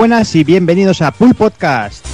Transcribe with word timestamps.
Buenas 0.00 0.34
y 0.34 0.44
bienvenidos 0.44 1.02
a 1.02 1.10
Pool 1.10 1.34
Podcast. 1.34 2.06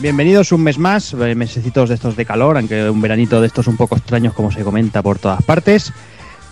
Bienvenidos 0.00 0.52
un 0.52 0.62
mes 0.62 0.78
más, 0.78 1.12
eh, 1.12 1.34
mesecitos 1.34 1.90
de 1.90 1.96
estos 1.96 2.16
de 2.16 2.24
calor, 2.24 2.56
aunque 2.56 2.88
un 2.88 3.02
veranito 3.02 3.38
de 3.38 3.48
estos 3.48 3.66
un 3.66 3.76
poco 3.76 3.94
extraños 3.94 4.32
como 4.32 4.50
se 4.50 4.64
comenta 4.64 5.02
por 5.02 5.18
todas 5.18 5.42
partes. 5.42 5.92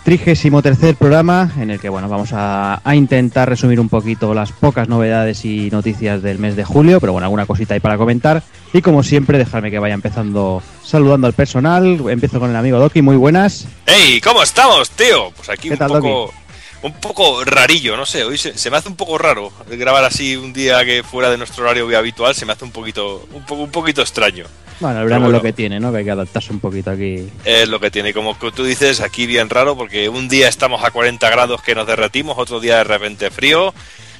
Trigésimo 0.03 0.61
tercer 0.61 0.95
programa 0.95 1.51
en 1.57 1.71
el 1.71 1.79
que 1.79 1.89
bueno 1.89 2.07
vamos 2.07 2.33
a, 2.33 2.79
a 2.83 2.95
intentar 2.95 3.49
resumir 3.49 3.79
un 3.79 3.89
poquito 3.89 4.35
las 4.35 4.51
pocas 4.51 4.87
novedades 4.87 5.43
y 5.43 5.71
noticias 5.71 6.21
del 6.21 6.37
mes 6.37 6.55
de 6.55 6.63
julio, 6.63 6.99
pero 6.99 7.13
bueno, 7.13 7.25
alguna 7.25 7.47
cosita 7.47 7.73
ahí 7.73 7.79
para 7.79 7.97
comentar. 7.97 8.43
Y 8.73 8.83
como 8.83 9.01
siempre, 9.01 9.39
dejarme 9.39 9.71
que 9.71 9.79
vaya 9.79 9.95
empezando 9.95 10.61
saludando 10.83 11.25
al 11.25 11.33
personal. 11.33 11.99
Empiezo 12.11 12.39
con 12.39 12.51
el 12.51 12.55
amigo 12.55 12.77
Doki, 12.77 13.01
muy 13.01 13.15
buenas. 13.15 13.67
¡Hey! 13.87 14.21
¿Cómo 14.23 14.43
estamos, 14.43 14.91
tío? 14.91 15.31
Pues 15.35 15.49
aquí 15.49 15.69
¿Qué 15.69 15.73
un 15.73 15.79
tal, 15.79 15.87
poco, 15.93 16.31
un 16.87 16.99
poco 16.99 17.43
rarillo, 17.43 17.95
no 17.95 18.05
sé. 18.05 18.23
Hoy 18.23 18.37
se, 18.37 18.57
se 18.57 18.71
me 18.71 18.77
hace 18.77 18.89
un 18.89 18.95
poco 18.95 19.17
raro 19.17 19.51
grabar 19.69 20.03
así 20.03 20.35
un 20.35 20.53
día 20.53 20.83
que 20.83 21.03
fuera 21.03 21.29
de 21.29 21.37
nuestro 21.37 21.63
horario 21.63 21.97
habitual. 21.97 22.35
Se 22.35 22.45
me 22.45 22.53
hace 22.53 22.65
un 22.65 22.71
poquito, 22.71 23.27
un, 23.33 23.45
poco, 23.45 23.63
un 23.63 23.71
poquito 23.71 24.01
extraño. 24.01 24.45
Bueno, 24.79 25.01
el 25.01 25.11
es 25.11 25.31
lo 25.31 25.41
que 25.41 25.53
tiene, 25.53 25.79
¿no? 25.79 25.91
Que 25.91 25.99
hay 25.99 26.03
que 26.03 26.11
adaptarse 26.11 26.51
un 26.53 26.59
poquito 26.59 26.91
aquí. 26.91 27.27
Es 27.45 27.67
lo 27.67 27.79
que 27.79 27.89
tiene. 27.89 28.13
Como 28.13 28.35
tú 28.35 28.63
dices, 28.63 29.01
aquí 29.01 29.25
bien 29.25 29.49
raro 29.49 29.75
porque 29.75 30.07
un 30.09 30.27
día 30.27 30.47
estamos 30.47 30.83
a 30.83 30.91
40 30.91 31.29
grados 31.29 31.61
que 31.61 31.73
nos 31.73 31.87
derretimos, 31.87 32.37
otro 32.37 32.59
día 32.59 32.77
de 32.77 32.83
repente 32.83 33.31
frío. 33.31 33.73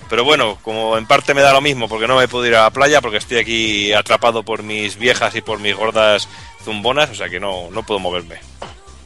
Pero 0.09 0.23
bueno, 0.23 0.57
como 0.63 0.97
en 0.97 1.05
parte 1.05 1.33
me 1.33 1.41
da 1.41 1.53
lo 1.53 1.61
mismo 1.61 1.87
porque 1.87 2.07
no 2.07 2.17
me 2.17 2.27
puedo 2.27 2.45
ir 2.45 2.55
a 2.55 2.63
la 2.63 2.69
playa 2.71 3.01
porque 3.01 3.17
estoy 3.17 3.37
aquí 3.37 3.93
atrapado 3.93 4.43
por 4.43 4.63
mis 4.63 4.97
viejas 4.97 5.35
y 5.35 5.41
por 5.41 5.59
mis 5.59 5.75
gordas 5.75 6.29
zumbonas, 6.63 7.09
o 7.09 7.15
sea 7.15 7.29
que 7.29 7.39
no, 7.39 7.69
no 7.71 7.83
puedo 7.83 7.99
moverme. 7.99 8.37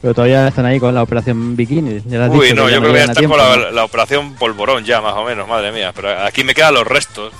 Pero 0.02 0.14
todavía 0.14 0.48
están 0.48 0.66
ahí 0.66 0.80
con 0.80 0.94
la 0.94 1.02
operación 1.02 1.54
bikini. 1.56 2.02
ya 2.06 2.28
Uy, 2.28 2.48
dicho 2.48 2.56
no, 2.56 2.68
yo 2.68 2.80
creo 2.80 2.92
que 2.92 2.98
ya 2.98 3.06
llegan 3.06 3.10
a 3.10 3.14
tiempo, 3.14 3.36
con 3.36 3.46
la, 3.46 3.56
¿no? 3.56 3.70
la 3.70 3.84
operación 3.84 4.34
polvorón 4.34 4.84
ya, 4.84 5.00
más 5.00 5.14
o 5.14 5.24
menos, 5.24 5.48
madre 5.48 5.70
mía. 5.72 5.92
Pero 5.94 6.20
aquí 6.24 6.42
me 6.42 6.54
quedan 6.54 6.74
los 6.74 6.86
restos. 6.86 7.32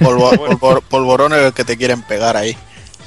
Polvo- 0.00 0.30
polvor- 0.58 0.82
polvorón 0.82 1.32
es 1.34 1.40
el 1.40 1.52
que 1.52 1.64
te 1.64 1.76
quieren 1.76 2.02
pegar 2.02 2.36
ahí. 2.36 2.56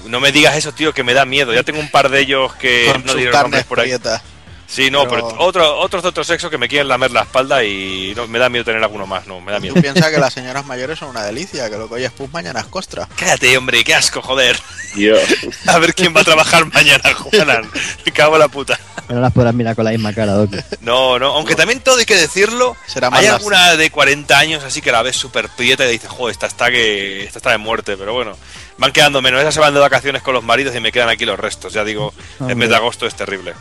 No 0.05 0.19
me 0.19 0.31
digas 0.31 0.55
eso, 0.57 0.73
tío, 0.73 0.93
que 0.93 1.03
me 1.03 1.13
da 1.13 1.23
miedo. 1.25 1.53
Ya 1.53 1.63
tengo 1.63 1.79
un 1.79 1.89
par 1.89 2.09
de 2.09 2.19
ellos 2.19 2.53
que 2.55 2.89
con 2.91 3.05
no 3.05 3.13
nombres 3.31 3.63
por 3.65 3.79
ahí. 3.79 3.87
prietas. 3.87 4.21
Sí, 4.69 4.91
no, 4.91 5.07
Pero- 5.07 5.27
pero 5.29 5.41
otro, 5.43 5.79
otros 5.79 6.03
de 6.03 6.09
otro 6.09 6.23
sexo 6.23 6.47
que 6.49 6.59
me 6.59 6.67
quieren 6.67 6.87
lamer 6.87 7.09
la 7.09 7.21
espalda 7.23 7.63
y 7.63 8.13
no, 8.15 8.27
me 8.27 8.37
da 8.37 8.49
miedo 8.49 8.63
tener 8.63 8.83
alguno 8.83 9.07
más, 9.07 9.25
no, 9.25 9.41
me 9.41 9.51
da 9.51 9.59
miedo. 9.59 9.73
Tú 9.73 9.81
piensas 9.81 10.11
que 10.11 10.19
las 10.19 10.31
señoras 10.35 10.63
mayores 10.65 10.99
son 10.99 11.09
una 11.09 11.23
delicia, 11.23 11.69
que 11.71 11.75
lo 11.77 11.87
que 11.87 11.95
hoy 11.95 12.03
es 12.03 12.11
pus, 12.11 12.31
mañana 12.31 12.59
es 12.59 12.67
costra. 12.67 13.09
Cállate, 13.15 13.57
hombre, 13.57 13.83
qué 13.83 13.95
asco, 13.95 14.21
joder. 14.21 14.59
Dios. 14.93 15.19
A 15.67 15.79
ver 15.79 15.95
quién 15.95 16.15
va 16.15 16.21
a 16.21 16.23
trabajar 16.23 16.65
mañana, 16.71 17.13
Juanan. 17.15 17.69
Me 18.05 18.11
cago 18.11 18.35
en 18.35 18.39
la 18.41 18.47
puta. 18.47 18.79
Que 19.07 19.15
no 19.15 19.21
las 19.21 19.33
podrás 19.33 19.55
mirar 19.55 19.75
con 19.75 19.85
la 19.85 19.91
misma 19.91 20.13
cara, 20.13 20.33
Doki. 20.33 20.57
No, 20.81 21.17
no, 21.17 21.33
aunque 21.33 21.55
también 21.55 21.79
todo 21.79 21.97
hay 21.97 22.05
que 22.05 22.15
decirlo. 22.15 22.77
Será 22.85 23.09
más 23.09 23.21
Hay 23.21 23.25
las- 23.25 23.35
alguna 23.37 23.75
de 23.75 23.89
40 23.89 24.37
años 24.37 24.63
así 24.63 24.81
que 24.83 24.91
la 24.91 25.01
ves 25.01 25.15
súper 25.15 25.49
prieta 25.49 25.83
y 25.87 25.91
dices, 25.93 26.09
joder, 26.11 26.31
esta 26.31 26.45
está 26.45 26.69
que 26.69 27.23
esta 27.23 27.39
está 27.39 27.49
de 27.51 27.57
muerte, 27.57 27.97
pero 27.97 28.13
bueno, 28.13 28.37
van 28.77 28.91
quedando 28.91 29.19
menos. 29.23 29.41
Esas 29.41 29.55
se 29.55 29.59
van 29.59 29.73
de 29.73 29.79
vacaciones 29.79 30.21
con 30.21 30.35
los 30.35 30.43
maridos 30.43 30.75
y 30.75 30.79
me 30.79 30.91
quedan 30.91 31.09
aquí 31.09 31.25
los 31.25 31.39
restos. 31.39 31.73
Ya 31.73 31.83
digo, 31.83 32.13
el 32.47 32.55
mes 32.55 32.69
de 32.69 32.75
agosto 32.75 33.07
es 33.07 33.15
terrible. 33.15 33.53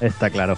Está 0.00 0.30
claro. 0.30 0.56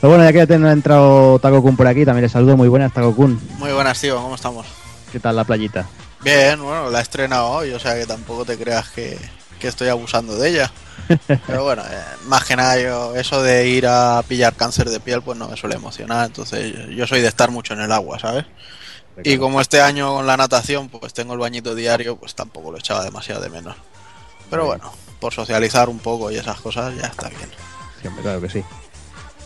Pero 0.00 0.08
bueno, 0.10 0.24
ya 0.24 0.32
que 0.32 0.38
ya 0.38 0.46
te- 0.46 0.54
ha 0.54 0.72
entrado 0.72 1.38
Taco 1.38 1.62
Kun 1.62 1.76
por 1.76 1.86
aquí, 1.86 2.04
también 2.04 2.22
le 2.24 2.28
saludo. 2.28 2.56
Muy 2.56 2.68
buenas, 2.68 2.92
Taco 2.92 3.14
Kun. 3.14 3.40
Muy 3.58 3.72
buenas, 3.72 4.00
tío, 4.00 4.16
¿cómo 4.16 4.34
estamos? 4.34 4.66
¿Qué 5.12 5.20
tal 5.20 5.36
la 5.36 5.44
playita? 5.44 5.86
Bien, 6.22 6.62
bueno, 6.62 6.90
la 6.90 6.98
he 6.98 7.02
estrenado 7.02 7.48
hoy, 7.48 7.70
o 7.72 7.78
sea 7.78 7.94
que 7.94 8.06
tampoco 8.06 8.44
te 8.44 8.56
creas 8.58 8.88
que, 8.90 9.18
que 9.58 9.68
estoy 9.68 9.88
abusando 9.88 10.36
de 10.36 10.48
ella. 10.50 10.72
Pero 11.46 11.64
bueno, 11.64 11.82
eh, 11.90 12.00
más 12.26 12.44
que 12.44 12.56
nada 12.56 12.78
yo, 12.80 13.14
eso 13.16 13.42
de 13.42 13.68
ir 13.68 13.86
a 13.86 14.22
pillar 14.26 14.54
cáncer 14.54 14.88
de 14.90 15.00
piel, 15.00 15.22
pues 15.22 15.36
no 15.38 15.48
me 15.48 15.56
suele 15.56 15.76
emocionar. 15.76 16.26
Entonces 16.26 16.72
yo- 16.72 16.86
yo 16.92 17.06
soy 17.06 17.20
de 17.20 17.28
estar 17.28 17.50
mucho 17.50 17.74
en 17.74 17.80
el 17.80 17.92
agua, 17.92 18.18
¿sabes? 18.18 18.44
Y 19.22 19.36
como 19.36 19.60
este 19.60 19.82
año 19.82 20.14
con 20.14 20.26
la 20.26 20.36
natación, 20.36 20.88
pues 20.88 21.12
tengo 21.12 21.34
el 21.34 21.40
bañito 21.40 21.74
diario, 21.74 22.16
pues 22.16 22.34
tampoco 22.34 22.70
lo 22.72 22.78
echaba 22.78 23.04
demasiado 23.04 23.42
de 23.42 23.50
menos. 23.50 23.76
Pero 24.48 24.64
bueno, 24.66 24.92
por 25.20 25.34
socializar 25.34 25.88
un 25.90 25.98
poco 25.98 26.30
y 26.30 26.36
esas 26.36 26.58
cosas 26.60 26.94
ya 26.96 27.06
está 27.08 27.28
bien. 27.28 27.50
Siempre, 28.00 28.22
claro 28.22 28.40
que 28.40 28.48
sí. 28.50 28.64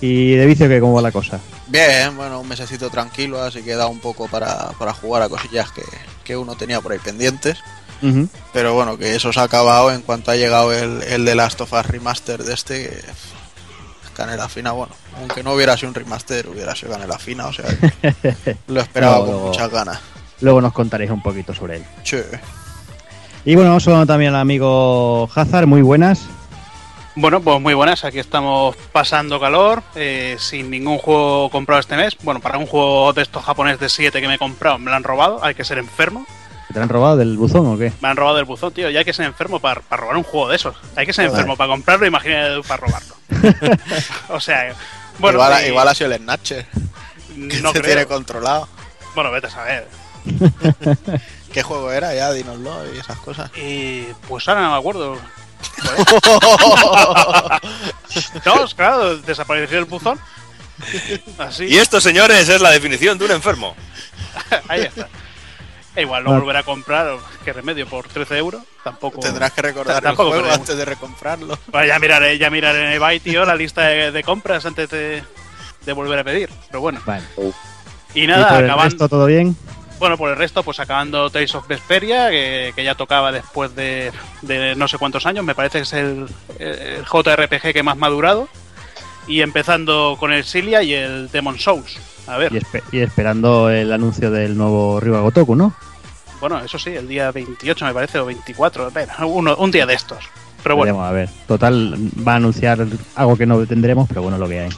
¿Y 0.00 0.34
de 0.34 0.46
vicio 0.46 0.68
qué? 0.68 0.80
¿Cómo 0.80 0.94
va 0.94 1.02
la 1.02 1.12
cosa? 1.12 1.38
Bien, 1.68 2.16
bueno, 2.16 2.40
un 2.40 2.48
mesecito 2.48 2.90
tranquilo, 2.90 3.40
así 3.42 3.62
que 3.62 3.74
da 3.74 3.86
un 3.86 4.00
poco 4.00 4.28
para, 4.28 4.70
para 4.78 4.92
jugar 4.92 5.22
a 5.22 5.28
cosillas 5.28 5.70
que, 5.72 5.82
que 6.24 6.36
uno 6.36 6.56
tenía 6.56 6.80
por 6.80 6.92
ahí 6.92 6.98
pendientes. 6.98 7.58
Pero 8.52 8.74
bueno, 8.74 8.98
que 8.98 9.14
eso 9.14 9.32
se 9.32 9.40
ha 9.40 9.44
acabado 9.44 9.90
en 9.90 10.02
cuanto 10.02 10.30
ha 10.30 10.36
llegado 10.36 10.74
el, 10.74 11.02
el 11.04 11.24
de 11.24 11.34
Last 11.34 11.58
of 11.62 11.72
Us 11.72 11.86
Remaster 11.86 12.44
de 12.44 12.52
este, 12.52 12.88
que 12.90 13.00
canela 14.14 14.46
fina, 14.50 14.72
bueno, 14.72 14.94
aunque 15.18 15.42
no 15.42 15.54
hubiera 15.54 15.74
sido 15.78 15.88
un 15.88 15.94
remaster, 15.94 16.46
hubiera 16.48 16.76
sido 16.76 16.92
canela 16.92 17.18
fina, 17.18 17.46
o 17.46 17.52
sea, 17.54 17.64
que 17.64 18.56
lo 18.66 18.80
esperaba 18.82 19.20
con 19.20 19.26
luego- 19.30 19.46
muchas 19.46 19.70
ganas. 19.70 20.00
Luego 20.42 20.60
nos 20.60 20.74
contaréis 20.74 21.10
un 21.12 21.22
poquito 21.22 21.54
sobre 21.54 21.76
él. 21.76 21.84
Che. 22.02 22.24
Y 23.46 23.54
bueno, 23.54 23.70
vamos 23.70 23.84
saludando 23.84 24.12
también 24.12 24.34
al 24.34 24.40
amigo 24.40 25.30
Hazard. 25.34 25.66
Muy 25.66 25.80
buenas. 25.80 26.20
Bueno, 27.16 27.40
pues 27.40 27.60
muy 27.60 27.74
buenas, 27.74 28.04
aquí 28.04 28.18
estamos 28.18 28.74
pasando 28.90 29.38
calor, 29.38 29.84
eh, 29.94 30.36
sin 30.40 30.68
ningún 30.68 30.98
juego 30.98 31.48
comprado 31.48 31.80
este 31.80 31.96
mes. 31.96 32.16
Bueno, 32.22 32.40
para 32.40 32.58
un 32.58 32.66
juego 32.66 33.12
de 33.12 33.22
estos 33.22 33.44
japoneses 33.44 33.78
de 33.78 33.88
7 33.88 34.20
que 34.20 34.26
me 34.26 34.34
he 34.34 34.38
comprado, 34.38 34.78
me 34.78 34.90
lo 34.90 34.96
han 34.96 35.04
robado, 35.04 35.38
hay 35.44 35.54
que 35.54 35.64
ser 35.64 35.78
enfermo. 35.78 36.26
¿Te 36.72 36.80
han 36.80 36.88
robado 36.88 37.16
del 37.16 37.36
buzón 37.36 37.66
o 37.66 37.78
qué? 37.78 37.92
Me 38.00 38.08
han 38.08 38.16
robado 38.16 38.40
el 38.40 38.44
buzón, 38.44 38.72
tío, 38.72 38.90
y 38.90 38.96
hay 38.96 39.04
que 39.04 39.12
ser 39.12 39.26
enfermo 39.26 39.60
para, 39.60 39.80
para 39.80 40.02
robar 40.02 40.16
un 40.16 40.24
juego 40.24 40.48
de 40.48 40.56
esos. 40.56 40.74
Hay 40.96 41.06
que 41.06 41.12
ser 41.12 41.26
enfermo 41.26 41.56
para 41.56 41.70
comprarlo, 41.70 42.04
imagínate 42.04 42.66
para 42.66 42.84
robarlo. 42.84 43.14
o 44.30 44.40
sea, 44.40 44.74
bueno, 45.20 45.38
igual, 45.38 45.66
igual 45.68 45.88
ha 45.88 45.94
sido 45.94 46.10
el 46.10 46.18
Snatcher, 46.18 46.66
que 47.48 47.60
no 47.60 47.70
se 47.70 47.80
creo. 47.80 47.94
tiene 47.94 48.06
controlado. 48.06 48.68
Bueno, 49.14 49.30
vete 49.30 49.46
a 49.46 49.50
saber. 49.50 49.88
¿Qué 51.52 51.62
juego 51.62 51.92
era? 51.92 52.12
Ya, 52.12 52.32
dínoslo 52.32 52.92
y 52.92 52.98
esas 52.98 53.18
cosas. 53.18 53.52
Y 53.56 54.02
pues 54.26 54.48
ahora 54.48 54.62
no 54.62 54.72
me 54.72 54.78
acuerdo. 54.78 55.16
No, 58.44 58.66
claro, 58.76 59.16
desapareció 59.18 59.78
el 59.78 59.84
buzón. 59.86 60.18
Así. 61.38 61.64
Y 61.64 61.76
esto, 61.78 62.00
señores, 62.00 62.48
es 62.48 62.60
la 62.60 62.70
definición 62.70 63.18
de 63.18 63.24
un 63.26 63.30
enfermo. 63.32 63.74
Ahí 64.68 64.82
está. 64.82 65.08
E 65.96 66.02
igual 66.02 66.24
lo 66.24 66.32
Ah. 66.32 66.38
volveré 66.40 66.58
a 66.58 66.62
comprar, 66.64 67.16
qué 67.44 67.52
remedio, 67.52 67.86
por 67.86 68.08
13 68.08 68.36
euros. 68.38 68.62
Tampoco. 68.82 69.20
Tendrás 69.20 69.52
que 69.52 69.62
recordar 69.62 70.04
el 70.04 70.14
juego 70.16 70.50
antes 70.52 70.76
de 70.76 70.84
recomprarlo. 70.84 71.58
Bueno, 71.68 71.86
ya 71.86 71.98
miraré, 71.98 72.36
ya 72.38 72.50
miraré 72.50 72.86
en 72.88 72.92
eBay, 72.94 73.20
tío, 73.20 73.44
la 73.44 73.54
lista 73.54 73.82
de, 73.82 74.10
de 74.10 74.22
compras 74.24 74.66
antes 74.66 74.90
de, 74.90 75.22
de 75.86 75.92
volver 75.92 76.18
a 76.18 76.24
pedir. 76.24 76.50
Pero 76.68 76.80
bueno. 76.80 77.00
Vale. 77.06 77.24
Y 78.14 78.24
¿Y 78.24 78.26
nada, 78.26 78.48
por 78.48 78.58
el 78.58 78.64
acabando. 78.64 78.90
resto 78.90 79.08
todo 79.08 79.26
bien? 79.26 79.56
Bueno, 80.04 80.18
por 80.18 80.28
el 80.28 80.36
resto, 80.36 80.62
pues 80.62 80.78
acabando 80.80 81.30
Tales 81.30 81.54
of 81.54 81.66
Vesperia, 81.66 82.28
que, 82.28 82.74
que 82.76 82.84
ya 82.84 82.94
tocaba 82.94 83.32
después 83.32 83.74
de, 83.74 84.12
de 84.42 84.74
no 84.76 84.86
sé 84.86 84.98
cuántos 84.98 85.24
años. 85.24 85.46
Me 85.46 85.54
parece 85.54 85.78
que 85.78 85.82
es 85.84 85.92
el, 85.94 86.26
el 86.58 87.04
JRPG 87.06 87.72
que 87.72 87.82
más 87.82 87.96
madurado. 87.96 88.46
Y 89.26 89.40
empezando 89.40 90.18
con 90.20 90.30
el 90.30 90.44
Cilia 90.44 90.82
y 90.82 90.92
el 90.92 91.30
Demon 91.30 91.58
Souls. 91.58 91.98
A 92.26 92.36
ver. 92.36 92.52
Y, 92.52 92.56
espe- 92.58 92.82
y 92.92 92.98
esperando 92.98 93.70
el 93.70 93.90
anuncio 93.94 94.30
del 94.30 94.58
nuevo 94.58 95.00
Ryuga 95.00 95.20
Gotoku, 95.20 95.56
¿no? 95.56 95.72
Bueno, 96.38 96.60
eso 96.62 96.78
sí, 96.78 96.90
el 96.90 97.08
día 97.08 97.30
28 97.30 97.86
me 97.86 97.94
parece, 97.94 98.18
o 98.18 98.26
24, 98.26 98.90
bueno, 98.90 99.12
uno, 99.26 99.56
un 99.56 99.70
día 99.70 99.86
de 99.86 99.94
estos. 99.94 100.18
Pero 100.62 100.76
bueno, 100.76 100.92
Veremos, 100.98 101.08
a 101.08 101.12
ver. 101.12 101.28
Total, 101.48 101.94
va 102.28 102.34
a 102.34 102.36
anunciar 102.36 102.86
algo 103.16 103.38
que 103.38 103.46
no 103.46 103.64
tendremos, 103.66 104.06
pero 104.06 104.20
bueno, 104.20 104.36
lo 104.36 104.46
que 104.46 104.60
hay. 104.60 104.70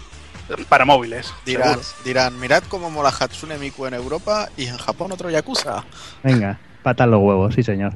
Para 0.69 0.85
móviles. 0.85 1.33
Dirán, 1.45 1.69
seguro. 1.83 1.87
dirán, 2.05 2.41
mirad 2.41 2.63
cómo 2.69 2.91
mola 2.91 3.11
Hatsune 3.19 3.59
Miku 3.59 3.87
en 3.87 3.95
Europa 3.95 4.49
y 4.57 4.67
en 4.67 4.77
Japón 4.77 5.13
otro 5.13 5.31
Yakuza. 5.31 5.85
Venga, 6.23 6.59
patas 6.83 7.09
los 7.09 7.21
huevos, 7.21 7.55
sí 7.55 7.63
señor. 7.63 7.93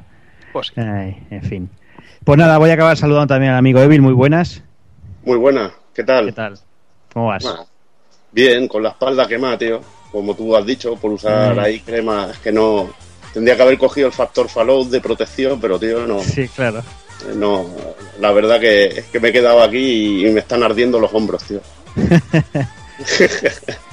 Pues 0.53 0.67
sí. 0.67 0.81
Ay, 0.81 1.17
en 1.29 1.43
fin. 1.43 1.69
Pues 2.23 2.37
nada, 2.37 2.57
voy 2.57 2.69
a 2.69 2.73
acabar 2.73 2.97
saludando 2.97 3.33
también 3.33 3.51
al 3.53 3.59
amigo 3.59 3.79
Evil, 3.79 4.01
muy 4.01 4.13
buenas. 4.13 4.61
Muy 5.23 5.37
buena. 5.37 5.71
¿Qué 5.93 6.03
tal? 6.03 6.25
¿Qué 6.27 6.31
tal? 6.33 6.59
¿Cómo 7.13 7.27
vas? 7.27 7.43
Bueno, 7.43 7.67
bien, 8.31 8.67
con 8.67 8.83
la 8.83 8.89
espalda 8.89 9.27
quemada, 9.27 9.57
tío. 9.57 9.81
Como 10.11 10.35
tú 10.35 10.55
has 10.55 10.65
dicho, 10.65 10.95
por 10.97 11.11
usar 11.11 11.55
Mm. 11.55 11.59
ahí 11.59 11.79
crema. 11.79 12.29
Es 12.31 12.39
que 12.39 12.51
no. 12.51 12.89
Tendría 13.33 13.55
que 13.55 13.61
haber 13.63 13.77
cogido 13.77 14.07
el 14.07 14.13
factor 14.13 14.49
Fallout 14.49 14.89
de 14.89 14.99
protección, 14.99 15.59
pero, 15.61 15.79
tío, 15.79 16.05
no. 16.05 16.19
Sí, 16.19 16.47
claro. 16.49 16.83
no 17.35 17.65
la 18.19 18.31
verdad 18.31 18.59
que 18.59 18.85
es 18.87 19.05
que 19.05 19.19
me 19.19 19.29
he 19.29 19.31
quedado 19.31 19.61
aquí 19.61 19.77
y, 19.77 20.27
y 20.27 20.31
me 20.31 20.39
están 20.41 20.63
ardiendo 20.63 20.99
los 20.99 21.13
hombros, 21.13 21.43
tío. 21.43 21.61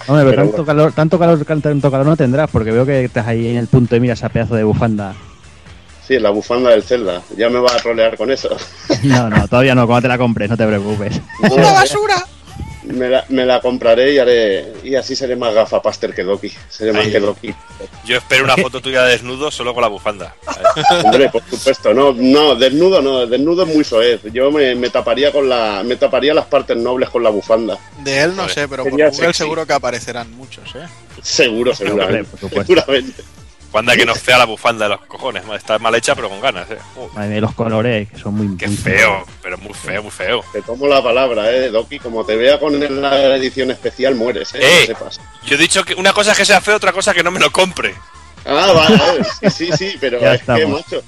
Hombre, 0.06 0.24
pero, 0.24 0.30
Pero 0.30 0.42
tanto, 0.42 0.50
bueno. 0.52 0.66
calor, 0.66 0.92
tanto, 0.92 1.18
calor, 1.18 1.44
tanto 1.44 1.90
calor 1.90 2.06
no 2.06 2.16
tendrás, 2.16 2.50
porque 2.50 2.70
veo 2.70 2.86
que 2.86 3.04
estás 3.04 3.26
ahí 3.26 3.48
en 3.48 3.56
el 3.56 3.66
punto 3.66 3.94
de 3.94 4.00
mira 4.00 4.14
esa 4.14 4.28
pedazo 4.28 4.54
de 4.54 4.64
bufanda. 4.64 5.14
Sí, 6.06 6.18
la 6.18 6.30
bufanda 6.30 6.70
del 6.70 6.82
Zelda. 6.82 7.20
Ya 7.36 7.50
me 7.50 7.58
va 7.58 7.70
a 7.70 7.76
trolear 7.76 8.16
con 8.16 8.30
eso. 8.30 8.48
No, 9.02 9.28
no, 9.28 9.46
todavía 9.46 9.74
no, 9.74 9.86
cuando 9.86 10.02
te 10.02 10.08
la 10.08 10.18
compres, 10.18 10.48
no 10.50 10.56
te 10.56 10.66
preocupes. 10.66 11.20
¡Una 11.50 11.72
basura! 11.72 12.16
Me, 12.88 13.08
la, 13.08 13.24
me 13.28 13.44
la 13.44 13.60
compraré 13.60 14.12
y 14.12 14.18
haré 14.18 14.72
y 14.82 14.94
así 14.94 15.14
seré 15.14 15.36
más 15.36 15.54
gafapaster 15.54 16.14
que 16.14 16.22
Doki. 16.24 16.52
Seré 16.68 16.92
más 16.92 17.06
que 17.06 17.20
Doki. 17.20 17.54
Yo 18.04 18.16
espero 18.16 18.44
una 18.44 18.56
foto 18.56 18.80
tuya 18.80 19.04
de 19.04 19.12
desnudo 19.12 19.50
solo 19.50 19.74
con 19.74 19.82
la 19.82 19.88
bufanda. 19.88 20.34
Hombre, 21.04 21.28
por 21.28 21.42
supuesto, 21.48 21.94
no, 21.94 22.12
no, 22.12 22.54
desnudo 22.54 23.00
no, 23.02 23.26
desnudo 23.26 23.64
es 23.64 23.74
muy 23.74 23.84
soez. 23.84 24.20
Yo 24.32 24.50
me, 24.50 24.74
me 24.74 24.90
taparía 24.90 25.30
con 25.32 25.48
la, 25.48 25.82
me 25.84 25.96
taparía 25.96 26.34
las 26.34 26.46
partes 26.46 26.76
nobles 26.76 27.08
con 27.10 27.22
la 27.22 27.30
bufanda. 27.30 27.78
De 28.02 28.22
él 28.22 28.34
no 28.36 28.48
sé, 28.48 28.66
pero 28.68 28.82
por 28.84 28.92
Google 28.92 29.12
sexy. 29.12 29.38
seguro 29.38 29.66
que 29.66 29.72
aparecerán 29.72 30.30
muchos, 30.36 30.74
¿eh? 30.74 30.86
Seguro, 31.22 31.72
Hombre, 31.72 31.86
seguramente. 31.86 32.30
por 32.30 32.40
supuesto. 32.40 32.74
Seguramente. 32.74 33.22
Bufanda 33.70 33.96
que 33.96 34.06
no 34.06 34.12
es 34.12 34.22
fea 34.22 34.38
la 34.38 34.46
bufanda 34.46 34.86
de 34.86 34.90
los 34.96 35.06
cojones. 35.06 35.44
Está 35.54 35.78
mal 35.78 35.94
hecha, 35.94 36.14
pero 36.14 36.30
con 36.30 36.40
ganas, 36.40 36.70
eh. 36.70 36.78
Madre 37.14 37.28
mía, 37.28 37.40
los 37.42 37.54
colores 37.54 38.08
que 38.10 38.18
son 38.18 38.34
muy 38.34 38.56
qué 38.56 38.66
muy 38.66 38.76
feo, 38.76 39.26
pero 39.42 39.58
muy 39.58 39.74
feo, 39.74 40.02
muy 40.02 40.10
feo. 40.10 40.42
Te 40.52 40.62
tomo 40.62 40.86
la 40.86 41.02
palabra, 41.02 41.50
eh, 41.52 41.68
Doki. 41.68 41.98
Como 41.98 42.24
te 42.24 42.34
vea 42.36 42.58
con 42.58 42.80
la 43.02 43.36
edición 43.36 43.70
especial, 43.70 44.14
mueres, 44.14 44.54
eh. 44.54 44.60
¡Eh! 44.62 44.86
sepas. 44.86 45.20
Yo 45.44 45.56
he 45.56 45.58
dicho 45.58 45.84
que 45.84 45.94
una 45.94 46.14
cosa 46.14 46.32
es 46.32 46.38
que 46.38 46.46
sea 46.46 46.62
feo, 46.62 46.76
otra 46.76 46.92
cosa 46.92 47.12
que 47.12 47.22
no 47.22 47.30
me 47.30 47.40
lo 47.40 47.50
compre. 47.52 47.94
Ah, 48.46 48.72
vale, 48.74 49.24
sí, 49.40 49.50
sí, 49.50 49.70
sí, 49.76 49.96
pero 50.00 50.18
Ya 50.18 50.32
es 50.34 50.42
que, 50.42 50.52
estamos. 50.52 50.80
macho. 50.86 51.02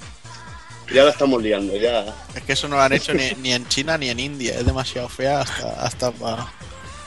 Ya 0.93 1.05
la 1.05 1.11
estamos 1.11 1.43
liando, 1.43 1.75
ya. 1.77 2.05
Es 2.35 2.43
que 2.43 2.53
eso 2.53 2.69
no 2.69 2.77
lo 2.77 2.83
han 2.83 2.93
hecho 2.93 3.15
ni, 3.15 3.31
ni 3.41 3.53
en 3.55 3.67
China 3.69 3.97
ni 3.97 4.11
en 4.11 4.21
India. 4.21 4.55
Es 4.59 4.67
demasiado 4.67 5.09
fea 5.09 5.41
hasta, 5.41 5.83
hasta 5.83 6.11
para... 6.11 6.49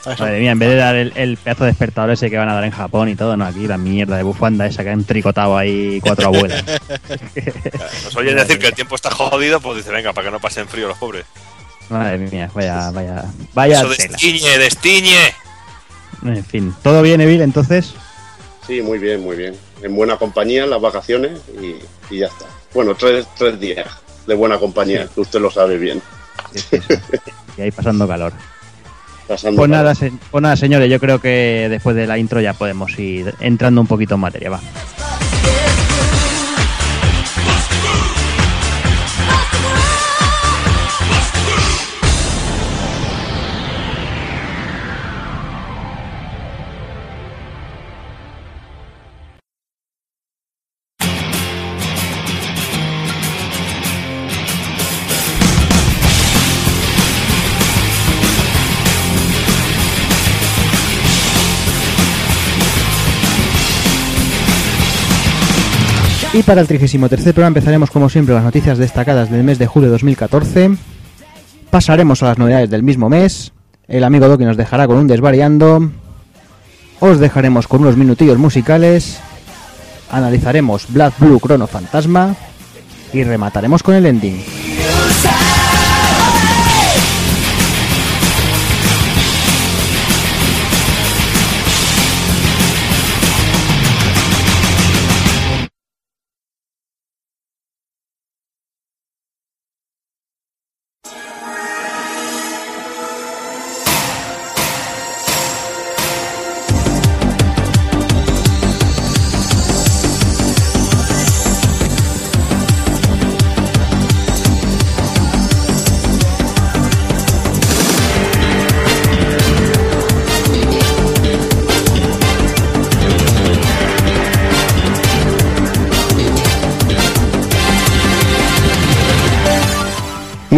Madre 0.06 0.40
mía, 0.40 0.52
en 0.52 0.60
vez 0.60 0.70
de 0.70 0.76
dar 0.76 0.96
el, 0.96 1.14
el 1.16 1.38
pedazo 1.38 1.64
de 1.64 1.70
despertador 1.72 2.12
ese 2.12 2.30
que 2.30 2.38
van 2.38 2.50
a 2.50 2.54
dar 2.56 2.64
en 2.66 2.72
Japón 2.72 3.08
y 3.08 3.16
todo, 3.16 3.38
no, 3.38 3.46
aquí 3.46 3.68
la 3.68 3.78
mierda 3.78 4.18
de 4.18 4.24
bufanda 4.24 4.66
esa 4.66 4.84
que 4.84 4.90
han 4.90 5.06
tricotado 5.06 5.58
ahí 5.58 6.00
cuatro 6.02 6.28
abuelas. 6.28 6.64
Nos 8.04 8.16
oyen 8.16 8.36
decir 8.36 8.60
que 8.60 8.68
el 8.68 8.74
tiempo 8.74 8.96
está 8.96 9.10
jodido, 9.12 9.62
pues 9.62 9.78
dice, 9.78 9.92
venga, 9.92 10.12
para 10.14 10.28
que 10.28 10.32
no 10.32 10.40
pasen 10.40 10.68
frío 10.68 10.88
los 10.90 10.98
pobres. 10.98 11.26
Madre 11.90 12.18
mía, 12.18 12.50
vaya, 12.54 12.92
vaya, 12.92 13.24
vaya 13.54 13.80
Eso 13.80 13.90
tela. 13.96 14.10
destiñe, 14.10 14.58
destiñe. 14.58 15.34
En 16.24 16.46
fin, 16.46 16.74
¿todo 16.84 17.02
bien, 17.02 17.22
Evil, 17.22 17.42
entonces? 17.42 17.94
Sí, 18.68 18.82
muy 18.82 18.98
bien, 18.98 19.22
muy 19.22 19.36
bien. 19.36 19.56
En 19.82 19.96
buena 19.96 20.18
compañía, 20.18 20.64
en 20.64 20.70
las 20.70 20.82
vacaciones 20.82 21.40
y, 21.62 21.76
y 22.14 22.20
ya 22.20 22.28
está. 22.28 22.46
Bueno, 22.74 22.96
tres, 22.96 23.26
tres 23.38 23.60
días 23.60 23.88
de 24.26 24.34
buena 24.36 24.58
compañía, 24.58 25.08
que 25.14 25.22
usted 25.22 25.40
lo 25.40 25.52
sabe 25.52 25.78
bien. 25.78 26.02
Sí, 26.54 26.60
sí, 26.70 26.78
sí. 26.88 27.18
Y 27.58 27.62
ahí 27.62 27.72
pasando 27.72 28.08
calor. 28.08 28.34
Pasando 29.34 29.58
Pues 29.58 29.70
nada, 29.70 29.96
se- 29.96 30.12
pues 30.32 30.42
nada, 30.42 30.56
señores, 30.56 30.90
yo 30.90 31.00
creo 31.00 31.20
que 31.20 31.68
después 31.70 31.96
de 31.96 32.08
la 32.08 32.18
intro 32.18 32.40
ya 32.42 32.54
podemos 32.54 32.98
ir 33.00 33.34
entrando 33.40 33.82
un 33.82 33.88
poquito 33.88 34.16
en 34.16 34.22
materia, 34.22 34.50
va. 34.52 34.60
Para 66.46 66.60
el 66.60 66.68
33 66.68 67.34
programa 67.34 67.48
empezaremos 67.48 67.90
como 67.90 68.10
siempre 68.10 68.36
las 68.36 68.44
noticias 68.44 68.78
destacadas 68.78 69.32
del 69.32 69.44
mes 69.44 69.60
de 69.60 69.66
julio 69.66 69.88
de 69.88 69.94
2014. 69.94 70.72
Pasaremos 71.70 72.22
a 72.22 72.28
las 72.28 72.38
novedades 72.38 72.70
del 72.70 72.84
mismo 72.84 73.08
mes. 73.08 73.54
El 73.88 74.04
amigo 74.04 74.28
Doki 74.28 74.44
nos 74.44 74.58
dejará 74.58 74.86
con 74.86 74.98
un 74.98 75.08
desvariando. 75.08 75.90
Os 77.00 77.20
dejaremos 77.20 77.68
con 77.68 77.82
unos 77.82 77.96
minutillos 77.96 78.38
musicales. 78.38 79.20
Analizaremos 80.12 80.86
Black 80.90 81.14
Blue 81.18 81.40
Chrono 81.40 81.66
Fantasma. 81.66 82.36
Y 83.14 83.24
remataremos 83.24 83.82
con 83.82 83.96
el 83.96 84.06
ending. 84.06 84.44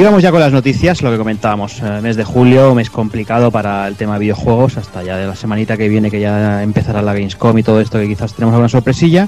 Vamos 0.05 0.21
ya 0.23 0.31
con 0.31 0.39
las 0.39 0.51
noticias, 0.53 1.01
lo 1.01 1.11
que 1.11 1.17
comentábamos, 1.17 1.79
eh, 1.81 1.99
mes 2.01 2.15
de 2.15 2.23
julio, 2.23 2.75
mes 2.75 2.89
complicado 2.89 3.49
para 3.51 3.87
el 3.87 3.95
tema 3.95 4.13
de 4.13 4.19
videojuegos, 4.19 4.77
hasta 4.77 5.03
ya 5.03 5.17
de 5.17 5.25
la 5.27 5.35
semanita 5.35 5.77
que 5.77 5.89
viene 5.89 6.11
que 6.11 6.19
ya 6.19 6.61
empezará 6.63 7.01
la 7.01 7.13
Gamescom 7.13 7.57
y 7.57 7.63
todo 7.63 7.81
esto, 7.81 7.99
que 7.99 8.07
quizás 8.07 8.33
tenemos 8.33 8.53
alguna 8.53 8.69
sorpresilla. 8.69 9.27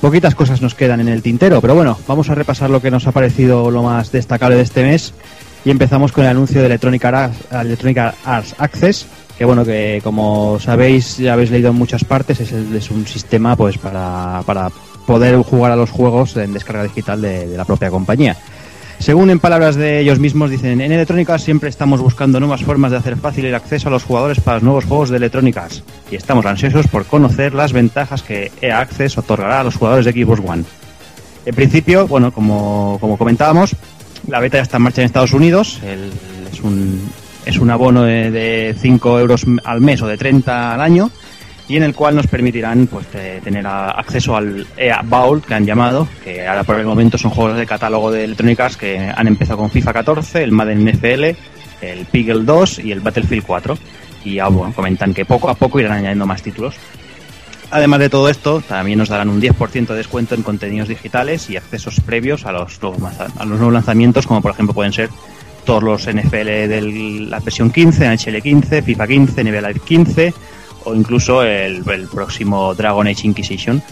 Poquitas 0.00 0.34
cosas 0.34 0.60
nos 0.62 0.74
quedan 0.74 1.00
en 1.00 1.08
el 1.08 1.22
tintero, 1.22 1.60
pero 1.60 1.74
bueno, 1.74 1.96
vamos 2.06 2.30
a 2.30 2.34
repasar 2.34 2.70
lo 2.70 2.80
que 2.80 2.90
nos 2.90 3.06
ha 3.06 3.12
parecido 3.12 3.70
lo 3.70 3.82
más 3.82 4.12
destacable 4.12 4.56
de 4.56 4.62
este 4.62 4.82
mes 4.82 5.12
y 5.64 5.70
empezamos 5.70 6.12
con 6.12 6.24
el 6.24 6.30
anuncio 6.30 6.60
de 6.60 6.66
Electronic 6.66 7.04
Arts, 7.04 7.36
Electronic 7.50 7.98
Arts 8.24 8.54
Access, 8.58 9.06
que 9.36 9.44
bueno, 9.44 9.64
que 9.64 10.00
como 10.04 10.58
sabéis, 10.60 11.18
ya 11.18 11.32
habéis 11.34 11.50
leído 11.50 11.70
en 11.70 11.76
muchas 11.76 12.04
partes, 12.04 12.40
es, 12.40 12.52
el- 12.52 12.74
es 12.76 12.90
un 12.90 13.06
sistema 13.06 13.56
pues 13.56 13.78
para, 13.78 14.42
para 14.46 14.70
poder 15.06 15.36
jugar 15.42 15.72
a 15.72 15.76
los 15.76 15.90
juegos 15.90 16.36
en 16.36 16.52
descarga 16.52 16.82
digital 16.84 17.20
de- 17.20 17.46
de 17.48 17.56
la 17.56 17.64
propia 17.64 17.90
compañía. 17.90 18.36
Según 18.98 19.30
en 19.30 19.38
palabras 19.38 19.76
de 19.76 20.00
ellos 20.00 20.18
mismos, 20.18 20.50
dicen, 20.50 20.80
en 20.80 20.92
Electronic 20.92 21.30
Arts 21.30 21.44
siempre 21.44 21.68
estamos 21.68 22.00
buscando 22.00 22.40
nuevas 22.40 22.62
formas 22.62 22.90
de 22.90 22.96
hacer 22.96 23.16
fácil 23.16 23.44
el 23.44 23.54
acceso 23.54 23.88
a 23.88 23.92
los 23.92 24.02
jugadores 24.02 24.40
para 24.40 24.56
los 24.56 24.64
nuevos 24.64 24.84
juegos 24.84 25.08
de 25.08 25.16
Electronic 25.16 25.56
Arts 25.56 25.84
y 26.10 26.16
estamos 26.16 26.44
ansiosos 26.44 26.88
por 26.88 27.06
conocer 27.06 27.54
las 27.54 27.72
ventajas 27.72 28.22
que 28.22 28.50
EA 28.60 28.80
Access 28.80 29.16
otorgará 29.16 29.60
a 29.60 29.64
los 29.64 29.76
jugadores 29.76 30.04
de 30.04 30.12
Xbox 30.12 30.42
One. 30.44 30.64
En 31.46 31.54
principio, 31.54 32.06
bueno, 32.08 32.32
como, 32.32 32.98
como 33.00 33.16
comentábamos, 33.16 33.74
la 34.26 34.40
beta 34.40 34.58
ya 34.58 34.62
está 34.62 34.76
en 34.78 34.82
marcha 34.82 35.00
en 35.00 35.06
Estados 35.06 35.32
Unidos, 35.32 35.80
es, 36.52 36.60
un, 36.60 37.08
es 37.46 37.56
un 37.58 37.70
abono 37.70 38.02
de, 38.02 38.30
de 38.30 38.76
5 38.78 39.20
euros 39.20 39.46
al 39.64 39.80
mes 39.80 40.02
o 40.02 40.08
de 40.08 40.18
30 40.18 40.74
al 40.74 40.80
año 40.80 41.10
y 41.68 41.76
en 41.76 41.82
el 41.82 41.94
cual 41.94 42.16
nos 42.16 42.26
permitirán 42.26 42.86
pues 42.86 43.06
tener 43.08 43.66
acceso 43.66 44.34
al 44.34 44.66
EA 44.76 45.02
Vault 45.04 45.44
que 45.44 45.54
han 45.54 45.66
llamado, 45.66 46.08
que 46.24 46.46
ahora 46.46 46.64
por 46.64 46.80
el 46.80 46.86
momento 46.86 47.18
son 47.18 47.30
juegos 47.30 47.58
de 47.58 47.66
catálogo 47.66 48.10
de 48.10 48.24
Electronic 48.24 48.58
Arts 48.58 48.76
que 48.78 48.98
han 48.98 49.26
empezado 49.28 49.58
con 49.58 49.70
FIFA 49.70 49.92
14, 49.92 50.42
el 50.42 50.52
Madden 50.52 50.88
NFL, 50.88 51.24
el 51.82 52.06
Piggle 52.10 52.44
2 52.44 52.78
y 52.80 52.92
el 52.92 53.00
Battlefield 53.00 53.44
4 53.44 53.78
y 54.24 54.34
ya 54.36 54.46
comentan 54.74 55.12
que 55.12 55.26
poco 55.26 55.50
a 55.50 55.54
poco 55.54 55.78
irán 55.78 55.92
añadiendo 55.92 56.26
más 56.26 56.42
títulos. 56.42 56.74
Además 57.70 58.00
de 58.00 58.08
todo 58.08 58.30
esto, 58.30 58.62
también 58.66 58.98
nos 58.98 59.10
darán 59.10 59.28
un 59.28 59.42
10% 59.42 59.88
de 59.88 59.94
descuento 59.94 60.34
en 60.34 60.42
contenidos 60.42 60.88
digitales 60.88 61.50
y 61.50 61.58
accesos 61.58 62.00
previos 62.00 62.46
a 62.46 62.52
los, 62.52 62.80
a 62.82 63.44
los 63.44 63.58
nuevos 63.58 63.74
lanzamientos, 63.74 64.26
como 64.26 64.40
por 64.40 64.52
ejemplo 64.52 64.74
pueden 64.74 64.94
ser 64.94 65.10
todos 65.66 65.82
los 65.82 66.06
NFL 66.06 66.46
de 66.66 67.26
la 67.28 67.40
versión 67.40 67.70
15, 67.70 68.08
NHL 68.08 68.40
15, 68.40 68.80
FIFA 68.80 69.06
15, 69.06 69.44
NBA 69.44 69.60
Live 69.60 69.80
15 69.84 70.34
o 70.84 70.94
incluso 70.94 71.42
el, 71.42 71.82
próximo 72.12 72.74
Dragon 72.74 73.06
Age 73.06 73.26
Inquisition. 73.26 73.82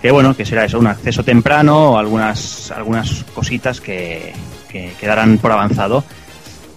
Que 0.00 0.10
bueno, 0.10 0.34
que 0.34 0.46
será 0.46 0.64
eso, 0.64 0.78
un 0.78 0.86
acceso 0.86 1.22
temprano 1.22 1.92
o 1.92 1.98
algunas, 1.98 2.70
algunas 2.70 3.24
cositas 3.34 3.80
que, 3.80 4.32
que 4.70 4.92
quedarán 4.98 5.38
por 5.38 5.52
avanzado. 5.52 6.04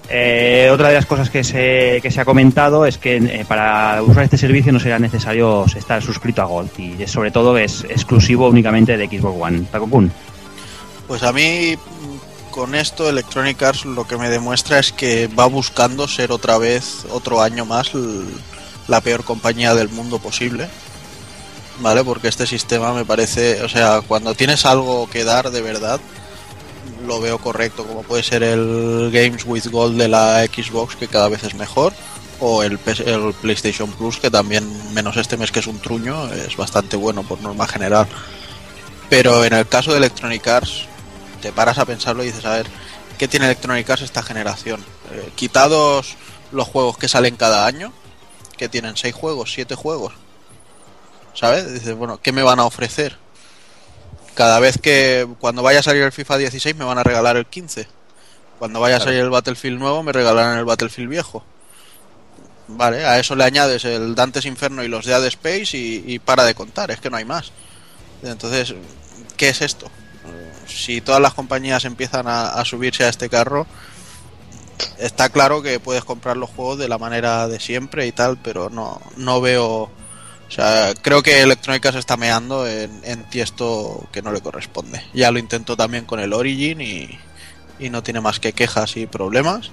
Eh, 0.09 0.69
otra 0.71 0.89
de 0.89 0.95
las 0.95 1.05
cosas 1.05 1.29
que 1.29 1.43
se, 1.43 1.99
que 2.01 2.11
se 2.11 2.21
ha 2.21 2.25
comentado 2.25 2.85
es 2.85 2.97
que 2.97 3.15
eh, 3.15 3.45
para 3.47 4.03
usar 4.03 4.25
este 4.25 4.37
servicio 4.37 4.73
no 4.73 4.79
será 4.79 4.99
necesario 4.99 5.65
estar 5.75 6.03
suscrito 6.03 6.41
a 6.41 6.45
Gold 6.45 6.69
y 6.77 7.07
sobre 7.07 7.31
todo 7.31 7.57
es 7.57 7.85
exclusivo 7.85 8.49
únicamente 8.49 8.97
de 8.97 9.07
Xbox 9.07 9.41
One. 9.41 9.61
Taco 9.71 9.89
Kun. 9.89 10.11
Pues 11.07 11.23
a 11.23 11.31
mí 11.31 11.77
con 12.51 12.75
esto 12.75 13.09
Electronic 13.09 13.61
Arts 13.63 13.85
lo 13.85 14.05
que 14.05 14.17
me 14.17 14.29
demuestra 14.29 14.77
es 14.77 14.91
que 14.91 15.27
va 15.27 15.47
buscando 15.47 16.07
ser 16.07 16.31
otra 16.31 16.57
vez, 16.57 17.05
otro 17.09 17.41
año 17.41 17.65
más, 17.65 17.91
la 18.87 19.01
peor 19.01 19.23
compañía 19.23 19.75
del 19.75 19.89
mundo 19.89 20.19
posible. 20.19 20.67
¿Vale? 21.79 22.03
Porque 22.03 22.27
este 22.27 22.45
sistema 22.45 22.93
me 22.93 23.03
parece, 23.03 23.63
o 23.63 23.69
sea, 23.69 24.01
cuando 24.07 24.35
tienes 24.35 24.65
algo 24.65 25.09
que 25.09 25.23
dar 25.23 25.49
de 25.49 25.61
verdad, 25.61 25.99
lo 27.07 27.19
veo 27.19 27.39
correcto, 27.39 27.85
como 27.85 28.03
puede 28.03 28.23
ser 28.23 28.43
el 28.43 29.09
Games 29.11 29.43
with 29.45 29.67
Gold 29.67 29.97
de 29.97 30.07
la 30.07 30.45
Xbox, 30.45 30.95
que 30.95 31.07
cada 31.07 31.29
vez 31.29 31.43
es 31.43 31.55
mejor, 31.55 31.93
o 32.39 32.61
el, 32.63 32.79
el 33.05 33.33
PlayStation 33.41 33.91
Plus, 33.91 34.19
que 34.19 34.29
también, 34.29 34.93
menos 34.93 35.17
este 35.17 35.37
mes 35.37 35.51
que 35.51 35.59
es 35.59 35.67
un 35.67 35.79
truño, 35.79 36.31
es 36.33 36.55
bastante 36.55 36.95
bueno 36.95 37.23
por 37.23 37.41
norma 37.41 37.67
general. 37.67 38.07
Pero 39.09 39.43
en 39.43 39.53
el 39.53 39.67
caso 39.67 39.91
de 39.91 39.97
Electronic 39.97 40.47
Arts, 40.47 40.85
te 41.41 41.51
paras 41.51 41.77
a 41.77 41.85
pensarlo 41.85 42.23
y 42.23 42.27
dices, 42.27 42.45
a 42.45 42.51
ver, 42.57 42.67
¿qué 43.17 43.27
tiene 43.27 43.45
Electronic 43.45 43.89
Arts 43.89 44.03
esta 44.03 44.23
generación? 44.23 44.83
Eh, 45.11 45.31
quitados 45.35 46.15
los 46.51 46.67
juegos 46.67 46.97
que 46.97 47.07
salen 47.07 47.35
cada 47.35 47.65
año, 47.65 47.91
que 48.57 48.69
tienen 48.69 48.95
6 48.95 49.13
juegos, 49.13 49.53
7 49.53 49.75
juegos, 49.75 50.13
¿sabes? 51.33 51.71
Dices, 51.73 51.95
bueno, 51.95 52.19
¿qué 52.21 52.31
me 52.31 52.43
van 52.43 52.59
a 52.59 52.65
ofrecer? 52.65 53.17
Cada 54.35 54.59
vez 54.59 54.77
que 54.79 55.27
cuando 55.39 55.61
vaya 55.61 55.79
a 55.79 55.83
salir 55.83 56.03
el 56.03 56.11
FIFA 56.11 56.37
16 56.37 56.75
me 56.75 56.85
van 56.85 56.97
a 56.97 57.03
regalar 57.03 57.37
el 57.37 57.45
15. 57.45 57.87
Cuando 58.57 58.79
vaya 58.79 58.97
a 58.97 58.99
salir 58.99 59.19
el 59.19 59.29
Battlefield 59.29 59.79
nuevo 59.79 60.01
me 60.03 60.11
regalarán 60.11 60.57
el 60.57 60.65
Battlefield 60.65 61.09
viejo. 61.09 61.43
Vale, 62.67 63.05
a 63.05 63.19
eso 63.19 63.35
le 63.35 63.43
añades 63.43 63.83
el 63.85 64.15
Dantes 64.15 64.45
Inferno 64.45 64.83
y 64.83 64.87
los 64.87 65.05
Dead 65.05 65.23
Space 65.25 65.77
y, 65.77 66.03
y 66.07 66.19
para 66.19 66.45
de 66.45 66.55
contar, 66.55 66.89
es 66.91 66.99
que 66.99 67.09
no 67.09 67.17
hay 67.17 67.25
más. 67.25 67.51
Entonces, 68.23 68.73
¿qué 69.35 69.49
es 69.49 69.61
esto? 69.61 69.91
Si 70.65 71.01
todas 71.01 71.21
las 71.21 71.33
compañías 71.33 71.83
empiezan 71.85 72.27
a, 72.27 72.53
a 72.53 72.63
subirse 72.63 73.03
a 73.03 73.09
este 73.09 73.29
carro, 73.29 73.67
está 74.97 75.29
claro 75.29 75.61
que 75.61 75.79
puedes 75.79 76.03
comprar 76.03 76.37
los 76.37 76.49
juegos 76.49 76.77
de 76.77 76.87
la 76.87 76.97
manera 76.97 77.47
de 77.47 77.59
siempre 77.59 78.07
y 78.07 78.11
tal, 78.11 78.37
pero 78.41 78.69
no, 78.69 79.01
no 79.17 79.41
veo... 79.41 79.89
O 80.45 80.55
sea, 80.55 80.93
creo 81.01 81.23
que 81.23 81.41
Electrónica 81.41 81.91
se 81.91 81.99
está 81.99 82.15
meando 82.15 82.67
en, 82.67 83.01
en 83.03 83.23
tiesto 83.29 84.07
que 84.11 84.21
no 84.21 84.31
le 84.31 84.41
corresponde. 84.41 85.01
Ya 85.13 85.31
lo 85.31 85.39
intentó 85.39 85.75
también 85.75 86.05
con 86.05 86.19
el 86.19 86.31
Origin 86.31 86.79
y, 86.79 87.09
y 87.79 87.89
no 87.89 88.03
tiene 88.03 88.21
más 88.21 88.39
que 88.39 88.53
quejas 88.53 88.95
y 88.97 89.07
problemas. 89.07 89.71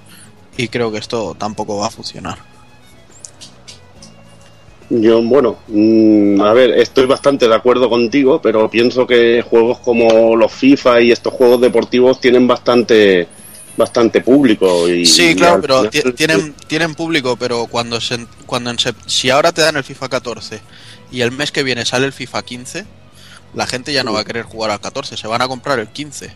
Y 0.57 0.69
creo 0.69 0.91
que 0.91 0.97
esto 0.97 1.35
tampoco 1.37 1.77
va 1.77 1.87
a 1.87 1.91
funcionar. 1.91 2.39
Yo, 4.89 5.21
bueno, 5.21 5.55
mm, 5.67 6.41
a 6.41 6.51
ver, 6.51 6.71
estoy 6.71 7.05
bastante 7.05 7.47
de 7.47 7.55
acuerdo 7.55 7.89
contigo, 7.89 8.41
pero 8.41 8.69
pienso 8.69 9.07
que 9.07 9.41
juegos 9.41 9.79
como 9.79 10.35
los 10.35 10.51
FIFA 10.51 10.99
y 10.99 11.11
estos 11.11 11.33
juegos 11.33 11.61
deportivos 11.61 12.19
tienen 12.19 12.45
bastante 12.45 13.27
bastante 13.77 14.21
público 14.21 14.87
y 14.89 15.05
Sí, 15.05 15.35
claro, 15.35 15.61
pero 15.61 15.89
final- 15.89 16.13
tienen, 16.15 16.53
tienen 16.67 16.95
público, 16.95 17.35
pero 17.37 17.67
cuando, 17.67 17.99
se, 18.01 18.25
cuando 18.45 18.69
en 18.69 18.77
sep- 18.77 18.95
si 19.07 19.29
ahora 19.29 19.51
te 19.51 19.61
dan 19.61 19.77
el 19.77 19.83
FIFA 19.83 20.09
14 20.09 20.59
y 21.11 21.21
el 21.21 21.31
mes 21.31 21.51
que 21.51 21.63
viene 21.63 21.85
sale 21.85 22.05
el 22.05 22.13
FIFA 22.13 22.43
15, 22.43 22.85
la 23.53 23.67
gente 23.67 23.93
ya 23.93 24.03
no 24.03 24.13
va 24.13 24.21
a 24.21 24.25
querer 24.25 24.43
jugar 24.43 24.71
al 24.71 24.79
14, 24.79 25.17
se 25.17 25.27
van 25.27 25.41
a 25.41 25.47
comprar 25.47 25.79
el 25.79 25.87
15. 25.87 26.33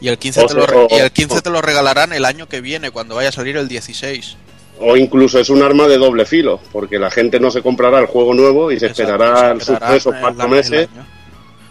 Y 0.00 0.08
el 0.08 0.18
15, 0.18 0.40
O 0.42 0.46
te 0.46 0.54
lo, 0.54 0.64
o- 0.64 0.88
y 0.90 0.94
el 1.00 1.12
15 1.12 1.38
o- 1.38 1.42
te 1.42 1.50
lo 1.50 1.62
regalarán 1.62 2.12
el 2.12 2.24
año 2.24 2.48
que 2.48 2.60
viene, 2.60 2.90
cuando 2.90 3.14
vaya 3.14 3.28
a 3.28 3.32
salir 3.32 3.56
el 3.56 3.68
16. 3.68 4.36
o 4.84 4.96
incluso 4.96 5.38
es 5.38 5.48
un 5.48 5.62
arma 5.62 5.86
de 5.86 5.96
doble 5.96 6.26
filo, 6.26 6.58
porque 6.72 6.98
la 6.98 7.08
gente 7.08 7.38
no 7.38 7.52
se 7.52 7.62
comprará 7.62 8.00
el 8.00 8.06
juego 8.06 8.34
nuevo 8.34 8.72
y 8.72 8.80
se 8.80 8.86
Exacto, 8.86 9.02
esperará 9.12 9.36
se 9.54 9.60
sus 9.60 9.60
esperarán 9.74 9.90
tres 9.92 10.06
o 10.06 10.12
el- 10.12 10.20
cuatro 10.20 10.48
meses, 10.48 10.88
año. 10.92 11.06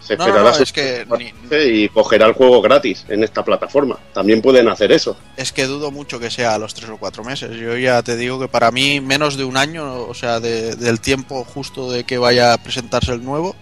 Se 0.02 0.16
No, 0.16 0.24
no, 0.24 0.28
esperará 0.30 0.50
no, 0.50 0.54
sus 0.54 0.62
es 0.68 0.72
que 0.72 1.04
cuatro 1.06 1.26
y 1.64 1.88
cogerá 1.88 2.26
el 2.26 2.32
juego 2.32 2.60
gratis 2.60 3.04
en 3.08 3.22
esta 3.24 3.44
plataforma. 3.44 3.98
También 4.12 4.42
pueden 4.42 4.68
hacer 4.68 4.92
eso. 4.92 5.16
Es 5.36 5.52
que 5.52 5.64
dudo 5.66 5.90
mucho 5.90 6.18
que 6.18 6.30
sea 6.30 6.54
a 6.54 6.58
los 6.58 6.74
3 6.74 6.90
o 6.90 6.96
4 6.98 7.22
meses. 7.24 7.56
Yo 7.56 7.76
ya 7.76 8.02
te 8.02 8.16
digo 8.16 8.38
que 8.40 8.48
para 8.48 8.70
mí 8.70 9.00
menos 9.00 9.36
de 9.36 9.44
un 9.44 9.56
año, 9.56 10.02
o 10.02 10.14
sea, 10.14 10.40
de- 10.40 10.74
del 10.76 11.00
tiempo 11.00 11.44
justo 11.44 11.90
de 11.90 12.04
que 12.04 12.18
vaya 12.18 12.52
a 12.52 12.58
presentarse 12.58 13.12
el 13.12 13.24
nuevo, 13.24 13.54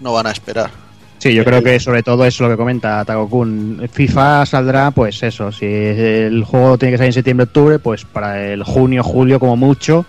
no 0.00 0.12
van 0.12 0.26
a 0.26 0.30
esperar. 0.30 0.70
Sí, 1.18 1.34
yo 1.34 1.44
creo 1.44 1.60
que 1.64 1.80
sobre 1.80 2.04
todo 2.04 2.24
es 2.24 2.38
lo 2.38 2.48
que 2.48 2.56
comenta 2.56 3.04
Takokun. 3.04 3.88
FIFA 3.92 4.46
saldrá, 4.46 4.92
pues 4.92 5.20
eso, 5.24 5.50
si 5.50 5.66
el 5.66 6.44
juego 6.44 6.78
tiene 6.78 6.92
que 6.92 6.98
salir 6.98 7.08
en 7.08 7.12
septiembre-octubre, 7.14 7.80
pues 7.80 8.04
para 8.04 8.46
el 8.52 8.62
junio-julio 8.62 9.40
como 9.40 9.56
mucho 9.56 10.06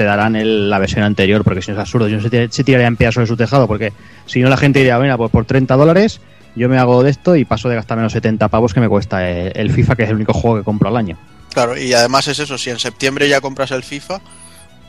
te 0.00 0.04
darán 0.04 0.34
el- 0.34 0.70
la 0.70 0.78
versión 0.78 1.02
anterior, 1.02 1.44
porque 1.44 1.60
si 1.60 1.70
no 1.70 1.74
es 1.76 1.80
absurdo, 1.80 2.08
yo 2.08 2.16
no 2.16 2.22
sé 2.26 2.48
si 2.50 2.64
tiraría 2.64 2.86
en 2.86 2.96
piedras 2.96 3.12
sobre 3.16 3.26
su 3.26 3.36
tejado, 3.36 3.66
porque 3.68 3.92
si 4.24 4.40
no 4.40 4.48
la 4.48 4.56
gente 4.56 4.78
diría, 4.78 4.98
mira, 4.98 5.18
pues 5.18 5.30
por 5.30 5.44
30 5.44 5.76
dólares 5.76 6.22
yo 6.56 6.70
me 6.70 6.78
hago 6.78 7.02
de 7.02 7.10
esto 7.10 7.36
y 7.36 7.44
paso 7.44 7.68
de 7.68 7.74
gastarme 7.74 8.02
los 8.04 8.12
70 8.14 8.48
pavos 8.48 8.72
que 8.72 8.80
me 8.80 8.88
cuesta 8.88 9.28
el, 9.28 9.52
el 9.54 9.70
FIFA, 9.70 9.96
que 9.96 10.04
es 10.04 10.08
el 10.08 10.16
único 10.16 10.32
juego 10.32 10.56
que 10.56 10.64
compro 10.64 10.88
al 10.88 10.96
año. 10.96 11.18
Claro, 11.52 11.76
y 11.76 11.92
además 11.92 12.28
es 12.28 12.38
eso, 12.38 12.56
si 12.56 12.70
en 12.70 12.78
septiembre 12.78 13.28
ya 13.28 13.42
compras 13.42 13.72
el 13.72 13.82
FIFA, 13.82 14.22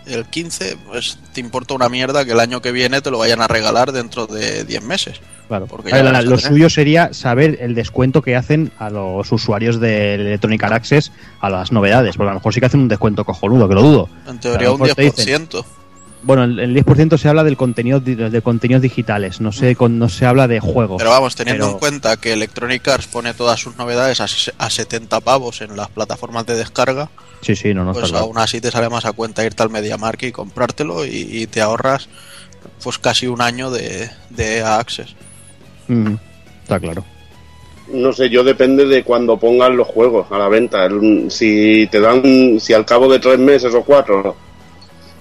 el 0.05 0.23
15, 0.23 0.77
pues 0.87 1.19
te 1.33 1.41
importa 1.41 1.73
una 1.73 1.89
mierda 1.89 2.23
que 2.23 2.31
el 2.31 2.39
año 2.39 2.61
que 2.61 2.71
viene 2.71 3.01
te 3.01 3.11
lo 3.11 3.17
vayan 3.17 3.41
a 3.41 3.49
regalar 3.49 3.91
dentro 3.91 4.27
de 4.27 4.63
10 4.63 4.81
meses. 4.81 5.19
Claro, 5.59 5.67
ver, 5.83 6.13
la- 6.13 6.21
lo 6.21 6.37
suyo 6.37 6.69
sería 6.69 7.13
saber 7.13 7.57
el 7.61 7.75
descuento 7.75 8.21
que 8.21 8.35
hacen 8.35 8.71
a 8.79 8.89
los 8.89 9.31
usuarios 9.31 9.79
del 9.79 10.21
Electronic 10.21 10.63
Access 10.63 11.11
a 11.41 11.49
las 11.49 11.71
novedades, 11.71 12.15
porque 12.15 12.29
a 12.29 12.33
lo 12.33 12.39
mejor 12.39 12.53
sí 12.53 12.59
que 12.59 12.67
hacen 12.67 12.79
un 12.79 12.87
descuento 12.87 13.25
cojonudo, 13.25 13.67
que 13.67 13.75
lo 13.75 13.81
dudo. 13.81 14.09
En 14.27 14.39
teoría 14.39 14.71
un 14.71 14.79
mejor 14.81 14.95
te 14.95 15.01
dicen, 15.03 15.47
10%. 15.49 15.65
Bueno, 16.23 16.43
el, 16.43 16.59
el 16.59 16.75
10% 16.75 17.17
se 17.17 17.27
habla 17.29 17.43
del 17.43 17.57
contenido 17.57 17.99
de 17.99 18.41
contenidos 18.43 18.83
digitales, 18.83 19.41
no 19.41 19.51
se, 19.51 19.75
con- 19.75 19.97
no 19.97 20.07
se 20.07 20.27
habla 20.27 20.47
de 20.47 20.59
juegos. 20.59 20.99
Pero 20.99 21.09
vamos, 21.09 21.35
teniendo 21.35 21.65
Pero- 21.65 21.73
en 21.73 21.79
cuenta 21.79 22.15
que 22.17 22.33
Electronic 22.33 22.87
Arts 22.87 23.07
pone 23.07 23.33
todas 23.33 23.59
sus 23.59 23.75
novedades 23.75 24.21
a, 24.21 24.25
a 24.63 24.69
70 24.69 25.19
pavos 25.21 25.61
en 25.61 25.75
las 25.75 25.89
plataformas 25.89 26.45
de 26.45 26.55
descarga, 26.55 27.09
Sí, 27.41 27.55
sí, 27.55 27.73
no, 27.73 27.83
no 27.83 27.93
pues 27.93 28.09
claro. 28.11 28.25
aún 28.25 28.37
así 28.37 28.61
te 28.61 28.69
sale 28.69 28.87
más 28.87 29.03
a 29.05 29.13
cuenta 29.13 29.43
irte 29.43 29.63
al 29.63 29.71
MediaMarkt 29.71 30.21
y 30.21 30.31
comprártelo 30.31 31.05
y, 31.07 31.09
y 31.31 31.47
te 31.47 31.59
ahorras 31.59 32.07
pues 32.83 32.99
casi 32.99 33.25
un 33.25 33.41
año 33.41 33.71
de, 33.71 34.11
de 34.29 34.61
Access. 34.61 35.15
Mm, 35.91 36.15
está 36.63 36.79
claro. 36.79 37.03
No 37.91 38.13
sé, 38.13 38.29
yo 38.29 38.45
depende 38.45 38.85
de 38.85 39.03
cuando 39.03 39.37
pongan 39.37 39.75
los 39.75 39.87
juegos 39.87 40.31
a 40.31 40.37
la 40.37 40.47
venta. 40.47 40.87
Si 41.27 41.87
te 41.91 41.99
dan, 41.99 42.59
si 42.59 42.73
al 42.73 42.85
cabo 42.85 43.11
de 43.11 43.19
tres 43.19 43.37
meses 43.37 43.73
o 43.75 43.83
cuatro 43.83 44.35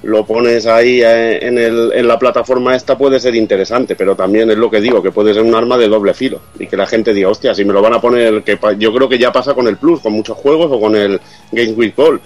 lo 0.03 0.25
pones 0.25 0.67
ahí 0.67 1.03
eh, 1.03 1.45
en, 1.47 1.59
el, 1.59 1.93
en 1.93 2.09
la 2.09 2.19
plataforma 2.19 2.75
esta 2.75 2.97
puede 2.97 3.21
ser 3.21 3.35
interesante, 3.35 3.97
pero 3.97 4.15
también 4.15 4.50
es 4.50 4.57
lo 4.57 4.71
que 4.71 4.81
digo, 4.81 5.03
que 5.03 5.11
puede 5.11 5.35
ser 5.35 5.43
un 5.43 5.55
arma 5.55 5.77
de 5.77 5.89
doble 5.89 6.15
filo 6.15 6.41
y 6.59 6.67
que 6.69 6.77
la 6.77 6.87
gente 6.87 7.12
diga, 7.12 7.29
hostia, 7.29 7.55
si 7.55 7.65
me 7.65 7.73
lo 7.73 7.83
van 7.83 7.95
a 7.95 8.00
poner, 8.00 8.43
que 8.43 8.59
yo 8.79 8.95
creo 8.95 9.09
que 9.09 9.19
ya 9.19 9.31
pasa 9.31 9.53
con 9.53 9.67
el 9.67 9.77
Plus, 9.77 10.00
con 10.00 10.12
muchos 10.12 10.39
juegos 10.39 10.71
o 10.71 10.81
con 10.81 10.95
el 10.95 11.21
Games 11.53 11.77
with 11.77 11.95
Gold. 11.97 12.21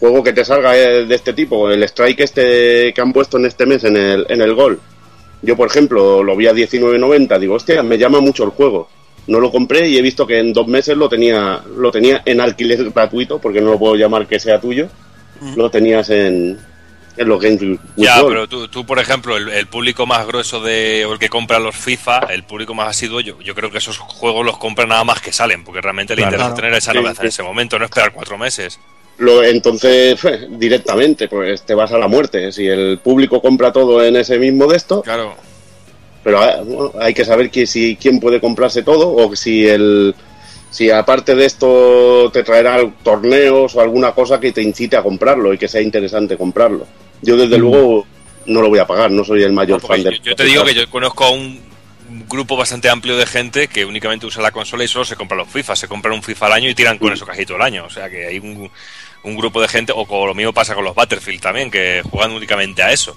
Juego 0.00 0.22
que 0.24 0.32
te 0.32 0.44
salga 0.44 0.76
eh, 0.76 1.04
de 1.04 1.14
este 1.14 1.32
tipo, 1.32 1.70
el 1.70 1.82
Strike 1.84 2.20
este 2.20 2.92
que 2.92 3.00
han 3.00 3.12
puesto 3.12 3.36
en 3.36 3.46
este 3.46 3.66
mes 3.66 3.84
en 3.84 3.96
el, 3.96 4.26
en 4.28 4.40
el 4.40 4.54
Gol. 4.54 4.80
Yo, 5.42 5.56
por 5.56 5.68
ejemplo, 5.68 6.22
lo 6.22 6.36
vi 6.36 6.46
a 6.46 6.52
19.90, 6.52 7.38
digo, 7.38 7.54
hostia, 7.54 7.82
me 7.82 7.98
llama 7.98 8.20
mucho 8.20 8.44
el 8.44 8.50
juego. 8.50 8.88
No 9.26 9.38
lo 9.40 9.50
compré 9.50 9.88
y 9.88 9.98
he 9.98 10.02
visto 10.02 10.26
que 10.26 10.38
en 10.38 10.52
dos 10.52 10.66
meses 10.68 10.96
lo 10.96 11.08
tenía, 11.08 11.60
lo 11.76 11.90
tenía 11.90 12.22
en 12.24 12.40
alquiler 12.40 12.90
gratuito, 12.94 13.38
porque 13.38 13.60
no 13.60 13.72
lo 13.72 13.78
puedo 13.78 13.96
llamar 13.96 14.26
que 14.26 14.38
sea 14.40 14.60
tuyo. 14.60 14.88
Lo 15.56 15.68
tenías 15.70 16.08
en, 16.10 16.56
en 17.16 17.28
los 17.28 17.40
Games 17.40 17.60
with 17.62 17.78
Ya, 17.96 18.22
pero 18.24 18.46
tú, 18.48 18.68
tú, 18.68 18.86
por 18.86 19.00
ejemplo, 19.00 19.36
el, 19.36 19.48
el 19.48 19.66
público 19.66 20.06
más 20.06 20.24
grueso 20.24 20.60
de, 20.60 21.04
o 21.04 21.12
el 21.14 21.18
que 21.18 21.28
compra 21.28 21.58
los 21.58 21.74
FIFA, 21.74 22.20
el 22.30 22.44
público 22.44 22.74
más 22.74 22.88
asiduo, 22.88 23.20
yo, 23.20 23.40
yo 23.40 23.52
creo 23.56 23.68
que 23.70 23.78
esos 23.78 23.98
juegos 23.98 24.46
los 24.46 24.56
compra 24.58 24.86
nada 24.86 25.02
más 25.02 25.20
que 25.20 25.32
salen, 25.32 25.64
porque 25.64 25.80
realmente 25.80 26.14
le 26.14 26.22
Claro. 26.22 26.36
interesa 26.36 26.48
Claro. 26.54 26.62
tener 26.62 26.74
esa 26.78 26.92
Sí, 26.92 26.98
novedad 26.98 27.14
sí. 27.14 27.20
en 27.22 27.26
ese 27.28 27.42
momento, 27.42 27.76
no 27.78 27.84
esperar 27.86 28.12
cuatro 28.12 28.38
meses. 28.38 28.78
Lo, 29.18 29.42
entonces, 29.44 30.18
directamente, 30.50 31.28
pues 31.28 31.62
te 31.62 31.74
vas 31.74 31.92
a 31.92 31.98
la 31.98 32.08
muerte. 32.08 32.50
Si 32.52 32.66
el 32.66 32.98
público 32.98 33.40
compra 33.40 33.72
todo 33.72 34.02
en 34.04 34.16
ese 34.16 34.38
mismo 34.38 34.66
de 34.66 34.76
esto, 34.76 35.02
Claro. 35.02 35.34
pero 36.24 36.40
ah, 36.42 36.60
bueno, 36.64 36.92
hay 37.00 37.14
que 37.14 37.24
saber 37.24 37.50
que 37.50 37.66
si 37.66 37.96
quién 37.96 38.18
puede 38.20 38.40
comprarse 38.40 38.82
todo 38.82 39.14
o 39.14 39.36
si 39.36 39.66
el 39.68 40.14
si 40.70 40.90
aparte 40.90 41.34
de 41.34 41.44
esto 41.44 42.30
te 42.32 42.42
traerá 42.42 42.78
torneos 43.02 43.74
o 43.74 43.80
alguna 43.82 44.12
cosa 44.12 44.40
que 44.40 44.52
te 44.52 44.62
incite 44.62 44.96
a 44.96 45.02
comprarlo 45.02 45.52
y 45.52 45.58
que 45.58 45.68
sea 45.68 45.82
interesante 45.82 46.38
comprarlo. 46.38 46.86
Yo 47.20 47.36
desde 47.36 47.58
Mm. 47.58 47.60
luego 47.60 48.06
no 48.46 48.62
lo 48.62 48.70
voy 48.70 48.78
a 48.78 48.86
pagar, 48.86 49.10
no 49.10 49.22
soy 49.22 49.42
el 49.42 49.52
mayor 49.52 49.82
No, 49.82 49.88
fan 49.88 50.02
yo, 50.02 50.10
de 50.10 50.18
yo 50.20 50.34
te 50.34 50.44
digo 50.44 50.64
que 50.64 50.72
yo 50.74 50.88
conozco 50.88 51.24
a 51.24 51.30
un 51.30 51.60
grupo 52.28 52.56
bastante 52.56 52.88
amplio 52.88 53.16
de 53.18 53.26
gente 53.26 53.68
que 53.68 53.84
únicamente 53.84 54.24
usa 54.26 54.42
la 54.42 54.50
consola 54.50 54.82
y 54.84 54.88
solo 54.88 55.04
se 55.04 55.14
compra 55.16 55.36
los 55.36 55.48
FIFA, 55.48 55.76
se 55.76 55.88
compran 55.88 56.14
un 56.14 56.22
FIFA 56.22 56.46
al 56.46 56.52
año 56.54 56.70
y 56.70 56.74
tiran 56.74 56.96
con 56.98 57.10
Mm. 57.10 57.14
eso 57.14 57.26
casi 57.26 57.44
todo 57.44 57.58
el 57.58 57.62
año. 57.64 57.84
O 57.84 57.90
sea 57.90 58.08
que 58.08 58.26
hay 58.26 58.38
un, 58.38 58.70
un 59.24 59.36
grupo 59.36 59.60
de 59.60 59.68
gente, 59.68 59.92
o 59.94 60.06
como 60.06 60.26
lo 60.26 60.34
mismo 60.34 60.52
pasa 60.52 60.74
con 60.74 60.84
los 60.84 60.94
Battlefield 60.94 61.40
también, 61.40 61.70
que 61.70 62.02
juegan 62.10 62.32
únicamente 62.32 62.82
a 62.82 62.92
eso. 62.92 63.16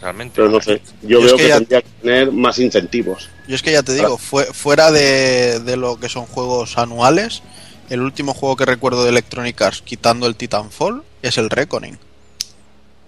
Realmente. 0.00 0.32
pero 0.34 0.48
no 0.50 0.60
sé, 0.60 0.82
Yo 1.02 1.20
yo 1.20 1.20
es 1.20 1.24
veo 1.26 1.36
que 1.36 1.42
que, 1.44 1.48
ya- 1.48 1.58
tendría 1.58 1.82
que 1.82 1.88
tener 2.02 2.32
más 2.32 2.58
incentivos. 2.58 3.28
Yo 3.46 3.54
es 3.54 3.62
que 3.62 3.70
ya 3.72 3.82
te 3.84 3.94
digo, 3.94 4.18
fue, 4.18 4.44
fuera 4.46 4.90
de, 4.90 5.60
de 5.60 5.76
lo 5.76 6.00
que 6.00 6.08
son 6.08 6.26
juegos 6.26 6.76
anuales, 6.76 7.42
el 7.88 8.00
último 8.00 8.34
juego 8.34 8.56
que 8.56 8.64
recuerdo 8.64 9.04
de 9.04 9.10
Electronic 9.10 9.60
Arts, 9.62 9.82
quitando 9.82 10.26
el 10.26 10.34
Titanfall, 10.34 11.04
es 11.22 11.38
el 11.38 11.50
Reckoning. 11.50 11.98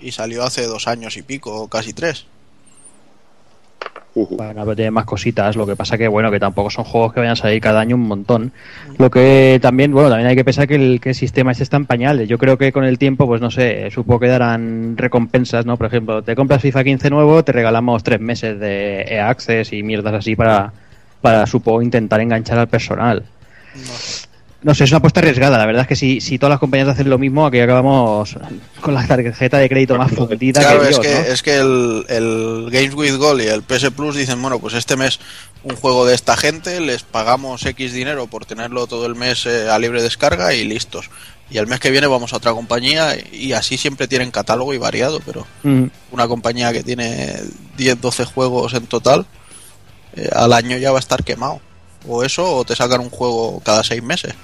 Y 0.01 0.13
salió 0.13 0.45
hace 0.45 0.67
dos 0.67 0.87
años 0.87 1.17
y 1.17 1.23
pico, 1.23 1.55
o 1.63 1.69
casi 1.69 1.93
tres. 1.95 2.27
Ujú. 4.15 4.37
Bueno, 4.37 4.63
pero 4.63 4.77
tiene 4.77 4.91
más 4.93 5.07
cositas, 5.07 5.57
lo 5.57 5.67
que 5.67 5.75
pasa 5.75 5.99
que 5.99 6.07
bueno, 6.07 6.31
que 6.31 6.39
tampoco 6.39 6.71
son 6.71 6.85
juegos 6.85 7.13
que 7.13 7.21
vayan 7.21 7.33
a 7.33 7.37
salir 7.37 7.61
cada 7.61 7.81
año 7.81 7.97
un 7.97 8.07
montón. 8.07 8.53
Lo 8.97 9.11
que 9.11 9.59
también, 9.61 9.93
bueno, 9.93 10.09
también 10.09 10.29
hay 10.29 10.37
que 10.37 10.45
pensar 10.45 10.69
que 10.69 10.77
el, 10.77 11.01
que 11.01 11.09
el 11.11 11.15
sistema 11.17 11.51
este 11.51 11.65
está 11.65 11.79
en 11.79 11.87
pañales. 11.87 12.29
Yo 12.29 12.39
creo 12.39 12.57
que 12.57 12.71
con 12.71 12.85
el 12.85 12.97
tiempo, 12.97 13.27
pues 13.27 13.41
no 13.41 13.51
sé, 13.51 13.91
supongo 13.91 14.21
que 14.21 14.29
darán 14.29 14.97
recompensas, 14.97 15.67
¿no? 15.67 15.77
Por 15.77 15.89
ejemplo, 15.89 16.23
te 16.23 16.37
compras 16.37 16.63
FIFA 16.63 16.85
15 16.85 17.11
nuevo, 17.11 17.43
te 17.43 17.51
regalamos 17.51 18.05
tres 18.05 18.21
meses 18.21 18.61
de 18.61 19.03
EA 19.03 19.29
Access 19.29 19.73
y 19.73 19.83
mierdas 19.83 20.15
así 20.15 20.37
para, 20.37 20.73
para 21.21 21.45
supongo, 21.47 21.83
intentar 21.83 22.21
enganchar 22.21 22.59
al 22.59 22.69
personal. 22.69 23.25
No 23.75 23.93
sé, 23.95 24.29
es 24.73 24.91
una 24.91 24.99
apuesta 24.99 25.21
arriesgada. 25.21 25.59
La 25.59 25.67
verdad 25.67 25.83
es 25.83 25.89
que 25.89 25.97
si, 25.97 26.21
si 26.21 26.39
todas 26.39 26.51
las 26.51 26.61
compañías 26.61 26.89
hacen 26.89 27.11
lo 27.11 27.19
mismo, 27.19 27.47
aquí 27.47 27.61
acabamos 27.61 28.37
con 28.81 28.95
la 28.95 29.07
tarjeta 29.07 29.59
de 29.59 29.69
crédito 29.69 29.97
más 29.97 30.11
fundida 30.13 30.61
Claro, 30.61 30.81
que 30.81 30.89
es 30.89 30.91
Dios, 30.91 31.07
que, 31.07 31.15
¿no? 31.15 31.21
es 31.21 31.43
que 31.43 31.57
el, 31.57 32.05
el 32.09 32.69
Games 32.71 32.95
with 32.95 33.17
Gold 33.17 33.43
y 33.43 33.47
el 33.47 33.63
PS 33.63 33.91
Plus 33.91 34.17
dicen, 34.17 34.41
bueno, 34.41 34.59
pues 34.59 34.75
este 34.75 34.97
mes 34.97 35.21
un 35.63 35.77
juego 35.77 36.07
de 36.07 36.15
esta 36.15 36.37
gente, 36.37 36.81
les 36.81 37.03
pagamos 37.03 37.65
X 37.65 37.93
dinero 37.93 38.27
por 38.27 38.47
tenerlo 38.47 38.87
todo 38.87 39.07
el 39.07 39.15
mes 39.15 39.47
eh, 39.47 39.71
a 39.71 39.79
libre 39.79 40.03
descarga 40.03 40.55
y 40.55 40.65
listos. 40.65 41.11
Y 41.51 41.59
el 41.59 41.67
mes 41.67 41.79
que 41.81 41.91
viene 41.91 42.07
vamos 42.07 42.33
a 42.33 42.37
otra 42.39 42.53
compañía 42.53 43.17
y 43.33 43.53
así 43.53 43.77
siempre 43.77 44.09
tienen 44.09 44.31
catálogo 44.31 44.73
y 44.75 44.79
variado, 44.79 45.21
pero 45.25 45.47
Mm, 45.63 45.85
una 46.11 46.29
compañía 46.29 46.73
que 46.73 46.83
tiene 46.83 47.35
10, 47.77 48.01
12 48.01 48.25
juegos 48.25 48.75
en 48.75 48.87
total, 48.87 49.27
eh, 50.17 50.29
al 50.33 50.53
año 50.53 50.77
ya 50.79 50.91
va 50.91 50.99
a 50.99 51.01
estar 51.01 51.23
quemado. 51.25 51.61
O 52.07 52.23
eso, 52.23 52.57
o 52.57 52.65
te 52.65 52.77
sacan 52.77 53.01
un 53.01 53.11
juego 53.11 53.61
cada 53.65 53.83
seis 53.83 54.03
meses. 54.03 54.35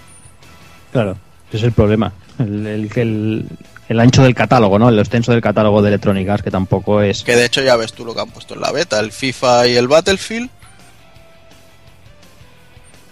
Claro, 0.92 1.16
ese 1.48 1.56
es 1.58 1.62
el 1.64 1.72
problema. 1.72 2.12
El, 2.38 2.66
el, 2.66 2.90
el- 2.96 3.44
el 3.88 3.98
ancho 3.98 4.22
del 4.22 4.36
catálogo, 4.36 4.78
¿no? 4.78 4.88
El 4.88 4.98
extenso 5.00 5.32
del 5.32 5.40
catálogo 5.40 5.82
de 5.82 5.88
Electronic 5.88 6.28
Arts, 6.28 6.44
que 6.44 6.50
tampoco 6.52 7.02
es... 7.02 7.24
Que 7.24 7.34
de 7.34 7.44
hecho 7.46 7.60
ya 7.60 7.74
ves 7.74 7.92
tú 7.92 8.04
lo 8.04 8.14
que 8.14 8.20
han 8.20 8.30
puesto 8.30 8.54
en 8.54 8.60
la 8.60 8.70
beta, 8.70 9.00
el 9.00 9.10
FIFA 9.10 9.66
y 9.66 9.76
el 9.76 9.88
Battlefield. 9.88 10.48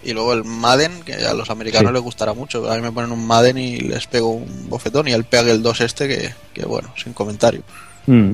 Y 0.03 0.13
luego 0.13 0.31
el 0.33 0.45
Madden, 0.45 1.01
que 1.03 1.13
a 1.15 1.33
los 1.33 1.49
americanos 1.49 1.89
Sí. 1.89 1.93
les 1.93 2.01
gustará 2.01 2.33
mucho. 2.33 2.71
A 2.71 2.75
mí 2.75 2.81
me 2.81 2.91
ponen 2.93 3.11
un 3.11 3.27
Madden 3.27 3.57
y 3.57 3.79
les 3.79 4.07
pego 4.07 4.29
un 4.31 4.69
bofetón. 4.69 5.09
Y 5.09 5.11
el 5.11 5.25
Peg 5.25 5.47
el 5.49 5.61
2 5.61 5.81
este, 5.81 6.07
que, 6.07 6.33
que 6.53 6.65
bueno, 6.65 6.93
sin 6.95 7.11
comentario. 7.11 7.61
Mm. 8.07 8.31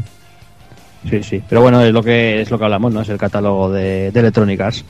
Sí, 1.09 1.23
sí. 1.23 1.41
Pero 1.49 1.61
bueno, 1.61 1.83
es 1.83 1.91
lo 1.91 2.03
que 2.03 2.41
es 2.41 2.51
lo 2.51 2.59
que 2.59 2.65
hablamos, 2.65 2.93
¿no? 2.93 3.01
Es 3.01 3.09
el 3.09 3.17
catálogo 3.17 3.71
de, 3.71 4.11
de 4.11 4.19
Electronic 4.19 4.61
Arts. 4.61 4.85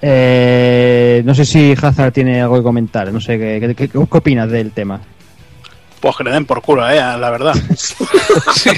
Eh, 0.00 1.22
no 1.24 1.34
sé 1.34 1.44
si 1.44 1.74
Hazard 1.80 2.12
tiene 2.12 2.40
algo 2.40 2.56
que 2.56 2.62
comentar. 2.62 3.12
No 3.12 3.20
sé, 3.20 3.38
¿qué, 3.38 3.58
qué, 3.60 3.74
qué- 3.74 3.88
qué 3.88 3.98
opinas 3.98 4.50
del 4.50 4.70
tema? 4.72 5.00
Pues 6.00 6.16
que 6.16 6.24
le 6.24 6.30
den 6.30 6.46
por 6.46 6.62
culo, 6.62 6.88
eh, 6.88 6.96
la 6.96 7.30
verdad. 7.30 7.54
Sí, 7.76 8.70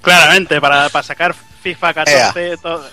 claramente, 0.00 0.60
para, 0.60 0.88
para 0.88 1.02
sacar 1.02 1.34
FIFA 1.62 1.94
14, 1.94 2.56
todo- 2.58 2.84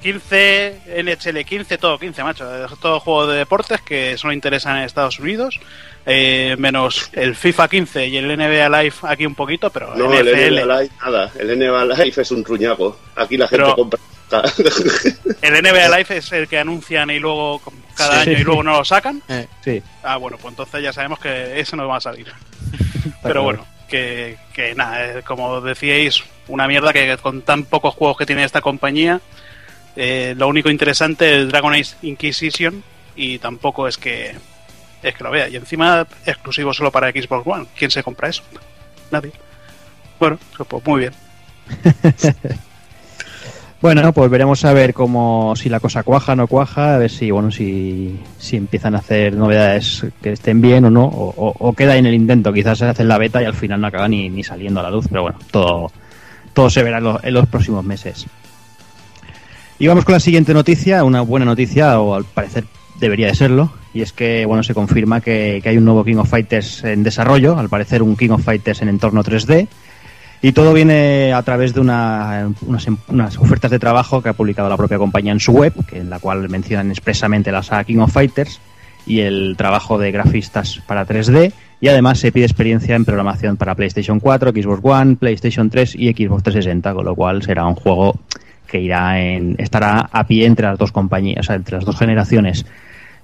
15, 0.00 1.02
NHL 1.04 1.44
15, 1.44 1.76
todo 1.76 1.98
15, 1.98 2.22
macho. 2.22 2.46
Todo 2.80 3.00
juego 3.00 3.26
de 3.26 3.38
deportes 3.38 3.80
que 3.80 4.16
solo 4.16 4.32
interesan 4.32 4.78
en 4.78 4.84
Estados 4.84 5.18
Unidos. 5.18 5.58
eh, 6.06 6.54
menos 6.58 7.10
el 7.12 7.34
FIFA 7.34 7.68
15 7.68 8.06
y 8.06 8.16
el 8.16 8.28
NBA 8.28 8.68
Live 8.80 8.94
aquí 9.02 9.26
un 9.26 9.34
poquito, 9.34 9.68
pero 9.70 9.94
No, 9.96 10.10
el 10.14 10.24
NFL. 10.26 10.54
NBA 10.64 10.80
Live, 10.80 10.90
nada. 11.04 11.30
El 11.38 11.58
NBA 11.58 11.84
Live 11.84 12.14
es 12.22 12.30
un 12.30 12.44
truñaco. 12.44 12.96
Aquí 13.16 13.36
la 13.36 13.48
gente 13.48 13.64
Pero- 13.64 13.76
compra. 13.76 14.00
El 15.42 15.62
NBA 15.62 15.88
Live 15.96 16.16
es 16.16 16.32
el 16.32 16.48
que 16.48 16.58
anuncian 16.58 17.10
y 17.10 17.18
luego 17.18 17.60
cada 17.94 18.24
Sí. 18.24 18.30
año 18.30 18.38
y 18.40 18.44
luego 18.44 18.62
no 18.62 18.72
lo 18.78 18.84
sacan. 18.84 19.22
Eh, 19.28 19.46
Sí. 19.64 19.82
Ah, 20.02 20.16
bueno, 20.16 20.36
pues 20.38 20.52
entonces 20.52 20.82
ya 20.82 20.92
sabemos 20.92 21.18
que 21.18 21.58
ese 21.60 21.76
no 21.76 21.86
va 21.88 21.96
a 21.96 22.00
salir. 22.00 22.32
Pero 23.22 23.42
bueno, 23.42 23.66
que, 23.88 24.36
que 24.52 24.74
nada, 24.74 25.18
eh, 25.18 25.22
como 25.22 25.60
decíais, 25.60 26.22
una 26.48 26.66
mierda 26.68 26.92
que 26.92 27.16
con 27.18 27.42
tan 27.42 27.64
pocos 27.64 27.94
juegos 27.94 28.16
que 28.18 28.26
tiene 28.26 28.44
esta 28.44 28.60
compañía, 28.60 29.20
eh, 29.96 30.34
lo 30.36 30.48
único 30.48 30.70
interesante 30.70 31.40
es 31.42 31.48
Dragon 31.48 31.72
Age 31.74 31.94
Inquisition 32.02 32.82
y 33.16 33.38
tampoco 33.38 33.88
es 33.88 33.96
que 33.98 34.34
es 35.02 35.14
que 35.14 35.24
lo 35.24 35.30
vea. 35.30 35.48
Y 35.48 35.56
encima 35.56 36.06
exclusivo 36.26 36.72
solo 36.74 36.90
para 36.90 37.10
Xbox 37.10 37.46
One. 37.46 37.66
¿Quién 37.76 37.90
se 37.90 38.02
compra 38.02 38.28
eso? 38.28 38.42
Nadie. 39.10 39.32
Bueno, 40.18 40.38
pues 40.68 40.84
muy 40.86 41.00
bien. 41.00 41.14
Bueno, 43.80 44.12
pues 44.12 44.28
veremos 44.28 44.64
a 44.64 44.72
ver 44.72 44.92
cómo 44.92 45.54
si 45.54 45.68
la 45.68 45.78
cosa 45.78 46.02
cuaja 46.02 46.32
o 46.32 46.36
no 46.36 46.48
cuaja, 46.48 46.96
a 46.96 46.98
ver 46.98 47.10
si 47.10 47.30
bueno 47.30 47.52
si, 47.52 48.18
si 48.36 48.56
empiezan 48.56 48.96
a 48.96 48.98
hacer 48.98 49.34
novedades 49.36 50.04
que 50.20 50.32
estén 50.32 50.60
bien 50.60 50.84
o 50.86 50.90
no, 50.90 51.04
o, 51.04 51.32
o- 51.36 51.54
o 51.60 51.72
queda 51.74 51.96
en 51.96 52.06
el 52.06 52.14
intento, 52.14 52.52
quizás 52.52 52.78
se 52.78 52.86
hace 52.86 53.04
la 53.04 53.18
beta 53.18 53.40
y 53.40 53.44
al 53.44 53.54
final 53.54 53.80
no 53.80 53.86
acaba 53.86 54.08
ni, 54.08 54.28
ni 54.30 54.42
saliendo 54.42 54.80
a 54.80 54.82
la 54.82 54.90
luz, 54.90 55.06
pero 55.08 55.22
bueno, 55.22 55.38
todo, 55.52 55.92
todo 56.54 56.70
se 56.70 56.82
verá 56.82 56.98
en 56.98 57.04
los, 57.04 57.22
en 57.22 57.34
los 57.34 57.46
próximos 57.46 57.84
meses. 57.84 58.26
Y 59.78 59.86
vamos 59.86 60.04
con 60.04 60.14
la 60.14 60.20
siguiente 60.20 60.52
noticia, 60.54 61.04
una 61.04 61.20
buena 61.20 61.46
noticia, 61.46 62.00
o 62.00 62.14
al 62.16 62.24
parecer 62.24 62.64
debería 62.98 63.28
de 63.28 63.36
serlo, 63.36 63.72
y 63.94 64.02
es 64.02 64.12
que 64.12 64.44
bueno 64.44 64.64
se 64.64 64.74
confirma 64.74 65.20
que, 65.20 65.60
que 65.62 65.68
hay 65.68 65.76
un 65.78 65.84
nuevo 65.84 66.02
King 66.04 66.16
of 66.16 66.28
Fighters 66.28 66.82
en 66.82 67.04
desarrollo, 67.04 67.56
al 67.56 67.68
parecer 67.68 68.02
un 68.02 68.16
King 68.16 68.30
of 68.30 68.42
Fighters 68.44 68.82
en 68.82 68.88
entorno 68.88 69.22
3D, 69.22 69.68
y 70.42 70.52
todo 70.52 70.72
viene 70.72 71.32
a 71.32 71.42
través 71.42 71.74
de 71.74 71.80
una- 71.80 72.50
unas, 72.66 72.86
em- 72.86 72.96
unas 73.08 73.36
ofertas 73.38 73.70
de 73.70 73.78
trabajo 73.78 74.22
que 74.22 74.28
ha 74.28 74.32
publicado 74.34 74.68
la 74.68 74.76
propia 74.76 74.98
compañía 74.98 75.32
en 75.32 75.40
su 75.40 75.52
web, 75.52 75.72
que 75.86 75.98
en 75.98 76.10
la 76.10 76.18
cual 76.18 76.48
mencionan 76.48 76.90
expresamente 76.90 77.50
la 77.52 77.62
saga 77.62 77.84
King 77.84 77.98
of 77.98 78.12
Fighters 78.12 78.60
y 79.06 79.20
el 79.20 79.54
trabajo 79.56 79.98
de 79.98 80.12
grafistas 80.12 80.80
para 80.86 81.04
3D. 81.06 81.52
Y 81.80 81.88
además 81.88 82.18
se 82.18 82.32
pide 82.32 82.44
experiencia 82.44 82.96
en 82.96 83.04
programación 83.04 83.56
para 83.56 83.74
PlayStation 83.74 84.18
4, 84.20 84.50
Xbox 84.50 84.80
One, 84.82 85.16
PlayStation 85.16 85.70
3 85.70 85.94
y 85.96 86.12
Xbox 86.12 86.42
360, 86.42 86.92
con 86.92 87.04
lo 87.04 87.14
cual 87.14 87.42
será 87.42 87.64
un 87.66 87.74
juego 87.76 88.16
que 88.66 88.80
irá 88.80 89.20
en, 89.20 89.54
estará 89.58 90.08
a 90.12 90.26
pie 90.26 90.44
entre 90.46 90.66
las 90.66 90.76
dos 90.78 90.92
compañías, 90.92 91.48
entre 91.50 91.76
las 91.76 91.84
dos 91.84 91.96
generaciones. 91.96 92.66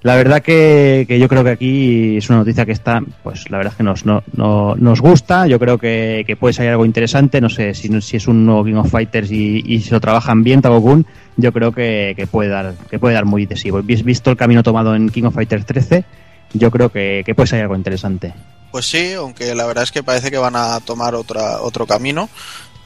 La 0.05 0.15
verdad 0.15 0.43
que, 0.43 1.05
que 1.07 1.17
yo 1.17 1.27
creo 1.27 1.43
que 1.43 1.49
aquí 1.49 2.17
es 2.17 2.29
una 2.29 2.37
noticia 2.37 2.63
que 2.63 2.73
está, 2.73 3.01
pues 3.23 3.49
la 3.49 3.57
verdad 3.57 3.73
es 3.73 3.77
que 3.77 3.81
nos, 3.81 4.05
no, 4.05 4.21
no- 4.35 4.75
nos 4.75 5.01
gusta, 5.01 5.47
yo 5.47 5.57
creo 5.57 5.79
que, 5.79 6.23
que 6.27 6.35
puede 6.35 6.53
salir 6.53 6.69
algo 6.69 6.85
interesante, 6.85 7.41
no 7.41 7.49
sé 7.49 7.73
si, 7.73 7.89
si 8.01 8.17
es 8.17 8.27
un 8.27 8.45
nuevo 8.45 8.63
King 8.63 8.75
of 8.75 8.91
Fighters 8.91 9.31
y, 9.31 9.63
y 9.65 9.81
si 9.81 9.89
lo 9.89 9.99
trabajan 9.99 10.43
bien, 10.43 10.61
Tago-kun, 10.61 11.07
yo 11.37 11.51
creo 11.51 11.71
que, 11.71 12.13
que 12.15 12.27
puede 12.27 12.49
dar 12.49 12.75
que 12.87 12.99
puede 12.99 13.15
dar 13.15 13.25
muy 13.25 13.47
decisivo. 13.47 13.81
Vis- 13.81 14.03
Visto 14.03 14.29
el 14.29 14.37
camino 14.37 14.61
tomado 14.61 14.93
en 14.93 15.09
King 15.09 15.23
of 15.23 15.33
Fighters 15.33 15.65
13, 15.65 16.05
yo 16.53 16.69
creo 16.69 16.91
que, 16.91 17.23
que 17.25 17.33
puede 17.33 17.47
salir 17.47 17.63
algo 17.63 17.75
interesante. 17.75 18.31
Pues 18.71 18.85
sí, 18.85 19.13
aunque 19.13 19.55
la 19.55 19.65
verdad 19.65 19.85
es 19.85 19.91
que 19.91 20.03
parece 20.03 20.29
que 20.29 20.37
van 20.37 20.55
a 20.55 20.79
tomar 20.81 21.15
otra, 21.15 21.61
otro 21.61 21.87
camino. 21.87 22.29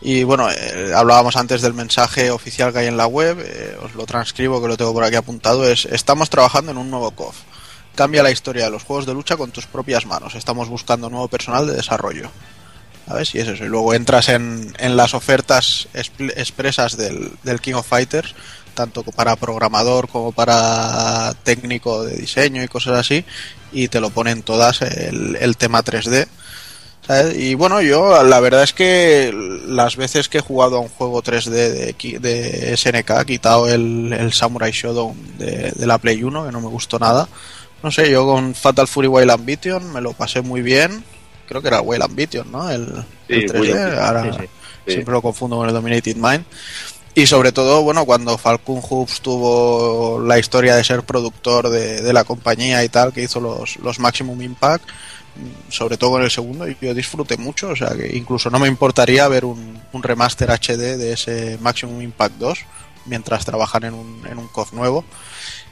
Y 0.02 0.24
bueno, 0.24 0.50
eh, 0.50 0.94
hablábamos 0.96 1.36
antes 1.36 1.62
del 1.62 1.74
mensaje 1.74 2.32
oficial 2.32 2.72
que 2.72 2.80
hay 2.80 2.88
en 2.88 2.98
la 2.98 3.08
web, 3.08 3.40
eh, 3.42 3.78
os 3.84 3.96
lo 3.96 4.06
transcribo 4.06 4.62
que 4.62 4.68
lo 4.70 4.78
tengo 4.78 4.94
por 4.94 5.04
aquí 5.04 5.16
apuntado, 5.16 5.70
es 5.70 5.86
estamos 5.86 6.30
trabajando 6.30 6.72
en 6.72 6.78
un 6.78 6.90
nuevo 6.90 7.12
COF. 7.12 7.36
Cambia 7.96 8.24
la 8.24 8.32
historia 8.32 8.66
de 8.66 8.72
los 8.72 8.84
juegos 8.84 9.06
de 9.06 9.14
lucha 9.14 9.36
con 9.36 9.52
tus 9.52 9.66
propias 9.66 10.06
manos. 10.06 10.36
Estamos 10.36 10.70
buscando 10.70 11.10
nuevo 11.10 11.28
personal 11.28 11.68
de 11.68 11.74
desarrollo. 11.74 12.32
¿Sabes? 13.08 13.36
Y 13.36 13.40
es 13.40 13.48
eso. 13.48 13.66
Y 13.66 13.68
luego 13.68 13.94
entras 13.94 14.30
en, 14.30 14.74
en 14.78 14.96
las 14.96 15.14
ofertas 15.14 15.90
expresas 15.94 16.96
del, 16.96 17.32
del 17.44 17.60
King 17.60 17.74
of 17.74 17.88
Fighters, 17.88 18.36
tanto 18.76 19.04
para 19.04 19.36
programador 19.36 20.08
como 20.08 20.32
para 20.32 21.34
técnico 21.44 22.06
de 22.06 22.16
diseño 22.16 22.64
y 22.64 22.68
cosas 22.68 23.00
así, 23.00 23.26
y 23.74 23.90
te 23.90 24.00
lo 24.00 24.12
ponen 24.12 24.44
todas 24.44 24.82
el, 24.82 25.36
el 25.38 25.58
tema 25.58 25.84
3D. 25.84 26.28
¿Sabes? 27.10 27.36
Y 27.38 27.56
bueno, 27.56 27.82
yo 27.82 28.24
la 28.24 28.40
verdad 28.40 28.62
es 28.62 28.74
que 28.74 29.34
las 29.66 29.96
veces 29.96 30.30
que 30.30 30.38
he 30.38 30.42
jugado 30.42 30.78
a 30.78 30.80
un 30.80 30.90
juego 30.90 31.24
3D 31.24 31.50
de, 31.50 32.20
de 32.20 32.78
SNK, 32.78 33.22
he 33.22 33.26
quitado 33.26 33.68
el, 33.68 34.14
el 34.14 34.32
Samurai 34.32 34.72
Shodown 34.72 35.38
de, 35.40 35.72
de 35.72 35.88
la 35.88 35.98
Play 35.98 36.24
1, 36.24 36.46
que 36.46 36.52
no 36.52 36.62
me 36.62 36.68
gustó 36.68 37.00
nada. 37.00 37.28
No 37.82 37.90
sé, 37.90 38.12
yo 38.12 38.26
con 38.26 38.54
Fatal 38.54 38.88
Fury 38.88 39.08
Wild 39.08 39.32
Ambition 39.32 39.92
me 39.92 40.02
lo 40.02 40.14
pasé 40.14 40.42
muy 40.42 40.62
bien. 40.62 41.04
Creo 41.48 41.62
que 41.64 41.70
era 41.70 41.82
Wild 41.82 42.04
Ambition, 42.04 42.52
¿no? 42.52 42.70
El, 42.70 43.04
el 43.28 43.50
3D. 43.50 43.60
Wild 43.60 43.78
Ambition, 43.78 44.00
Ahora 44.00 44.24
sí, 44.26 44.30
sí. 44.42 44.48
Sí. 44.86 44.92
siempre 44.94 45.14
lo 45.14 45.22
confundo 45.22 45.58
con 45.58 45.68
el 45.68 45.74
Dominated 45.74 46.16
Mind. 46.16 46.46
Y 47.16 47.26
sobre 47.26 47.52
todo, 47.52 47.82
bueno, 47.82 48.06
cuando 48.06 48.38
Falcon 48.38 48.82
Hoops 48.88 49.22
tuvo 49.22 50.22
la 50.24 50.38
historia 50.38 50.76
de 50.76 50.84
ser 50.84 51.02
productor 51.04 51.70
de, 51.70 52.02
de 52.02 52.14
la 52.14 52.24
compañía 52.24 52.84
y 52.84 52.90
tal, 52.90 53.12
que 53.12 53.24
hizo 53.24 53.40
los, 53.40 53.78
los 53.78 54.00
Maximum 54.00 54.40
Impact, 54.42 54.88
sobre 55.70 55.98
todo 55.98 56.12
con 56.12 56.24
el 56.24 56.32
segundo, 56.32 56.68
y 56.68 56.78
yo 56.82 56.94
disfruté 56.94 57.38
mucho, 57.38 57.70
o 57.70 57.76
sea 57.76 57.90
que 57.90 58.16
incluso 58.16 58.50
no 58.50 58.60
me 58.60 58.68
importaría 58.68 59.28
ver 59.28 59.46
un, 59.46 59.80
remaster 59.94 60.50
HD 60.52 60.98
de 60.98 61.14
ese 61.14 61.58
Maximum 61.60 62.02
Impact 62.02 62.36
2 62.38 62.60
mientras 63.06 63.46
trabajan 63.46 63.84
en 63.86 63.94
un, 63.94 64.26
en 64.30 64.38
un 64.38 64.48
COF 64.48 64.74
nuevo. 64.74 65.04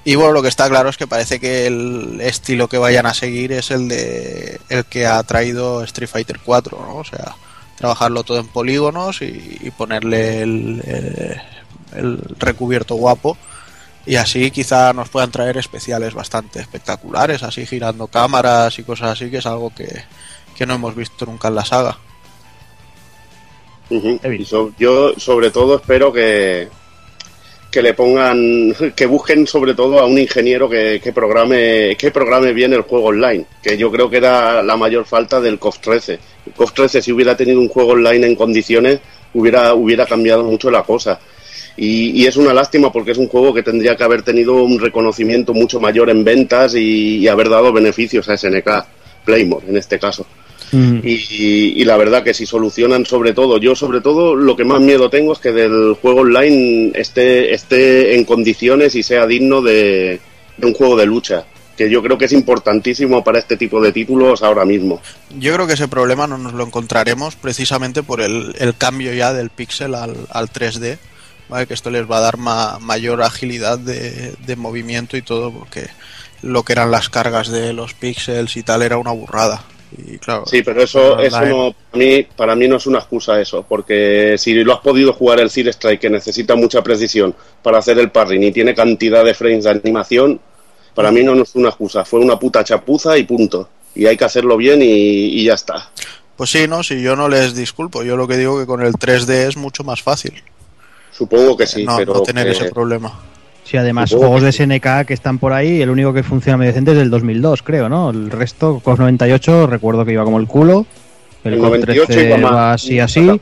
Y 0.03 0.15
bueno, 0.15 0.31
lo 0.31 0.41
que 0.41 0.47
está 0.47 0.69
claro 0.69 0.89
es 0.89 0.97
que 0.97 1.07
parece 1.07 1.39
que 1.39 1.67
el 1.67 2.19
estilo 2.21 2.69
que 2.69 2.77
vayan 2.77 3.05
a 3.05 3.13
seguir 3.13 3.51
es 3.51 3.71
el 3.71 3.87
de 3.87 4.59
el 4.69 4.85
que 4.85 5.05
ha 5.05 5.21
traído 5.23 5.83
Street 5.83 6.09
Fighter 6.09 6.39
4, 6.43 6.79
¿no? 6.79 6.95
O 6.95 7.03
sea, 7.03 7.35
trabajarlo 7.75 8.23
todo 8.23 8.39
en 8.39 8.47
polígonos 8.47 9.21
y, 9.21 9.57
y 9.61 9.71
ponerle 9.71 10.41
el, 10.41 10.81
eh, 10.85 11.41
el 11.95 12.19
recubierto 12.39 12.95
guapo 12.95 13.37
y 14.07 14.15
así 14.15 14.49
quizá 14.51 14.93
nos 14.93 15.09
puedan 15.09 15.29
traer 15.31 15.57
especiales 15.57 16.13
bastante 16.13 16.59
espectaculares, 16.59 17.43
así 17.43 17.65
girando 17.65 18.07
cámaras 18.07 18.79
y 18.79 18.83
cosas 18.83 19.11
así, 19.11 19.29
que 19.29 19.37
es 19.37 19.45
algo 19.45 19.71
que, 19.75 19.87
que 20.55 20.65
no 20.65 20.75
hemos 20.75 20.95
visto 20.95 21.25
nunca 21.25 21.49
en 21.49 21.55
la 21.55 21.65
saga. 21.65 21.97
Y 24.39 24.45
so- 24.45 24.71
yo 24.77 25.13
sobre 25.17 25.51
todo 25.51 25.75
espero 25.75 26.11
que 26.11 26.67
que 27.71 27.81
le 27.81 27.93
pongan 27.93 28.73
que 28.95 29.05
busquen 29.05 29.45
sobre 29.45 29.73
todo 29.75 29.99
a 29.99 30.05
un 30.05 30.17
ingeniero 30.17 30.69
que, 30.69 31.01
que 31.03 31.11
programe 31.11 31.95
que 31.97 32.11
programe 32.11 32.53
bien 32.53 32.71
el 32.73 32.81
juego 32.83 33.07
online 33.07 33.45
que 33.61 33.77
yo 33.77 33.91
creo 33.91 34.09
que 34.09 34.17
era 34.17 34.63
la 34.63 34.77
mayor 34.77 35.05
falta 35.05 35.41
del 35.41 35.59
COF 35.59 35.79
13 35.79 36.19
el 36.47 36.53
COF 36.53 36.71
13 36.71 37.01
si 37.01 37.11
hubiera 37.11 37.35
tenido 37.35 37.59
un 37.59 37.67
juego 37.67 37.91
online 37.91 38.25
en 38.25 38.35
condiciones 38.37 39.01
hubiera 39.33 39.73
hubiera 39.73 40.05
cambiado 40.05 40.43
mucho 40.45 40.71
la 40.71 40.83
cosa 40.83 41.19
Y, 41.77 42.21
y 42.21 42.25
es 42.25 42.35
una 42.37 42.53
lástima 42.53 42.91
porque 42.91 43.11
es 43.11 43.19
un 43.19 43.27
juego 43.27 43.53
que 43.53 43.61
tendría 43.61 43.95
que 43.95 44.03
haber 44.03 44.23
tenido 44.23 44.55
un 44.63 44.79
reconocimiento 44.79 45.53
mucho 45.53 45.79
mayor 45.79 46.09
en 46.09 46.23
ventas 46.23 46.73
y, 46.73 47.17
y 47.17 47.27
haber 47.27 47.49
dado 47.49 47.71
beneficios 47.71 48.27
a 48.29 48.35
SNK, 48.35 48.67
Playmore 49.23 49.67
en 49.69 49.77
este 49.77 49.99
caso. 49.99 50.25
Mm. 50.71 50.99
Y, 51.03 51.81
y 51.81 51.85
la 51.85 51.97
verdad 51.97 52.23
que 52.23 52.33
si 52.33 52.45
solucionan 52.45 53.05
sobre 53.05 53.33
todo, 53.33 53.57
yo 53.57 53.75
sobre 53.75 54.01
todo 54.01 54.35
lo 54.35 54.55
que 54.55 54.65
más 54.65 54.81
miedo 54.81 55.09
tengo 55.09 55.33
es 55.33 55.39
que 55.39 55.51
del 55.51 55.95
juego 56.01 56.21
online 56.21 56.91
esté, 56.95 57.53
esté 57.53 58.15
en 58.15 58.25
condiciones 58.25 58.95
y 58.95 59.03
sea 59.03 59.25
digno 59.25 59.61
de, 59.61 60.19
de 60.57 60.67
un 60.67 60.73
juego 60.73 60.97
de 60.97 61.05
lucha, 61.05 61.45
que 61.77 61.89
yo 61.89 62.01
creo 62.01 62.17
que 62.17 62.25
es 62.25 62.33
importantísimo 62.33 63.23
para 63.23 63.39
este 63.39 63.55
tipo 63.55 63.79
de 63.81 63.91
títulos 63.91 64.43
ahora 64.43 64.65
mismo. 64.65 64.99
Yo 65.37 65.53
creo 65.53 65.67
que 65.67 65.73
ese 65.73 65.87
problema 65.87 66.27
no 66.27 66.37
nos 66.37 66.53
lo 66.53 66.65
encontraremos 66.65 67.35
precisamente 67.35 68.03
por 68.03 68.19
el, 68.19 68.53
el 68.59 68.75
cambio 68.75 69.13
ya 69.13 69.31
del 69.31 69.51
pixel 69.51 69.95
al, 69.95 70.15
al 70.31 70.49
3D, 70.49 70.97
¿vale? 71.49 71.67
que 71.67 71.73
esto 71.73 71.89
les 71.89 72.09
va 72.09 72.17
a 72.17 72.21
dar 72.21 72.37
ma- 72.37 72.77
mayor 72.79 73.21
agilidad 73.21 73.77
de, 73.79 74.33
de 74.45 74.55
movimiento 74.55 75.17
y 75.17 75.21
todo, 75.21 75.51
porque 75.51 75.87
lo 76.41 76.63
que 76.63 76.73
eran 76.73 76.91
las 76.91 77.09
cargas 77.09 77.49
de 77.49 77.73
los 77.73 77.93
píxeles 77.93 78.55
y 78.57 78.63
tal 78.63 78.81
era 78.81 78.97
una 78.97 79.11
burrada. 79.11 79.63
Y 79.97 80.17
claro, 80.17 80.45
Sí, 80.45 80.61
pero 80.63 80.83
eso, 80.83 81.17
eso 81.17 81.45
no, 81.45 81.73
para 81.91 82.03
mí, 82.03 82.23
para 82.35 82.55
mí 82.55 82.67
no 82.67 82.75
es 82.75 82.85
una 82.87 82.99
excusa 82.99 83.39
eso, 83.39 83.65
porque 83.67 84.35
si 84.37 84.53
lo 84.55 84.73
has 84.73 84.81
podido 84.81 85.13
jugar 85.13 85.39
el 85.39 85.49
Sear 85.49 85.69
Strike, 85.69 86.01
que 86.01 86.09
necesita 86.09 86.55
mucha 86.55 86.81
precisión 86.81 87.33
para 87.63 87.77
hacer 87.77 87.97
el 87.97 88.11
parring 88.11 88.43
y 88.43 88.51
tiene 88.51 88.75
cantidad 88.75 89.23
de 89.23 89.33
frames 89.33 89.63
de 89.63 89.69
animación, 89.69 90.41
para 90.93 91.11
mí 91.11 91.23
no, 91.23 91.35
no 91.35 91.43
es 91.43 91.55
una 91.55 91.69
excusa, 91.69 92.03
fue 92.03 92.19
una 92.19 92.37
puta 92.37 92.63
chapuza 92.65 93.17
y 93.17 93.23
punto. 93.23 93.69
Y 93.95 94.05
hay 94.05 94.17
que 94.17 94.25
hacerlo 94.25 94.57
bien 94.57 94.81
y, 94.81 94.85
y 94.87 95.45
ya 95.45 95.53
está. 95.53 95.89
Pues 96.35 96.49
sí, 96.51 96.67
no, 96.67 96.83
si 96.83 97.01
yo 97.01 97.15
no 97.15 97.29
les 97.29 97.55
disculpo, 97.55 98.03
yo 98.03 98.17
lo 98.17 98.27
que 98.27 98.35
digo 98.37 98.59
que 98.59 98.65
con 98.67 98.81
el 98.81 98.93
3D 98.93 99.47
es 99.47 99.57
mucho 99.57 99.83
más 99.83 100.03
fácil 100.03 100.33
Supongo 101.17 101.57
que 101.57 101.65
sí, 101.65 101.83
no, 101.85 101.95
pero 101.97 102.13
no 102.15 102.21
tener 102.21 102.45
que- 102.45 102.51
ese 102.51 102.69
problema. 102.69 103.11
Sí, 103.63 103.75
además, 103.75 104.09
Supongo 104.09 104.27
juegos 104.39 104.41
que 104.43 104.45
de 104.45 104.79
SNK 104.79 105.05
que 105.05 105.13
están 105.13 105.39
por 105.39 105.51
ahí, 105.51 105.81
el 105.81 105.89
único 105.89 106.13
que 106.13 106.23
funciona 106.23 106.57
medio 106.57 106.71
decente 106.71 106.91
es 106.91 106.97
del 106.97 107.09
2002, 107.09 107.63
creo, 107.63 107.89
¿no? 107.89 108.11
El 108.11 108.31
resto, 108.31 108.79
COS 108.81 108.99
98, 108.99 109.67
recuerdo 109.67 110.05
que 110.05 110.13
iba 110.13 110.23
como 110.23 110.39
el 110.39 110.47
culo. 110.47 110.85
El, 111.43 111.53
el 111.55 111.59
COS 111.59 111.69
98 111.71 112.05
13 112.07 112.27
iba 112.27 112.37
más. 112.37 112.53
va 112.53 112.73
así, 112.73 112.99
así. 112.99 113.41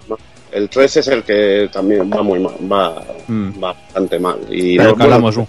El 0.51 0.69
3 0.69 0.97
es 0.97 1.07
el 1.09 1.21
que 1.23 1.69
también 1.71 2.09
va 2.11 2.23
muy 2.23 2.39
mal, 2.39 2.53
va, 2.71 3.03
Mm. 3.27 3.63
va 3.63 3.73
bastante 3.73 4.17
mal. 4.19 4.37
Y 4.49 4.77
Pero 4.77 4.91
no- 4.91 4.95
que 4.95 5.03
hablamos, 5.03 5.37
un, 5.37 5.47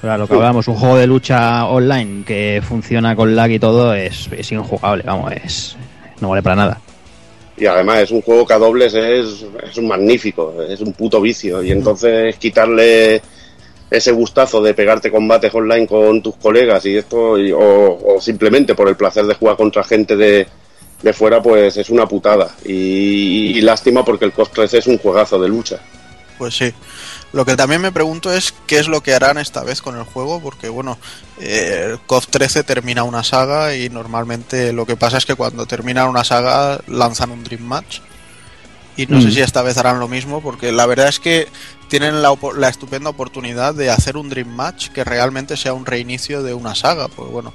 claro, 0.00 0.18
lo 0.18 0.28
que 0.28 0.34
hablamos, 0.34 0.68
un 0.68 0.74
juego 0.76 0.96
de 0.98 1.06
lucha 1.08 1.64
online 1.66 2.22
que 2.24 2.62
funciona 2.62 3.16
con 3.16 3.34
lag 3.34 3.50
y 3.50 3.58
todo 3.58 3.92
es, 3.94 4.28
es 4.30 4.52
injugable, 4.52 5.02
vamos, 5.06 5.32
es 5.32 5.76
no 6.20 6.28
vale 6.28 6.42
para 6.42 6.54
nada. 6.56 6.80
Y 7.56 7.66
además 7.66 8.00
es 8.00 8.10
un 8.10 8.22
juego 8.22 8.46
que 8.46 8.52
a 8.52 8.58
dobles 8.58 8.94
es, 8.94 9.46
es 9.62 9.76
un 9.78 9.88
magnífico, 9.88 10.62
es 10.62 10.80
un 10.80 10.92
puto 10.92 11.20
vicio. 11.20 11.62
Y 11.62 11.70
entonces 11.70 12.36
quitarle 12.36 13.22
ese 13.90 14.12
gustazo 14.12 14.60
de 14.60 14.74
pegarte 14.74 15.10
combates 15.10 15.54
online 15.54 15.86
con 15.86 16.22
tus 16.22 16.36
colegas 16.36 16.84
y 16.86 16.96
esto, 16.96 17.32
o, 17.32 18.14
o 18.16 18.20
simplemente 18.20 18.74
por 18.74 18.88
el 18.88 18.96
placer 18.96 19.24
de 19.24 19.34
jugar 19.34 19.56
contra 19.56 19.84
gente 19.84 20.16
de, 20.16 20.46
de 21.02 21.12
fuera, 21.12 21.42
pues 21.42 21.76
es 21.76 21.90
una 21.90 22.06
putada. 22.06 22.54
Y, 22.64 23.58
y 23.58 23.60
lástima 23.60 24.04
porque 24.04 24.24
el 24.24 24.32
COS 24.32 24.50
3 24.52 24.74
es 24.74 24.86
un 24.86 24.98
juegazo 24.98 25.38
de 25.38 25.48
lucha. 25.48 25.78
Pues 26.38 26.54
sí. 26.54 26.72
Lo 27.32 27.44
que 27.44 27.56
también 27.56 27.82
me 27.82 27.92
pregunto 27.92 28.32
es 28.32 28.54
qué 28.66 28.78
es 28.78 28.88
lo 28.88 29.02
que 29.02 29.12
harán 29.14 29.36
esta 29.36 29.62
vez 29.62 29.82
con 29.82 29.96
el 29.96 30.04
juego, 30.04 30.40
porque 30.40 30.68
bueno, 30.68 30.96
eh, 31.38 31.88
el 31.90 31.98
COF 32.00 32.28
13 32.28 32.62
termina 32.64 33.02
una 33.02 33.22
saga 33.24 33.74
y 33.76 33.90
normalmente 33.90 34.72
lo 34.72 34.86
que 34.86 34.96
pasa 34.96 35.18
es 35.18 35.26
que 35.26 35.34
cuando 35.34 35.66
terminan 35.66 36.08
una 36.08 36.24
saga 36.24 36.80
lanzan 36.86 37.30
un 37.32 37.44
Dream 37.44 37.62
Match. 37.62 38.00
Y 38.96 39.06
no 39.06 39.20
sé 39.20 39.28
Mm. 39.28 39.32
si 39.32 39.40
esta 39.42 39.60
vez 39.60 39.76
harán 39.76 40.00
lo 40.00 40.08
mismo, 40.08 40.40
porque 40.40 40.72
la 40.72 40.86
verdad 40.86 41.08
es 41.08 41.20
que 41.20 41.48
tienen 41.88 42.22
la, 42.22 42.34
la 42.56 42.68
estupenda 42.70 43.10
oportunidad 43.10 43.74
de 43.74 43.90
hacer 43.90 44.16
un 44.16 44.30
Dream 44.30 44.48
Match 44.48 44.88
que 44.88 45.04
realmente 45.04 45.58
sea 45.58 45.74
un 45.74 45.84
reinicio 45.84 46.42
de 46.42 46.54
una 46.54 46.74
saga. 46.74 47.08
Pues 47.08 47.30
bueno, 47.30 47.52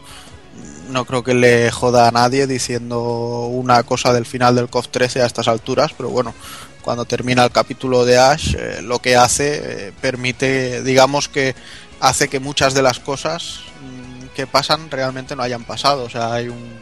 no 0.89 1.05
creo 1.05 1.23
que 1.23 1.33
le 1.33 1.71
joda 1.71 2.07
a 2.07 2.11
nadie 2.11 2.45
diciendo 2.45 2.99
una 3.47 3.81
cosa 3.81 4.13
del 4.13 4.27
final 4.27 4.55
del 4.55 4.69
COF 4.69 4.89
13 4.89 5.23
a 5.23 5.25
estas 5.25 5.47
alturas, 5.47 5.93
pero 5.97 6.09
bueno, 6.09 6.35
cuando 6.81 7.05
termina 7.05 7.43
el 7.43 7.51
capítulo 7.51 8.05
de 8.05 8.17
Ash, 8.17 8.55
eh, 8.55 8.81
lo 8.81 8.99
que 8.99 9.15
hace 9.15 9.87
eh, 9.87 9.93
permite, 10.01 10.83
digamos 10.83 11.29
que 11.29 11.55
hace 12.01 12.27
que 12.27 12.39
muchas 12.39 12.73
de 12.73 12.81
las 12.81 12.99
cosas 12.99 13.61
mm, 13.81 14.35
que 14.35 14.47
pasan 14.47 14.91
realmente 14.91 15.35
no 15.35 15.43
hayan 15.43 15.63
pasado. 15.63 16.03
O 16.03 16.09
sea, 16.09 16.33
hay 16.33 16.49
un, 16.49 16.81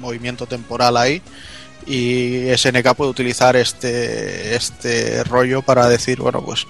movimiento 0.00 0.46
temporal 0.46 0.96
ahí 0.98 1.22
y 1.86 2.48
SNK 2.54 2.94
puede 2.94 3.10
utilizar 3.10 3.56
este, 3.56 4.54
este 4.54 5.24
rollo 5.24 5.62
para 5.62 5.88
decir, 5.88 6.20
bueno, 6.20 6.42
pues 6.44 6.66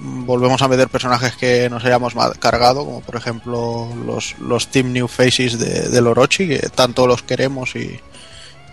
mm, 0.00 0.24
volvemos 0.24 0.62
a 0.62 0.68
meter 0.68 0.88
personajes 0.88 1.36
que 1.36 1.68
nos 1.68 1.84
hayamos 1.84 2.14
cargado, 2.38 2.84
como 2.84 3.02
por 3.02 3.16
ejemplo 3.16 3.88
los, 4.06 4.38
los 4.38 4.68
Team 4.68 4.92
New 4.92 5.06
Faces 5.06 5.58
de, 5.58 5.90
del 5.90 6.06
Orochi, 6.06 6.48
que 6.48 6.70
tanto 6.70 7.06
los 7.06 7.22
queremos 7.22 7.76
y, 7.76 8.00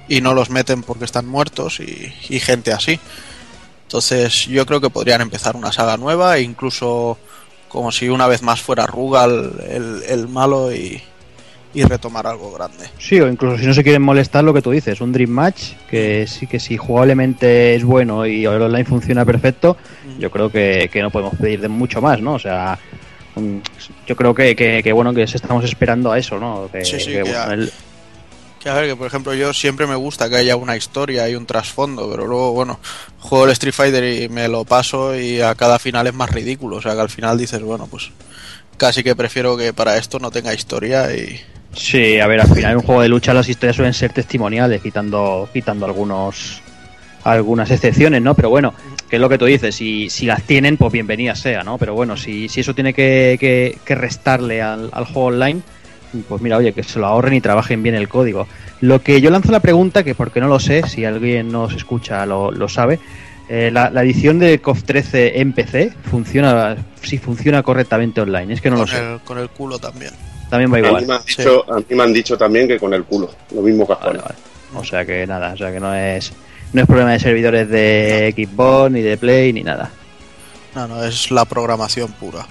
y 0.08 0.22
no 0.22 0.34
los 0.34 0.50
meten 0.50 0.82
porque 0.82 1.06
están 1.06 1.28
muertos 1.28 1.82
y 1.82 2.40
gente 2.40 2.72
así. 2.72 3.00
Entonces 3.90 4.46
yo 4.46 4.68
creo 4.68 4.80
que 4.80 4.92
podrían 4.92 5.20
empezar 5.22 5.56
una 5.56 5.72
saga 5.72 5.98
nueva 5.98 6.38
e 6.38 6.44
incluso 6.44 7.18
como 7.68 7.92
si 7.92 8.08
una 8.08 8.28
vez 8.28 8.44
más 8.44 8.62
fuera 8.62 8.86
Rugal 8.86 9.52
el, 9.68 10.04
el 10.08 10.28
malo 10.28 10.72
y, 10.72 11.02
y 11.74 11.84
retomar 11.84 12.28
algo 12.28 12.52
grande. 12.54 12.86
Sí, 13.00 13.20
o 13.20 13.28
incluso 13.28 13.58
si 13.58 13.66
no 13.66 13.74
se 13.74 13.82
quieren 13.82 14.04
molestar 14.04 14.44
lo 14.44 14.54
que 14.54 14.62
tú 14.62 14.70
dices, 14.70 15.02
un 15.02 15.12
Dream 15.12 15.32
Match, 15.32 15.72
que 15.90 16.28
sí 16.28 16.46
que 16.46 16.60
si 16.60 16.78
jugablemente 16.78 17.74
es 17.74 17.84
bueno 17.84 18.28
y 18.28 18.46
el 18.46 18.62
online 18.62 18.86
funciona 18.86 19.26
perfecto, 19.26 19.76
yo 20.20 20.30
creo 20.30 20.52
que, 20.52 20.88
que 20.94 21.02
no 21.02 21.10
podemos 21.10 21.34
pedir 21.38 21.60
de 21.60 21.68
mucho 21.68 22.00
más, 22.00 22.22
¿no? 22.22 22.34
O 22.36 22.40
sea, 22.40 22.78
un- 23.36 23.64
yo 24.06 24.16
creo 24.16 24.36
que, 24.36 24.56
que, 24.56 24.82
que, 24.84 24.94
bueno, 24.94 25.16
que 25.16 25.24
estamos 25.24 25.64
esperando 25.66 26.12
a 26.12 26.20
eso, 26.20 26.38
¿no? 26.40 26.70
Que, 26.72 26.86
Sí, 26.86 27.00
sí, 27.00 27.12
que, 27.12 27.24
bueno, 27.24 27.54
el- 27.54 27.72
Que 28.60 28.68
a 28.70 28.74
ver, 28.74 28.88
que 28.90 28.96
por 28.98 29.08
ejemplo 29.08 29.34
yo 29.34 29.54
siempre 29.54 29.88
me 29.88 29.96
gusta 29.96 30.30
que 30.30 30.36
haya 30.36 30.58
una 30.58 30.76
historia 30.76 31.30
y 31.30 31.36
un 31.36 31.46
trasfondo, 31.46 32.10
pero 32.12 32.28
luego, 32.28 32.52
bueno, 32.52 32.80
juego 33.20 33.46
el 33.46 33.52
Street 33.52 33.74
Fighter 33.74 34.04
y 34.24 34.28
me 34.28 34.50
lo 34.50 34.66
paso 34.66 35.18
y 35.18 35.40
a 35.40 35.56
cada 35.56 35.80
final 35.80 36.08
es 36.08 36.14
más 36.14 36.30
ridículo. 36.30 36.76
O 36.78 36.82
sea 36.82 36.94
que 36.94 37.00
al 37.02 37.10
final 37.10 37.38
dices, 37.38 37.62
bueno, 37.62 37.88
pues 37.90 38.12
casi 38.78 39.02
que 39.02 39.16
prefiero 39.16 39.56
que 39.56 39.72
para 39.74 39.96
esto 39.98 40.20
no 40.20 40.30
tenga 40.30 40.54
historia 40.54 41.14
y... 41.16 41.40
Sí, 41.74 42.20
a 42.20 42.28
ver, 42.28 42.42
al 42.42 42.48
final 42.54 42.72
en 42.72 42.78
un 42.78 42.84
juego 42.84 43.02
de 43.02 43.08
lucha 43.10 43.34
las 43.34 43.48
historias 43.48 43.76
suelen 43.78 43.94
ser 43.94 44.12
testimoniales, 44.12 44.82
quitando, 44.82 45.48
quitando 45.54 45.86
algunos 45.86 46.62
algunas 47.24 47.70
excepciones, 47.70 48.22
¿no? 48.22 48.34
Pero 48.34 48.50
bueno, 48.50 48.74
que 49.10 49.18
es 49.18 49.22
lo 49.22 49.30
que 49.30 49.38
tú 49.38 49.46
dices, 49.46 49.76
si, 49.76 50.10
si 50.10 50.26
las 50.26 50.42
tienen, 50.44 50.78
pues 50.78 50.92
bienvenida 50.92 51.36
sea, 51.36 51.64
¿no? 51.64 51.78
Pero 51.78 51.94
bueno, 51.94 52.18
si, 52.18 52.50
si 52.50 52.62
eso 52.62 52.74
tiene 52.74 52.94
que, 52.94 53.38
que- 53.40 53.78
que 53.86 53.96
restarle 53.96 54.62
al, 54.62 54.90
al 54.94 55.06
juego 55.06 55.26
online, 55.28 55.62
pues 56.28 56.42
mira, 56.42 56.58
oye, 56.58 56.74
que 56.74 56.84
se 56.84 57.00
lo 57.00 57.08
ahorren 57.08 57.34
y 57.34 57.42
trabajen 57.42 57.84
bien 57.84 57.96
el 57.96 58.10
código. 58.10 58.48
Lo 58.82 59.02
que 59.02 59.22
yo 59.22 59.30
lanzo 59.30 59.52
la 59.52 59.60
pregunta, 59.60 60.04
que 60.04 60.16
porque 60.16 60.40
no 60.42 60.48
lo 60.48 60.60
sé, 60.60 60.88
si 60.88 61.06
alguien 61.06 61.52
nos 61.52 61.74
escucha 61.74 62.26
lo, 62.26 62.52
lo 62.52 62.68
sabe, 62.70 63.00
eh, 63.50 63.70
la, 63.72 63.90
la 63.90 64.04
edición 64.04 64.40
de 64.40 64.60
COF 64.60 64.84
13 64.84 65.40
en 65.42 65.54
PC 65.54 65.92
funciona, 66.10 66.78
si 67.02 67.18
funciona 67.18 67.64
correctamente 67.64 68.22
online, 68.22 68.54
es 68.54 68.62
que 68.62 68.70
no 68.70 68.76
lo 68.78 68.82
con, 68.84 68.90
sé, 68.90 69.14
el, 69.14 69.20
con 69.22 69.38
el 69.40 69.50
culo 69.50 69.80
también. 69.80 70.12
también 70.50 70.72
va 70.72 70.78
A 70.78 70.80
igual. 70.80 71.02
mí, 71.02 71.08
me 71.08 71.16
han 71.16 71.26
dicho, 71.26 71.66
a 71.74 71.78
mí 71.78 71.86
me 71.90 72.04
han 72.04 72.14
dicho 72.14 72.38
también 72.38 72.68
que 72.68 72.78
con 72.80 72.94
el 72.94 73.04
culo, 73.04 73.30
lo 73.54 73.62
mismo 73.62 73.88
que 73.88 73.94
a. 73.94 73.96
Vale, 73.98 74.20
vale. 74.20 74.36
O 74.76 74.84
sea 74.84 75.04
que 75.06 75.26
nada, 75.26 75.54
o 75.54 75.58
sea 75.58 75.72
que 75.72 75.80
no 75.80 75.94
es 75.96 76.32
no 76.74 76.82
es 76.82 76.88
problema 76.88 77.12
de 77.14 77.20
servidores 77.20 77.68
de 77.70 78.34
Xbox 78.38 78.92
ni 78.92 79.02
de 79.02 79.18
Play 79.18 79.52
ni 79.52 79.64
nada. 79.64 79.90
No, 80.76 80.88
no, 80.88 81.04
es 81.04 81.32
la 81.32 81.46
programación 81.46 82.12
pura. 82.14 82.46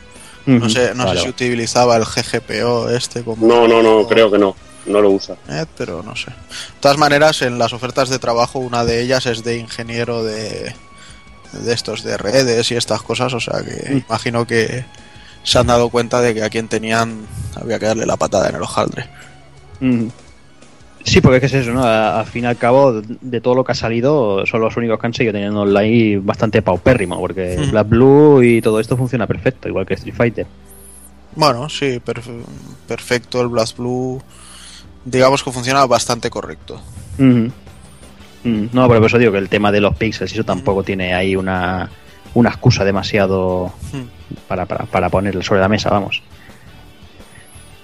No 0.48 0.68
sé, 0.70 0.94
no 0.94 1.04
Vale, 1.04 1.18
sé 1.18 1.24
si 1.24 1.30
utilizaba 1.30 1.96
el 1.96 2.04
GGPO 2.04 2.88
este 2.90 3.22
como... 3.22 3.46
No, 3.46 3.68
no, 3.68 3.82
no, 3.82 4.06
creo 4.08 4.30
que 4.30 4.38
no, 4.38 4.56
no 4.86 5.00
lo 5.00 5.10
usa. 5.10 5.36
Eh, 5.48 5.66
pero 5.76 6.02
no 6.02 6.16
sé. 6.16 6.30
De 6.30 6.80
todas 6.80 6.96
maneras, 6.96 7.42
en 7.42 7.58
las 7.58 7.72
ofertas 7.72 8.08
de 8.08 8.18
trabajo, 8.18 8.58
una 8.58 8.84
de 8.84 9.02
ellas 9.02 9.26
es 9.26 9.44
de 9.44 9.58
ingeniero 9.58 10.24
de, 10.24 10.74
de 11.52 11.72
estos 11.74 12.02
de 12.02 12.16
redes 12.16 12.70
y 12.70 12.76
estas 12.76 13.02
cosas, 13.02 13.34
o 13.34 13.40
sea 13.40 13.60
que 13.62 13.90
Mm. 13.94 13.98
imagino 14.08 14.46
que 14.46 14.84
se 15.42 15.58
han 15.58 15.66
dado 15.66 15.88
cuenta 15.90 16.20
de 16.20 16.34
que 16.34 16.42
a 16.42 16.50
quien 16.50 16.68
tenían 16.68 17.26
había 17.54 17.78
que 17.78 17.86
darle 17.86 18.06
la 18.06 18.16
patada 18.16 18.48
en 18.48 18.56
el 18.56 18.62
hojaldre. 18.62 19.08
Sí, 21.08 21.20
porque 21.20 21.36
es 21.36 21.40
que 21.40 21.46
es 21.46 21.54
eso, 21.66 21.72
¿no? 21.72 21.82
Al 21.84 22.26
fin 22.26 22.44
y 22.44 22.46
al 22.46 22.56
cabo, 22.56 23.00
de 23.02 23.40
todo 23.40 23.54
lo 23.54 23.64
que 23.64 23.72
ha 23.72 23.74
salido, 23.74 24.44
son 24.46 24.60
los 24.60 24.76
únicos 24.76 24.98
que 25.00 25.06
han 25.06 25.14
seguido 25.14 25.32
teniendo 25.32 25.60
online 25.62 26.18
bastante 26.22 26.62
paupérrimo, 26.62 27.18
porque 27.18 27.56
Ujú. 27.60 27.70
Black 27.70 27.88
Blue 27.88 28.42
y 28.42 28.60
todo 28.62 28.78
esto 28.80 28.96
funciona 28.96 29.26
perfecto, 29.26 29.68
igual 29.68 29.86
que 29.86 29.94
Street 29.94 30.14
Fighter. 30.14 30.46
Bueno, 31.36 31.68
sí, 31.68 32.00
perf- 32.04 32.44
perfecto, 32.86 33.40
el 33.40 33.48
Blast 33.48 33.76
Blue, 33.78 34.20
digamos 35.04 35.42
que 35.44 35.52
funciona 35.52 35.86
bastante 35.86 36.30
correcto. 36.30 36.80
No, 38.44 38.88
pero 38.88 39.00
por 39.00 39.06
eso 39.06 39.18
digo 39.18 39.32
que 39.32 39.38
el 39.38 39.48
tema 39.48 39.70
de 39.70 39.80
los 39.80 39.94
pixels, 39.96 40.32
eso 40.32 40.44
tampoco 40.44 40.82
tiene 40.82 41.12
ahí 41.14 41.36
una, 41.36 41.90
una 42.34 42.48
excusa 42.50 42.84
demasiado 42.84 43.72
Hmm. 43.92 44.02
para, 44.48 44.64
para, 44.66 44.84
para 44.86 45.08
ponerlo 45.10 45.42
sobre 45.42 45.60
la 45.60 45.68
mesa, 45.68 45.90
vamos. 45.90 46.22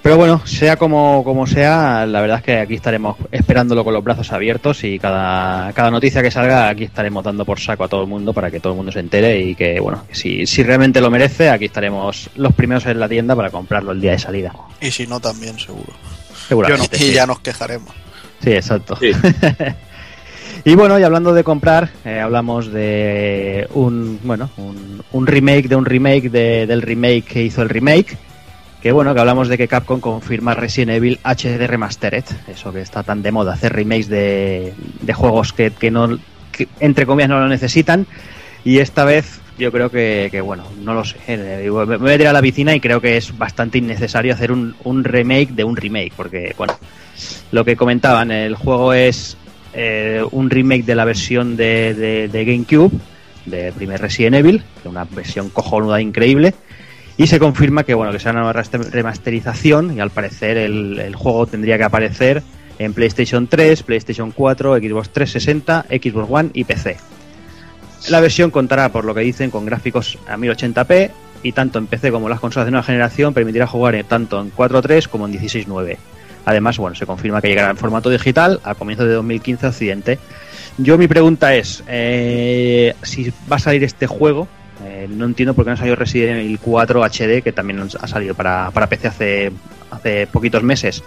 Pero 0.04 0.18
bueno, 0.18 0.46
sea 0.46 0.76
como, 0.76 1.24
como 1.24 1.46
sea, 1.46 2.04
la 2.04 2.20
verdad 2.20 2.36
es 2.36 2.44
que 2.44 2.58
aquí 2.58 2.74
estaremos 2.74 3.16
esperándolo 3.32 3.82
con 3.84 3.94
los 3.94 4.04
brazos 4.04 4.30
abiertos 4.32 4.84
y 4.84 4.98
cada, 4.98 5.72
cada 5.72 5.90
noticia 5.90 6.22
que 6.22 6.30
salga 6.30 6.68
aquí 6.68 6.84
estaremos 6.84 7.24
dando 7.24 7.46
por 7.46 7.58
saco 7.58 7.84
a 7.84 7.88
todo 7.88 8.02
el 8.02 8.06
mundo 8.06 8.34
para 8.34 8.50
que 8.50 8.60
todo 8.60 8.74
el 8.74 8.76
mundo 8.76 8.92
se 8.92 9.00
entere 9.00 9.40
y 9.40 9.54
que, 9.54 9.80
bueno, 9.80 10.04
si, 10.12 10.46
si 10.46 10.62
realmente 10.62 11.00
lo 11.00 11.10
merece, 11.10 11.48
aquí 11.48 11.64
estaremos 11.64 12.28
los 12.36 12.52
primeros 12.52 12.84
en 12.84 13.00
la 13.00 13.08
tienda 13.08 13.34
para 13.34 13.48
comprarlo 13.48 13.92
el 13.92 14.00
día 14.02 14.10
de 14.10 14.18
salida. 14.18 14.52
Y 14.78 14.90
si 14.90 15.06
no, 15.06 15.20
también 15.20 15.58
seguro. 15.58 15.94
Seguramente. 16.48 17.02
y 17.02 17.12
ya 17.14 17.26
nos 17.26 17.40
quejaremos. 17.40 17.88
Sí, 18.42 18.52
exacto. 18.52 18.96
Sí. 19.00 19.10
y 20.66 20.74
bueno, 20.74 20.98
y 20.98 21.02
hablando 21.02 21.32
de 21.32 21.42
comprar, 21.44 21.88
eh, 22.04 22.20
hablamos 22.20 22.70
de 22.70 23.66
un, 23.72 24.20
bueno, 24.22 24.50
un, 24.58 25.02
un 25.12 25.26
remake 25.26 25.66
de 25.68 25.76
un 25.76 25.86
remake 25.86 26.28
de- 26.28 26.66
del 26.66 26.82
remake 26.82 27.24
que 27.24 27.42
hizo 27.42 27.62
el 27.62 27.70
remake. 27.70 28.18
Que 28.84 28.92
bueno, 28.92 29.14
que 29.14 29.20
hablamos 29.20 29.48
de 29.48 29.56
que 29.56 29.66
Capcom 29.66 29.98
confirma 29.98 30.52
Resident 30.52 30.90
Evil 30.98 31.18
HD 31.24 31.66
Remastered. 31.66 32.24
Eso 32.46 32.70
que 32.70 32.82
está 32.82 33.02
tan 33.02 33.22
de 33.22 33.32
moda, 33.32 33.54
hacer 33.54 33.72
remakes 33.72 34.08
de, 34.08 34.74
juegos 35.14 35.54
que, 35.54 35.72
no, 35.90 36.18
entre 36.80 37.06
comillas, 37.06 37.30
no 37.30 37.40
lo 37.40 37.48
necesitan. 37.48 38.06
Y 38.62 38.80
esta 38.80 39.06
vez 39.06 39.40
yo 39.58 39.72
creo 39.72 39.90
que, 39.90 40.28
que, 40.30 40.42
bueno, 40.42 40.64
no 40.82 40.92
lo 40.92 41.02
sé. 41.02 41.16
eh, 41.28 41.62
Me 41.64 41.96
voy 41.96 42.12
a 42.12 42.18
tirar 42.18 42.28
a 42.28 42.32
la 42.34 42.42
piscina 42.42 42.74
y 42.74 42.80
creo 42.80 43.00
que 43.00 43.16
es 43.16 43.36
bastante 43.38 43.78
innecesario 43.78 44.34
hacer 44.34 44.52
un, 44.52 44.74
remake 45.02 45.52
de 45.52 45.64
un 45.64 45.76
remake. 45.76 46.12
Porque, 46.14 46.52
bueno, 46.58 46.74
lo 47.52 47.64
que 47.64 47.76
comentaban, 47.76 48.30
el 48.30 48.54
juego 48.54 48.92
es 48.92 49.38
eh, 49.72 50.22
un 50.30 50.50
remake 50.50 50.84
de 50.84 50.94
la 50.94 51.06
versión 51.06 51.56
de, 51.56 51.94
de- 51.94 52.28
de 52.28 52.44
GameCube, 52.44 52.92
de 53.46 53.72
primer 53.72 53.98
Resident 54.02 54.36
Evil, 54.36 54.62
una 54.84 55.04
versión 55.04 55.48
cojonuda 55.48 56.02
increíble. 56.02 56.52
Y 57.16 57.26
se 57.28 57.38
confirma 57.38 57.84
que 57.84 57.94
bueno 57.94 58.12
que 58.12 58.18
será 58.18 58.40
una 58.42 58.52
remaster- 58.52 58.90
remasterización 58.90 59.96
y 59.96 60.00
al 60.00 60.10
parecer 60.10 60.56
el, 60.56 60.98
el 60.98 61.14
juego 61.14 61.46
tendría 61.46 61.78
que 61.78 61.84
aparecer 61.84 62.42
en 62.78 62.92
PlayStation 62.92 63.46
3, 63.46 63.82
PlayStation 63.84 64.32
4, 64.32 64.76
Xbox 64.76 65.10
360, 65.10 65.86
Xbox 65.90 66.26
One 66.28 66.50
y 66.54 66.64
PC. 66.64 66.96
La 68.08 68.20
versión 68.20 68.50
contará, 68.50 68.90
por 68.90 69.04
lo 69.04 69.14
que 69.14 69.20
dicen, 69.20 69.50
con 69.50 69.64
gráficos 69.64 70.18
a 70.28 70.36
1080p 70.36 71.10
y 71.44 71.52
tanto 71.52 71.78
en 71.78 71.86
PC 71.86 72.10
como 72.10 72.26
en 72.26 72.30
las 72.30 72.40
consolas 72.40 72.66
de 72.66 72.72
nueva 72.72 72.84
generación 72.84 73.32
permitirá 73.32 73.66
jugar 73.66 73.94
tanto 74.08 74.40
en 74.40 74.52
4.3 74.52 75.06
como 75.08 75.26
en 75.26 75.34
16.9. 75.34 75.96
Además, 76.46 76.76
bueno, 76.78 76.96
se 76.96 77.06
confirma 77.06 77.40
que 77.40 77.48
llegará 77.48 77.70
en 77.70 77.76
formato 77.76 78.10
digital 78.10 78.60
a 78.64 78.74
comienzos 78.74 79.06
de 79.06 79.14
2015 79.14 79.66
Occidente. 79.68 80.18
Yo 80.76 80.98
mi 80.98 81.06
pregunta 81.06 81.54
es, 81.54 81.84
eh, 81.86 82.94
si 83.02 83.32
va 83.50 83.56
a 83.56 83.60
salir 83.60 83.84
este 83.84 84.06
juego, 84.06 84.48
eh, 84.82 85.06
no 85.08 85.26
entiendo 85.26 85.54
por 85.54 85.64
qué 85.64 85.70
no 85.70 85.76
salió 85.76 85.96
Resident 85.96 86.40
Evil 86.40 86.58
4 86.58 87.04
HD, 87.04 87.42
que 87.42 87.52
también 87.52 87.88
ha 88.00 88.08
salido 88.08 88.34
para, 88.34 88.70
para 88.72 88.88
PC 88.88 89.08
hace, 89.08 89.52
hace 89.90 90.26
poquitos 90.26 90.62
meses. 90.62 91.02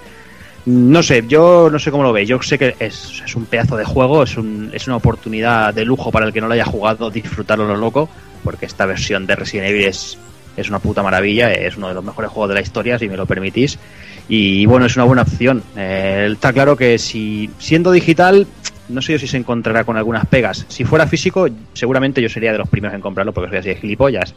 No 0.65 1.01
sé, 1.01 1.23
yo 1.27 1.69
no 1.71 1.79
sé 1.79 1.91
cómo 1.91 2.03
lo 2.03 2.11
veis. 2.11 2.27
Yo 2.27 2.41
sé 2.41 2.57
que 2.57 2.75
es, 2.79 3.21
es 3.25 3.35
un 3.35 3.45
pedazo 3.45 3.77
de 3.77 3.85
juego, 3.85 4.23
es, 4.23 4.37
un, 4.37 4.69
es 4.73 4.87
una 4.87 4.97
oportunidad 4.97 5.73
de 5.73 5.85
lujo 5.85 6.11
para 6.11 6.25
el 6.25 6.33
que 6.33 6.41
no 6.41 6.47
lo 6.47 6.53
haya 6.53 6.65
jugado, 6.65 7.09
disfrutarlo 7.09 7.67
lo 7.67 7.77
loco, 7.77 8.09
porque 8.43 8.65
esta 8.65 8.85
versión 8.85 9.25
de 9.25 9.35
Resident 9.35 9.69
Evil 9.69 9.85
es, 9.85 10.17
es 10.57 10.69
una 10.69 10.79
puta 10.79 11.03
maravilla, 11.03 11.53
es 11.53 11.77
uno 11.77 11.87
de 11.87 11.93
los 11.93 12.03
mejores 12.03 12.31
juegos 12.31 12.49
de 12.49 12.55
la 12.55 12.61
historia, 12.61 12.99
si 12.99 13.07
me 13.07 13.15
lo 13.15 13.25
permitís. 13.25 13.79
Y 14.27 14.65
bueno, 14.65 14.87
es 14.87 14.95
una 14.97 15.05
buena 15.05 15.21
opción. 15.21 15.63
Eh, 15.77 16.27
está 16.31 16.51
claro 16.51 16.75
que 16.75 16.97
si 16.97 17.49
siendo 17.59 17.91
digital, 17.91 18.45
no 18.89 19.01
sé 19.01 19.13
yo 19.13 19.19
si 19.19 19.27
se 19.27 19.37
encontrará 19.37 19.83
con 19.83 19.97
algunas 19.97 20.25
pegas. 20.27 20.65
Si 20.67 20.83
fuera 20.85 21.07
físico, 21.07 21.47
seguramente 21.73 22.21
yo 22.21 22.29
sería 22.29 22.51
de 22.51 22.57
los 22.57 22.69
primeros 22.69 22.95
en 22.95 23.01
comprarlo 23.01 23.33
porque 23.33 23.49
soy 23.49 23.57
así 23.59 23.69
de 23.69 23.75
gilipollas. 23.75 24.33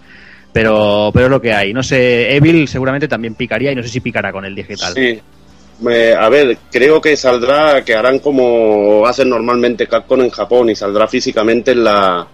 Pero, 0.52 1.10
pero 1.14 1.26
es 1.26 1.30
lo 1.30 1.40
que 1.40 1.52
hay. 1.52 1.72
No 1.72 1.82
sé, 1.82 2.34
Evil 2.34 2.66
seguramente 2.66 3.06
también 3.06 3.34
picaría 3.34 3.70
y 3.72 3.76
no 3.76 3.82
sé 3.82 3.88
si 3.88 4.00
picará 4.00 4.32
con 4.32 4.44
el 4.44 4.54
digital. 4.54 4.92
Sí. 4.94 5.20
Me- 5.80 6.12
a 6.12 6.28
ver, 6.28 6.58
creo 6.70 7.00
que 7.00 7.16
saldrá, 7.16 7.82
que 7.84 7.94
harán 7.94 8.18
como 8.18 9.06
hacen 9.06 9.28
normalmente 9.30 9.86
Capcom 9.86 10.20
en 10.20 10.30
Japón 10.30 10.68
y 10.70 10.74
saldrá 10.74 11.06
físicamente 11.08 11.70
en 11.70 11.84
la, 11.84 12.26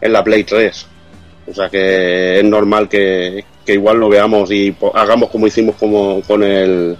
en 0.00 0.12
la 0.12 0.22
Play 0.22 0.44
3. 0.44 0.86
O 1.50 1.54
sea 1.54 1.68
que 1.70 2.38
es 2.38 2.44
normal 2.44 2.88
que, 2.88 3.42
que 3.64 3.72
igual 3.72 3.98
lo 3.98 4.08
veamos 4.10 4.50
y 4.52 4.74
hagamos 4.94 5.30
como 5.30 5.46
hicimos 5.46 5.76
como 5.76 6.20
con 6.20 6.42
el, 6.42 6.96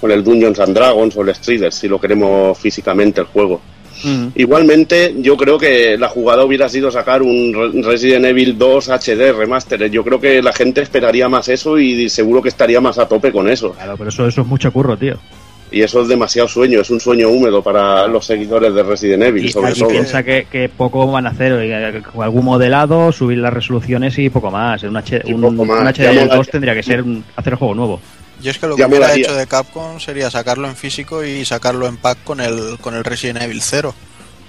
con 0.00 0.10
el 0.10 0.22
Dungeons 0.22 0.60
and 0.60 0.74
Dragons 0.76 1.16
o 1.16 1.22
el 1.22 1.34
Strider, 1.34 1.72
si 1.72 1.88
lo 1.88 1.98
queremos 1.98 2.56
físicamente 2.58 3.22
el 3.22 3.26
juego. 3.28 3.60
Igualmente, 4.34 5.14
yo 5.18 5.36
creo 5.36 5.58
que 5.58 5.96
la 5.98 6.08
jugada 6.08 6.44
hubiera 6.44 6.68
sido 6.68 6.90
sacar 6.90 7.22
un 7.22 7.52
Re- 7.54 7.82
Resident 7.82 8.24
Evil 8.26 8.56
2 8.58 8.88
HD 8.90 9.32
remaster. 9.32 9.90
Yo 9.90 10.04
creo 10.04 10.20
que 10.20 10.42
la 10.42 10.52
gente 10.52 10.80
esperaría 10.82 11.28
más 11.28 11.48
eso 11.48 11.78
y 11.78 12.08
seguro 12.08 12.42
que 12.42 12.48
estaría 12.48 12.80
más 12.80 12.98
a 12.98 13.06
tope 13.08 13.32
con 13.32 13.48
eso. 13.48 13.72
Claro, 13.72 13.96
pero 13.96 14.10
eso, 14.10 14.26
eso 14.26 14.42
es 14.42 14.46
mucho 14.46 14.72
curro, 14.72 14.96
tío. 14.96 15.16
Y 15.70 15.82
eso 15.82 16.00
es 16.00 16.06
demasiado 16.08 16.46
sueño, 16.46 16.80
es 16.80 16.90
un 16.90 17.00
sueño 17.00 17.28
húmedo 17.28 17.60
para 17.60 18.06
los 18.06 18.24
seguidores 18.24 18.72
de 18.72 18.84
Resident 18.84 19.24
Evil, 19.24 19.46
Y, 19.46 19.48
sobre 19.48 19.72
y 19.72 19.74
todo. 19.74 19.88
piensa 19.88 20.22
que, 20.22 20.46
que 20.50 20.68
poco 20.68 21.10
van 21.10 21.26
a 21.26 21.30
hacer, 21.30 21.52
algún 22.20 22.44
modelado, 22.44 23.10
subir 23.10 23.38
las 23.38 23.52
resoluciones 23.52 24.16
y 24.18 24.30
poco 24.30 24.50
más. 24.52 24.84
Un, 24.84 24.96
H, 24.96 25.22
un, 25.26 25.40
poco 25.40 25.64
más. 25.64 25.80
un 25.80 25.92
Ya 25.92 26.12
HD2 26.12 26.14
molaría. 26.24 26.44
tendría 26.52 26.74
que 26.74 26.82
ser 26.84 27.02
un- 27.02 27.24
hacer 27.34 27.54
el 27.54 27.58
juego 27.58 27.74
nuevo. 27.74 28.00
Yo 28.40 28.50
es 28.50 28.58
que 28.58 28.66
lo 28.66 28.76
que 28.76 28.84
hubiera 28.84 29.14
hecho 29.14 29.34
de 29.34 29.46
Capcom 29.46 29.98
sería 29.98 30.30
sacarlo 30.30 30.68
en 30.68 30.76
físico 30.76 31.24
y 31.24 31.44
sacarlo 31.44 31.86
en 31.86 31.96
pack 31.96 32.22
con 32.24 32.40
el, 32.40 32.78
con 32.80 32.94
el 32.94 33.04
Resident 33.04 33.42
Evil 33.42 33.62
0, 33.62 33.94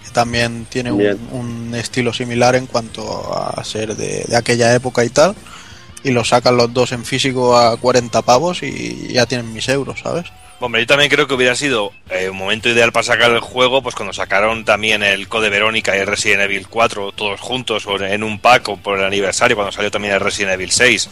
que 0.04 0.12
también 0.12 0.65
tiene 0.65 0.91
un, 0.91 1.30
un 1.32 1.76
estilo 1.76 2.13
similar 2.13 2.56
en 2.56 2.67
cuanto 2.67 3.34
a 3.34 3.63
ser 3.63 3.95
de, 3.95 4.26
de 4.28 4.36
aquella 4.36 4.73
época 4.76 5.06
y 5.06 5.10
tal. 5.10 5.36
Y 6.04 6.12
lo 6.12 6.23
sacan 6.23 6.58
los 6.58 6.73
dos 6.73 6.91
en 6.91 7.06
físico 7.06 7.58
a 7.58 7.78
40 7.78 8.21
pavos 8.21 8.62
y 8.63 9.13
ya 9.13 9.26
tienen 9.26 9.52
mis 9.54 9.67
euros, 9.69 10.00
¿sabes? 10.02 10.26
Hombre, 10.60 10.82
yo 10.82 10.88
también 10.88 11.12
creo 11.12 11.28
que 11.28 11.36
hubiera 11.36 11.56
sido 11.56 11.91
eh, 12.10 12.30
un 12.30 12.38
momento 12.38 12.67
ideal 12.67 12.91
para 12.91 13.04
sacar 13.04 13.30
el 13.30 13.41
juego, 13.41 13.84
pues 13.84 13.93
cuando 13.93 14.12
sacaron 14.12 14.65
también 14.65 15.04
el 15.04 15.28
Code 15.28 15.52
Verónica 15.52 15.95
y 15.95 16.00
el 16.00 16.08
Resident 16.08 16.41
Evil 16.41 16.67
4 16.67 17.12
todos 17.12 17.39
juntos 17.39 17.86
o 17.86 18.04
en 18.04 18.23
un 18.23 18.39
pack 18.39 18.69
o 18.69 18.78
por 18.78 18.97
el 18.97 19.06
aniversario, 19.06 19.56
cuando 19.56 19.71
salió 19.71 19.91
también 19.91 20.15
el 20.15 20.19
Resident 20.19 20.54
Evil 20.54 20.71
6. 20.71 21.10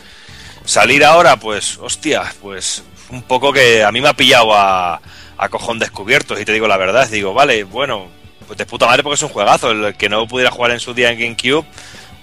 Salir 0.66 1.04
ahora, 1.06 1.38
pues, 1.38 1.78
hostia, 1.78 2.24
pues 2.42 2.84
un 3.10 3.22
poco 3.22 3.54
que 3.54 3.84
a 3.84 3.92
mí 3.92 4.02
me 4.02 4.10
ha 4.10 4.14
pillado 4.14 4.54
a, 4.56 5.00
a 5.38 5.50
cojón 5.50 5.78
descubierto, 5.80 6.40
y 6.40 6.46
te 6.46 6.54
digo 6.54 6.68
la 6.68 6.78
verdad, 6.78 7.08
digo, 7.10 7.34
vale, 7.34 7.64
bueno, 7.64 8.08
pues 8.48 8.58
de 8.58 8.66
puta 8.66 8.88
madre 8.88 9.04
porque 9.04 9.16
es 9.16 9.22
un 9.24 9.30
juegazo, 9.30 9.72
el 9.72 9.96
que 9.96 10.10
no 10.10 10.28
pudiera 10.28 10.50
jugar 10.52 10.72
en 10.72 10.80
su 10.80 10.94
día 10.94 11.12
en 11.12 11.20
GameCube, 11.20 11.66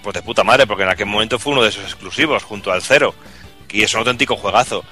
pues 0.03 0.13
de 0.13 0.21
puta 0.21 0.43
madre, 0.43 0.67
porque 0.67 0.83
en 0.83 0.89
aquel 0.89 1.05
momento 1.05 1.39
fue 1.39 1.53
uno 1.53 1.63
de 1.63 1.69
esos 1.69 1.83
exclusivos 1.85 2.43
junto 2.43 2.71
al 2.71 2.81
Cero, 2.81 3.15
y 3.71 3.81
es 3.83 3.93
un 3.93 3.99
auténtico 3.99 4.35
juegazo. 4.35 4.83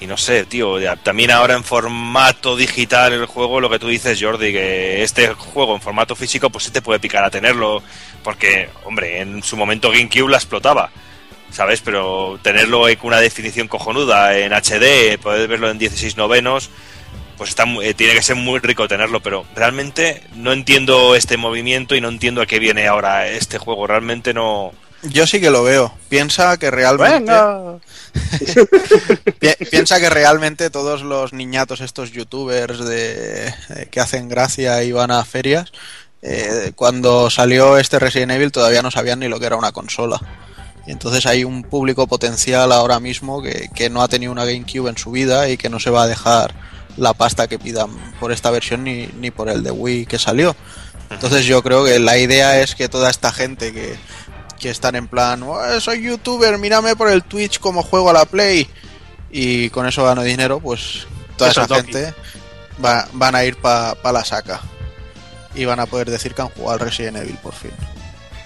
Y 0.00 0.06
no 0.06 0.16
sé, 0.16 0.44
tío, 0.44 0.78
ya- 0.78 0.94
también 0.94 1.30
ahora 1.32 1.54
en 1.54 1.64
formato 1.64 2.54
digital 2.56 3.12
el 3.14 3.26
juego, 3.26 3.58
lo 3.60 3.68
que 3.70 3.80
tú 3.80 3.88
dices, 3.88 4.18
Jordi, 4.22 4.52
que 4.52 5.02
este 5.02 5.32
juego 5.34 5.74
en 5.74 5.80
formato 5.80 6.14
físico, 6.14 6.50
pues 6.50 6.64
sí 6.64 6.70
te 6.70 6.82
puede 6.82 7.00
picar 7.00 7.24
a 7.24 7.30
tenerlo, 7.30 7.82
porque, 8.22 8.68
hombre, 8.84 9.20
en 9.22 9.42
su 9.42 9.56
momento 9.56 9.90
GameCube 9.90 10.30
la 10.30 10.36
explotaba, 10.36 10.90
¿sabes? 11.58 11.80
Pero 11.80 12.38
tenerlo 12.40 12.82
con 13.00 13.08
una 13.08 13.18
definición 13.20 13.66
cojonuda 13.66 14.38
en 14.38 14.52
HD, 14.52 15.18
poder 15.20 15.48
verlo 15.48 15.68
en 15.68 15.76
16 15.78 16.16
novenos, 16.16 16.70
pues 17.36 17.50
está, 17.50 17.64
eh, 17.82 17.94
tiene 17.94 18.12
que 18.14 18.22
ser 18.22 18.36
muy 18.36 18.60
rico 18.60 18.86
tenerlo, 18.86 19.20
pero 19.20 19.44
realmente 19.56 20.22
no 20.36 20.52
entiendo 20.52 21.16
este 21.16 21.36
movimiento 21.36 21.96
y 21.96 22.00
no 22.00 22.10
entiendo 22.10 22.42
a 22.42 22.46
qué 22.46 22.60
viene 22.60 22.86
ahora 22.86 23.26
este 23.26 23.58
juego, 23.58 23.88
realmente 23.88 24.32
no... 24.32 24.72
Yo 25.02 25.26
sí 25.26 25.40
que 25.40 25.50
lo 25.50 25.64
veo. 25.64 25.92
Piensa 26.08 26.56
que 26.58 26.70
realmente. 26.70 27.32
Pi- 29.40 29.64
piensa 29.70 29.98
que 30.00 30.10
realmente 30.10 30.70
todos 30.70 31.02
los 31.02 31.32
niñatos, 31.32 31.80
estos 31.80 32.12
youtubers 32.12 32.84
de, 32.84 33.48
eh, 33.48 33.88
que 33.90 33.98
hacen 34.00 34.28
gracia 34.28 34.82
y 34.84 34.92
van 34.92 35.10
a 35.10 35.24
ferias, 35.24 35.72
eh, 36.22 36.70
cuando 36.76 37.30
salió 37.30 37.78
este 37.78 37.98
Resident 37.98 38.30
Evil 38.32 38.52
todavía 38.52 38.82
no 38.82 38.90
sabían 38.92 39.18
ni 39.20 39.26
lo 39.28 39.40
que 39.40 39.46
era 39.46 39.56
una 39.56 39.72
consola. 39.72 40.20
Y 40.88 40.92
entonces 40.92 41.26
hay 41.26 41.44
un 41.44 41.64
público 41.64 42.06
potencial 42.06 42.72
ahora 42.72 42.98
mismo 42.98 43.42
que, 43.42 43.68
que 43.74 43.90
no 43.90 44.00
ha 44.00 44.08
tenido 44.08 44.32
una 44.32 44.46
GameCube 44.46 44.88
en 44.88 44.96
su 44.96 45.10
vida 45.10 45.46
y 45.50 45.58
que 45.58 45.68
no 45.68 45.78
se 45.78 45.90
va 45.90 46.04
a 46.04 46.06
dejar 46.06 46.54
la 46.96 47.12
pasta 47.12 47.46
que 47.46 47.58
pidan 47.58 47.90
por 48.18 48.32
esta 48.32 48.50
versión 48.50 48.84
ni, 48.84 49.06
ni 49.20 49.30
por 49.30 49.50
el 49.50 49.62
de 49.62 49.70
Wii 49.70 50.06
que 50.06 50.18
salió. 50.18 50.56
Entonces 51.10 51.44
yo 51.44 51.62
creo 51.62 51.84
que 51.84 51.98
la 51.98 52.16
idea 52.16 52.62
es 52.62 52.74
que 52.74 52.88
toda 52.88 53.10
esta 53.10 53.30
gente 53.32 53.72
que, 53.74 53.96
que 54.58 54.70
están 54.70 54.96
en 54.96 55.08
plan, 55.08 55.42
"Oh, 55.42 55.58
soy 55.78 56.02
youtuber, 56.02 56.56
mírame 56.56 56.96
por 56.96 57.10
el 57.10 57.22
Twitch 57.22 57.60
como 57.60 57.82
juego 57.82 58.08
a 58.08 58.14
la 58.14 58.24
Play 58.24 58.66
y 59.30 59.68
con 59.68 59.86
eso 59.86 60.04
gano 60.06 60.22
dinero, 60.22 60.58
pues 60.58 61.06
toda 61.36 61.50
Eso 61.50 61.62
esa 61.64 61.76
es 61.76 61.82
gente 61.84 62.14
va- 62.82 63.06
van 63.12 63.34
a 63.34 63.44
ir 63.44 63.56
para 63.58 63.94
la 64.10 64.24
saca 64.24 64.60
y 65.54 65.66
van 65.66 65.80
a 65.80 65.86
poder 65.86 66.10
decir 66.10 66.34
que 66.34 66.40
han 66.40 66.48
jugado 66.48 66.72
al 66.72 66.80
Resident 66.80 67.18
Evil 67.18 67.36
por 67.42 67.52
fin. 67.52 67.72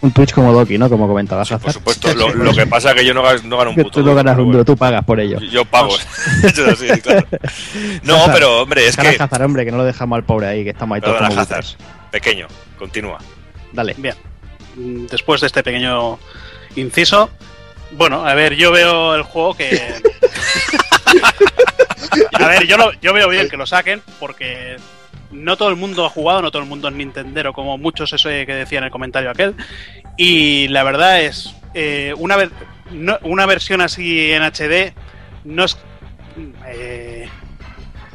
Un 0.03 0.11
Twitch 0.12 0.33
como 0.33 0.53
Doki, 0.53 0.77
¿no? 0.79 0.88
Como 0.91 1.07
comentabas. 1.09 1.47
Sí, 1.49 1.55
por 1.57 1.73
supuesto, 1.73 2.12
lo, 2.15 2.35
lo 2.35 2.53
que 2.53 2.67
pasa 2.67 2.91
es 2.91 2.97
que 2.97 3.05
yo 3.07 3.15
no, 3.15 3.23
ga- 3.23 3.41
no 3.45 3.57
gano 3.57 3.71
un 3.71 3.77
puto 3.77 3.91
tú 3.91 4.01
no 4.01 4.07
duro, 4.07 4.17
ganas 4.17 4.37
un 4.38 4.51
duro, 4.53 4.65
tú 4.65 4.77
pagas 4.77 5.05
por 5.05 5.21
ello. 5.21 5.38
Yo 5.41 5.65
pago. 5.65 5.95
Claro. 7.03 7.27
No, 8.03 8.17
Hazard, 8.17 8.33
pero 8.35 8.62
hombre, 8.62 8.87
es 8.88 8.97
que. 8.97 9.17
Hazard, 9.19 9.43
hombre, 9.45 9.65
que 9.65 9.71
no 9.71 9.77
lo 9.79 9.85
dejamos 9.85 10.17
al 10.17 10.25
pobre 10.25 10.49
ahí, 10.49 10.65
que 10.65 10.71
estamos 10.71 10.97
ahí 10.97 11.01
todos 11.01 11.15
Perdona, 11.15 11.29
como 11.31 11.41
Hazard. 11.41 11.65
buitres. 11.65 11.87
Pequeño, 12.11 12.49
continúa. 12.79 13.19
Dale. 13.73 13.95
Bien. 13.97 14.15
Después 14.77 15.41
de 15.41 15.47
este 15.47 15.62
pequeño 15.62 16.19
inciso, 16.77 17.31
bueno, 17.93 18.27
a 18.27 18.35
ver, 18.35 18.55
yo 18.57 18.73
veo 18.73 19.15
el 19.15 19.23
juego 19.23 19.55
que. 19.55 19.81
A 22.35 22.49
ver, 22.49 22.67
yo, 22.67 22.77
lo- 22.77 22.93
yo 23.01 23.12
veo 23.12 23.29
bien 23.29 23.49
que 23.49 23.57
lo 23.57 23.67
saquen 23.67 24.03
porque 24.19 24.77
no 25.33 25.57
todo 25.57 25.71
el 25.71 25.77
mundo 25.77 26.05
ha 26.05 26.11
jugado, 26.11 26.42
no 26.42 26.51
todo 26.51 26.62
el 26.62 26.68
mundo 26.68 26.88
es 26.88 26.95
Nintendero, 26.95 27.53
como 27.53 27.79
muchos 27.79 28.12
eso 28.12 28.29
que 28.29 28.47
decía 28.47 28.79
en 28.79 28.85
el 28.85 28.90
comentario 28.90 29.31
aquel. 29.31 29.55
Y 30.16 30.68
la 30.68 30.83
verdad 30.83 31.21
es, 31.23 31.55
eh, 31.75 32.14
una, 32.18 32.37
ver- 32.37 32.51
no- 32.90 33.18
una 33.23 33.47
versión 33.47 33.81
así 33.81 34.31
en 34.33 34.42
HD 34.42 34.92
no 35.45 35.64
es... 35.64 35.77
eh, 36.66 37.29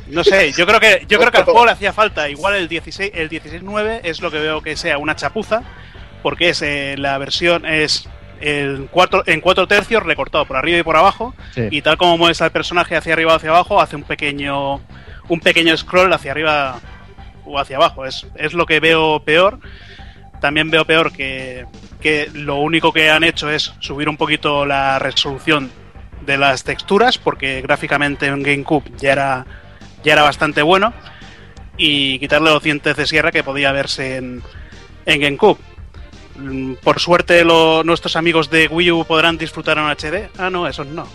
no 0.07 0.23
sé, 0.23 0.53
yo 0.53 0.65
creo 0.65 0.79
que 0.79 1.05
yo 1.09 1.19
creo 1.19 1.31
que 1.31 1.37
al 1.39 1.43
juego 1.43 1.65
le 1.65 1.71
hacía 1.73 1.91
falta. 1.91 2.29
Igual 2.29 2.55
el 2.55 2.67
16 2.69 3.11
el 3.13 3.29
16.9 3.29 4.01
es 4.03 4.21
lo 4.21 4.31
que 4.31 4.39
veo 4.39 4.61
que 4.61 4.77
sea 4.77 4.97
una 4.97 5.15
chapuza, 5.17 5.63
porque 6.23 6.49
es 6.49 6.61
eh, 6.61 6.95
la 6.97 7.17
versión 7.17 7.65
es 7.65 8.07
el 8.39 8.87
cuatro, 8.91 9.23
en 9.25 9.41
cuatro 9.41 9.67
tercios 9.67 10.03
recortado 10.03 10.45
por 10.45 10.55
arriba 10.55 10.77
y 10.77 10.83
por 10.83 10.95
abajo 10.95 11.33
Sí. 11.55 11.67
y 11.71 11.81
tal 11.81 11.97
como 11.97 12.17
mueves 12.17 12.41
al 12.41 12.51
personaje 12.51 12.95
hacia 12.95 13.13
arriba 13.13 13.33
o 13.33 13.35
hacia 13.35 13.49
abajo 13.49 13.81
hace 13.81 13.95
un 13.95 14.03
pequeño 14.03 14.75
un 15.27 15.39
pequeño 15.41 15.75
scroll 15.75 16.13
hacia 16.13 16.31
arriba 16.31 16.79
o 17.47 17.59
hacia 17.59 17.77
abajo 17.77 18.05
es, 18.05 18.27
es 18.35 18.53
lo 18.53 18.65
que 18.65 18.79
veo 18.79 19.21
peor 19.23 19.59
también 20.41 20.69
veo 20.69 20.85
peor 20.85 21.11
que, 21.11 21.65
que 22.01 22.29
lo 22.33 22.57
único 22.57 22.93
que 22.93 23.09
han 23.09 23.23
hecho 23.23 23.49
es 23.49 23.73
subir 23.79 24.07
un 24.09 24.17
poquito 24.17 24.65
la 24.65 24.99
resolución 24.99 25.71
de 26.25 26.37
las 26.37 26.63
texturas 26.63 27.17
porque 27.17 27.61
gráficamente 27.61 28.27
en 28.27 28.43
GameCube 28.43 28.91
ya 28.97 29.11
era 29.13 29.45
ya 30.03 30.13
era 30.13 30.21
bastante 30.23 30.61
bueno 30.61 30.93
y 31.77 32.19
quitarle 32.19 32.51
los 32.51 32.61
dientes 32.63 32.95
de 32.95 33.07
sierra 33.07 33.31
que 33.31 33.43
podía 33.43 33.71
verse 33.71 34.17
en, 34.17 34.43
en 35.05 35.21
GameCube 35.21 35.59
Mm, 36.39 36.73
por 36.83 36.99
suerte 36.99 37.43
lo- 37.43 37.83
nuestros 37.83 38.15
amigos 38.15 38.51
de 38.51 38.67
Wii 38.67 38.91
U 38.91 39.05
podrán 39.05 39.39
disfrutar 39.39 39.79
en 39.79 39.85
HD. 39.85 40.29
Ah, 40.37 40.51
no, 40.51 40.67
esos 40.67 40.85
no. 40.85 41.07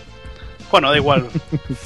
Bueno, 0.72 0.90
da 0.90 0.96
igual. 0.96 1.28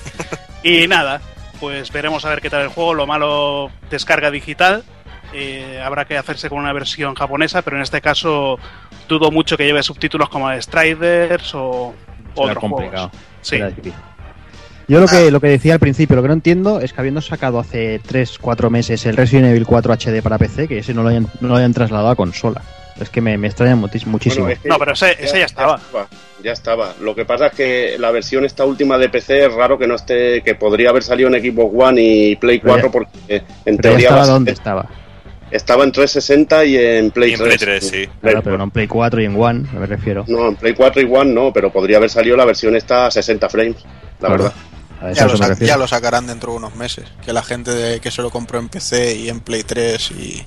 y 0.62 0.88
nada, 0.88 1.20
pues 1.60 1.90
veremos 1.92 2.24
a 2.24 2.30
ver 2.30 2.40
qué 2.40 2.50
tal 2.50 2.62
el 2.62 2.68
juego. 2.68 2.94
Lo 2.94 3.06
malo, 3.06 3.70
descarga 3.90 4.30
digital. 4.30 4.84
Eh, 5.32 5.80
habrá 5.84 6.04
que 6.04 6.16
hacerse 6.16 6.48
con 6.48 6.58
una 6.58 6.72
versión 6.72 7.14
japonesa, 7.14 7.62
pero 7.62 7.76
en 7.76 7.82
este 7.82 8.00
caso 8.00 8.58
dudo 9.08 9.30
mucho 9.30 9.56
que 9.56 9.66
lleve 9.66 9.82
subtítulos 9.82 10.28
como 10.28 10.50
Striders 10.60 11.54
o 11.54 11.94
Será 12.34 12.46
otros 12.52 12.58
complicado. 12.58 13.10
juegos. 13.10 13.26
Sí. 13.42 13.92
Yo 14.88 15.00
lo 15.00 15.08
que, 15.08 15.30
lo 15.32 15.40
que 15.40 15.48
decía 15.48 15.74
al 15.74 15.80
principio, 15.80 16.14
lo 16.14 16.22
que 16.22 16.28
no 16.28 16.34
entiendo 16.34 16.80
es 16.80 16.92
que 16.92 17.00
habiendo 17.00 17.20
sacado 17.20 17.58
hace 17.58 18.00
3-4 18.02 18.70
meses 18.70 19.04
el 19.04 19.16
Resident 19.16 19.48
Evil 19.48 19.66
4 19.66 19.92
HD 19.92 20.22
para 20.22 20.38
PC, 20.38 20.68
que 20.68 20.78
ese 20.78 20.94
no 20.94 21.02
lo 21.02 21.08
hayan, 21.08 21.26
no 21.40 21.48
lo 21.48 21.56
hayan 21.56 21.74
trasladado 21.74 22.10
a 22.10 22.14
consola. 22.16 22.62
Es 23.00 23.11
que 23.11 23.20
me, 23.20 23.37
me 23.37 23.46
extraña 23.48 23.76
muchísimo. 23.76 24.18
Bueno, 24.18 24.48
es 24.48 24.59
que 24.59 24.68
No, 24.68 24.78
pero 24.78 24.92
ese, 24.92 25.16
ese 25.18 25.38
ya 25.40 25.44
estaba. 25.46 25.78
Ya 26.42 26.52
estaba. 26.52 26.94
Lo 27.00 27.14
que 27.14 27.24
pasa 27.24 27.48
es 27.48 27.52
que 27.54 27.96
la 27.98 28.11
versión 28.11 28.44
esta 28.44 28.64
última 28.64 28.96
de 28.98 29.09
PC 29.09 29.46
es 29.46 29.52
raro 29.54 29.78
que 29.78 29.87
no 29.87 29.96
esté, 29.96 30.42
que 30.42 30.54
podría 30.54 30.90
haber 30.90 31.02
salido 31.02 31.28
en 31.35 31.42
Xbox 31.42 31.74
One 31.76 32.00
y 32.02 32.37
Play 32.37 32.61
Pero 32.61 32.72
4 32.74 32.87
ya- 32.88 32.92
porque 32.92 33.09
Pero 33.26 33.44
en 33.66 33.76
ya 33.76 33.82
teoría 33.82 33.98
estaba 33.98 34.16
va 34.16 34.22
a 34.22 34.24
ser- 34.26 34.32
donde 34.35 34.52
estaba. 34.52 34.87
estaba 35.50 35.85
en 35.85 35.92
360 35.92 36.64
y 36.64 36.76
en 36.76 37.11
Play 37.11 37.30
Y 37.30 37.32
en 37.35 37.38
3. 37.40 37.48
Play 37.48 37.59
3, 37.80 37.88
sí. 37.88 38.09
Claro, 38.22 38.42
pero 38.42 38.56
no 38.59 38.64
en 38.64 38.70
Play 38.70 38.87
4 38.87 39.20
y 39.20 39.24
en 39.24 39.40
One, 39.40 39.66
me 39.78 39.87
refiero. 39.87 40.24
No, 40.28 40.48
en 40.48 40.56
Play 40.56 40.74
4 40.74 41.02
y 41.02 41.04
One 41.04 41.32
no, 41.35 41.52
pero 41.52 41.70
podría 41.72 41.96
haber 41.98 42.11
salido 42.11 42.37
la 42.37 42.44
versión 42.44 42.76
esta 42.76 43.06
a 43.06 43.11
60 43.11 43.48
frames, 43.48 43.76
la 44.20 44.28
Claro. 44.28 44.44
verdad. 44.44 44.52
A 45.00 45.12
Ya 45.12 45.26
lo, 45.26 45.35
ya 45.59 45.76
lo 45.76 45.87
sacarán 45.87 46.26
dentro 46.26 46.52
de 46.52 46.59
unos 46.59 46.74
meses. 46.74 47.04
Que 47.24 47.32
la 47.32 47.42
gente 47.42 47.70
de- 47.72 48.00
que 48.00 48.11
se 48.11 48.22
lo 48.22 48.30
compró 48.30 48.59
en 48.59 48.68
PC 48.68 49.14
y 49.16 49.28
en 49.28 49.40
Play 49.40 49.62
3 49.62 50.11
y, 50.12 50.44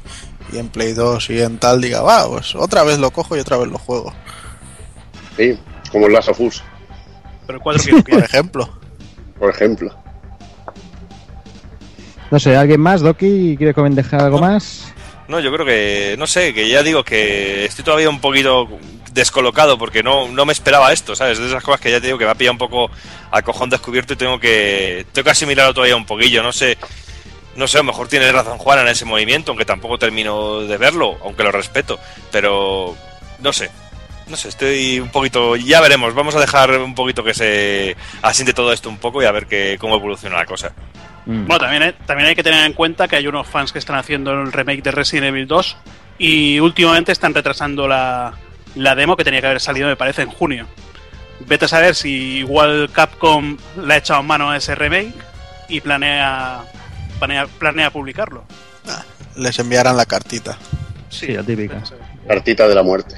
y 0.51 0.57
en 0.57 0.69
Play 0.69 0.93
2 0.93 1.29
y 1.29 1.41
en 1.41 1.59
tal 1.59 1.79
diga, 1.81 2.01
va, 2.01 2.27
pues 2.27 2.55
otra 2.55 2.83
vez 2.83 2.97
lo 2.97 3.11
cojo 3.11 3.37
y 3.37 3.39
otra 3.39 3.57
vez 3.57 3.67
lo 3.67 3.77
juego. 3.77 4.13
Sí, 5.37 5.57
como 5.91 6.07
el 6.07 6.13
Last 6.13 6.29
of 6.29 6.39
Us, 6.41 6.63
Pero 7.45 7.57
el 7.57 7.63
4 7.63 7.83
quiero 7.83 8.03
que 8.03 8.11
Por 8.13 8.23
ejemplo. 8.23 8.79
por 9.37 9.49
ejemplo. 9.51 9.95
No 12.31 12.39
sé, 12.39 12.55
¿alguien 12.55 12.79
más, 12.81 13.01
Doki? 13.01 13.55
¿Quiere 13.57 13.73
comen- 13.73 13.95
dejar 13.95 14.21
algo 14.21 14.39
más? 14.39 14.93
No, 15.27 15.39
yo 15.39 15.51
creo 15.51 15.65
que, 15.65 16.15
no 16.17 16.25
sé, 16.27 16.53
que 16.53 16.67
ya 16.69 16.81
digo 16.83 17.03
que 17.03 17.65
estoy 17.65 17.83
todavía 17.85 18.09
un 18.09 18.19
poquito 18.21 18.67
descolocado 19.13 19.77
porque 19.77 20.03
no, 20.03 20.27
no 20.29 20.45
me 20.45 20.53
esperaba 20.53 20.91
esto, 20.93 21.15
¿sabes? 21.15 21.39
De 21.39 21.47
esas 21.47 21.63
cosas 21.63 21.81
que 21.81 21.91
ya 21.91 21.99
te 21.99 22.07
digo 22.07 22.17
que 22.17 22.25
me 22.25 22.31
ha 22.31 22.35
pillado 22.35 22.53
un 22.53 22.57
poco 22.57 22.89
a 23.31 23.41
cojón 23.41 23.69
descubierto 23.69 24.13
y 24.13 24.15
tengo 24.15 24.39
que, 24.39 25.05
tengo 25.11 25.23
que 25.23 25.31
asimilarlo 25.31 25.73
todavía 25.73 25.95
un 25.95 26.05
poquillo, 26.05 26.43
no 26.43 26.51
sé. 26.51 26.77
No 27.55 27.67
sé, 27.67 27.77
a 27.77 27.81
lo 27.81 27.85
mejor 27.85 28.07
tiene 28.07 28.31
razón 28.31 28.57
Juana 28.57 28.83
en 28.83 28.87
ese 28.89 29.05
movimiento, 29.05 29.51
aunque 29.51 29.65
tampoco 29.65 29.97
termino 29.97 30.61
de 30.61 30.77
verlo, 30.77 31.17
aunque 31.23 31.43
lo 31.43 31.51
respeto, 31.51 31.99
pero 32.31 32.95
no 33.39 33.53
sé. 33.53 33.69
No 34.27 34.37
sé, 34.37 34.49
estoy 34.49 34.99
un 34.99 35.09
poquito. 35.09 35.55
Ya 35.55 35.81
veremos, 35.81 36.13
vamos 36.13 36.35
a 36.35 36.39
dejar 36.39 36.77
un 36.79 36.93
poquito 36.93 37.23
que 37.23 37.33
se 37.33 37.97
asiente 38.21 38.53
todo 38.53 38.71
esto 38.71 38.87
un 38.87 38.97
poco 38.97 39.23
y 39.23 39.25
a 39.25 39.31
ver 39.31 39.47
que, 39.47 39.77
cómo 39.79 39.95
evoluciona 39.95 40.37
la 40.37 40.45
cosa. 40.45 40.71
Mm. 41.25 41.47
Bueno, 41.47 41.59
también 41.59 41.95
también 42.05 42.29
hay 42.29 42.35
que 42.35 42.43
tener 42.43 42.63
en 42.65 42.73
cuenta 42.73 43.07
que 43.07 43.15
hay 43.15 43.27
unos 43.27 43.47
fans 43.47 43.73
que 43.73 43.79
están 43.79 43.95
haciendo 43.95 44.31
el 44.31 44.51
remake 44.51 44.83
de 44.83 44.91
Resident 44.91 45.27
Evil 45.27 45.47
2 45.47 45.77
y 46.19 46.59
últimamente 46.59 47.11
están 47.11 47.33
retrasando 47.33 47.87
la, 47.87 48.33
la 48.75 48.95
demo 48.95 49.15
que 49.15 49.23
tenía 49.23 49.41
que 49.41 49.47
haber 49.47 49.61
salido, 49.61 49.87
me 49.87 49.95
parece, 49.95 50.21
en 50.23 50.29
junio. 50.29 50.67
Vete 51.47 51.65
a 51.65 51.67
saber 51.67 51.95
si 51.95 52.39
igual 52.39 52.89
Capcom 52.91 53.57
le 53.83 53.93
ha 53.93 53.97
echado 53.97 54.21
mano 54.23 54.49
a 54.49 54.57
ese 54.57 54.75
remake 54.75 55.13
y 55.69 55.79
planea, 55.81 56.61
planea, 57.19 57.47
planea 57.47 57.91
publicarlo. 57.91 58.43
Ah, 58.87 59.03
les 59.35 59.57
enviarán 59.59 59.95
la 59.95 60.05
cartita. 60.05 60.57
Sí, 61.09 61.27
la 61.27 61.43
típica. 61.43 61.81
Cartita 62.27 62.67
de 62.67 62.75
la 62.75 62.83
muerte. 62.83 63.15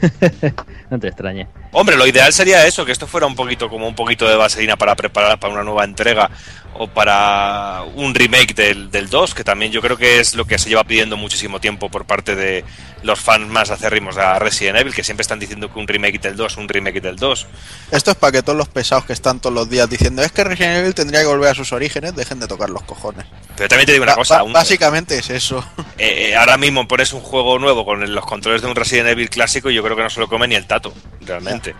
No 0.90 0.98
te 0.98 1.06
extrañe. 1.06 1.46
Hombre, 1.70 1.96
lo 1.96 2.04
ideal 2.04 2.32
sería 2.32 2.66
eso, 2.66 2.84
que 2.84 2.90
esto 2.90 3.06
fuera 3.06 3.24
un 3.24 3.36
poquito 3.36 3.68
como 3.68 3.86
un 3.86 3.94
poquito 3.94 4.28
de 4.28 4.34
vaselina 4.34 4.76
para 4.76 4.96
preparar 4.96 5.38
para 5.38 5.54
una 5.54 5.62
nueva 5.62 5.84
entrega 5.84 6.28
o 6.74 6.86
para 6.86 7.82
un 7.96 8.14
remake 8.14 8.54
del, 8.54 8.90
del 8.90 9.10
2, 9.10 9.34
que 9.34 9.44
también 9.44 9.70
yo 9.72 9.82
creo 9.82 9.96
que 9.96 10.20
es 10.20 10.34
lo 10.34 10.46
que 10.46 10.58
se 10.58 10.68
lleva 10.70 10.84
pidiendo 10.84 11.16
muchísimo 11.16 11.60
tiempo 11.60 11.90
por 11.90 12.06
parte 12.06 12.34
de 12.34 12.64
los 13.02 13.18
fans 13.20 13.48
más 13.48 13.70
acérrimos 13.70 14.16
a 14.18 14.38
Resident 14.38 14.78
Evil, 14.78 14.94
que 14.94 15.02
siempre 15.04 15.22
están 15.22 15.38
diciendo 15.38 15.72
que 15.72 15.78
un 15.78 15.88
remake 15.88 16.18
del 16.20 16.36
2, 16.36 16.56
un 16.58 16.68
remake 16.68 17.00
del 17.00 17.16
2. 17.16 17.46
Esto 17.90 18.10
es 18.12 18.16
para 18.16 18.32
que 18.32 18.42
todos 18.42 18.56
los 18.58 18.68
pesados 18.68 19.04
que 19.04 19.12
están 19.12 19.40
todos 19.40 19.54
los 19.54 19.68
días 19.68 19.88
diciendo 19.90 20.22
es 20.22 20.32
que 20.32 20.44
Resident 20.44 20.78
Evil 20.78 20.94
tendría 20.94 21.20
que 21.20 21.26
volver 21.26 21.50
a 21.50 21.54
sus 21.54 21.72
orígenes, 21.72 22.14
dejen 22.14 22.40
de 22.40 22.46
tocar 22.46 22.70
los 22.70 22.82
cojones. 22.82 23.26
Pero 23.56 23.68
también 23.68 23.86
te 23.86 23.92
digo 23.92 24.04
una 24.04 24.14
cosa, 24.14 24.42
un- 24.42 24.52
básicamente 24.52 25.18
es 25.18 25.28
eso. 25.30 25.64
eh, 25.98 26.28
eh, 26.30 26.36
ahora 26.36 26.56
mismo 26.56 26.86
pones 26.88 27.12
un 27.12 27.20
juego 27.20 27.58
nuevo 27.58 27.84
con 27.84 28.14
los 28.14 28.24
controles 28.26 28.62
de 28.62 28.68
un 28.68 28.74
Resident 28.76 29.08
Evil 29.08 29.28
clásico 29.28 29.70
y 29.70 29.74
yo 29.74 29.82
creo 29.82 29.96
que 29.96 30.02
no 30.02 30.10
se 30.10 30.20
lo 30.20 30.28
come 30.28 30.46
ni 30.48 30.54
el 30.54 30.66
tato, 30.66 30.94
realmente. 31.22 31.74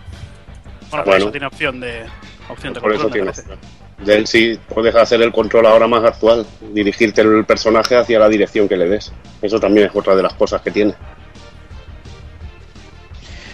Bueno, 0.90 1.05
por 1.05 1.05
Bueno. 1.05 1.24
eso 1.24 1.31
tiene 1.31 1.46
opción 1.46 1.81
de 1.81 2.05
opción 2.48 2.74
de 2.74 2.81
Por 2.81 2.92
eso 2.94 3.09
parece. 3.09 3.44
De 4.04 4.16
él 4.16 4.26
sí 4.26 4.58
puedes 4.72 4.94
hacer 4.94 5.20
el 5.22 5.32
control 5.32 5.66
ahora 5.66 5.86
más 5.86 6.04
actual, 6.04 6.46
dirigirte 6.72 7.20
el 7.20 7.44
personaje 7.44 7.96
hacia 7.96 8.18
la 8.18 8.28
dirección 8.28 8.66
que 8.66 8.76
le 8.76 8.88
des. 8.88 9.12
Eso 9.42 9.60
también 9.60 9.88
es 9.88 9.92
otra 9.94 10.14
de 10.14 10.22
las 10.22 10.34
cosas 10.34 10.62
que 10.62 10.70
tiene. 10.70 10.94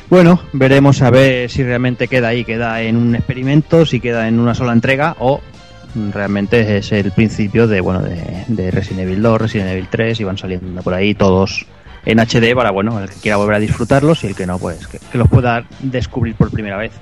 Bueno, 0.09 0.41
veremos 0.53 1.03
a 1.03 1.11
ver 1.11 1.51
si 1.51 1.65
realmente 1.65 2.07
queda 2.07 2.29
ahí, 2.29 2.45
queda 2.45 2.81
en 2.83 2.97
un 2.97 3.17
experimento, 3.17 3.85
si 3.85 3.99
queda 3.99 4.29
en 4.29 4.39
una 4.39 4.55
sola 4.55 4.73
entrega 4.73 5.17
o 5.19 5.41
realmente 6.13 6.77
es 6.77 6.93
el 6.93 7.11
principio 7.11 7.67
de 7.67 7.81
bueno 7.81 8.03
de, 8.03 8.45
de 8.47 8.71
Resident 8.71 9.09
Evil 9.09 9.23
2, 9.23 9.41
Resident 9.41 9.71
Evil 9.71 9.89
3 9.91 10.21
y 10.21 10.25
van 10.25 10.39
saliendo 10.39 10.83
por 10.83 10.95
ahí 10.95 11.15
todos 11.15 11.67
en 12.05 12.19
HD 12.21 12.55
para 12.55 12.71
bueno 12.71 13.01
el 13.01 13.09
que 13.09 13.17
quiera 13.17 13.37
volver 13.37 13.57
a 13.57 13.59
disfrutarlos 13.59 14.23
y 14.23 14.29
el 14.29 14.37
que 14.37 14.47
no 14.47 14.59
pues 14.59 14.87
que 14.87 15.01
los 15.19 15.29
pueda 15.29 15.65
descubrir 15.81 16.37
por 16.37 16.51
primera 16.51 16.77
vez. 16.77 16.93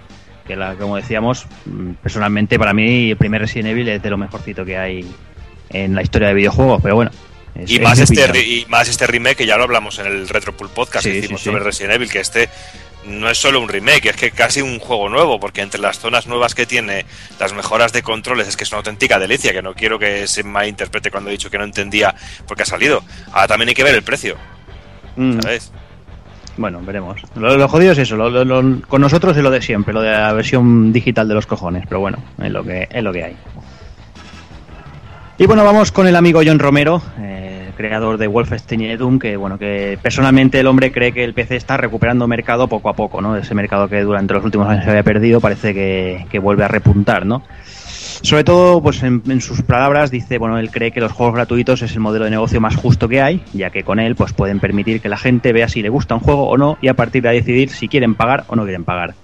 Que 0.47 0.57
la, 0.57 0.75
como 0.75 0.97
decíamos, 0.97 1.47
mm, 1.65 1.93
personalmente 2.03 2.59
para 2.59 2.75
mí 2.75 3.11
el 3.13 3.17
primer 3.17 3.41
Resident 3.41 3.69
Evil 3.71 3.89
es 3.89 4.03
de 4.03 4.11
lo 4.11 4.19
mejorcito 4.19 4.65
que 4.65 4.77
hay 4.77 5.07
en 5.71 5.95
la 5.95 6.03
historia 6.03 6.29
de 6.29 6.35
videojuegos, 6.35 6.81
pero 6.83 6.95
bueno. 6.97 7.11
es- 7.55 7.71
Y 7.71 7.77
es 7.77 7.81
más, 7.83 7.99
este, 7.99 8.39
y 8.47 8.67
más 8.69 8.89
este 8.89 9.07
remake 9.07 9.37
que 9.39 9.47
ya 9.47 9.57
lo 9.57 9.63
hablamos 9.65 9.99
en 10.01 10.07
el 10.07 10.29
Retropool 10.29 10.69
Podcast 10.71 11.05
Sí, 11.05 11.13
que 11.13 11.19
hicimos 11.19 11.41
sí, 11.41 11.45
sí. 11.45 11.51
sobre 11.51 11.63
Resident 11.65 11.95
Evil, 11.95 12.11
que 12.11 12.19
este 12.21 12.49
no 13.07 13.29
es 13.31 13.39
solo 13.39 13.61
un 13.61 13.69
remake, 13.69 14.07
es 14.07 14.17
que 14.17 14.31
casi 14.33 14.61
un 14.63 14.79
juego 14.79 15.09
nuevo, 15.09 15.39
porque 15.39 15.61
entre 15.61 15.79
las 15.81 15.99
zonas 15.99 16.27
nuevas 16.27 16.55
que 16.55 16.67
tiene, 16.67 17.05
las 17.39 17.53
mejoras 17.53 17.93
de 17.93 18.03
controles, 18.03 18.49
es 18.49 18.57
que 18.57 18.65
es 18.65 18.71
una 18.73 18.79
auténtica 18.79 19.19
delicia, 19.19 19.53
que 19.53 19.63
no 19.63 19.75
quiero 19.75 19.99
que 19.99 20.27
se 20.27 20.43
malinterprete 20.43 21.11
cuando 21.11 21.29
he 21.31 21.33
dicho 21.33 21.51
que 21.51 21.59
no 21.59 21.65
entendía 21.65 22.15
por 22.49 22.57
qué 22.57 22.65
ha 22.65 22.67
salido. 22.67 23.05
Ahora 23.33 23.47
también 23.47 23.69
hay 23.69 23.75
que 23.75 23.85
ver 23.85 23.95
el 23.95 24.03
precio, 24.03 24.37
Mm. 25.17 25.41
¿sabes? 25.43 25.71
Bueno, 26.57 26.81
veremos. 26.85 27.21
Lo, 27.35 27.57
lo 27.57 27.69
jodido 27.69 27.93
es 27.93 27.99
eso, 27.99 28.17
lo- 28.17 28.81
con 28.87 29.01
nosotros 29.01 29.37
es 29.37 29.43
lo 29.43 29.51
de 29.51 29.61
siempre, 29.61 29.93
lo 29.93 30.03
de 30.03 30.13
la 30.13 30.33
versión 30.33 30.93
digital 30.93 31.27
de 31.29 31.35
los 31.35 31.47
cojones, 31.47 31.85
pero 31.89 32.01
bueno, 32.01 32.19
es 32.43 32.51
lo 32.53 32.63
que, 32.63 32.87
es 32.91 33.03
lo 33.03 33.13
que 33.13 33.25
hay. 33.25 33.37
Y 35.37 35.47
bueno, 35.47 35.65
vamos 35.65 35.91
con 35.91 36.07
el 36.07 36.15
amigo 36.15 36.41
John 36.47 36.61
Romero, 36.61 37.03
eh, 37.19 37.73
creador 37.77 38.19
de 38.19 38.29
Wolfenstein 38.29 38.83
y 38.83 38.97
Doom, 38.97 39.19
que 39.19 39.37
bueno, 39.37 39.59
que 39.59 39.99
personalmente 40.01 40.61
el 40.61 40.69
hombre 40.69 40.93
cree 40.93 41.11
que 41.11 41.25
el 41.25 41.35
PC 41.35 41.57
está 41.57 41.77
recuperando 41.77 42.29
mercado 42.29 42.69
poco 42.69 42.89
a 42.89 42.93
poco, 42.93 43.21
¿no? 43.21 43.37
Ese 43.37 43.53
mercado 43.53 43.89
que 43.89 44.01
durante 44.03 44.33
los 44.33 44.45
últimos 44.45 44.69
años 44.69 44.85
se 44.85 44.91
había 44.91 45.03
perdido 45.03 45.41
parece 45.41 45.75
que, 45.75 46.27
que 46.31 46.39
vuelve 46.39 46.63
a 46.65 46.69
repuntar, 46.69 47.27
¿no? 47.27 47.43
Sobre 48.23 48.45
todo, 48.45 48.83
pues 48.83 49.03
en, 49.03 49.41
sus 49.41 49.63
palabras 49.63 50.11
dice, 50.11 50.39
bueno, 50.39 50.59
él 50.59 50.71
cree 50.71 50.93
que 50.93 51.01
los 51.01 51.13
juegos 51.13 51.35
gratuitos 51.35 51.83
es 51.83 51.93
el 51.93 52.01
modelo 52.01 52.25
de 52.25 52.31
negocio 52.31 52.61
más 52.61 52.77
justo 52.77 53.09
que 53.09 53.21
hay, 53.21 53.43
ya 53.53 53.71
que 53.71 53.83
con 53.83 53.99
él 53.99 54.15
pues 54.15 54.33
pueden 54.33 54.61
permitir 54.61 55.01
que 55.01 55.09
la 55.09 55.17
gente 55.17 55.53
vea 55.53 55.69
si 55.69 55.83
le 55.83 55.89
gusta 55.89 56.15
un 56.15 56.21
juego 56.21 56.49
o 56.49 56.57
no 56.57 56.79
y 56.81 56.89
a 56.89 56.95
partir 56.95 57.23
de 57.23 57.31
ahí 57.31 57.39
decidir 57.39 57.71
si 57.71 57.89
quieren 57.89 58.15
pagar 58.15 58.45
o 58.49 58.57
no 58.57 58.65
quieren 58.65 58.85
pagar. 58.85 59.15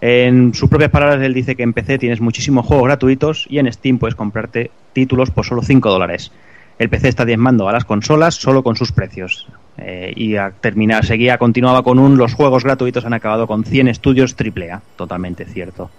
En 0.00 0.52
sus 0.52 0.68
propias 0.68 0.90
palabras, 0.90 1.22
él 1.22 1.32
dice 1.32 1.54
que 1.54 1.62
en 1.62 1.72
PC 1.72 1.98
tienes 1.98 2.20
muchísimos 2.20 2.66
juegos 2.66 2.86
gratuitos 2.86 3.46
y 3.48 3.58
en 3.58 3.72
Steam 3.72 3.98
puedes 3.98 4.16
comprarte 4.16 4.70
títulos 4.92 5.30
por 5.30 5.46
solo 5.46 5.62
5 5.62 5.90
dólares. 5.90 6.32
El 6.78 6.88
PC 6.88 7.08
está 7.08 7.24
diezmando 7.24 7.68
a 7.68 7.72
las 7.72 7.84
consolas 7.84 8.34
solo 8.34 8.64
con 8.64 8.74
sus 8.74 8.90
precios. 8.90 9.46
Eh, 9.78 10.12
y 10.16 10.36
a 10.36 10.50
terminar, 10.50 11.04
seguía, 11.04 11.38
continuaba 11.38 11.82
con 11.82 12.00
un 12.00 12.18
los 12.18 12.34
juegos 12.34 12.64
gratuitos 12.64 13.04
han 13.04 13.14
acabado 13.14 13.46
con 13.46 13.64
100 13.64 13.88
estudios 13.88 14.34
AAA, 14.36 14.82
totalmente 14.96 15.44
cierto. 15.44 15.90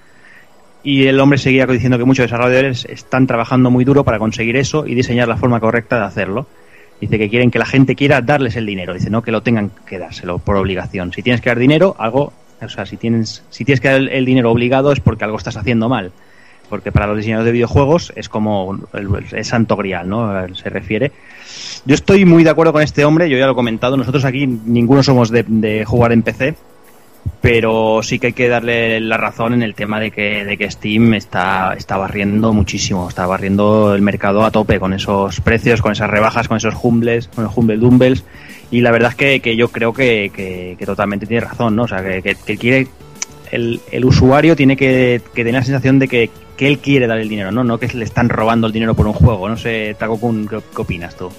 Y 0.84 1.08
el 1.08 1.20
hombre 1.20 1.38
seguía 1.38 1.66
diciendo 1.66 1.98
que 1.98 2.04
muchos 2.04 2.26
desarrolladores 2.26 2.86
están 2.86 3.26
trabajando 3.26 3.72
muy 3.72 3.86
duro 3.86 4.04
para 4.04 4.20
conseguir 4.20 4.58
eso 4.58 4.86
y 4.86 4.96
diseñar 4.96 5.28
la 5.28 5.38
forma 5.38 5.60
correcta 5.60 5.98
de 5.98 6.06
hacerlo. 6.06 6.48
Dice 7.00 7.18
que 7.18 7.30
quieren 7.30 7.52
que 7.52 7.60
la 7.60 7.66
gente 7.66 7.96
quiera 7.96 8.22
darles 8.22 8.56
el 8.56 8.66
dinero, 8.66 8.94
dice 8.94 9.10
no 9.10 9.22
que 9.22 9.32
lo 9.32 9.42
tengan 9.42 9.72
que 9.86 9.98
dárselo 9.98 10.40
por 10.40 10.56
obligación. 10.58 11.12
Si 11.14 11.22
tienes 11.22 11.42
que 11.42 11.50
dar 11.50 11.60
dinero, 11.60 11.96
algo, 11.98 12.34
o 12.62 12.70
sea, 12.70 12.86
si 12.86 12.98
tienes, 12.98 13.44
si 13.50 13.66
tienes 13.66 13.82
que 13.82 13.90
dar 13.90 14.02
el 14.02 14.26
dinero 14.26 14.52
obligado 14.52 14.92
es 14.92 15.00
porque 15.00 15.24
algo 15.24 15.38
estás 15.38 15.58
haciendo 15.58 15.90
mal 15.90 16.12
porque 16.74 16.92
para 16.92 17.06
los 17.06 17.18
diseñadores 17.18 17.46
de 17.46 17.52
videojuegos 17.52 18.12
es 18.16 18.30
como 18.30 18.80
el, 18.94 19.46
santo 19.46 19.76
grial, 19.76 20.10
¿no? 20.10 20.56
Se 20.56 20.70
refiere. 20.70 21.12
Yo 21.86 21.94
estoy 21.94 22.26
muy 22.26 22.44
de 22.44 22.50
acuerdo 22.50 22.74
con 22.74 22.82
este 22.82 23.06
hombre, 23.06 23.30
yo 23.30 23.38
ya 23.38 23.46
lo 23.46 23.52
he 23.52 23.56
comentado, 23.56 23.96
nosotros 23.96 24.26
aquí 24.26 24.48
ninguno 24.48 25.04
somos 25.04 25.30
de, 25.30 25.84
jugar 25.86 26.14
en 26.14 26.24
PC, 26.24 26.56
pero 27.42 28.02
sí 28.04 28.20
que 28.20 28.28
hay 28.28 28.34
que 28.34 28.48
darle 28.48 29.00
la 29.02 29.18
razón 29.18 29.54
en 29.54 29.64
el 29.64 29.76
tema 29.76 30.00
de 30.00 30.12
que, 30.12 30.46
de 30.46 30.58
que 30.58 30.72
Steam 30.72 31.14
está, 31.14 31.74
está 31.74 31.98
barriendo 31.98 32.54
muchísimo, 32.54 33.10
está 33.10 33.26
barriendo 33.26 33.94
el 33.94 34.02
mercado 34.02 34.46
a 34.46 34.52
tope 34.52 34.80
con 34.80 34.94
esos 34.94 35.42
precios, 35.42 35.82
con 35.82 35.92
esas 35.92 36.10
rebajas, 36.10 36.48
con 36.48 36.58
esos 36.58 36.76
humbles, 36.82 37.28
con 37.28 37.44
los 37.44 37.58
humble 37.58 37.76
dumbles, 37.76 38.24
y 38.72 38.82
la 38.82 38.92
verdad 38.92 39.14
es 39.18 39.42
que, 39.42 39.56
yo 39.56 39.68
creo 39.68 39.94
que, 39.94 40.78
totalmente 40.86 41.26
tiene 41.26 41.46
razón, 41.46 41.76
¿no? 41.76 41.84
O 41.84 41.88
sea, 41.88 42.02
que, 42.02 42.58
quiere 42.58 42.88
el, 43.52 43.82
el, 43.92 44.06
usuario 44.06 44.56
tiene 44.56 44.76
que, 44.76 45.22
tener 45.36 45.54
la 45.54 45.64
sensación 45.64 46.00
de 46.00 46.08
que, 46.08 46.30
que 46.58 46.68
él 46.68 46.80
quiere 46.80 47.08
dar 47.08 47.20
el 47.20 47.30
dinero, 47.30 47.52
¿no? 47.52 47.64
No 47.64 47.78
que 47.78 47.88
le 47.88 48.06
están 48.06 48.30
robando 48.30 48.68
el 48.68 48.74
dinero 48.74 48.96
por 48.96 49.06
un 49.06 49.14
juego. 49.14 49.48
No 49.48 49.58
sé, 49.58 49.96
Takokun, 50.00 50.48
¿qué, 50.48 50.60
¿qué 50.76 50.82
opinas 50.82 51.16
tú? 51.16 51.30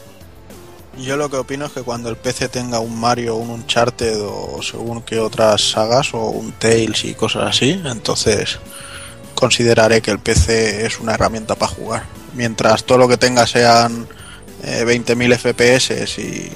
Yo 0.98 1.16
lo 1.16 1.28
que 1.28 1.36
opino 1.36 1.66
es 1.66 1.72
que 1.72 1.82
cuando 1.82 2.08
el 2.08 2.16
PC 2.16 2.48
tenga 2.48 2.78
un 2.78 2.98
Mario, 2.98 3.36
un 3.36 3.50
Uncharted 3.50 4.20
o 4.22 4.62
según 4.62 5.02
que 5.02 5.18
otras 5.18 5.70
sagas 5.70 6.14
o 6.14 6.30
un 6.30 6.52
Tales 6.52 7.04
y 7.04 7.14
cosas 7.14 7.44
así, 7.44 7.80
entonces 7.84 8.60
consideraré 9.34 10.00
que 10.00 10.12
el 10.12 10.20
PC 10.20 10.86
es 10.86 11.00
una 11.00 11.14
herramienta 11.14 11.56
para 11.56 11.72
jugar. 11.72 12.04
Mientras 12.34 12.84
todo 12.84 12.98
lo 12.98 13.08
que 13.08 13.16
tenga 13.16 13.46
sean 13.46 14.06
20.000 14.62 15.32
eh, 15.32 15.38
FPS 15.38 16.18
y, 16.18 16.52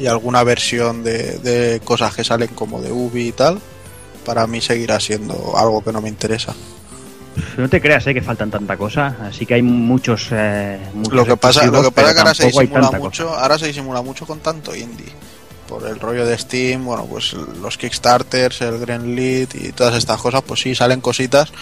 y, 0.00 0.06
alguna 0.06 0.42
versión 0.42 1.04
de, 1.04 1.38
de 1.38 1.80
cosas 1.80 2.14
que 2.14 2.24
salen 2.24 2.48
como 2.48 2.80
de 2.80 2.90
Ubi 2.90 3.28
y 3.28 3.32
tal, 3.32 3.60
para 4.24 4.46
mí 4.46 4.60
seguirá 4.60 5.00
siendo 5.00 5.56
algo 5.56 5.82
que 5.82 5.92
no 5.92 6.02
me 6.02 6.08
interesa. 6.08 6.54
No 7.56 7.68
te 7.68 7.80
creas 7.80 8.06
eh, 8.06 8.14
que 8.14 8.22
faltan 8.22 8.50
tanta 8.50 8.76
cosa, 8.76 9.16
así 9.22 9.46
que 9.46 9.54
hay 9.54 9.62
muchos. 9.62 10.28
Eh, 10.30 10.78
lo 11.10 11.24
que 11.24 11.36
pasa, 11.36 11.66
lo 11.66 11.82
que 11.82 11.90
pasa 11.90 12.10
es 12.10 12.14
que 12.14 12.20
ahora 12.20 12.34
se 12.34 12.46
disimula 12.46 12.90
mucho, 12.92 13.34
ahora 13.34 13.58
se 13.58 13.66
disimula 13.66 14.02
mucho 14.02 14.26
con 14.26 14.40
tanto 14.40 14.74
indie, 14.74 15.12
por 15.68 15.86
el 15.86 15.98
rollo 15.98 16.26
de 16.26 16.36
Steam, 16.36 16.84
bueno, 16.84 17.06
pues 17.06 17.32
los 17.32 17.78
Kickstarters, 17.78 18.60
el 18.62 18.78
Green 18.78 19.16
Lead 19.16 19.48
y 19.54 19.72
todas 19.72 19.94
estas 19.96 20.20
cosas, 20.20 20.42
pues 20.42 20.60
sí 20.60 20.74
salen 20.74 21.00
cositas 21.00 21.52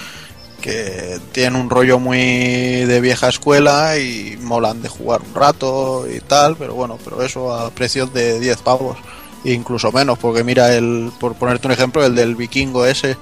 que 0.61 1.19
tienen 1.33 1.57
un 1.57 1.71
rollo 1.71 1.99
muy 1.99 2.19
de 2.19 3.01
vieja 3.01 3.29
escuela 3.29 3.99
y 3.99 4.39
molan 4.43 4.83
de 4.83 4.89
jugar 4.89 5.23
un 5.27 5.35
rato 5.35 6.07
y 6.09 6.21
tal, 6.21 6.57
pero 6.57 6.75
bueno, 6.75 6.99
pero 7.03 7.23
eso 7.23 7.53
a 7.53 7.71
precios 7.71 8.13
de 8.13 8.39
10 8.39 8.59
pavos, 8.59 8.99
incluso 9.45 9.91
menos, 9.91 10.19
porque 10.19 10.45
mira 10.45 10.75
el, 10.75 11.11
por 11.19 11.35
ponerte 11.35 11.67
un 11.67 11.73
ejemplo, 11.73 12.05
el 12.05 12.15
del 12.15 12.37
vikingo 12.37 12.85
ese 12.87 13.17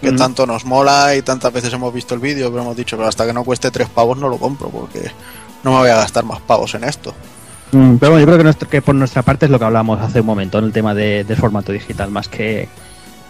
que 0.00 0.12
tanto 0.12 0.46
nos 0.46 0.64
mola 0.64 1.14
y 1.16 1.22
tantas 1.22 1.52
veces 1.52 1.72
hemos 1.72 1.92
visto 1.92 2.14
el 2.14 2.20
vídeo, 2.20 2.50
pero 2.50 2.62
hemos 2.62 2.76
dicho, 2.76 2.96
pero 2.96 3.08
hasta 3.08 3.26
que 3.26 3.32
no 3.32 3.44
cueste 3.44 3.70
tres 3.70 3.88
pavos 3.88 4.18
no 4.18 4.28
lo 4.28 4.38
compro, 4.38 4.68
porque 4.68 5.10
no 5.64 5.72
me 5.72 5.78
voy 5.78 5.90
a 5.90 5.96
gastar 5.96 6.24
más 6.24 6.40
pavos 6.40 6.74
en 6.74 6.84
esto. 6.84 7.14
Mm, 7.72 7.96
pero 7.96 8.12
bueno, 8.12 8.26
yo 8.26 8.38
creo 8.38 8.54
que, 8.54 8.66
que, 8.66 8.82
por 8.82 8.94
nuestra 8.94 9.22
parte 9.22 9.46
es 9.46 9.50
lo 9.50 9.58
que 9.58 9.64
hablábamos 9.64 10.00
hace 10.00 10.20
un 10.20 10.26
momento, 10.26 10.58
en 10.58 10.66
el 10.66 10.72
tema 10.72 10.94
de, 10.94 11.24
del 11.24 11.36
formato 11.36 11.72
digital, 11.72 12.10
más 12.10 12.28
que, 12.28 12.68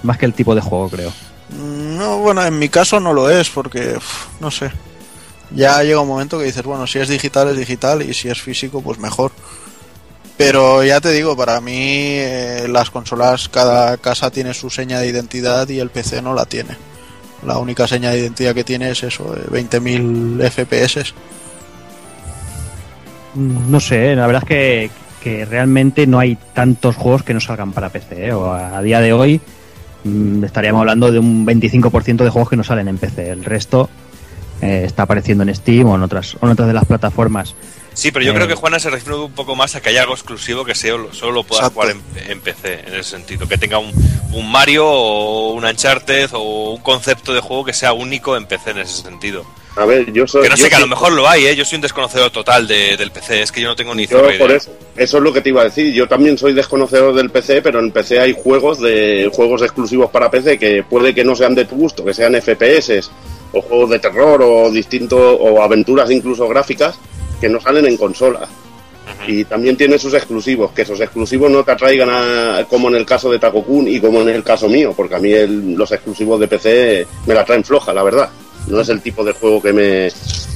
más 0.02 0.18
que 0.18 0.26
el 0.26 0.34
tipo 0.34 0.54
de 0.54 0.60
juego, 0.60 0.88
creo. 0.88 1.10
Mm, 1.50 1.96
no, 1.96 2.18
bueno, 2.18 2.44
en 2.44 2.58
mi 2.58 2.68
caso 2.68 3.00
no 3.00 3.12
lo 3.12 3.30
es, 3.30 3.48
porque, 3.50 3.98
no 4.40 4.50
sé. 4.50 4.70
Ya 5.50 5.82
llega 5.82 6.00
un 6.00 6.08
momento 6.08 6.38
que 6.38 6.44
dices, 6.44 6.64
bueno, 6.64 6.86
si 6.86 6.98
es 6.98 7.08
digital 7.08 7.48
es 7.48 7.56
digital 7.56 8.02
y 8.02 8.12
si 8.12 8.28
es 8.28 8.40
físico, 8.40 8.82
pues 8.82 8.98
mejor. 8.98 9.32
Pero 10.36 10.84
ya 10.84 11.00
te 11.00 11.12
digo, 11.12 11.34
para 11.36 11.60
mí 11.60 11.74
eh, 11.74 12.66
las 12.68 12.90
consolas, 12.90 13.48
cada 13.48 13.96
casa 13.96 14.30
tiene 14.30 14.52
su 14.52 14.68
seña 14.68 15.00
de 15.00 15.08
identidad 15.08 15.68
y 15.68 15.78
el 15.78 15.88
PC 15.88 16.20
no 16.20 16.34
la 16.34 16.44
tiene. 16.44 16.76
La 17.46 17.58
única 17.58 17.86
seña 17.86 18.10
de 18.10 18.18
identidad 18.18 18.54
que 18.54 18.64
tiene 18.64 18.90
es 18.90 19.02
eso, 19.02 19.34
20.000 19.50 20.42
eh, 20.42 20.50
FPS. 20.50 21.14
Mm, 23.34 23.70
no 23.70 23.80
sé, 23.80 24.14
la 24.14 24.26
verdad 24.26 24.42
es 24.48 24.48
que, 24.48 24.90
realmente 25.50 26.06
no 26.06 26.20
hay 26.20 26.38
tantos 26.54 26.94
juegos 26.94 27.24
que 27.24 27.34
no 27.34 27.40
salgan 27.40 27.72
para 27.72 27.88
PC. 27.88 28.28
¿eh? 28.28 28.32
A, 28.32 28.80
día 28.80 29.00
de 29.00 29.12
hoy 29.12 29.40
mm, 30.04 30.44
estaríamos 30.44 30.80
hablando 30.80 31.10
de 31.10 31.18
un 31.18 31.44
25% 31.44 32.22
de 32.22 32.30
juegos 32.30 32.50
que 32.50 32.56
no 32.56 32.62
salen 32.62 32.86
en 32.88 32.98
PC. 32.98 33.30
El 33.30 33.44
resto 33.44 33.88
está 34.60 35.02
apareciendo 35.02 35.42
en 35.42 35.54
Steam 35.54 35.86
o 35.86 35.96
en 35.96 36.02
otras, 36.02 36.36
o 36.40 36.46
en 36.46 36.52
otras 36.52 36.68
de 36.68 36.74
las 36.74 36.84
plataformas. 36.84 37.56
Sí, 37.96 38.10
pero 38.10 38.26
yo 38.26 38.34
creo 38.34 38.46
que 38.46 38.54
Juana 38.54 38.78
se 38.78 38.90
refiere 38.90 39.16
un 39.16 39.32
poco 39.32 39.56
más 39.56 39.74
a 39.74 39.80
que 39.80 39.88
haya 39.88 40.02
algo 40.02 40.12
exclusivo 40.12 40.66
que 40.66 40.74
solo, 40.74 41.08
lo 41.32 41.44
pueda 41.44 41.70
jugar 41.70 41.96
en, 42.28 42.40
PC, 42.42 42.80
en 42.86 42.94
ese 42.94 43.04
sentido. 43.04 43.48
Que 43.48 43.56
tenga 43.56 43.78
un, 43.78 43.90
Mario 44.52 44.86
o 44.86 45.54
un 45.54 45.64
Uncharted 45.64 46.28
o 46.34 46.72
un 46.72 46.82
concepto 46.82 47.32
de 47.32 47.40
juego 47.40 47.64
que 47.64 47.72
sea 47.72 47.94
único 47.94 48.36
en 48.36 48.44
PC 48.44 48.72
en 48.72 48.78
ese 48.80 49.02
sentido. 49.02 49.46
A 49.76 49.86
ver, 49.86 50.12
yo 50.12 50.26
soy. 50.26 50.42
Que 50.42 50.50
no 50.50 50.58
sé, 50.58 50.68
que 50.68 50.76
a 50.76 50.80
lo 50.80 50.86
mejor 50.86 51.12
lo 51.12 51.26
hay, 51.26 51.46
¿eh? 51.46 51.56
Yo 51.56 51.64
soy 51.64 51.76
un 51.76 51.82
desconocedor 51.82 52.30
total 52.30 52.68
del 52.68 53.10
PC, 53.10 53.40
es 53.40 53.50
que 53.50 53.62
yo 53.62 53.68
no 53.68 53.76
tengo 53.76 53.94
ni 53.94 54.06
yo, 54.06 54.20
por 54.38 54.52
eso, 54.52 54.70
eso 54.94 55.16
es 55.16 55.22
lo 55.22 55.32
que 55.32 55.40
te 55.40 55.48
iba 55.48 55.62
a 55.62 55.64
decir. 55.64 55.90
Yo 55.94 56.06
también 56.06 56.36
soy 56.36 56.52
desconocedor 56.52 57.14
del 57.14 57.30
PC, 57.30 57.62
pero 57.62 57.80
en 57.80 57.92
PC 57.92 58.20
hay 58.20 58.36
juegos 58.38 58.78
de 58.78 59.30
juegos 59.34 59.62
exclusivos 59.62 60.10
para 60.10 60.30
PC 60.30 60.58
que 60.58 60.82
puede 60.82 61.14
que 61.14 61.24
no 61.24 61.34
sean 61.34 61.54
de 61.54 61.64
tu 61.64 61.76
gusto, 61.76 62.04
que 62.04 62.12
sean 62.12 62.34
FPS 62.34 63.10
o 63.52 63.62
juegos 63.62 63.88
de 63.88 63.98
terror 64.00 64.42
o 64.42 64.70
distintos 64.70 65.38
o 65.40 65.62
aventuras 65.62 66.10
incluso 66.10 66.46
gráficas 66.46 66.98
que 67.40 67.48
no 67.48 67.60
salen 67.60 67.86
en 67.86 67.96
consola. 67.96 68.48
Y 69.26 69.44
también 69.44 69.76
tiene 69.76 69.98
sus 69.98 70.14
exclusivos, 70.14 70.72
que 70.72 70.82
esos 70.82 71.00
exclusivos 71.00 71.50
no 71.50 71.64
te 71.64 71.72
atraigan 71.72 72.08
a, 72.10 72.66
como 72.68 72.88
en 72.88 72.96
el 72.96 73.06
caso 73.06 73.30
de 73.30 73.38
Takokun 73.38 73.88
y 73.88 74.00
como 74.00 74.20
en 74.22 74.28
el 74.28 74.42
caso 74.42 74.68
mío, 74.68 74.92
porque 74.96 75.16
a 75.16 75.18
mí 75.18 75.32
los 75.74 75.90
exclusivos 75.92 76.38
de 76.40 76.48
PC 76.48 77.06
me 77.26 77.34
la 77.34 77.44
traen 77.44 77.64
floja, 77.64 77.92
la 77.92 78.02
verdad. 78.02 78.28
No 78.68 78.80
es 78.80 78.88
el 78.88 79.00
tipo 79.00 79.24
de 79.24 79.32
juego 79.32 79.62
que 79.62 79.72
me, 79.72 80.08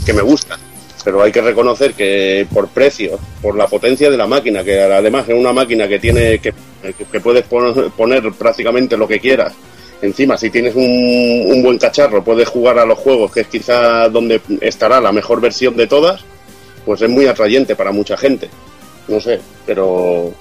que 0.04 0.12
me 0.12 0.22
gusta. 0.22 0.58
Pero 1.04 1.22
hay 1.22 1.32
que 1.32 1.40
reconocer 1.40 1.94
que 1.94 2.46
por 2.52 2.68
precio, 2.68 3.18
por 3.40 3.56
la 3.56 3.66
potencia 3.66 4.10
de 4.10 4.16
la 4.16 4.26
máquina, 4.26 4.62
que 4.62 4.80
además 4.80 5.28
es 5.28 5.34
una 5.34 5.52
máquina 5.52 5.88
que 5.88 5.98
tiene 5.98 6.38
que, 6.40 6.52
que 7.10 7.20
puedes 7.20 7.44
poner 7.44 8.32
prácticamente 8.32 8.96
lo 8.96 9.08
que 9.08 9.18
quieras, 9.18 9.54
encima 10.02 10.36
si 10.36 10.50
tienes 10.50 10.74
un, 10.74 11.44
un, 11.46 11.62
buen 11.62 11.78
cacharro 11.78 12.24
puedes 12.24 12.48
jugar 12.48 12.78
a 12.78 12.86
los 12.86 12.98
juegos 12.98 13.30
que 13.32 13.40
es 13.40 13.48
quizá 13.48 14.08
donde 14.08 14.40
estará 14.60 15.00
la 15.00 15.12
mejor 15.12 15.40
versión 15.40 15.76
de 15.76 15.86
todas 15.86 16.24
pues 16.84 17.02
es 17.02 17.08
muy 17.08 17.26
atrayente 17.26 17.76
para 17.76 17.92
mucha 17.92 18.16
gente. 18.16 18.48
No 19.08 19.20
sé, 19.20 19.40
pero 19.66 20.32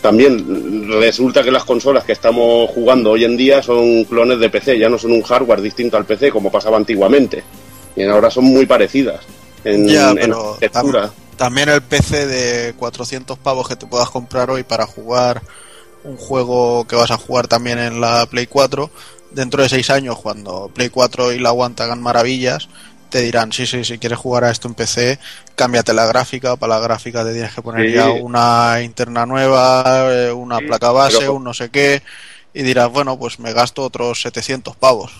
también 0.00 0.90
resulta 1.00 1.42
que 1.42 1.50
las 1.50 1.64
consolas 1.64 2.04
que 2.04 2.12
estamos 2.12 2.70
jugando 2.70 3.12
hoy 3.12 3.24
en 3.24 3.36
día 3.36 3.62
son 3.62 4.04
clones 4.04 4.40
de 4.40 4.50
PC, 4.50 4.78
ya 4.78 4.88
no 4.88 4.98
son 4.98 5.12
un 5.12 5.22
hardware 5.22 5.60
distinto 5.60 5.96
al 5.96 6.04
PC 6.04 6.30
como 6.30 6.50
pasaba 6.50 6.76
antiguamente. 6.76 7.44
Y 7.94 8.02
ahora 8.04 8.30
son 8.30 8.44
muy 8.44 8.66
parecidas 8.66 9.20
en, 9.64 9.86
ya, 9.86 10.14
pero 10.14 10.56
también 11.36 11.68
el 11.68 11.82
PC 11.82 12.26
de 12.26 12.74
400 12.74 13.38
pavos 13.38 13.68
que 13.68 13.76
te 13.76 13.86
puedas 13.86 14.10
comprar 14.10 14.50
hoy 14.50 14.62
para 14.62 14.86
jugar 14.86 15.42
un 16.04 16.16
juego 16.16 16.86
que 16.86 16.96
vas 16.96 17.10
a 17.10 17.16
jugar 17.16 17.48
también 17.48 17.78
en 17.78 18.00
la 18.00 18.26
Play 18.26 18.46
4, 18.46 18.90
dentro 19.30 19.62
de 19.62 19.68
6 19.68 19.90
años, 19.90 20.18
cuando 20.18 20.70
Play 20.74 20.88
4 20.88 21.32
y 21.32 21.38
la 21.38 21.52
One 21.52 21.74
hagan 21.78 22.02
maravillas, 22.02 22.68
te 23.12 23.20
dirán, 23.20 23.52
sí, 23.52 23.66
sí, 23.66 23.84
si 23.84 23.98
quieres 23.98 24.18
jugar 24.18 24.44
a 24.44 24.50
esto 24.50 24.68
en 24.68 24.74
PC, 24.74 25.18
cámbiate 25.54 25.92
la 25.92 26.06
gráfica, 26.06 26.56
para 26.56 26.76
la 26.76 26.80
gráfica 26.80 27.22
te 27.22 27.34
tienes 27.34 27.54
que 27.54 27.60
poner 27.60 27.92
ya 27.92 28.10
una 28.10 28.80
interna 28.82 29.26
nueva, 29.26 30.10
eh, 30.10 30.32
una 30.32 30.58
placa 30.60 30.90
base, 30.90 31.28
un 31.28 31.44
no 31.44 31.52
sé 31.52 31.68
qué, 31.68 32.02
y 32.54 32.62
dirás, 32.62 32.90
bueno, 32.90 33.18
pues 33.18 33.38
me 33.38 33.52
gasto 33.52 33.82
otros 33.82 34.22
700 34.22 34.76
pavos. 34.76 35.12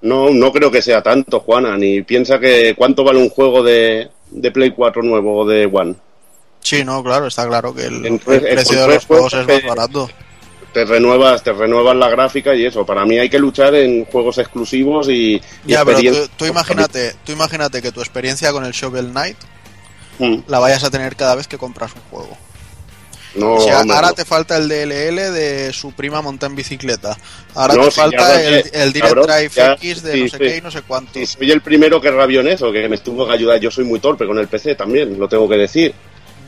No, 0.00 0.30
no 0.30 0.52
creo 0.52 0.70
que 0.70 0.80
sea 0.80 1.02
tanto, 1.02 1.40
Juana, 1.40 1.76
ni 1.76 2.02
piensa 2.02 2.38
que 2.38 2.76
cuánto 2.76 3.02
vale 3.02 3.18
un 3.18 3.30
juego 3.30 3.64
de, 3.64 4.10
de 4.30 4.50
Play 4.52 4.70
4 4.70 5.02
nuevo 5.02 5.40
o 5.40 5.46
de 5.46 5.66
One. 5.66 5.96
Sí, 6.60 6.84
no, 6.84 7.02
claro, 7.02 7.26
está 7.26 7.48
claro 7.48 7.74
que 7.74 7.86
el, 7.86 8.20
precio 8.20 8.80
de 8.80 8.94
los 8.94 9.06
juegos 9.06 9.34
es 9.34 9.46
más 9.46 9.62
barato 9.64 10.08
te 10.74 10.84
renuevas, 10.84 11.42
te 11.42 11.52
renuevas 11.52 11.96
la 11.96 12.10
gráfica 12.10 12.54
y 12.54 12.66
eso. 12.66 12.84
Para 12.84 13.06
mí 13.06 13.16
hay 13.16 13.30
que 13.30 13.38
luchar 13.38 13.74
en 13.76 14.04
juegos 14.04 14.36
exclusivos 14.38 15.08
y. 15.08 15.40
ya, 15.64 15.84
pero 15.84 16.00
tú, 16.36 16.44
imagínate, 16.44 17.14
tú 17.24 17.32
imagínate 17.32 17.80
que 17.80 17.92
tu 17.92 18.00
experiencia 18.00 18.52
con 18.52 18.64
el 18.64 18.72
Shovel 18.72 19.12
Knight 19.12 19.36
mm. 20.18 20.40
la 20.48 20.58
vayas 20.58 20.84
a 20.84 20.90
tener 20.90 21.16
cada 21.16 21.36
vez 21.36 21.48
que 21.48 21.56
compras 21.56 21.92
un 21.94 22.02
juego. 22.10 22.36
No, 23.36 23.54
O 23.54 23.60
sea, 23.60 23.80
hombre, 23.80 23.96
ahora 23.96 24.08
no. 24.08 24.14
te 24.14 24.24
falta 24.24 24.56
el 24.56 24.68
DLL 24.68 25.32
de 25.32 25.72
su 25.72 25.92
prima 25.92 26.22
monta 26.22 26.46
en 26.46 26.54
bicicleta. 26.54 27.16
Ahora 27.54 27.74
No, 27.74 27.84
te 27.86 27.90
si 27.90 28.00
falta 28.00 28.42
el, 28.42 28.92
Direct 28.92 29.00
cabrón, 29.00 29.26
Drive 29.26 29.50
ya, 29.54 29.72
X 29.72 30.02
de 30.02 30.12
sí, 30.12 30.22
no 30.22 30.28
sé 30.28 30.36
sí. 30.36 30.44
qué 30.44 30.56
y 30.56 30.60
no 30.60 30.70
sé 30.70 30.82
cuánto. 30.82 31.18
Y 31.18 31.26
soy 31.26 31.50
el 31.50 31.60
primero 31.60 32.00
que 32.00 32.10
rabio 32.10 32.40
en 32.40 32.48
eso, 32.48 32.70
que 32.70 32.88
me 32.88 32.94
estuvo 32.96 33.26
que 33.26 33.32
ayudar. 33.32 33.58
Yo 33.58 33.70
soy 33.70 33.84
muy 33.84 33.98
torpe 33.98 34.26
con 34.26 34.38
el 34.38 34.46
PC 34.46 34.76
también, 34.76 35.18
lo 35.18 35.28
tengo 35.28 35.48
que 35.48 35.56
decir. 35.56 35.94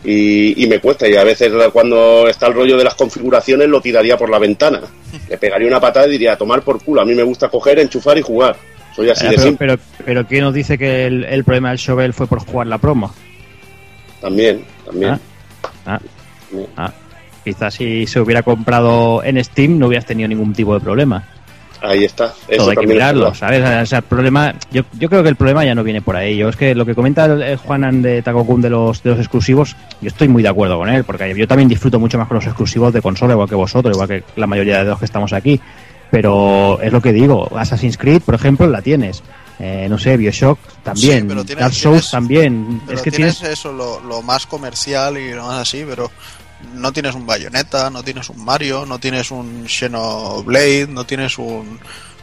Y, 0.05 0.62
y 0.62 0.66
me 0.68 0.78
cuesta, 0.78 1.09
y 1.09 1.16
a 1.16 1.24
veces 1.24 1.53
cuando 1.72 2.28
está 2.28 2.47
el 2.47 2.55
rollo 2.55 2.76
de 2.76 2.84
las 2.84 2.94
configuraciones 2.94 3.68
lo 3.68 3.80
tiraría 3.80 4.16
por 4.16 4.30
la 4.30 4.38
ventana. 4.38 4.80
Le 5.28 5.38
pegaría 5.38 5.66
una 5.66 5.80
patada 5.80 6.07
y 6.07 6.12
diría, 6.12 6.34
a 6.34 6.38
tomar 6.38 6.62
por 6.62 6.82
culo. 6.82 7.01
A 7.01 7.05
mí 7.05 7.14
me 7.14 7.24
gusta 7.24 7.49
coger, 7.49 7.80
enchufar 7.80 8.16
y 8.18 8.22
jugar. 8.22 8.57
Soy 8.94 9.11
así 9.11 9.24
de 9.24 9.30
pero, 9.30 9.42
simple 9.42 9.66
pero, 9.66 9.82
pero 10.05 10.26
¿quién 10.26 10.44
nos 10.44 10.55
dice 10.55 10.78
que 10.78 11.07
el, 11.07 11.24
el 11.24 11.44
problema 11.44 11.70
del 11.70 11.78
Shovel 11.78 12.14
fue 12.14 12.26
por 12.26 12.40
jugar 12.40 12.66
la 12.66 12.78
promo? 12.78 13.12
también, 14.20 14.64
también. 14.84 15.12
Ah. 15.12 15.20
Ah. 15.86 16.01
También. 16.49 16.70
Ah, 16.76 16.92
quizás 17.44 17.74
si 17.74 18.07
se 18.07 18.20
hubiera 18.20 18.42
comprado 18.42 19.22
en 19.22 19.42
Steam 19.44 19.78
no 19.78 19.86
hubieras 19.86 20.07
tenido 20.07 20.28
ningún 20.28 20.53
tipo 20.53 20.74
de 20.74 20.80
problema. 20.80 21.24
Ahí 21.82 22.04
está. 22.04 22.34
Eso 22.48 22.56
Todo 22.62 22.70
hay 22.70 22.76
que 22.76 22.86
mirarlo. 22.86 23.34
¿sabes? 23.34 23.62
O 23.82 23.86
sea, 23.86 23.98
el 23.98 24.04
problema, 24.04 24.54
yo, 24.70 24.82
yo 24.98 25.08
creo 25.08 25.22
que 25.22 25.28
el 25.28 25.36
problema 25.36 25.64
ya 25.64 25.74
no 25.74 25.84
viene 25.84 26.00
por 26.02 26.16
ahí. 26.16 26.36
Yo 26.36 26.48
es 26.48 26.56
que 26.56 26.74
lo 26.74 26.84
que 26.86 26.94
comenta 26.94 27.26
el, 27.26 27.42
el 27.42 27.56
Juanan 27.58 28.02
de 28.02 28.22
Takokun 28.22 28.60
de 28.62 28.70
los, 28.70 29.02
de 29.02 29.10
los 29.10 29.18
exclusivos, 29.18 29.76
yo 30.00 30.08
estoy 30.08 30.28
muy 30.28 30.42
de 30.42 30.48
acuerdo 30.48 30.78
con 30.78 30.88
él, 30.88 31.04
porque 31.04 31.34
yo 31.36 31.46
también 31.46 31.68
disfruto 31.68 31.98
mucho 32.00 32.18
más 32.18 32.28
con 32.28 32.36
los 32.36 32.46
exclusivos 32.46 32.92
de 32.92 33.02
consola, 33.02 33.34
igual 33.34 33.48
que 33.48 33.54
vosotros, 33.54 33.94
igual 33.94 34.08
que 34.08 34.24
la 34.36 34.46
mayoría 34.46 34.78
de 34.78 34.90
los 34.90 34.98
que 34.98 35.04
estamos 35.04 35.32
aquí. 35.32 35.60
Pero 36.10 36.80
es 36.80 36.92
lo 36.92 37.02
que 37.02 37.12
digo, 37.12 37.48
Assassin's 37.58 37.98
Creed, 37.98 38.22
por 38.22 38.34
ejemplo, 38.34 38.66
la 38.68 38.80
tienes. 38.80 39.22
Eh, 39.58 39.86
no 39.88 39.98
sé, 39.98 40.16
Bioshock 40.16 40.58
también, 40.82 41.20
Sí, 41.22 41.26
pero 41.28 41.44
tienes- 41.44 41.62
Dark 41.62 41.74
Souls 41.74 41.94
tienes- 42.02 42.10
también. 42.10 42.80
Pero 42.86 42.98
es 42.98 43.02
que 43.02 43.10
tienes, 43.10 43.38
tienes 43.38 43.58
eso, 43.58 43.72
lo, 43.72 44.00
lo 44.00 44.22
más 44.22 44.46
comercial 44.46 45.16
y 45.18 45.32
lo 45.32 45.46
más 45.46 45.62
así, 45.62 45.84
pero 45.88 46.10
no 46.74 46.92
tienes 46.92 47.14
un 47.14 47.26
Bayonetta, 47.26 47.90
no 47.90 48.02
tienes 48.02 48.28
un 48.30 48.44
Mario, 48.44 48.86
no 48.86 48.98
tienes 48.98 49.30
un 49.30 49.64
Xenoblade, 49.68 50.86
no 50.88 51.04
tienes 51.04 51.38
un, 51.38 51.78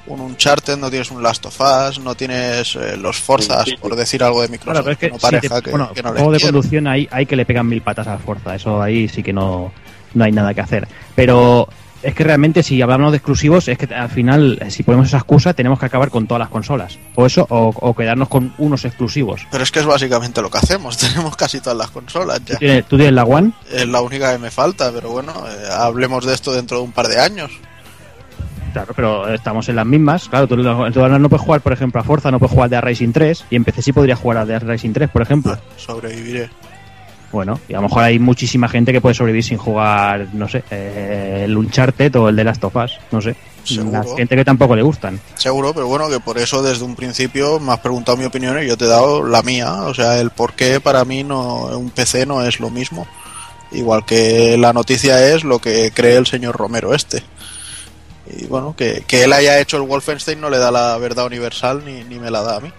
un 0.08 0.20
Uncharted, 0.20 0.78
no 0.78 0.90
tienes 0.90 1.12
un 1.12 1.22
Last 1.24 1.46
of 1.46 1.60
Us, 1.60 2.00
no 2.00 2.16
tienes 2.16 2.76
eh, 2.76 2.98
los 2.98 3.18
Forzas, 3.20 3.66
Sí. 3.66 3.76
por 3.80 3.96
decir 3.96 4.24
algo 4.24 4.42
de 4.42 4.48
Claro, 4.50 4.80
Microsoft, 4.80 4.84
pero 4.84 4.92
es 4.94 4.98
que, 5.00 5.10
no 5.10 5.16
si 5.16 5.22
pareja 5.22 5.56
te- 5.58 5.62
que, 5.64 5.70
bueno, 5.72 5.92
que 5.94 6.04
no 6.04 6.12
juego 6.12 6.32
de 6.32 6.40
conducción 6.40 6.88
hay, 6.88 7.08
hay 7.12 7.26
que 7.26 7.36
le 7.36 7.46
pegan 7.46 7.68
mil 7.68 7.82
patas 7.82 8.08
a 8.08 8.14
la 8.14 8.18
fuerza, 8.20 8.56
eso 8.56 8.82
ahí 8.82 9.08
sí 9.08 9.22
que 9.24 9.34
no, 9.34 9.72
no 10.14 10.24
hay 10.24 10.32
nada 10.32 10.54
que 10.54 10.62
hacer. 10.62 10.88
Pero 11.16 11.68
es 12.04 12.14
que 12.14 12.24
realmente 12.24 12.62
si 12.64 12.82
hablamos 12.82 13.12
de 13.12 13.18
exclusivos, 13.18 13.68
es 13.68 13.78
que 13.78 13.94
al 13.94 14.10
final, 14.10 14.60
si 14.70 14.84
ponemos 14.84 15.08
esa 15.08 15.18
excusa, 15.18 15.54
tenemos 15.54 15.80
que 15.80 15.86
acabar 15.86 16.10
con 16.10 16.28
todas 16.28 16.40
las 16.40 16.50
consolas. 16.50 17.00
O 17.16 17.26
eso, 17.26 17.48
o, 17.50 17.74
o 17.76 17.96
quedarnos 17.96 18.28
con 18.28 18.54
unos 18.58 18.86
exclusivos. 18.86 19.48
Pero 19.52 19.64
es 19.64 19.72
que 19.72 19.80
es 19.80 19.86
básicamente 19.86 20.42
lo 20.42 20.52
que 20.52 20.58
hacemos, 20.60 20.98
tenemos 21.00 21.36
casi 21.36 21.60
todas 21.62 21.78
las 21.78 21.90
consolas 21.90 22.40
¿Tú 22.42 22.54
ya. 22.54 22.60
tienes, 22.60 22.86
tú 22.86 22.98
tienes 22.98 23.14
la 23.16 23.24
One? 23.24 23.52
Es 23.72 23.88
la 23.88 24.02
única 24.02 24.32
que 24.34 24.40
me 24.40 24.52
falta, 24.52 24.92
pero 24.92 25.10
bueno, 25.12 25.34
eh, 25.48 25.68
hablemos 25.72 26.26
de 26.26 26.34
esto 26.34 26.52
dentro 26.54 26.78
de 26.78 26.84
un 26.84 26.92
par 26.92 27.08
de 27.08 27.20
años. 27.20 27.52
Claro, 28.74 28.94
pero 28.96 29.32
estamos 29.32 29.70
en 29.70 29.76
las 29.76 29.86
mismas. 29.86 30.28
Claro, 30.30 30.48
tú, 30.48 30.58
no- 30.58 30.92
tú 30.92 31.00
no 31.08 31.30
puedes 31.30 31.46
jugar, 31.46 31.62
por 31.62 31.74
ejemplo, 31.74 32.02
a 32.02 32.04
Forza, 32.04 32.32
no 32.32 32.40
puedes 32.40 32.54
jugar 32.54 32.70
de 32.72 32.82
Racing 32.82 33.12
3, 33.12 33.46
y 33.52 33.56
en 33.56 33.64
PC 33.64 33.82
sí 33.84 33.94
podría 33.94 34.16
jugar 34.16 34.40
a 34.40 34.46
The 34.48 34.60
Racing 34.60 34.94
3, 34.94 35.10
por 35.12 35.22
ejemplo. 35.22 35.56
Sobreviviré. 35.78 36.50
Bueno, 37.34 37.60
y 37.68 37.74
a 37.74 37.78
lo 37.78 37.84
mejor 37.90 38.04
hay 38.04 38.20
muchísima 38.20 38.70
gente 38.70 38.94
que 38.94 39.02
puede 39.02 39.16
sobrevivir 39.16 39.44
sin 39.44 39.58
jugar, 39.58 40.28
no 40.34 40.48
sé, 40.48 40.64
eh, 40.70 41.42
el 41.46 41.58
Uncharted 41.58 42.16
o 42.16 42.30
el 42.30 42.36
de 42.36 42.44
Last 42.44 42.64
of 42.64 42.76
Us, 42.76 43.00
no 43.12 43.22
sé. 43.22 43.36
Seguro. 43.64 43.92
La 43.92 44.16
gente 44.16 44.36
que 44.36 44.46
tampoco 44.46 44.76
le 44.76 44.84
gustan. 44.84 45.20
Seguro, 45.34 45.74
pero 45.74 45.88
bueno, 45.88 46.08
que 46.10 46.20
por 46.20 46.38
eso 46.38 46.62
desde 46.62 46.84
un 46.84 46.96
principio 46.96 47.60
me 47.60 47.72
has 47.72 47.80
preguntado 47.80 48.18
mi 48.18 48.26
opinión 48.26 48.62
y 48.62 48.68
yo 48.68 48.78
te 48.78 48.86
he 48.86 48.88
dado 48.88 49.26
la 49.26 49.42
mía. 49.42 49.74
O 49.84 49.96
sea, 49.96 50.20
el 50.20 50.30
por 50.30 50.54
qué 50.54 50.80
para 50.80 51.06
mí 51.06 51.24
no, 51.24 51.76
un 51.76 51.90
PC 51.90 52.28
no 52.28 52.46
es 52.46 52.60
lo 52.60 52.70
mismo. 52.70 53.08
Igual 53.72 54.06
que 54.06 54.56
la 54.56 54.72
noticia 54.72 55.34
es 55.34 55.44
lo 55.44 55.58
que 55.58 55.92
cree 55.92 56.18
el 56.18 56.28
señor 56.28 56.56
Romero 56.56 56.94
este. 56.94 57.24
Y 58.38 58.46
bueno, 58.46 58.76
que, 58.78 59.06
que 59.08 59.24
él 59.24 59.34
haya 59.34 59.60
hecho 59.60 59.78
el 59.78 59.84
Wolfenstein 59.84 60.40
no 60.40 60.52
le 60.52 60.60
da 60.60 60.70
la 60.70 60.98
verdad 61.00 61.26
universal 61.26 61.84
ni, 61.84 62.04
ni 62.04 62.20
me 62.20 62.30
la 62.30 62.44
da 62.44 62.58
a 62.58 62.60
mí. 62.60 62.72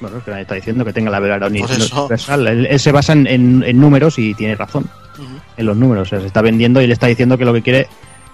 Bueno, 0.00 0.18
es 0.18 0.24
que 0.24 0.30
nadie 0.30 0.42
está 0.42 0.54
diciendo 0.54 0.84
que 0.84 0.92
tenga 0.92 1.10
la 1.10 1.20
verdad 1.20 1.48
uni- 1.50 1.60
eso. 1.60 2.00
universal. 2.02 2.46
Él, 2.48 2.66
él 2.66 2.80
se 2.80 2.92
basa 2.92 3.12
en, 3.12 3.26
en- 3.26 3.62
en 3.66 3.80
números 3.80 4.18
y 4.18 4.34
tiene 4.34 4.54
razón 4.54 4.86
en 5.56 5.66
los 5.66 5.76
números. 5.76 6.08
O 6.08 6.10
sea, 6.10 6.20
se 6.20 6.26
está 6.26 6.40
vendiendo 6.42 6.80
y 6.80 6.86
le 6.86 6.92
está 6.94 7.06
diciendo 7.06 7.36
que 7.36 7.44
lo 7.44 7.52
que 7.52 7.62
quiere 7.62 7.86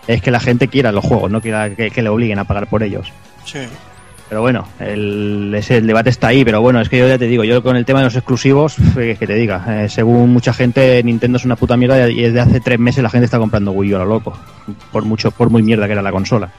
es 0.07 0.23
que 0.23 0.31
la 0.31 0.39
gente 0.41 0.69
quiera 0.69 0.93
los 0.93 1.05
juegos, 1.05 1.31
no 1.31 1.41
quiera 1.41 1.71
que, 1.75 1.91
que 1.91 2.03
le 2.03 2.09
obliguen 2.09 2.39
a 2.39 2.45
pagar 2.45 2.69
por 2.69 2.83
ellos. 2.85 3.13
Sí. 3.45 3.59
Pero 4.29 4.41
bueno, 4.41 4.67
el, 4.81 5.53
ese, 5.57 5.77
el 5.79 5.87
debate 5.87 6.11
está 6.11 6.29
ahí. 6.29 6.45
Pero 6.45 6.61
bueno, 6.61 6.81
es 6.81 6.89
que 6.89 6.99
yo 6.99 7.07
ya 7.09 7.17
te 7.19 7.27
digo, 7.27 7.45
yo 7.45 7.63
con 7.63 7.77
el 7.77 7.85
tema 7.85 8.01
de 8.01 8.07
los 8.07 8.17
exclusivos, 8.17 8.77
eh, 8.97 9.17
que 9.19 9.27
te 9.27 9.35
diga, 9.35 9.85
eh, 9.85 9.89
según 9.89 10.33
mucha 10.33 10.53
gente, 10.53 11.01
Nintendo 11.05 11.39
es 11.39 11.45
una 11.45 11.55
puta 11.57 11.77
mierda 11.77 12.09
y 12.09 12.23
desde 12.23 12.41
hace 12.41 12.61
tres 12.61 12.79
meses 12.79 13.03
la 13.05 13.11
gente 13.11 13.25
está 13.25 13.39
comprando 13.39 13.71
Wii 13.73 13.93
U 13.93 13.97
a 13.97 13.99
lo 14.01 14.07
loco. 14.07 14.37
Por 14.93 15.05
mucho, 15.05 15.31
por 15.33 15.51
muy 15.51 15.63
mierda 15.63 15.87
que 15.87 15.93
era 15.93 16.03
la 16.03 16.11
consola. 16.13 16.51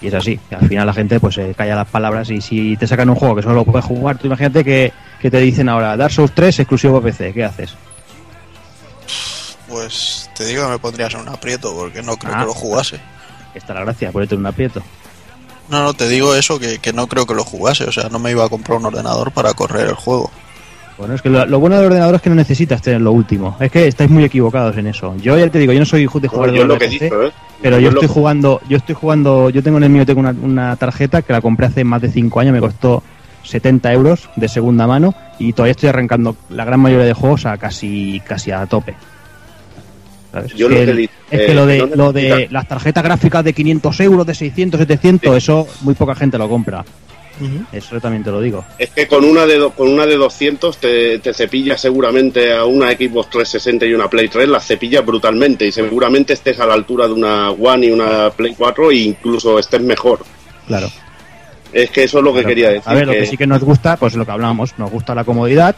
Y 0.00 0.06
es 0.08 0.14
así, 0.14 0.38
al 0.50 0.68
final 0.68 0.86
la 0.86 0.92
gente 0.92 1.18
pues 1.18 1.34
se 1.34 1.54
calla 1.54 1.74
las 1.74 1.88
palabras 1.88 2.30
y 2.30 2.40
si 2.40 2.76
te 2.76 2.86
sacan 2.86 3.10
un 3.10 3.16
juego 3.16 3.34
que 3.34 3.42
solo 3.42 3.56
lo 3.56 3.64
puedes 3.64 3.84
jugar, 3.84 4.16
tú 4.16 4.28
imagínate 4.28 4.62
que, 4.62 4.92
que 5.20 5.30
te 5.30 5.38
dicen 5.40 5.68
ahora 5.68 5.96
Dark 5.96 6.12
Souls 6.12 6.32
3 6.34 6.60
exclusivo 6.60 7.00
PC, 7.02 7.32
¿qué 7.32 7.44
haces? 7.44 7.74
Pues 9.68 10.30
te 10.36 10.46
digo 10.46 10.64
que 10.64 10.70
me 10.72 10.78
pondrías 10.78 11.12
en 11.14 11.20
un 11.20 11.28
aprieto 11.28 11.74
porque 11.74 12.02
no 12.02 12.16
creo 12.16 12.34
Ah. 12.34 12.40
que 12.40 12.46
lo 12.46 12.54
jugase. 12.54 13.00
Está 13.54 13.74
la 13.74 13.80
gracia, 13.80 14.12
ponerte 14.12 14.34
en 14.34 14.40
un 14.40 14.46
aprieto. 14.46 14.82
No, 15.68 15.82
no, 15.82 15.92
te 15.94 16.08
digo 16.08 16.34
eso, 16.34 16.58
que, 16.58 16.78
que 16.78 16.92
no 16.94 17.06
creo 17.08 17.26
que 17.26 17.34
lo 17.34 17.44
jugase. 17.44 17.84
O 17.84 17.92
sea, 17.92 18.08
no 18.08 18.18
me 18.18 18.30
iba 18.30 18.44
a 18.44 18.48
comprar 18.48 18.78
un 18.78 18.86
ordenador 18.86 19.32
para 19.32 19.52
correr 19.52 19.88
el 19.88 19.94
juego. 19.94 20.30
Bueno, 20.98 21.14
es 21.14 21.22
que 21.22 21.30
lo, 21.30 21.46
lo 21.46 21.60
bueno 21.60 21.76
del 21.76 21.86
ordenador 21.86 22.16
es 22.16 22.22
que 22.22 22.28
no 22.28 22.34
necesitas 22.34 22.82
tener 22.82 23.00
lo 23.00 23.12
último. 23.12 23.56
Es 23.60 23.70
que 23.70 23.86
estáis 23.86 24.10
muy 24.10 24.24
equivocados 24.24 24.76
en 24.76 24.88
eso. 24.88 25.14
Yo 25.22 25.38
ya 25.38 25.48
te 25.48 25.58
digo, 25.60 25.72
yo 25.72 25.78
no 25.78 25.84
soy 25.86 26.00
de 26.00 26.06
No, 26.06 26.28
jugador 26.28 26.54
yo 26.54 26.62
es 26.62 26.66
lo 26.68 26.74
de 26.74 26.78
que 26.80 26.86
PC, 26.88 27.06
¿eh? 27.06 27.30
pero 27.62 27.78
yo 27.78 27.90
estoy 27.90 28.08
jugando, 28.08 28.60
yo 28.68 28.76
estoy 28.78 28.94
jugando, 28.96 29.48
yo 29.50 29.62
tengo 29.62 29.78
en 29.78 29.84
el 29.84 29.90
mío 29.90 30.04
tengo 30.04 30.20
una, 30.20 30.30
una 30.30 30.76
tarjeta 30.76 31.22
que 31.22 31.32
la 31.32 31.40
compré 31.40 31.66
hace 31.66 31.84
más 31.84 32.02
de 32.02 32.10
5 32.10 32.40
años, 32.40 32.52
me 32.52 32.60
costó 32.60 33.02
70 33.44 33.92
euros 33.92 34.28
de 34.36 34.48
segunda 34.48 34.86
mano 34.88 35.14
y 35.38 35.52
todavía 35.52 35.70
estoy 35.70 35.88
arrancando 35.88 36.36
la 36.50 36.64
gran 36.64 36.80
mayoría 36.80 37.06
de 37.06 37.12
juegos 37.14 37.46
a 37.46 37.56
casi 37.58 38.20
casi 38.26 38.50
a 38.50 38.66
tope. 38.66 38.94
¿Sabes? 40.32 40.52
Yo 40.54 40.66
es 40.66 40.72
lo 40.72 40.76
que, 40.76 40.82
el- 40.90 40.98
es 41.00 41.10
eh, 41.30 41.46
que 41.46 41.54
lo 41.54 41.64
de, 41.64 41.78
no 41.86 41.96
lo 41.96 42.12
de 42.12 42.48
las 42.50 42.66
tarjetas 42.68 43.02
gráficas 43.04 43.44
de 43.44 43.52
500 43.52 44.00
euros, 44.00 44.26
de 44.26 44.34
600, 44.34 44.78
700, 44.80 45.36
eso 45.36 45.66
muy 45.82 45.94
poca 45.94 46.14
gente 46.14 46.36
lo 46.38 46.48
compra. 46.48 46.84
Eso 47.72 48.00
también 48.00 48.22
te 48.24 48.30
lo 48.30 48.40
digo. 48.40 48.64
Es 48.78 48.90
que 48.90 49.06
con 49.06 49.24
una 49.24 49.46
de 49.46 49.58
do- 49.58 49.70
con 49.70 49.88
una 49.88 50.06
de 50.06 50.16
200 50.16 50.76
te, 50.78 51.18
te 51.18 51.32
cepillas 51.34 51.80
seguramente 51.80 52.52
a 52.52 52.64
una 52.64 52.88
Xbox 52.90 53.30
360 53.30 53.86
y 53.86 53.94
una 53.94 54.08
Play 54.08 54.28
3, 54.28 54.48
las 54.48 54.66
cepillas 54.66 55.04
brutalmente 55.04 55.66
y 55.66 55.72
seguramente 55.72 56.32
estés 56.32 56.58
a 56.60 56.66
la 56.66 56.74
altura 56.74 57.06
de 57.06 57.12
una 57.14 57.50
One 57.50 57.86
y 57.86 57.90
una 57.90 58.30
Play 58.30 58.54
4 58.56 58.90
e 58.90 58.96
incluso 58.96 59.58
estés 59.58 59.80
mejor. 59.82 60.20
Claro. 60.66 60.88
Es 61.72 61.90
que 61.90 62.04
eso 62.04 62.18
es 62.18 62.24
lo 62.24 62.32
que 62.34 62.44
quería 62.44 62.70
decir. 62.70 62.82
A 62.90 62.94
ver, 62.94 63.06
lo 63.06 63.12
que- 63.12 63.18
que 63.20 63.26
sí 63.26 63.36
que 63.36 63.46
nos 63.46 63.62
gusta, 63.62 63.96
pues 63.96 64.14
lo 64.14 64.24
que 64.24 64.32
hablamos, 64.32 64.74
nos 64.78 64.90
gusta 64.90 65.14
la 65.14 65.24
comodidad, 65.24 65.76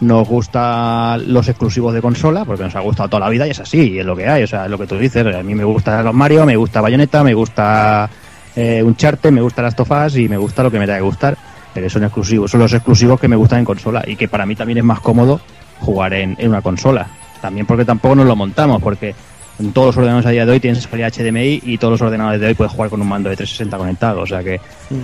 nos 0.00 0.26
gusta 0.26 1.16
los 1.18 1.48
exclusivos 1.48 1.94
de 1.94 2.02
consola, 2.02 2.44
porque 2.44 2.64
nos 2.64 2.74
ha 2.74 2.80
gustado 2.80 3.08
toda 3.08 3.20
la 3.20 3.28
vida 3.30 3.46
y 3.46 3.50
es 3.50 3.60
así, 3.60 3.92
y 3.92 3.98
es 4.00 4.04
lo 4.04 4.16
que 4.16 4.26
hay, 4.26 4.42
o 4.42 4.46
sea, 4.48 4.64
es 4.64 4.70
lo 4.70 4.76
que 4.78 4.86
tú 4.88 4.98
dices, 4.98 5.24
a 5.24 5.42
mí 5.44 5.54
me 5.54 5.62
gusta 5.62 6.02
los 6.02 6.12
Mario, 6.12 6.44
me 6.44 6.56
gusta 6.56 6.80
Bayonetta, 6.80 7.22
me 7.22 7.34
gusta 7.34 8.10
eh, 8.56 8.82
Uncharted, 8.82 9.30
me 9.32 9.40
gusta 9.40 9.62
las 9.62 9.74
Tofas 9.76 10.16
y 10.16 10.28
me 10.28 10.36
gusta 10.36 10.62
lo 10.62 10.70
que 10.70 10.78
me 10.78 10.86
tenga 10.86 10.98
que 10.98 11.04
gustar, 11.04 11.36
pero 11.74 11.88
son 11.88 12.04
exclusivos, 12.04 12.50
son 12.50 12.60
los 12.60 12.72
exclusivos 12.72 13.18
que 13.20 13.28
me 13.28 13.36
gustan 13.36 13.60
en 13.60 13.64
consola 13.64 14.02
y 14.06 14.16
que 14.16 14.28
para 14.28 14.44
mí 14.46 14.54
también 14.54 14.78
es 14.78 14.84
más 14.84 15.00
cómodo 15.00 15.40
jugar 15.80 16.12
en, 16.14 16.36
en 16.38 16.48
una 16.50 16.62
consola, 16.62 17.06
también 17.40 17.66
porque 17.66 17.84
tampoco 17.84 18.14
nos 18.14 18.26
lo 18.26 18.36
montamos, 18.36 18.80
porque 18.82 19.14
en 19.58 19.72
todos 19.72 19.88
los 19.88 19.96
ordenadores 19.98 20.26
a 20.26 20.30
día 20.30 20.46
de 20.46 20.52
hoy 20.52 20.60
tienes 20.60 20.82
salida 20.82 21.08
HDMI 21.10 21.60
y 21.64 21.78
todos 21.78 21.92
los 21.92 22.02
ordenadores 22.02 22.40
de 22.40 22.48
hoy 22.48 22.54
puedes 22.54 22.72
jugar 22.72 22.90
con 22.90 23.00
un 23.02 23.08
mando 23.08 23.28
de 23.30 23.36
360 23.36 23.76
conectado, 23.78 24.20
o 24.20 24.26
sea 24.26 24.42
que 24.42 24.60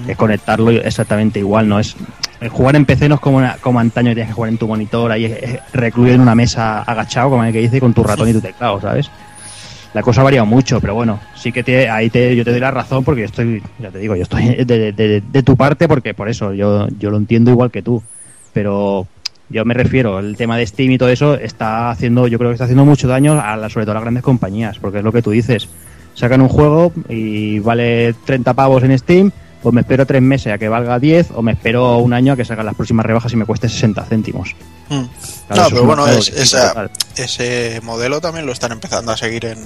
es 0.07 0.17
conectarlo 0.17 0.71
exactamente 0.71 1.39
igual, 1.39 1.69
no 1.69 1.79
es 1.79 1.97
el 2.41 2.49
jugar 2.51 2.77
en 2.77 2.85
PC 2.87 3.09
no 3.09 3.17
es 3.17 3.21
como, 3.21 3.39
una- 3.39 3.57
como 3.61 3.81
antaño 3.81 4.11
que 4.11 4.15
tenías 4.15 4.29
que 4.29 4.35
jugar 4.35 4.51
en 4.51 4.59
tu 4.59 4.69
monitor 4.69 5.11
ahí 5.11 5.25
eh, 5.27 5.59
recluido 5.73 6.15
en 6.15 6.21
una 6.21 6.35
mesa 6.37 6.83
agachado, 6.83 7.31
como 7.31 7.43
el 7.45 7.53
que 7.53 7.59
dice, 7.61 7.81
con 7.81 7.93
tu 7.93 8.05
ratón 8.05 8.29
y 8.29 8.33
tu 8.33 8.41
teclado, 8.41 8.81
¿sabes? 8.81 9.11
La 9.95 10.03
cosa 10.03 10.21
ha 10.21 10.25
variado 10.25 10.47
mucho, 10.47 10.81
pero 10.81 10.95
bueno, 10.95 11.19
sí 11.35 11.51
que 11.51 11.63
te, 11.65 11.89
ahí 11.89 12.11
te, 12.11 12.37
yo 12.37 12.45
te 12.45 12.51
doy 12.51 12.61
la 12.61 12.71
razón 12.71 13.05
porque 13.05 13.23
yo 13.23 13.27
estoy, 13.27 13.63
ya 13.79 13.91
te 13.91 13.99
digo, 13.99 14.15
yo 14.17 14.23
estoy 14.23 14.55
de, 14.65 14.93
de- 14.93 15.43
tu 15.43 15.57
parte 15.57 15.89
porque 15.89 16.13
por 16.15 16.29
eso 16.29 16.53
yo, 16.53 16.89
yo 16.99 17.11
lo 17.11 17.17
entiendo 17.17 17.51
igual 17.51 17.71
que 17.71 17.83
tú, 17.83 18.03
pero 18.53 19.07
yo 19.49 19.65
me 19.65 19.73
refiero, 19.73 20.19
el 20.19 20.37
tema 20.37 20.59
de 20.59 20.67
Steam 20.67 20.91
y 20.93 20.99
todo 20.99 21.09
eso 21.09 21.35
está 21.37 21.91
haciendo, 21.91 22.29
yo 22.29 22.39
creo 22.39 22.51
que 22.51 22.55
está 22.55 22.65
haciendo 22.65 22.85
mucho 22.85 23.09
daño 23.09 23.41
a 23.41 23.57
la- 23.57 23.71
sobre 23.71 23.87
todo 23.87 23.93
a 23.93 23.95
las 23.95 24.03
grandes 24.05 24.23
compañías, 24.23 24.79
porque 24.79 24.99
es 24.99 25.05
lo 25.05 25.13
que 25.13 25.23
tú 25.23 25.31
dices, 25.31 25.69
sacan 26.15 26.43
un 26.43 26.49
juego 26.49 26.93
y 27.09 27.59
vale 27.61 28.15
30 28.27 28.53
pavos 28.53 28.83
en 28.83 28.97
Steam, 28.99 29.31
pues 29.63 29.75
me 29.75 29.81
espero 29.83 30.07
tres 30.07 30.23
meses 30.23 30.53
a 30.53 30.59
que 30.59 30.69
valga 30.69 30.99
10 30.99 31.33
o 31.35 31.43
me 31.43 31.53
espero 31.53 31.99
un 31.99 32.13
año 32.13 32.33
a 32.33 32.37
que 32.37 32.45
salgan 32.45 32.67
las 32.67 32.75
próximas 32.75 33.05
rebajas 33.05 33.33
y 33.33 33.37
me 33.37 33.45
cueste 33.45 33.69
60 33.69 34.05
céntimos. 34.05 34.55
Mm. 34.89 35.03
Claro, 35.49 35.63
no, 35.63 35.69
pero 35.71 35.85
bueno, 35.85 36.07
es- 36.07 36.29
esa- 36.29 36.89
ese 37.17 37.81
modelo 37.83 38.21
también 38.21 38.47
lo 38.47 38.53
están 38.53 38.73
empezando 38.73 39.13
a 39.13 39.17
seguir 39.17 39.47
en, 39.47 39.59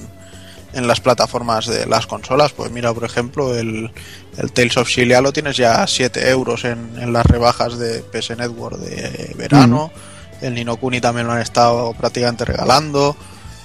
en 0.72 0.86
las 0.86 1.01
plataformas 1.01 1.66
de 1.66 1.86
las 1.86 2.07
consolas. 2.07 2.53
Pues 2.53 2.70
mira, 2.70 2.93
por 2.95 3.05
ejemplo, 3.05 3.55
el, 3.57 3.90
el 4.38 4.53
Tales 4.53 4.76
of 4.78 4.88
Xillia 4.88 5.20
lo 5.20 5.32
tienes 5.32 5.57
ya 5.57 5.82
a 5.82 5.86
7 5.86 6.30
euros 6.30 6.64
en, 6.64 6.93
en 6.99 7.12
las 7.12 7.26
rebajas 7.26 7.78
de 7.78 8.01
PS 8.01 8.36
Network 8.36 8.78
de 8.78 9.34
verano. 9.36 9.90
El 10.40 10.55
Nino 10.55 10.76
Kuni 10.76 11.01
también 11.01 11.26
lo 11.26 11.34
han 11.34 11.40
estado 11.40 11.93
prácticamente 11.93 12.45
regalando. 12.45 13.16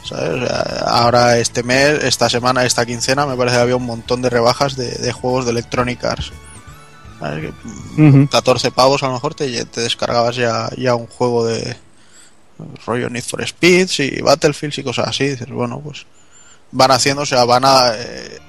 ¿Sabes? 0.09 0.49
Ahora 0.85 1.37
este 1.37 1.63
mes, 1.63 2.03
esta 2.03 2.29
semana, 2.29 2.65
esta 2.65 2.85
quincena, 2.85 3.25
me 3.25 3.35
parece 3.35 3.57
que 3.57 3.61
había 3.61 3.75
un 3.75 3.85
montón 3.85 4.21
de 4.21 4.29
rebajas 4.29 4.75
de, 4.75 4.89
de 4.91 5.11
juegos 5.11 5.45
de 5.45 5.51
Electronic 5.51 6.03
Arts. 6.03 6.31
¿Sabes? 7.19 7.45
Que, 7.45 8.01
mm, 8.01 8.19
Ujú. 8.21 8.29
14 8.29 8.71
pavos 8.71 9.03
a 9.03 9.07
lo 9.07 9.13
mejor 9.13 9.33
te, 9.35 9.65
te 9.65 9.81
descargabas 9.81 10.35
ya, 10.35 10.69
ya 10.77 10.95
un 10.95 11.07
juego 11.07 11.45
de 11.45 11.75
rollo 12.85 13.09
Need 13.09 13.23
for 13.23 13.45
Speeds 13.47 13.99
y 13.99 14.21
Battlefields 14.21 14.77
y 14.79 14.83
cosas 14.83 15.07
así. 15.09 15.29
Dices, 15.29 15.49
bueno, 15.49 15.79
pues 15.79 16.05
van 16.71 16.91
haciendo, 16.91 17.23
o 17.23 17.25
sea, 17.25 17.45
van 17.45 17.63
a... 17.65 17.91
eh, 17.95 18.39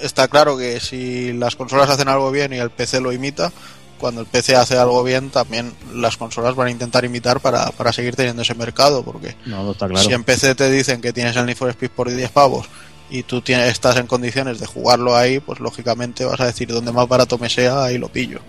está 0.00 0.28
claro 0.28 0.56
que 0.56 0.78
si 0.80 1.32
las 1.32 1.56
consolas 1.56 1.88
hacen 1.90 2.08
algo 2.08 2.30
bien 2.30 2.52
y 2.52 2.58
el 2.58 2.70
PC 2.70 3.00
lo 3.00 3.12
imita, 3.12 3.52
cuando 3.98 4.20
el 4.20 4.26
PC 4.26 4.56
hace 4.56 4.76
algo 4.78 5.02
bien, 5.02 5.30
también 5.30 5.72
las 5.94 6.16
consolas 6.16 6.54
van 6.54 6.68
a 6.68 6.70
intentar 6.70 7.04
imitar 7.04 7.40
para, 7.40 7.70
para 7.72 7.92
seguir 7.92 8.14
teniendo 8.16 8.42
ese 8.42 8.54
mercado, 8.54 9.02
porque 9.04 9.36
No, 9.46 9.62
no 9.64 9.72
está 9.72 9.88
claro. 9.88 10.02
si 10.06 10.12
en 10.12 10.24
PC 10.24 10.54
te 10.54 10.70
dicen 10.70 11.00
que 11.00 11.12
tienes 11.12 11.36
el 11.36 11.46
Need 11.46 11.56
for 11.56 11.70
Speed 11.70 11.90
por 11.90 12.10
10 12.10 12.30
pavos 12.30 12.66
y 13.10 13.22
tú 13.22 13.40
tienes, 13.40 13.70
estás 13.70 13.96
en 13.96 14.06
condiciones 14.06 14.58
de 14.58 14.66
jugarlo 14.66 15.16
ahí, 15.16 15.38
pues 15.40 15.60
lógicamente 15.60 16.24
vas 16.24 16.40
a 16.40 16.46
decir, 16.46 16.68
donde 16.68 16.92
más 16.92 17.08
barato 17.08 17.38
me 17.38 17.48
sea, 17.48 17.84
ahí 17.84 17.98
lo 17.98 18.08
pillo. 18.08 18.40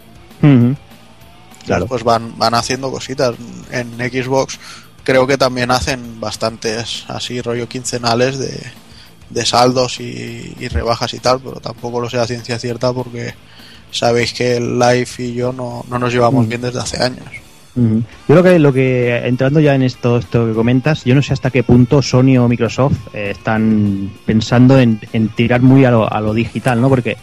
Claro. 1.65 1.85
Pues 1.87 2.03
van, 2.03 2.37
van 2.37 2.53
haciendo 2.53 2.89
cositas. 2.91 3.35
En 3.71 3.97
Xbox 3.97 4.57
creo 5.03 5.27
que 5.27 5.37
también 5.37 5.71
hacen 5.71 6.19
bastantes 6.19 7.05
así 7.07 7.41
rollo 7.41 7.67
quincenales 7.67 8.37
de, 8.37 8.61
de 9.29 9.45
saldos 9.45 9.99
y, 9.99 10.55
y 10.59 10.67
rebajas 10.69 11.13
y 11.13 11.19
tal, 11.19 11.39
pero 11.39 11.59
tampoco 11.59 11.99
lo 11.99 12.09
sé 12.09 12.17
a 12.17 12.27
ciencia 12.27 12.57
cierta 12.59 12.91
porque 12.93 13.33
sabéis 13.91 14.33
que 14.33 14.57
el 14.57 14.77
Live 14.79 15.07
y 15.19 15.33
yo 15.33 15.51
no, 15.53 15.85
no 15.89 15.99
nos 15.99 16.11
llevamos 16.13 16.45
Mm. 16.45 16.49
bien 16.49 16.61
desde 16.61 16.79
hace 16.79 17.01
años. 17.03 17.25
Yo 17.79 18.01
creo 18.27 18.41
que 18.41 18.57
lo 18.57 18.73
que, 18.73 19.17
entrando 19.27 19.59
ya 19.59 19.75
en 19.75 19.83
esto, 19.83 20.17
esto 20.17 20.47
que 20.47 20.53
comentas, 20.53 21.03
yo 21.03 21.13
no 21.13 21.21
sé 21.21 21.33
hasta 21.33 21.51
qué 21.51 21.61
punto 21.61 22.01
Sony 22.01 22.35
o 22.39 22.47
Microsoft 22.47 22.97
eh, 23.13 23.29
están 23.37 24.09
pensando 24.25 24.79
en, 24.79 24.99
en 25.13 25.29
tirar 25.29 25.61
muy 25.61 25.85
a 25.85 25.91
lo, 25.91 26.11
a 26.11 26.19
lo 26.19 26.33
digital, 26.33 26.81
¿no? 26.81 26.89
Porque 26.89 27.17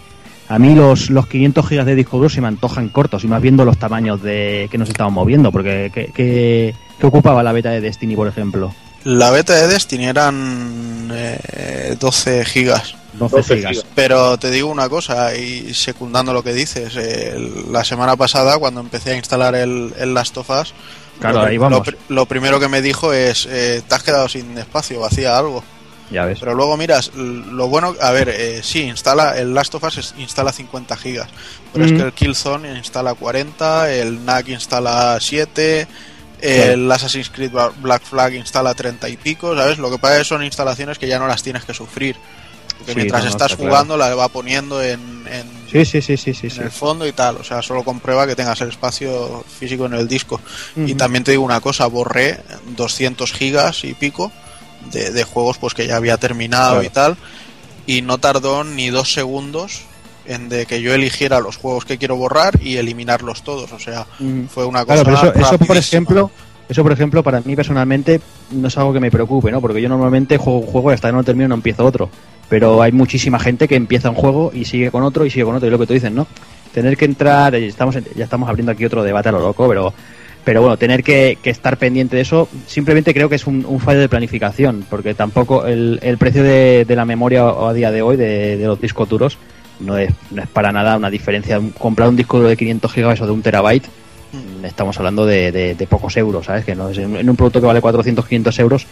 a 0.46 0.60
mí 0.60 0.76
los, 0.76 1.10
los 1.10 1.26
500 1.26 1.66
gigas 1.68 1.86
de 1.86 1.96
disco 1.96 2.18
duro 2.18 2.28
se 2.28 2.40
me 2.40 2.46
antojan 2.46 2.88
cortos 2.90 3.24
y 3.24 3.26
más 3.26 3.42
viendo 3.42 3.64
los 3.64 3.78
tamaños 3.78 4.22
de 4.22 4.68
que 4.70 4.78
nos 4.78 4.88
estamos 4.88 5.12
moviendo, 5.12 5.50
porque 5.50 5.90
¿qué, 5.92 6.12
qué- 6.14 6.74
qué 7.00 7.06
ocupaba 7.06 7.42
la 7.42 7.50
beta 7.50 7.70
de 7.70 7.80
Destiny, 7.80 8.14
por 8.14 8.28
ejemplo? 8.28 8.72
La 9.02 9.30
beta 9.32 9.54
de 9.56 9.66
Destiny 9.66 10.04
eran 10.06 11.10
eh, 11.12 11.96
12 11.98 12.44
gigas. 12.44 12.94
12, 13.18 13.36
12 13.36 13.56
gigas. 13.56 13.70
gigas. 13.72 13.86
Pero 13.94 14.36
te 14.38 14.50
digo 14.50 14.68
una 14.68 14.88
cosa, 14.88 15.34
y 15.36 15.72
secundando 15.74 16.32
lo 16.32 16.42
que 16.42 16.52
dices, 16.52 16.94
eh, 16.96 17.34
la 17.70 17.84
semana 17.84 18.16
pasada 18.16 18.58
cuando 18.58 18.80
empecé 18.80 19.12
a 19.12 19.16
instalar 19.16 19.54
el, 19.54 19.92
el 19.98 20.14
Last 20.14 20.36
of 20.38 20.50
Us, 20.50 20.74
Claro, 21.20 21.40
lo, 21.40 21.44
ahí 21.46 21.56
vamos. 21.58 21.78
lo 21.78 21.84
pr- 21.84 21.96
lo 22.08 22.26
primero 22.26 22.58
que 22.58 22.68
me 22.68 22.82
dijo 22.82 23.12
es, 23.12 23.46
eh, 23.50 23.82
te 23.88 23.94
has 23.94 24.02
quedado 24.02 24.28
sin 24.28 24.58
espacio, 24.58 24.98
vacía 25.00 25.38
algo. 25.38 25.62
Ya 26.10 26.24
ves. 26.26 26.38
Pero 26.38 26.54
luego 26.54 26.76
miras, 26.76 27.12
lo 27.14 27.68
bueno, 27.68 27.94
a 28.00 28.10
ver, 28.10 28.28
eh, 28.28 28.60
sí, 28.62 28.82
instala, 28.82 29.38
el 29.38 29.54
Last 29.54 29.74
of 29.74 29.84
Us 29.84 30.14
instala 30.18 30.52
50 30.52 30.96
gigas, 30.96 31.28
pero 31.72 31.84
es 31.86 31.92
Mm. 31.92 31.96
que 31.96 32.02
el 32.02 32.12
Killzone 32.12 32.76
instala 32.76 33.14
40, 33.14 33.90
el 33.92 34.24
NAC 34.24 34.48
instala 34.48 35.16
7, 35.20 35.86
el 36.42 36.92
Assassin's 36.92 37.30
Creed 37.30 37.50
Bla- 37.52 37.72
Black 37.80 38.02
Flag 38.02 38.34
instala 38.34 38.74
30 38.74 39.08
y 39.08 39.16
pico, 39.16 39.56
¿sabes? 39.56 39.78
Lo 39.78 39.90
que 39.90 39.98
pasa 39.98 40.14
es 40.16 40.18
que 40.20 40.24
son 40.28 40.44
instalaciones 40.44 40.98
que 40.98 41.08
ya 41.08 41.18
no 41.18 41.26
las 41.26 41.42
tienes 41.42 41.64
que 41.64 41.72
sufrir. 41.72 42.16
Porque 42.85 42.93
Sí, 42.93 42.97
mientras 42.97 43.24
no, 43.24 43.30
estás 43.30 43.53
está 43.53 43.57
claro. 43.57 43.70
jugando 43.70 43.97
la 43.97 44.14
va 44.14 44.28
poniendo 44.28 44.82
en, 44.82 45.01
en, 45.26 45.64
Sí, 45.70 45.85
sí, 45.85 46.01
sí, 46.03 46.16
sí, 46.16 46.35
sí. 46.35 46.49
en 46.57 46.62
el 46.64 46.70
fondo 46.70 47.07
y 47.07 47.12
tal. 47.12 47.37
O 47.39 47.45
sea, 47.45 47.62
solo 47.62 47.82
comprueba 47.82 48.26
que 48.26 48.37
tengas 48.37 48.61
el 48.61 48.68
espacio 48.68 49.45
físico 49.59 49.87
en 49.87 49.95
el 49.95 50.07
disco. 50.07 50.41
Y 50.76 50.95
también 50.95 51.24
te 51.24 51.32
digo 51.32 51.43
una 51.45 51.61
cosa, 51.61 51.87
borré 51.87 52.41
200 52.76 53.32
gigas 53.32 53.85
y 53.85 53.95
pico 53.95 54.30
de, 54.93 55.11
de 55.11 55.24
juegos 55.24 55.59
pues 55.59 55.74
que 55.74 55.87
ya 55.87 55.97
había 55.97 56.16
terminado 56.18 56.74
Claro. 56.74 56.85
y 56.85 56.91
tal. 56.91 57.16
Y 57.87 58.03
no 58.03 58.18
tardó 58.18 58.64
ni 58.64 58.91
dos 58.91 59.12
segundos 59.12 59.82
en 60.26 60.49
de 60.49 60.64
que 60.64 60.80
yo 60.80 60.95
eligiera 60.95 61.41
los 61.41 61.57
juegos 61.57 61.85
que 61.85 61.99
quiero 61.99 62.16
borrar 62.16 62.59
y 62.62 62.76
eliminarlos 62.76 63.43
todos. 63.43 63.72
O 63.72 63.78
sea, 63.78 64.07
fue 64.53 64.64
una 64.64 64.85
cosa 64.85 65.03
Claro, 65.05 65.32
pero 65.35 65.45
eso, 65.47 65.55
eso 65.57 65.59
por 65.66 65.76
ejemplo, 65.76 66.30
eso 66.68 66.82
por 66.82 66.92
ejemplo 66.92 67.22
para 67.22 67.40
mí 67.40 67.54
personalmente 67.56 68.20
no 68.52 68.68
es 68.68 68.78
algo 68.78 68.92
que 68.92 69.00
me 69.00 69.10
preocupe, 69.10 69.50
¿no? 69.50 69.60
Porque 69.60 69.80
yo 69.80 69.88
normalmente 69.88 70.36
juego 70.36 70.60
un 70.60 70.66
juego 70.66 70.90
y 70.90 70.94
hasta 70.94 71.08
que 71.08 71.12
no 71.12 71.18
lo 71.18 71.24
termino 71.24 71.48
no 71.48 71.54
empiezo 71.54 71.84
otro. 71.84 72.08
Pero 72.48 72.82
hay 72.82 72.92
muchísima 72.92 73.38
gente 73.38 73.68
que 73.68 73.76
empieza 73.76 74.10
un 74.10 74.16
juego 74.16 74.50
y 74.52 74.64
sigue 74.64 74.90
con 74.90 75.02
otro 75.02 75.24
y 75.24 75.30
sigue 75.30 75.44
con 75.44 75.56
otro, 75.56 75.66
y 75.66 75.70
lo 75.70 75.78
que 75.78 75.86
tú 75.86 75.94
dices, 75.94 76.12
¿no? 76.12 76.26
Tener 76.72 76.96
que 76.96 77.04
entrar, 77.04 77.54
eh, 77.54 77.66
estamos 77.66 77.96
ya 78.14 78.24
estamos 78.24 78.48
abriendo 78.48 78.72
aquí 78.72 78.84
otro 78.84 79.02
debate 79.02 79.30
a 79.30 79.32
lo 79.32 79.40
loco, 79.40 79.68
pero 79.68 79.94
pero 80.44 80.60
bueno, 80.60 80.76
tener 80.76 81.02
que, 81.02 81.38
estar 81.42 81.78
pendiente 81.78 82.16
de 82.16 82.22
eso, 82.22 82.48
simplemente 82.66 83.14
creo 83.14 83.30
que 83.30 83.36
es 83.36 83.46
un, 83.46 83.80
fallo 83.80 84.00
de 84.00 84.10
planificación, 84.10 84.84
porque 84.90 85.14
tampoco 85.14 85.64
el, 85.64 85.98
el 86.02 86.18
precio 86.18 86.42
de, 86.42 86.84
la 86.86 87.06
memoria 87.06 87.48
a 87.48 87.72
día 87.72 87.90
de 87.90 88.02
hoy 88.02 88.16
de, 88.16 88.60
los 88.62 88.78
discos 88.78 89.08
duros 89.08 89.38
no 89.80 89.96
es, 89.96 90.12
no 90.30 90.42
es 90.42 90.48
para 90.48 90.70
nada 90.70 90.98
una 90.98 91.08
diferencia. 91.08 91.60
Comprar 91.78 92.10
un 92.10 92.16
disco 92.16 92.36
duro 92.36 92.50
de 92.50 92.58
500 92.58 92.92
gigas 92.92 93.20
o 93.22 93.26
de 93.26 93.32
un 93.32 93.40
terabyte 93.40 93.86
estamos 94.64 94.97
hablando 94.99 95.24
de, 95.26 95.53
de- 95.53 95.74
de 95.74 95.87
pocos 95.87 96.16
euros, 96.16 96.47
¿sabes? 96.47 96.64
Que 96.64 96.74
no 96.74 96.89
es 96.89 96.99
en, 96.99 97.28
un 97.28 97.37
producto 97.37 97.61
que 97.61 97.66
vale 97.66 97.80
400, 97.80 98.26
500 98.26 98.59
euros, 98.61 98.87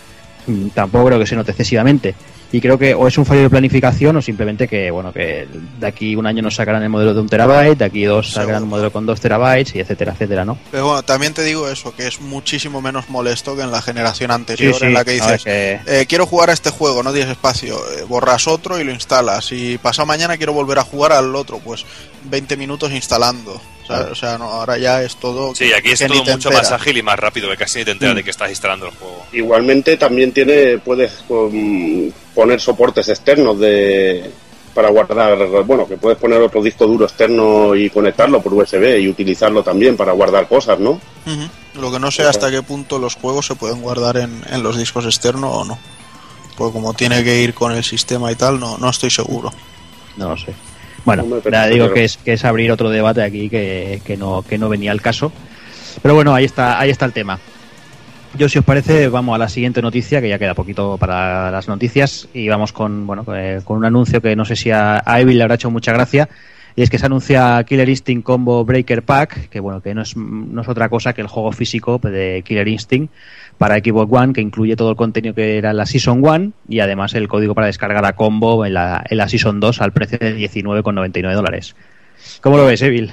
mm, 0.47 0.69
tampoco 0.69 1.07
creo 1.07 1.19
que 1.19 1.27
se 1.27 1.37
note 1.37 1.51
excesivamente. 1.53 2.15
Y 2.55 2.61
creo 2.61 2.79
que 2.79 2.93
o 2.93 3.09
es 3.09 3.17
un 3.17 3.25
fallo 3.25 3.41
de 3.41 3.49
planificación 3.49 4.15
o 4.19 4.21
simplemente 4.21 4.69
que, 4.69 4.91
bueno, 4.91 5.11
que 5.11 5.49
de 5.81 5.87
aquí 5.87 6.15
un 6.15 6.27
año 6.27 6.43
nos 6.43 6.55
sacarán 6.57 6.83
el 6.83 6.91
modelo 6.91 7.15
de 7.15 7.21
un 7.23 7.27
terabyte, 7.27 7.79
de 7.79 7.85
aquí 7.87 8.05
dos 8.05 8.31
sacarán 8.31 8.65
un 8.65 8.69
modelo 8.69 8.93
con 8.93 9.07
dos 9.07 9.19
terabytes 9.23 9.75
y 9.75 9.81
etcétera, 9.81 10.13
etcétera, 10.13 10.45
¿no? 10.45 10.59
Pero 10.71 10.85
bueno, 10.87 11.03
también 11.03 11.33
te 11.33 11.43
digo 11.45 11.67
eso, 11.71 11.97
que 11.97 12.07
es 12.07 12.21
muchísimo 12.21 12.83
menos 12.83 13.09
molesto 13.09 13.57
que 13.57 13.63
en 13.63 13.71
la 13.71 13.81
generación 13.81 14.31
anterior, 14.33 14.75
Sí, 14.75 14.81
sí, 14.81 14.85
en 14.85 14.93
la 14.93 15.03
que 15.03 15.13
dices, 15.13 15.43
que- 15.45 15.81
eh, 15.87 16.05
quiero 16.07 16.27
jugar 16.27 16.51
a 16.51 16.53
este 16.53 16.69
juego, 16.69 17.03
no 17.03 17.11
tienes 17.15 17.31
espacio, 17.31 17.79
eh, 17.99 18.05
borras 18.07 18.47
otro 18.47 18.79
y 18.79 18.85
lo 18.85 18.93
instalas. 18.93 19.51
Y 19.53 19.79
pasado 19.79 20.05
mañana 20.05 20.37
quiero 20.37 20.53
volver 20.53 20.79
a 20.79 20.85
jugar 20.85 21.13
al 21.13 21.35
otro, 21.35 21.59
pues 21.59 21.87
20 22.25 22.59
minutos 22.59 22.93
instalando. 22.93 23.63
O 23.89 24.15
sea, 24.15 24.39
no, 24.39 24.45
ahora 24.45 24.79
ya 24.79 25.03
es 25.03 25.17
todo. 25.17 25.55
Sí, 25.55 25.73
aquí 25.73 25.91
es 25.91 26.07
todo 26.07 26.25
mucho 26.25 26.51
más 26.51 26.71
ágil 26.73 26.97
y 26.99 27.03
más 27.03 27.19
rápido, 27.19 27.51
que 27.51 27.57
casi 27.57 27.81
ni 27.81 27.85
te 27.85 27.91
enteras 27.93 28.15
Mm. 28.15 28.17
de 28.19 28.25
que 28.25 28.31
estás 28.31 28.49
instalando 28.51 28.87
el 28.87 28.93
juego. 28.93 29.27
Igualmente 29.33 29.97
también 29.97 30.33
tiene 30.33 30.79
puedes 30.79 31.25
um, 31.29 32.11
poner 32.35 32.61
soportes 32.61 33.09
externos 33.09 33.59
de 33.59 34.31
para 34.75 34.89
guardar, 34.89 35.37
bueno, 35.67 35.87
que 35.87 35.99
puedes 35.99 36.17
poner 36.19 36.41
otro 36.41 36.63
disco 36.63 36.87
duro 36.87 37.05
externo 37.05 37.75
y 37.75 37.91
conectarlo 37.91 38.41
por 38.41 38.55
USB 38.55 39.01
y 39.01 39.09
utilizarlo 39.09 39.63
también 39.63 39.99
para 39.99 40.13
guardar 40.13 40.49
cosas, 40.49 40.79
¿no? 40.79 40.93
Ujú. 40.93 41.49
Lo 41.81 41.93
que 41.93 41.99
no 41.99 42.11
sé 42.11 42.23
hasta 42.23 42.51
qué 42.51 42.63
punto 42.63 42.99
los 42.99 43.15
juegos 43.17 43.47
se 43.47 43.55
pueden 43.55 43.83
guardar 43.83 44.17
en, 44.17 44.43
en 44.49 44.63
los 44.63 44.79
discos 44.79 45.05
externos 45.05 45.51
o 45.55 45.65
no. 45.67 45.79
Porque 46.57 46.73
como 46.73 46.95
tiene 46.95 47.23
que 47.23 47.43
ir 47.43 47.53
con 47.53 47.73
el 47.73 47.85
sistema 47.85 48.33
y 48.33 48.35
tal, 48.37 48.59
no, 48.59 48.79
no 48.79 48.89
estoy 48.89 49.11
seguro. 49.11 49.53
No 50.17 50.31
lo 50.31 50.37
sé. 50.39 50.55
Bueno, 51.05 51.25
pero 51.43 51.51
nada, 51.51 51.67
digo 51.67 51.93
que 51.93 52.05
es, 52.05 52.17
que 52.17 52.35
es 52.35 52.45
abrir 52.45 52.71
otro 52.71 52.91
debate 52.91 53.23
aquí 53.23 53.49
que, 53.49 54.01
que 54.05 54.17
no, 54.17 54.43
que 54.43 54.59
no 54.59 54.69
venía 54.69 54.93
al 54.93 55.01
caso. 55.01 55.33
Pero 56.01 56.15
bueno, 56.15 56.35
ahí 56.35 56.45
está, 56.45 56.79
ahí 56.79 56.91
está 56.91 57.05
el 57.05 57.13
tema. 57.13 57.39
Yo, 58.35 58.49
si 58.49 58.59
os 58.59 58.65
parece, 58.65 59.09
vamos 59.09 59.35
a 59.35 59.39
la 59.39 59.49
siguiente 59.49 59.83
noticia, 59.83 60.23
que 60.23 60.29
ya 60.29 60.39
queda 60.39 60.55
poquito 60.55 60.97
para 60.97 61.51
las 61.51 61.69
noticias, 61.69 62.29
y 62.33 62.49
vamos 62.49 62.73
con, 62.73 63.07
bueno, 63.07 63.27
eh, 63.35 63.61
con 63.63 63.77
un 63.77 63.85
anuncio 63.85 64.23
que 64.23 64.35
no 64.35 64.47
sé 64.47 64.57
si 64.57 64.71
a, 64.71 65.03
a 65.05 65.21
Evil 65.21 65.37
le 65.37 65.43
habrá 65.43 65.57
hecho 65.57 65.71
mucha 65.71 65.93
gracia, 65.93 66.31
y 66.75 66.83
es 66.83 66.91
que 66.91 66.99
se 66.99 67.07
anuncia 67.07 67.63
Killer 67.65 67.89
Instinct 67.89 68.25
Combo 68.25 68.65
Breaker 68.65 69.03
Pack, 69.03 69.49
que 69.49 69.61
bueno, 69.61 69.81
que 69.81 69.95
no 69.95 70.03
es, 70.03 70.17
no 70.17 70.63
es 70.63 70.69
otra 70.69 70.89
cosa 70.89 71.13
que 71.13 71.21
el 71.21 71.27
juego 71.27 71.53
físico 71.53 71.99
de 71.99 72.43
Killer 72.47 72.69
Instinct 72.69 73.13
para 73.59 73.77
Xbox 73.79 74.13
One, 74.13 74.33
que 74.33 74.41
incluye 74.41 74.77
todo 74.77 74.91
el 74.91 74.97
contenido 74.97 75.35
que 75.35 75.59
era 75.59 75.73
la 75.73 75.87
Season 75.87 76.25
1 76.25 76.53
y 76.69 76.81
además 76.81 77.15
el 77.15 77.29
código 77.29 77.55
para 77.55 77.67
descargar 77.67 78.05
a 78.05 78.15
combo 78.15 78.65
en 78.65 78.75
la, 78.75 79.05
en 79.09 79.19
la 79.19 79.29
Season 79.29 79.61
2 79.61 79.81
al 79.81 79.93
precio 79.93 80.19
de 80.19 80.37
19,99 80.37 81.35
dólares. 81.35 81.77
¿Cómo 82.41 82.57
lo 82.57 82.67
ves, 82.67 82.83
Evil? 82.83 83.11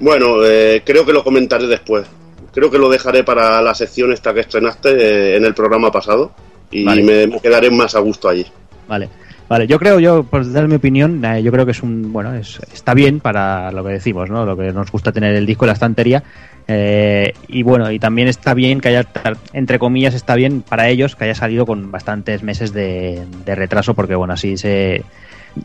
Bueno, 0.00 0.44
eh, 0.44 0.82
creo 0.84 1.04
que 1.04 1.12
lo 1.12 1.24
comentaré 1.24 1.66
después. 1.66 2.06
Creo 2.52 2.70
que 2.70 2.78
lo 2.78 2.88
dejaré 2.88 3.24
para 3.24 3.60
la 3.62 3.74
sección 3.74 4.12
esta 4.12 4.34
que 4.34 4.40
estrenaste 4.40 4.90
eh, 4.90 5.36
en 5.36 5.44
el 5.44 5.54
programa 5.54 5.90
pasado 5.90 6.32
y 6.70 6.84
Vale. 6.84 7.02
me, 7.02 7.26
me 7.26 7.40
quedaré 7.40 7.70
más 7.70 7.94
a 7.94 8.00
gusto 8.00 8.28
allí. 8.28 8.46
Vale. 8.86 9.08
Vale, 9.48 9.66
yo 9.66 9.78
creo, 9.78 9.98
yo, 9.98 10.24
por 10.24 10.50
dar 10.52 10.68
mi 10.68 10.74
opinión, 10.74 11.24
eh, 11.24 11.42
yo 11.42 11.50
creo 11.50 11.64
que 11.64 11.70
es 11.72 11.82
un, 11.82 12.12
bueno, 12.12 12.34
es, 12.34 12.60
está 12.72 12.92
bien 12.92 13.18
para 13.20 13.72
lo 13.72 13.82
que 13.82 13.92
decimos, 13.92 14.28
¿no? 14.28 14.44
Lo 14.44 14.58
que 14.58 14.72
nos 14.72 14.92
gusta 14.92 15.10
tener 15.10 15.34
el 15.34 15.46
disco 15.46 15.64
en 15.64 15.68
la 15.68 15.72
estantería. 15.72 16.22
eh, 16.66 17.32
y 17.48 17.62
bueno, 17.62 17.90
y 17.90 17.98
también 17.98 18.28
está 18.28 18.52
bien 18.52 18.80
que 18.80 18.88
haya, 18.88 19.06
entre 19.54 19.78
comillas, 19.78 20.12
está 20.14 20.34
bien 20.34 20.60
para 20.60 20.88
ellos 20.88 21.16
que 21.16 21.24
haya 21.24 21.34
salido 21.34 21.64
con 21.64 21.90
bastantes 21.90 22.42
meses 22.42 22.74
de, 22.74 23.24
retraso, 23.46 23.94
porque 23.94 24.14
bueno, 24.14 24.34
así 24.34 24.58
se 24.58 25.02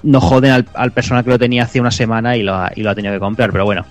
no 0.01 0.21
joden 0.21 0.51
al, 0.51 0.65
al 0.75 0.91
personal 0.91 1.25
que 1.25 1.31
lo 1.31 1.39
tenía 1.39 1.63
hace 1.63 1.81
una 1.81 1.91
semana 1.91 2.37
y 2.37 2.43
lo, 2.43 2.55
ha, 2.55 2.71
y 2.73 2.83
lo 2.83 2.89
ha 2.89 2.95
tenido 2.95 3.13
que 3.13 3.19
comprar, 3.19 3.51
pero 3.51 3.65
bueno. 3.65 3.85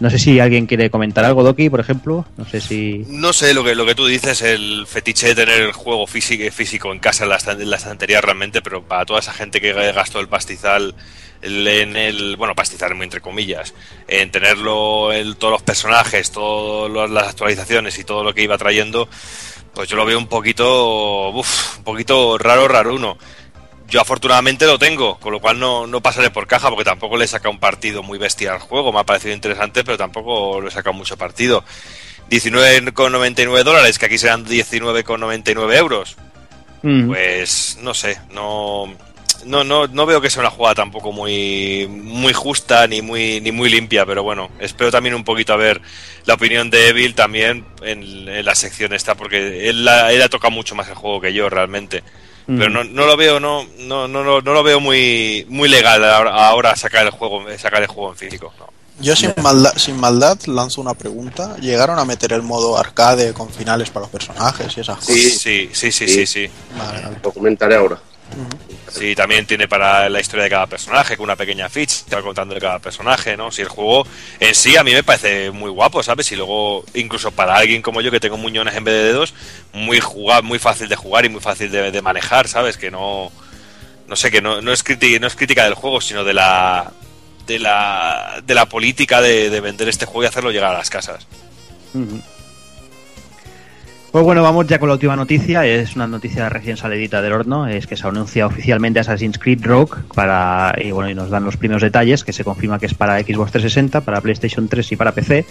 No 0.00 0.10
sé 0.10 0.18
si 0.18 0.40
alguien 0.40 0.66
quiere 0.66 0.90
comentar 0.90 1.24
algo, 1.24 1.44
Doki, 1.44 1.70
por 1.70 1.80
ejemplo. 1.80 2.26
No 2.36 2.44
sé 2.44 2.60
si. 2.60 3.04
No 3.08 3.32
sé 3.32 3.54
lo 3.54 3.62
que 3.62 3.74
lo 3.74 3.86
que 3.86 3.94
tú 3.94 4.06
dices, 4.06 4.42
el 4.42 4.86
fetiche 4.86 5.28
de 5.28 5.34
tener 5.34 5.60
el 5.60 5.72
juego 5.72 6.06
físico, 6.06 6.44
físico 6.52 6.92
en 6.92 6.98
casa 6.98 7.24
en 7.24 7.30
la, 7.30 7.38
en 7.46 7.72
estantería 7.72 8.20
realmente, 8.20 8.60
pero 8.60 8.82
para 8.82 9.04
toda 9.06 9.20
esa 9.20 9.32
gente 9.32 9.60
que 9.60 9.72
gastó 9.72 10.20
el 10.20 10.28
pastizal 10.28 10.94
en 11.42 11.96
el, 11.96 12.36
bueno, 12.36 12.54
pastizal 12.54 12.94
muy 12.94 13.04
entre 13.04 13.20
comillas, 13.20 13.74
en 14.08 14.30
tenerlo, 14.30 15.12
el, 15.12 15.36
todos 15.36 15.52
los 15.52 15.62
personajes, 15.62 16.30
todas 16.30 17.10
las 17.10 17.28
actualizaciones 17.28 17.98
y 17.98 18.04
todo 18.04 18.24
lo 18.24 18.34
que 18.34 18.42
iba 18.42 18.56
trayendo, 18.58 19.08
Pues 19.74 19.88
yo 19.88 19.96
lo 19.96 20.06
veo 20.06 20.18
un 20.18 20.28
poquito, 20.28 21.30
uf, 21.30 21.78
un 21.78 21.84
poquito 21.84 22.38
raro, 22.38 22.68
raro 22.68 22.94
uno. 22.94 23.18
Yo 23.88 24.00
afortunadamente 24.00 24.66
lo 24.66 24.78
tengo, 24.78 25.18
con 25.20 25.32
lo 25.32 25.40
cual 25.40 25.58
no, 25.60 25.86
no 25.86 26.00
pasaré 26.00 26.30
por 26.30 26.46
caja 26.46 26.68
porque 26.70 26.84
tampoco 26.84 27.16
le 27.16 27.26
he 27.26 27.28
sacado 27.28 27.50
un 27.50 27.60
partido 27.60 28.02
muy 28.02 28.18
bestia 28.18 28.52
al 28.54 28.58
juego. 28.60 28.92
Me 28.92 29.00
ha 29.00 29.04
parecido 29.04 29.34
interesante, 29.34 29.84
pero 29.84 29.96
tampoco 29.98 30.60
le 30.60 30.68
he 30.68 30.70
sacado 30.70 30.94
mucho 30.94 31.16
partido. 31.16 31.62
19,99 32.30 33.62
dólares, 33.62 33.98
que 33.98 34.06
aquí 34.06 34.18
serán 34.18 34.44
19,99 34.46 35.76
euros. 35.76 36.16
Mm. 36.82 37.06
Pues 37.08 37.78
no 37.82 37.94
sé, 37.94 38.18
no, 38.32 38.92
no, 39.46 39.64
no, 39.64 39.86
no 39.86 40.06
veo 40.06 40.20
que 40.20 40.28
sea 40.30 40.40
una 40.40 40.50
jugada 40.50 40.74
tampoco 40.74 41.12
muy, 41.12 41.86
muy 41.88 42.32
justa 42.32 42.86
ni 42.86 43.00
muy, 43.02 43.40
ni 43.40 43.52
muy 43.52 43.70
limpia, 43.70 44.04
pero 44.04 44.22
bueno, 44.22 44.50
espero 44.58 44.90
también 44.90 45.14
un 45.14 45.24
poquito 45.24 45.52
a 45.52 45.56
ver 45.56 45.80
la 46.26 46.34
opinión 46.34 46.68
de 46.70 46.88
Evil 46.88 47.14
también 47.14 47.64
en, 47.82 48.02
en 48.28 48.44
la 48.44 48.54
sección 48.54 48.92
esta, 48.92 49.14
porque 49.14 49.68
él, 49.68 49.84
la- 49.84 50.12
él 50.12 50.20
ha 50.22 50.28
tocado 50.28 50.50
mucho 50.50 50.74
más 50.74 50.88
el 50.88 50.94
juego 50.94 51.20
que 51.20 51.32
yo 51.32 51.48
realmente. 51.48 52.02
Mm. 52.46 52.58
Pero 52.58 52.70
no, 52.70 52.84
no 52.84 53.06
lo 53.06 53.16
veo, 53.16 53.40
no, 53.40 53.66
no, 53.78 54.06
no, 54.08 54.22
no, 54.22 54.40
no 54.40 54.52
lo 54.52 54.62
veo 54.62 54.80
muy, 54.80 55.46
muy 55.48 55.68
legal 55.68 56.04
ahora, 56.04 56.48
ahora 56.48 56.76
sacar 56.76 57.04
el 57.06 57.10
juego, 57.10 57.42
sacar 57.58 57.82
el 57.82 57.88
juego 57.88 58.10
en 58.10 58.16
físico. 58.16 58.52
no. 58.58 58.66
Yo 59.00 59.16
sin 59.16 59.32
maldad, 59.42 59.72
sin 59.76 59.96
maldad 59.98 60.38
lanzo 60.46 60.80
una 60.80 60.94
pregunta. 60.94 61.56
¿Llegaron 61.56 61.98
a 61.98 62.04
meter 62.04 62.32
el 62.32 62.42
modo 62.42 62.78
arcade 62.78 63.32
con 63.34 63.50
finales 63.50 63.90
para 63.90 64.02
los 64.04 64.10
personajes 64.10 64.76
y 64.76 64.80
esas 64.80 64.98
cosas? 64.98 65.14
Sí. 65.14 65.30
Sí, 65.30 65.70
sí, 65.72 65.90
sí, 65.90 65.90
sí, 65.90 66.08
Sí. 66.08 66.26
sí. 66.26 66.50
Vale, 66.78 67.02
vale. 67.02 67.16
Lo 67.20 67.32
comentaré 67.32 67.74
ahora. 67.74 67.98
Sí, 68.88 69.14
también 69.14 69.46
tiene 69.46 69.66
para 69.66 70.08
la 70.08 70.20
historia 70.20 70.44
de 70.44 70.50
cada 70.50 70.66
personaje, 70.66 71.16
con 71.16 71.24
una 71.24 71.36
pequeña 71.36 71.68
ficha, 71.68 72.04
te 72.08 72.14
va 72.14 72.22
contando 72.22 72.54
de 72.54 72.60
cada 72.60 72.78
personaje, 72.78 73.36
¿no? 73.36 73.50
Si 73.50 73.62
el 73.62 73.68
juego 73.68 74.06
en 74.40 74.54
sí 74.54 74.76
a 74.76 74.84
mí 74.84 74.92
me 74.92 75.02
parece 75.02 75.50
muy 75.50 75.70
guapo, 75.70 76.02
¿sabes? 76.02 76.30
Y 76.32 76.36
luego, 76.36 76.84
incluso 76.94 77.30
para 77.30 77.56
alguien 77.56 77.82
como 77.82 78.00
yo 78.00 78.10
que 78.10 78.20
tengo 78.20 78.36
muñones 78.36 78.74
en 78.74 78.84
vez 78.84 78.94
de 78.94 79.04
dedos, 79.04 79.34
muy 79.72 80.00
jugar, 80.00 80.42
muy 80.42 80.58
fácil 80.58 80.88
de 80.88 80.96
jugar 80.96 81.24
y 81.24 81.28
muy 81.28 81.40
fácil 81.40 81.70
de, 81.70 82.02
manejar, 82.02 82.46
¿sabes? 82.48 82.76
Que 82.76 82.90
no, 82.90 83.32
no 84.06 84.16
sé, 84.16 84.30
que 84.30 84.40
no, 84.40 84.60
no 84.60 84.72
es 84.72 84.82
crítica, 84.82 85.18
no 85.18 85.26
es 85.26 85.34
crítica 85.34 85.64
del 85.64 85.74
juego, 85.74 86.00
sino 86.00 86.22
de 86.22 86.34
la, 86.34 86.92
de 87.46 87.58
la, 87.58 88.42
de 88.44 88.54
la 88.54 88.66
política 88.66 89.20
de, 89.20 89.50
de 89.50 89.60
vender 89.60 89.88
este 89.88 90.06
juego 90.06 90.24
y 90.24 90.26
hacerlo 90.26 90.50
llegar 90.50 90.74
a 90.74 90.78
las 90.78 90.90
casas. 90.90 91.26
Pues 94.14 94.24
bueno, 94.24 94.44
vamos 94.44 94.68
ya 94.68 94.78
con 94.78 94.88
la 94.88 94.92
última 94.92 95.16
noticia. 95.16 95.66
Es 95.66 95.96
una 95.96 96.06
noticia 96.06 96.48
recién 96.48 96.76
salidita 96.76 97.20
del 97.20 97.32
horno. 97.32 97.66
Es 97.66 97.88
que 97.88 97.96
se 97.96 98.06
anuncia 98.06 98.46
oficialmente 98.46 99.00
Assassin's 99.00 99.40
Creed 99.40 99.66
Rogue 99.66 100.02
para 100.14 100.72
y 100.80 100.92
bueno 100.92 101.10
y 101.10 101.16
nos 101.16 101.30
dan 101.30 101.42
los 101.42 101.56
primeros 101.56 101.82
detalles 101.82 102.22
que 102.22 102.32
se 102.32 102.44
confirma 102.44 102.78
que 102.78 102.86
es 102.86 102.94
para 102.94 103.18
Xbox 103.18 103.50
360, 103.50 104.02
para 104.02 104.20
PlayStation 104.20 104.68
3 104.68 104.92
y 104.92 104.94
para 104.94 105.10
PC. 105.10 105.44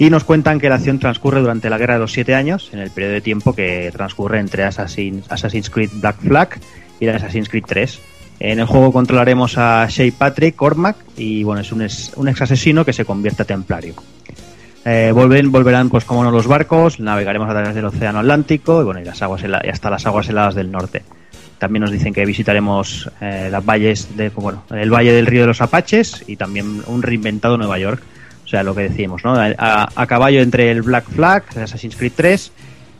Y 0.00 0.10
nos 0.10 0.24
cuentan 0.24 0.58
que 0.58 0.68
la 0.68 0.74
acción 0.74 0.98
transcurre 0.98 1.40
durante 1.40 1.70
la 1.70 1.78
Guerra 1.78 1.94
de 1.94 2.00
los 2.00 2.10
Siete 2.10 2.34
Años, 2.34 2.68
en 2.72 2.80
el 2.80 2.90
periodo 2.90 3.12
de 3.12 3.20
tiempo 3.20 3.54
que 3.54 3.92
transcurre 3.92 4.40
entre 4.40 4.64
Assassin's, 4.64 5.30
Assassin's 5.30 5.70
Creed 5.70 5.90
Black 6.00 6.16
Flag 6.16 6.58
y 6.98 7.06
Assassin's 7.06 7.48
Creed 7.48 7.64
3. 7.64 8.00
En 8.40 8.58
el 8.58 8.66
juego 8.66 8.92
controlaremos 8.92 9.56
a 9.56 9.86
Shay 9.88 10.10
Patrick 10.10 10.56
Cormac 10.56 10.96
y 11.16 11.44
bueno, 11.44 11.60
es 11.60 11.70
un, 11.70 11.82
ex, 11.82 12.10
un 12.16 12.26
ex 12.26 12.42
asesino 12.42 12.84
que 12.84 12.92
se 12.92 13.04
convierte 13.04 13.42
a 13.42 13.44
templario. 13.44 13.94
Eh, 14.90 15.12
volven, 15.12 15.52
volverán, 15.52 15.90
pues 15.90 16.06
como 16.06 16.24
no, 16.24 16.30
los 16.30 16.46
barcos, 16.46 16.98
navegaremos 16.98 17.46
a 17.48 17.52
través 17.52 17.74
del 17.74 17.84
Océano 17.84 18.20
Atlántico 18.20 18.80
y 18.80 18.84
bueno, 18.84 19.00
y 19.00 19.04
las 19.04 19.20
aguas 19.20 19.42
y 19.42 19.68
hasta 19.68 19.90
las 19.90 20.06
aguas 20.06 20.28
heladas 20.30 20.54
del 20.54 20.70
norte. 20.70 21.02
También 21.58 21.82
nos 21.82 21.90
dicen 21.90 22.14
que 22.14 22.24
visitaremos 22.24 23.10
eh, 23.20 23.48
las 23.50 23.62
valles 23.66 24.16
de, 24.16 24.30
bueno, 24.30 24.62
el 24.70 24.90
Valle 24.90 25.12
del 25.12 25.26
Río 25.26 25.42
de 25.42 25.48
los 25.48 25.60
Apaches 25.60 26.24
y 26.26 26.36
también 26.36 26.82
un 26.86 27.02
reinventado 27.02 27.58
Nueva 27.58 27.78
York. 27.78 28.00
O 28.44 28.48
sea, 28.48 28.62
lo 28.62 28.74
que 28.74 28.82
decimos, 28.88 29.24
¿no? 29.24 29.34
A, 29.36 30.06
caballo 30.06 30.40
entre 30.40 30.70
el 30.70 30.80
Black 30.80 31.04
Flag, 31.04 31.44
Assassin's 31.60 31.96
Creed 31.96 32.12
3 32.16 32.52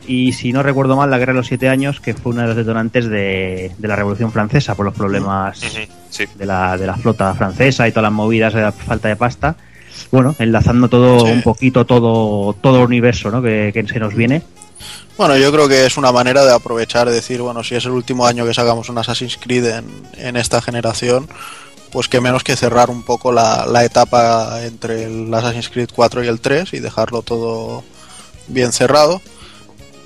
y, 0.06 0.32
si 0.32 0.52
no 0.52 0.62
recuerdo 0.62 0.94
mal, 0.94 1.10
la 1.10 1.16
Guerra 1.16 1.32
de 1.32 1.38
los 1.38 1.46
Siete 1.46 1.70
Años, 1.70 2.00
que 2.00 2.12
fue 2.12 2.32
uno 2.32 2.42
de 2.42 2.48
los 2.48 2.56
detonantes 2.56 3.08
de, 3.08 3.72
de 3.78 3.88
la 3.88 3.96
Revolución 3.96 4.30
Francesa 4.30 4.74
por 4.74 4.84
los 4.84 4.94
problemas 4.94 5.60
Sí. 6.10 6.24
de 6.34 6.44
la, 6.44 6.76
de 6.76 6.86
la 6.86 6.96
flota 6.96 7.32
francesa 7.34 7.88
y 7.88 7.92
todas 7.92 8.02
las 8.04 8.12
movidas 8.12 8.52
de 8.52 8.60
la 8.60 8.72
falta 8.72 9.08
de 9.08 9.16
pasta. 9.16 9.56
Bueno, 10.10 10.34
enlazando 10.38 10.88
todo 10.88 11.20
Sí. 11.26 11.32
un 11.32 11.42
poquito, 11.42 11.84
todo, 11.86 12.54
todo 12.54 12.78
el 12.78 12.84
universo 12.84 13.30
¿no? 13.30 13.42
que, 13.42 13.70
que 13.72 13.86
se 13.86 13.98
nos 13.98 14.14
viene. 14.14 14.42
Bueno, 15.16 15.36
yo 15.36 15.50
creo 15.50 15.68
que 15.68 15.84
es 15.86 15.96
una 15.96 16.12
manera 16.12 16.44
de 16.44 16.52
aprovechar, 16.52 17.10
decir, 17.10 17.40
bueno, 17.42 17.64
si 17.64 17.74
es 17.74 17.84
el 17.84 17.90
último 17.90 18.26
año 18.26 18.46
que 18.46 18.54
sacamos 18.54 18.88
un 18.88 18.98
Assassin's 18.98 19.36
Creed 19.40 19.64
en, 19.66 19.84
en 20.16 20.36
esta 20.36 20.62
generación, 20.62 21.28
pues 21.90 22.06
que 22.08 22.20
menos 22.20 22.44
que 22.44 22.54
cerrar 22.54 22.88
un 22.90 23.02
poco 23.02 23.32
la, 23.32 23.66
la 23.66 23.84
etapa 23.84 24.62
entre 24.64 25.04
el 25.04 25.32
Assassin's 25.34 25.68
Creed 25.70 25.88
4 25.94 26.22
y 26.24 26.28
el 26.28 26.40
3 26.40 26.72
y 26.74 26.78
dejarlo 26.80 27.22
todo 27.22 27.82
bien 28.46 28.72
cerrado. 28.72 29.20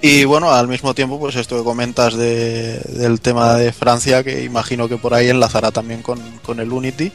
Y 0.01 0.24
bueno, 0.24 0.51
al 0.53 0.66
mismo 0.66 0.95
tiempo, 0.95 1.18
pues 1.20 1.36
esto 1.36 1.57
que 1.59 1.62
comentas 1.64 2.14
de- 2.14 2.80
del 2.88 3.20
tema 3.20 3.55
de 3.55 3.72
Francia, 3.72 4.24
que 4.24 4.43
imagino 4.45 4.88
que 4.88 4.97
por 4.97 5.12
ahí 5.14 5.28
enlazará 5.28 5.70
también 5.70 6.03
con, 6.03 6.18
con 6.43 6.59
el 6.59 6.72
Unity, 6.72 7.12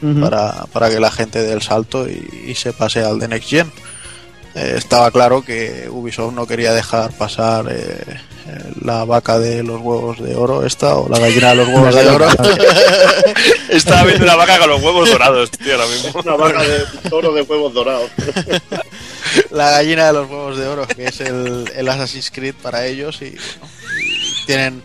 Para, 0.00 0.66
para 0.72 0.90
que 0.90 1.00
la 1.00 1.10
gente 1.10 1.42
dé 1.42 1.52
el 1.52 1.62
salto 1.62 2.08
y, 2.08 2.44
y 2.46 2.54
se 2.54 2.72
pase 2.72 3.02
al 3.02 3.18
de 3.18 3.28
Next 3.28 3.48
Gen. 3.48 3.72
Eh, 4.54 4.74
estaba 4.76 5.10
claro 5.10 5.42
que 5.42 5.88
Ubisoft 5.90 6.32
no 6.32 6.46
quería 6.46 6.72
dejar 6.72 7.12
pasar 7.12 7.66
eh, 7.70 8.02
eh, 8.48 8.72
la 8.82 9.04
vaca 9.04 9.38
de 9.38 9.62
los 9.62 9.80
huevos 9.80 10.20
de 10.20 10.34
oro 10.34 10.64
esta 10.64 10.96
o 10.96 11.08
la 11.08 11.18
gallina 11.18 11.50
de 11.50 11.54
los 11.56 11.68
huevos 11.74 11.94
de 11.94 12.08
oro. 12.08 12.28
Estaba 13.68 14.04
viendo 14.04 14.24
una 14.24 14.34
vaca 14.34 14.58
con 14.58 14.70
los 14.70 14.82
huevos 14.82 15.10
dorados, 15.10 15.50
tío, 15.50 15.74
ahora 15.74 15.86
mismo. 15.86 16.20
Una 16.20 16.36
vaca 16.36 16.62
de 16.62 17.08
toro 17.08 17.32
de 17.32 17.42
huevos 17.42 17.74
dorados. 17.74 18.10
la 19.50 19.70
gallina 19.70 20.06
de 20.06 20.12
los 20.14 20.28
huevos 20.28 20.58
de 20.58 20.66
oro, 20.66 20.88
que 20.88 21.04
es 21.04 21.20
el, 21.20 21.70
el 21.76 21.88
Assassin's 21.88 22.30
Creed 22.30 22.54
para 22.60 22.86
ellos 22.86 23.20
y, 23.22 23.36
bueno, 23.60 23.74
y 24.00 24.46
tienen 24.46 24.82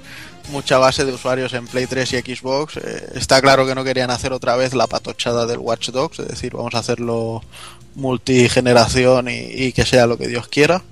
mucha 0.50 0.78
base 0.78 1.06
de 1.06 1.14
usuarios 1.14 1.54
en 1.54 1.68
Play 1.68 1.88
3 1.88 2.14
y 2.14 2.18
Xbox. 2.36 2.78
Eh, 2.78 3.10
está 3.16 3.42
claro 3.42 3.66
que 3.66 3.76
no 3.76 3.84
querían 3.84 4.12
hacer 4.12 4.34
otra 4.34 4.56
vez 4.56 4.74
la 4.74 4.88
patochada 4.88 5.46
del 5.46 5.60
Watch 5.60 5.90
Dogs, 5.90 6.20
es 6.20 6.28
decir, 6.28 6.54
vamos 6.54 6.74
a 6.76 6.80
hacerlo 6.80 7.42
multigeneración 7.96 9.30
y, 9.30 9.34
y 9.54 9.72
que 9.74 9.86
sea 9.86 10.08
lo 10.08 10.18
que 10.18 10.28
Dios 10.28 10.48
quiera. 10.48 10.84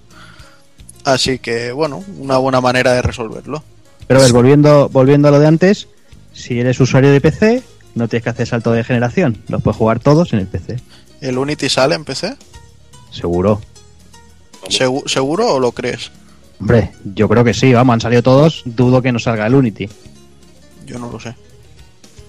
Así 1.04 1.40
que, 1.40 1.72
bueno, 1.72 2.04
una 2.20 2.38
buena 2.38 2.62
manera 2.62 2.94
de 2.94 3.02
resolverlo. 3.02 3.64
Pero 4.08 4.20
a 4.20 4.24
ver, 4.24 4.34
volviendo, 4.34 4.90
volviendo 4.90 5.28
a 5.28 5.32
lo 5.32 5.40
de 5.40 5.48
antes, 5.48 5.88
si 6.34 6.60
eres 6.60 6.80
usuario 6.80 7.12
de 7.12 7.22
PC, 7.22 7.64
no 7.96 8.08
tienes 8.08 8.24
que 8.24 8.30
hacer 8.30 8.48
salto 8.48 8.72
de 8.72 8.84
generación. 8.84 9.42
Los 9.48 9.62
puedes 9.64 9.78
jugar 9.78 10.00
todos 10.00 10.32
en 10.34 10.40
el 10.40 10.48
PC. 10.48 10.78
¿El 11.22 11.38
Unity 11.38 11.70
sale 11.70 11.96
en 11.96 12.06
PC? 12.06 12.36
Seguro. 13.12 13.62
¿Segu- 14.70 15.08
¿Seguro 15.08 15.54
o 15.56 15.60
lo 15.60 15.72
crees? 15.72 16.12
Hombre, 16.62 16.92
yo 17.04 17.28
creo 17.28 17.44
que 17.44 17.54
sí, 17.54 17.74
vamos, 17.74 17.96
han 17.96 18.02
salido 18.02 18.22
todos. 18.24 18.62
Dudo 18.66 19.02
que 19.02 19.12
no 19.12 19.20
salga 19.20 19.48
el 19.48 19.56
Unity. 19.56 19.90
Yo 20.86 21.00
no 21.00 21.12
lo 21.12 21.20
sé. 21.20 21.36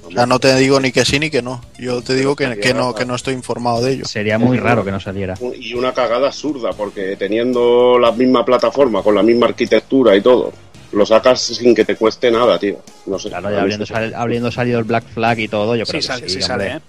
O 0.04 0.10
sea, 0.10 0.26
no 0.26 0.38
te 0.40 0.54
digo 0.56 0.80
ni 0.80 0.90
que 0.90 1.04
sí 1.04 1.18
ni 1.18 1.30
que 1.30 1.42
no. 1.42 1.62
Yo 1.78 2.02
te 2.02 2.14
digo 2.14 2.34
que, 2.34 2.58
que 2.58 2.74
no, 2.74 2.94
que 2.94 3.04
no 3.04 3.14
estoy 3.14 3.34
informado 3.34 3.82
de 3.82 3.92
ello. 3.92 4.04
Sería 4.06 4.38
muy 4.38 4.58
raro 4.58 4.84
que 4.84 4.90
no 4.90 5.00
saliera. 5.00 5.34
Y 5.58 5.74
una 5.74 5.92
cagada 5.92 6.26
absurda, 6.28 6.70
porque 6.72 7.16
teniendo 7.16 7.98
la 7.98 8.12
misma 8.12 8.44
plataforma, 8.44 9.02
con 9.02 9.14
la 9.14 9.22
misma 9.22 9.46
arquitectura 9.46 10.14
y 10.16 10.20
todo, 10.22 10.52
lo 10.92 11.06
sacas 11.06 11.40
sin 11.40 11.74
que 11.74 11.84
te 11.84 11.96
cueste 11.96 12.30
nada, 12.30 12.58
tío. 12.58 12.78
No 13.06 13.18
sé. 13.18 13.28
Claro, 13.28 13.50
ya 13.50 13.62
habiendo, 13.62 13.86
sal- 13.86 14.14
habiendo 14.14 14.50
salido 14.50 14.78
el 14.78 14.84
Black 14.84 15.04
Flag 15.12 15.38
y 15.40 15.48
todo, 15.48 15.76
yo 15.76 15.84
creo 15.86 16.00
Sí, 16.02 16.06
que 16.08 16.12
sale, 16.14 16.28
sí. 16.28 16.34
sí 16.36 16.42
sale. 16.42 16.66
¿eh? 16.72 16.80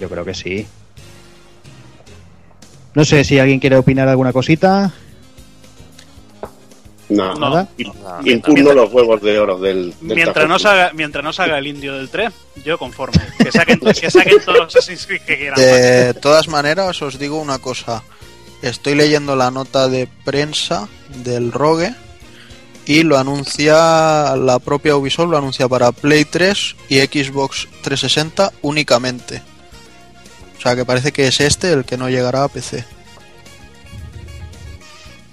Yo 0.00 0.08
creo 0.08 0.24
que 0.24 0.34
sí. 0.34 0.66
No 2.94 3.04
sé 3.04 3.24
si 3.24 3.38
alguien 3.38 3.60
quiere 3.60 3.76
opinar 3.76 4.08
alguna 4.08 4.32
cosita. 4.32 4.92
Nada. 7.08 7.34
No. 7.34 7.68
Y- 8.24 8.32
Impugno 8.32 8.72
los 8.72 8.92
huevos 8.92 9.22
de 9.22 9.38
oro 9.38 9.58
del. 9.58 9.94
del 10.00 10.16
Mientras 10.16 10.48
no, 10.48 10.58
salga, 10.58 10.90
mientras 10.92 11.22
no 11.22 11.32
salga 11.32 11.58
el 11.58 11.66
indio 11.66 11.94
del 11.94 12.08
3, 12.08 12.32
yo 12.64 12.78
conforme. 12.78 13.20
Que 13.38 13.52
saquen, 13.52 13.78
que 13.80 14.10
saquen 14.10 14.40
todos 14.44 14.58
los 14.58 14.76
Assassin's 14.76 15.06
Creed 15.06 15.22
que 15.22 15.36
quieran. 15.36 15.56
De 15.60 16.14
todas 16.14 16.48
maneras, 16.48 17.00
os 17.02 17.18
digo 17.18 17.38
una 17.40 17.58
cosa. 17.58 18.02
Estoy 18.62 18.94
leyendo 18.94 19.36
la 19.36 19.50
nota 19.50 19.88
de 19.88 20.08
prensa 20.24 20.88
del 21.22 21.52
Rogue 21.52 21.94
y 22.86 23.02
lo 23.02 23.18
anuncia 23.18 24.34
la 24.36 24.58
propia 24.58 24.96
Ubisoft, 24.96 25.28
lo 25.30 25.36
anuncia 25.38 25.68
para 25.68 25.92
Play 25.92 26.24
3 26.24 26.74
y 26.88 26.98
Xbox 27.00 27.68
360 27.82 28.52
únicamente. 28.62 29.42
O 30.58 30.60
sea 30.60 30.74
que 30.74 30.84
parece 30.84 31.12
que 31.12 31.28
es 31.28 31.40
este 31.40 31.72
el 31.72 31.84
que 31.84 31.96
no 31.98 32.08
llegará 32.08 32.44
a 32.44 32.48
PC. 32.48 32.84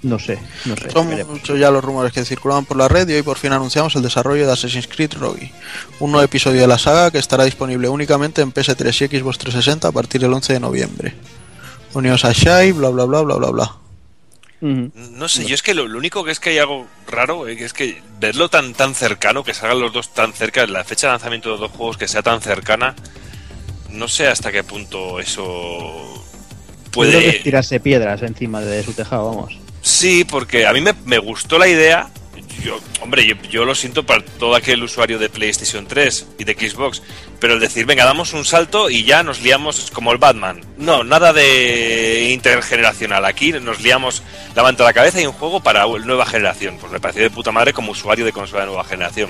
No 0.04 0.18
sé, 0.18 0.38
no 0.66 0.76
sé. 0.76 0.90
Son 0.90 1.08
muchos 1.28 1.58
ya 1.58 1.70
los 1.70 1.82
rumores 1.82 2.12
que 2.12 2.24
circulaban 2.24 2.64
por 2.66 2.76
la 2.76 2.88
red 2.88 3.08
y 3.08 3.14
hoy 3.14 3.22
por 3.22 3.38
fin 3.38 3.52
anunciamos 3.52 3.96
el 3.96 4.02
desarrollo 4.02 4.46
de 4.46 4.52
Assassin's 4.52 4.86
Creed 4.86 5.14
Rogue, 5.14 5.50
un 5.98 6.12
nuevo 6.12 6.24
episodio 6.24 6.60
de 6.60 6.66
la 6.66 6.78
saga 6.78 7.10
que 7.10 7.18
estará 7.18 7.44
disponible 7.44 7.88
únicamente 7.88 8.42
en 8.42 8.52
PS3 8.52 9.10
y 9.10 9.18
Xbox 9.18 9.38
360 9.38 9.88
a 9.88 9.92
partir 9.92 10.20
del 10.20 10.32
11 10.32 10.52
de 10.52 10.60
noviembre. 10.60 11.14
Unidos 11.94 12.24
a 12.24 12.32
Shai, 12.32 12.72
bla 12.72 12.90
bla 12.90 13.04
bla 13.06 13.22
bla 13.22 13.36
bla 13.36 13.50
bla. 13.50 13.76
No 14.60 15.28
sé, 15.28 15.44
yo 15.44 15.54
es 15.54 15.62
que 15.62 15.74
lo, 15.74 15.86
lo 15.88 15.98
único 15.98 16.24
que 16.24 16.30
es 16.30 16.40
que 16.40 16.50
hay 16.50 16.58
algo 16.58 16.86
raro 17.06 17.48
eh, 17.48 17.56
que 17.56 17.64
es 17.66 17.72
que 17.74 18.02
verlo 18.18 18.48
tan 18.48 18.72
tan 18.72 18.94
cercano, 18.94 19.44
que 19.44 19.52
salgan 19.52 19.80
los 19.80 19.92
dos 19.92 20.14
tan 20.14 20.32
cerca, 20.32 20.66
la 20.66 20.84
fecha 20.84 21.06
de 21.08 21.12
lanzamiento 21.12 21.48
de 21.50 21.52
los 21.52 21.60
dos 21.60 21.70
juegos 21.72 21.96
que 21.98 22.08
sea 22.08 22.22
tan 22.22 22.40
cercana, 22.40 22.94
no 23.90 24.08
sé 24.08 24.26
hasta 24.26 24.50
qué 24.52 24.64
punto 24.64 25.20
eso 25.20 26.24
Yo 26.98 27.08
creo 27.08 27.22
que 27.22 27.28
es 27.28 27.36
puede. 27.36 27.40
tirarse 27.40 27.78
piedras 27.80 28.22
encima 28.22 28.60
de 28.62 28.82
su 28.82 28.92
tejado, 28.94 29.26
vamos. 29.30 29.58
Sí, 29.84 30.24
porque 30.24 30.66
a 30.66 30.72
mí 30.72 30.80
me, 30.80 31.18
gustó 31.18 31.58
la 31.58 31.68
idea. 31.68 32.08
Yo, 32.62 32.80
hombre, 33.02 33.26
yo, 33.26 33.34
yo 33.50 33.66
lo 33.66 33.74
siento 33.74 34.06
para 34.06 34.24
todo 34.24 34.54
aquel 34.54 34.82
usuario 34.82 35.18
de 35.18 35.28
PlayStation 35.28 35.86
3 35.86 36.28
y 36.38 36.44
de 36.44 36.54
Xbox, 36.54 37.02
pero 37.38 37.52
el 37.52 37.60
decir, 37.60 37.84
venga, 37.84 38.06
damos 38.06 38.32
un 38.32 38.46
salto 38.46 38.88
y 38.88 39.04
ya 39.04 39.22
nos 39.22 39.42
liamos 39.42 39.90
como 39.90 40.10
el 40.10 40.16
Batman. 40.16 40.62
No, 40.78 41.04
nada 41.04 41.34
de 41.34 42.30
intergeneracional. 42.32 43.26
Aquí 43.26 43.52
nos 43.52 43.82
liamos 43.82 44.22
la 44.54 44.62
manta 44.62 44.84
a 44.84 44.86
la 44.86 44.94
cabeza 44.94 45.20
y 45.20 45.26
un 45.26 45.34
juego 45.34 45.62
para 45.62 45.84
nueva 45.86 46.24
generación. 46.24 46.78
Pues 46.80 46.90
me 46.90 46.98
pareció 46.98 47.22
de 47.22 47.28
puta 47.30 47.52
madre 47.52 47.74
como 47.74 47.92
usuario 47.92 48.24
de 48.24 48.32
consola 48.32 48.62
de 48.62 48.68
nueva 48.68 48.84
generación. 48.84 49.28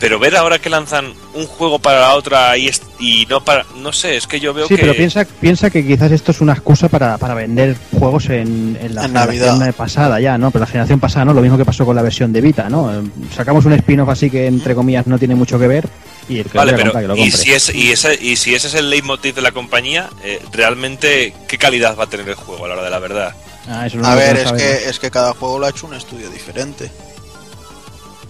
Pero 0.00 0.20
ver 0.20 0.36
ahora 0.36 0.60
que 0.60 0.70
lanzan 0.70 1.12
un 1.34 1.46
juego 1.48 1.80
para 1.80 1.98
la 2.00 2.14
otra 2.14 2.56
y, 2.56 2.68
es- 2.68 2.82
y 3.00 3.26
no 3.28 3.42
para. 3.44 3.66
No 3.82 3.92
sé, 3.92 4.16
es 4.16 4.28
que 4.28 4.38
yo 4.38 4.54
veo 4.54 4.68
Sí, 4.68 4.76
que. 4.76 4.80
pero 4.82 4.94
piensa, 4.94 5.24
piensa 5.24 5.70
que 5.70 5.84
quizás 5.84 6.12
esto 6.12 6.30
es 6.30 6.40
una 6.40 6.52
excusa 6.52 6.88
para, 6.88 7.18
para 7.18 7.34
vender 7.34 7.74
juegos 7.98 8.26
en, 8.26 8.78
en 8.80 8.94
la 8.94 9.02
En 9.06 9.08
generación 9.08 9.58
Navidad. 9.58 9.74
pasada 9.74 10.20
ya, 10.20 10.38
¿no? 10.38 10.52
Pero 10.52 10.60
la 10.60 10.70
generación 10.70 11.00
pasada, 11.00 11.24
¿no? 11.24 11.34
Lo 11.34 11.40
mismo 11.40 11.58
que 11.58 11.64
pasó 11.64 11.84
con 11.84 11.96
la 11.96 12.02
versión 12.02 12.32
de 12.32 12.40
Vita, 12.40 12.68
¿no? 12.70 12.94
Eh, 12.94 13.02
Sacamos 13.34 13.64
un 13.64 13.72
spin-off 13.72 14.08
así 14.10 14.30
que, 14.30 14.46
entre 14.46 14.76
comillas, 14.76 15.06
no 15.08 15.18
tiene 15.18 15.34
mucho 15.34 15.58
que 15.58 15.66
ver 15.66 15.88
y 16.28 16.38
el 16.40 16.44
que 16.44 16.58
Vale, 16.58 16.74
pero 16.74 16.92
que 16.92 17.00
lo 17.08 17.16
y 17.16 17.30
si, 17.32 17.52
es, 17.52 17.74
y, 17.74 17.90
ese, 17.90 18.14
y 18.22 18.36
si 18.36 18.54
ese 18.54 18.68
es 18.68 18.74
el 18.74 18.90
leitmotiv 18.90 19.34
de 19.34 19.42
la 19.42 19.50
compañía, 19.50 20.10
eh, 20.22 20.40
realmente, 20.52 21.34
¿qué 21.48 21.58
calidad 21.58 21.96
va 21.98 22.04
a 22.04 22.08
tener 22.08 22.28
el 22.28 22.34
juego 22.36 22.66
a 22.66 22.68
la 22.68 22.74
hora 22.74 22.84
de 22.84 22.90
la 22.90 22.98
verdad? 23.00 23.34
Ah, 23.66 23.86
eso 23.86 23.98
A 24.04 24.14
ver, 24.14 24.34
no 24.46 24.54
es 24.56 24.62
que, 24.62 24.88
es 24.90 24.98
que 25.00 25.10
cada 25.10 25.32
juego 25.34 25.58
lo 25.58 25.66
ha 25.66 25.70
hecho 25.70 25.86
un 25.88 25.94
estudio 25.94 26.30
diferente. 26.30 26.90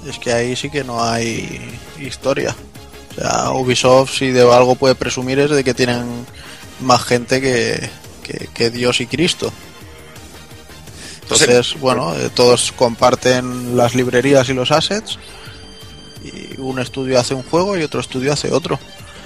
Es 0.09 0.19
que 0.19 0.33
ahí 0.33 0.57
sí 0.57 0.71
que 0.71 0.85
no 0.85 1.03
hay 1.05 1.61
historia. 2.01 2.55
O 3.11 3.21
sea, 3.21 3.51
Ubisoft 3.51 4.17
si 4.17 4.31
de 4.31 4.43
algo 4.43 4.75
puede 4.77 4.95
presumir 4.95 5.39
es 5.41 5.51
de 5.51 5.65
que 5.65 5.75
tienen 5.75 6.05
más 6.81 7.03
gente 7.05 7.41
que, 7.41 7.91
que, 8.23 8.49
que 8.55 8.71
Dios 8.71 9.01
y 9.01 9.07
Cristo. 9.07 9.53
Entonces, 11.23 11.79
bueno, 11.81 12.15
eh, 12.15 12.31
todos 12.35 12.73
comparten 12.73 13.77
las 13.77 13.95
librerías 13.95 14.49
y 14.49 14.55
los 14.55 14.71
assets. 14.71 15.19
Y 16.25 16.59
un 16.59 16.79
estudio 16.79 17.19
hace 17.21 17.35
un 17.35 17.43
juego 17.43 17.77
y 17.77 17.83
otro 17.83 18.01
estudio 18.01 18.33
hace 18.33 18.51
otro. 18.53 18.79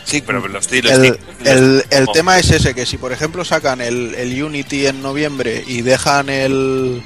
Sí, 0.05 0.21
pero 0.21 0.47
lo 0.47 0.59
estoy. 0.59 0.83
lo 0.83 0.91
El, 0.91 1.19
el- 1.45 1.85
el 1.91 2.09
Oh. 2.09 2.13
tema 2.13 2.39
es 2.39 2.51
ese, 2.51 2.75
que 2.75 2.87
si 2.87 2.99
por 2.99 3.13
ejemplo 3.13 3.45
sacan 3.45 3.81
el, 3.81 4.15
el 4.17 4.43
Unity 4.43 4.87
en 4.89 5.01
noviembre 5.01 5.63
y 5.67 5.83
dejan 5.83 6.29
el, 6.29 7.03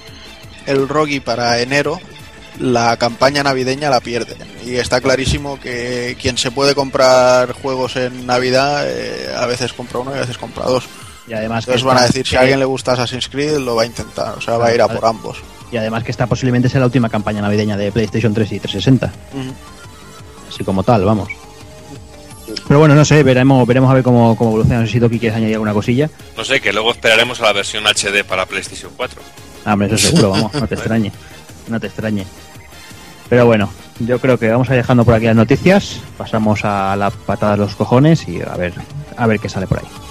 el 0.64 0.88
Rogi 0.88 1.20
para 1.20 1.60
enero, 1.60 2.00
la 2.60 2.96
campaña 2.96 3.42
navideña 3.42 3.90
la 3.90 4.00
pierden. 4.00 4.38
Y 4.64 4.76
está 4.76 5.00
clarísimo 5.00 5.58
que 5.60 6.16
quien 6.20 6.38
se 6.38 6.50
puede 6.50 6.74
comprar 6.74 7.52
juegos 7.52 7.96
en 7.96 8.26
Navidad, 8.26 8.84
eh, 8.86 9.34
a 9.36 9.46
veces 9.46 9.72
compra 9.72 10.00
uno 10.00 10.12
y 10.12 10.18
a 10.18 10.20
veces 10.20 10.38
compra 10.38 10.64
dos. 10.64 10.84
Y 11.28 11.32
además 11.32 11.64
que 11.64 11.72
Entonces 11.72 11.84
van 11.86 11.98
a 11.98 12.06
decir, 12.06 12.26
si 12.26 12.36
a 12.36 12.40
alguien 12.40 12.58
le 12.58 12.64
gusta 12.64 12.92
Assassin's 12.92 13.28
Creed, 13.28 13.58
lo 13.58 13.74
va 13.74 13.82
a 13.82 13.86
intentar. 13.86 14.34
O 14.38 14.40
sea, 14.40 14.58
va 14.58 14.68
a 14.68 14.74
ir 14.74 14.80
a 14.80 14.88
por 14.88 15.04
ambos. 15.04 15.38
Y 15.72 15.76
además 15.76 16.04
que 16.04 16.12
esta 16.12 16.26
posiblemente 16.26 16.68
sea 16.68 16.80
la 16.80 16.86
última 16.86 17.08
campaña 17.08 17.42
navideña 17.42 17.76
de 17.76 17.90
PlayStation 17.90 18.32
3 18.32 18.52
y 18.52 18.60
360. 18.60 19.12
Ujú. 19.32 19.52
Así 20.48 20.62
como 20.64 20.84
tal, 20.84 21.04
vamos. 21.04 21.28
Pero 22.68 22.78
bueno, 22.78 22.94
no 22.94 23.04
sé, 23.04 23.22
veremos, 23.24 23.66
veremos 23.66 23.90
a 23.90 23.94
ver 23.94 24.04
cómo, 24.04 24.36
cómo 24.36 24.50
evoluciona. 24.50 24.80
No 24.80 24.86
sé 24.86 24.92
si 24.92 25.00
Toki 25.00 25.18
quieres 25.18 25.36
añadir 25.36 25.54
alguna 25.54 25.72
cosilla. 25.72 26.08
No 26.36 26.44
sé, 26.44 26.60
que 26.60 26.72
luego 26.72 26.92
esperaremos 26.92 27.40
a 27.40 27.44
la 27.44 27.52
versión 27.52 27.84
HD 27.84 28.24
para 28.24 28.46
PlayStation 28.46 28.92
4. 28.96 29.20
Ah, 29.64 29.72
hombre, 29.72 29.88
eso 29.88 29.98
seguro, 29.98 30.30
vamos, 30.30 30.54
no 30.54 30.66
te 30.68 30.74
extrañe. 30.76 31.10
No 31.68 31.80
te 31.80 31.88
extrañe. 31.88 32.26
Pero 33.28 33.46
bueno, 33.46 33.70
yo 34.00 34.20
creo 34.20 34.38
que 34.38 34.50
vamos 34.50 34.70
a 34.70 34.74
ir 34.74 34.82
dejando 34.82 35.04
por 35.04 35.14
aquí 35.14 35.26
las 35.26 35.36
noticias. 35.36 36.00
Pasamos 36.16 36.64
a 36.64 36.94
la 36.96 37.10
patada 37.10 37.52
de 37.52 37.58
los 37.58 37.74
cojones 37.74 38.28
y 38.28 38.40
a 38.40 38.56
ver, 38.56 38.74
a 39.16 39.26
ver 39.26 39.40
qué 39.40 39.48
sale 39.48 39.66
por 39.66 39.78
ahí. 39.78 40.05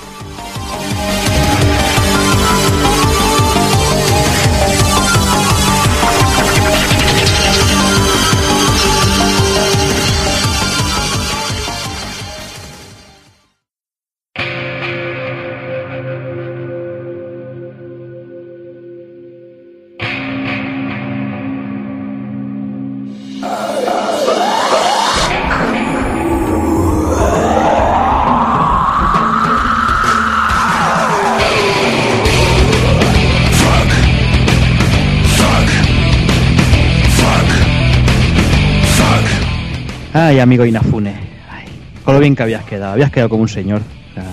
Amigo 40.45 40.65
Inafune. 40.65 41.13
Ay, 41.51 41.65
con 42.03 42.13
lo 42.15 42.19
bien 42.19 42.35
que 42.35 42.43
habías 42.43 42.63
quedado. 42.63 42.93
Habías 42.93 43.11
quedado 43.11 43.29
como 43.29 43.41
un 43.43 43.49
señor. 43.49 43.81
O 44.11 44.13
sea, 44.13 44.25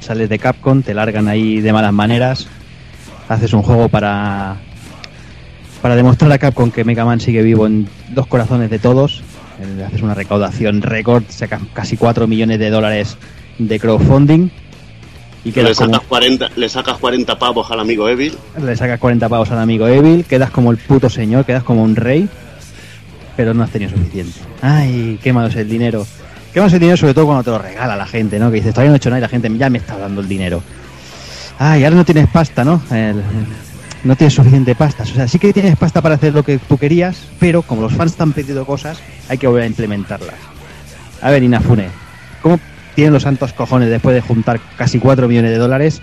sales 0.00 0.28
de 0.28 0.38
Capcom, 0.38 0.82
te 0.82 0.94
largan 0.94 1.28
ahí 1.28 1.60
de 1.60 1.72
malas 1.72 1.92
maneras. 1.92 2.48
Haces 3.28 3.52
un 3.52 3.62
juego 3.62 3.88
para. 3.88 4.56
Para 5.82 5.94
demostrar 5.94 6.32
a 6.32 6.38
Capcom 6.38 6.70
que 6.70 6.84
Mega 6.84 7.04
Man 7.04 7.20
sigue 7.20 7.42
vivo 7.42 7.66
en 7.66 7.88
los 8.14 8.26
corazones 8.26 8.70
de 8.70 8.78
todos. 8.78 9.22
Eh, 9.60 9.84
Haces 9.84 10.02
una 10.02 10.14
recaudación 10.14 10.82
récord, 10.82 11.24
sacas 11.28 11.60
casi 11.72 11.96
4 11.96 12.26
millones 12.26 12.58
de 12.58 12.70
dólares 12.70 13.16
de 13.58 13.78
crowdfunding. 13.78 14.50
Y 15.44 15.48
Le 15.48 15.52
quedas 15.54 15.78
como, 15.78 15.94
sacas, 15.94 16.08
40, 16.08 16.50
le 16.56 16.68
sacas 16.68 16.98
40 16.98 17.38
pavos 17.38 17.70
al 17.70 17.80
amigo 17.80 18.08
Evil. 18.08 18.36
le 18.60 18.76
sacas 18.76 18.98
40 18.98 19.28
pavos 19.28 19.50
al 19.52 19.58
amigo 19.60 19.86
Evil, 19.86 20.24
quedas 20.24 20.50
como 20.50 20.72
el 20.72 20.78
puto 20.78 21.08
señor, 21.08 21.44
quedas 21.44 21.62
como 21.62 21.82
un 21.84 21.94
rey, 21.96 22.28
pero 23.38 23.54
no 23.54 23.62
has 23.62 23.70
tenido 23.70 23.92
suficiente. 23.92 24.40
Ay, 24.62 25.16
qué 25.22 25.32
malo 25.32 25.46
es 25.46 25.54
el 25.54 25.68
dinero. 25.68 26.04
Qué 26.52 26.58
malo 26.58 26.66
es 26.66 26.74
el 26.74 26.80
dinero, 26.80 26.96
sobre 26.96 27.14
todo 27.14 27.26
cuando 27.26 27.44
te 27.44 27.50
lo 27.50 27.58
regala 27.60 27.94
la 27.94 28.04
gente, 28.04 28.36
¿no? 28.36 28.50
Que 28.50 28.56
dices, 28.56 28.74
todavía 28.74 28.90
no 28.90 28.94
he 28.94 28.96
hecho 28.96 29.10
nada 29.10 29.20
y 29.20 29.22
la 29.22 29.28
gente 29.28 29.48
ya 29.56 29.70
me 29.70 29.78
está 29.78 29.96
dando 29.96 30.22
el 30.22 30.26
dinero. 30.26 30.60
Ay, 31.56 31.84
ahora 31.84 31.94
no 31.94 32.04
tienes 32.04 32.26
pasta, 32.30 32.64
¿no? 32.64 32.82
No 34.02 34.16
tienes 34.16 34.34
suficiente 34.34 34.74
pasta. 34.74 35.04
O 35.04 35.06
sea, 35.06 35.28
sí 35.28 35.38
que 35.38 35.52
tienes 35.52 35.76
pasta 35.76 36.02
para 36.02 36.16
hacer 36.16 36.34
lo 36.34 36.42
que 36.42 36.58
tú 36.58 36.78
querías, 36.78 37.28
pero 37.38 37.62
como 37.62 37.82
los 37.82 37.92
fans 37.92 38.16
te 38.16 38.24
han 38.24 38.32
pedido 38.32 38.66
cosas, 38.66 38.98
hay 39.28 39.38
que 39.38 39.46
volver 39.46 39.62
a 39.62 39.66
implementarlas. 39.66 40.34
A 41.22 41.30
ver, 41.30 41.44
Inafune, 41.44 41.90
¿cómo 42.42 42.58
tienen 42.96 43.12
los 43.12 43.22
santos 43.22 43.52
cojones 43.52 43.88
después 43.88 44.16
de 44.16 44.20
juntar 44.20 44.58
casi 44.76 44.98
4 44.98 45.28
millones 45.28 45.52
de 45.52 45.58
dólares 45.58 46.02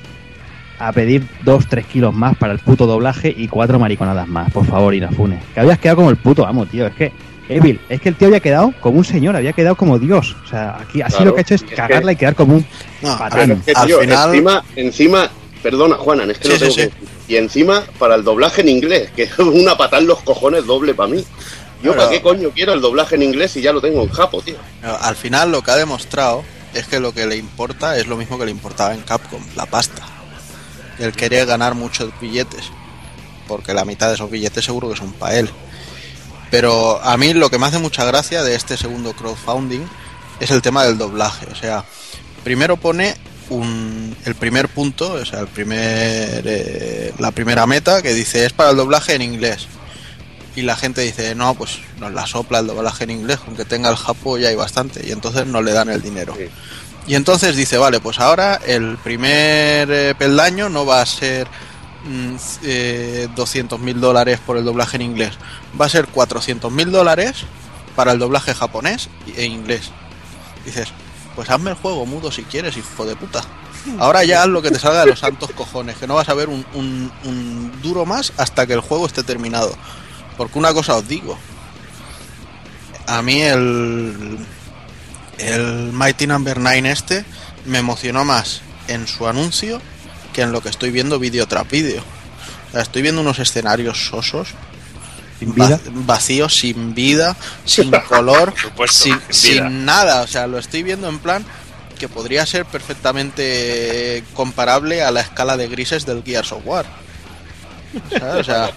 a 0.79 0.91
pedir 0.91 1.27
2-3 1.43 1.85
kilos 1.85 2.13
más 2.13 2.35
para 2.37 2.53
el 2.53 2.59
puto 2.59 2.85
doblaje 2.85 3.33
y 3.35 3.47
cuatro 3.47 3.79
mariconadas 3.79 4.27
más? 4.27 4.51
Por 4.51 4.65
favor, 4.65 4.93
Inafune. 4.93 5.39
Que 5.53 5.59
habías 5.61 5.79
quedado 5.79 5.97
como 5.97 6.09
el 6.09 6.17
puto 6.17 6.45
amo, 6.45 6.65
tío. 6.65 6.87
Es 6.87 6.95
que, 6.95 7.11
Evil, 7.47 7.79
es 7.89 8.01
que 8.01 8.09
el 8.09 8.15
tío 8.15 8.27
había 8.27 8.39
quedado 8.39 8.73
como 8.81 8.97
un 8.97 9.05
señor, 9.05 9.35
había 9.35 9.53
quedado 9.53 9.75
como 9.75 9.99
Dios. 9.99 10.35
O 10.45 10.47
sea, 10.47 10.77
aquí 10.81 11.01
así 11.01 11.13
Claro, 11.17 11.25
lo 11.25 11.33
que 11.35 11.39
ha 11.39 11.43
hecho 11.43 11.55
es 11.55 11.61
es 11.63 11.69
que- 11.69 11.75
cagarla 11.75 12.11
y 12.11 12.15
quedar 12.15 12.35
como 12.35 12.55
un 12.55 12.65
No, 13.01 13.17
patán. 13.17 13.39
Pero 13.39 13.53
es 13.53 13.63
que, 13.65 13.71
Al 13.73 14.01
final- 14.01 14.29
encima, 14.29 14.63
encima, 14.75 15.29
perdona, 15.61 15.95
Juanan, 15.95 16.31
es 16.31 16.39
que 16.39 16.47
Sí, 16.47 16.53
lo 16.53 16.59
tengo 16.59 16.73
sí. 16.73 16.89
Y 17.27 17.35
encima, 17.37 17.83
para 17.99 18.15
el 18.15 18.23
doblaje 18.23 18.61
en 18.61 18.69
inglés, 18.69 19.09
que 19.15 19.23
es 19.23 19.37
una 19.39 19.75
patada 19.77 20.01
en 20.01 20.07
los 20.07 20.21
cojones 20.21 20.65
doble 20.65 20.93
para 20.93 21.09
mí. 21.09 21.17
Yo, 21.83 21.91
Pero- 21.91 21.95
¿para 21.97 22.09
qué 22.09 22.21
coño 22.21 22.49
quiero 22.53 22.73
el 22.73 22.81
doblaje 22.81 23.15
en 23.15 23.23
inglés 23.23 23.51
si 23.51 23.61
ya 23.61 23.71
lo 23.73 23.81
tengo 23.81 24.01
en 24.01 24.09
japo, 24.09 24.41
tío? 24.41 24.55
Pero 24.81 24.97
Al 25.01 25.15
final 25.15 25.51
lo 25.51 25.61
que 25.61 25.71
ha 25.71 25.75
demostrado 25.75 26.43
es 26.73 26.87
que 26.87 26.99
lo 26.99 27.13
que 27.13 27.25
le 27.27 27.35
importa 27.37 27.97
es 27.97 28.07
lo 28.07 28.17
mismo 28.17 28.37
que 28.39 28.45
le 28.45 28.51
importaba 28.51 28.93
en 28.93 29.01
Capcom, 29.01 29.41
la 29.55 29.65
pasta. 29.67 30.01
Él 30.99 31.11
quería 31.13 31.45
ganar 31.45 31.75
muchos 31.75 32.11
billetes, 32.19 32.65
porque 33.47 33.73
la 33.73 33.85
mitad 33.85 34.07
de 34.07 34.15
esos 34.15 34.29
billetes 34.29 34.65
seguro 34.65 34.89
que 34.89 34.95
son 34.95 35.13
para 35.13 35.37
él. 35.37 35.49
Pero 36.51 37.01
a 37.03 37.17
mí 37.17 37.33
lo 37.33 37.49
que 37.49 37.59
me 37.59 37.65
hace 37.65 37.79
mucha 37.79 38.05
gracia 38.05 38.43
de 38.43 38.55
este 38.55 38.77
segundo 38.77 39.13
crowdfunding 39.13 39.81
es 40.39 40.51
el 40.51 40.61
tema 40.61 40.85
del 40.85 40.97
doblaje. 40.97 41.47
O 41.51 41.55
sea, 41.55 41.83
primero 42.43 42.77
pone 42.77 43.15
un, 43.49 44.15
el 44.25 44.35
primer 44.35 44.69
punto, 44.69 45.13
o 45.13 45.25
sea, 45.25 45.41
el 45.41 45.47
primer, 45.47 46.43
eh, 46.45 47.13
la 47.19 47.31
primera 47.31 47.65
meta 47.65 48.01
que 48.01 48.13
dice 48.13 48.45
es 48.45 48.53
para 48.53 48.71
el 48.71 48.77
doblaje 48.77 49.15
en 49.15 49.21
inglés. 49.21 49.67
Y 50.55 50.61
la 50.61 50.77
gente 50.77 51.01
dice, 51.01 51.35
no, 51.35 51.53
pues 51.55 51.79
nos 51.99 52.13
la 52.13 52.25
sopla 52.25 52.59
el 52.59 52.67
doblaje 52.67 53.03
en 53.03 53.11
inglés, 53.11 53.39
con 53.39 53.57
que 53.57 53.65
tenga 53.65 53.89
el 53.89 53.97
japo 53.97 54.37
ya 54.37 54.47
hay 54.47 54.55
bastante. 54.55 55.05
Y 55.05 55.11
entonces 55.11 55.45
no 55.45 55.61
le 55.61 55.73
dan 55.73 55.89
el 55.89 56.01
dinero. 56.01 56.33
Y 57.07 57.15
entonces 57.15 57.55
dice, 57.55 57.77
vale, 57.77 57.99
pues 57.99 58.19
ahora 58.19 58.59
el 58.65 58.97
primer 58.97 59.91
eh, 59.91 60.15
peldaño 60.17 60.69
no 60.69 60.85
va 60.85 61.01
a 61.01 61.05
ser 61.05 61.47
mm, 62.05 62.35
eh, 62.63 63.27
200 63.35 63.79
mil 63.79 64.01
dólares 64.01 64.39
por 64.45 64.57
el 64.57 64.65
doblaje 64.65 64.95
en 64.95 65.03
inglés, 65.03 65.33
va 65.79 65.85
a 65.85 65.89
ser 65.89 66.07
400 66.07 66.71
mil 66.71 66.91
dólares 66.91 67.45
para 67.95 68.11
el 68.11 68.19
doblaje 68.19 68.53
japonés 68.53 69.09
e 69.35 69.45
inglés. 69.45 69.91
Dices, 70.65 70.89
pues 71.35 71.49
hazme 71.49 71.71
el 71.71 71.75
juego 71.77 72.05
mudo 72.05 72.31
si 72.31 72.43
quieres, 72.43 72.75
hijo 72.77 73.05
de 73.05 73.15
puta. 73.15 73.43
Ahora 73.99 74.23
ya 74.23 74.41
haz 74.41 74.47
lo 74.47 74.63
que 74.63 74.71
te 74.71 74.79
salga 74.79 75.01
de 75.01 75.11
los 75.11 75.19
santos 75.19 75.51
cojones, 75.51 75.95
que 75.97 76.07
no 76.07 76.15
vas 76.15 76.27
a 76.29 76.33
ver 76.33 76.49
un 76.49 77.71
duro 77.83 78.03
más 78.05 78.33
hasta 78.37 78.65
que 78.65 78.73
el 78.73 78.79
juego 78.79 79.05
esté 79.05 79.21
terminado. 79.21 79.75
Porque 80.37 80.57
una 80.57 80.73
cosa 80.73 80.95
os 80.95 81.07
digo, 81.07 81.37
a 83.07 83.21
mí 83.21 83.41
el, 83.41 84.37
el 85.39 85.91
Mighty 85.91 86.27
Number 86.27 86.59
9 86.59 86.89
este 86.91 87.25
me 87.65 87.79
emocionó 87.79 88.23
más 88.25 88.61
en 88.87 89.07
su 89.07 89.27
anuncio 89.27 89.81
que 90.33 90.41
en 90.41 90.51
lo 90.51 90.61
que 90.61 90.69
estoy 90.69 90.91
viendo 90.91 91.17
vídeo 91.19 91.47
tras 91.47 91.69
vídeo. 91.69 92.03
sea, 92.71 92.81
estoy 92.81 93.01
viendo 93.01 93.21
unos 93.21 93.39
escenarios 93.39 94.07
sosos, 94.09 94.49
Sin 95.39 95.53
vida. 95.55 95.79
va- 95.85 95.91
vacíos, 96.05 96.55
sin 96.55 96.93
vida, 96.93 97.35
sin 97.65 97.89
color, 98.07 98.53
supuesto, 98.55 99.03
sin, 99.03 99.19
sin 99.29 99.53
vida. 99.55 99.67
sin 99.69 99.85
nada. 99.85 100.21
O 100.21 100.27
sea, 100.27 100.47
lo 100.47 100.57
estoy 100.59 100.83
viendo 100.83 101.07
en 101.09 101.19
plan 101.19 101.45
que 101.97 102.09
podría 102.09 102.45
ser 102.45 102.65
perfectamente 102.65 104.23
comparable 104.33 105.01
a 105.03 105.11
la 105.11 105.21
escala 105.21 105.55
de 105.55 105.67
grises 105.69 106.05
del 106.05 106.23
Gears 106.23 106.51
of 106.51 106.61
War. 106.65 106.85
¿Sabes? 108.19 108.41
O 108.41 108.43
sea, 108.43 108.71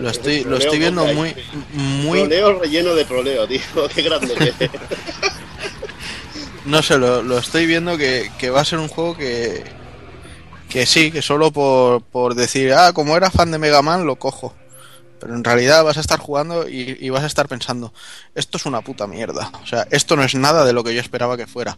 lo 0.00 0.08
estoy, 0.08 0.44
lo 0.44 0.56
estoy 0.56 0.78
viendo 0.78 1.04
muy, 1.06 1.34
muy, 1.74 2.20
Proleo 2.20 2.60
relleno 2.60 2.94
de 2.94 3.04
proleo, 3.04 3.48
tío. 3.48 3.60
Qué 3.94 4.02
grande 4.02 4.34
que. 4.34 4.70
no 6.64 6.82
sé, 6.82 6.98
lo, 6.98 7.22
lo 7.22 7.38
estoy 7.38 7.66
viendo 7.66 7.96
que, 7.96 8.30
que 8.38 8.50
va 8.50 8.60
a 8.60 8.64
ser 8.64 8.78
un 8.78 8.88
juego 8.88 9.16
que, 9.16 9.64
que 10.68 10.86
sí, 10.86 11.10
que 11.10 11.22
solo 11.22 11.52
por, 11.52 12.02
por 12.02 12.34
decir, 12.34 12.72
ah, 12.72 12.92
como 12.92 13.16
era 13.16 13.30
fan 13.30 13.50
de 13.50 13.58
Mega 13.58 13.82
Man, 13.82 14.06
lo 14.06 14.16
cojo. 14.16 14.54
Pero 15.20 15.34
en 15.34 15.44
realidad 15.44 15.84
vas 15.84 15.98
a 15.98 16.00
estar 16.00 16.18
jugando 16.18 16.68
y, 16.68 16.96
y 17.00 17.10
vas 17.10 17.22
a 17.22 17.26
estar 17.26 17.46
pensando, 17.46 17.92
esto 18.34 18.58
es 18.58 18.66
una 18.66 18.80
puta 18.80 19.06
mierda. 19.06 19.52
O 19.62 19.66
sea, 19.66 19.86
esto 19.90 20.16
no 20.16 20.24
es 20.24 20.34
nada 20.34 20.64
de 20.64 20.72
lo 20.72 20.82
que 20.82 20.94
yo 20.94 21.00
esperaba 21.00 21.36
que 21.36 21.46
fuera. 21.46 21.76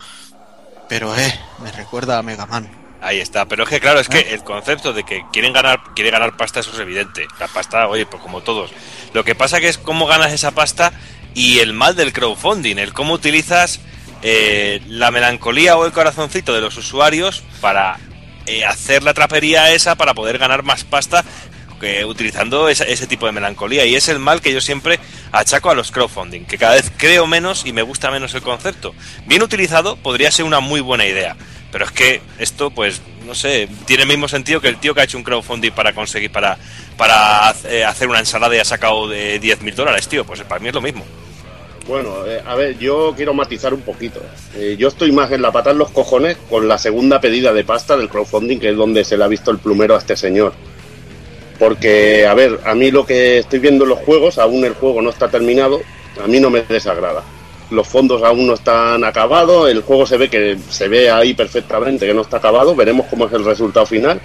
Pero, 0.89 1.15
eh, 1.17 1.41
me 1.63 1.73
recuerda 1.73 2.19
a 2.19 2.23
Mega 2.23 2.47
Man. 2.47 2.71
Ahí 3.05 3.21
está, 3.21 3.47
pero 3.47 3.65
es 3.65 3.69
que 3.69 3.81
claro, 3.81 4.01
es 4.01 4.09
que 4.09 4.33
el 4.33 4.43
concepto 4.45 4.95
de 4.95 5.05
que 5.05 5.25
quieren 5.31 5.53
ganar, 5.53 5.79
quiere 5.95 6.11
ganar 6.11 6.39
pasta, 6.39 6.61
eso 6.61 6.71
es 6.73 6.79
evidente. 6.79 7.27
La 7.39 7.49
pasta, 7.49 7.87
oye, 7.87 8.07
pues 8.07 8.23
como 8.23 8.41
todos. 8.41 8.71
Lo 9.13 9.25
que 9.25 9.35
pasa 9.35 9.61
que 9.61 9.69
es 9.69 9.77
cómo 9.77 10.07
ganas 10.07 10.33
esa 10.33 10.53
pasta 10.53 10.91
y 11.35 11.59
el 11.59 11.75
mal 11.75 11.97
del 11.97 12.15
crowdfunding, 12.15 12.79
el 12.79 12.95
cómo 12.95 13.13
utilizas 13.13 13.81
eh, 14.27 14.81
la 14.89 15.11
melancolía 15.11 15.77
o 15.77 15.85
el 15.85 15.93
corazoncito 15.93 16.55
de 16.55 16.63
los 16.63 16.79
usuarios 16.79 17.45
para 17.61 17.99
eh, 18.47 18.65
hacer 18.65 19.03
la 19.03 19.13
trapería 19.13 19.71
esa 19.73 19.97
para 19.97 20.15
poder 20.15 20.39
ganar 20.39 20.63
más 20.63 20.83
pasta 20.83 21.23
que 21.79 22.07
utilizando 22.07 22.71
ese 22.71 23.07
tipo 23.07 23.27
de 23.27 23.33
melancolía. 23.33 23.85
Y 23.85 23.95
es 23.95 24.09
el 24.09 24.19
mal 24.19 24.41
que 24.41 24.51
yo 24.51 24.63
siempre 24.63 24.99
achaco 25.31 25.71
a 25.71 25.75
los 25.75 25.91
crowdfunding, 25.91 26.47
que 26.47 26.57
cada 26.57 26.77
vez 26.77 26.91
creo 26.97 27.27
menos 27.27 27.67
y 27.67 27.75
me 27.75 27.83
gusta 27.83 28.11
menos 28.11 28.33
el 28.35 28.41
concepto. 28.41 28.95
Bien 29.27 29.43
utilizado 29.43 29.97
podría 29.97 30.31
ser 30.31 30.47
una 30.47 30.61
muy 30.61 30.81
buena 30.81 31.05
idea. 31.05 31.37
Pero 31.71 31.85
es 31.85 31.91
que 31.91 32.23
esto, 32.39 32.71
pues, 32.71 33.03
no 33.27 33.35
sé, 33.35 33.69
tiene 33.85 34.05
el 34.05 34.09
mismo 34.09 34.29
sentido 34.29 34.61
que 34.63 34.69
el 34.69 34.79
tío 34.79 34.95
que 34.95 35.03
ha 35.03 35.05
hecho 35.05 35.19
un 35.19 35.25
crowdfunding 35.25 35.73
para 35.73 35.93
conseguir, 35.93 36.31
para, 36.31 36.57
para 36.97 37.55
eh, 37.65 37.85
hacer 37.85 38.09
una 38.09 38.21
ensalada 38.21 38.57
y 38.57 38.61
ha 38.61 38.65
sacado 38.65 39.07
de 39.07 39.39
10 39.39 39.61
mil 39.61 39.75
dólares, 39.75 40.09
tío. 40.09 40.25
Pues 40.25 40.41
para 40.45 40.61
mí 40.61 40.69
es 40.69 40.75
lo 40.75 40.81
mismo. 40.81 41.05
Bueno, 41.87 42.27
eh, 42.27 42.43
a 42.47 42.55
ver, 42.55 42.79
yo 42.79 43.13
quiero 43.15 43.35
matizar 43.35 43.75
un 43.75 43.83
poquito. 43.83 44.21
Eh, 44.57 44.77
yo 44.79 44.89
estoy 44.89 45.13
más 45.13 45.31
en 45.33 45.43
la 45.43 45.53
pata 45.53 45.71
en 45.71 45.79
los 45.79 45.91
cojones 45.91 46.37
con 46.49 46.67
la 46.67 46.79
segunda 46.79 47.21
pedida 47.21 47.53
de 47.53 47.65
pasta 47.65 47.97
del 47.97 48.09
crowdfunding, 48.09 48.59
que 48.59 48.71
es 48.71 48.77
donde 48.77 49.05
se 49.05 49.19
le 49.19 49.25
ha 49.25 49.29
visto 49.29 49.51
el 49.51 49.59
plumero 49.59 49.95
a 49.95 49.99
este 49.99 50.17
señor. 50.17 50.55
Porque, 51.59 52.27
a 52.27 52.35
ver, 52.35 52.61
a 52.65 52.75
mí 52.75 52.91
lo 52.91 53.05
que 53.05 53.39
estoy 53.39 53.59
viendo 53.59 53.85
en 53.85 53.91
los 53.91 53.99
juegos, 54.01 54.39
aún 54.39 54.65
el 54.65 54.75
juego 54.75 55.03
no 55.03 55.11
está 55.11 55.29
terminado, 55.29 55.81
a 56.23 56.27
mí 56.27 56.41
no 56.41 56.51
me 56.51 56.63
desagrada. 56.63 57.23
Los 57.71 57.87
fondos 57.87 58.23
aún 58.23 58.47
no 58.47 58.55
están 58.55 59.05
acabados, 59.05 59.69
el 59.71 59.83
juego 59.83 60.07
se 60.07 60.17
ve 60.17 60.29
que 60.29 60.57
se 60.71 60.89
ve 60.89 61.11
ahí 61.11 61.35
perfectamente 61.35 62.07
que 62.07 62.15
no 62.15 62.23
está 62.23 62.39
acabado, 62.39 62.75
veremos 62.75 63.07
cómo 63.09 63.27
es 63.27 63.33
el 63.33 63.45
resultado 63.45 63.87
final. 63.87 64.21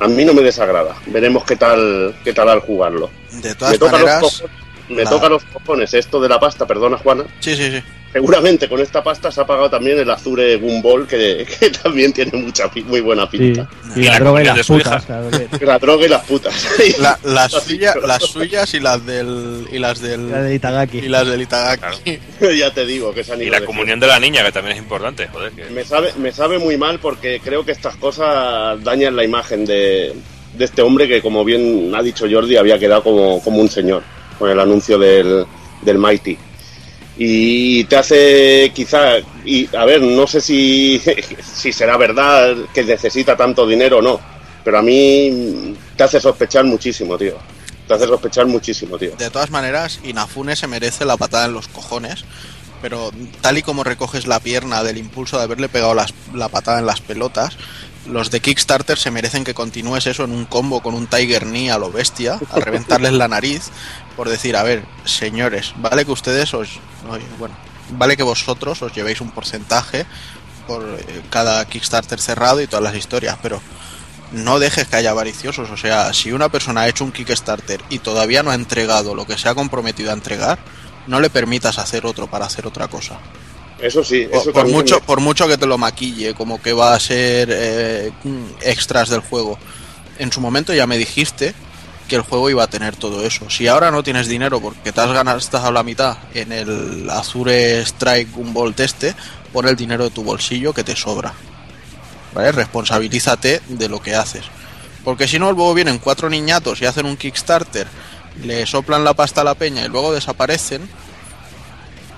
A 0.00 0.06
mí 0.06 0.24
no 0.24 0.32
me 0.32 0.42
desagrada, 0.42 0.94
veremos 1.06 1.44
qué 1.44 1.56
tal, 1.56 2.14
qué 2.22 2.32
tal 2.32 2.48
al 2.48 2.60
jugarlo. 2.60 3.10
De 3.42 3.48
Me 3.48 3.54
todas 3.54 3.78
toca, 3.78 3.92
los 3.92 4.00
maneras, 4.00 4.22
cojones, 4.22 4.56
me 4.88 5.04
la- 5.04 5.10
toca 5.10 5.28
los 5.28 5.44
cojones 5.44 5.92
esto 5.94 6.20
de 6.20 6.28
la 6.28 6.38
pasta, 6.40 6.66
perdona 6.66 6.96
Juana, 6.98 7.24
sí, 7.40 7.54
sí, 7.56 7.70
sí. 7.70 7.82
Seguramente 8.10 8.70
con 8.70 8.80
esta 8.80 9.04
pasta 9.04 9.30
se 9.30 9.38
ha 9.42 9.46
pagado 9.46 9.68
también 9.68 9.98
el 9.98 10.10
Azure 10.10 10.56
Gumball, 10.56 11.06
que, 11.06 11.46
que 11.60 11.68
también 11.68 12.10
tiene 12.14 12.32
mucha 12.38 12.70
muy 12.86 13.02
buena 13.02 13.28
Sí. 13.30 13.36
pinta. 13.36 13.68
Y, 13.94 14.00
Y 14.00 14.02
la 14.04 14.12
la 14.12 14.18
droga 14.20 14.40
y 14.40 14.44
las 14.46 14.66
putas. 14.66 15.06
La 15.60 15.78
droga 15.78 16.06
y 16.06 16.08
las 16.08 16.24
putas. 16.24 16.54
La- 16.98 17.18
las, 17.24 17.52
suya- 17.52 17.96
las 18.06 18.22
suyas 18.22 18.72
y 18.72 18.80
las 18.80 19.04
del 19.04 19.66
y 19.70 19.78
las 19.78 20.00
del 20.00 20.30
La 20.30 20.40
de 20.40 20.54
Itagaki. 20.54 20.98
y 21.00 21.08
las 21.08 21.28
del 21.28 21.42
Itagaki. 21.42 22.18
ya 22.58 22.72
te 22.72 22.86
digo 22.86 23.12
que 23.12 23.22
se 23.24 23.34
han 23.34 23.40
Y 23.40 23.44
ido 23.44 23.52
la 23.52 23.60
de 23.60 23.66
comunión 23.66 24.00
de 24.00 24.06
la 24.06 24.18
niña, 24.18 24.42
que 24.42 24.52
también 24.52 24.76
es 24.78 24.82
importante, 24.82 25.28
joder. 25.28 25.52
que-. 25.52 25.64
Me 25.66 25.84
sabe, 25.84 26.14
me 26.16 26.32
sabe 26.32 26.58
muy 26.58 26.78
mal 26.78 27.00
porque 27.00 27.40
creo 27.44 27.62
que 27.66 27.72
estas 27.72 27.96
cosas 27.96 28.82
dañan 28.82 29.16
la 29.16 29.24
imagen 29.24 29.66
de, 29.66 30.14
de 30.56 30.64
este 30.64 30.80
hombre 30.80 31.06
que, 31.08 31.20
como 31.20 31.44
bien 31.44 31.92
ha 31.94 32.02
dicho 32.02 32.24
Jordi, 32.28 32.56
había 32.56 32.78
quedado 32.78 33.02
como, 33.02 33.42
como 33.44 33.58
un 33.60 33.68
señor 33.68 34.02
con 34.38 34.50
el 34.50 34.58
anuncio 34.60 34.98
del, 34.98 35.44
del 35.82 35.98
Mighty. 35.98 36.36
Y 37.20 37.84
te 37.84 37.96
hace 37.96 38.70
quizá, 38.74 39.16
y 39.44 39.74
a 39.76 39.84
ver, 39.84 40.00
no 40.02 40.26
sé 40.26 40.40
si, 40.40 41.02
si 41.54 41.72
será 41.72 41.96
verdad 41.96 42.54
que 42.72 42.84
necesita 42.84 43.36
tanto 43.36 43.66
dinero 43.66 43.98
o 43.98 44.02
no, 44.02 44.20
pero 44.64 44.78
a 44.78 44.82
mí 44.82 45.74
te 45.96 46.04
hace 46.04 46.20
sospechar 46.20 46.64
muchísimo, 46.64 47.18
tío. 47.18 47.36
Te 47.88 47.94
hace 47.94 48.06
sospechar 48.06 48.46
muchísimo, 48.46 48.98
tío. 48.98 49.16
De 49.16 49.30
todas 49.30 49.50
maneras, 49.50 49.98
Inafune 50.04 50.54
se 50.54 50.66
merece 50.66 51.04
la 51.06 51.16
patada 51.16 51.46
en 51.46 51.54
los 51.54 51.68
cojones, 51.68 52.24
pero 52.82 53.10
tal 53.40 53.58
y 53.58 53.62
como 53.62 53.82
recoges 53.82 54.26
la 54.26 54.38
pierna 54.40 54.84
del 54.84 54.98
impulso 54.98 55.38
de 55.38 55.44
haberle 55.44 55.68
pegado 55.68 55.94
las- 55.94 56.12
la 56.34 56.48
patada 56.48 56.78
en 56.78 56.86
las 56.86 57.00
pelotas, 57.00 57.56
los 58.08 58.30
de 58.30 58.40
Kickstarter 58.40 58.98
se 58.98 59.10
merecen 59.10 59.44
que 59.44 59.54
continúes 59.54 60.06
eso 60.06 60.24
en 60.24 60.32
un 60.32 60.44
combo 60.44 60.80
con 60.80 60.94
un 60.94 61.06
Tiger 61.06 61.44
Knee 61.44 61.70
a 61.70 61.78
lo 61.78 61.90
bestia, 61.90 62.38
a 62.50 62.60
reventarles 62.60 63.12
la 63.12 63.28
nariz, 63.28 63.70
por 64.16 64.28
decir, 64.28 64.56
a 64.56 64.62
ver, 64.62 64.84
señores, 65.04 65.74
vale 65.76 66.04
que 66.04 66.12
ustedes 66.12 66.54
os... 66.54 66.80
Bueno, 67.38 67.54
vale 67.90 68.16
que 68.16 68.22
vosotros 68.22 68.82
os 68.82 68.94
llevéis 68.94 69.20
un 69.20 69.30
porcentaje 69.30 70.06
por 70.66 70.84
eh, 70.84 71.22
cada 71.30 71.64
Kickstarter 71.64 72.20
cerrado 72.20 72.60
y 72.60 72.66
todas 72.66 72.82
las 72.82 72.96
historias, 72.96 73.38
pero 73.42 73.60
no 74.32 74.58
dejes 74.58 74.86
que 74.86 74.96
haya 74.96 75.10
avariciosos. 75.10 75.70
O 75.70 75.76
sea, 75.76 76.12
si 76.12 76.32
una 76.32 76.48
persona 76.48 76.82
ha 76.82 76.88
hecho 76.88 77.04
un 77.04 77.12
Kickstarter 77.12 77.80
y 77.88 78.00
todavía 78.00 78.42
no 78.42 78.50
ha 78.50 78.54
entregado 78.54 79.14
lo 79.14 79.26
que 79.26 79.38
se 79.38 79.48
ha 79.48 79.54
comprometido 79.54 80.10
a 80.10 80.14
entregar, 80.14 80.58
no 81.06 81.20
le 81.20 81.30
permitas 81.30 81.78
hacer 81.78 82.06
otro 82.06 82.26
para 82.28 82.46
hacer 82.46 82.66
otra 82.66 82.88
cosa. 82.88 83.18
Eso 83.80 84.02
sí, 84.02 84.26
Por, 84.30 84.40
eso 84.40 84.52
por 84.52 84.68
mucho, 84.68 85.00
por 85.00 85.20
mucho 85.20 85.46
que 85.46 85.56
te 85.56 85.66
lo 85.66 85.78
maquille, 85.78 86.34
como 86.34 86.60
que 86.60 86.72
va 86.72 86.94
a 86.94 87.00
ser 87.00 87.48
eh, 87.50 88.12
extras 88.62 89.08
del 89.08 89.20
juego. 89.20 89.58
En 90.18 90.32
su 90.32 90.40
momento 90.40 90.74
ya 90.74 90.86
me 90.86 90.98
dijiste 90.98 91.54
que 92.08 92.16
el 92.16 92.22
juego 92.22 92.50
iba 92.50 92.64
a 92.64 92.68
tener 92.68 92.96
todo 92.96 93.24
eso. 93.24 93.48
Si 93.50 93.68
ahora 93.68 93.90
no 93.90 94.02
tienes 94.02 94.26
dinero 94.26 94.60
porque 94.60 94.92
te 94.92 95.00
has 95.00 95.12
gastado 95.12 95.70
la 95.70 95.82
mitad 95.82 96.16
en 96.34 96.50
el 96.52 97.08
Azure 97.10 97.82
Strike 97.82 98.32
Gunvolt 98.32 98.80
este, 98.80 99.14
pon 99.52 99.68
el 99.68 99.76
dinero 99.76 100.04
de 100.04 100.10
tu 100.10 100.24
bolsillo 100.24 100.72
que 100.72 100.82
te 100.82 100.96
sobra. 100.96 101.34
¿Vale? 102.34 102.52
Responsabilízate 102.52 103.60
de 103.68 103.88
lo 103.88 104.00
que 104.00 104.14
haces. 104.14 104.44
Porque 105.04 105.28
si 105.28 105.38
no, 105.38 105.52
luego 105.52 105.74
vienen 105.74 105.98
cuatro 105.98 106.28
niñatos 106.28 106.80
y 106.82 106.86
hacen 106.86 107.06
un 107.06 107.16
Kickstarter, 107.16 107.86
le 108.42 108.66
soplan 108.66 109.04
la 109.04 109.14
pasta 109.14 109.42
a 109.42 109.44
la 109.44 109.54
peña 109.54 109.84
y 109.84 109.88
luego 109.88 110.12
desaparecen. 110.12 110.88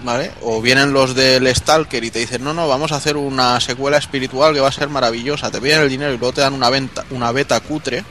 ¿Vale? 0.03 0.31
O 0.43 0.63
vienen 0.63 0.93
los 0.93 1.15
del 1.15 1.47
Stalker 1.55 2.03
y 2.03 2.11
te 2.11 2.21
dicen, 2.21 2.43
no, 2.43 2.55
no, 2.55 2.67
vamos 2.67 2.93
a 2.93 2.97
hacer 2.97 3.17
una 3.17 3.61
secuela 3.61 3.99
espiritual 3.99 4.55
que 4.55 4.61
va 4.61 4.69
a 4.69 4.73
ser 4.73 4.89
maravillosa. 4.89 5.51
Te 5.51 5.61
piden 5.61 5.83
el 5.83 5.91
dinero 5.91 6.15
y 6.15 6.19
luego 6.19 6.33
te 6.33 6.41
dan 6.41 6.55
una, 6.55 6.71
venta, 6.71 7.05
una 7.11 7.33
beta 7.33 7.61
cutre. 7.61 8.05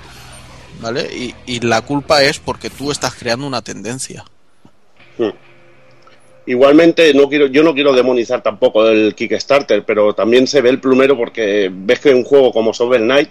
¿Vale? 0.82 1.34
Y, 1.46 1.60
la 1.62 1.82
culpa 1.82 2.24
es 2.24 2.40
porque 2.40 2.70
tú 2.70 2.90
estás 2.92 3.14
creando 3.16 3.46
una 3.46 3.62
tendencia. 3.62 4.24
Hmm. 5.18 5.32
Igualmente, 6.46 7.14
no 7.14 7.28
quiero, 7.28 7.48
yo 7.48 7.64
no 7.64 7.74
quiero 7.74 7.92
demonizar 7.94 8.42
tampoco 8.42 8.88
el 8.88 9.14
Kickstarter, 9.14 9.84
pero 9.84 10.14
también 10.14 10.48
se 10.48 10.62
ve 10.62 10.70
el 10.70 10.80
plumero 10.80 11.18
porque 11.18 11.70
ves 11.72 12.00
que 12.00 12.14
un 12.14 12.24
juego 12.24 12.54
como 12.54 12.74
Sovel 12.74 13.02
Knight, 13.02 13.30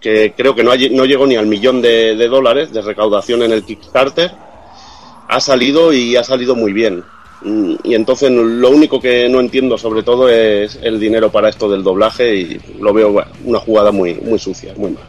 que 0.00 0.34
creo 0.36 0.54
que 0.54 0.62
no, 0.62 0.70
no 0.92 1.04
llegó 1.04 1.26
ni 1.26 1.34
al 1.34 1.46
millón 1.46 1.82
de 1.82 2.28
dólares 2.28 2.72
de 2.72 2.80
recaudación 2.80 3.42
en 3.42 3.52
el 3.52 3.64
Kickstarter, 3.64 4.30
ha 5.28 5.40
salido 5.40 5.92
y 5.92 6.16
ha 6.16 6.22
salido 6.22 6.54
muy 6.54 6.72
bien. 6.72 7.02
Mm, 7.44 7.74
Y 7.84 7.94
entonces 7.94 8.30
lo 8.30 8.70
único 8.70 8.98
que 8.98 9.28
no 9.28 9.38
entiendo 9.40 9.76
sobre 9.76 10.02
todo 10.02 10.28
es 10.28 10.78
el 10.82 10.98
dinero 10.98 11.30
para 11.30 11.50
esto 11.50 11.70
del 11.70 11.82
doblaje 11.82 12.34
y 12.34 12.60
lo 12.80 12.92
veo 12.92 13.22
una 13.44 13.58
jugada 13.58 13.92
muy, 13.92 14.14
muy 14.14 14.38
sucia, 14.38 14.72
muy 14.76 14.92
mal. 14.92 15.04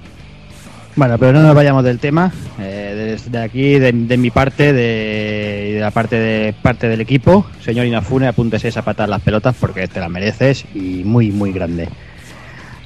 Bueno, 0.98 1.18
pero 1.18 1.34
no 1.34 1.42
nos 1.42 1.56
vayamos 1.56 1.84
del 1.84 2.00
tema. 2.00 2.32
Eh, 2.60 3.18
desde 3.18 3.38
aquí, 3.38 3.80
de, 3.80 3.92
mi 3.92 4.32
parte, 4.32 4.72
de, 4.72 5.72
de 5.74 5.80
la 5.80 5.92
parte 5.92 6.18
de 6.18 6.54
parte 6.54 6.88
del 6.88 7.02
equipo, 7.02 7.46
señor 7.64 7.86
Inafune, 7.86 8.28
apúntese 8.28 8.70
esa 8.70 8.82
patada 8.82 9.08
las 9.08 9.22
pelotas 9.22 9.56
porque 9.60 9.88
te 9.88 10.00
la 10.00 10.08
mereces 10.08 10.66
y 10.74 11.04
muy, 11.04 11.32
muy 11.32 11.52
grande. 11.52 11.90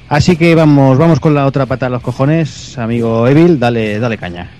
Así 0.08 0.36
que 0.36 0.56
vamos, 0.56 0.98
vamos 0.98 1.20
con 1.20 1.34
la 1.34 1.46
otra 1.46 1.66
patada 1.66 1.86
en 1.86 1.92
los 1.92 2.02
cojones, 2.02 2.76
amigo 2.78 3.28
Evil, 3.28 3.60
dale, 3.60 4.00
dale 4.00 4.18
caña. 4.18 4.50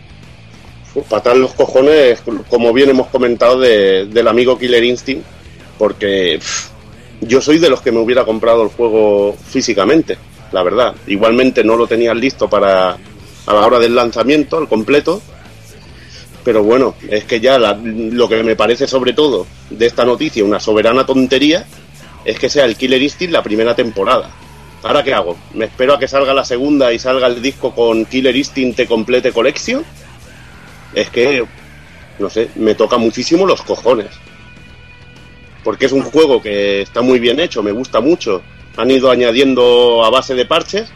Patar 1.09 1.37
los 1.37 1.53
cojones, 1.55 2.21
como 2.49 2.73
bien 2.73 2.91
hemos 2.91 3.07
comentado, 3.09 3.61
de- 3.61 4.07
del 4.07 4.27
amigo 4.29 4.59
Killer 4.59 4.83
Instinct, 4.83 5.25
porque 5.79 6.41
yo 7.21 7.41
soy 7.41 7.59
de 7.59 7.71
los 7.71 7.81
que 7.81 7.93
me 7.93 8.01
hubiera 8.01 8.25
comprado 8.25 8.63
el 8.65 8.71
juego 8.71 9.37
físicamente, 9.49 10.19
la 10.53 10.63
verdad. 10.63 10.95
Igualmente 11.07 11.63
no 11.63 11.77
lo 11.77 11.87
tenía 11.87 12.13
listo 12.15 12.49
para 12.51 12.91
a 13.47 13.55
la 13.55 13.67
hora 13.67 13.79
del 13.79 13.95
lanzamiento, 13.95 14.59
al 14.59 14.69
completo. 14.69 15.23
Pero 16.43 16.63
bueno, 16.63 16.95
es 17.09 17.25
que 17.25 17.39
ya 17.41 17.59
lo 17.59 18.29
que 18.29 18.43
me 18.43 18.57
parece 18.57 18.87
sobre 18.87 19.13
todo 19.13 19.47
de 19.69 19.87
esta 19.87 20.05
noticia, 20.05 20.43
una 20.45 20.59
soberana 20.59 21.05
tontería, 21.07 21.67
es 22.25 22.39
que 22.39 22.49
sea 22.49 22.65
el 22.65 22.77
Killer 22.77 23.01
Instinct 23.01 23.33
la 23.33 23.43
primera 23.43 23.75
temporada. 23.77 24.31
¿Ahora 24.83 25.05
qué 25.05 25.13
hago? 25.13 25.37
¿Me 25.55 25.67
espero 25.67 25.95
a 25.95 25.99
que 25.99 26.09
salga 26.09 26.33
la 26.33 26.45
segunda 26.45 26.93
y 26.93 26.99
salga 26.99 27.27
el 27.27 27.43
disco 27.43 27.75
con 27.75 28.07
Killer 28.07 28.35
Instinct 28.35 28.77
The 28.79 28.87
Complete 28.87 29.33
Collection? 29.33 29.85
Es 30.95 31.11
que, 31.11 31.45
no 32.19 32.31
sé, 32.31 32.51
me 32.57 32.75
toca 32.75 32.99
muchísimo 32.99 33.47
los 33.47 33.63
cojones. 33.63 34.11
Porque 35.65 35.87
es 35.87 35.93
un 35.93 36.03
juego 36.03 36.41
que 36.41 36.83
está 36.83 37.03
muy 37.03 37.19
bien 37.19 37.39
hecho, 37.41 37.63
me 37.63 37.73
gusta 37.73 38.01
mucho. 38.01 38.43
Han 38.77 38.91
ido 38.91 39.11
añadiendo 39.11 40.05
a 40.05 40.11
base 40.11 40.35
de 40.35 40.47
parches 40.47 40.91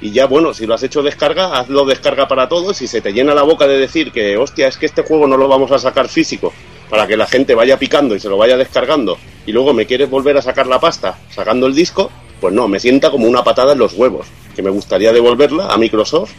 y 0.00 0.10
ya, 0.10 0.26
bueno, 0.26 0.52
si 0.52 0.66
lo 0.66 0.74
has 0.74 0.82
hecho 0.82 1.02
descarga, 1.02 1.58
hazlo 1.58 1.86
descarga 1.86 2.28
para 2.28 2.48
todos 2.48 2.82
y 2.82 2.86
se 2.86 3.00
te 3.00 3.12
llena 3.12 3.34
la 3.34 3.42
boca 3.42 3.66
de 3.66 3.78
decir 3.78 4.12
que, 4.12 4.36
hostia, 4.36 4.68
es 4.68 4.76
que 4.76 4.86
este 4.86 5.02
juego 5.02 5.26
no 5.26 5.36
lo 5.36 5.48
vamos 5.48 5.72
a 5.72 5.78
sacar 5.78 6.08
físico 6.08 6.52
para 6.90 7.06
que 7.06 7.16
la 7.16 7.26
gente 7.26 7.54
vaya 7.54 7.78
picando 7.78 8.14
y 8.14 8.20
se 8.20 8.28
lo 8.28 8.36
vaya 8.36 8.56
descargando 8.56 9.18
y 9.46 9.52
luego 9.52 9.72
me 9.72 9.86
quieres 9.86 10.10
volver 10.10 10.36
a 10.36 10.42
sacar 10.42 10.66
la 10.66 10.78
pasta 10.78 11.18
sacando 11.30 11.66
el 11.66 11.74
disco, 11.74 12.10
pues 12.40 12.52
no, 12.52 12.68
me 12.68 12.78
sienta 12.78 13.10
como 13.10 13.26
una 13.26 13.42
patada 13.42 13.72
en 13.72 13.78
los 13.78 13.94
huevos, 13.94 14.26
que 14.54 14.62
me 14.62 14.70
gustaría 14.70 15.12
devolverla 15.12 15.68
a 15.68 15.78
Microsoft 15.78 16.32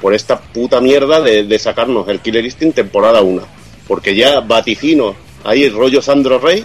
por 0.00 0.14
esta 0.14 0.38
puta 0.40 0.80
mierda 0.80 1.20
de, 1.20 1.44
de 1.44 1.58
sacarnos 1.58 2.08
el 2.08 2.20
Killer 2.20 2.44
Instinct 2.44 2.76
temporada 2.76 3.20
1. 3.22 3.42
Porque 3.86 4.14
ya 4.14 4.40
vaticino 4.40 5.14
ahí 5.44 5.68
rollo 5.68 6.00
Sandro 6.02 6.38
Rey 6.38 6.64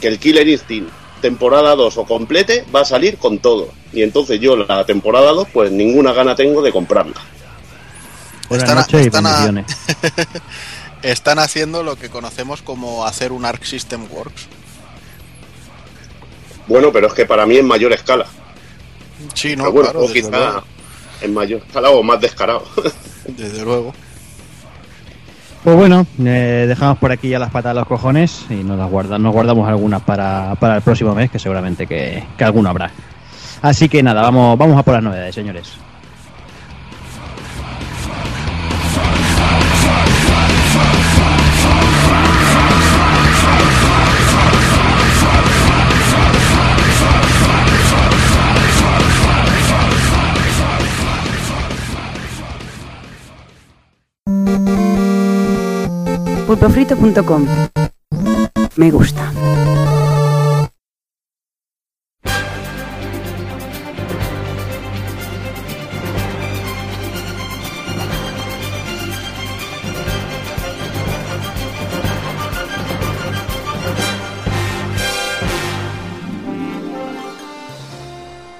que 0.00 0.08
el 0.08 0.18
Killer 0.18 0.46
Instinct 0.46 0.90
temporada 1.20 1.74
2 1.74 1.96
o 1.98 2.04
complete 2.04 2.64
va 2.74 2.82
a 2.82 2.84
salir 2.84 3.16
con 3.18 3.38
todo. 3.40 3.70
Y 3.92 4.02
entonces 4.02 4.38
yo 4.40 4.56
la 4.56 4.84
temporada 4.84 5.32
2 5.32 5.48
pues 5.52 5.72
ninguna 5.72 6.12
gana 6.12 6.34
tengo 6.36 6.62
de 6.62 6.70
comprarla. 6.72 7.14
Buenas 8.48 8.68
Están- 8.68 8.82
noches 8.82 9.02
y 9.02 9.06
están 9.06 9.26
a- 9.26 9.30
bendiciones. 9.44 9.66
Están 11.02 11.38
haciendo 11.38 11.82
lo 11.84 11.96
que 11.96 12.08
conocemos 12.10 12.60
como 12.62 13.04
hacer 13.04 13.30
un 13.32 13.44
Arc 13.44 13.62
System 13.64 14.06
Works. 14.10 14.46
Bueno, 16.66 16.92
pero 16.92 17.06
es 17.08 17.14
que 17.14 17.24
para 17.24 17.46
mí 17.46 17.56
en 17.56 17.66
mayor 17.66 17.92
escala. 17.92 18.26
Sí, 19.34 19.56
no, 19.56 19.64
Pero 19.64 19.72
bueno, 19.72 19.90
claro, 19.90 20.04
o 20.06 20.12
quizá. 20.12 20.62
En 21.20 21.34
mayor 21.34 21.62
escala 21.66 21.90
o 21.90 22.02
más 22.02 22.20
descarado. 22.20 22.64
Desde 23.26 23.64
luego. 23.64 23.92
Pues 25.64 25.76
bueno, 25.76 26.06
eh, 26.24 26.66
dejamos 26.68 26.98
por 26.98 27.10
aquí 27.10 27.28
ya 27.28 27.38
las 27.38 27.50
patas 27.50 27.72
a 27.72 27.74
los 27.74 27.86
cojones 27.86 28.46
y 28.48 28.54
nos 28.54 28.78
las 28.78 28.88
guarda, 28.88 29.18
nos 29.18 29.32
guardamos 29.32 29.68
algunas 29.68 30.02
para, 30.02 30.54
para 30.54 30.76
el 30.76 30.82
próximo 30.82 31.14
mes, 31.14 31.30
que 31.30 31.38
seguramente 31.38 31.86
que, 31.86 32.24
que 32.36 32.44
alguno 32.44 32.70
habrá. 32.70 32.90
Así 33.60 33.88
que 33.88 34.02
nada, 34.02 34.22
vamos, 34.22 34.56
vamos 34.56 34.78
a 34.78 34.82
por 34.82 34.94
las 34.94 35.02
novedades, 35.02 35.34
señores. 35.34 35.87
pulpofrito.com. 56.58 57.46
Me 58.76 58.90
gusta. 58.90 59.32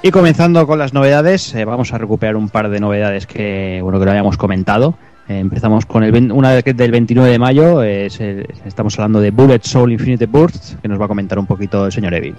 Y 0.00 0.10
comenzando 0.12 0.66
con 0.66 0.78
las 0.78 0.94
novedades, 0.94 1.52
eh, 1.54 1.64
vamos 1.64 1.92
a 1.92 1.98
recuperar 1.98 2.36
un 2.36 2.48
par 2.48 2.70
de 2.70 2.78
novedades 2.78 3.26
que 3.26 3.80
bueno 3.82 3.98
que 3.98 4.04
lo 4.04 4.12
habíamos 4.12 4.36
comentado. 4.36 4.94
Eh, 5.28 5.40
empezamos 5.40 5.84
con 5.84 6.02
el, 6.04 6.32
una 6.32 6.54
del 6.54 6.90
29 6.90 7.30
de 7.30 7.38
mayo, 7.38 7.82
estamos 7.82 8.98
hablando 8.98 9.20
de 9.20 9.30
Bullet 9.30 9.60
Soul 9.62 9.92
Infinite 9.92 10.24
Burst, 10.24 10.80
que 10.80 10.88
nos 10.88 10.98
va 10.98 11.04
a 11.04 11.08
comentar 11.08 11.38
un 11.38 11.46
poquito 11.46 11.84
el 11.84 11.92
señor 11.92 12.14
Evil. 12.14 12.34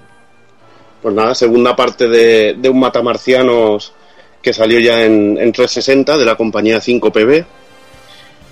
Pues 1.00 1.14
nada, 1.14 1.32
segunda 1.36 1.76
parte 1.76 2.08
de, 2.08 2.54
de 2.58 2.68
un 2.68 2.80
Matamarcianos 2.80 3.92
que 4.42 4.52
salió 4.52 4.80
ya 4.80 5.04
en, 5.04 5.38
en 5.38 5.52
360 5.52 6.18
de 6.18 6.24
la 6.24 6.34
compañía 6.34 6.78
5PB 6.78 7.44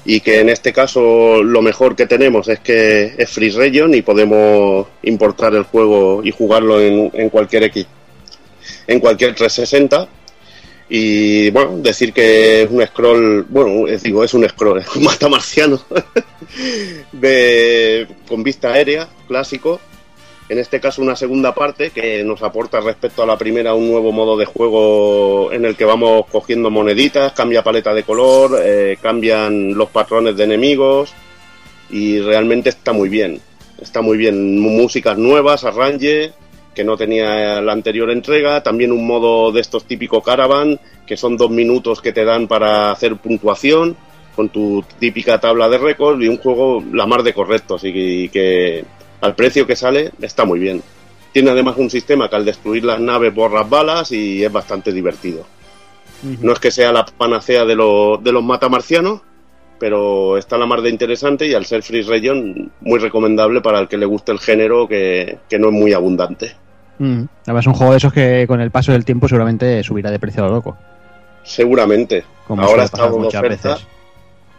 y 0.04 0.20
que 0.20 0.40
en 0.40 0.50
este 0.50 0.72
caso 0.72 1.42
lo 1.42 1.60
mejor 1.60 1.96
que 1.96 2.06
tenemos 2.06 2.46
es 2.48 2.60
que 2.60 3.14
es 3.18 3.28
Free 3.30 3.50
Region 3.50 3.92
y 3.92 4.02
podemos 4.02 4.86
importar 5.02 5.52
el 5.54 5.64
juego 5.64 6.22
y 6.22 6.30
jugarlo 6.30 6.80
en, 6.80 7.10
en 7.12 7.28
cualquier 7.28 7.64
X, 7.64 7.86
en 8.86 9.00
cualquier 9.00 9.34
360 9.34 10.08
y 10.88 11.50
bueno, 11.50 11.78
decir 11.78 12.12
que 12.12 12.62
es 12.62 12.70
un 12.70 12.84
scroll, 12.86 13.44
bueno, 13.48 13.86
digo, 14.02 14.24
es 14.24 14.32
un 14.34 14.48
scroll, 14.48 14.78
es 14.80 14.96
un 14.96 15.04
matamarciano 15.04 15.80
de, 17.12 18.06
con 18.26 18.42
vista 18.42 18.72
aérea, 18.72 19.08
clásico, 19.26 19.80
en 20.48 20.58
este 20.58 20.80
caso 20.80 21.02
una 21.02 21.14
segunda 21.14 21.54
parte 21.54 21.90
que 21.90 22.24
nos 22.24 22.42
aporta 22.42 22.80
respecto 22.80 23.22
a 23.22 23.26
la 23.26 23.36
primera 23.36 23.74
un 23.74 23.90
nuevo 23.90 24.12
modo 24.12 24.36
de 24.36 24.46
juego 24.46 25.52
en 25.52 25.66
el 25.66 25.76
que 25.76 25.84
vamos 25.84 26.24
cogiendo 26.32 26.70
moneditas, 26.70 27.32
cambia 27.32 27.62
paleta 27.62 27.92
de 27.92 28.02
color, 28.02 28.58
eh, 28.62 28.96
cambian 29.02 29.74
los 29.74 29.90
patrones 29.90 30.36
de 30.38 30.44
enemigos 30.44 31.12
y 31.90 32.20
realmente 32.20 32.70
está 32.70 32.92
muy 32.92 33.10
bien. 33.10 33.40
Está 33.78 34.00
muy 34.00 34.16
bien, 34.16 34.58
músicas 34.58 35.18
nuevas, 35.18 35.64
arrange 35.64 36.32
que 36.78 36.84
no 36.84 36.96
tenía 36.96 37.60
la 37.60 37.72
anterior 37.72 38.08
entrega, 38.08 38.62
también 38.62 38.92
un 38.92 39.04
modo 39.04 39.50
de 39.50 39.60
estos 39.60 39.84
típicos 39.84 40.22
caravan 40.22 40.78
que 41.08 41.16
son 41.16 41.36
dos 41.36 41.50
minutos 41.50 42.00
que 42.00 42.12
te 42.12 42.24
dan 42.24 42.46
para 42.46 42.92
hacer 42.92 43.16
puntuación 43.16 43.96
con 44.36 44.48
tu 44.48 44.84
típica 45.00 45.40
tabla 45.40 45.68
de 45.68 45.76
récords 45.76 46.22
y 46.22 46.28
un 46.28 46.36
juego 46.36 46.80
la 46.92 47.04
mar 47.04 47.24
de 47.24 47.34
correcto, 47.34 47.74
así 47.74 47.92
que, 47.92 48.30
que 48.32 48.84
al 49.20 49.34
precio 49.34 49.66
que 49.66 49.74
sale 49.74 50.12
está 50.20 50.44
muy 50.44 50.60
bien. 50.60 50.80
Tiene 51.32 51.50
además 51.50 51.74
un 51.78 51.90
sistema 51.90 52.30
que 52.30 52.36
al 52.36 52.44
destruir 52.44 52.84
las 52.84 53.00
naves 53.00 53.34
borras 53.34 53.68
balas 53.68 54.12
y 54.12 54.44
es 54.44 54.52
bastante 54.52 54.92
divertido. 54.92 55.44
No 56.40 56.52
es 56.52 56.60
que 56.60 56.70
sea 56.70 56.92
la 56.92 57.04
panacea 57.04 57.64
de, 57.64 57.74
los 57.74 58.22
de 58.22 58.30
los 58.30 58.44
matamarcianos, 58.44 59.22
pero 59.80 60.38
está 60.38 60.56
la 60.56 60.66
mar 60.66 60.82
de 60.82 60.90
interesante 60.90 61.48
y 61.48 61.54
al 61.54 61.66
ser 61.66 61.82
Free 61.82 62.02
Region 62.02 62.70
muy 62.82 63.00
recomendable 63.00 63.62
para 63.62 63.80
el 63.80 63.88
que 63.88 63.96
le 63.96 64.06
guste 64.06 64.30
el 64.30 64.38
género 64.38 64.86
que, 64.86 65.38
que 65.48 65.58
no 65.58 65.70
es 65.70 65.74
muy 65.74 65.92
abundante. 65.92 66.54
Mm. 66.98 67.22
Además, 67.44 67.66
un 67.66 67.74
juego 67.74 67.92
de 67.92 67.98
esos 67.98 68.12
que 68.12 68.44
con 68.48 68.60
el 68.60 68.70
paso 68.70 68.92
del 68.92 69.04
tiempo 69.04 69.28
seguramente 69.28 69.82
subirá 69.82 70.10
de 70.10 70.18
precio 70.18 70.42
a 70.44 70.48
lo 70.48 70.54
loco. 70.54 70.76
Seguramente. 71.44 72.24
Como 72.46 72.62
Ahora 72.62 72.82
ha 72.82 72.84
estado 72.86 73.16
de 73.16 73.22
muchas 73.24 73.42
oferta, 73.42 73.68
veces. 73.70 73.86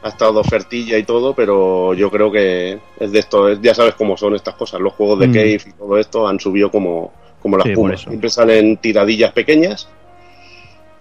ha 0.03 0.07
estado 0.10 0.34
de 0.34 0.40
ofertilla 0.40 0.98
y 0.98 1.03
todo, 1.03 1.34
pero 1.34 1.94
yo 1.94 2.10
creo 2.10 2.32
que 2.32 2.80
es 2.99 3.11
de 3.11 3.20
esto, 3.20 3.49
es- 3.49 3.61
ya 3.61 3.74
sabes 3.74 3.95
cómo 3.95 4.16
son 4.18 4.36
estas 4.36 4.56
cosas. 4.56 4.80
Los 4.80 4.94
juegos 4.94 5.20
de 5.20 5.28
Mm. 5.28 5.34
Cave 5.34 5.61
y 5.68 5.72
todo 5.74 5.98
esto 5.98 6.28
han 6.28 6.40
subido 6.40 6.72
como, 6.72 7.11
como 7.41 7.57
las 7.57 7.68
Sí, 7.68 7.74
pumas. 7.74 8.02
Siempre 8.02 8.30
salen 8.30 8.78
tiradillas 8.78 9.32
pequeñas 9.34 9.90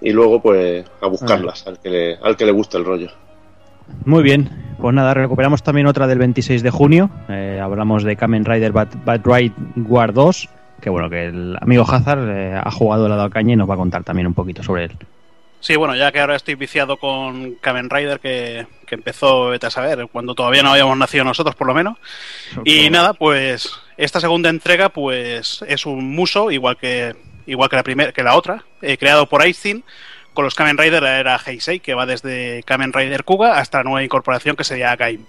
y 0.01 0.10
luego 0.12 0.40
pues 0.40 0.85
a 1.01 1.06
buscarlas 1.06 1.66
al 1.66 1.78
que 1.78 1.90
le, 1.90 2.16
al 2.16 2.36
que 2.36 2.47
le 2.47 2.52
guste 2.52 2.77
el 2.78 2.85
rollo. 2.85 3.10
Muy 4.05 4.23
bien, 4.23 4.51
pues 4.78 4.94
nada, 4.94 5.15
recuperamos 5.15 5.62
también 5.62 5.86
otra 5.86 6.06
del 6.06 6.19
26 6.19 6.62
de 6.62 6.70
junio. 6.70 7.09
Eh, 7.28 7.59
hablamos 7.62 8.05
de 8.05 8.16
Kamen 8.16 8.44
Rider 8.44 8.70
Bad, 8.73 8.89
Bad 9.05 9.23
Ride 9.24 9.55
War 9.86 10.12
2, 10.12 10.48
que 10.80 10.90
bueno, 10.90 11.10
que 11.10 11.26
el 11.26 11.56
amigo 11.60 11.84
Hazard 11.88 12.28
eh, 12.28 12.60
ha 12.62 12.70
jugado 12.70 13.09
la 13.09 13.16
dado 13.16 13.30
caña 13.30 13.55
y 13.55 13.56
nos 13.56 13.68
va 13.68 13.74
a 13.74 13.78
contar 13.78 14.05
también 14.05 14.26
un 14.26 14.34
poquito 14.34 14.62
sobre 14.62 14.84
él. 14.84 14.92
Sí, 15.60 15.74
bueno, 15.74 15.96
ya 15.96 16.12
que 16.12 16.20
ahora 16.20 16.36
estoy 16.36 16.55
viciado 16.55 16.98
con 16.98 17.56
Kamen 17.56 17.90
Rider, 17.90 18.20
que, 18.20 18.66
que 18.86 18.94
empezó, 18.94 19.48
vete 19.48 19.66
a 19.66 19.70
saber, 19.70 20.06
cuando 20.12 20.34
todavía 20.34 20.62
no 20.62 20.70
habíamos 20.70 20.96
nacido 20.96 21.24
nosotros, 21.24 21.56
por 21.56 21.66
lo 21.66 21.74
menos. 21.74 21.98
Y 22.64 22.90
nada, 22.90 23.12
pues 23.12 23.72
esta 23.96 24.20
segunda 24.20 24.50
entrega, 24.50 24.90
pues 24.90 25.64
es 25.66 25.84
un 25.84 26.14
muso, 26.14 26.52
igual 26.52 26.76
que 26.76 27.16
igual 27.46 27.68
que 27.70 27.76
la 27.76 27.82
primera, 27.82 28.12
que 28.12 28.22
la 28.22 28.36
otra, 28.36 28.62
eh, 28.82 28.98
creado 28.98 29.26
por 29.26 29.42
Aizen, 29.42 29.82
con 30.34 30.44
los 30.44 30.55
Kamen 30.55 30.78
Rider 30.78 31.02
era 31.02 31.40
Heisei, 31.44 31.80
que 31.80 31.94
va 31.94 32.06
desde 32.06 32.62
Kamen 32.64 32.92
Rider 32.92 33.24
Kuga 33.24 33.59
hasta 33.59 33.78
la 33.78 33.84
nueva 33.84 34.05
incorporación 34.05 34.55
que 34.55 34.64
sería 34.64 34.94
Gaim. 34.94 35.24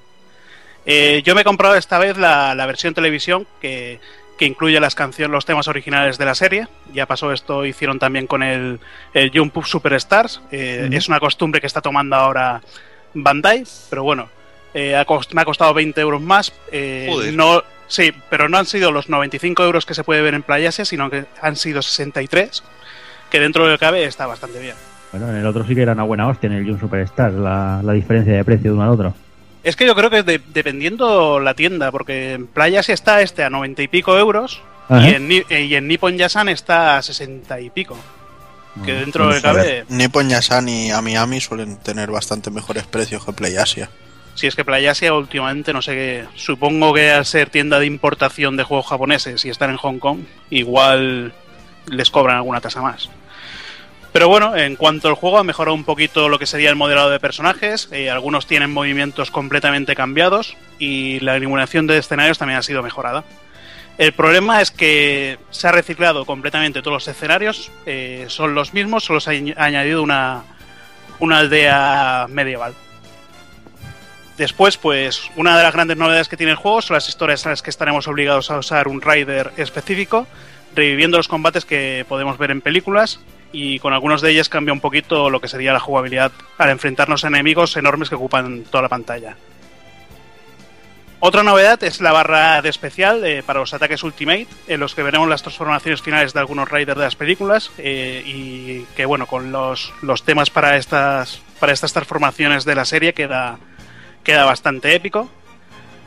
Eh, 0.86 1.22
yo 1.26 1.34
me 1.34 1.42
he 1.42 1.44
comprado 1.44 1.76
esta 1.76 1.98
vez 1.98 2.18
la, 2.18 2.54
la 2.56 2.66
versión 2.66 2.94
televisión 2.94 3.48
que, 3.62 4.00
que 4.40 4.46
incluye 4.46 4.80
las 4.80 4.96
canciones, 4.96 5.32
los 5.34 5.46
temas 5.46 5.68
originales 5.68 6.18
de 6.18 6.24
la 6.26 6.34
serie. 6.34 6.68
Ya 6.94 7.06
pasó 7.06 7.32
esto, 7.34 7.66
hicieron 7.66 8.00
también 8.00 8.26
con 8.26 8.42
el, 8.42 8.80
el 9.14 9.32
Jump 9.34 9.56
Up 9.58 9.66
Superstars. 9.68 10.42
Eh. 10.50 10.90
Es 10.94 11.10
una 11.10 11.20
costumbre 11.20 11.60
que 11.60 11.68
está 11.68 11.82
tomando 11.82 12.16
ahora 12.16 12.62
Bandai, 13.14 13.66
pero 13.90 14.04
bueno, 14.04 14.30
eh, 14.74 14.96
ha 14.96 15.06
cost- 15.06 15.34
me 15.34 15.42
ha 15.42 15.46
costado 15.46 15.74
20 15.74 16.00
euros 16.00 16.22
más. 16.22 16.54
eh, 16.72 17.08
Joder. 17.12 17.34
no, 17.34 17.62
sí, 17.88 18.14
pero 18.30 18.48
no 18.48 18.58
han 18.58 18.66
sido 18.66 18.92
los 18.94 19.10
95 19.10 19.62
euros 19.64 19.86
que 19.86 19.94
se 19.94 20.06
puede 20.06 20.22
ver 20.22 20.34
en 20.34 20.44
Playasia, 20.44 20.86
sino 20.86 21.10
que 21.10 21.26
han 21.42 21.58
sido 21.58 21.82
63, 21.82 22.64
que 23.30 23.40
dentro 23.42 23.66
de 23.66 23.72
lo 23.72 23.78
que 23.78 23.86
cabe 23.86 24.06
está 24.06 24.26
bastante 24.26 24.60
bien. 24.60 24.76
Bueno, 25.12 25.30
en 25.32 25.36
el 25.36 25.46
otro 25.48 25.66
sí 25.66 25.76
que 25.76 25.82
era 25.82 25.92
una 25.94 26.04
buena 26.04 26.28
hostia, 26.30 26.48
en 26.48 26.54
el 26.54 26.66
Jun 26.66 26.80
Superstar, 26.80 27.34
la, 27.34 27.82
la 27.84 27.92
diferencia 27.94 28.32
de 28.34 28.46
precio 28.46 28.72
de 28.72 28.76
uno 28.78 28.84
al 28.84 28.90
otro. 28.92 29.14
Es 29.64 29.76
que 29.76 29.86
yo 29.86 29.96
creo 29.96 30.10
que 30.10 30.24
de- 30.24 30.42
dependiendo 30.54 31.40
la 31.40 31.54
tienda, 31.54 31.92
porque 31.92 32.34
en 32.34 32.48
Playasia 32.48 32.94
está 32.94 33.22
este 33.22 33.44
a 33.44 33.50
90 33.50 33.82
y 33.84 33.88
pico 33.88 34.18
euros 34.18 34.62
y 34.90 35.10
en, 35.14 35.32
eh, 35.32 35.62
y 35.66 35.76
en 35.76 35.88
Nippon 35.88 36.18
Yasan 36.18 36.50
está 36.50 36.98
a 36.98 37.02
60 37.02 37.60
y 37.60 37.70
pico. 37.70 37.98
Que 38.86 38.94
dentro 38.94 39.24
de 39.28 39.30
lo 39.30 39.36
que 39.36 39.42
cabe, 39.42 39.86
Nippon 39.90 40.30
Yasan 40.30 40.70
y 40.70 40.92
Amiami 40.92 41.42
suelen 41.42 41.78
tener 41.78 42.10
bastante 42.12 42.50
mejores 42.52 42.86
precios 42.86 43.26
que 43.26 43.34
PlayAsia. 43.34 43.90
Si 44.36 44.48
es 44.48 44.56
que 44.56 44.64
Playasia 44.64 45.14
últimamente, 45.14 45.74
no 45.74 45.82
sé 45.82 45.92
qué, 45.94 46.26
supongo 46.36 46.94
que 46.94 47.12
al 47.12 47.26
ser 47.26 47.50
tienda 47.50 47.78
de 47.80 47.86
importación 47.88 48.56
de 48.56 48.64
juegos 48.64 48.88
japoneses 48.88 49.44
y 49.44 49.50
estar 49.50 49.70
en 49.70 49.76
Hong 49.76 50.00
Kong, 50.00 50.20
igual 50.50 51.34
les 51.88 52.10
cobran 52.10 52.38
alguna 52.38 52.62
tasa 52.62 52.82
más. 52.82 53.10
Pero 54.12 54.28
bueno, 54.28 54.56
en 54.56 54.76
cuanto 54.76 55.08
al 55.08 55.14
juego 55.14 55.38
ha 55.38 55.44
mejorado 55.44 55.76
un 55.76 55.84
poquito 55.84 56.30
lo 56.30 56.40
que 56.40 56.48
sería 56.48 56.70
el 56.70 56.76
modelado 56.76 57.12
de 57.12 57.20
personajes, 57.20 57.90
eh, 57.92 58.10
algunos 58.10 58.48
tienen 58.48 58.72
movimientos 58.72 59.30
completamente 59.30 59.96
cambiados 59.96 60.58
y 60.80 61.20
la 61.20 61.36
eliminación 61.36 61.86
de 61.86 61.98
escenarios 61.98 62.40
también 62.40 62.58
ha 62.58 62.64
sido 62.64 62.82
mejorada. 62.82 63.24
El 64.00 64.14
problema 64.14 64.62
es 64.62 64.72
que 64.72 65.38
se 65.52 65.68
ha 65.68 65.72
reciclado 65.72 66.26
completamente 66.26 66.82
todos 66.82 66.96
los 66.96 67.08
escenarios, 67.08 67.72
eh, 67.86 68.26
son 68.30 68.56
los 68.56 68.74
mismos, 68.74 69.04
solo 69.04 69.20
se 69.20 69.54
ha 69.56 69.64
añadido 69.64 70.02
una, 70.02 70.44
una 71.20 71.40
aldea 71.40 72.26
medieval. 72.30 72.74
Después, 74.38 74.78
pues, 74.78 75.30
una 75.36 75.58
de 75.58 75.64
las 75.64 75.74
grandes 75.74 75.98
novedades 75.98 76.30
que 76.30 76.38
tiene 76.38 76.54
el 76.54 76.58
juego 76.58 76.82
son 76.82 76.96
las 76.96 77.10
historias 77.10 77.46
en 77.46 77.52
las 77.52 77.62
que 77.62 77.70
estaremos 77.70 78.08
obligados 78.08 78.50
a 78.50 78.58
usar 78.58 78.88
un 78.88 79.02
rider 79.02 79.52
específico, 79.58 80.26
reviviendo 80.74 81.18
los 81.18 81.28
combates 81.28 81.66
que 81.66 82.06
podemos 82.08 82.38
ver 82.38 82.52
en 82.52 82.62
películas 82.62 83.20
y 83.52 83.80
con 83.80 83.94
algunos 83.94 84.22
de 84.22 84.32
ellas 84.32 84.50
cambia 84.50 84.74
un 84.74 84.80
poquito 84.80 85.30
lo 85.30 85.42
que 85.42 85.48
sería 85.48 85.74
la 85.74 85.80
jugabilidad 85.80 86.32
al 86.58 86.70
enfrentarnos 86.70 87.24
a 87.24 87.28
enemigos 87.28 87.76
enormes 87.78 88.10
que 88.10 88.16
ocupan 88.16 88.64
toda 88.64 88.84
la 88.84 88.90
pantalla. 88.90 89.36
Otra 91.22 91.44
novedad 91.44 91.84
es 91.84 92.00
la 92.00 92.14
barra 92.14 92.62
de 92.62 92.70
especial 92.70 93.26
eh, 93.26 93.44
para 93.44 93.60
los 93.60 93.74
ataques 93.74 94.04
Ultimate, 94.04 94.48
en 94.68 94.80
los 94.80 94.96
que 94.96 95.04
veremos 95.04 95.28
las 95.28 95.42
transformaciones 95.42 96.02
finales 96.02 96.32
de 96.32 96.40
algunos 96.40 96.70
Raiders 96.70 96.98
de 96.98 97.04
las 97.04 97.18
películas 97.18 97.72
eh, 97.78 98.24
y 98.26 98.86
que 98.96 99.06
bueno, 99.06 99.28
con 99.28 99.52
los, 99.52 99.92
los, 100.02 100.24
temas 100.24 100.50
para 100.50 100.78
estas, 100.78 101.42
para 101.60 101.74
estas 101.74 101.92
transformaciones 101.92 102.64
de 102.64 102.74
la 102.74 102.86
serie 102.86 103.14
queda, 103.14 103.60
queda 104.24 104.46
bastante 104.46 104.96
épico. 104.96 105.30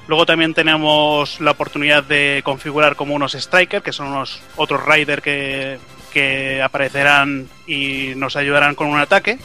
Luego 0.08 0.24
también 0.24 0.54
tenemos 0.54 1.40
la 1.40 1.50
oportunidad 1.50 2.02
de 2.02 2.40
configurar 2.42 2.96
como 2.96 3.14
unos 3.14 3.34
Striker, 3.34 3.82
que 3.82 3.92
son 3.92 4.08
unos 4.08 4.40
otros 4.56 4.82
Raiders 4.82 5.22
que, 5.22 5.78
que 6.12 6.62
aparecerán 6.62 7.48
y 7.66 8.12
nos 8.16 8.36
ayudarán 8.36 8.74
con 8.74 8.88
un 8.88 8.98
ataque. 8.98 9.38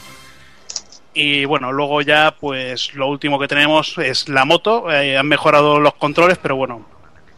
Y 1.14 1.46
bueno, 1.46 1.72
luego 1.72 2.02
ya, 2.02 2.36
pues 2.40 2.94
lo 2.94 3.08
último 3.08 3.40
que 3.40 3.48
tenemos 3.48 3.98
es 3.98 4.30
la 4.30 4.46
moto. 4.46 4.92
Eh, 4.92 5.18
han 5.18 5.28
mejorado 5.28 5.80
los 5.80 5.96
controles, 5.96 6.38
pero 6.40 6.56
bueno, 6.56 6.86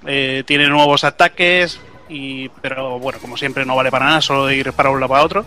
eh, 0.05 0.43
tiene 0.45 0.67
nuevos 0.67 1.05
ataques. 1.05 1.79
Y, 2.09 2.49
pero 2.61 2.99
bueno, 2.99 3.19
como 3.19 3.37
siempre, 3.37 3.65
no 3.65 3.75
vale 3.75 3.91
para 3.91 4.07
nada, 4.07 4.21
solo 4.21 4.51
ir 4.51 4.73
para 4.73 4.89
un 4.89 4.99
lado 4.99 5.09
para 5.09 5.23
otro. 5.23 5.45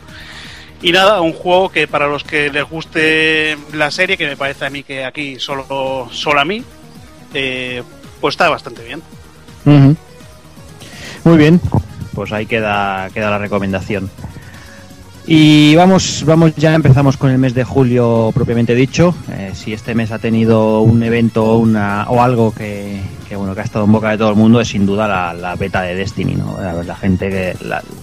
Y 0.80 0.92
nada, 0.92 1.20
un 1.20 1.32
juego 1.32 1.70
que 1.70 1.86
para 1.86 2.06
los 2.06 2.24
que 2.24 2.50
les 2.50 2.64
guste 2.64 3.56
la 3.72 3.90
serie, 3.90 4.16
que 4.16 4.26
me 4.26 4.36
parece 4.36 4.64
a 4.64 4.70
mí 4.70 4.82
que 4.82 5.04
aquí 5.04 5.38
solo, 5.38 6.08
solo 6.10 6.40
a 6.40 6.44
mí, 6.44 6.64
eh, 7.34 7.82
pues 8.20 8.32
está 8.32 8.48
bastante 8.48 8.82
bien. 8.84 9.02
Muy 11.24 11.36
bien, 11.36 11.60
pues 12.14 12.32
ahí 12.32 12.46
queda, 12.46 13.08
queda 13.12 13.30
la 13.30 13.38
recomendación. 13.38 14.10
Y 15.26 15.76
vamos, 15.76 16.24
vamos 16.26 16.56
ya 16.56 16.74
empezamos 16.74 17.16
con 17.16 17.30
el 17.30 17.38
mes 17.38 17.54
de 17.54 17.62
julio 17.62 18.32
propiamente 18.34 18.74
dicho. 18.74 19.14
Eh, 19.30 19.52
si 19.54 19.72
este 19.72 19.94
mes 19.94 20.10
ha 20.10 20.18
tenido 20.18 20.80
un 20.80 21.02
evento 21.02 21.58
una, 21.58 22.06
o 22.08 22.20
algo 22.20 22.52
que, 22.52 23.00
bueno 23.36 23.54
que 23.54 23.60
ha 23.60 23.64
estado 23.64 23.84
en 23.84 23.92
boca 23.92 24.10
de 24.10 24.18
todo 24.18 24.30
el 24.30 24.36
mundo 24.36 24.60
es 24.60 24.68
sin 24.68 24.84
duda 24.84 25.32
la, 25.32 25.54
beta 25.54 25.82
de 25.82 25.94
Destiny, 25.94 26.34
¿no? 26.34 26.58
La, 26.82 26.96
gente 26.96 27.30
que 27.30 27.56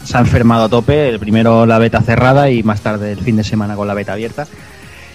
se 0.06 0.18
ha 0.18 0.22
enfermado 0.22 0.66
a 0.66 0.70
tope. 0.70 1.10
El 1.10 1.20
primero 1.20 1.66
la 1.66 1.78
beta 1.78 2.02
cerrada 2.02 2.50
y 2.50 2.64
más 2.64 2.82
tarde 2.82 3.12
el 3.12 3.20
fin 3.20 3.36
de 3.36 3.44
semana 3.44 3.76
con 3.76 3.88
la 3.88 3.94
beta 3.94 4.14
abierta. 4.14 4.48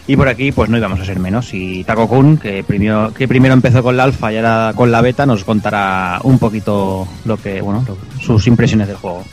Y 0.06 0.16
por 0.16 0.28
aquí, 0.28 0.52
pues 0.52 0.68
no 0.68 0.76
íbamos 0.76 1.00
a 1.00 1.04
ser 1.04 1.18
menos. 1.18 1.54
Y 1.54 1.82
Taco 1.84 2.08
Kun, 2.08 2.36
que 2.36 2.62
primero, 2.62 3.12
que 3.14 3.26
primero 3.26 3.54
empezó 3.54 3.82
con 3.82 3.96
la 3.96 4.04
alfa 4.04 4.32
y 4.32 4.36
ahora 4.36 4.72
con 4.76 4.92
la 4.92 5.00
beta, 5.00 5.24
nos 5.24 5.44
contará 5.44 6.20
un 6.24 6.38
poquito 6.38 7.08
lo 7.24 7.36
que, 7.38 7.62
bueno, 7.62 7.84
sus 8.20 8.46
impresiones 8.46 8.88
del 8.88 8.96
juego. 8.96 9.24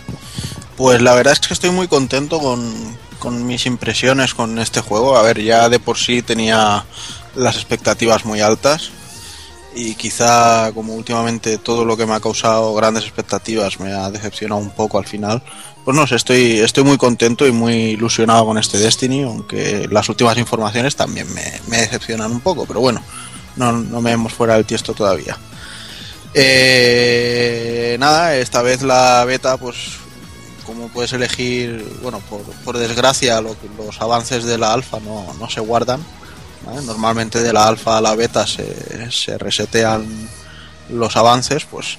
Pues 0.77 1.02
la 1.02 1.14
verdad 1.14 1.34
es 1.34 1.39
que 1.39 1.53
estoy 1.53 1.72
muy 1.72 1.88
contento 1.88 2.39
con, 2.39 3.45
mis 3.45 3.65
impresiones 3.65 4.34
con 4.34 4.57
este 4.60 4.81
juego. 4.81 5.18
A 5.18 5.22
ver, 5.22 5.41
ya 5.41 5.68
de 5.68 5.80
por 5.80 5.98
sí 5.98 6.22
tenía 6.22 6.85
las 7.35 7.56
expectativas 7.56 8.26
muy 8.26 8.41
altas 8.41 8.91
y 9.76 9.95
quizá 9.95 10.72
como 10.73 10.95
últimamente 10.95 11.57
todo 11.57 11.85
lo 11.85 11.95
que 11.95 12.06
me 12.06 12.14
ha 12.14 12.19
causado 12.19 12.73
grandes 12.73 13.03
expectativas 13.03 13.80
me 13.80 13.93
ha 13.93 14.10
decepcionado 14.10 14.60
un 14.60 14.72
poco 14.72 14.98
al 14.98 15.06
final. 15.06 15.43
Pues 15.83 15.97
no 15.97 16.03
estoy, 16.03 16.59
estoy 16.59 16.83
muy 16.83 16.97
contento 16.97 17.47
y 17.47 17.51
muy 17.51 17.73
ilusionado 17.73 18.45
con 18.45 18.57
este 18.57 18.77
Destiny, 18.77 19.23
aunque 19.23 19.87
las 19.89 20.07
últimas 20.09 20.37
informaciones 20.37 20.95
también 20.95 21.27
me, 21.33 21.77
decepcionan 21.77 22.31
un 22.31 22.41
poco, 22.41 22.65
pero 22.65 22.79
bueno, 22.79 23.03
no, 23.55 23.71
no 23.71 24.01
me 24.01 24.11
vemos 24.11 24.33
fuera 24.33 24.55
del 24.55 24.65
tiesto 24.65 24.93
todavía. 24.93 25.37
Eh, 26.33 27.97
nada, 27.99 28.35
esta 28.37 28.61
vez 28.61 28.83
la 28.83 29.25
beta 29.25 29.57
pues 29.57 30.01
como 30.65 30.87
puedes 30.87 31.11
elegir, 31.11 31.85
bueno, 32.01 32.21
por, 32.63 32.77
desgracia 32.77 33.41
los 33.41 33.99
avances 33.99 34.45
de 34.45 34.57
la 34.57 34.73
alfa 34.73 34.99
no, 34.99 35.49
se 35.49 35.59
guardan. 35.59 36.01
Normalmente 36.85 37.41
de 37.41 37.51
la 37.51 37.67
alfa 37.67 37.97
a 37.97 38.01
la 38.01 38.15
beta 38.15 38.45
se, 38.45 39.37
resetean 39.37 40.05
los 40.89 41.17
avances, 41.17 41.65
pues 41.65 41.97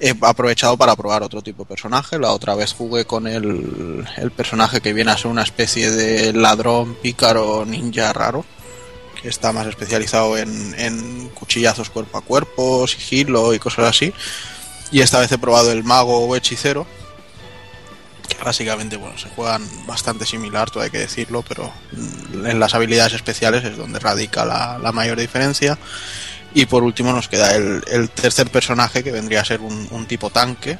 he 0.00 0.16
aprovechado 0.22 0.76
para 0.76 0.96
probar 0.96 1.22
otro 1.22 1.42
tipo 1.42 1.64
de 1.64 1.68
personaje. 1.68 2.18
La 2.18 2.32
otra 2.32 2.54
vez 2.54 2.72
jugué 2.72 3.04
con 3.04 3.26
el, 3.26 4.06
el 4.16 4.30
personaje 4.30 4.80
que 4.80 4.92
viene 4.92 5.10
a 5.10 5.16
ser 5.16 5.30
una 5.30 5.42
especie 5.42 5.90
de 5.90 6.32
ladrón, 6.32 6.96
pícaro, 7.02 7.64
ninja 7.66 8.12
raro, 8.12 8.44
que 9.20 9.28
está 9.28 9.52
más 9.52 9.66
especializado 9.66 10.36
en, 10.38 10.74
en 10.78 11.28
cuchillazos 11.30 11.90
cuerpo 11.90 12.18
a 12.18 12.22
cuerpo, 12.22 12.86
sigilo 12.86 13.54
y 13.54 13.58
cosas 13.58 13.88
así. 13.88 14.12
Y 14.90 15.00
esta 15.02 15.20
vez 15.20 15.30
he 15.30 15.38
probado 15.38 15.70
el 15.70 15.84
mago 15.84 16.26
o 16.26 16.34
hechicero, 16.34 16.86
básicamente 18.44 18.96
bueno 18.96 19.18
se 19.18 19.28
juegan 19.28 19.62
bastante 19.86 20.24
similar 20.24 20.70
todo 20.70 20.82
hay 20.82 20.90
que 20.90 20.98
decirlo 20.98 21.44
pero 21.46 21.72
en 22.32 22.58
las 22.58 22.74
habilidades 22.74 23.14
especiales 23.14 23.64
es 23.64 23.76
donde 23.76 23.98
radica 23.98 24.44
la, 24.44 24.92
mayor 24.92 25.18
diferencia 25.18 25.78
y 26.54 26.66
por 26.66 26.82
último 26.82 27.12
nos 27.12 27.28
queda 27.28 27.54
el, 27.54 28.10
tercer 28.10 28.50
personaje 28.50 29.04
que 29.04 29.12
vendría 29.12 29.40
a 29.40 29.44
ser 29.44 29.60
un, 29.60 30.06
tipo 30.06 30.30
tanque 30.30 30.78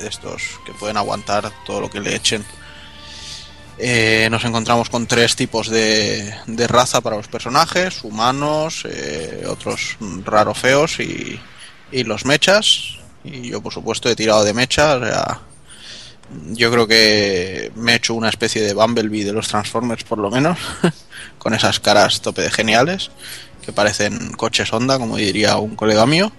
de, 0.00 0.08
estos 0.08 0.42
que 0.64 0.72
pueden 0.72 0.96
aguantar 0.96 1.50
todo 1.66 1.80
lo 1.80 1.90
que 1.90 2.00
le 2.00 2.14
echen. 2.14 2.44
Eh, 3.80 4.28
nos 4.30 4.44
encontramos 4.44 4.90
con 4.90 5.06
tres 5.06 5.36
tipos 5.36 5.68
de, 5.68 6.34
raza 6.68 7.00
para 7.00 7.16
los 7.16 7.28
personajes 7.28 8.02
humanos 8.02 8.84
eh, 8.88 9.44
otros 9.48 9.96
raro 10.24 10.54
feos 10.54 10.98
y, 11.00 11.38
y 11.92 12.04
los 12.04 12.24
mechas. 12.24 12.96
Y 13.24 13.50
yo 13.50 13.60
por 13.60 13.72
supuesto 13.72 14.08
he 14.08 14.16
tirado 14.16 14.44
de 14.44 14.54
mechas 14.54 15.00
yo 16.50 16.70
creo 16.70 16.86
que 16.86 17.72
me 17.74 17.92
he 17.92 17.96
hecho 17.96 18.14
una 18.14 18.28
especie 18.28 18.62
de 18.62 18.74
Bumblebee 18.74 19.24
de 19.24 19.32
los 19.32 19.48
Transformers 19.48 20.04
por 20.04 20.18
lo 20.18 20.30
menos, 20.30 20.58
con 21.38 21.54
esas 21.54 21.80
caras 21.80 22.20
tope 22.20 22.42
de 22.42 22.50
geniales, 22.50 23.10
que 23.68 23.72
parecen 23.74 24.32
coches 24.32 24.72
Honda, 24.72 24.98
como 24.98 25.18
diría 25.18 25.58
un 25.58 25.76
colega 25.76 26.06
mío. 26.06 26.32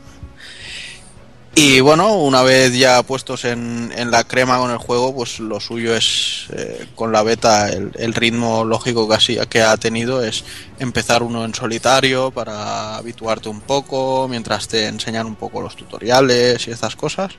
Y 1.54 1.80
bueno, 1.80 2.16
una 2.16 2.42
vez 2.42 2.76
ya 2.76 3.04
puestos 3.04 3.46
en, 3.46 3.92
la 4.10 4.24
crema 4.24 4.58
con 4.58 4.72
el 4.72 4.80
juego, 4.80 5.14
pues 5.14 5.40
lo 5.40 5.60
suyo 5.60 5.96
es, 5.96 6.48
eh, 6.54 6.88
con 6.96 7.12
la 7.12 7.22
beta, 7.22 7.70
el, 7.70 8.14
ritmo 8.16 8.66
lógico 8.66 9.08
que, 9.08 9.48
que 9.48 9.62
ha 9.62 9.78
tenido 9.78 10.24
es 10.24 10.44
empezar 10.80 11.22
uno 11.22 11.46
en 11.46 11.54
solitario 11.54 12.32
para 12.32 12.96
habituarte 12.96 13.48
un 13.48 13.62
poco, 13.62 14.28
mientras 14.28 14.68
te 14.68 14.88
enseñan 14.88 15.28
un 15.28 15.36
poco 15.36 15.62
los 15.62 15.76
tutoriales 15.76 16.68
y 16.68 16.72
estas 16.72 16.96
cosas 16.96 17.34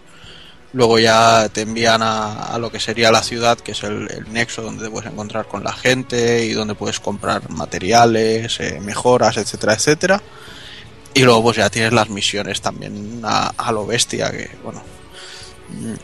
Luego 0.72 1.01
ya 1.01 1.48
te 1.48 1.62
envían 1.62 2.01
a, 2.02 2.56
lo 2.59 2.70
que 2.70 2.78
sería 2.78 3.10
la 3.10 3.24
ciudad, 3.24 3.59
que 3.59 3.72
es 3.72 3.82
el, 3.82 4.09
nexo 4.30 4.62
donde 4.62 4.84
te 4.84 4.90
puedes 4.90 5.10
encontrar 5.10 5.47
con 5.47 5.64
la 5.64 5.72
gente 5.72 6.44
y 6.44 6.52
donde 6.52 6.76
puedes 6.76 7.01
comprar 7.01 7.51
materiales, 7.51 8.60
eh, 8.60 8.78
mejoras, 8.80 9.36
etcétera, 9.36 9.74
etcétera. 9.74 10.22
Y 11.12 11.22
luego 11.22 11.42
pues 11.42 11.56
ya 11.56 11.70
tienes 11.70 11.92
las 11.92 12.09
misiones 12.09 12.60
también 12.60 13.20
a, 13.24 13.72
lo 13.72 13.84
bestia, 13.84 14.30
que 14.30 14.48
bueno, 14.62 14.80
mm, 15.70 15.94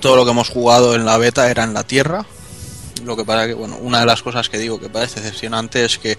todo 0.00 0.16
lo 0.16 0.24
que 0.26 0.32
hemos 0.32 0.50
jugado 0.50 0.94
en 0.94 1.06
la 1.06 1.16
beta 1.16 1.50
era 1.50 1.64
en 1.64 1.72
la 1.72 1.84
Tierra. 1.84 2.26
Lo 3.04 3.16
que 3.16 3.24
pasa 3.24 3.46
que, 3.46 3.54
bueno, 3.54 3.78
una 3.80 4.00
de 4.00 4.06
las 4.06 4.22
cosas 4.22 4.50
que 4.50 4.58
digo 4.58 4.78
que 4.78 4.90
parece 4.90 5.20
decepcionante 5.20 5.84
es 5.84 5.98
que 5.98 6.18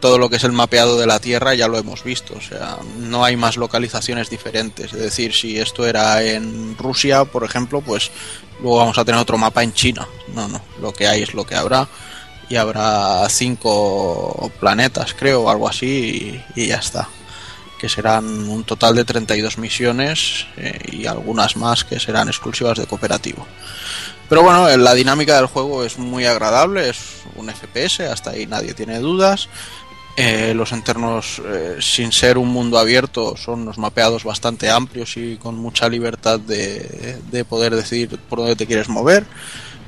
todo 0.00 0.18
lo 0.18 0.28
que 0.28 0.36
es 0.36 0.44
el 0.44 0.52
mapeado 0.52 0.98
de 0.98 1.06
la 1.06 1.18
Tierra 1.18 1.54
ya 1.54 1.68
lo 1.68 1.78
hemos 1.78 2.04
visto, 2.04 2.34
o 2.36 2.40
sea, 2.40 2.78
no 2.98 3.24
hay 3.24 3.36
más 3.36 3.56
localizaciones 3.56 4.30
diferentes. 4.30 4.92
Es 4.92 5.00
decir, 5.00 5.34
si 5.34 5.58
esto 5.58 5.86
era 5.86 6.22
en 6.22 6.76
Rusia, 6.76 7.24
por 7.24 7.44
ejemplo, 7.44 7.80
pues 7.80 8.10
luego 8.60 8.78
vamos 8.78 8.98
a 8.98 9.04
tener 9.04 9.20
otro 9.20 9.38
mapa 9.38 9.62
en 9.62 9.72
China. 9.72 10.06
No, 10.34 10.48
no, 10.48 10.60
lo 10.80 10.92
que 10.92 11.06
hay 11.06 11.22
es 11.22 11.34
lo 11.34 11.44
que 11.44 11.54
habrá 11.54 11.88
y 12.48 12.56
habrá 12.56 13.28
cinco 13.28 14.50
planetas, 14.60 15.14
creo, 15.14 15.42
o 15.42 15.50
algo 15.50 15.68
así, 15.68 16.40
y, 16.54 16.66
ya 16.66 16.76
está. 16.76 17.08
Que 17.78 17.88
serán 17.88 18.48
un 18.48 18.64
total 18.64 18.94
de 18.94 19.04
32 19.04 19.58
misiones 19.58 20.46
eh, 20.56 20.78
y 20.92 21.06
algunas 21.06 21.56
más 21.56 21.84
que 21.84 22.00
serán 22.00 22.28
exclusivas 22.28 22.78
de 22.78 22.86
cooperativo. 22.86 23.46
Pero 24.28 24.42
bueno, 24.42 24.74
la 24.76 24.94
dinámica 24.94 25.36
del 25.36 25.46
juego 25.46 25.84
es 25.84 25.98
muy 25.98 26.24
agradable, 26.24 26.88
es 26.88 26.98
un 27.36 27.48
FPS, 27.48 28.00
hasta 28.00 28.30
ahí 28.30 28.46
nadie 28.46 28.74
tiene 28.74 28.98
dudas 28.98 29.48
Eh, 30.18 30.54
los 30.54 30.72
entornos, 30.72 31.42
eh, 31.44 31.76
sin 31.80 32.10
ser 32.10 32.38
un 32.38 32.48
mundo 32.48 32.78
abierto, 32.78 33.36
son 33.36 33.60
unos 33.60 33.76
mapeados 33.76 34.24
bastante 34.24 34.70
amplios 34.70 35.18
y 35.18 35.36
con 35.36 35.56
mucha 35.56 35.90
libertad 35.90 36.40
de, 36.40 37.18
de 37.30 37.44
poder 37.44 37.76
decidir 37.76 38.18
por 38.28 38.38
dónde 38.38 38.56
te 38.56 38.66
quieres 38.66 38.88
mover. 38.88 39.26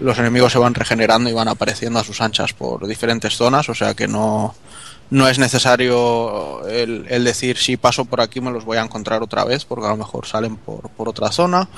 Los 0.00 0.18
enemigos 0.18 0.52
se 0.52 0.58
van 0.58 0.74
regenerando 0.74 1.30
y 1.30 1.32
van 1.32 1.48
apareciendo 1.48 1.98
a 1.98 2.04
sus 2.04 2.20
anchas 2.20 2.52
por 2.52 2.86
diferentes 2.86 3.36
zonas, 3.36 3.70
o 3.70 3.74
sea 3.74 3.94
que 3.94 4.06
no, 4.06 4.54
no 5.08 5.28
es 5.28 5.38
necesario 5.38 6.66
el, 6.68 7.06
el 7.08 7.24
decir 7.24 7.56
si 7.56 7.78
paso 7.78 8.04
por 8.04 8.20
aquí 8.20 8.42
me 8.42 8.50
los 8.50 8.66
voy 8.66 8.76
a 8.76 8.82
encontrar 8.82 9.22
otra 9.22 9.44
vez, 9.44 9.64
porque 9.64 9.86
a 9.86 9.90
lo 9.90 9.96
mejor 9.96 10.26
salen 10.26 10.56
por, 10.56 10.90
por 10.90 11.08
otra 11.08 11.32
zona 11.32 11.68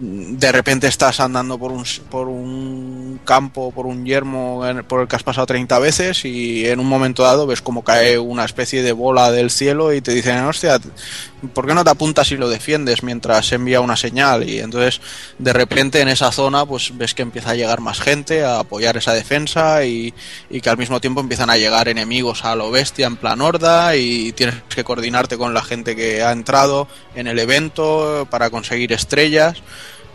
de 0.00 0.52
repente 0.52 0.86
estás 0.86 1.20
andando 1.20 1.58
por 1.58 1.72
un, 1.72 1.84
por 2.10 2.28
un 2.28 3.20
campo, 3.24 3.72
por 3.72 3.86
un 3.86 4.04
yermo 4.04 4.62
por 4.86 5.02
el 5.02 5.08
que 5.08 5.16
has 5.16 5.22
pasado 5.22 5.46
30 5.46 5.78
veces 5.78 6.24
y 6.24 6.66
en 6.66 6.80
un 6.80 6.86
momento 6.86 7.22
dado 7.22 7.46
ves 7.46 7.62
como 7.62 7.82
cae 7.82 8.18
una 8.18 8.44
especie 8.44 8.82
de 8.82 8.92
bola 8.92 9.30
del 9.30 9.50
cielo 9.50 9.92
y 9.92 10.00
te 10.00 10.12
dicen, 10.12 10.38
hostia, 10.44 10.80
¿por 11.52 11.66
qué 11.66 11.74
no 11.74 11.84
te 11.84 11.90
apuntas 11.90 12.30
y 12.32 12.36
lo 12.36 12.48
defiendes 12.48 13.02
mientras 13.02 13.50
envía 13.52 13.80
una 13.80 13.96
señal? 13.96 14.48
Y 14.48 14.58
entonces 14.60 15.00
de 15.38 15.52
repente 15.52 16.00
en 16.00 16.08
esa 16.08 16.32
zona 16.32 16.64
pues 16.66 16.96
ves 16.96 17.14
que 17.14 17.22
empieza 17.22 17.50
a 17.50 17.54
llegar 17.54 17.80
más 17.80 18.00
gente 18.00 18.44
a 18.44 18.60
apoyar 18.60 18.96
esa 18.96 19.12
defensa 19.12 19.84
y, 19.84 20.14
y 20.50 20.60
que 20.60 20.70
al 20.70 20.78
mismo 20.78 21.00
tiempo 21.00 21.20
empiezan 21.20 21.50
a 21.50 21.56
llegar 21.56 21.88
enemigos 21.88 22.44
a 22.44 22.54
lo 22.54 22.70
bestia 22.70 23.06
en 23.06 23.16
plan 23.16 23.40
horda 23.40 23.96
y 23.96 24.32
tienes 24.32 24.56
que 24.68 24.84
coordinarte 24.84 25.36
con 25.36 25.54
la 25.54 25.62
gente 25.62 25.96
que 25.96 26.22
ha 26.22 26.32
entrado 26.32 26.88
en 27.14 27.26
el 27.26 27.38
evento 27.38 28.26
para 28.30 28.50
conseguir 28.50 28.92
estrellas. 28.92 29.62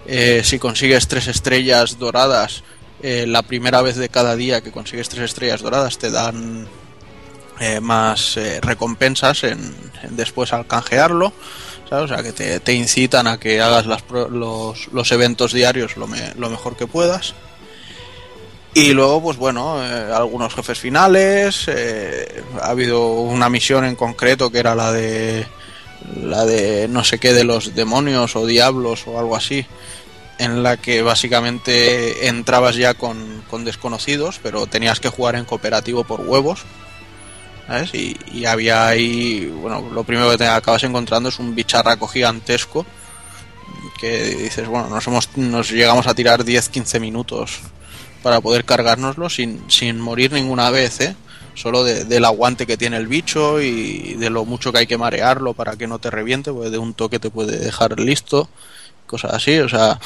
Eh, 0.06 0.42
si 0.44 0.60
consigues 0.60 1.08
tres 1.08 1.28
estrellas 1.28 1.98
doradas, 1.98 2.64
eh, 3.02 3.26
la 3.28 3.42
primera 3.42 3.82
vez 3.82 3.96
de 3.96 4.10
cada 4.10 4.36
día 4.36 4.62
que 4.62 4.72
consigues 4.72 5.10
tres 5.10 5.26
estrellas 5.26 5.62
doradas 5.62 5.98
te 5.98 6.12
dan 6.12 6.68
eh, 7.60 7.80
más 7.80 8.38
recompensas 8.62 9.44
en, 9.44 9.74
después 10.10 10.54
al 10.54 10.68
canjearlo. 10.68 11.34
O 11.92 12.08
sea, 12.08 12.24
que 12.24 12.32
te, 12.32 12.60
te 12.60 12.74
incitan 12.74 13.28
a 13.28 13.40
que 13.40 13.62
hagas 13.62 13.86
los, 13.86 14.88
los 14.92 15.12
eventos 15.12 15.54
diarios 15.54 15.96
lo, 15.96 16.08
lo 16.38 16.50
mejor 16.50 16.76
que 16.76 16.88
puedas. 16.88 17.36
Y 18.74 18.94
luego, 18.94 19.22
pues 19.22 19.38
bueno, 19.38 19.78
algunos 19.78 20.56
jefes 20.56 20.80
finales. 20.80 21.68
ha 22.60 22.68
habido 22.68 23.12
una 23.12 23.48
misión 23.48 23.86
en 23.86 23.96
concreto 23.96 24.50
que 24.50 24.58
era 24.58 24.74
la 24.74 24.92
de 24.92 25.46
la 26.22 26.46
de 26.46 26.88
no 26.88 27.04
sé 27.04 27.20
qué 27.20 27.34
de 27.34 27.44
los 27.44 27.76
demonios 27.76 28.36
o 28.36 28.46
diablos 28.46 29.04
o 29.08 29.20
algo 29.20 29.36
así, 29.36 29.66
en 30.40 30.64
la 30.64 30.78
que 30.78 31.02
básicamente 31.02 32.28
entrabas 32.28 32.76
ya 32.76 32.94
con, 32.94 33.44
con 33.50 33.66
desconocidos, 33.66 34.40
pero 34.42 34.68
tenías 34.68 35.00
que 35.00 35.10
jugar 35.10 35.36
en 35.36 35.46
cooperativo 35.46 36.04
por 36.04 36.22
huevos. 36.22 36.64
Y, 37.94 38.18
y 38.32 38.46
había 38.46 38.88
ahí, 38.88 39.46
bueno, 39.46 39.90
lo 39.92 40.04
primero 40.04 40.30
que 40.30 40.38
te 40.38 40.48
acabas 40.48 40.84
encontrando 40.84 41.30
es 41.30 41.40
un 41.40 41.56
bicharraco 41.56 42.08
gigantesco 42.08 42.86
que 44.00 44.36
dices, 44.36 44.68
bueno, 44.68 44.90
nos, 44.90 45.08
hemos, 45.08 45.38
nos 45.38 45.72
llegamos 45.72 46.08
a 46.08 46.14
tirar 46.14 46.44
10-15 46.44 47.00
minutos 47.00 47.62
para 48.22 48.42
poder 48.42 48.66
cargárnoslo 48.66 49.30
sin, 49.30 49.64
sin 49.70 50.00
morir 50.00 50.32
ninguna 50.32 50.70
vez, 50.70 51.00
¿eh? 51.02 51.16
Solo 51.56 51.84
de- 51.84 52.06
del 52.06 52.26
aguante 52.26 52.66
que 52.66 52.78
tiene 52.78 52.98
el 52.98 53.08
bicho 53.08 53.62
y 53.62 54.16
de 54.16 54.30
lo 54.30 54.46
mucho 54.46 54.72
que 54.72 54.80
hay 54.80 54.88
que 54.88 54.98
marearlo 54.98 55.54
para 55.54 55.76
que 55.76 55.88
no 55.88 56.00
te 56.00 56.10
reviente, 56.10 56.52
porque 56.52 56.70
de 56.72 56.78
un 56.80 56.94
toque 56.94 57.20
te 57.20 57.30
puede 57.30 57.58
dejar 57.60 58.00
listo, 58.00 58.50
cosas 59.06 59.34
así, 59.34 59.60
o 59.60 59.70
sea, 59.70 60.00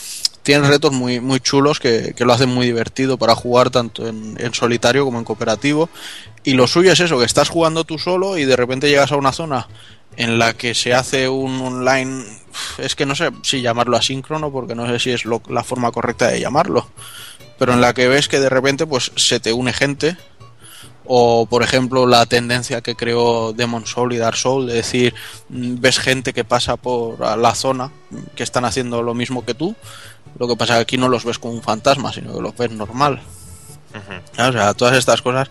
tiene 0.43 0.67
retos 0.67 0.91
muy, 0.91 1.19
muy 1.19 1.39
chulos 1.39 1.79
que, 1.79 2.13
que 2.15 2.25
lo 2.25 2.33
hacen 2.33 2.49
muy 2.49 2.65
divertido 2.65 3.17
para 3.17 3.35
jugar 3.35 3.69
tanto 3.69 4.07
en, 4.07 4.35
en 4.39 4.53
solitario 4.53 5.05
como 5.05 5.19
en 5.19 5.25
cooperativo. 5.25 5.89
Y 6.43 6.53
lo 6.53 6.67
suyo 6.67 6.91
es 6.91 6.99
eso, 7.01 7.19
que 7.19 7.25
estás 7.25 7.49
jugando 7.49 7.83
tú 7.83 7.97
solo 7.99 8.37
y 8.37 8.45
de 8.45 8.55
repente 8.55 8.89
llegas 8.89 9.11
a 9.11 9.17
una 9.17 9.31
zona 9.33 9.67
en 10.15 10.39
la 10.39 10.53
que 10.53 10.73
se 10.73 10.93
hace 10.93 11.27
un 11.29 11.59
online, 11.61 12.23
es 12.77 12.95
que 12.95 13.05
no 13.05 13.13
sé 13.15 13.29
si 13.43 13.61
llamarlo 13.61 13.97
asíncrono, 13.97 14.51
porque 14.51 14.73
no 14.73 14.87
sé 14.87 14.99
si 14.99 15.11
es 15.11 15.25
lo- 15.25 15.41
la 15.49 15.63
forma 15.63 15.91
correcta 15.91 16.27
de 16.29 16.39
llamarlo, 16.39 16.89
pero 17.59 17.73
en 17.73 17.81
la 17.81 17.93
que 17.93 18.07
ves 18.07 18.27
que 18.27 18.39
de 18.39 18.49
repente 18.49 18.85
pues 18.87 19.11
se 19.15 19.39
te 19.39 19.51
une 19.53 19.73
gente, 19.73 20.15
o 21.07 21.45
por 21.45 21.63
ejemplo 21.63 22.05
la 22.05 22.25
tendencia 22.25 22.81
que 22.81 22.95
creó 22.95 23.53
Demon 23.53 23.85
Soul 23.85 24.13
y 24.13 24.17
Dark 24.17 24.37
Soul 24.37 24.67
de 24.67 24.73
decir 24.73 25.13
mm, 25.49 25.75
ves 25.79 25.99
gente 25.99 26.33
que 26.33 26.43
pasa 26.43 26.75
por 26.75 27.19
la 27.19 27.55
zona 27.55 27.87
mm, 28.09 28.17
que 28.35 28.43
están 28.43 28.65
haciendo 28.65 29.01
lo 29.01 29.13
mismo 29.13 29.45
que 29.45 29.53
tú 29.53 29.75
lo 30.37 30.47
que 30.47 30.55
pasa 30.55 30.73
es 30.73 30.77
que 30.77 30.81
aquí 30.83 30.97
no 30.97 31.07
los 31.07 31.25
ves 31.25 31.39
como 31.39 31.53
un 31.53 31.63
fantasma 31.63 32.11
sino 32.11 32.33
que 32.33 32.41
los 32.41 32.55
ves 32.55 32.71
normal. 32.71 33.21
O 34.37 34.51
sea 34.51 34.73
todas 34.75 34.95
estas 34.95 35.21
cosas 35.21 35.49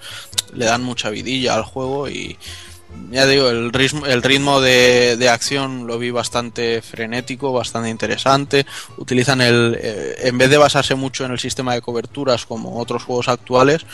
le 0.55 0.67
dan 0.67 0.83
mucha 0.83 1.11
vidilla 1.11 1.55
al 1.55 1.65
juego 1.65 2.09
y 2.09 2.39
ya 3.11 3.27
digo 3.27 3.49
el 3.49 3.73
ritmo 3.73 4.07
el 4.07 4.23
ritmo 4.23 4.61
de, 4.61 5.17
de 5.17 5.29
acción 5.29 5.87
lo 5.87 5.99
vi 5.99 6.11
bastante 6.11 6.83
frenético 6.83 7.53
bastante 7.53 7.89
interesante. 7.89 8.67
Utilizan 8.99 9.41
el 9.41 9.77
eh, 9.81 10.17
en 10.21 10.39
vez 10.39 10.51
de 10.51 10.59
basarse 10.59 10.95
mucho 10.95 11.25
en 11.25 11.33
el 11.33 11.41
sistema 11.41 11.75
de 11.75 11.81
coberturas 11.81 12.47
como 12.47 12.79
otros 12.79 13.03
juegos 13.03 13.29
actuales 13.29 13.85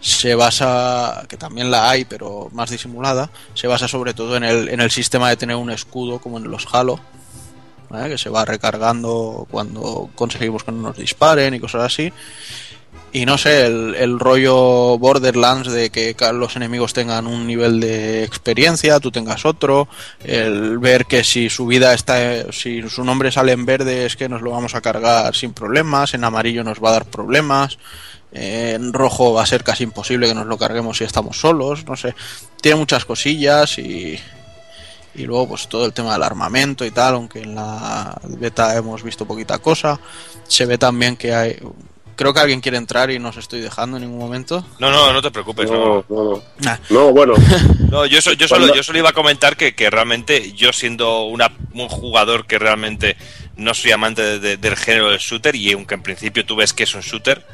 se 0.00 0.34
basa, 0.34 1.24
que 1.28 1.36
también 1.36 1.70
la 1.70 1.90
hay, 1.90 2.04
pero 2.04 2.48
más 2.52 2.70
disimulada, 2.70 3.30
se 3.54 3.66
basa 3.66 3.88
sobre 3.88 4.14
todo 4.14 4.36
en 4.36 4.44
el, 4.44 4.68
en 4.68 4.80
el 4.80 4.90
sistema 4.90 5.28
de 5.28 5.36
tener 5.36 5.56
un 5.56 5.70
escudo 5.70 6.18
como 6.18 6.38
en 6.38 6.50
los 6.50 6.66
Halo, 6.72 7.00
que 8.08 8.18
se 8.18 8.30
va 8.30 8.44
recargando 8.44 9.46
cuando 9.50 10.10
conseguimos 10.14 10.64
que 10.64 10.72
no 10.72 10.82
nos 10.82 10.96
disparen 10.96 11.54
y 11.54 11.60
cosas 11.60 11.82
así. 11.82 12.12
Y 13.12 13.24
no 13.24 13.38
sé, 13.38 13.66
el, 13.66 13.94
el 13.94 14.18
rollo 14.18 14.98
Borderlands 14.98 15.70
de 15.72 15.88
que 15.90 16.14
los 16.34 16.56
enemigos 16.56 16.92
tengan 16.92 17.26
un 17.26 17.46
nivel 17.46 17.80
de 17.80 18.24
experiencia, 18.24 19.00
tú 19.00 19.10
tengas 19.10 19.46
otro, 19.46 19.88
el 20.22 20.78
ver 20.78 21.06
que 21.06 21.24
si 21.24 21.48
su 21.48 21.66
vida 21.66 21.94
está, 21.94 22.52
si 22.52 22.86
su 22.90 23.04
nombre 23.04 23.32
sale 23.32 23.52
en 23.52 23.64
verde 23.64 24.04
es 24.04 24.16
que 24.16 24.28
nos 24.28 24.42
lo 24.42 24.50
vamos 24.50 24.74
a 24.74 24.82
cargar 24.82 25.34
sin 25.34 25.54
problemas, 25.54 26.12
en 26.12 26.24
amarillo 26.24 26.62
nos 26.62 26.82
va 26.82 26.90
a 26.90 26.92
dar 26.92 27.06
problemas, 27.06 27.78
en 28.38 28.92
rojo 28.92 29.32
va 29.32 29.42
a 29.42 29.46
ser 29.46 29.64
casi 29.64 29.84
imposible 29.84 30.28
que 30.28 30.34
nos 30.34 30.46
lo 30.46 30.58
carguemos 30.58 30.98
si 30.98 31.04
estamos 31.04 31.38
solos, 31.40 31.84
no 31.86 31.96
sé, 31.96 32.14
tiene 32.60 32.76
muchas 32.78 33.04
cosillas 33.04 33.78
y, 33.78 34.18
y 35.14 35.22
luego 35.24 35.48
pues 35.48 35.68
todo 35.68 35.86
el 35.86 35.92
tema 35.92 36.12
del 36.12 36.22
armamento 36.22 36.84
y 36.84 36.90
tal, 36.90 37.14
aunque 37.14 37.40
en 37.40 37.54
la 37.54 38.18
beta 38.24 38.76
hemos 38.76 39.02
visto 39.02 39.24
poquita 39.26 39.58
cosa, 39.58 39.98
se 40.46 40.66
ve 40.66 40.76
también 40.78 41.16
que 41.16 41.34
hay... 41.34 41.58
Creo 42.18 42.32
que 42.32 42.40
alguien 42.40 42.62
quiere 42.62 42.78
entrar 42.78 43.10
y 43.10 43.18
no 43.18 43.28
os 43.28 43.36
estoy 43.36 43.60
dejando 43.60 43.98
en 43.98 44.04
ningún 44.04 44.18
momento. 44.18 44.66
No, 44.78 44.90
no, 44.90 45.12
no 45.12 45.20
te 45.20 45.30
preocupes. 45.30 45.70
no. 45.70 46.02
No, 46.08 46.24
no, 46.24 46.24
no. 46.36 46.42
Nah. 46.60 46.78
No, 46.88 47.12
bueno, 47.12 47.34
No, 47.90 48.06
yo, 48.06 48.22
so- 48.22 48.32
yo, 48.32 48.48
solo, 48.48 48.74
yo 48.74 48.82
solo 48.82 48.98
iba 49.00 49.10
a 49.10 49.12
comentar 49.12 49.54
que, 49.58 49.74
que 49.74 49.90
realmente 49.90 50.52
yo 50.52 50.72
siendo 50.72 51.24
una, 51.24 51.52
un 51.74 51.90
jugador 51.90 52.46
que 52.46 52.58
realmente 52.58 53.18
no 53.56 53.74
soy 53.74 53.90
amante 53.92 54.22
de- 54.22 54.38
de- 54.38 54.56
del 54.56 54.76
género 54.76 55.10
del 55.10 55.18
shooter 55.18 55.54
y 55.56 55.72
aunque 55.72 55.94
en 55.94 56.02
principio 56.02 56.46
tú 56.46 56.56
ves 56.56 56.72
que 56.72 56.84
es 56.84 56.94
un 56.94 57.02
shooter, 57.02 57.46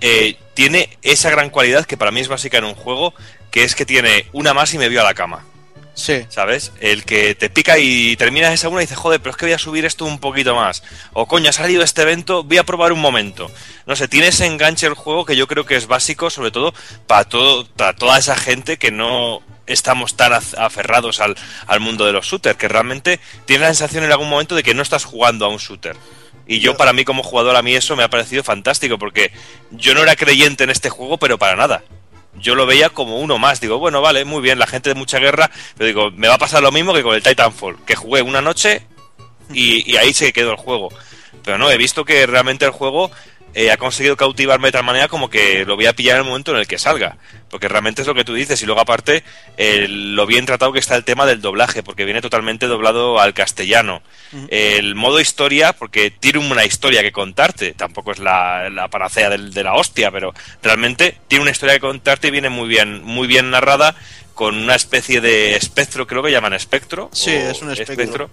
eh, 0.00 0.36
tiene 0.54 0.96
esa 1.02 1.30
gran 1.30 1.50
cualidad 1.50 1.86
que 1.86 1.96
para 1.96 2.10
mí 2.10 2.20
es 2.20 2.28
básica 2.28 2.58
en 2.58 2.64
un 2.64 2.74
juego, 2.74 3.14
que 3.50 3.64
es 3.64 3.74
que 3.74 3.86
tiene 3.86 4.26
una 4.32 4.54
más 4.54 4.72
y 4.74 4.78
me 4.78 4.88
vio 4.88 5.00
a 5.00 5.04
la 5.04 5.14
cama. 5.14 5.44
Sí, 5.92 6.24
¿Sabes? 6.30 6.72
El 6.80 7.04
que 7.04 7.34
te 7.34 7.50
pica 7.50 7.76
y 7.78 8.16
terminas 8.16 8.54
esa 8.54 8.68
una 8.70 8.80
y 8.80 8.84
dices, 8.84 8.96
joder, 8.96 9.20
pero 9.20 9.32
es 9.32 9.36
que 9.36 9.44
voy 9.46 9.52
a 9.52 9.58
subir 9.58 9.84
esto 9.84 10.06
un 10.06 10.18
poquito 10.18 10.54
más. 10.54 10.82
O 11.12 11.26
coño, 11.26 11.50
ha 11.50 11.52
salido 11.52 11.82
este 11.82 12.02
evento, 12.02 12.42
voy 12.42 12.56
a 12.56 12.64
probar 12.64 12.92
un 12.92 13.00
momento. 13.00 13.50
No 13.86 13.96
sé, 13.96 14.08
tiene 14.08 14.28
ese 14.28 14.46
enganche 14.46 14.86
el 14.86 14.94
juego 14.94 15.26
que 15.26 15.36
yo 15.36 15.46
creo 15.46 15.66
que 15.66 15.76
es 15.76 15.86
básico, 15.88 16.30
sobre 16.30 16.52
todo 16.52 16.72
para, 17.06 17.24
todo, 17.24 17.66
para 17.66 17.94
toda 17.94 18.18
esa 18.18 18.34
gente 18.36 18.78
que 18.78 18.90
no 18.90 19.42
estamos 19.66 20.16
tan 20.16 20.32
af- 20.32 20.54
aferrados 20.56 21.20
al, 21.20 21.36
al 21.66 21.80
mundo 21.80 22.06
de 22.06 22.12
los 22.12 22.24
shooters, 22.24 22.56
que 22.56 22.68
realmente 22.68 23.20
tiene 23.44 23.64
la 23.64 23.74
sensación 23.74 24.04
en 24.04 24.12
algún 24.12 24.30
momento 24.30 24.54
de 24.54 24.62
que 24.62 24.74
no 24.74 24.82
estás 24.82 25.04
jugando 25.04 25.44
a 25.44 25.48
un 25.48 25.58
shooter. 25.58 25.96
Y 26.50 26.58
yo, 26.58 26.76
para 26.76 26.92
mí, 26.92 27.04
como 27.04 27.22
jugador, 27.22 27.54
a 27.54 27.62
mí 27.62 27.76
eso 27.76 27.94
me 27.94 28.02
ha 28.02 28.10
parecido 28.10 28.42
fantástico, 28.42 28.98
porque 28.98 29.30
yo 29.70 29.94
no 29.94 30.02
era 30.02 30.16
creyente 30.16 30.64
en 30.64 30.70
este 30.70 30.90
juego, 30.90 31.16
pero 31.16 31.38
para 31.38 31.54
nada 31.54 31.84
yo 32.40 32.56
lo 32.56 32.66
veía 32.66 32.88
como 32.88 33.20
uno 33.20 33.38
más. 33.38 33.60
Digo, 33.60 33.78
bueno, 33.78 34.00
vale, 34.00 34.24
muy 34.24 34.42
bien, 34.42 34.58
la 34.58 34.66
gente 34.66 34.88
de 34.88 34.96
mucha 34.96 35.20
guerra, 35.20 35.48
pero 35.76 35.86
digo, 35.86 36.10
me 36.10 36.26
va 36.26 36.34
a 36.34 36.38
pasar 36.38 36.60
lo 36.60 36.72
mismo 36.72 36.92
que 36.92 37.04
con 37.04 37.14
el 37.14 37.22
Titanfall, 37.22 37.84
que 37.86 37.94
jugué 37.94 38.22
una 38.22 38.40
noche 38.40 38.82
y, 39.52 39.96
ahí 39.96 40.12
se 40.12 40.32
quedó 40.32 40.50
el 40.50 40.56
juego. 40.56 40.88
Pero 41.44 41.56
no, 41.56 41.70
he 41.70 41.76
visto 41.76 42.04
que 42.04 42.26
realmente 42.26 42.64
el 42.64 42.72
juego 42.72 43.12
eh, 43.54 43.70
ha 43.70 43.76
conseguido 43.76 44.16
cautivarme 44.16 44.68
de 44.68 44.72
tal 44.72 44.84
manera 44.84 45.06
como 45.06 45.30
que 45.30 45.64
lo 45.64 45.76
voy 45.76 45.86
a 45.86 45.92
pillar 45.92 46.16
en 46.16 46.22
el 46.22 46.28
momento 46.28 46.50
en 46.50 46.58
el 46.58 46.66
que 46.66 46.78
salga. 46.78 47.16
Porque 47.50 47.66
realmente 47.68 48.02
es 48.02 48.06
lo 48.08 48.14
que 48.14 48.24
tú 48.24 48.32
dices. 48.34 48.62
Y 48.62 48.66
luego 48.66 48.80
aparte, 48.80 49.24
eh, 49.56 49.86
lo 49.88 50.24
bien 50.24 50.46
tratado 50.46 50.72
que 50.72 50.78
está 50.78 50.94
el 50.96 51.04
tema 51.04 51.26
del 51.26 51.40
doblaje, 51.40 51.82
porque 51.82 52.04
viene 52.04 52.20
totalmente 52.22 52.66
doblado 52.66 53.20
al 53.20 53.34
castellano. 53.34 54.02
El 54.48 54.94
modo 54.94 55.18
historia, 55.20 55.72
porque 55.72 56.12
tiene 56.12 56.38
una 56.38 56.64
historia 56.64 57.02
que 57.02 57.10
contarte. 57.10 57.72
Tampoco 57.72 58.12
es 58.12 58.20
la, 58.20 58.70
la 58.70 58.86
panacea 58.88 59.28
del- 59.28 59.52
de 59.52 59.64
la 59.64 59.74
hostia, 59.74 60.10
pero 60.12 60.32
realmente 60.62 61.18
tiene 61.26 61.42
una 61.42 61.50
historia 61.50 61.74
que 61.74 61.80
contarte 61.80 62.28
y 62.28 62.30
viene 62.30 62.48
muy 62.50 62.68
bien, 62.68 63.02
muy 63.02 63.26
bien 63.26 63.50
narrada 63.50 63.96
con 64.34 64.54
una 64.56 64.76
especie 64.76 65.20
de 65.20 65.56
espectro, 65.56 66.06
creo 66.06 66.22
que 66.22 66.30
llaman 66.30 66.52
espectro. 66.54 67.10
Sí, 67.12 67.30
es 67.32 67.60
un 67.60 67.72
espectro. 67.72 68.30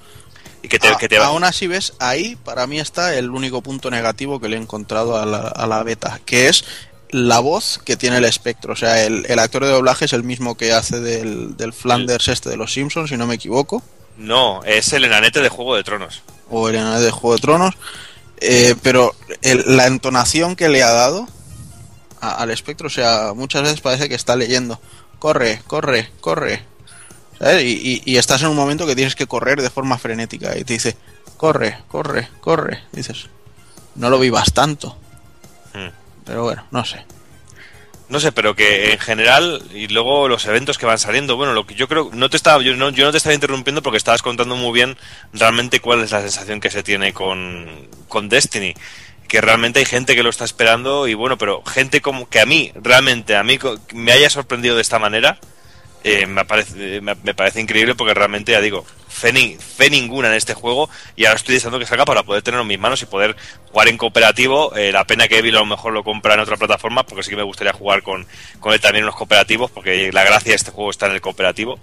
y 0.64 0.70
que 0.70 0.80
te, 0.80 0.88
A- 0.90 0.96
que 0.98 1.08
te 1.10 1.20
va- 1.20 1.28
Aún 1.28 1.44
así, 1.44 1.68
ves, 1.68 1.94
ahí 2.00 2.36
para 2.36 2.66
mí 2.68 2.80
está 2.80 3.16
el 3.16 3.30
único 3.30 3.62
punto 3.62 3.90
negativo 3.92 4.40
que 4.40 4.50
le 4.50 4.58
he 4.58 4.60
encontrado 4.60 5.18
a 5.18 5.26
la, 5.26 5.40
a 5.50 5.68
la 5.68 5.84
beta, 5.84 6.20
que 6.26 6.48
es 6.50 6.64
la 7.12 7.40
voz 7.40 7.80
que 7.84 7.96
tiene 7.98 8.18
el 8.18 8.26
espectro. 8.26 8.74
O 8.74 8.76
sea, 8.76 9.04
el, 9.06 9.26
el 9.30 9.40
actor 9.40 9.64
de 9.66 9.72
doblaje 9.72 10.06
es 10.06 10.14
el 10.14 10.24
mismo 10.24 10.56
que 10.58 10.74
hace 10.74 11.00
del, 11.00 11.56
del 11.58 11.74
Flanders 11.74 12.28
este 12.28 12.50
de 12.50 12.58
los 12.58 12.74
Simpsons, 12.74 13.10
si 13.10 13.18
no 13.18 13.28
me 13.28 13.36
equivoco. 13.36 13.82
No, 14.18 14.64
es 14.64 14.92
el 14.94 15.04
enanete 15.06 15.42
de 15.42 15.50
Juego 15.50 15.76
de 15.76 15.84
Tronos. 15.84 16.22
O 16.50 16.70
el 16.70 16.76
enanete 16.76 17.06
de 17.06 17.12
Juego 17.12 17.36
de 17.36 17.42
Tronos. 17.42 17.76
Eh, 18.40 18.76
pero 18.84 19.16
el- 19.42 19.64
la 19.78 19.88
entonación 19.88 20.56
que 20.56 20.70
le 20.70 20.84
ha 20.84 20.92
dado 20.92 21.28
a- 22.22 22.36
al 22.36 22.52
espectro, 22.52 22.88
o 22.88 22.90
sea, 22.92 23.34
muchas 23.36 23.62
veces 23.64 23.82
parece 23.82 24.10
que 24.10 24.16
está 24.16 24.36
leyendo. 24.36 24.80
Corre, 25.20 25.62
corre, 25.68 26.12
corre. 26.20 26.64
¿Sabes? 27.40 27.64
Y, 27.64 27.74
y- 27.74 28.02
y 28.06 28.18
estás 28.18 28.42
en 28.42 28.48
un 28.50 28.56
momento 28.56 28.86
que 28.88 28.96
tienes 28.96 29.16
que 29.16 29.28
correr 29.28 29.62
de 29.62 29.70
forma 29.70 29.98
frenética 30.00 30.58
y 30.58 30.64
te 30.64 30.74
dice, 30.74 30.98
corre, 31.38 31.78
corre, 31.88 32.28
corre. 32.42 32.84
Y 32.94 32.98
dices, 32.98 33.28
no 33.96 34.10
lo 34.10 34.18
vivas 34.20 34.52
tanto. 34.54 34.98
Hmm. 35.74 35.90
Pero 36.28 36.44
bueno, 36.44 36.64
no 36.72 36.86
sé. 36.86 37.06
No 38.10 38.20
sé, 38.20 38.32
pero 38.32 38.56
que 38.56 38.94
en 38.94 39.00
general, 39.00 39.64
y 39.74 39.88
luego 39.88 40.30
los 40.30 40.46
eventos 40.46 40.78
que 40.78 40.86
van 40.86 41.00
saliendo, 41.00 41.36
bueno, 41.36 41.54
lo 41.54 41.66
que 41.66 41.76
yo 41.76 41.88
creo, 41.90 42.10
no 42.14 42.30
te 42.30 42.38
estaba, 42.38 42.62
yo 42.64 42.76
no, 42.76 42.90
yo 42.90 43.06
no 43.06 43.12
te 43.12 43.18
estaba 43.18 43.34
interrumpiendo 43.34 43.82
porque 43.82 43.98
estabas 43.98 44.22
contando 44.22 44.56
muy 44.56 44.72
bien 44.74 44.98
realmente 45.34 45.82
cuál 45.82 46.02
es 46.02 46.12
la 46.12 46.22
sensación 46.22 46.62
que 46.62 46.70
se 46.70 46.84
tiene 46.84 47.14
con, 47.14 47.88
con 48.08 48.30
Destiny. 48.30 48.76
Que 49.28 49.42
realmente 49.42 49.80
hay 49.80 49.86
gente 49.86 50.16
que 50.16 50.24
lo 50.24 50.30
está 50.30 50.46
esperando 50.46 51.08
y 51.08 51.14
bueno, 51.14 51.38
pero 51.38 51.62
gente 51.66 52.00
como 52.02 52.30
que 52.30 52.40
a 52.40 52.46
mí, 52.46 52.72
realmente, 52.76 53.36
a 53.36 53.44
mí 53.44 53.60
me 53.94 54.14
haya 54.14 54.30
sorprendido 54.30 54.76
de 54.76 54.82
esta 54.82 55.00
manera, 55.00 55.38
eh, 56.06 56.28
me, 56.28 56.46
parece, 56.46 57.02
me 57.02 57.34
parece 57.34 57.60
increíble 57.60 57.96
porque 57.96 58.14
realmente, 58.14 58.54
ya 58.54 58.62
digo, 58.62 58.86
fe, 59.18 59.34
ni- 59.34 59.56
fe 59.56 59.90
ninguna 59.90 60.28
en 60.30 60.36
este 60.36 60.54
juego 60.54 60.90
y 61.16 61.26
ahora 61.26 61.38
estoy 61.38 61.56
deseando 61.56 61.80
que 61.80 61.86
salga 61.86 62.06
para 62.06 62.24
poder 62.24 62.42
tenerlo 62.44 62.62
en 62.62 62.68
mis 62.68 62.80
manos 62.80 63.02
y 63.02 63.06
poder 63.06 63.36
jugar 63.72 63.88
en 63.88 63.98
cooperativo. 63.98 64.76
Eh, 64.76 64.92
la 64.92 65.06
pena 65.06 65.28
que 65.28 65.40
Evil 65.40 65.56
a 65.56 65.60
lo 65.60 65.66
mejor 65.66 65.94
lo 65.94 66.04
compra 66.04 66.36
en 66.36 66.40
otra 66.42 66.58
plataforma 66.58 67.04
porque 67.04 67.24
sí 67.24 67.30
que 67.32 67.36
me 67.36 67.44
gustaría 67.44 67.74
jugar 67.74 68.04
con, 68.04 68.26
con 68.60 68.74
él 68.74 68.80
también 68.80 69.02
en 69.04 69.08
los 69.08 69.16
cooperativos 69.16 69.72
porque 69.72 70.12
la 70.12 70.24
gracia 70.24 70.52
de 70.52 70.56
este 70.56 70.72
juego 70.72 70.92
está 70.92 71.08
en 71.08 71.14
el 71.14 71.22
cooperativo. 71.22 71.80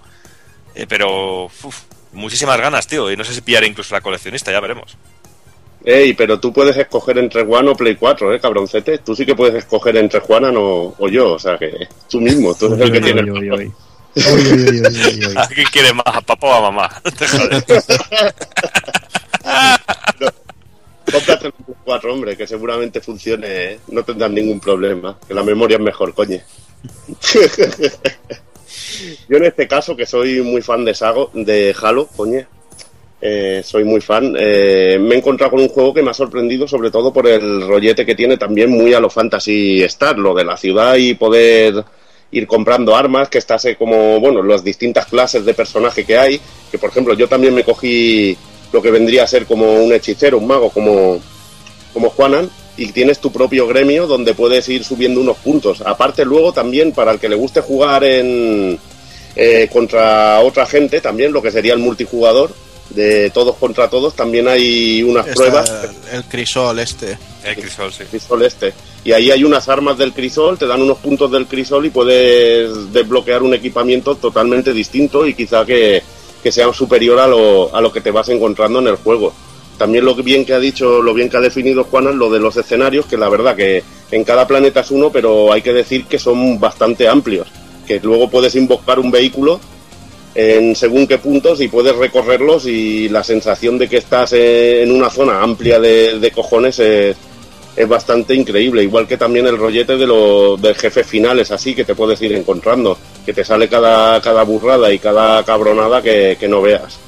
Eh, 0.75 0.87
pero 0.89 1.45
uf, 1.47 1.81
muchísimas 2.13 2.61
ganas, 2.61 2.87
tío, 2.87 3.11
y 3.11 3.17
no 3.17 3.25
sé 3.25 3.33
si 3.35 3.41
pillaré 3.41 3.67
incluso 3.67 3.95
la 3.95 4.01
coleccionista, 4.01 4.51
ya 4.53 4.61
veremos. 4.61 4.97
Ey, 5.87 6.15
pero 6.15 6.41
tú 6.41 6.51
puedes 6.53 6.77
escoger 6.79 7.19
entre 7.19 7.43
One 7.43 7.69
o 7.71 7.75
Play 7.77 7.97
4, 7.97 8.33
¿eh, 8.35 8.41
cabroncete? 8.41 8.99
Tú 8.99 9.15
sí 9.15 9.27
que 9.27 9.35
puedes 9.35 9.55
escoger 9.55 9.97
entre 9.99 10.19
Juanan 10.21 10.57
o, 10.57 10.95
o 10.99 11.09
yo, 11.09 11.33
o 11.35 11.39
sea 11.39 11.59
que 11.59 11.71
tú 12.09 12.21
mismo, 12.23 12.55
tú 12.55 12.67
eres 12.67 12.81
el 12.81 12.93
que 12.93 13.01
tiene 13.03 13.21
¿A 15.37 15.49
quién 15.49 15.67
quiere 15.73 15.93
más, 15.93 16.07
a 16.07 16.21
papá 16.21 16.47
o 16.47 16.53
a 16.55 16.61
mamá? 16.61 17.03
Te 17.19 17.27
jodes. 17.27 17.65
Cómprate 21.11 21.47
el 21.47 21.53
Play 21.53 21.77
4, 21.85 22.13
hombre, 22.13 22.37
que 22.37 22.47
seguramente 22.47 23.01
funcione, 23.01 23.47
¿eh? 23.49 23.81
no 23.89 24.05
tendrás 24.05 24.31
ningún 24.31 24.61
problema, 24.61 25.19
que 25.27 25.35
la 25.35 25.43
memoria 25.43 25.77
es 25.77 25.83
mejor, 25.83 26.15
coño. 26.15 26.41
Yo 29.29 29.37
en 29.37 29.45
este 29.45 29.69
caso, 29.69 29.95
que 29.97 30.07
soy 30.07 30.41
muy 30.41 30.63
fan 30.63 30.85
de 30.85 30.95
Sago, 30.95 31.31
de 31.35 31.75
Halo, 31.81 32.09
coño, 32.17 32.47
eh, 33.21 33.63
soy 33.65 33.85
muy 33.85 34.01
fan, 34.01 34.35
eh, 34.39 34.99
me 35.01 35.15
he 35.15 35.19
encontrado 35.19 35.53
con 35.53 35.61
un 35.61 35.69
juego 35.69 35.93
que 35.93 36.03
me 36.03 36.11
ha 36.11 36.15
sorprendido, 36.15 36.67
sobre 36.67 36.91
todo 36.91 37.13
por 37.13 37.27
el 37.27 37.67
rollete 37.67 38.07
que 38.07 38.15
tiene 38.15 38.37
también 38.37 38.71
muy 38.71 38.95
a 38.95 39.01
lo 39.01 39.11
Fantasy 39.11 39.83
Star, 39.83 40.19
lo 40.19 40.35
de 40.35 40.45
la 40.45 40.57
ciudad 40.57 40.97
y 40.97 41.15
poder 41.15 41.85
ir 42.31 42.47
comprando 42.47 42.97
armas, 42.97 43.29
que 43.29 43.39
estás 43.39 43.65
eh, 43.65 43.77
como, 43.77 44.21
bueno, 44.21 44.43
las 44.43 44.65
distintas 44.65 45.07
clases 45.07 45.45
de 45.45 45.55
personaje 45.55 46.05
que 46.05 46.19
hay, 46.19 46.41
que 46.71 46.79
por 46.79 46.91
ejemplo 46.91 47.15
yo 47.15 47.29
también 47.29 47.55
me 47.55 47.65
cogí 47.65 48.37
lo 48.73 48.83
que 48.83 48.91
vendría 48.91 49.23
a 49.23 49.29
ser 49.29 49.47
como 49.47 49.73
un 49.85 49.93
hechicero, 49.93 50.39
un 50.39 50.47
mago, 50.47 50.71
como, 50.71 51.21
como 51.93 52.11
Juanan, 52.11 52.51
y 52.77 52.91
tienes 52.91 53.21
tu 53.21 53.31
propio 53.31 53.69
gremio 53.69 54.07
donde 54.07 54.35
puedes 54.35 54.69
ir 54.69 54.85
subiendo 54.85 55.21
unos 55.21 55.37
puntos. 55.39 55.81
Aparte 55.83 56.25
luego 56.25 56.53
también 56.53 56.93
para 56.93 57.13
el 57.13 57.21
que 57.21 57.29
le 57.29 57.37
guste 57.37 57.61
jugar 57.61 58.03
en 58.03 58.79
eh, 59.37 59.69
contra 59.73 60.41
otra 60.41 60.67
gente, 60.67 61.01
también 61.01 61.33
lo 61.33 61.41
que 61.41 61.53
sería 61.53 61.73
el 61.73 61.79
multijugador 61.79 62.51
de 62.95 63.31
todos 63.31 63.57
contra 63.57 63.89
todos, 63.89 64.15
también 64.15 64.49
hay 64.49 65.03
unas 65.03 65.27
Está 65.27 65.37
pruebas 65.37 65.71
el, 66.11 66.17
el 66.17 66.25
crisol 66.25 66.79
este. 66.79 67.19
El 67.45 67.57
crisol, 67.57 67.93
sí. 67.93 68.05
crisol 68.11 68.43
este. 68.43 68.73
Y 69.05 69.13
ahí 69.13 69.31
hay 69.31 69.45
unas 69.45 69.69
armas 69.69 69.99
del 69.99 70.13
crisol, 70.13 70.59
te 70.59 70.67
dan 70.67 70.81
unos 70.81 70.99
puntos 70.99 71.31
del 71.31 71.47
crisol 71.47 71.87
y 71.87 71.91
puedes 71.91 72.93
desbloquear 72.93 73.43
un 73.43 73.55
equipamiento 73.55 74.17
totalmente 74.17 74.73
distinto 74.73 75.27
y 75.27 75.35
quizá 75.35 75.67
que, 75.67 76.03
que 76.43 76.53
sea 76.53 76.73
superior 76.73 77.19
a 77.19 77.27
lo, 77.27 77.75
a 77.75 77.81
lo 77.81 77.93
que 77.93 78.01
te 78.01 78.11
vas 78.11 78.29
encontrando 78.29 78.79
en 78.79 78.89
el 78.89 78.97
juego. 78.97 79.35
También 79.77 80.05
lo 80.05 80.15
bien 80.15 80.45
que 80.45 80.55
ha 80.55 80.61
dicho, 80.61 81.03
lo 81.03 81.13
bien 81.15 81.29
que 81.29 81.37
ha 81.37 81.41
definido 81.41 81.85
Juanan, 81.85 82.19
lo 82.19 82.31
de 82.31 82.39
los 82.39 82.57
escenarios, 82.57 83.07
que 83.07 83.17
la 83.17 83.29
verdad 83.29 83.57
que 83.57 83.83
en 84.11 84.23
cada 84.23 84.47
planeta 84.47 84.81
es 84.81 84.91
uno, 84.91 85.11
pero 85.11 85.53
hay 85.53 85.63
que 85.63 85.73
decir 85.73 86.07
que 86.07 86.19
son 86.19 86.61
bastante 86.61 87.09
amplios. 87.09 87.49
Que 87.87 88.01
luego 88.01 88.31
puedes 88.31 88.55
invocar 88.55 88.99
un 89.01 89.11
vehículo 89.11 89.61
en 90.35 90.75
según 90.75 91.07
qué 91.07 91.19
puntos 91.19 91.61
y 91.61 91.69
puedes 91.69 91.95
recorrerlos 91.95 92.67
y 92.67 93.09
la 93.09 93.23
sensación 93.23 93.79
de 93.79 93.89
que 93.89 93.99
estás 93.99 94.33
eh, 94.33 94.83
en 94.83 94.91
una 94.91 95.09
zona 95.09 95.43
amplia 95.43 95.79
de, 95.79 96.33
cojones 96.35 96.79
es, 96.81 97.17
es 97.77 97.89
bastante 97.89 98.35
increíble. 98.35 98.83
Igual 98.83 99.07
que 99.07 99.17
también 99.17 99.47
el 99.47 99.57
rollete 99.57 99.97
de 99.97 100.07
los 100.07 100.61
de 100.61 100.75
jefes 100.75 101.07
finales, 101.07 101.51
así 101.51 101.75
que 101.75 101.85
te 101.85 101.95
puedes 101.95 102.21
ir 102.23 102.33
encontrando, 102.33 102.99
que 103.25 103.33
te 103.33 103.45
sale 103.45 103.69
cada, 103.69 104.21
cada 104.21 104.43
burrada 104.43 104.93
y 104.93 104.99
cada 104.99 105.45
cabronada 105.45 106.03
que, 106.03 106.37
que 106.39 106.49
no 106.49 106.63
veas. 106.63 106.99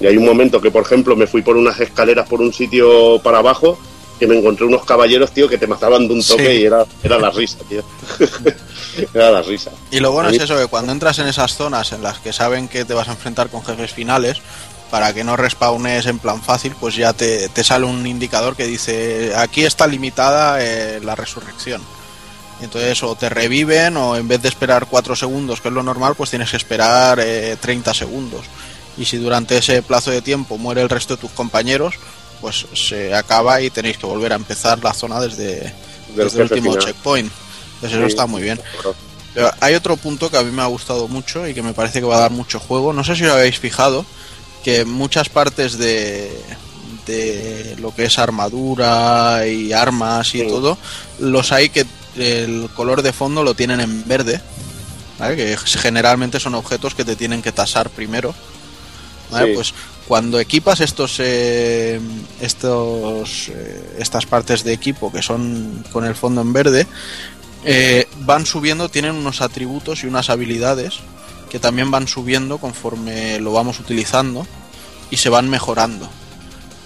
Y 0.00 0.06
hay 0.06 0.16
un 0.16 0.24
momento 0.24 0.60
que, 0.60 0.70
por 0.70 0.82
ejemplo, 0.82 1.14
me 1.16 1.26
fui 1.26 1.42
por 1.42 1.56
unas 1.56 1.78
escaleras 1.80 2.28
por 2.28 2.40
un 2.40 2.52
sitio 2.52 3.20
para 3.22 3.38
abajo 3.38 3.78
que 4.18 4.26
me 4.26 4.38
encontré 4.38 4.64
unos 4.64 4.84
caballeros, 4.84 5.32
tío, 5.32 5.48
que 5.48 5.58
te 5.58 5.66
mataban 5.66 6.06
de 6.06 6.14
un 6.14 6.22
toque 6.22 6.46
Sí. 6.46 6.62
y 6.62 6.64
era, 6.64 6.84
era 7.02 7.18
la 7.18 7.30
risa, 7.30 7.58
tío. 7.68 7.82
era 9.14 9.30
la 9.30 9.42
risa. 9.42 9.70
Y 9.90 10.00
lo 10.00 10.12
bueno 10.12 10.28
es 10.30 10.40
eso, 10.40 10.56
que 10.56 10.66
cuando 10.66 10.92
entras 10.92 11.18
en 11.18 11.26
esas 11.26 11.56
zonas 11.56 11.92
en 11.92 12.02
las 12.02 12.18
que 12.18 12.32
saben 12.32 12.68
que 12.68 12.84
te 12.84 12.94
vas 12.94 13.08
a 13.08 13.12
enfrentar 13.12 13.48
con 13.48 13.64
jefes 13.64 13.92
finales, 13.92 14.40
para 14.90 15.12
que 15.12 15.24
no 15.24 15.36
respawnes 15.36 16.06
en 16.06 16.18
plan 16.20 16.40
fácil, 16.42 16.74
pues 16.78 16.94
ya 16.94 17.12
te, 17.12 17.48
te 17.48 17.64
sale 17.64 17.84
un 17.86 18.06
indicador 18.06 18.54
que 18.54 18.66
dice, 18.66 19.32
aquí 19.36 19.64
está 19.64 19.86
limitada 19.86 20.58
eh, 20.60 21.00
la 21.02 21.16
resurrección. 21.16 21.82
Entonces 22.60 23.02
o 23.02 23.16
te 23.16 23.28
reviven 23.28 23.96
o 23.96 24.14
en 24.16 24.28
vez 24.28 24.40
de 24.40 24.48
esperar 24.48 24.86
4 24.88 25.16
segundos, 25.16 25.60
que 25.60 25.68
es 25.68 25.74
lo 25.74 25.82
normal, 25.82 26.14
pues 26.14 26.30
tienes 26.30 26.50
que 26.50 26.56
esperar 26.56 27.18
eh, 27.20 27.56
30 27.60 27.92
segundos. 27.92 28.44
Y 28.96 29.06
si 29.06 29.16
durante 29.16 29.58
ese 29.58 29.82
plazo 29.82 30.12
de 30.12 30.22
tiempo 30.22 30.56
muere 30.56 30.80
el 30.80 30.88
resto 30.88 31.16
de 31.16 31.20
tus 31.22 31.32
compañeros, 31.32 31.94
pues 32.44 32.66
se 32.74 33.14
acaba 33.14 33.62
y 33.62 33.70
tenéis 33.70 33.96
que 33.96 34.04
volver 34.04 34.32
a 34.32 34.36
empezar 34.36 34.78
la 34.84 34.92
zona 34.92 35.18
desde, 35.18 35.72
desde 36.14 36.36
el 36.42 36.42
último 36.52 36.72
final. 36.72 36.84
checkpoint. 36.86 37.32
Entonces 37.76 37.98
eso 37.98 38.06
Sí. 38.06 38.12
está 38.12 38.26
muy 38.26 38.42
bien. 38.42 38.60
Pero 39.32 39.50
hay 39.60 39.74
otro 39.74 39.96
punto 39.96 40.30
que 40.30 40.36
a 40.36 40.42
mí 40.42 40.50
me 40.52 40.60
ha 40.60 40.66
gustado 40.66 41.08
mucho 41.08 41.48
y 41.48 41.54
que 41.54 41.62
me 41.62 41.72
parece 41.72 42.00
que 42.00 42.06
va 42.06 42.16
a 42.18 42.20
dar 42.20 42.30
mucho 42.32 42.60
juego. 42.60 42.92
No 42.92 43.02
sé 43.02 43.16
si 43.16 43.24
os 43.24 43.32
habéis 43.32 43.58
fijado 43.58 44.04
que 44.62 44.84
muchas 44.84 45.30
partes 45.30 45.78
de, 45.78 46.30
de 47.06 47.76
lo 47.80 47.94
que 47.94 48.04
es 48.04 48.18
armadura 48.18 49.46
y 49.46 49.72
armas 49.72 50.34
y 50.34 50.40
Sí. 50.40 50.46
todo, 50.46 50.76
los 51.18 51.50
hay 51.50 51.70
que 51.70 51.86
el 52.16 52.68
color 52.76 53.00
de 53.02 53.12
fondo 53.14 53.42
lo 53.42 53.54
tienen 53.54 53.80
en 53.80 54.06
verde. 54.06 54.40
¿vale? 55.18 55.36
Que 55.36 55.56
generalmente 55.56 56.40
son 56.40 56.54
objetos 56.56 56.94
que 56.94 57.04
te 57.04 57.16
tienen 57.16 57.40
que 57.40 57.52
tasar 57.52 57.88
primero. 57.88 58.34
¿Vale? 59.30 59.48
Sí. 59.48 59.54
Pues 59.54 59.74
cuando 60.06 60.38
equipas 60.38 60.80
estos 60.80 61.16
eh, 61.18 62.00
estos 62.40 63.48
eh, 63.48 63.96
estas 63.98 64.26
partes 64.26 64.64
de 64.64 64.72
equipo 64.72 65.10
que 65.10 65.22
son 65.22 65.84
con 65.92 66.04
el 66.04 66.14
fondo 66.14 66.42
en 66.42 66.52
verde 66.52 66.86
eh, 67.64 68.06
van 68.20 68.44
subiendo 68.44 68.88
tienen 68.88 69.14
unos 69.14 69.40
atributos 69.40 70.04
y 70.04 70.06
unas 70.06 70.28
habilidades 70.28 70.98
que 71.48 71.58
también 71.58 71.90
van 71.90 72.06
subiendo 72.06 72.58
conforme 72.58 73.40
lo 73.40 73.52
vamos 73.52 73.80
utilizando 73.80 74.46
y 75.10 75.16
se 75.16 75.30
van 75.30 75.48
mejorando 75.48 76.10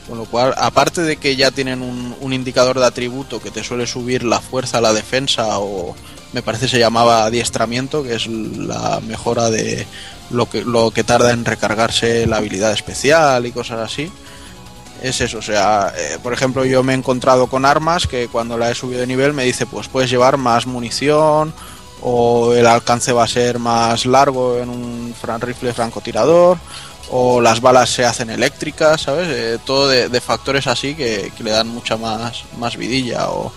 con 0.08 0.18
lo 0.18 0.24
cual 0.24 0.54
aparte 0.56 1.02
de 1.02 1.16
que 1.16 1.36
ya 1.36 1.50
tienen 1.50 1.82
un, 1.82 2.16
un 2.20 2.32
indicador 2.32 2.78
de 2.78 2.86
atributo 2.86 3.40
que 3.40 3.50
te 3.50 3.62
suele 3.62 3.86
subir 3.86 4.24
la 4.24 4.40
fuerza 4.40 4.80
la 4.80 4.92
defensa 4.92 5.58
o 5.58 5.94
me 6.32 6.42
parece 6.42 6.68
se 6.68 6.78
llamaba 6.78 7.24
adiestramiento 7.24 8.02
que 8.02 8.14
es 8.14 8.26
la 8.26 9.00
mejora 9.06 9.50
de 9.50 9.86
lo 10.30 10.48
que, 10.48 10.62
lo 10.64 10.90
que 10.90 11.04
tarda 11.04 11.32
en 11.32 11.44
recargarse 11.44 12.26
la 12.26 12.38
habilidad 12.38 12.72
especial 12.72 13.46
y 13.46 13.52
cosas 13.52 13.78
así. 13.80 14.10
Es 15.02 15.20
eso, 15.20 15.38
o 15.38 15.42
sea, 15.42 15.92
eh, 15.96 16.18
por 16.22 16.32
ejemplo, 16.32 16.64
yo 16.64 16.82
me 16.82 16.92
he 16.92 16.96
encontrado 16.96 17.46
con 17.46 17.64
armas 17.64 18.08
que 18.08 18.26
cuando 18.26 18.58
la 18.58 18.70
he 18.70 18.74
subido 18.74 19.00
de 19.00 19.06
nivel 19.06 19.32
me 19.32 19.44
dice, 19.44 19.64
pues 19.64 19.86
puedes 19.86 20.10
llevar 20.10 20.38
más 20.38 20.66
munición 20.66 21.54
o 22.02 22.52
el 22.52 22.66
alcance 22.66 23.12
va 23.12 23.24
a 23.24 23.28
ser 23.28 23.60
más 23.60 24.06
largo 24.06 24.58
en 24.58 24.68
un 24.68 25.14
rifle 25.40 25.72
francotirador 25.72 26.58
o 27.10 27.40
las 27.40 27.60
balas 27.60 27.90
se 27.90 28.04
hacen 28.04 28.30
eléctricas, 28.30 29.02
¿sabes? 29.02 29.28
Eh, 29.30 29.58
todo 29.64 29.88
de, 29.88 30.08
de 30.08 30.20
factores 30.20 30.66
así 30.66 30.94
que, 30.94 31.32
que 31.36 31.44
le 31.44 31.50
dan 31.50 31.68
mucha 31.68 31.96
más, 31.96 32.44
más 32.58 32.76
vidilla 32.76 33.30
o, 33.30 33.52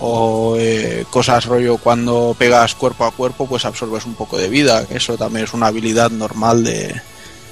o 0.00 0.56
eh, 0.58 1.06
cosas 1.10 1.44
rollo 1.46 1.78
cuando 1.78 2.34
pegas 2.38 2.74
cuerpo 2.74 3.04
a 3.04 3.12
cuerpo 3.12 3.46
pues 3.46 3.64
absorbes 3.64 4.04
un 4.04 4.14
poco 4.14 4.36
de 4.36 4.48
vida, 4.48 4.86
que 4.86 4.96
eso 4.96 5.16
también 5.16 5.44
es 5.44 5.54
una 5.54 5.68
habilidad 5.68 6.10
normal 6.10 6.64
de, 6.64 7.00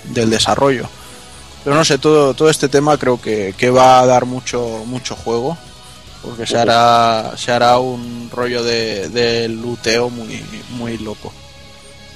del 0.04 0.30
desarrollo. 0.30 0.88
Pero 1.62 1.76
no 1.76 1.84
sé, 1.84 1.98
todo, 1.98 2.34
todo 2.34 2.48
este 2.48 2.68
tema 2.68 2.96
creo 2.98 3.20
que, 3.20 3.54
que 3.56 3.70
va 3.70 4.00
a 4.00 4.06
dar 4.06 4.24
mucho, 4.24 4.82
mucho 4.86 5.14
juego 5.14 5.58
Porque 6.22 6.46
se 6.46 6.56
hará, 6.58 7.34
se 7.36 7.52
hará 7.52 7.78
un 7.78 8.30
rollo 8.32 8.62
de, 8.62 9.08
de 9.10 9.48
luteo 9.48 10.10
muy, 10.10 10.42
muy 10.70 10.98
loco. 10.98 11.32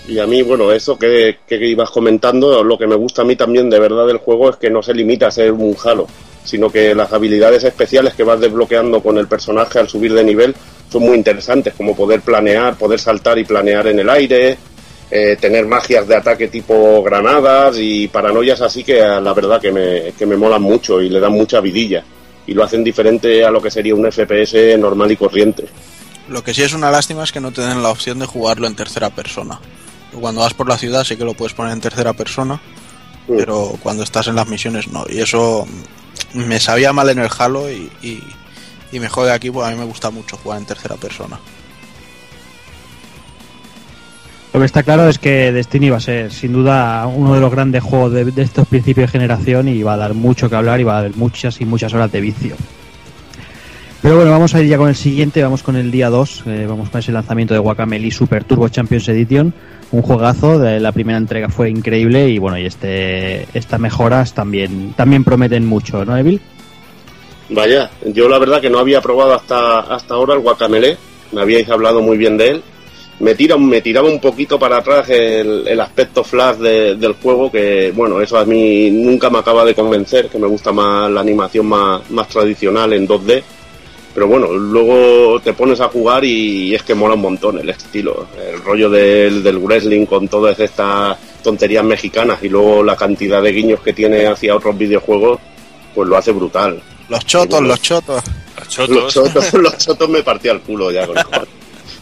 Y 0.06 0.18
a 0.18 0.26
mí, 0.26 0.42
bueno, 0.42 0.70
eso 0.70 0.98
que, 0.98 1.38
que 1.46 1.56
ibas 1.66 1.90
comentando, 1.90 2.62
lo 2.62 2.76
que 2.76 2.86
me 2.86 2.94
gusta 2.94 3.22
a 3.22 3.24
mí 3.24 3.36
también 3.36 3.70
de 3.70 3.78
verdad 3.78 4.06
del 4.06 4.18
juego 4.18 4.50
es 4.50 4.56
que 4.56 4.68
no 4.68 4.82
se 4.82 4.92
limita 4.92 5.28
a 5.28 5.30
ser 5.30 5.52
un 5.52 5.74
Halo, 5.82 6.06
sino 6.44 6.70
que 6.70 6.94
las 6.94 7.12
habilidades 7.12 7.64
especiales 7.64 8.14
que 8.14 8.22
vas 8.22 8.38
desbloqueando 8.38 9.02
con 9.02 9.16
el 9.16 9.26
personaje 9.26 9.78
al 9.78 9.88
subir 9.88 10.12
de 10.12 10.22
nivel 10.22 10.54
son 10.92 11.02
muy 11.02 11.16
interesantes, 11.16 11.72
como 11.74 11.96
poder 11.96 12.20
planear, 12.20 12.76
poder 12.76 13.00
saltar 13.00 13.38
y 13.38 13.44
planear 13.44 13.86
en 13.86 13.98
el 13.98 14.10
aire, 14.10 14.58
eh, 15.10 15.36
tener 15.40 15.66
magias 15.66 16.06
de 16.06 16.16
ataque 16.16 16.48
tipo 16.48 17.02
granadas 17.02 17.76
y 17.78 18.08
paranoias 18.08 18.60
así 18.60 18.84
que 18.84 18.98
la 18.98 19.32
verdad 19.32 19.60
que 19.60 19.70
me, 19.72 20.12
que 20.18 20.26
me 20.26 20.36
molan 20.36 20.62
mucho 20.62 21.00
y 21.00 21.08
le 21.08 21.20
dan 21.20 21.32
mucha 21.32 21.60
vidilla 21.60 22.04
y 22.46 22.52
lo 22.52 22.62
hacen 22.62 22.84
diferente 22.84 23.44
a 23.44 23.50
lo 23.50 23.60
que 23.60 23.70
sería 23.70 23.94
un 23.94 24.10
FPS 24.10 24.78
normal 24.78 25.10
y 25.12 25.16
corriente. 25.16 25.64
Lo 26.28 26.42
que 26.42 26.54
sí 26.54 26.62
es 26.62 26.72
una 26.72 26.90
lástima 26.90 27.24
es 27.24 27.32
que 27.32 27.40
no 27.40 27.52
te 27.52 27.62
den 27.62 27.82
la 27.82 27.90
opción 27.90 28.18
de 28.18 28.26
jugarlo 28.26 28.66
en 28.66 28.76
tercera 28.76 29.10
persona. 29.10 29.60
Cuando 30.20 30.40
vas 30.42 30.54
por 30.54 30.68
la 30.68 30.78
ciudad 30.78 31.04
sí 31.04 31.16
que 31.16 31.24
lo 31.24 31.34
puedes 31.34 31.54
poner 31.54 31.72
en 31.72 31.80
tercera 31.80 32.12
persona, 32.12 32.60
Mm. 33.26 33.36
pero 33.38 33.78
cuando 33.82 34.02
estás 34.02 34.26
en 34.28 34.34
las 34.34 34.46
misiones 34.48 34.88
no. 34.88 35.04
Y 35.08 35.18
eso 35.20 35.66
me 36.34 36.60
sabía 36.60 36.92
mal 36.92 37.08
en 37.08 37.18
el 37.20 37.28
Halo 37.38 37.70
y, 37.70 37.90
y, 38.02 38.22
y 38.92 39.00
me 39.00 39.08
jode 39.08 39.32
aquí 39.32 39.50
porque 39.50 39.68
a 39.68 39.72
mí 39.72 39.78
me 39.78 39.86
gusta 39.86 40.10
mucho 40.10 40.36
jugar 40.36 40.58
en 40.58 40.66
tercera 40.66 40.96
persona. 40.96 41.38
Lo 44.52 44.60
que 44.60 44.66
está 44.66 44.84
claro 44.84 45.08
es 45.08 45.18
que 45.18 45.50
Destiny 45.50 45.90
va 45.90 45.96
a 45.96 46.00
ser 46.00 46.30
sin 46.32 46.52
duda 46.52 47.04
uno 47.08 47.34
de 47.34 47.40
los 47.40 47.50
grandes 47.50 47.82
juegos 47.82 48.12
de, 48.12 48.24
de 48.26 48.42
estos 48.42 48.68
principios 48.68 49.08
de 49.10 49.18
generación 49.18 49.66
y 49.68 49.82
va 49.82 49.94
a 49.94 49.96
dar 49.96 50.14
mucho 50.14 50.48
que 50.48 50.54
hablar 50.54 50.78
y 50.80 50.84
va 50.84 50.98
a 50.98 51.02
dar 51.02 51.16
muchas 51.16 51.60
y 51.60 51.64
muchas 51.64 51.92
horas 51.92 52.12
de 52.12 52.20
vicio. 52.20 52.54
Pero 54.00 54.16
bueno, 54.16 54.30
vamos 54.30 54.54
a 54.54 54.60
ir 54.60 54.68
ya 54.68 54.76
con 54.76 54.88
el 54.90 54.94
siguiente, 54.96 55.42
vamos 55.42 55.62
con 55.62 55.74
el 55.76 55.90
día 55.90 56.08
2, 56.10 56.42
eh, 56.46 56.66
vamos 56.68 56.90
con 56.90 56.98
ese 57.00 57.10
lanzamiento 57.10 57.54
de 57.54 57.60
Guacamele 57.60 58.10
Super 58.10 58.44
Turbo 58.44 58.68
Champions 58.68 59.08
Edition, 59.08 59.52
un 59.92 60.02
juegazo, 60.02 60.58
de 60.58 60.80
la 60.80 60.92
primera 60.92 61.18
entrega 61.18 61.48
fue 61.48 61.70
increíble 61.70 62.28
y 62.28 62.38
bueno, 62.38 62.58
y 62.58 62.66
este 62.66 63.46
estas 63.54 63.78
mejoras 63.80 64.34
también 64.34 64.92
también 64.96 65.24
prometen 65.24 65.66
mucho, 65.66 66.04
¿no, 66.04 66.16
Evil? 66.16 66.40
Vaya, 67.50 67.90
yo 68.06 68.28
la 68.28 68.38
verdad 68.38 68.60
que 68.60 68.70
no 68.70 68.78
había 68.78 69.00
probado 69.00 69.34
hasta, 69.34 69.80
hasta 69.80 70.14
ahora 70.14 70.34
el 70.34 70.40
Guacamele, 70.40 70.96
me 71.32 71.42
habíais 71.42 71.68
hablado 71.68 72.00
muy 72.00 72.16
bien 72.16 72.36
de 72.36 72.48
él. 72.48 72.62
Me, 73.20 73.34
tira, 73.36 73.56
me 73.56 73.80
tiraba 73.80 74.08
un 74.08 74.18
poquito 74.18 74.58
para 74.58 74.78
atrás 74.78 75.08
el, 75.08 75.80
aspecto 75.80 76.24
flash 76.24 76.56
de- 76.56 76.96
del 76.96 77.12
juego, 77.12 77.50
que 77.50 77.92
bueno, 77.94 78.20
eso 78.20 78.36
a 78.38 78.44
mí 78.44 78.90
nunca 78.90 79.30
me 79.30 79.38
acaba 79.38 79.64
de 79.64 79.74
convencer, 79.74 80.28
que 80.28 80.38
me 80.38 80.48
gusta 80.48 80.72
más 80.72 81.08
la 81.10 81.20
animación 81.20 81.66
más, 81.66 82.10
más 82.10 82.26
tradicional 82.28 82.92
en 82.92 83.06
2D. 83.06 83.42
Pero 84.14 84.28
bueno, 84.28 84.52
luego 84.52 85.40
te 85.40 85.52
pones 85.52 85.80
a 85.80 85.88
jugar 85.88 86.24
y 86.24 86.72
es 86.72 86.84
que 86.84 86.94
mola 86.94 87.14
un 87.14 87.20
montón 87.20 87.58
el 87.58 87.68
estilo. 87.68 88.28
El 88.38 88.62
rollo 88.62 88.88
del, 88.88 89.42
del 89.42 89.58
wrestling 89.58 90.06
con 90.06 90.28
todas 90.28 90.58
estas 90.60 91.18
tonterías 91.42 91.84
mexicanas 91.84 92.38
y 92.42 92.48
luego 92.48 92.84
la 92.84 92.96
cantidad 92.96 93.42
de 93.42 93.50
guiños 93.50 93.80
que 93.80 93.92
tiene 93.92 94.26
hacia 94.26 94.54
otros 94.54 94.78
videojuegos, 94.78 95.40
pues 95.94 96.08
lo 96.08 96.16
hace 96.16 96.30
brutal. 96.30 96.80
Los 97.08 97.26
chotos, 97.26 97.60
los 97.60 97.82
chotos. 97.82 98.22
Los 98.56 98.68
chotos. 98.68 98.96
Los 98.96 99.14
chotos, 99.14 99.52
los 99.60 99.78
chotos 99.78 100.08
me 100.08 100.22
partía 100.22 100.52
el 100.52 100.60
culo 100.60 100.92
ya 100.92 101.06
con 101.06 101.18
el 101.18 101.24
Juan. 101.24 101.46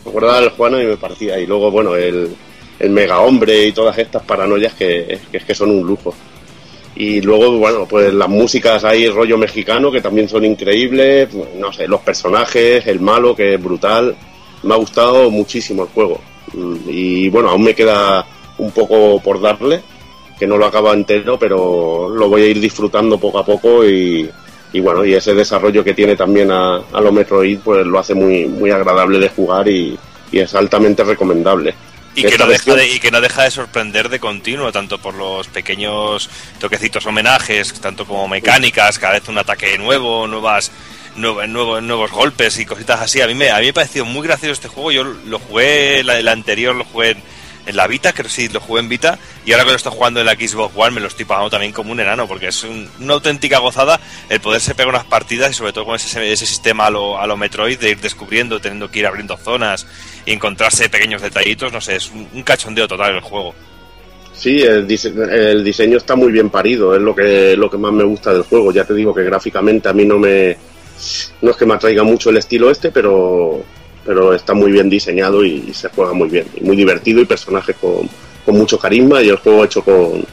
Me 0.05 0.11
acordaba 0.11 0.41
del 0.41 0.51
Juana 0.51 0.83
y 0.83 0.87
me 0.87 0.97
partía. 0.99 1.39
Y 1.39 1.47
luego, 1.47 1.71
bueno, 1.71 1.97
el, 1.97 2.37
el 2.79 2.91
mega 2.91 3.21
hombre 3.21 3.67
y 3.67 3.73
todas 3.73 3.97
estas 3.97 4.23
paranoias 4.23 4.75
que, 4.75 5.19
que 5.31 5.37
es 5.39 5.45
que 5.45 5.55
son 5.55 5.71
un 5.71 5.87
lujo. 5.87 6.15
Y 6.95 7.21
luego, 7.23 7.59
bueno, 7.59 7.87
pues 7.89 8.13
las 8.13 8.29
músicas 8.29 8.85
ahí, 8.85 9.09
rollo 9.09 9.39
mexicano, 9.39 9.91
que 9.91 10.01
también 10.03 10.29
son 10.29 10.45
increíbles. 10.45 11.29
No 11.59 11.73
sé, 11.73 11.89
los 11.89 12.01
personajes, 12.01 12.87
el 12.87 13.01
malo, 13.01 13.35
que 13.35 13.55
es 13.55 13.63
brutal. 13.63 14.15
Me 14.63 14.75
ha 14.75 14.77
gustado 14.77 15.31
muchísimo 15.31 15.85
el 15.85 15.89
juego. 15.89 16.21
Mm, 16.53 16.77
Y 16.89 17.29
bueno, 17.31 17.49
aún 17.51 17.65
me 17.65 17.75
queda 17.75 18.27
un 18.59 18.71
poco 18.73 19.21
por 19.21 19.41
darle, 19.41 19.81
que 20.39 20.47
no 20.47 20.57
lo 20.59 20.67
acaba 20.67 20.93
entero, 20.93 21.39
pero 21.39 22.09
lo 22.11 22.29
voy 22.29 22.43
a 22.43 22.47
ir 22.47 22.61
disfrutando 22.61 23.19
poco 23.19 23.39
a 23.39 23.45
poco 23.45 23.85
y, 23.89 24.31
bueno, 24.81 25.05
y 25.05 25.15
ese 25.15 25.35
desarrollo 25.35 25.83
que 25.83 25.95
tiene 25.95 26.15
también 26.15 26.51
a, 26.51 26.77
a 26.93 27.01
lo 27.01 27.11
Metroid, 27.11 27.59
pues 27.65 27.87
lo 27.87 27.99
hace 27.99 28.15
muy, 28.15 28.47
muy 28.47 28.71
agradable 28.71 29.19
de 29.19 29.29
jugar 29.31 29.67
y 29.69 29.99
es 30.31 30.55
altamente 30.55 31.05
recomendable. 31.05 31.75
Y 32.15 32.25
que, 32.25 32.37
no 32.37 32.47
deja 32.47 32.75
de, 32.75 32.89
y 32.89 33.01
que 33.01 33.11
no 33.11 33.21
deja 33.23 33.45
de 33.45 33.51
sorprender 33.51 34.09
de 34.11 34.21
continuo, 34.21 34.71
tanto 34.71 34.99
por 34.99 35.15
los 35.15 35.47
pequeños 35.49 36.29
toquecitos 36.61 37.07
homenajes, 37.07 37.73
tanto 37.81 38.05
como 38.07 38.29
mecánicas, 38.29 38.99
cada 38.99 39.15
vez 39.15 39.29
un 39.29 39.39
ataque 39.39 39.79
nuevo, 39.79 40.27
nuevas 40.27 40.71
nuevo- 41.17 41.47
nuevo- 41.47 41.81
nuevos 41.81 42.11
golpes 42.11 42.59
y 42.59 42.67
cositas 42.67 43.01
así. 43.01 43.21
A 43.23 43.27
mí 43.27 43.35
me, 43.35 43.51
a 43.51 43.57
mí 43.59 43.65
me 43.65 43.71
ha 43.71 43.75
parecido 43.75 44.05
muy 44.05 44.27
gracioso 44.27 44.53
este 44.53 44.69
juego. 44.69 44.93
Yo 44.93 45.05
lo 45.05 45.39
jugué, 45.39 46.03
la, 46.05 46.19
el 46.19 46.29
anterior 46.29 46.75
lo 46.77 46.85
jugué 46.85 47.11
en, 47.13 47.23
en 47.65 47.77
la 47.77 47.87
Vita, 47.87 48.13
creo 48.13 48.25
que 48.27 48.31
sí, 48.33 48.49
lo 48.49 48.61
jugué 48.61 48.81
en 48.81 48.89
Vita, 48.89 49.19
y 49.47 49.53
ahora 49.53 49.65
que 49.65 49.71
lo 49.71 49.77
estoy 49.77 49.93
jugando 49.93 50.19
en 50.21 50.27
la 50.27 50.33
Xbox 50.35 50.75
One 50.77 50.91
me 50.91 51.01
lo 51.01 51.07
estoy 51.07 51.25
pagando 51.25 51.49
también 51.49 51.73
como 51.73 51.93
un 51.93 52.01
enano, 52.01 52.27
porque 52.27 52.49
es 52.49 52.63
un- 52.65 52.91
una 52.99 53.15
auténtica 53.15 53.59
gozada 53.59 54.01
el 54.29 54.41
poderse 54.41 54.75
pegar 54.75 54.89
unas 54.89 55.05
partidas 55.05 55.51
y 55.53 55.55
sobre 55.55 55.73
todo 55.73 55.85
con 55.87 55.95
ese, 55.95 56.31
ese 56.33 56.45
sistema 56.45 56.87
a 56.87 56.91
lo, 56.91 57.21
a 57.21 57.27
lo 57.27 57.37
Metroid 57.37 57.79
de 57.79 57.91
ir 57.91 58.01
descubriendo, 58.01 58.61
teniendo 58.61 58.91
que 58.91 58.99
ir 58.99 59.07
abriendo 59.07 59.37
zonas 59.37 59.87
y 60.25 60.33
encontrarse 60.33 60.89
pequeños 60.89 61.23
detallitos, 61.23 61.73
no 61.73 61.81
sé, 61.81 61.97
es 61.97 62.11
un, 62.11 62.43
cachondeo 62.43 62.87
total 62.89 63.17
el 63.17 63.21
juego. 63.21 63.55
Sí, 64.33 64.63
el, 64.63 64.87
dise- 64.87 65.13
el 65.31 65.63
diseño 65.63 65.99
está 65.99 66.17
muy 66.17 66.33
bien 66.33 66.51
parido, 66.51 66.95
es 66.95 67.01
lo 67.03 67.15
que, 67.15 67.57
lo 67.57 67.71
que 67.71 67.77
más 67.79 67.93
me 67.93 68.05
gusta 68.05 68.33
del 68.33 68.43
juego. 68.43 68.73
Ya 68.73 68.85
te 68.85 68.95
digo 68.95 69.15
que 69.15 69.23
gráficamente 69.23 69.89
a 69.89 69.93
mí 69.93 70.05
no 70.05 70.19
me. 70.19 70.57
No 71.43 71.51
es 71.51 71.57
que 71.57 71.67
me 71.67 71.75
atraiga 71.75 72.03
mucho 72.03 72.31
el 72.31 72.37
estilo 72.37 72.71
este, 72.71 72.91
pero, 72.91 73.63
pero 74.07 74.33
está 74.35 74.55
muy 74.55 74.73
bien 74.73 74.89
diseñado 74.89 75.45
y, 75.45 75.65
y 75.69 75.75
se 75.75 75.89
juega 75.89 76.13
muy 76.13 76.29
bien. 76.29 76.47
Y 76.57 76.65
muy 76.65 76.77
divertido 76.77 77.21
y 77.21 77.25
personajes 77.27 77.77
con, 77.77 78.09
con 78.45 78.57
mucho 78.57 78.79
carisma 78.79 79.23
y 79.23 79.29
el 79.29 79.37
juego 79.37 79.65
hecho 79.65 79.83
con. 79.83 80.25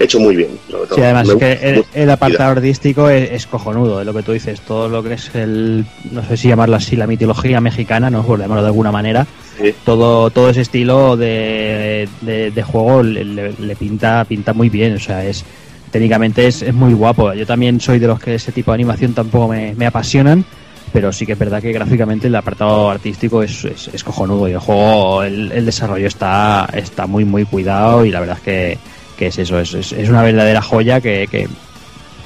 Hecho 0.00 0.18
muy 0.18 0.34
bien. 0.34 0.48
Sí, 0.94 1.00
además 1.02 1.28
es 1.28 1.34
que 1.36 1.52
el, 1.52 1.84
el 1.94 2.10
apartado 2.10 2.52
artístico 2.52 3.08
es, 3.10 3.30
es 3.32 3.46
cojonudo, 3.46 3.98
de 3.98 4.04
lo 4.06 4.14
que 4.14 4.22
tú 4.22 4.32
dices, 4.32 4.60
todo 4.62 4.88
lo 4.88 5.02
que 5.02 5.12
es 5.14 5.32
el, 5.34 5.84
no 6.10 6.24
sé 6.24 6.36
si 6.38 6.48
llamarlo 6.48 6.74
así, 6.76 6.96
la 6.96 7.06
mitología 7.06 7.60
mexicana, 7.60 8.08
no 8.10 8.24
por 8.24 8.38
llamarlo 8.40 8.62
de 8.62 8.68
alguna 8.68 8.90
manera, 8.90 9.26
Sí. 9.60 9.74
todo 9.84 10.30
todo 10.30 10.48
ese 10.48 10.62
estilo 10.62 11.18
de, 11.18 12.08
de, 12.22 12.50
de 12.50 12.62
juego 12.62 13.02
le, 13.02 13.24
le- 13.26 13.52
le 13.52 13.76
pinta 13.76 14.24
pinta 14.24 14.54
muy 14.54 14.70
bien, 14.70 14.94
o 14.94 14.98
sea, 14.98 15.22
es 15.24 15.44
técnicamente 15.90 16.46
es, 16.46 16.62
es 16.62 16.72
muy 16.72 16.94
guapo. 16.94 17.34
Yo 17.34 17.44
también 17.46 17.78
soy 17.78 17.98
de 17.98 18.06
los 18.06 18.18
que 18.20 18.36
ese 18.36 18.52
tipo 18.52 18.70
de 18.70 18.76
animación 18.76 19.12
tampoco 19.12 19.48
me, 19.48 19.74
me 19.74 19.84
apasionan, 19.84 20.46
pero 20.94 21.12
sí 21.12 21.26
que 21.26 21.32
es 21.32 21.38
verdad 21.38 21.60
que 21.60 21.72
gráficamente 21.72 22.28
el 22.28 22.34
apartado 22.36 22.88
artístico 22.88 23.42
es, 23.42 23.64
es, 23.66 23.90
es 23.92 24.02
cojonudo 24.02 24.48
y 24.48 24.52
el 24.52 24.58
juego, 24.60 25.22
el, 25.24 25.52
el 25.52 25.66
desarrollo 25.66 26.06
está, 26.06 26.66
está 26.72 27.06
muy 27.06 27.26
muy 27.26 27.44
cuidado 27.44 28.06
y 28.06 28.10
la 28.10 28.20
verdad 28.20 28.36
es 28.38 28.42
que, 28.42 28.78
que 29.20 29.26
es 29.26 29.36
eso, 29.36 29.60
es, 29.60 29.74
es, 29.74 30.08
una 30.08 30.22
verdadera 30.22 30.62
joya 30.62 31.02
que, 31.02 31.28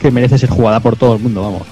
que, 0.00 0.10
merece 0.12 0.38
ser 0.38 0.48
jugada 0.48 0.78
por 0.78 0.96
todo 0.96 1.16
el 1.16 1.20
mundo, 1.20 1.42
vamos. 1.42 1.62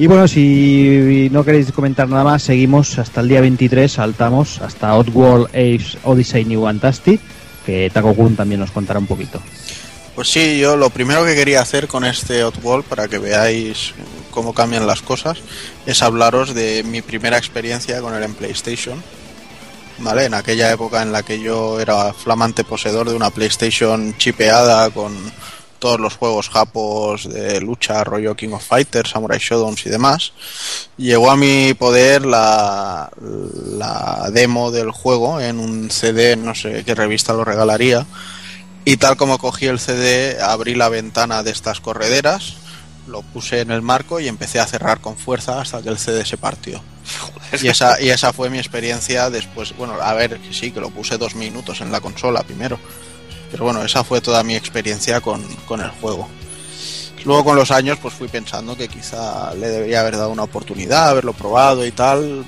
Y 0.00 0.08
bueno, 0.08 0.26
si 0.26 1.28
no 1.30 1.44
queréis 1.44 1.70
comentar 1.70 2.08
nada 2.08 2.24
más, 2.24 2.42
seguimos 2.42 2.98
hasta 2.98 3.20
el 3.20 3.28
día 3.28 3.40
23, 3.40 3.92
saltamos 3.92 4.60
hasta 4.60 4.96
Oddworld 4.96 5.46
Ace 5.50 5.96
Odyssey 6.02 6.44
New 6.44 6.64
Fantastic, 6.64 7.20
que 7.64 7.88
Taco 7.94 8.12
Kun 8.14 8.34
también 8.34 8.60
nos 8.60 8.72
contará 8.72 8.98
un 8.98 9.06
poquito. 9.06 9.40
Pues 10.16 10.28
sí, 10.28 10.58
yo 10.58 10.76
lo 10.76 10.90
primero 10.90 11.24
que 11.24 11.36
quería 11.36 11.60
hacer 11.60 11.86
con 11.86 12.04
este 12.04 12.40
Outworld, 12.40 12.84
para 12.84 13.06
que 13.06 13.18
veáis 13.18 13.94
cómo 14.32 14.52
cambian 14.52 14.88
las 14.88 15.02
cosas, 15.02 15.38
es 15.86 16.02
hablaros 16.02 16.52
de 16.52 16.82
mi 16.82 17.00
primera 17.00 17.38
experiencia 17.38 18.00
con 18.00 18.12
él 18.12 18.24
en 18.24 18.34
PlayStation. 18.34 19.00
¿Vale? 20.00 20.26
En 20.26 20.34
aquella 20.34 20.70
época 20.70 21.02
en 21.02 21.12
la 21.12 21.24
que 21.24 21.40
yo 21.40 21.80
era 21.80 22.12
flamante 22.12 22.62
poseedor 22.64 23.08
de 23.08 23.16
una 23.16 23.30
PlayStation 23.30 24.16
chipeada 24.16 24.90
con 24.90 25.16
todos 25.78 26.00
los 26.00 26.16
juegos 26.16 26.48
japos 26.48 27.28
de 27.28 27.60
lucha, 27.60 28.04
rollo 28.04 28.34
King 28.34 28.50
of 28.50 28.64
Fighters, 28.64 29.10
Samurai 29.10 29.38
Shodown 29.38 29.76
y 29.84 29.88
demás, 29.88 30.32
llegó 30.96 31.30
a 31.30 31.36
mi 31.36 31.74
poder 31.74 32.24
la, 32.26 33.10
la 33.20 34.30
demo 34.32 34.70
del 34.70 34.90
juego 34.90 35.40
en 35.40 35.58
un 35.58 35.90
CD, 35.90 36.36
no 36.36 36.54
sé 36.54 36.84
qué 36.84 36.94
revista 36.94 37.32
lo 37.32 37.44
regalaría, 37.44 38.06
y 38.84 38.96
tal 38.96 39.16
como 39.16 39.38
cogí 39.38 39.66
el 39.66 39.78
CD, 39.78 40.40
abrí 40.40 40.74
la 40.74 40.88
ventana 40.88 41.42
de 41.42 41.50
estas 41.50 41.80
correderas, 41.80 42.54
lo 43.06 43.22
puse 43.22 43.60
en 43.60 43.70
el 43.70 43.82
marco 43.82 44.20
y 44.20 44.28
empecé 44.28 44.60
a 44.60 44.66
cerrar 44.66 45.00
con 45.00 45.16
fuerza 45.16 45.60
hasta 45.60 45.82
que 45.82 45.88
el 45.88 45.98
CD 45.98 46.24
se 46.24 46.36
partió. 46.36 46.82
Y 47.60 47.68
esa, 47.68 48.00
y 48.00 48.10
esa 48.10 48.32
fue 48.32 48.50
mi 48.50 48.58
experiencia 48.58 49.30
después. 49.30 49.76
Bueno, 49.76 49.94
a 50.00 50.14
ver, 50.14 50.38
que 50.38 50.52
sí, 50.52 50.70
que 50.70 50.80
lo 50.80 50.90
puse 50.90 51.18
dos 51.18 51.34
minutos 51.34 51.80
en 51.80 51.90
la 51.90 52.00
consola 52.00 52.42
primero. 52.42 52.78
Pero 53.50 53.64
bueno, 53.64 53.82
esa 53.82 54.04
fue 54.04 54.20
toda 54.20 54.42
mi 54.42 54.54
experiencia 54.54 55.20
con, 55.20 55.42
con 55.66 55.80
el 55.80 55.90
juego. 55.90 56.28
Luego 57.24 57.44
con 57.44 57.56
los 57.56 57.70
años 57.70 57.98
pues 58.00 58.14
fui 58.14 58.28
pensando 58.28 58.76
que 58.76 58.88
quizá 58.88 59.52
le 59.54 59.68
debería 59.68 60.00
haber 60.00 60.16
dado 60.16 60.30
una 60.30 60.44
oportunidad, 60.44 61.08
haberlo 61.08 61.32
probado 61.32 61.84
y 61.84 61.90
tal, 61.90 62.44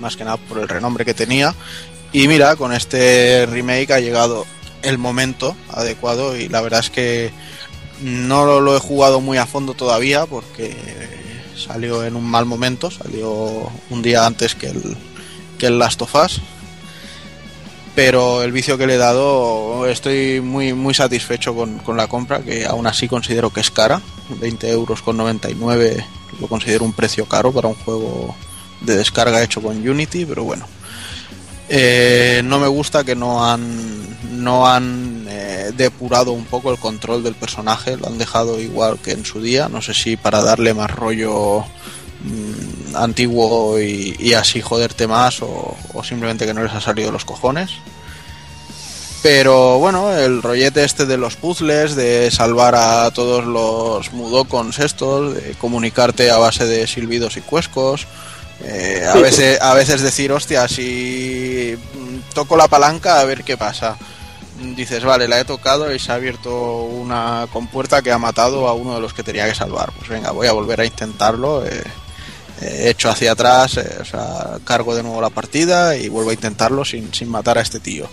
más 0.00 0.16
que 0.16 0.24
nada 0.24 0.36
por 0.36 0.58
el 0.58 0.68
renombre 0.68 1.04
que 1.04 1.14
tenía. 1.14 1.54
Y 2.12 2.28
mira, 2.28 2.56
con 2.56 2.72
este 2.72 3.46
remake 3.46 3.90
ha 3.92 4.00
llegado 4.00 4.46
el 4.82 4.98
momento 4.98 5.56
adecuado 5.70 6.36
y 6.36 6.48
la 6.48 6.60
verdad 6.60 6.80
es 6.80 6.90
que 6.90 7.32
No 8.00 8.44
lo, 8.44 8.60
lo 8.60 8.76
he 8.76 8.80
jugado 8.80 9.20
muy 9.20 9.38
a 9.38 9.46
fondo 9.46 9.74
todavía 9.74 10.26
porque 10.26 10.76
salió 11.56 12.04
en 12.04 12.16
un 12.16 12.24
mal 12.24 12.46
momento, 12.46 12.90
salió 12.90 13.70
un 13.90 14.02
día 14.02 14.26
antes 14.26 14.54
que 14.54 14.68
el, 14.68 14.96
que 15.58 15.66
el 15.66 15.78
Last 15.78 16.02
of 16.02 16.14
Us. 16.14 16.40
Pero 17.94 18.42
el 18.42 18.52
vicio 18.52 18.78
que 18.78 18.86
le 18.86 18.94
he 18.94 18.98
dado, 18.98 19.86
estoy 19.86 20.40
muy, 20.40 20.72
muy 20.72 20.94
satisfecho 20.94 21.54
con, 21.54 21.78
con 21.80 21.96
la 21.96 22.06
compra, 22.06 22.40
que 22.40 22.64
aún 22.64 22.86
así 22.86 23.06
considero 23.06 23.50
que 23.50 23.60
es 23.60 23.70
cara. 23.70 24.00
20 24.40 24.70
euros 24.70 25.02
con 25.02 25.16
99 25.18 26.04
lo 26.40 26.48
considero 26.48 26.84
un 26.84 26.92
precio 26.92 27.26
caro 27.26 27.52
para 27.52 27.68
un 27.68 27.74
juego 27.74 28.34
de 28.80 28.96
descarga 28.96 29.42
hecho 29.42 29.60
con 29.60 29.76
Unity, 29.88 30.24
pero 30.24 30.44
bueno. 30.44 30.66
Eh, 31.74 32.42
no 32.44 32.58
me 32.58 32.66
gusta 32.66 33.02
que 33.02 33.16
no 33.16 33.50
han 33.50 34.02
no 34.30 34.66
han 34.66 35.24
eh, 35.26 35.70
depurado 35.74 36.32
un 36.32 36.44
poco 36.44 36.70
el 36.70 36.78
control 36.78 37.22
del 37.22 37.34
personaje, 37.34 37.96
lo 37.96 38.08
han 38.08 38.18
dejado 38.18 38.60
igual 38.60 38.98
que 38.98 39.12
en 39.12 39.24
su 39.24 39.40
día, 39.40 39.70
no 39.70 39.80
sé 39.80 39.94
si 39.94 40.18
para 40.18 40.42
darle 40.42 40.74
más 40.74 40.90
rollo 40.90 41.60
mm, 41.60 42.94
antiguo 42.94 43.80
y, 43.80 44.34
así 44.34 44.60
joderte 44.60 45.06
más 45.06 45.40
o, 45.40 45.74
simplemente 46.04 46.44
que 46.44 46.52
no 46.52 46.62
les 46.62 46.74
ha 46.74 46.80
salido 46.82 47.10
los 47.10 47.24
cojones. 47.24 47.70
Pero 49.22 49.78
bueno, 49.78 50.12
el 50.12 50.42
rollete 50.42 50.84
este 50.84 51.06
de 51.06 51.16
los 51.16 51.36
puzzles, 51.36 51.96
de 51.96 52.30
salvar 52.30 52.74
a 52.74 53.10
todos 53.12 53.46
los 53.46 54.12
mudokons 54.12 54.78
estos, 54.78 55.36
de 55.36 55.54
comunicarte 55.54 56.30
a 56.30 56.36
base 56.36 56.66
de 56.66 56.86
silbidos 56.86 57.38
y 57.38 57.40
cuescos. 57.40 58.06
Eh, 58.64 59.06
a, 59.12 59.14
veces, 59.16 59.60
a 59.60 59.74
veces 59.74 60.02
decir, 60.02 60.32
hostia, 60.32 60.68
si 60.68 61.76
mm, 61.94 62.34
toco 62.34 62.56
la 62.56 62.68
palanca 62.68 63.20
a 63.20 63.24
ver 63.24 63.44
qué 63.44 63.56
pasa. 63.56 63.96
Dices, 64.76 65.02
vale, 65.04 65.26
la 65.26 65.40
he 65.40 65.44
tocado 65.44 65.92
y 65.92 65.98
se 65.98 66.12
ha 66.12 66.16
abierto 66.16 66.82
una 66.84 67.48
compuerta 67.52 68.00
que 68.02 68.12
ha 68.12 68.18
matado 68.18 68.68
a 68.68 68.74
uno 68.74 68.94
de 68.94 69.00
los 69.00 69.12
que 69.12 69.24
tenía 69.24 69.48
que 69.48 69.54
salvar. 69.56 69.90
Pues 69.98 70.08
venga, 70.08 70.30
voy 70.30 70.46
a 70.46 70.52
volver 70.52 70.80
a 70.80 70.84
intentarlo. 70.84 71.66
eh, 71.66 71.82
eh, 72.60 72.90
echo 72.90 73.10
hacia 73.10 73.32
atrás, 73.32 73.76
eh, 73.78 73.98
o 74.00 74.04
sea, 74.04 74.58
cargo 74.64 74.94
de 74.94 75.02
nuevo 75.02 75.20
la 75.20 75.30
partida 75.30 75.96
y 75.96 76.08
vuelvo 76.08 76.30
a 76.30 76.34
intentarlo 76.34 76.84
sin, 76.84 77.12
sin 77.12 77.28
matar 77.28 77.58
a 77.58 77.62
este 77.62 77.80
tío 77.80 78.08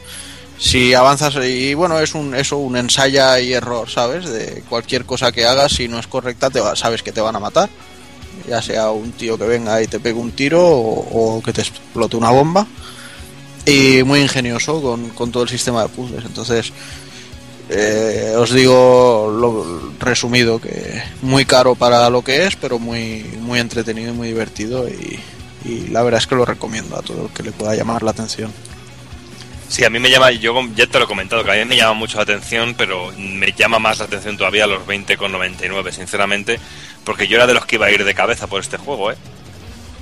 si 0.58 0.94
avanzas 0.94 1.36
y 1.46 1.74
bueno 1.74 2.00
es 2.00 2.16
un 2.16 2.36
eso 2.36 2.58
un 2.58 2.76
ensaya 2.76 3.40
y 3.40 3.54
error 3.54 3.90
sabes 3.90 4.28
de 4.30 4.62
cualquier 4.68 5.06
cosa 5.06 5.32
que 5.32 5.46
hagas 5.46 5.72
si 5.74 5.88
no 5.88 6.00
es 6.00 6.08
correcta 6.08 6.50
te 6.50 6.60
va- 6.60 6.76
sabes 6.76 7.02
que 7.02 7.14
te 7.14 7.22
van 7.22 7.36
a 7.36 7.40
matar 7.40 7.70
ya 8.48 8.62
sea 8.62 8.92
un 8.92 9.12
tío 9.12 9.38
que 9.38 9.46
venga 9.46 9.82
y 9.82 9.88
te 9.88 10.00
pegue 10.00 10.20
un 10.20 10.32
tiro 10.32 10.62
o, 10.66 11.42
que 11.44 11.54
te 11.54 11.62
explote 11.62 12.18
una 12.18 12.32
bomba. 12.32 12.68
Y 13.66 14.04
muy 14.04 14.22
ingenioso 14.22 14.82
con, 14.82 15.10
con 15.10 15.32
todo 15.32 15.44
el 15.44 15.50
sistema 15.50 15.84
de 15.84 15.90
puzzles. 15.90 16.26
Entonces 16.26 16.74
eh, 17.72 18.34
os 18.36 18.52
digo 18.52 19.30
lo 19.32 19.94
resumido 20.00 20.60
que 20.60 21.04
muy 21.22 21.46
caro 21.46 21.76
para 21.76 22.10
lo 22.10 22.24
que 22.24 22.48
es 22.48 22.56
pero 22.56 22.80
muy 22.80 23.24
muy 23.42 23.60
entretenido 23.60 24.12
y 24.12 24.16
muy 24.16 24.28
divertido. 24.28 24.88
Y, 24.88 25.20
la 25.92 26.02
verdad 26.04 26.20
es 26.20 26.26
que 26.26 26.36
lo 26.36 26.46
recomiendo 26.46 26.98
a 26.98 27.02
todo 27.02 27.26
el 27.26 27.34
que 27.34 27.44
le 27.44 27.52
pueda 27.52 27.76
llamar 27.76 28.02
la 28.02 28.12
atención. 28.12 28.52
Sí, 29.68 29.84
a 29.84 29.90
mí 29.90 30.00
me 30.00 30.10
llama, 30.10 30.32
yo 30.32 30.56
ya 30.74 30.88
te 30.88 30.98
lo 30.98 31.04
he 31.04 31.08
comentado, 31.08 31.44
que 31.44 31.52
a 31.52 31.56
mí 31.56 31.66
me 31.66 31.76
llama 31.76 31.94
mucho 31.94 32.16
la 32.16 32.24
atención, 32.24 32.76
pero 32.78 33.12
me 33.18 33.52
llama 33.52 33.78
más 33.78 34.00
la 34.00 34.06
atención 34.06 34.38
todavía 34.38 34.66
los 34.66 34.88
20,99, 34.88 35.92
sinceramente, 35.92 36.60
porque 37.10 37.28
yo 37.28 37.38
era 37.38 37.48
de 37.48 37.56
los 37.56 37.66
que 37.66 37.78
iba 37.78 37.88
a 37.88 37.92
ir 37.92 38.04
de 38.04 38.14
cabeza 38.14 38.46
por 38.46 38.62
este 38.62 38.78
juego, 38.78 39.12
¿eh? 39.12 39.16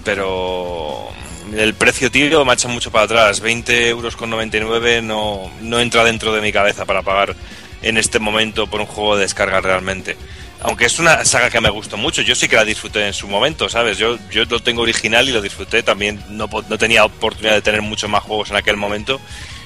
Pero 0.04 1.08
el 1.56 1.74
precio, 1.74 2.12
tío, 2.12 2.44
me 2.44 2.52
ha 2.52 2.56
hecho 2.56 2.68
mucho 2.68 2.92
para 2.92 3.06
atrás. 3.06 3.40
20 3.40 3.88
euros 3.88 4.18
con 4.18 4.30
99 4.30 5.02
no, 5.04 5.50
no 5.62 5.80
entra 5.80 6.04
dentro 6.04 6.34
de 6.34 6.42
mi 6.42 6.52
cabeza 6.52 6.84
para 6.84 7.04
pagar 7.04 7.34
en 7.82 7.98
este 7.98 8.20
momento 8.20 8.68
por 8.68 8.82
un 8.82 8.88
juego 8.88 9.16
de 9.16 9.22
descarga 9.22 9.62
realmente. 9.62 10.18
Aunque 10.60 10.84
es 10.84 11.00
una 11.00 11.24
saga 11.24 11.50
que 11.50 11.62
me 11.62 11.70
gustó 11.70 11.96
mucho, 11.96 12.22
yo 12.24 12.36
sí 12.36 12.50
que 12.50 12.58
la 12.58 12.66
disfruté 12.66 13.08
en 13.08 13.14
su 13.14 13.30
momento, 13.30 13.70
¿sabes? 13.70 13.98
Yo, 13.98 14.18
yo 14.30 14.44
lo 14.44 14.60
tengo 14.60 14.82
original 14.82 15.30
y 15.30 15.32
lo 15.32 15.42
disfruté, 15.42 15.84
también 15.84 16.22
no, 16.28 16.50
no 16.68 16.78
tenía 16.78 17.06
oportunidad 17.06 17.54
de 17.54 17.62
tener 17.62 17.82
muchos 17.82 18.10
más 18.10 18.24
juegos 18.24 18.50
en 18.50 18.58
aquel 18.58 18.76
momento 18.76 19.22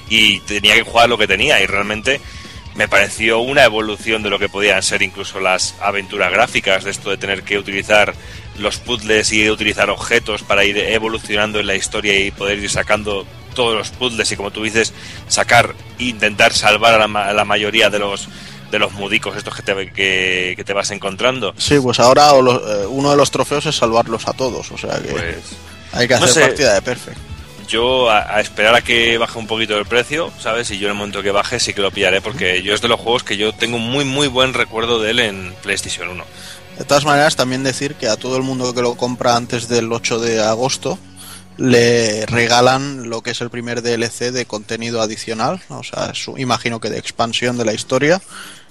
y 0.08 0.38
tenía 0.42 0.74
que 0.74 0.82
jugar 0.82 1.08
lo 1.08 1.18
que 1.18 1.26
tenía 1.26 1.60
y 1.60 1.66
realmente 1.66 2.20
me 2.74 2.88
pareció 2.88 3.40
una 3.40 3.64
evolución 3.64 4.22
de 4.22 4.30
lo 4.30 4.38
que 4.38 4.48
podían 4.48 4.82
ser 4.82 5.02
incluso 5.02 5.40
las 5.40 5.74
aventuras 5.80 6.32
gráficas, 6.32 6.84
de 6.84 6.90
esto 6.90 7.10
de 7.10 7.16
tener 7.18 7.42
que 7.42 7.58
utilizar 7.58 8.14
los 8.58 8.78
puzzles 8.78 9.32
y 9.32 9.48
utilizar 9.50 9.90
objetos 9.90 10.42
para 10.42 10.64
ir 10.64 10.76
evolucionando 10.78 11.58
en 11.60 11.66
la 11.66 11.74
historia 11.74 12.18
y 12.18 12.30
poder 12.30 12.58
ir 12.58 12.70
sacando 12.70 13.26
todos 13.54 13.76
los 13.76 13.90
puzzles 13.90 14.30
y 14.32 14.36
como 14.36 14.50
tú 14.50 14.62
dices, 14.62 14.92
sacar 15.28 15.74
e 15.98 16.04
intentar 16.04 16.52
salvar 16.54 16.94
a 17.00 17.06
la, 17.06 17.24
a 17.28 17.32
la 17.34 17.44
mayoría 17.44 17.90
de 17.90 17.98
los 17.98 18.28
de 18.70 18.78
los 18.78 18.92
mudicos 18.92 19.36
estos 19.36 19.54
que 19.54 19.60
te, 19.62 19.92
que, 19.92 20.54
que 20.56 20.64
te 20.64 20.72
vas 20.72 20.90
encontrando. 20.92 21.52
Sí, 21.58 21.78
pues 21.78 22.00
ahora 22.00 22.32
o 22.32 22.40
eh, 22.82 22.86
uno 22.86 23.10
de 23.10 23.18
los 23.18 23.30
trofeos 23.30 23.66
es 23.66 23.76
salvarlos 23.76 24.26
a 24.26 24.32
todos, 24.32 24.70
o 24.70 24.78
sea 24.78 24.98
que 24.98 25.08
Pues 25.10 25.36
hay 25.92 26.08
que 26.08 26.14
no 26.14 26.24
hacer 26.24 26.32
sé. 26.32 26.40
partida 26.40 26.74
de 26.74 26.80
perfect. 26.80 27.18
Yo 27.72 28.10
a, 28.10 28.40
esperar 28.40 28.74
a 28.76 28.82
que 28.82 29.18
baje 29.18 29.38
un 29.38 29.46
poquito 29.46 29.76
el 29.78 29.86
precio, 29.86 30.30
¿sabes? 30.38 30.70
Y 30.70 30.78
yo 30.78 30.86
en 30.88 30.92
el 30.92 30.98
momento 30.98 31.22
que 31.22 31.30
baje 31.32 31.58
sí 31.58 31.72
que 31.74 31.80
lo 31.80 31.90
pillaré 31.90 32.20
porque 32.20 32.62
yo 32.62 32.74
es 32.74 32.80
de 32.82 32.88
los 32.88 33.00
juegos 33.00 33.24
que 33.24 33.36
yo 33.36 33.52
tengo 33.52 33.76
un 33.78 33.90
muy 33.90 34.04
muy 34.04 34.28
buen 34.28 34.54
recuerdo 34.54 35.00
de 35.00 35.10
él 35.10 35.18
en 35.20 35.54
PlayStation 35.62 36.08
1. 36.08 36.24
De 36.78 36.84
todas 36.84 37.04
maneras, 37.04 37.34
también 37.36 37.62
decir 37.64 37.94
que 37.96 38.08
a 38.08 38.16
todo 38.16 38.36
el 38.36 38.42
mundo 38.42 38.74
que 38.74 38.82
lo 38.82 38.94
compra 38.94 39.36
antes 39.36 39.68
del 39.68 39.92
8 39.92 40.20
de 40.20 40.40
agosto 40.42 40.98
le 41.58 42.24
regalan 42.26 43.10
lo 43.10 43.20
que 43.22 43.30
es 43.32 43.40
el 43.40 43.50
primer 43.50 43.82
DLC 43.82 44.32
de 44.32 44.46
contenido 44.46 45.02
adicional, 45.02 45.60
o 45.68 45.82
sea, 45.82 46.14
su- 46.14 46.38
imagino 46.38 46.80
que 46.80 46.88
de 46.90 46.98
expansión 46.98 47.58
de 47.58 47.64
la 47.66 47.74
historia 47.74 48.20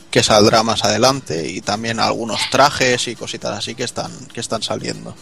que 0.09 0.23
saldrá 0.23 0.63
más 0.63 0.83
adelante 0.83 1.47
y 1.47 1.61
también 1.61 1.99
algunos 1.99 2.41
trajes 2.49 3.07
y 3.07 3.15
cositas 3.15 3.57
así 3.57 3.75
que 3.75 3.83
están 3.83 4.11
que 4.33 4.41
están 4.41 4.61
saliendo. 4.63 5.15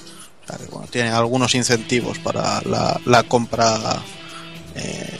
Bueno, 0.71 0.87
tiene 0.89 1.09
algunos 1.09 1.53
incentivos 1.55 2.19
para 2.19 2.61
la, 2.61 2.99
la 3.05 3.23
compra 3.23 3.77
eh, 4.75 5.17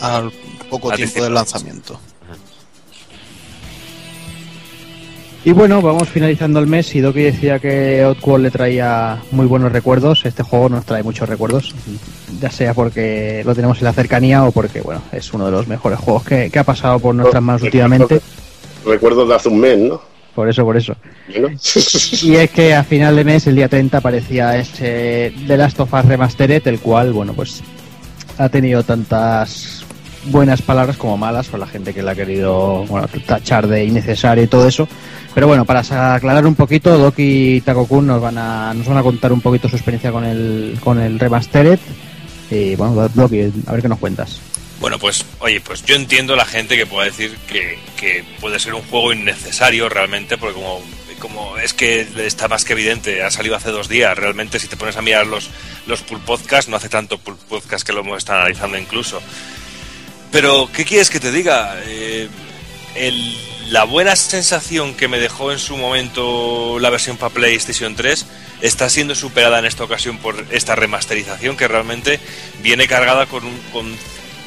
al 0.00 0.32
poco 0.70 0.92
tiempo 0.92 1.22
del 1.22 1.34
lanzamiento. 1.34 1.98
Y 5.46 5.52
bueno, 5.52 5.82
vamos 5.82 6.08
finalizando 6.08 6.58
el 6.58 6.66
mes 6.66 6.94
y 6.94 7.00
Doki 7.00 7.20
decía 7.20 7.58
que 7.58 8.02
Outworld 8.02 8.44
le 8.44 8.50
traía 8.50 9.22
muy 9.30 9.44
buenos 9.44 9.72
recuerdos. 9.72 10.24
Este 10.24 10.42
juego 10.42 10.70
nos 10.70 10.86
trae 10.86 11.02
muchos 11.02 11.28
recuerdos, 11.28 11.74
ya 12.40 12.50
sea 12.50 12.72
porque 12.72 13.42
lo 13.44 13.54
tenemos 13.54 13.76
en 13.78 13.84
la 13.84 13.92
cercanía 13.92 14.42
o 14.44 14.52
porque 14.52 14.80
bueno 14.80 15.02
es 15.12 15.34
uno 15.34 15.44
de 15.44 15.52
los 15.52 15.68
mejores 15.68 15.98
juegos 15.98 16.24
que, 16.24 16.48
que 16.50 16.58
ha 16.58 16.64
pasado 16.64 16.98
por 16.98 17.14
nuestras 17.14 17.42
manos 17.42 17.60
últimamente. 17.60 18.22
Recuerdo 18.86 19.26
de 19.26 19.34
hace 19.34 19.50
un 19.50 19.60
mes, 19.60 19.78
¿no? 19.78 20.13
Por 20.34 20.48
eso, 20.48 20.64
por 20.64 20.76
eso. 20.76 20.96
Bueno. 21.28 21.48
Y 22.22 22.34
es 22.34 22.50
que 22.50 22.74
a 22.74 22.82
final 22.82 23.16
de 23.16 23.24
mes, 23.24 23.46
el 23.46 23.56
día 23.56 23.68
30, 23.68 23.98
aparecía 23.98 24.56
ese 24.56 25.32
The 25.46 25.56
Last 25.56 25.78
of 25.80 25.92
Us 25.92 26.04
Remastered, 26.04 26.66
el 26.66 26.80
cual, 26.80 27.12
bueno, 27.12 27.34
pues 27.34 27.62
ha 28.38 28.48
tenido 28.48 28.82
tantas 28.82 29.84
buenas 30.26 30.62
palabras 30.62 30.96
como 30.96 31.16
malas 31.16 31.48
por 31.48 31.60
la 31.60 31.66
gente 31.66 31.92
que 31.92 32.02
la 32.02 32.12
ha 32.12 32.14
querido 32.14 32.84
bueno, 32.86 33.06
tachar 33.26 33.66
de 33.68 33.84
innecesario 33.84 34.44
y 34.44 34.48
todo 34.48 34.66
eso. 34.66 34.88
Pero 35.34 35.46
bueno, 35.46 35.64
para 35.64 36.14
aclarar 36.14 36.46
un 36.46 36.54
poquito, 36.54 36.96
Doki 36.96 37.56
y 37.56 37.60
Takokun 37.60 38.06
nos 38.06 38.20
van 38.20 38.38
a, 38.38 38.72
nos 38.74 38.86
van 38.86 38.98
a 38.98 39.02
contar 39.02 39.32
un 39.32 39.40
poquito 39.40 39.68
su 39.68 39.76
experiencia 39.76 40.12
con 40.12 40.24
el, 40.24 40.78
con 40.82 41.00
el 41.00 41.18
Remastered. 41.18 41.78
Y 42.50 42.76
bueno, 42.76 43.08
Doki, 43.08 43.52
a 43.66 43.72
ver 43.72 43.82
qué 43.82 43.88
nos 43.88 43.98
cuentas. 43.98 44.40
Bueno, 44.84 44.98
pues 44.98 45.24
oye, 45.38 45.62
pues 45.62 45.82
yo 45.86 45.94
entiendo 45.96 46.36
la 46.36 46.44
gente 46.44 46.76
que 46.76 46.84
puede 46.84 47.08
decir 47.10 47.34
que, 47.48 48.22
puede 48.38 48.60
ser 48.60 48.74
un 48.74 48.82
juego 48.82 49.14
innecesario 49.14 49.88
realmente, 49.88 50.36
porque 50.36 50.56
como, 50.56 50.82
como 51.20 51.56
es 51.56 51.72
que 51.72 52.06
está 52.18 52.48
más 52.48 52.66
que 52.66 52.74
evidente, 52.74 53.22
ha 53.22 53.30
salido 53.30 53.56
hace 53.56 53.70
dos 53.70 53.88
días, 53.88 54.14
realmente 54.14 54.58
si 54.58 54.68
te 54.68 54.76
pones 54.76 54.98
a 54.98 55.00
mirar 55.00 55.26
los, 55.26 55.48
los 55.86 56.02
pull 56.02 56.20
podcast, 56.20 56.68
no 56.68 56.76
hace 56.76 56.90
tanto 56.90 57.16
pull 57.16 57.38
podcast 57.48 57.86
que 57.86 57.94
lo 57.94 58.00
hemos 58.00 58.18
estado 58.18 58.40
analizando 58.40 58.76
incluso. 58.76 59.22
Pero, 60.30 60.68
¿qué 60.70 60.84
quieres 60.84 61.08
que 61.08 61.18
te 61.18 61.32
diga? 61.32 61.76
Eh, 61.86 62.28
el- 62.94 63.38
la 63.70 63.84
buena 63.84 64.14
sensación 64.16 64.92
que 64.92 65.08
me 65.08 65.18
dejó 65.18 65.50
en 65.50 65.58
su 65.58 65.78
momento 65.78 66.78
la 66.78 66.90
versión 66.90 67.16
para 67.16 67.32
PlayStation 67.32 67.96
3 67.96 68.26
está 68.60 68.90
siendo 68.90 69.14
superada 69.14 69.58
en 69.58 69.64
esta 69.64 69.84
ocasión 69.84 70.18
por 70.18 70.44
esta 70.50 70.76
remasterización 70.76 71.56
que 71.56 71.68
realmente 71.68 72.20
viene 72.62 72.86
cargada 72.86 73.24
con 73.24 73.44
un, 73.46 73.96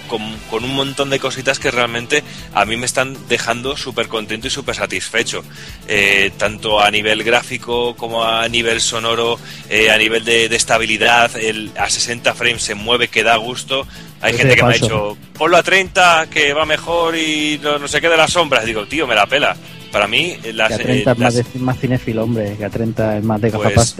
con- 0.08 0.38
con 0.50 0.64
un 0.64 0.74
montón 0.74 1.10
de 1.10 1.20
cositas 1.20 1.60
que 1.60 1.70
realmente 1.72 2.24
a 2.54 2.66
mí 2.66 2.78
me 2.78 2.86
están 2.86 3.16
dejando 3.30 3.78
súper 3.78 4.08
contento 4.08 4.48
y 4.48 4.50
súper 4.50 4.76
satisfecho. 4.76 5.44
Eh, 5.88 6.32
tanto 6.38 6.80
a 6.82 6.90
nivel 6.92 7.24
gráfico 7.24 7.96
como 7.96 8.24
a 8.24 8.48
nivel 8.50 8.82
sonoro, 8.82 9.40
eh, 9.70 9.92
a 9.92 9.98
nivel 9.98 10.24
de, 10.26 10.50
de 10.50 10.56
estabilidad, 10.56 11.36
el, 11.38 11.72
a 11.78 11.90
60 11.90 12.34
frames 12.34 12.64
se 12.64 12.76
mueve 12.76 13.08
que 13.10 13.24
da 13.24 13.36
gusto. 13.38 13.86
Hay 14.22 14.34
gente 14.34 14.56
que 14.56 14.64
me 14.64 14.70
ha 14.70 14.72
dicho, 14.88 15.18
ponlo 15.38 15.58
a 15.58 15.64
30 15.64 16.28
que 16.32 16.54
va 16.54 16.66
mejor 16.66 17.16
y 17.16 17.60
no, 17.62 17.78
no 17.78 17.88
sé 17.88 18.02
qué 18.02 18.10
de 18.10 18.18
las 18.18 18.32
sombras. 18.32 18.66
Digo, 18.66 18.88
tío, 18.88 19.06
me 19.06 19.14
la 19.16 19.28
pela. 19.28 19.56
Para 19.92 20.08
mí, 20.08 20.38
las, 20.54 20.70
Que 20.70 20.74
a 20.74 20.78
30 20.80 21.12
eh, 21.12 21.14
es 21.14 21.20
más, 21.20 21.34
las- 21.36 21.54
de- 21.54 21.60
más 21.60 21.80
cinéfilo, 21.80 22.24
hombre, 22.24 22.56
que 22.58 22.66
a 22.66 22.70
30 22.70 23.18
es 23.18 23.24
más 23.24 23.40
de 23.40 23.52
Pues. 23.52 23.96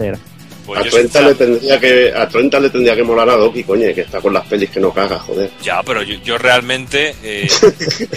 Pues 0.68 0.80
a, 0.80 0.84
yo 0.84 0.90
30 0.90 1.20
le 1.22 1.34
tendría 1.34 1.80
que, 1.80 2.12
a 2.14 2.28
30 2.28 2.60
le 2.60 2.68
tendría 2.68 2.94
que 2.94 3.02
molar 3.02 3.30
a 3.30 3.36
Doki, 3.36 3.64
coño, 3.64 3.86
que 3.94 4.02
está 4.02 4.20
con 4.20 4.34
las 4.34 4.46
pelis 4.46 4.68
que 4.68 4.78
no 4.80 4.92
caga, 4.92 5.18
joder. 5.18 5.50
Ya, 5.62 5.82
pero 5.82 6.02
yo, 6.02 6.16
yo 6.22 6.36
realmente, 6.36 7.14
eh, 7.22 7.48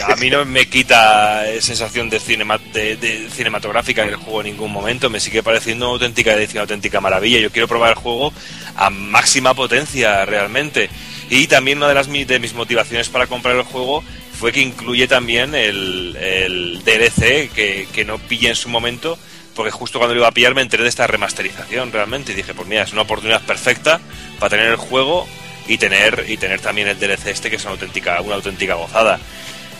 a 0.05 0.17
mí 0.17 0.29
no 0.29 0.43
me 0.43 0.67
quita 0.67 1.45
sensación 1.61 2.09
de, 2.09 2.19
cinema, 2.19 2.59
de, 2.73 2.97
de 2.97 3.29
cinematográfica 3.29 4.03
el 4.03 4.17
juego 4.17 4.41
en 4.41 4.47
ningún 4.47 4.69
momento, 4.69 5.09
me 5.09 5.21
sigue 5.21 5.41
pareciendo 5.41 5.85
una 5.85 5.93
auténtica 5.93 6.33
edición, 6.33 6.57
una 6.57 6.61
auténtica 6.63 6.99
maravilla. 6.99 7.39
Yo 7.39 7.51
quiero 7.51 7.69
probar 7.69 7.91
el 7.91 7.95
juego 7.95 8.33
a 8.75 8.89
máxima 8.89 9.53
potencia 9.53 10.25
realmente. 10.25 10.89
Y 11.29 11.47
también 11.47 11.77
una 11.77 11.87
de, 11.87 11.95
las, 11.95 12.11
de 12.11 12.39
mis 12.39 12.53
motivaciones 12.53 13.07
para 13.07 13.27
comprar 13.27 13.55
el 13.55 13.63
juego 13.63 14.03
fue 14.33 14.51
que 14.51 14.59
incluye 14.59 15.07
también 15.07 15.55
el, 15.55 16.17
el 16.17 16.83
DLC 16.83 17.49
que, 17.53 17.87
que 17.93 18.03
no 18.03 18.17
pillé 18.17 18.49
en 18.49 18.55
su 18.55 18.67
momento, 18.67 19.17
porque 19.55 19.71
justo 19.71 19.99
cuando 19.99 20.13
lo 20.13 20.21
iba 20.21 20.27
a 20.27 20.31
pillar 20.31 20.55
me 20.55 20.61
enteré 20.61 20.83
de 20.83 20.89
esta 20.89 21.07
remasterización 21.07 21.91
realmente 21.91 22.31
y 22.31 22.35
dije, 22.35 22.53
pues 22.53 22.67
mira, 22.67 22.83
es 22.83 22.93
una 22.93 23.03
oportunidad 23.03 23.41
perfecta 23.41 23.99
para 24.39 24.51
tener 24.51 24.67
el 24.67 24.77
juego 24.77 25.27
y 25.67 25.77
tener 25.77 26.25
y 26.27 26.37
tener 26.37 26.59
también 26.59 26.87
el 26.87 26.99
DLC 26.99 27.27
este 27.27 27.49
que 27.49 27.57
es 27.57 27.63
una 27.63 27.71
auténtica 27.71 28.19
una 28.21 28.35
auténtica 28.35 28.75
gozada. 28.75 29.19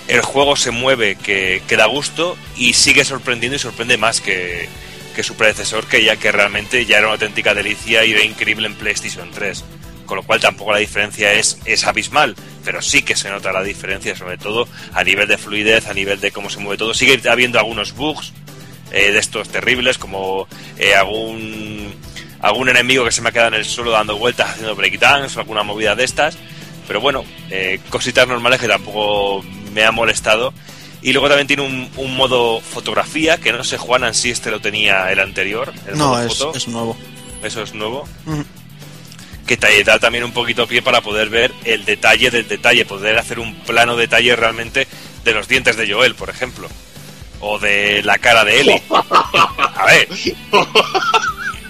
El 0.07 0.21
juego 0.21 0.55
se 0.55 0.71
mueve 0.71 1.15
que, 1.15 1.61
que 1.67 1.77
da 1.77 1.85
gusto 1.85 2.37
y 2.57 2.73
sigue 2.73 3.05
sorprendiendo 3.05 3.55
y 3.55 3.59
sorprende 3.59 3.97
más 3.97 4.19
que, 4.19 4.67
que 5.15 5.23
su 5.23 5.35
predecesor 5.35 5.85
que 5.85 6.03
ya 6.03 6.15
que 6.15 6.31
realmente 6.31 6.85
ya 6.85 6.97
era 6.97 7.07
una 7.07 7.13
auténtica 7.13 7.53
delicia 7.53 8.03
y 8.03 8.11
era 8.11 8.23
increíble 8.23 8.67
en 8.67 8.75
PlayStation 8.75 9.29
3. 9.31 9.63
Con 10.05 10.17
lo 10.17 10.23
cual 10.23 10.41
tampoco 10.41 10.73
la 10.73 10.79
diferencia 10.79 11.31
es, 11.33 11.59
es 11.63 11.85
abismal, 11.85 12.35
pero 12.65 12.81
sí 12.81 13.01
que 13.01 13.15
se 13.15 13.29
nota 13.29 13.53
la 13.53 13.63
diferencia, 13.63 14.13
sobre 14.15 14.37
todo 14.37 14.67
a 14.93 15.03
nivel 15.05 15.27
de 15.27 15.37
fluidez, 15.37 15.87
a 15.87 15.93
nivel 15.93 16.19
de 16.19 16.31
cómo 16.31 16.49
se 16.49 16.59
mueve 16.59 16.77
todo. 16.77 16.93
Sigue 16.93 17.21
habiendo 17.29 17.59
algunos 17.59 17.93
bugs 17.93 18.33
eh, 18.91 19.11
de 19.11 19.19
estos 19.19 19.49
terribles, 19.49 19.97
como 19.97 20.47
eh, 20.77 20.95
algún 20.95 21.93
algún 22.39 22.69
enemigo 22.69 23.05
que 23.05 23.11
se 23.11 23.21
me 23.21 23.29
ha 23.29 23.31
quedado 23.31 23.49
en 23.49 23.53
el 23.55 23.65
suelo 23.65 23.91
dando 23.91 24.17
vueltas 24.17 24.49
haciendo 24.49 24.75
breakdance 24.75 25.37
o 25.37 25.41
alguna 25.41 25.63
movida 25.63 25.95
de 25.95 26.03
estas. 26.03 26.37
Pero 26.87 26.99
bueno, 26.99 27.23
eh, 27.51 27.79
cositas 27.89 28.27
normales 28.27 28.59
que 28.59 28.67
tampoco 28.67 29.43
me 29.73 29.83
ha 29.83 29.91
molestado. 29.91 30.53
Y 31.03 31.13
luego 31.13 31.27
también 31.29 31.47
tiene 31.47 31.63
un, 31.63 31.89
un 31.97 32.15
modo 32.15 32.59
fotografía, 32.61 33.37
que 33.37 33.51
no 33.53 33.63
sé, 33.63 33.77
Juan, 33.77 34.13
si 34.13 34.29
este 34.31 34.51
lo 34.51 34.59
tenía 34.59 35.11
el 35.11 35.19
anterior. 35.19 35.71
El 35.87 35.97
No, 35.97 36.09
modo 36.09 36.23
es, 36.25 36.37
foto. 36.37 36.57
es 36.57 36.67
nuevo. 36.67 36.97
Eso 37.43 37.61
es 37.63 37.73
nuevo. 37.73 38.07
Que 39.47 39.57
te 39.57 39.83
da 39.83 39.99
también 39.99 40.23
un 40.23 40.31
poquito 40.31 40.67
pie 40.67 40.81
para 40.81 41.01
poder 41.01 41.29
ver 41.29 41.51
el 41.65 41.85
detalle 41.85 42.29
del 42.31 42.47
detalle, 42.47 42.85
poder 42.85 43.17
hacer 43.17 43.39
un 43.39 43.55
plano 43.61 43.95
detalle 43.97 44.35
realmente 44.35 44.87
de 45.23 45.33
los 45.33 45.47
dientes 45.47 45.75
de 45.77 45.91
Joel, 45.91 46.15
por 46.15 46.29
ejemplo. 46.29 46.67
O 47.41 47.57
de 47.59 48.01
la 48.03 48.17
cara 48.19 48.43
de 48.45 48.59
Ellie. 48.61 48.81
A 48.89 49.85
ver. 49.87 50.07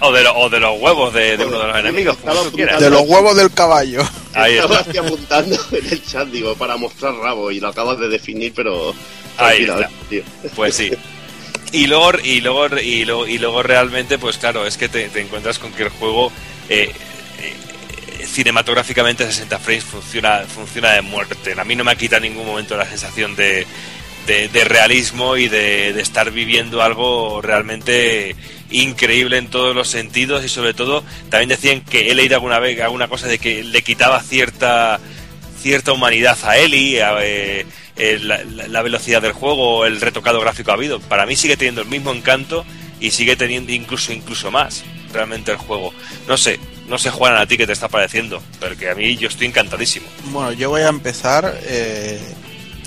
O 0.00 0.10
de, 0.12 0.22
lo- 0.22 0.34
o 0.36 0.50
de 0.50 0.58
los 0.60 0.80
huevos 0.80 1.14
de, 1.14 1.36
de 1.36 1.44
uno 1.46 1.60
de 1.60 1.66
los 1.68 1.76
enemigos. 1.78 2.16
De 2.78 2.90
los 2.90 3.02
huevos 3.02 3.36
del 3.36 3.52
caballo. 3.52 4.02
Ahí 4.34 4.54
Estaba 4.56 4.80
está. 4.80 5.00
apuntando 5.00 5.56
en 5.72 5.86
el 5.88 6.04
chat, 6.04 6.26
digo, 6.28 6.56
para 6.56 6.76
mostrar 6.76 7.14
rabo, 7.14 7.50
y 7.52 7.60
lo 7.60 7.68
acabas 7.68 7.98
de 8.00 8.08
definir, 8.08 8.52
pero... 8.54 8.94
Ahí 9.38 9.62
está. 9.62 9.88
tío. 10.10 10.22
Pues 10.56 10.74
sí. 10.74 10.90
Y 11.70 11.86
luego, 11.86 12.12
y 12.22 12.40
luego, 12.40 12.66
y 12.78 13.04
luego, 13.04 13.26
y 13.28 13.38
luego 13.38 13.62
realmente, 13.62 14.18
pues 14.18 14.38
claro, 14.38 14.66
es 14.66 14.76
que 14.76 14.88
te, 14.88 15.08
te 15.08 15.20
encuentras 15.20 15.58
con 15.58 15.72
que 15.72 15.84
el 15.84 15.88
juego 15.90 16.32
eh, 16.68 16.92
eh, 17.40 18.26
cinematográficamente 18.26 19.22
a 19.24 19.28
60 19.28 19.58
frames 19.60 19.84
funciona, 19.84 20.40
funciona 20.52 20.92
de 20.92 21.02
muerte. 21.02 21.54
A 21.58 21.64
mí 21.64 21.76
no 21.76 21.84
me 21.84 21.96
quita 21.96 22.16
en 22.16 22.24
ningún 22.24 22.44
momento 22.46 22.76
la 22.76 22.86
sensación 22.88 23.36
de, 23.36 23.66
de, 24.26 24.48
de 24.48 24.64
realismo 24.64 25.36
y 25.36 25.48
de, 25.48 25.92
de 25.92 26.02
estar 26.02 26.30
viviendo 26.30 26.82
algo 26.82 27.40
realmente 27.42 28.36
increíble 28.70 29.38
en 29.38 29.48
todos 29.48 29.76
los 29.76 29.88
sentidos 29.88 30.44
y 30.44 30.48
sobre 30.48 30.72
todo 30.74 31.04
también 31.28 31.50
decían 31.50 31.82
que 31.82 32.10
he 32.10 32.14
leído 32.14 32.36
alguna 32.36 32.58
vez 32.58 32.80
alguna 32.80 33.08
cosa 33.08 33.26
de 33.26 33.38
que 33.38 33.62
le 33.62 33.82
quitaba 33.82 34.22
cierta 34.22 34.98
cierta 35.62 35.92
humanidad 35.92 36.36
a 36.42 36.58
Eli, 36.58 36.96
eh, 36.98 37.64
la, 38.20 38.82
velocidad 38.82 39.22
del 39.22 39.32
juego, 39.32 39.86
el 39.86 40.00
retocado 40.00 40.40
gráfico 40.40 40.72
ha 40.72 40.74
habido. 40.74 40.98
Para 40.98 41.24
mí 41.24 41.36
sigue 41.36 41.56
teniendo 41.56 41.82
el 41.82 41.88
mismo 41.88 42.12
encanto 42.12 42.64
y 42.98 43.12
sigue 43.12 43.36
teniendo 43.36 43.72
incluso 43.72 44.12
incluso 44.12 44.50
más 44.50 44.82
realmente 45.12 45.52
el 45.52 45.58
juego. 45.58 45.92
No 46.26 46.36
sé, 46.36 46.58
no 46.88 46.98
sé 46.98 47.10
Juan 47.10 47.36
a 47.36 47.46
ti 47.46 47.56
qué 47.56 47.66
te 47.66 47.72
está 47.72 47.88
pareciendo, 47.88 48.42
pero 48.58 48.76
que 48.76 48.90
a 48.90 48.94
mí 48.94 49.16
yo 49.16 49.28
estoy 49.28 49.46
encantadísimo. 49.46 50.06
Bueno, 50.24 50.52
yo 50.52 50.70
voy 50.70 50.82
a 50.82 50.88
empezar 50.88 51.60
eh, 51.62 52.20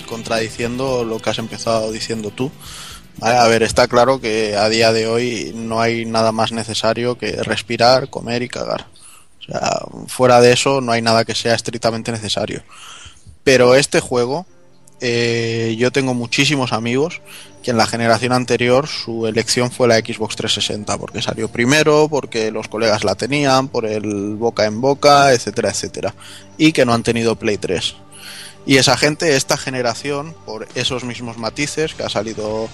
contradiciendo 0.05 1.03
lo 1.03 1.19
que 1.19 1.29
has 1.29 1.39
empezado 1.39 1.91
diciendo 1.91 2.31
tú. 2.31 2.51
A 3.21 3.47
ver, 3.47 3.63
está 3.63 3.87
claro 3.87 4.19
que 4.19 4.55
a 4.57 4.67
día 4.67 4.91
de 4.91 5.07
hoy 5.07 5.53
no 5.55 5.79
hay 5.79 6.05
nada 6.05 6.31
más 6.31 6.51
necesario 6.51 7.17
que 7.17 7.31
respirar, 7.31 8.09
comer 8.09 8.43
y 8.43 8.49
cagar. 8.49 8.87
O 9.39 9.43
sea, 9.43 9.79
fuera 10.07 10.41
de 10.41 10.51
eso 10.51 10.81
no 10.81 10.91
hay 10.91 11.01
nada 11.01 11.23
que 11.23 11.35
sea 11.35 11.55
estrictamente 11.55 12.11
necesario. 12.11 12.63
Pero 13.43 13.75
este 13.75 14.01
juego, 14.01 14.45
eh, 14.99 15.75
yo 15.77 15.91
tengo 15.91 16.13
muchísimos 16.13 16.73
amigos 16.73 17.21
que 17.63 17.71
en 17.71 17.77
la 17.77 17.87
generación 17.87 18.33
anterior 18.33 18.87
su 18.87 19.27
elección 19.27 19.71
fue 19.71 19.87
la 19.87 19.97
Xbox 19.97 20.35
360 20.35 20.97
porque 20.97 21.21
salió 21.21 21.47
primero, 21.47 22.07
porque 22.09 22.51
los 22.51 22.67
colegas 22.67 23.03
la 23.03 23.15
tenían, 23.15 23.69
por 23.69 23.85
el 23.85 24.35
boca 24.35 24.65
en 24.65 24.81
boca, 24.81 25.31
etcétera, 25.31 25.69
etcétera. 25.69 26.13
Y 26.57 26.73
que 26.73 26.85
no 26.85 26.93
han 26.93 27.03
tenido 27.03 27.35
Play 27.35 27.57
3. 27.57 27.95
Y 28.65 28.77
esa 28.77 28.97
gente, 28.97 29.35
esta 29.35 29.57
generación, 29.57 30.35
por 30.45 30.67
esos 30.75 31.03
mismos 31.03 31.37
matices, 31.37 31.93
que 31.93 32.03
ha 32.03 32.09
salido, 32.09 32.67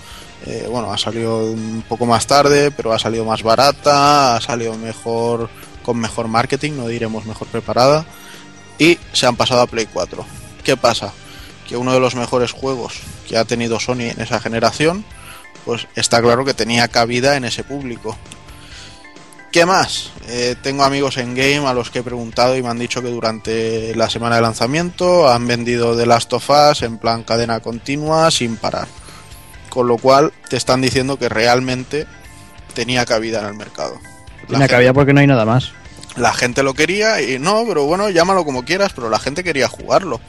eh, 0.46 0.68
bueno, 0.70 0.94
ha 0.94 0.98
salido 0.98 1.40
un 1.46 1.84
poco 1.88 2.06
más 2.06 2.28
tarde, 2.28 2.72
pero 2.72 2.94
ha 2.94 3.00
salido 3.00 3.26
más 3.26 3.44
barata, 3.44 4.38
ha 4.38 4.42
salido 4.42 4.78
mejor, 4.78 5.50
con 5.84 5.98
mejor 5.98 6.28
marketing, 6.30 6.74
no 6.78 6.88
diremos 6.88 7.26
mejor 7.26 7.48
preparada, 7.48 8.06
y 8.80 8.98
se 9.12 9.26
han 9.26 9.36
pasado 9.36 9.62
a 9.62 9.68
Play 9.68 9.88
4. 9.92 10.26
¿Qué 10.64 10.78
pasa? 10.78 11.12
Que 11.68 11.76
uno 11.76 11.94
de 11.94 12.00
los 12.00 12.16
mejores 12.16 12.52
juegos 12.52 13.00
que 13.28 13.38
ha 13.38 13.46
tenido 13.46 13.80
Sony 13.80 14.12
en 14.12 14.22
esa 14.22 14.40
generación, 14.40 15.04
pues 15.66 15.88
está 15.96 16.22
claro 16.22 16.46
que 16.46 16.54
tenía 16.54 16.88
cabida 16.88 17.36
en 17.36 17.44
ese 17.44 17.64
público. 17.64 18.18
¿Qué 19.52 19.66
más? 19.66 20.12
Eh, 20.30 20.56
tengo 20.62 20.84
amigos 20.84 21.18
en 21.18 21.36
game 21.36 21.66
a 21.68 21.74
los 21.74 21.90
que 21.90 22.00
he 22.00 22.04
preguntado 22.04 22.56
y 22.56 22.64
me 22.64 22.70
han 22.70 22.80
dicho 22.80 23.02
que 23.02 23.10
durante 23.10 23.94
la 23.96 24.10
semana 24.10 24.36
de 24.38 24.42
lanzamiento 24.42 25.28
han 25.30 25.46
vendido 25.46 25.96
The 25.98 26.06
Last 26.06 26.32
of 26.34 26.50
Us 26.50 26.84
en 26.84 26.98
plan 26.98 27.24
cadena 27.24 27.60
continua 27.60 28.32
sin 28.32 28.56
parar. 28.56 28.88
Con 29.70 29.88
lo 29.88 29.98
cual 29.98 30.32
te 30.50 30.56
están 30.56 30.82
diciendo 30.82 31.18
que 31.18 31.28
realmente 31.28 32.08
tenía 32.74 33.06
cabida 33.06 33.42
en 33.42 33.48
el 33.48 33.54
mercado. 33.56 34.00
La 34.44 34.48
Tiene 34.48 34.68
cabida 34.70 34.94
porque 34.94 35.12
no 35.14 35.20
hay 35.20 35.28
nada 35.28 35.44
más. 35.46 35.72
la 36.16 36.34
gente 36.34 36.64
lo 36.64 36.74
quería 36.74 37.22
y 37.22 37.38
no, 37.40 37.64
pero 37.68 37.86
bueno, 37.86 38.10
llámalo 38.10 38.46
como 38.46 38.64
quieras, 38.64 38.92
pero 38.96 39.10
la 39.10 39.20
gente 39.20 39.44
quería 39.44 39.68
jugarlo. 39.68 40.20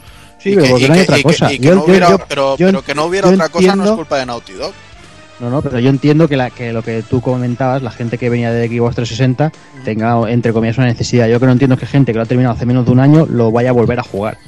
Sí, 0.43 0.55
pero 0.57 0.77
que- 0.77 0.89
no 1.74 1.85
hubiera- 1.85 2.07
pero, 2.27 2.57
que 2.85 2.94
no 2.97 3.05
hubiera 3.05 3.28
otra 3.28 3.49
cosa 3.49 3.77
no 3.77 3.85
es 3.85 3.97
culpa 3.97 4.19
de 4.19 4.27
Naughty 4.27 4.53
Dog. 4.55 4.73
No, 5.43 5.51
no, 5.51 5.60
pero 5.60 5.81
yo 5.81 5.90
entiendo 5.90 6.28
que, 6.28 6.36
la, 6.36 6.51
que 6.51 6.73
lo 6.73 6.82
que 6.82 7.02
tú 7.02 7.20
comentabas, 7.20 7.82
la 7.82 7.90
gente 7.90 8.16
que 8.16 8.31
venía 8.31 8.52
de 8.52 8.69
Xbox 8.69 8.94
360 8.94 9.51
tenga, 9.85 10.31
entre 10.31 10.52
comillas, 10.52 10.78
una 10.78 10.86
necesidad. 10.86 11.27
Yo 11.28 11.40
que 11.40 11.47
no 11.47 11.52
entiendo 11.52 11.74
es 11.74 11.81
que 11.81 11.86
gente 11.86 12.12
que 12.12 12.16
lo 12.19 12.23
ha 12.23 12.27
terminado 12.27 12.55
hace 12.55 12.64
menos 12.64 12.85
de 12.86 12.93
un 12.93 13.01
año 13.01 13.27
lo 13.28 13.51
vaya 13.51 13.70
a 13.70 13.73
volver 13.73 13.98
a 13.98 14.05
jugar. 14.05 14.39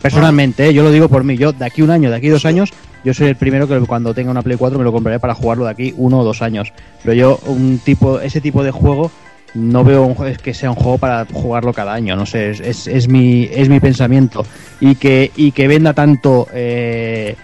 Personalmente, 0.00 0.68
¿eh? 0.68 0.72
yo 0.74 0.82
lo 0.82 0.90
digo 0.90 1.08
por 1.10 1.22
mí. 1.22 1.36
Yo 1.36 1.52
de 1.52 1.66
aquí 1.66 1.82
un 1.82 1.90
año, 1.90 2.08
de 2.08 2.16
aquí 2.16 2.28
dos 2.28 2.46
años, 2.46 2.70
yo 3.04 3.12
soy 3.12 3.26
el 3.26 3.36
primero 3.36 3.68
que 3.68 3.78
cuando 3.80 4.14
tenga 4.14 4.30
una 4.30 4.40
Play 4.40 4.56
4 4.56 4.78
me 4.78 4.84
lo 4.84 4.92
compraré 4.92 5.20
para 5.20 5.34
jugarlo 5.34 5.66
de 5.66 5.70
aquí 5.72 5.92
uno 5.98 6.20
o 6.20 6.24
dos 6.24 6.40
años. 6.40 6.72
Pero 7.02 7.12
yo, 7.14 7.38
un 7.46 7.78
tipo, 7.84 8.18
ese 8.20 8.40
tipo 8.40 8.62
de 8.64 8.70
juego, 8.70 9.10
no 9.54 9.84
veo 9.84 10.04
un 10.04 10.14
jue- 10.14 10.36
que 10.38 10.54
sea 10.54 10.70
un 10.70 10.76
juego 10.76 10.96
para 10.96 11.26
jugarlo 11.30 11.74
cada 11.74 11.92
año. 11.92 12.16
No 12.16 12.24
sé, 12.24 12.50
es, 12.52 12.60
es, 12.60 12.86
es 12.86 13.08
mi, 13.08 13.50
es 13.52 13.68
mi 13.68 13.80
pensamiento. 13.80 14.46
Y 14.80 14.94
que, 14.94 15.30
y 15.36 15.52
que 15.52 15.68
venda 15.68 15.92
tanto 15.92 16.46
eh, 16.54 17.34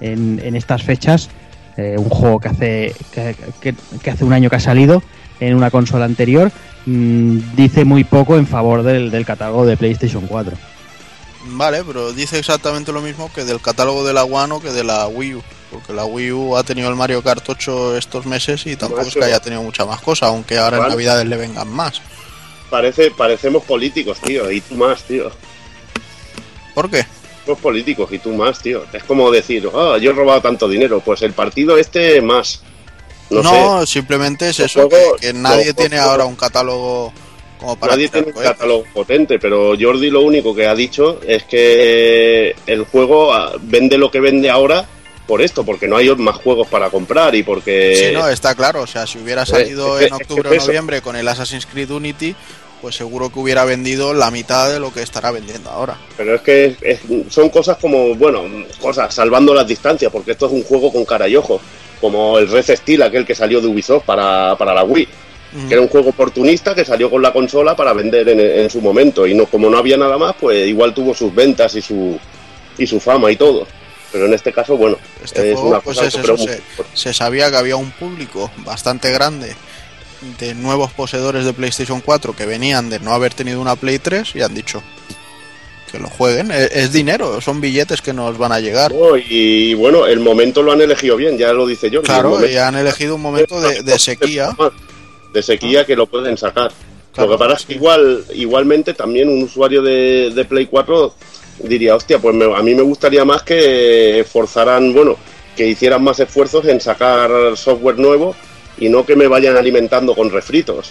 en, 0.00 0.40
en 0.44 0.56
estas 0.56 0.82
fechas, 0.82 1.30
eh, 1.76 1.96
un 1.98 2.08
juego 2.08 2.40
que 2.40 2.48
hace, 2.48 2.94
que, 3.12 3.36
que- 3.60 3.74
que 4.02 4.10
hace 4.10 4.24
un 4.24 4.32
año 4.32 4.50
que 4.50 4.56
ha 4.56 4.60
salido 4.60 5.02
en 5.40 5.54
una 5.54 5.70
consola 5.70 6.04
anterior, 6.04 6.50
mm, 6.86 7.38
dice 7.56 7.84
muy 7.84 8.04
poco 8.04 8.36
en 8.36 8.46
favor 8.46 8.82
del, 8.82 9.10
del 9.10 9.24
catálogo 9.24 9.64
de 9.66 9.76
PlayStation 9.76 10.26
4. 10.26 10.56
Vale, 11.52 11.82
pero 11.84 12.12
dice 12.12 12.38
exactamente 12.38 12.92
lo 12.92 13.00
mismo 13.00 13.32
que 13.32 13.44
del 13.44 13.60
catálogo 13.60 14.06
de 14.06 14.12
la 14.12 14.24
One 14.24 14.52
o 14.54 14.60
que 14.60 14.70
de 14.72 14.84
la 14.84 15.08
Wii 15.08 15.34
U. 15.36 15.42
Porque 15.70 15.92
la 15.94 16.04
Wii 16.04 16.32
U 16.32 16.56
ha 16.56 16.64
tenido 16.64 16.88
el 16.90 16.96
Mario 16.96 17.22
Kart 17.22 17.48
8 17.48 17.96
estos 17.96 18.26
meses 18.26 18.66
y 18.66 18.76
tampoco 18.76 19.02
es 19.02 19.14
que 19.14 19.24
haya 19.24 19.40
tenido 19.40 19.62
mucha 19.62 19.86
más 19.86 20.00
cosa, 20.02 20.26
aunque 20.26 20.58
ahora 20.58 20.76
en. 20.78 20.88
Navidades 20.90 21.26
le 21.26 21.36
vengan 21.36 21.68
más. 21.68 22.02
Parece, 22.68 23.10
parecemos 23.10 23.62
políticos, 23.64 24.18
tío, 24.20 24.50
y 24.50 24.60
tú 24.60 24.74
más, 24.74 25.02
tío. 25.04 25.30
¿Por 26.74 26.90
qué? 26.90 27.04
Somos 27.44 27.60
políticos 27.60 28.08
y 28.12 28.18
tú 28.18 28.30
más, 28.32 28.60
tío. 28.60 28.84
Es 28.92 29.02
como 29.04 29.30
decir, 29.30 29.68
ah, 29.74 29.96
yo 30.00 30.10
he 30.10 30.14
robado 30.14 30.40
tanto 30.42 30.68
dinero, 30.68 31.00
pues 31.04 31.22
el 31.22 31.32
partido 31.32 31.76
este 31.78 32.20
más. 32.20 32.62
No, 33.30 33.42
No, 33.42 33.80
sé, 33.86 33.92
simplemente 33.94 34.50
es 34.50 34.58
Los 34.58 34.70
eso, 34.70 34.88
que, 34.88 34.96
juegos- 34.96 35.20
que 35.20 35.32
nadie 35.32 35.66
los 35.66 35.76
tiene 35.76 35.98
ahora 35.98 36.24
un 36.24 36.36
catálogo 36.36 37.12
como 37.58 37.76
para 37.76 37.92
nadie 37.92 38.08
tiene 38.08 38.26
un 38.28 38.32
cohetes. 38.32 38.52
catálogo 38.52 38.84
potente, 38.92 39.38
pero 39.38 39.74
Jordi 39.78 40.10
lo 40.10 40.22
único 40.22 40.54
que 40.54 40.66
ha 40.66 40.74
dicho 40.74 41.20
es 41.26 41.44
que 41.44 42.54
el 42.66 42.84
juego 42.84 43.32
ah, 43.34 43.52
vende 43.60 43.98
lo 43.98 44.10
que 44.10 44.18
vende 44.20 44.48
ahora 44.50 44.86
por 45.26 45.42
esto, 45.42 45.64
porque 45.64 45.86
no 45.86 45.96
hay 45.96 46.08
más 46.16 46.36
juegos 46.38 46.66
para 46.66 46.90
comprar 46.90 47.34
y 47.36 47.44
porque... 47.44 48.08
Sí, 48.08 48.14
no, 48.14 48.28
está 48.28 48.54
claro. 48.56 48.82
O 48.82 48.86
sea, 48.88 49.06
si 49.06 49.18
hubiera 49.18 49.46
salido 49.46 49.98
es 50.00 50.08
en 50.08 50.14
octubre 50.14 50.48
o 50.58 50.66
noviembre 50.66 51.02
con 51.02 51.14
el 51.14 51.28
Assassin's 51.28 51.66
Creed 51.66 51.90
Unity, 51.90 52.34
pues 52.80 52.96
seguro 52.96 53.30
que 53.30 53.38
hubiera 53.38 53.64
vendido 53.64 54.14
la 54.14 54.30
mitad 54.30 54.70
de 54.72 54.80
lo 54.80 54.92
que 54.92 55.02
estará 55.02 55.30
vendiendo 55.30 55.70
ahora. 55.70 55.96
Pero 56.16 56.34
es 56.36 56.40
que 56.42 56.76
es- 56.80 57.00
son 57.28 57.48
cosas 57.50 57.76
como, 57.78 58.14
bueno, 58.14 58.44
cosas 58.80 59.14
salvando 59.14 59.54
las 59.54 59.66
distancias, 59.66 60.10
porque 60.10 60.32
esto 60.32 60.46
es 60.46 60.52
un 60.52 60.62
juego 60.64 60.92
con 60.92 61.04
cara 61.04 61.28
y 61.28 61.36
ojo, 61.36 61.60
como 62.00 62.38
el 62.38 62.48
Red 62.50 62.74
Steel, 62.76 63.02
aquel 63.02 63.26
que 63.26 63.34
salió 63.34 63.60
de 63.60 63.66
Ubisoft 63.68 64.04
para, 64.04 64.56
para 64.56 64.72
la 64.74 64.84
Wii, 64.84 65.08
Mm. 65.52 65.66
que 65.68 65.74
era 65.74 65.82
un 65.82 65.88
juego 65.88 66.10
oportunista 66.10 66.76
que 66.76 66.84
salió 66.84 67.10
con 67.10 67.20
la 67.20 67.32
consola 67.32 67.74
para 67.74 67.92
vender 67.92 68.28
en, 68.28 68.38
en 68.38 68.70
su 68.70 68.80
momento, 68.80 69.26
y 69.26 69.34
no 69.34 69.46
como 69.46 69.68
no 69.68 69.78
había 69.78 69.96
nada 69.96 70.16
más, 70.16 70.34
pues 70.38 70.68
igual 70.68 70.94
tuvo 70.94 71.12
sus 71.12 71.34
ventas 71.34 71.74
y 71.74 71.82
su, 71.82 72.16
y 72.78 72.86
su 72.86 73.00
fama 73.00 73.32
y 73.32 73.36
todo. 73.36 73.66
Pero 74.12 74.26
en 74.26 74.34
este 74.34 74.52
caso, 74.52 74.76
bueno, 74.76 74.96
Este 75.22 75.48
es 75.50 75.54
juego, 75.54 75.68
una 75.70 75.80
pues 75.80 75.96
cosa 75.98 76.08
es 76.08 76.14
eso, 76.14 76.36
se 76.94 77.12
sabía 77.12 77.50
que 77.50 77.56
había 77.56 77.74
un 77.76 77.90
público 77.90 78.50
bastante 78.58 79.10
grande 79.10 79.54
de 80.38 80.54
nuevos 80.54 80.92
poseedores 80.92 81.44
de 81.44 81.52
PlayStation 81.52 82.00
4 82.00 82.34
que 82.36 82.46
venían 82.46 82.90
de 82.90 83.00
no 83.00 83.12
haber 83.12 83.32
tenido 83.34 83.60
una 83.60 83.76
Play 83.76 83.98
3 83.98 84.36
y 84.36 84.42
han 84.42 84.54
dicho 84.54 84.82
que 85.90 85.98
lo 85.98 86.08
jueguen. 86.08 86.50
Es, 86.50 86.70
es 86.72 86.92
dinero, 86.92 87.40
son 87.40 87.60
billetes 87.60 88.00
que 88.02 88.12
nos 88.12 88.36
van 88.38 88.52
a 88.52 88.60
llegar. 88.60 88.92
Y 89.28 89.74
bueno, 89.74 90.06
el 90.06 90.20
momento 90.20 90.62
lo 90.62 90.72
han 90.72 90.80
elegido 90.80 91.16
bien, 91.16 91.36
ya 91.38 91.52
lo 91.52 91.66
dice 91.66 91.90
yo. 91.90 92.02
Claro, 92.02 92.46
y 92.46 92.56
han 92.56 92.76
elegido 92.76 93.14
un 93.16 93.22
momento 93.22 93.60
de, 93.60 93.82
de 93.82 93.98
sequía. 93.98 94.50
De 95.32 95.42
sequía 95.42 95.84
que 95.86 95.96
lo 95.96 96.06
pueden 96.06 96.36
sacar. 96.36 96.70
Claro, 97.14 97.30
lo 97.30 97.36
que 97.36 97.44
pasa 97.44 97.56
es 97.56 97.66
que 97.66 97.74
igual, 97.74 98.24
igualmente 98.34 98.94
también 98.94 99.28
un 99.28 99.42
usuario 99.42 99.82
de, 99.82 100.30
de 100.34 100.44
Play 100.44 100.66
4 100.66 101.14
diría, 101.64 101.96
hostia, 101.96 102.18
pues 102.20 102.34
me- 102.36 102.54
a 102.54 102.62
mí 102.62 102.74
me 102.74 102.82
gustaría 102.82 103.24
más 103.24 103.42
que 103.42 104.24
forzaran, 104.30 104.92
bueno, 104.94 105.16
que 105.56 105.66
hicieran 105.66 106.04
más 106.04 106.20
esfuerzos 106.20 106.64
en 106.66 106.80
sacar 106.80 107.30
software 107.56 107.98
nuevo 107.98 108.36
y 108.80 108.88
no 108.88 109.06
que 109.06 109.14
me 109.14 109.28
vayan 109.28 109.56
alimentando 109.56 110.14
con 110.16 110.30
refritos. 110.30 110.90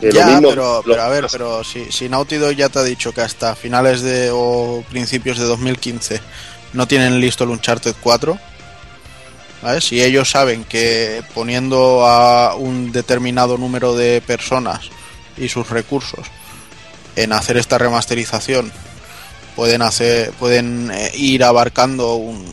Lo 0.00 0.10
Ya, 0.10 0.26
mismo- 0.26 0.50
pero, 0.50 0.76
lo- 0.76 0.82
pero 0.92 1.02
a 1.02 1.08
ver, 1.08 1.26
pero 1.32 1.64
si, 1.64 1.90
si 1.90 2.08
Naughty 2.08 2.36
Dog 2.36 2.52
ya 2.52 2.68
te 2.68 2.78
ha 2.78 2.82
dicho 2.82 3.12
que 3.12 3.22
hasta 3.22 3.54
finales 3.56 4.02
de 4.02 4.30
o 4.32 4.84
principios 4.90 5.38
de 5.38 5.44
2015 5.44 6.20
no 6.74 6.86
tienen 6.86 7.20
listo 7.20 7.44
el 7.44 7.50
Uncharted 7.50 7.94
4, 8.02 8.38
¿vale? 9.62 9.80
si 9.80 10.02
ellos 10.02 10.30
saben 10.30 10.64
que 10.64 11.22
poniendo 11.34 12.06
a 12.06 12.54
un 12.56 12.92
determinado 12.92 13.56
número 13.56 13.94
de 13.96 14.20
personas 14.20 14.80
y 15.38 15.48
sus 15.48 15.70
recursos 15.70 16.26
en 17.16 17.32
hacer 17.32 17.56
esta 17.56 17.78
remasterización 17.78 18.72
pueden 19.56 19.82
hacer 19.82 20.32
pueden 20.32 20.90
eh, 20.92 21.12
ir 21.14 21.44
abarcando 21.44 22.16
un, 22.16 22.44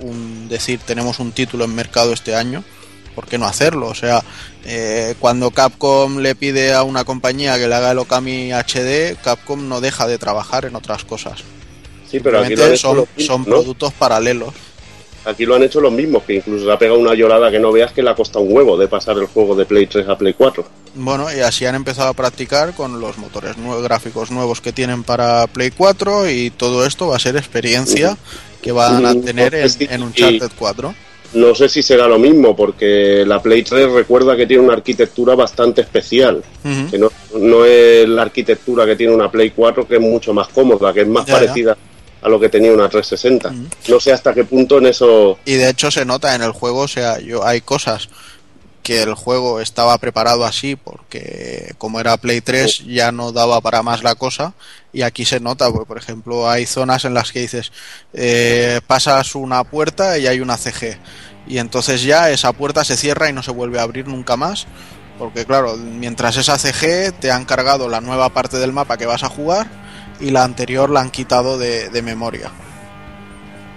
un 0.00 0.48
decir 0.48 0.80
tenemos 0.84 1.20
un 1.20 1.30
título 1.32 1.64
en 1.64 1.74
mercado 1.74 2.12
este 2.12 2.34
año 2.34 2.64
¿por 3.18 3.26
qué 3.26 3.36
no 3.36 3.46
hacerlo? 3.46 3.88
O 3.88 3.96
sea, 3.96 4.22
eh, 4.64 5.16
cuando 5.18 5.50
Capcom 5.50 6.18
le 6.18 6.36
pide 6.36 6.72
a 6.72 6.84
una 6.84 7.02
compañía 7.02 7.58
que 7.58 7.66
le 7.66 7.74
haga 7.74 7.90
el 7.90 7.98
Okami 7.98 8.52
HD, 8.52 9.16
Capcom 9.20 9.68
no 9.68 9.80
deja 9.80 10.06
de 10.06 10.18
trabajar 10.18 10.66
en 10.66 10.76
otras 10.76 11.04
cosas. 11.04 11.42
sí, 12.08 12.20
pero 12.20 12.38
aquí 12.38 12.54
lo, 12.54 12.76
son, 12.76 12.98
mismos, 12.98 13.08
son 13.26 13.40
¿no? 13.40 13.46
productos 13.46 13.92
paralelos. 13.94 14.54
Aquí 15.24 15.44
lo 15.46 15.56
han 15.56 15.64
hecho 15.64 15.80
los 15.80 15.90
mismos, 15.90 16.22
que 16.22 16.36
incluso 16.36 16.64
se 16.64 16.70
ha 16.70 16.78
pegado 16.78 17.00
una 17.00 17.12
llorada 17.12 17.50
que 17.50 17.58
no 17.58 17.72
veas 17.72 17.90
que 17.90 18.04
le 18.04 18.10
ha 18.10 18.14
costado 18.14 18.44
un 18.44 18.56
huevo 18.56 18.78
de 18.78 18.86
pasar 18.86 19.18
el 19.18 19.26
juego 19.26 19.56
de 19.56 19.66
Play 19.66 19.88
3 19.88 20.08
a 20.08 20.16
Play 20.16 20.34
4. 20.34 20.64
Bueno, 20.94 21.26
y 21.34 21.40
así 21.40 21.66
han 21.66 21.74
empezado 21.74 22.10
a 22.10 22.14
practicar 22.14 22.72
con 22.72 23.00
los 23.00 23.18
motores 23.18 23.56
gráficos 23.82 24.30
nuevos 24.30 24.60
que 24.60 24.72
tienen 24.72 25.02
para 25.02 25.48
Play 25.48 25.72
4 25.72 26.30
y 26.30 26.50
todo 26.50 26.86
esto 26.86 27.08
va 27.08 27.16
a 27.16 27.18
ser 27.18 27.36
experiencia 27.36 28.16
que 28.62 28.70
van 28.70 29.04
a 29.04 29.20
tener 29.20 29.56
en, 29.56 29.70
sí. 29.70 29.88
Uncharted 29.90 30.52
4. 30.56 31.07
No 31.34 31.54
sé 31.54 31.68
si 31.68 31.82
será 31.82 32.06
lo 32.08 32.18
mismo, 32.18 32.56
porque 32.56 33.24
la 33.26 33.42
Play 33.42 33.62
3 33.62 33.90
recuerda 33.92 34.34
que 34.36 34.46
tiene 34.46 34.62
una 34.62 34.72
arquitectura 34.72 35.34
bastante 35.34 35.82
especial. 35.82 36.42
Que 36.90 36.98
no, 36.98 37.10
no 37.38 37.64
es 37.66 38.08
la 38.08 38.22
arquitectura 38.22 38.86
que 38.86 38.96
tiene 38.96 39.14
una 39.14 39.30
Play 39.30 39.50
4, 39.50 39.86
que 39.86 39.96
es 39.96 40.00
mucho 40.00 40.32
más 40.32 40.48
cómoda, 40.48 40.92
que 40.92 41.02
es 41.02 41.06
más 41.08 41.26
Ya, 41.26 41.34
ya. 41.34 41.38
parecida 41.40 41.76
a 42.20 42.28
lo 42.28 42.40
que 42.40 42.48
tenía 42.48 42.72
una 42.72 42.88
360. 42.88 43.48
Ujú. 43.50 43.58
No 43.92 44.00
sé 44.00 44.12
hasta 44.12 44.32
qué 44.34 44.44
punto 44.44 44.78
en 44.78 44.86
eso... 44.86 45.38
Y 45.44 45.54
de 45.54 45.68
hecho 45.70 45.90
se 45.90 46.04
nota 46.04 46.34
en 46.34 46.42
el 46.42 46.52
juego, 46.52 46.80
o 46.80 46.88
sea, 46.88 47.20
yo 47.20 47.44
hay 47.46 47.60
cosas 47.60 48.08
que 48.88 49.02
el 49.02 49.12
juego 49.12 49.60
estaba 49.60 49.98
preparado 49.98 50.46
así 50.46 50.74
porque 50.74 51.74
como 51.76 52.00
era 52.00 52.16
Play 52.16 52.40
3 52.40 52.86
ya 52.86 53.12
no 53.12 53.32
daba 53.32 53.60
para 53.60 53.82
más 53.82 54.02
la 54.02 54.14
cosa 54.14 54.54
y 54.94 55.02
aquí 55.02 55.26
se 55.26 55.40
nota, 55.40 55.70
porque, 55.70 55.84
por 55.84 55.98
ejemplo 55.98 56.48
hay 56.48 56.64
zonas 56.64 57.04
en 57.04 57.12
las 57.12 57.30
que 57.30 57.40
dices 57.40 57.70
eh, 58.14 58.80
pasas 58.86 59.34
una 59.34 59.62
puerta 59.64 60.16
y 60.16 60.26
hay 60.26 60.40
una 60.40 60.56
CG 60.56 60.96
y 61.46 61.58
entonces 61.58 62.02
ya 62.02 62.30
esa 62.30 62.54
puerta 62.54 62.82
se 62.82 62.96
cierra 62.96 63.28
y 63.28 63.34
no 63.34 63.42
se 63.42 63.50
vuelve 63.50 63.78
a 63.78 63.82
abrir 63.82 64.08
nunca 64.08 64.38
más 64.38 64.66
porque 65.18 65.44
claro, 65.44 65.76
mientras 65.76 66.38
esa 66.38 66.56
CG 66.56 67.12
te 67.12 67.30
han 67.30 67.44
cargado 67.44 67.90
la 67.90 68.00
nueva 68.00 68.30
parte 68.30 68.56
del 68.56 68.72
mapa 68.72 68.96
que 68.96 69.04
vas 69.04 69.22
a 69.22 69.28
jugar 69.28 69.66
y 70.18 70.30
la 70.30 70.44
anterior 70.44 70.88
la 70.88 71.02
han 71.02 71.10
quitado 71.10 71.58
de, 71.58 71.90
de 71.90 72.00
memoria. 72.00 72.50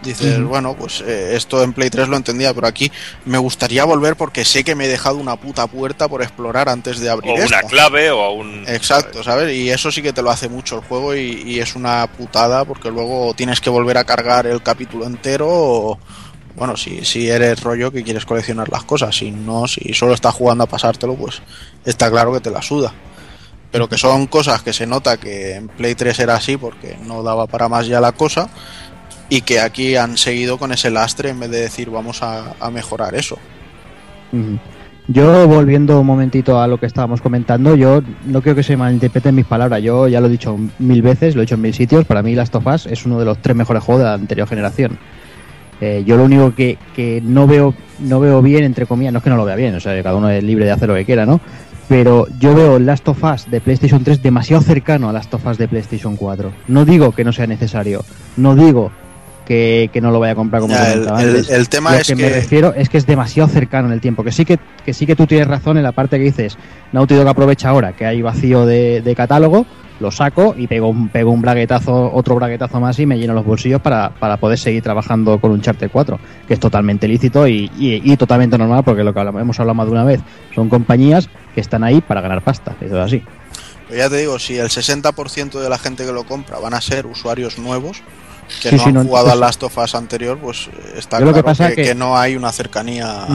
Dices, 0.03 0.43
bueno, 0.43 0.75
pues 0.75 1.01
eh, 1.01 1.35
esto 1.35 1.61
en 1.61 1.73
Play 1.73 1.91
3 1.91 2.07
lo 2.07 2.17
entendía, 2.17 2.53
pero 2.55 2.65
aquí 2.65 2.91
me 3.25 3.37
gustaría 3.37 3.83
volver 3.85 4.15
porque 4.15 4.45
sé 4.45 4.63
que 4.63 4.73
me 4.73 4.85
he 4.85 4.87
dejado 4.87 5.17
una 5.17 5.35
puta 5.35 5.67
puerta 5.67 6.07
por 6.07 6.23
explorar 6.23 6.69
antes 6.69 6.99
de 6.99 7.09
abrir 7.09 7.31
O 7.31 7.35
una 7.35 7.43
esta. 7.45 7.61
clave 7.63 8.09
o 8.09 8.31
un... 8.31 8.63
Exacto, 8.67 9.23
¿sabes? 9.23 9.55
Y 9.55 9.69
eso 9.69 9.91
sí 9.91 10.01
que 10.01 10.11
te 10.11 10.23
lo 10.23 10.31
hace 10.31 10.49
mucho 10.49 10.75
el 10.77 10.81
juego 10.81 11.15
y, 11.15 11.43
y 11.45 11.59
es 11.59 11.75
una 11.75 12.07
putada 12.07 12.65
porque 12.65 12.89
luego 12.89 13.33
tienes 13.35 13.61
que 13.61 13.69
volver 13.69 13.97
a 13.99 14.03
cargar 14.03 14.47
el 14.47 14.63
capítulo 14.63 15.05
entero 15.05 15.47
o, 15.49 15.99
bueno, 16.55 16.75
si, 16.75 17.05
si 17.05 17.29
eres 17.29 17.61
rollo 17.61 17.91
que 17.91 18.03
quieres 18.03 18.25
coleccionar 18.25 18.69
las 18.69 18.83
cosas, 18.83 19.15
si 19.15 19.29
no, 19.31 19.67
si 19.67 19.93
solo 19.93 20.13
estás 20.13 20.33
jugando 20.33 20.63
a 20.63 20.67
pasártelo, 20.67 21.15
pues 21.15 21.41
está 21.85 22.09
claro 22.09 22.33
que 22.33 22.39
te 22.39 22.49
la 22.49 22.61
suda. 22.63 22.91
Pero 23.71 23.87
que 23.87 23.97
son 23.97 24.27
cosas 24.27 24.61
que 24.63 24.73
se 24.73 24.85
nota 24.85 25.15
que 25.15 25.55
en 25.55 25.69
Play 25.69 25.95
3 25.95 26.19
era 26.19 26.35
así 26.35 26.57
porque 26.57 26.97
no 27.05 27.23
daba 27.23 27.47
para 27.47 27.69
más 27.69 27.87
ya 27.87 28.01
la 28.01 28.11
cosa 28.11 28.49
y 29.31 29.41
que 29.43 29.61
aquí 29.61 29.95
han 29.95 30.17
seguido 30.17 30.57
con 30.57 30.73
ese 30.73 30.91
lastre 30.91 31.29
en 31.29 31.39
vez 31.39 31.49
de 31.49 31.61
decir 31.61 31.89
vamos 31.89 32.21
a, 32.21 32.53
mejorar 32.69 33.15
eso. 33.15 33.37
Yo, 35.07 35.47
volviendo 35.47 36.01
un 36.01 36.05
momentito 36.05 36.59
a 36.59 36.67
lo 36.67 36.77
que 36.77 36.85
estábamos 36.85 37.21
comentando, 37.21 37.75
yo 37.75 38.01
no 38.25 38.41
creo 38.41 38.55
que 38.55 38.63
se 38.63 38.75
malinterpreten 38.75 39.33
mis 39.33 39.45
palabras. 39.45 39.81
Yo 39.81 40.09
ya 40.09 40.19
lo 40.19 40.27
he 40.27 40.31
dicho 40.31 40.59
mil 40.79 41.01
veces, 41.01 41.33
lo 41.33 41.41
he 41.41 41.45
dicho 41.45 41.55
en 41.55 41.61
mil 41.61 41.73
sitios. 41.73 42.03
Para 42.03 42.21
mí, 42.21 42.35
Last 42.35 42.53
of 42.55 42.67
Us 42.67 42.85
es 42.87 43.05
uno 43.05 43.19
de 43.19 43.25
los 43.25 43.37
tres 43.37 43.55
mejores 43.55 43.81
juegos 43.81 44.03
de 44.03 44.09
la 44.09 44.15
anterior 44.15 44.49
generación. 44.49 44.99
Eh, 45.79 46.03
yo 46.05 46.17
lo 46.17 46.25
único 46.25 46.53
que, 46.53 46.77
que 46.93 47.21
no 47.23 47.47
veo 47.47 47.73
no 47.99 48.19
veo 48.19 48.41
bien, 48.41 48.65
entre 48.65 48.85
comillas, 48.85 49.13
no 49.13 49.19
es 49.19 49.23
que 49.23 49.29
no 49.29 49.37
lo 49.37 49.45
vea 49.45 49.55
bien, 49.55 49.73
o 49.75 49.79
sea, 49.79 49.95
cada 50.03 50.15
uno 50.15 50.29
es 50.29 50.43
libre 50.43 50.65
de 50.65 50.71
hacer 50.71 50.89
lo 50.89 50.95
que 50.95 51.05
quiera, 51.05 51.25
¿no? 51.25 51.39
Pero 51.87 52.27
yo 52.37 52.53
veo 52.53 52.79
Last 52.79 53.07
of 53.07 53.23
Us 53.23 53.49
de 53.49 53.61
PlayStation 53.61 54.03
3 54.03 54.21
demasiado 54.21 54.61
cercano 54.61 55.09
a 55.09 55.13
Last 55.13 55.33
of 55.33 55.45
Us 55.45 55.57
de 55.57 55.69
PlayStation 55.69 56.17
4. 56.17 56.51
No 56.67 56.83
digo 56.83 57.13
que 57.13 57.23
no 57.23 57.31
sea 57.31 57.47
necesario, 57.47 58.03
no 58.37 58.55
digo 58.55 58.91
que, 59.45 59.89
que 59.91 60.01
no 60.01 60.11
lo 60.11 60.19
vaya 60.19 60.33
a 60.33 60.35
comprar 60.35 60.61
como 60.61 60.73
Ya, 60.73 60.93
el, 60.93 61.45
el- 61.49 61.69
tema 61.69 61.91
Lo 61.91 61.97
es 61.97 62.07
que, 62.07 62.15
que, 62.15 62.23
me 62.23 62.29
refiero 62.29 62.73
es 62.73 62.89
que 62.89 62.97
es 62.97 63.05
demasiado 63.05 63.49
cercano 63.49 63.87
en 63.87 63.93
el 63.93 64.01
tiempo. 64.01 64.23
Que 64.23 64.31
sí 64.31 64.45
que, 64.45 64.59
que 64.85 64.93
sí 64.93 65.05
que 65.05 65.15
tú 65.15 65.25
tienes 65.27 65.47
razón 65.47 65.77
en 65.77 65.83
la 65.83 65.91
parte 65.91 66.17
que 66.17 66.23
dices, 66.25 66.57
Naughty 66.91 67.15
Dog 67.15 67.27
aprovecha 67.27 67.69
ahora 67.69 67.93
que 67.93 68.05
hay 68.05 68.21
vacío 68.21 68.65
de, 68.65 69.01
de 69.01 69.15
catálogo, 69.15 69.65
lo 69.99 70.09
saco 70.09 70.55
y 70.57 70.65
pego 70.67 70.87
un, 70.87 71.09
pego 71.09 71.29
un 71.31 71.41
braguetazo, 71.41 72.11
otro 72.13 72.35
braguetazo 72.35 72.79
más 72.79 72.97
y 72.99 73.05
me 73.05 73.19
lleno 73.19 73.33
los 73.35 73.45
bolsillos 73.45 73.81
para, 73.81 74.09
para 74.09 74.37
poder 74.37 74.57
seguir 74.57 74.81
trabajando 74.81 75.39
con 75.39 75.51
un 75.51 75.61
Charter 75.61 75.89
4, 75.91 76.19
que 76.47 76.55
es 76.55 76.59
totalmente 76.59 77.07
lícito 77.07 77.47
y, 77.47 77.69
y- 77.77 78.01
y 78.11 78.17
totalmente 78.17 78.57
normal, 78.57 78.83
porque 78.83 79.03
lo 79.03 79.13
que 79.13 79.19
hablamos- 79.19 79.41
hemos 79.41 79.59
hablado 79.59 79.75
más 79.75 79.85
de 79.85 79.91
una 79.91 80.03
vez, 80.03 80.19
son 80.55 80.69
compañías 80.69 81.29
que 81.53 81.61
están 81.61 81.83
ahí 81.83 82.01
para 82.01 82.21
ganar 82.21 82.41
pasta, 82.41 82.75
eso 82.81 82.97
es 82.97 83.05
así. 83.05 83.23
Pero 83.87 83.99
ya 83.99 84.09
te 84.09 84.17
digo, 84.17 84.39
si 84.39 84.57
el 84.57 84.69
60% 84.69 85.59
de 85.59 85.69
la 85.69 85.77
gente 85.77 86.03
que 86.05 86.11
lo 86.13 86.23
compra 86.23 86.57
van 86.59 86.73
a 86.73 86.81
ser 86.81 87.05
usuarios 87.05 87.59
nuevos 87.59 88.01
que 88.61 88.69
Sí, 88.69 88.75
no 88.75 88.81
sí, 88.83 88.89
han 88.89 88.93
no, 88.95 89.03
jugado 89.03 89.31
al 89.31 89.39
Last 89.39 89.63
of 89.63 89.77
Us 89.77 89.95
anterior, 89.95 90.37
pues 90.37 90.69
está 90.95 91.19
Yo 91.19 91.25
lo 91.25 91.33
que 91.33 91.41
claro 91.41 91.45
pasa 91.57 91.69
que, 91.69 91.75
que- 91.75 91.83
que 91.89 91.95
no 91.95 92.17
hay 92.17 92.35
una 92.35 92.51
cercanía. 92.51 93.25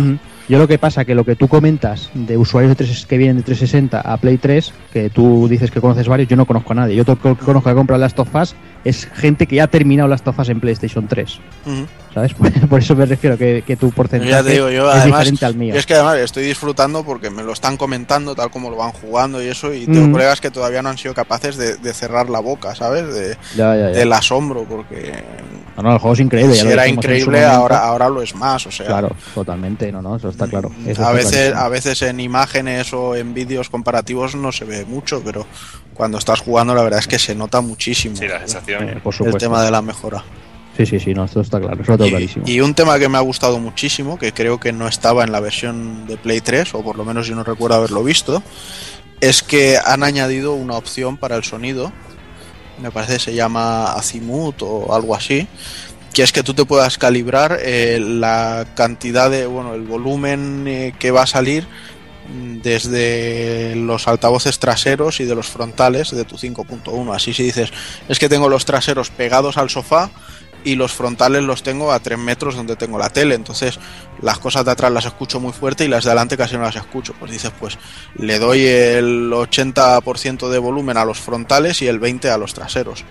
Yo 0.48 0.58
lo 0.58 0.68
que 0.68 0.78
pasa 0.78 1.04
que 1.04 1.14
lo 1.16 1.24
que 1.24 1.34
tú 1.34 1.48
comentas 1.48 2.08
de 2.14 2.36
usuarios 2.36 2.70
de 2.76 2.84
3, 2.84 3.06
que 3.06 3.18
vienen 3.18 3.38
de 3.38 3.42
360 3.42 4.00
a 4.00 4.16
Play 4.18 4.38
3, 4.38 4.72
que 4.92 5.10
tú 5.10 5.48
dices 5.48 5.72
que 5.72 5.80
conoces 5.80 6.06
varios, 6.06 6.28
yo 6.28 6.36
no 6.36 6.46
conozco 6.46 6.72
a 6.72 6.76
nadie. 6.76 6.94
Yo 6.94 7.04
todo 7.04 7.18
el 7.30 7.36
que 7.36 7.44
conozco 7.44 7.68
que 7.68 7.74
compra 7.74 7.98
Last 7.98 8.18
of 8.20 8.32
Us 8.34 8.54
es 8.84 9.06
gente 9.06 9.48
que 9.48 9.56
ya 9.56 9.64
ha 9.64 9.66
terminado 9.66 10.08
Last 10.08 10.28
of 10.28 10.38
Us 10.38 10.48
en 10.48 10.60
PlayStation 10.60 11.08
3, 11.08 11.40
Ujú. 11.66 11.86
¿sabes? 12.14 12.32
Por 12.70 12.78
eso 12.78 12.94
me 12.94 13.06
refiero 13.06 13.36
que, 13.36 13.64
que 13.66 13.74
tu 13.76 13.90
porcentaje 13.90 14.30
Ya 14.30 14.44
te 14.44 14.50
digo, 14.52 14.70
yo, 14.70 14.88
es 14.88 14.96
además, 14.98 15.18
diferente 15.20 15.46
al 15.46 15.54
mío. 15.56 15.74
Es 15.74 15.84
que 15.84 15.94
además 15.94 16.18
estoy 16.18 16.44
disfrutando 16.44 17.02
porque 17.04 17.28
me 17.28 17.42
lo 17.42 17.52
están 17.52 17.76
comentando 17.76 18.36
tal 18.36 18.48
como 18.50 18.70
lo 18.70 18.76
van 18.76 18.92
jugando 18.92 19.42
y 19.42 19.48
eso, 19.48 19.74
y 19.74 19.86
tengo 19.86 20.06
Mm. 20.06 20.12
colegas 20.12 20.40
que 20.40 20.52
todavía 20.52 20.80
no 20.80 20.90
han 20.90 20.98
sido 20.98 21.12
capaces 21.12 21.56
de, 21.56 21.76
de 21.76 21.92
cerrar 21.92 22.30
la 22.30 22.38
boca, 22.38 22.72
¿sabes? 22.76 23.12
De, 23.12 23.36
Ya, 23.56 23.74
ya, 23.74 23.90
ya. 23.90 23.98
del 23.98 24.12
asombro, 24.12 24.62
porque 24.62 25.12
No, 25.76 25.82
no, 25.82 25.92
el 25.94 25.98
juego 25.98 26.14
es 26.14 26.20
increíble. 26.20 26.54
si 26.54 26.64
lo 26.64 26.70
era 26.70 26.86
increíble, 26.86 27.44
ahora, 27.44 27.78
ahora 27.84 28.08
lo 28.08 28.22
es 28.22 28.34
más, 28.36 28.64
o 28.66 28.70
sea. 28.70 28.86
Claro, 28.86 29.10
totalmente, 29.34 29.90
no, 29.90 30.00
no, 30.00 30.14
eso 30.16 30.28
está 30.36 30.46
claro. 30.48 30.70
Mm, 30.70 30.88
Eso 30.88 31.02
A 31.02 31.04
está 31.04 31.12
veces, 31.12 31.30
clarísimo. 31.32 31.60
a 31.60 31.68
veces 31.68 32.02
en 32.02 32.20
imágenes 32.20 32.92
o 32.92 33.16
en 33.16 33.34
vídeos 33.34 33.68
comparativos 33.70 34.34
no 34.34 34.52
se 34.52 34.64
ve 34.64 34.84
mucho, 34.84 35.22
pero 35.24 35.46
cuando 35.94 36.18
estás 36.18 36.40
jugando 36.40 36.74
la 36.74 36.82
verdad 36.82 37.00
es 37.00 37.06
que 37.06 37.18
se 37.18 37.34
nota 37.34 37.60
muchísimo 37.60 38.16
Sí, 38.16 38.26
la 38.28 38.38
sensación. 38.40 38.88
Eh, 38.88 39.00
por 39.02 39.14
el 39.26 39.34
tema 39.36 39.62
de 39.62 39.70
la 39.70 39.82
mejora. 39.82 40.22
Sí, 40.76 40.84
sí, 40.84 41.00
sí, 41.00 41.14
no, 41.14 41.24
esto 41.24 41.40
está 41.40 41.58
claro, 41.58 41.80
eso 41.82 41.92
lo 41.92 41.96
tengo 41.96 42.08
Y, 42.08 42.10
clarísimo. 42.10 42.44
y 42.46 42.60
un 42.60 42.74
tema 42.74 42.98
que 42.98 43.08
me 43.08 43.16
ha 43.16 43.22
gustado 43.22 43.58
muchísimo, 43.58 44.18
que 44.18 44.32
creo 44.32 44.60
que 44.60 44.72
no 44.72 44.86
estaba 44.86 45.24
en 45.24 45.32
la 45.32 45.40
versión 45.40 46.06
de 46.06 46.18
Play 46.18 46.42
3, 46.42 46.74
o 46.74 46.82
por 46.82 46.96
lo 46.98 47.04
menos 47.06 47.26
yo 47.26 47.34
no 47.34 47.44
recuerdo 47.44 47.76
haberlo 47.76 48.04
visto, 48.04 48.42
es 49.22 49.42
que 49.42 49.78
han 49.82 50.02
añadido 50.02 50.52
una 50.52 50.74
opción 50.74 51.16
para 51.16 51.34
el 51.36 51.44
sonido, 51.44 51.92
me 52.82 52.90
parece 52.90 53.14
que 53.14 53.18
se 53.20 53.34
llama 53.34 53.92
Azimut 53.94 54.56
o 54.60 54.94
algo 54.94 55.14
así, 55.16 55.48
que 56.16 56.22
es 56.22 56.32
que 56.32 56.42
tú 56.42 56.54
te 56.54 56.64
puedas 56.64 56.96
calibrar 56.96 57.58
eh, 57.60 58.00
la 58.00 58.66
cantidad 58.74 59.30
de, 59.30 59.44
bueno, 59.44 59.74
el 59.74 59.82
volumen 59.82 60.64
eh, 60.66 60.94
que 60.98 61.10
va 61.10 61.24
a 61.24 61.26
salir 61.26 61.68
mm, 62.30 62.62
desde 62.62 63.76
los 63.76 64.08
altavoces 64.08 64.58
traseros 64.58 65.20
y 65.20 65.26
de 65.26 65.34
los 65.34 65.48
frontales 65.48 66.12
de 66.12 66.24
tu 66.24 66.36
5.1. 66.36 67.14
Así 67.14 67.34
si 67.34 67.42
dices, 67.42 67.70
es 68.08 68.18
que 68.18 68.30
tengo 68.30 68.48
los 68.48 68.64
traseros 68.64 69.10
pegados 69.10 69.58
al 69.58 69.68
sofá 69.68 70.10
y 70.64 70.74
los 70.74 70.94
frontales 70.94 71.42
los 71.42 71.62
tengo 71.62 71.92
a 71.92 72.00
3 72.00 72.18
metros 72.18 72.56
donde 72.56 72.76
tengo 72.76 72.98
la 72.98 73.10
tele. 73.10 73.34
Entonces 73.34 73.78
las 74.22 74.38
cosas 74.38 74.64
de 74.64 74.70
atrás 74.70 74.90
las 74.90 75.04
escucho 75.04 75.38
muy 75.38 75.52
fuerte 75.52 75.84
y 75.84 75.88
las 75.88 76.04
de 76.04 76.12
adelante 76.12 76.38
casi 76.38 76.56
no 76.56 76.62
las 76.62 76.76
escucho. 76.76 77.12
Pues 77.20 77.30
dices, 77.30 77.52
pues 77.60 77.76
le 78.14 78.38
doy 78.38 78.64
el 78.64 79.30
80% 79.30 80.48
de 80.48 80.58
volumen 80.58 80.96
a 80.96 81.04
los 81.04 81.18
frontales 81.18 81.82
y 81.82 81.88
el 81.88 82.00
20% 82.00 82.30
a 82.30 82.38
los 82.38 82.54
traseros. 82.54 83.04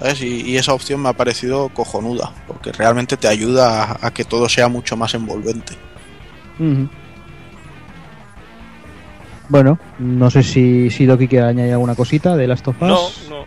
¿Sabes? 0.00 0.22
Y, 0.22 0.40
y 0.50 0.56
esa 0.56 0.72
opción 0.74 1.00
me 1.02 1.10
ha 1.10 1.12
parecido 1.12 1.68
cojonuda, 1.68 2.32
porque 2.48 2.72
realmente 2.72 3.16
te 3.16 3.28
ayuda 3.28 3.84
a, 3.84 4.06
a 4.06 4.10
que 4.12 4.24
todo 4.24 4.48
sea 4.48 4.66
mucho 4.68 4.96
más 4.96 5.14
envolvente. 5.14 5.74
Bueno, 9.48 9.78
no 9.98 10.30
sé 10.30 10.42
si, 10.42 10.90
si 10.90 11.06
Doki 11.06 11.26
quiere 11.28 11.46
añadir 11.46 11.72
alguna 11.72 11.94
cosita 11.94 12.36
de 12.36 12.46
Last 12.46 12.68
of 12.68 12.76
Us. 12.82 12.88
No, 13.28 13.36
no. 13.38 13.44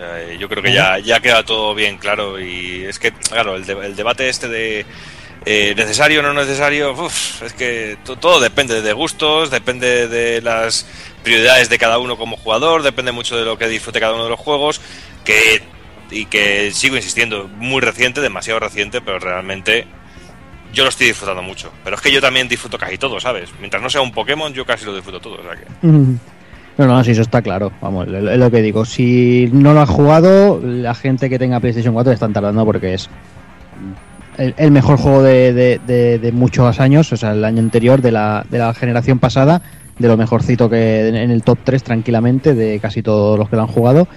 eh, 0.00 0.36
Yo 0.40 0.48
creo 0.48 0.62
que 0.62 0.72
ya, 0.72 0.98
ya 0.98 1.20
queda 1.20 1.42
todo 1.44 1.74
bien 1.74 1.98
claro 1.98 2.40
y 2.40 2.84
es 2.84 2.98
que, 2.98 3.12
claro, 3.12 3.56
el, 3.56 3.64
de- 3.66 3.86
el 3.86 3.96
debate 3.96 4.28
este 4.28 4.48
de 4.48 4.86
eh, 5.46 5.74
necesario 5.76 6.20
o 6.20 6.22
no 6.22 6.32
necesario, 6.34 6.94
es 7.44 7.52
que 7.52 7.96
to- 8.04 8.16
todo 8.16 8.40
depende 8.40 8.80
de 8.82 8.92
gustos, 8.92 9.50
depende 9.50 10.08
de 10.08 10.40
las 10.42 10.86
prioridades 11.22 11.68
de 11.68 11.78
cada 11.78 11.98
uno 11.98 12.16
como 12.16 12.36
jugador, 12.36 12.82
depende 12.82 13.12
mucho 13.12 13.36
de 13.36 13.44
lo 13.44 13.58
que 13.58 13.68
disfrute 13.68 14.00
cada 14.00 14.14
uno 14.14 14.24
de 14.24 14.30
los 14.30 14.40
juegos, 14.40 14.80
que 15.24 15.62
y 16.10 16.26
que 16.26 16.70
sigo 16.72 16.96
insistiendo, 16.96 17.48
muy 17.48 17.80
reciente, 17.80 18.20
demasiado 18.20 18.60
reciente, 18.60 19.00
pero 19.00 19.18
realmente 19.18 19.86
yo 20.72 20.84
lo 20.84 20.90
estoy 20.90 21.08
disfrutando 21.08 21.42
mucho. 21.42 21.72
Pero 21.82 21.96
es 21.96 22.02
que 22.02 22.12
yo 22.12 22.20
también 22.20 22.46
disfruto 22.46 22.78
casi 22.78 22.98
todo, 22.98 23.18
¿sabes? 23.20 23.50
Mientras 23.58 23.82
no 23.82 23.88
sea 23.90 24.00
un 24.02 24.12
Pokémon, 24.12 24.52
yo 24.52 24.64
casi 24.66 24.84
lo 24.84 24.94
disfruto 24.94 25.20
todo. 25.20 25.36
O 25.36 25.42
sea 25.42 25.52
que... 25.56 25.64
No, 26.76 26.86
no, 26.86 27.02
sí, 27.04 27.12
eso 27.12 27.22
está 27.22 27.40
claro. 27.42 27.72
Vamos, 27.80 28.06
es 28.08 28.38
lo 28.38 28.50
que 28.50 28.60
digo. 28.60 28.84
Si 28.84 29.48
no 29.52 29.72
lo 29.72 29.80
has 29.80 29.88
jugado, 29.88 30.60
la 30.62 30.94
gente 30.94 31.30
que 31.30 31.38
tenga 31.38 31.58
PlayStation 31.60 31.94
4 31.94 32.12
están 32.12 32.32
tardando 32.32 32.64
porque 32.64 32.94
es 32.94 33.08
el, 34.38 34.54
el 34.56 34.70
mejor 34.70 34.96
juego 34.98 35.22
de, 35.22 35.52
de- 35.52 35.80
de- 35.86 36.18
de 36.18 36.32
muchos 36.32 36.80
años, 36.80 37.12
o 37.12 37.16
sea, 37.16 37.32
el 37.32 37.44
año 37.44 37.60
anterior, 37.60 38.00
de 38.02 38.12
la, 38.12 38.44
de 38.50 38.58
la 38.58 38.74
generación 38.74 39.18
pasada, 39.18 39.62
de 39.98 40.08
lo 40.08 40.16
mejorcito 40.16 40.68
que 40.68 41.08
en 41.08 41.14
el 41.30 41.42
top 41.42 41.58
3 41.64 41.82
tranquilamente 41.82 42.54
de 42.54 42.78
casi 42.80 43.02
todos 43.02 43.38
los 43.38 43.48
que 43.48 43.56
lo 43.56 43.62
han 43.62 43.68
jugado. 43.68 44.08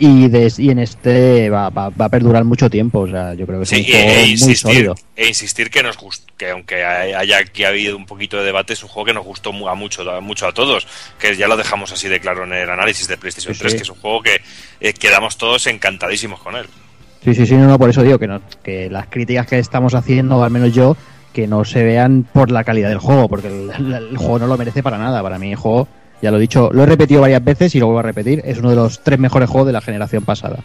Y, 0.00 0.28
des- 0.28 0.60
y 0.60 0.70
en 0.70 0.78
este 0.78 1.50
va, 1.50 1.70
va- 1.70 1.88
va 1.90 2.04
a 2.04 2.08
perdurar 2.08 2.44
mucho 2.44 2.70
tiempo, 2.70 3.00
o 3.00 3.08
sea, 3.08 3.34
yo 3.34 3.46
creo 3.48 3.58
que 3.58 3.64
es 3.64 3.68
Sí, 3.70 3.80
un 3.80 3.84
juego 3.86 3.98
e, 4.12 4.14
muy 4.20 4.30
insistir, 4.30 4.56
sólido. 4.56 4.94
e 5.16 5.26
insistir 5.26 5.70
que 5.70 5.82
nos 5.82 5.98
gust- 5.98 6.22
que 6.36 6.50
aunque 6.50 6.84
haya 6.84 7.38
aquí 7.38 7.64
habido 7.64 7.96
un 7.96 8.06
poquito 8.06 8.36
de 8.36 8.44
debate, 8.44 8.74
es 8.74 8.82
un 8.84 8.88
juego 8.90 9.06
que 9.06 9.12
nos 9.14 9.24
gustó 9.24 9.50
a 9.68 9.74
mucho, 9.74 10.08
a 10.08 10.20
mucho 10.20 10.46
a 10.46 10.52
todos, 10.52 10.86
que 11.18 11.36
ya 11.36 11.48
lo 11.48 11.56
dejamos 11.56 11.90
así 11.90 12.06
de 12.06 12.20
claro 12.20 12.44
en 12.44 12.52
el 12.52 12.70
análisis 12.70 13.08
de 13.08 13.16
PlayStation 13.16 13.54
Sí, 13.54 13.58
3, 13.60 13.72
sí. 13.72 13.76
que 13.78 13.82
es 13.82 13.90
un 13.90 13.96
juego 14.00 14.22
que 14.22 14.40
eh, 14.80 14.92
quedamos 14.92 15.36
todos 15.36 15.66
encantadísimos 15.66 16.38
con 16.38 16.54
él. 16.54 16.66
Sí, 17.24 17.34
sí, 17.34 17.46
sí, 17.46 17.54
no, 17.54 17.66
no, 17.66 17.78
por 17.78 17.90
eso 17.90 18.02
digo 18.02 18.18
que, 18.18 18.26
no, 18.26 18.40
que 18.62 18.88
las 18.88 19.06
críticas 19.08 19.46
que 19.46 19.58
estamos 19.58 19.94
haciendo, 19.94 20.42
al 20.42 20.50
menos 20.50 20.72
yo, 20.72 20.96
que 21.32 21.46
no 21.46 21.64
se 21.64 21.84
vean 21.84 22.26
por 22.32 22.50
la 22.50 22.64
calidad 22.64 22.88
del 22.88 22.98
juego, 22.98 23.28
porque 23.28 23.48
el, 23.48 24.16
juego 24.16 24.38
no 24.38 24.46
lo 24.46 24.56
merece 24.56 24.82
para 24.82 24.98
nada. 24.98 25.22
Para 25.22 25.38
mí 25.38 25.52
el 25.52 25.56
juego, 25.56 25.88
ya 26.22 26.30
lo 26.30 26.38
he 26.38 26.40
dicho, 26.40 26.70
lo 26.72 26.82
he 26.82 26.86
repetido 26.86 27.20
varias 27.20 27.44
veces 27.44 27.74
y 27.74 27.78
lo 27.80 27.86
vuelvo 27.86 28.00
a 28.00 28.02
repetir, 28.02 28.42
es 28.44 28.58
uno 28.58 28.70
de 28.70 28.76
los 28.76 29.02
tres 29.02 29.18
mejores 29.18 29.48
juegos 29.48 29.66
de 29.66 29.72
la 29.72 29.80
generación 29.80 30.24
pasada. 30.24 30.58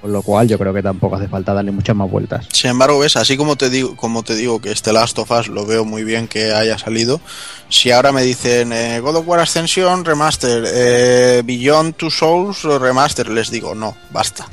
Con 0.00 0.12
lo 0.12 0.22
cual 0.22 0.48
yo 0.48 0.58
creo 0.58 0.72
que 0.72 0.82
tampoco 0.82 1.16
hace 1.16 1.28
falta 1.28 1.52
darle 1.52 1.72
muchas 1.72 1.94
más 1.94 2.10
vueltas. 2.10 2.46
Sin 2.52 2.70
embargo, 2.70 2.98
ves, 2.98 3.16
así 3.16 3.36
como 3.36 3.56
te 3.56 3.68
digo, 3.68 3.94
como 3.96 4.22
te 4.22 4.34
digo 4.34 4.58
que 4.58 4.72
este 4.72 4.94
Last 4.94 5.18
of 5.18 5.30
Us 5.30 5.48
lo 5.48 5.66
veo 5.66 5.84
muy 5.84 6.04
bien 6.04 6.26
que 6.26 6.54
haya 6.54 6.78
salido, 6.78 7.20
si 7.68 7.90
ahora 7.90 8.10
me 8.10 8.22
dicen 8.22 8.72
eh, 8.72 9.00
God 9.00 9.16
of 9.16 9.28
War 9.28 9.40
Ascension 9.40 10.04
Remaster, 10.04 10.64
eh, 10.66 11.42
Beyond 11.44 11.96
Two 11.96 12.10
Souls 12.10 12.62
Remaster, 12.62 13.28
les 13.28 13.50
digo 13.50 13.74
no, 13.74 13.94
basta. 14.10 14.48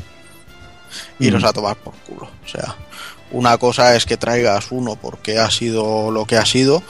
Iros 1.19 1.43
Mm. 1.43 1.45
a 1.47 1.53
tomar 1.53 1.75
por 1.77 1.93
culo. 2.07 2.29
O 2.45 2.47
sea, 2.47 2.75
una 3.31 3.57
cosa 3.57 3.95
es 3.95 4.05
que 4.05 4.17
traigas 4.17 4.67
uno 4.71 4.95
porque 4.95 5.37
ha 5.39 5.49
sido 5.51 6.11
lo 6.11 6.25
que 6.25 6.37
ha 6.37 6.45
sido, 6.45 6.81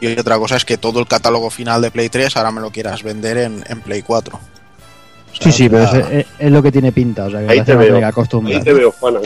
y 0.00 0.18
otra 0.18 0.38
cosa 0.38 0.56
es 0.56 0.64
que 0.64 0.76
todo 0.78 1.00
el 1.00 1.06
catálogo 1.06 1.48
final 1.50 1.80
de 1.82 1.90
Play 1.90 2.08
3 2.08 2.36
ahora 2.36 2.50
me 2.50 2.60
lo 2.60 2.70
quieras 2.70 3.02
vender 3.02 3.38
en, 3.38 3.64
en 3.68 3.80
Play 3.80 4.02
4. 4.02 4.36
O 4.36 5.34
sea, 5.40 5.52
Sí, 5.52 5.52
sí, 5.52 5.68
pero 5.68 5.84
es, 5.84 5.92
ya- 5.92 5.98
es- 6.10 6.26
es 6.38 6.50
lo 6.52 6.62
que 6.62 6.72
tiene 6.72 6.90
pinta, 6.92 7.24
o 7.26 7.30
sea 7.30 7.40
que 7.46 7.52
Ahí 7.52 7.62
te 7.62 7.74
veo. 7.76 7.96
Ahí 8.46 8.60
te 8.62 8.72
veo, 8.72 8.92
Juana. 8.92 9.20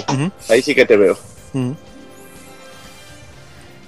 Ahí 0.49 0.61
sí 0.63 0.75
que 0.75 0.85
te 0.85 0.97
veo. 0.97 1.17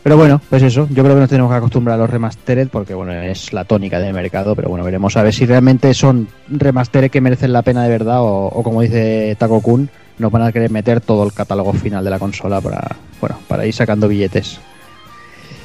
Pero 0.03 0.19
bueno, 0.19 0.39
pues 0.51 0.63
eso, 0.63 0.87
yo 0.91 1.03
creo 1.03 1.15
que 1.15 1.21
nos 1.21 1.31
tenemos 1.31 1.51
que 1.51 1.57
acostumbrar 1.57 1.95
a 1.95 2.03
los 2.03 2.11
remastered 2.11 2.69
porque 2.69 2.93
bueno, 2.93 3.13
es 3.13 3.55
la 3.55 3.65
tónica 3.65 3.99
del 3.99 4.13
mercado, 4.13 4.55
pero 4.55 4.69
bueno, 4.69 4.85
veremos 4.85 5.17
a 5.17 5.23
ver 5.23 5.33
si 5.33 5.47
realmente 5.47 5.95
son 5.95 6.29
remastered 6.49 7.11
que 7.11 7.23
merecen 7.23 7.55
la 7.55 7.63
pena 7.63 7.85
de 7.85 7.89
verdad 7.89 8.21
o, 8.21 8.49
o 8.49 8.63
como 8.63 8.83
dice 8.83 9.35
Taco 9.39 9.63
Kun, 9.63 9.89
nos 10.19 10.31
van 10.33 10.43
a 10.43 10.53
querer 10.53 10.71
meter 10.71 11.01
todo 11.01 11.25
el 11.25 11.33
catálogo 11.33 11.73
final 11.73 12.05
de 12.05 12.11
la 12.11 12.19
consola 12.19 12.61
para, 12.61 12.97
bueno, 13.21 13.37
para 13.49 13.67
ir 13.67 13.75
sacando 13.75 14.09
billetes. 14.09 14.61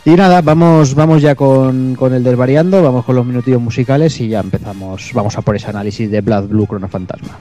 Y 0.05 0.11
nada, 0.11 0.41
vamos, 0.41 0.95
vamos 0.95 1.21
ya 1.21 1.35
con, 1.35 1.95
con 1.95 2.13
el 2.13 2.23
desvariando, 2.23 2.81
vamos 2.81 3.05
con 3.05 3.15
los 3.15 3.25
minutillos 3.25 3.61
musicales 3.61 4.19
y 4.21 4.29
ya 4.29 4.39
empezamos, 4.39 5.11
vamos 5.13 5.37
a 5.37 5.41
por 5.41 5.55
ese 5.55 5.67
análisis 5.67 6.09
de 6.09 6.21
Blood 6.21 6.47
Blue 6.47 6.65
Chrono 6.65 6.87
Fantasma. 6.87 7.37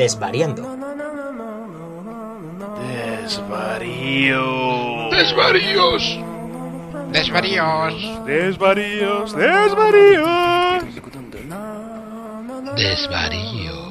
Desvariando. 0.00 0.62
Desvarío. 3.20 5.10
Desvaríos. 5.10 6.18
Desvaríos. 7.12 8.24
Desvaríos. 8.24 9.34
Desvaríos. 9.34 10.84
Desvaríos. 12.76 13.89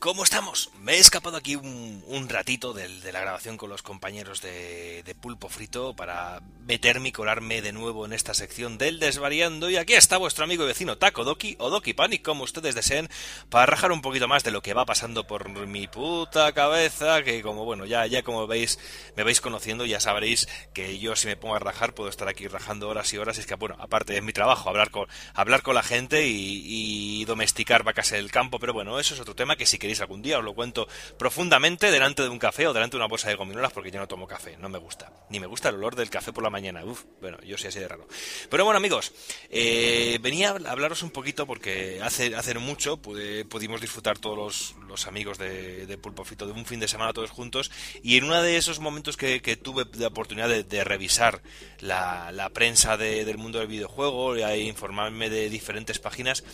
¿Cómo 0.00 0.24
estamos? 0.24 0.70
Me 0.80 0.94
he 0.94 0.98
escapado 0.98 1.36
aquí 1.36 1.56
un, 1.56 2.28
ratito 2.28 2.72
de, 2.72 2.88
la 3.12 3.20
grabación 3.20 3.58
con 3.58 3.68
los 3.68 3.82
compañeros 3.82 4.40
de, 4.40 5.02
de 5.02 5.14
Pulpo 5.14 5.48
Frito 5.48 5.94
para 5.94 6.40
meterme 6.66 7.10
y 7.10 7.12
colarme 7.12 7.60
de 7.60 7.72
nuevo 7.72 8.06
en 8.06 8.12
esta 8.12 8.32
sección 8.32 8.78
del 8.78 8.98
Desvariando. 8.98 9.68
Y 9.68 9.76
aquí 9.76 9.94
está 9.94 10.16
vuestro 10.16 10.44
amigo 10.44 10.64
y 10.64 10.68
vecino 10.68 10.96
Taco 10.96 11.24
Doki 11.24 11.56
o 11.58 11.68
Doki 11.68 11.92
Panic, 11.92 12.22
como 12.22 12.44
ustedes 12.44 12.74
deseen, 12.74 13.08
para 13.50 13.66
rajar 13.66 13.92
un 13.92 14.00
poquito 14.00 14.26
más 14.26 14.42
de 14.42 14.52
lo 14.52 14.62
que 14.62 14.72
va 14.72 14.86
pasando 14.86 15.26
por 15.26 15.48
mi 15.66 15.86
puta 15.86 16.52
cabeza. 16.52 17.22
Que, 17.22 17.42
como 17.42 17.64
bueno, 17.64 17.84
ya, 17.84 18.06
ya 18.06 18.22
como 18.22 18.46
veis, 18.46 18.78
me 19.16 19.24
vais 19.24 19.40
conociendo, 19.40 19.84
ya 19.84 20.00
sabréis 20.00 20.48
que 20.72 20.98
yo, 20.98 21.14
si 21.14 21.26
me 21.26 21.36
pongo 21.36 21.56
a 21.56 21.58
rajar, 21.58 21.92
puedo 21.94 22.08
estar 22.08 22.28
aquí 22.28 22.46
rajando 22.48 22.88
horas 22.88 23.12
y 23.12 23.18
horas. 23.18 23.36
Y 23.36 23.40
es 23.40 23.46
que, 23.46 23.56
bueno, 23.56 23.76
aparte 23.80 24.16
es 24.16 24.22
mi 24.22 24.32
trabajo, 24.32 24.70
hablar 24.70 24.90
con, 24.90 25.08
hablar 25.34 25.62
con 25.62 25.74
la 25.74 25.82
gente 25.82 26.26
y, 26.26 26.62
y 26.64 27.24
domesticar 27.26 27.82
vacas 27.82 28.12
en 28.12 28.18
el 28.18 28.30
campo. 28.30 28.58
Pero 28.58 28.72
bueno, 28.72 28.98
eso 28.98 29.14
es 29.14 29.20
otro 29.20 29.34
tema 29.34 29.56
que 29.56 29.66
si 29.66 29.78
queréis 29.78 29.89
algún 30.00 30.22
día 30.22 30.38
os 30.38 30.44
lo 30.44 30.54
cuento 30.54 30.86
profundamente 31.18 31.90
delante 31.90 32.22
de 32.22 32.28
un 32.28 32.38
café 32.38 32.68
o 32.68 32.72
delante 32.72 32.92
de 32.96 32.98
una 32.98 33.08
bolsa 33.08 33.28
de 33.28 33.34
gominolas 33.34 33.72
porque 33.72 33.90
yo 33.90 33.98
no 33.98 34.06
tomo 34.06 34.28
café, 34.28 34.56
no 34.58 34.68
me 34.68 34.78
gusta. 34.78 35.10
Ni 35.30 35.40
me 35.40 35.46
gusta 35.46 35.70
el 35.70 35.76
olor 35.76 35.96
del 35.96 36.10
café 36.10 36.32
por 36.32 36.44
la 36.44 36.50
mañana. 36.50 36.84
Uf, 36.84 37.04
bueno, 37.20 37.38
yo 37.42 37.58
soy 37.58 37.68
así 37.68 37.80
de 37.80 37.88
raro. 37.88 38.06
Pero 38.48 38.64
bueno, 38.64 38.76
amigos, 38.76 39.12
eh, 39.48 40.18
venía 40.22 40.50
a 40.50 40.70
hablaros 40.70 41.02
un 41.02 41.10
poquito 41.10 41.46
porque 41.46 42.00
hace, 42.02 42.36
hace 42.36 42.54
mucho 42.58 42.98
pude- 42.98 43.44
pudimos 43.46 43.80
disfrutar 43.80 44.18
todos 44.18 44.36
los, 44.36 44.74
los 44.86 45.06
amigos 45.06 45.38
de, 45.38 45.86
de 45.86 45.98
Pulpo 45.98 46.24
Frito 46.24 46.46
de 46.46 46.52
un 46.52 46.66
fin 46.66 46.78
de 46.78 46.86
semana 46.88 47.12
todos 47.12 47.30
juntos 47.30 47.70
y 48.02 48.18
en 48.18 48.24
uno 48.24 48.42
de 48.42 48.56
esos 48.56 48.78
momentos 48.80 49.16
que, 49.16 49.40
tuve 49.62 49.86
la 49.98 50.08
oportunidad 50.08 50.48
de, 50.48 50.84
revisar 50.84 51.40
la, 51.80 52.30
prensa 52.52 52.96
de- 52.96 53.24
del 53.24 53.38
mundo 53.38 53.58
del 53.58 53.68
videojuego 53.68 54.36
e 54.36 54.60
informarme 54.60 55.30
de 55.30 55.48
diferentes 55.48 55.98
páginas, 55.98 56.44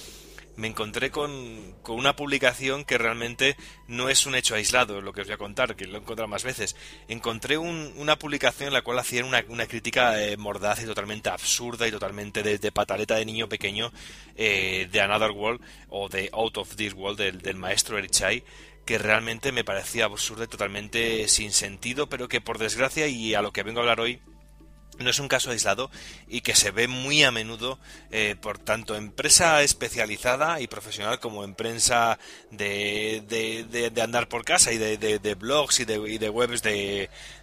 me 0.57 0.69
encontré 0.69 1.11
con, 1.11 1.75
con, 1.83 1.97
una 1.97 2.17
publicación 2.17 2.85
que 2.85 2.99
realmente 2.99 3.57
no 3.89 4.09
es 4.09 4.27
un 4.27 4.35
hecho 4.35 4.55
aislado, 4.55 5.01
lo 5.01 5.13
que 5.13 5.21
os 5.21 5.27
voy 5.27 5.35
a 5.35 5.39
contar, 5.39 5.77
que 5.77 5.87
lo 5.87 5.99
he 5.99 6.01
encontrado 6.01 6.29
más 6.29 6.45
veces. 6.45 6.77
Encontré 7.09 7.59
un, 7.59 7.93
una 7.97 8.19
publicación 8.19 8.69
en 8.69 8.75
la 8.75 8.83
cual 8.83 8.99
hacían 8.99 9.27
una, 9.27 9.45
una 9.49 9.67
crítica 9.67 10.23
eh, 10.23 10.37
mordaz 10.37 10.83
y 10.83 10.87
totalmente 10.87 11.29
absurda 11.29 11.87
y 11.87 11.91
totalmente 11.91 12.43
de, 12.43 12.73
pataleta 12.73 13.17
de 13.17 13.25
niño 13.25 13.49
pequeño 13.49 13.93
eh, 14.37 14.89
de 14.91 15.01
Another 15.01 15.31
World 15.31 15.61
o 15.89 16.09
de 16.09 16.31
Out 16.33 16.59
of 16.59 16.77
This 16.77 16.95
World 16.95 17.19
del, 17.19 17.43
del 17.43 17.57
maestro 17.57 17.99
Erichai 17.99 18.45
que 18.87 18.99
realmente 18.99 19.51
me 19.51 19.65
parecía 19.65 20.05
absurda 20.05 20.45
y 20.45 20.47
totalmente 20.47 21.27
sin 21.27 21.53
sentido, 21.53 22.09
pero 22.09 22.29
que 22.29 22.41
por 22.41 22.59
desgracia 22.59 23.09
y 23.09 23.35
a 23.35 23.43
lo 23.43 23.53
que 23.53 23.65
vengo 23.65 23.81
a 23.81 23.83
hablar 23.83 24.01
hoy 24.01 24.21
no 24.99 25.11
es 25.11 25.19
un 25.19 25.29
caso 25.29 25.51
aislado 25.51 25.91
y 26.29 26.41
que 26.41 26.55
se 26.55 26.71
ve 26.71 26.89
muy 26.89 27.23
a 27.23 27.31
menudo 27.31 27.79
eh, 28.11 28.37
por 28.41 28.59
tanto 28.59 28.97
en 28.97 29.11
prensa 29.11 29.63
especializada 29.63 30.61
y 30.61 30.67
profesional 30.67 31.21
como 31.21 31.45
en 31.45 31.55
prensa 31.55 32.19
de, 32.51 33.23
de, 33.29 33.91
de, 33.91 34.03
andar 34.03 34.29
por 34.29 34.45
casa 34.45 34.73
y 34.73 34.79
de, 34.79 35.35
blogs 35.35 35.81
y 35.81 35.85
de, 35.85 35.97
y 36.09 36.19
de 36.19 36.29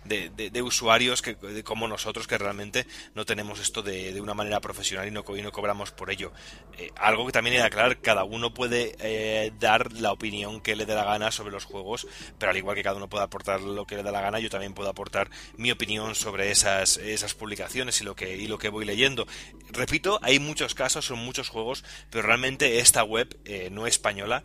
de, 0.06 0.30
de, 0.30 0.62
usuarios 0.62 1.22
que, 1.22 1.36
como 1.64 1.88
nosotros 1.88 2.28
que 2.28 2.38
realmente 2.38 2.86
no 3.16 3.26
tenemos 3.26 3.60
esto 3.60 3.82
de, 3.82 4.20
una 4.22 4.34
manera 4.34 4.60
profesional 4.62 5.08
y 5.08 5.12
no, 5.12 5.24
y 5.36 5.42
no 5.42 5.52
cobramos 5.52 5.92
por 5.92 6.12
ello. 6.12 6.32
Eh, 6.78 6.92
algo 6.96 7.26
que 7.26 7.32
también 7.32 7.56
hay 7.56 7.62
que 7.62 7.68
aclarar, 7.68 8.02
cada 8.02 8.24
uno 8.24 8.54
puede 8.54 8.96
eh, 9.00 9.52
dar 9.60 9.94
la 9.94 10.12
opinión 10.12 10.62
que 10.62 10.76
le 10.76 10.86
dé 10.86 10.96
la 10.96 11.04
gana 11.04 11.32
sobre 11.32 11.52
los 11.52 11.66
juegos, 11.66 12.08
pero 12.38 12.52
al 12.52 12.58
igual 12.58 12.76
que 12.76 12.84
cada 12.84 12.98
uno 12.98 13.10
puede 13.10 13.24
aportar 13.24 13.62
lo 13.62 13.86
que 13.86 13.96
le 13.96 14.04
dé 14.04 14.12
la 14.12 14.22
gana, 14.22 14.40
yo 14.40 14.50
también 14.50 14.74
puedo 14.74 14.90
aportar 14.90 15.30
mi 15.58 15.72
opinión 15.72 16.16
sobre 16.16 16.52
esas, 16.52 16.98
esas 16.98 17.34
publicaciones 17.34 18.02
y 18.02 18.04
lo 18.04 18.16
que, 18.16 18.36
y 18.36 18.48
lo 18.48 18.58
que 18.58 18.70
voy 18.70 18.86
leyendo. 18.86 19.28
Repito, 19.70 20.20
hay 20.22 20.40
muchos 20.40 20.76
casos, 20.76 21.06
son 21.06 21.20
muchos 21.20 21.50
juegos, 21.50 21.84
pero 22.10 22.26
realmente 22.28 22.80
esta 22.80 23.04
web 23.04 23.38
eh, 23.46 23.70
no 23.72 23.88
española 23.88 24.44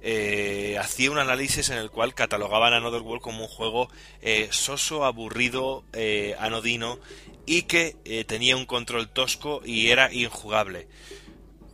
eh, 0.00 0.76
hacía 0.80 1.10
un 1.10 1.18
análisis 1.18 1.70
en 1.70 1.78
el 1.78 1.90
cual 1.90 2.14
catalogaban 2.14 2.72
a 2.72 2.76
Another 2.76 3.02
World 3.02 3.22
como 3.22 3.42
un 3.42 3.48
juego 3.48 3.90
eh, 4.22 4.48
soso, 4.50 5.04
aburrido, 5.04 5.84
eh, 5.92 6.36
anodino 6.38 6.98
y 7.46 7.62
que 7.62 7.96
eh, 8.04 8.24
tenía 8.24 8.56
un 8.56 8.66
control 8.66 9.08
tosco 9.08 9.62
y 9.64 9.88
era 9.88 10.12
injugable. 10.12 10.88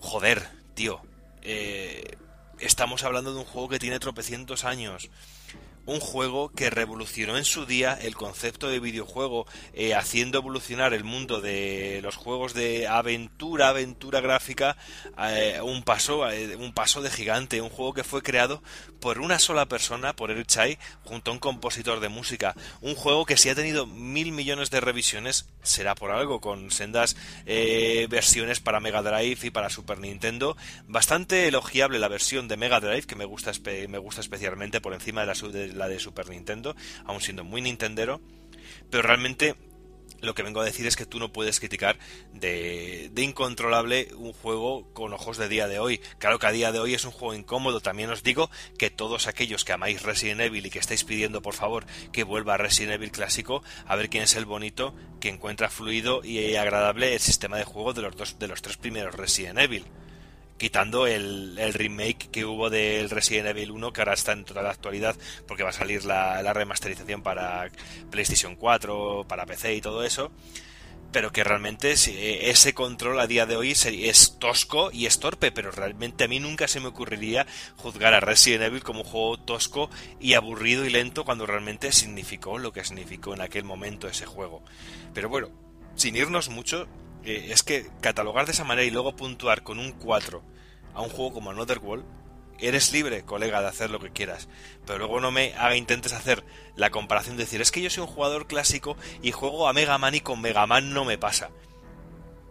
Joder, 0.01 0.49
tío. 0.75 1.01
Estamos 2.59 3.05
hablando 3.05 3.35
de 3.35 3.41
un 3.41 3.45
juego 3.45 3.69
que 3.69 3.79
tiene 3.79 3.99
tropecientos 3.99 4.65
años 4.65 5.11
un 5.86 6.01
juego 6.01 6.51
que 6.51 6.70
revolucionó 6.70 7.36
en 7.36 7.44
su 7.44 7.66
día 7.66 7.98
el 8.01 8.15
concepto 8.15 8.69
de 8.69 8.81
videojuego, 8.81 9.47
eh, 9.74 9.94
haciendo 9.94 10.39
evolucionar 10.39 10.94
el 10.94 11.05
mundo 11.05 11.40
de 11.40 12.01
los 12.02 12.16
juegos 12.16 12.55
de 12.55 12.89
aventura, 12.89 13.69
aventura 13.69 14.20
gráfica, 14.20 14.77
eh, 15.19 15.61
un 15.62 15.82
paso, 15.82 16.28
eh, 16.31 16.56
un 16.56 16.73
paso 16.73 17.02
de 17.02 17.11
gigante, 17.11 17.61
un 17.61 17.70
juego 17.70 17.93
que 17.93 18.05
fue 18.05 18.23
creado 18.23 18.62
por 19.01 19.19
una 19.20 19.39
sola 19.39 19.66
persona, 19.66 20.16
por 20.16 20.31
Eric 20.31 20.47
Chai, 20.47 20.78
junto 21.02 21.31
a 21.31 21.35
un 21.35 21.40
compositor 21.40 22.01
de 22.01 22.09
música, 22.09 22.55
un 22.81 22.94
juego 22.94 23.27
que 23.27 23.36
si 23.36 23.51
ha 23.51 23.55
tenido 23.55 23.86
mil 23.86 24.32
millones 24.32 24.70
de 24.70 24.81
revisiones 24.81 25.47
será 25.62 25.94
por 25.94 26.11
algo, 26.11 26.40
con 26.40 26.70
sendas 26.70 27.16
versiones 27.44 28.61
para 28.61 28.81
Mega 28.81 29.02
Drive 29.02 29.39
y 29.47 29.51
para 29.51 29.70
Super 29.70 29.98
Nintendo, 29.98 30.56
bastante 30.86 31.48
elogiable 31.48 31.98
la 31.98 32.09
versión 32.09 32.48
de 32.48 32.56
Mega 32.56 32.81
Drive 32.81 33.06
que 33.06 33.16
me 33.16 33.24
gusta, 33.24 33.52
me 33.89 33.98
gusta 33.98 34.20
especialmente 34.20 34.81
por 34.81 34.94
encima 34.94 35.23
de 35.23 35.27
la, 35.27 35.35
de 35.35 35.74
la 35.75 35.89
de 35.89 35.99
Super 35.99 36.29
Nintendo, 36.29 36.75
aún 37.05 37.21
siendo 37.21 37.45
muy 37.45 37.61
nintendero, 37.61 38.21
pero 38.91 39.03
realmente 39.03 39.57
lo 40.25 40.35
que 40.35 40.43
vengo 40.43 40.61
a 40.61 40.65
decir 40.65 40.87
es 40.87 40.97
que 40.97 41.07
tú 41.07 41.19
no 41.19 41.33
puedes 41.33 41.61
criticar 41.61 41.99
de, 42.33 43.11
de, 43.13 43.23
incontrolable 43.23 44.09
un 44.17 44.33
juego 44.33 44.93
con 44.93 45.13
ojos 45.13 45.37
de 45.37 45.49
día 45.49 45.69
de 45.69 45.79
hoy. 45.79 46.01
Claro 46.19 46.39
que 46.39 46.47
a 46.47 46.53
día 46.53 46.73
de 46.73 46.79
hoy 46.79 46.95
es 46.95 47.05
un 47.05 47.11
juego 47.11 47.35
incómodo. 47.35 47.81
También 47.81 48.11
os 48.11 48.23
digo 48.23 48.51
que 48.79 48.91
todos 48.91 49.27
aquellos 49.27 49.65
que 49.65 49.73
amáis 49.73 50.03
Resident 50.03 50.41
Evil 50.41 50.67
y 50.67 50.71
que 50.71 50.79
estáis 50.79 51.05
pidiendo 51.05 51.43
por 51.43 51.55
favor 51.55 51.87
que 52.13 52.25
vuelva 52.25 52.55
a 52.55 52.59
Resident 52.59 52.95
Evil 52.95 53.13
clásico, 53.13 53.63
a 53.87 53.97
ver 53.97 54.09
quién 54.09 54.25
es 54.25 54.35
el 54.35 54.47
bonito 54.47 54.95
que 55.21 55.29
encuentra 55.29 55.71
fluido 55.71 56.25
y 56.25 56.57
agradable 56.57 57.15
el 57.15 57.21
sistema 57.21 57.57
de 57.57 57.65
juego 57.65 57.93
de 57.93 58.03
los 58.03 58.17
dos 58.17 58.39
de 58.39 58.49
los 58.49 58.63
tres 58.63 58.77
primeros 58.77 59.15
Resident 59.15 59.59
Evil 59.59 59.85
quitando 60.56 61.06
el, 61.06 61.56
remake 61.74 62.28
que 62.31 62.44
hubo 62.44 62.70
del 62.70 63.10
Resident 63.10 63.48
Evil 63.48 63.70
1 63.72 63.93
que 63.93 64.01
ahora 64.01 64.14
está 64.14 64.32
en 64.32 64.44
toda 64.44 64.62
la 64.62 64.70
actualidad 64.70 65.16
porque 65.47 65.62
va 65.62 65.70
a 65.70 65.72
salir 65.72 66.05
la, 66.05 66.43
la, 66.43 66.52
remasterización 66.52 67.22
para 67.22 67.70
PlayStation 68.10 68.56
4, 68.56 69.26
para 69.28 69.47
PC 69.47 69.74
y 69.74 69.81
todo 69.81 70.05
eso 70.05 70.31
pero 71.14 71.31
que 71.31 71.44
realmente 71.44 71.93
ese 71.93 72.74
control 72.74 73.20
a 73.20 73.28
día 73.28 73.47
de 73.47 73.55
hoy 73.55 73.70
es 73.70 74.36
tosco 74.40 74.90
y 74.90 75.06
es 75.06 75.20
torpe, 75.20 75.52
pero 75.52 75.70
realmente 75.70 76.24
a 76.24 76.28
mí 76.28 76.40
nunca 76.40 76.66
se 76.66 76.81
me 76.81 76.89
ocurriría 76.89 77.47
juzgar 77.76 78.14
a 78.14 78.20
Resident 78.20 78.64
Evil 78.64 78.82
como 78.82 79.02
un 79.02 79.06
juego 79.06 79.39
tosco 79.39 79.90
y 80.18 80.35
aburrido 80.35 80.85
y 80.85 80.90
lento 80.90 81.24
cuando 81.24 81.47
realmente 81.47 81.93
significó 81.93 82.59
lo 82.59 82.72
que 82.72 82.85
significó 82.85 83.32
en 83.32 83.43
aquel 83.43 83.62
momento 83.62 84.09
ese 84.09 84.26
juego. 84.26 84.64
Pero 85.14 85.28
bueno, 85.28 85.51
sin 85.94 86.16
irnos 86.16 86.48
mucho, 86.48 86.89
eh, 87.25 87.49
es 87.51 87.63
que 87.63 87.87
catalogar 88.01 88.47
de 88.47 88.53
esa 88.53 88.65
manera 88.65 88.87
y 88.87 88.91
luego 88.91 89.17
puntuar 89.17 89.63
con 89.63 89.79
un 89.79 89.93
4 89.93 90.43
a 90.95 91.03
un 91.03 91.09
juego 91.09 91.35
como 91.35 91.51
Another 91.51 91.79
World, 91.79 92.05
eres 92.59 92.93
libre, 92.93 93.25
colega, 93.25 93.61
de 93.61 93.69
hacer 93.69 93.91
lo 93.91 93.99
que 93.99 94.11
quieras. 94.11 94.49
Pero 94.87 94.99
luego 94.99 95.21
no 95.21 95.31
me 95.31 95.55
haga 95.55 95.77
intentes 95.77 96.13
hacer 96.13 96.45
la 96.77 96.91
comparación 96.91 97.37
de 97.37 97.45
decir, 97.45 97.61
es 97.61 97.73
que 97.73 97.83
yo 97.83 97.91
soy 97.91 98.03
un 98.03 98.09
jugador 98.09 98.47
clásico 98.47 98.97
y 99.23 99.33
juego 99.33 99.69
a 99.69 99.73
Mega 99.73 99.99
Man 99.99 100.15
y 100.15 100.21
con 100.21 100.41
Mega 100.41 100.67
Man 100.67 100.93
no 100.93 101.05
me 101.05 101.19
pasa. 101.19 101.51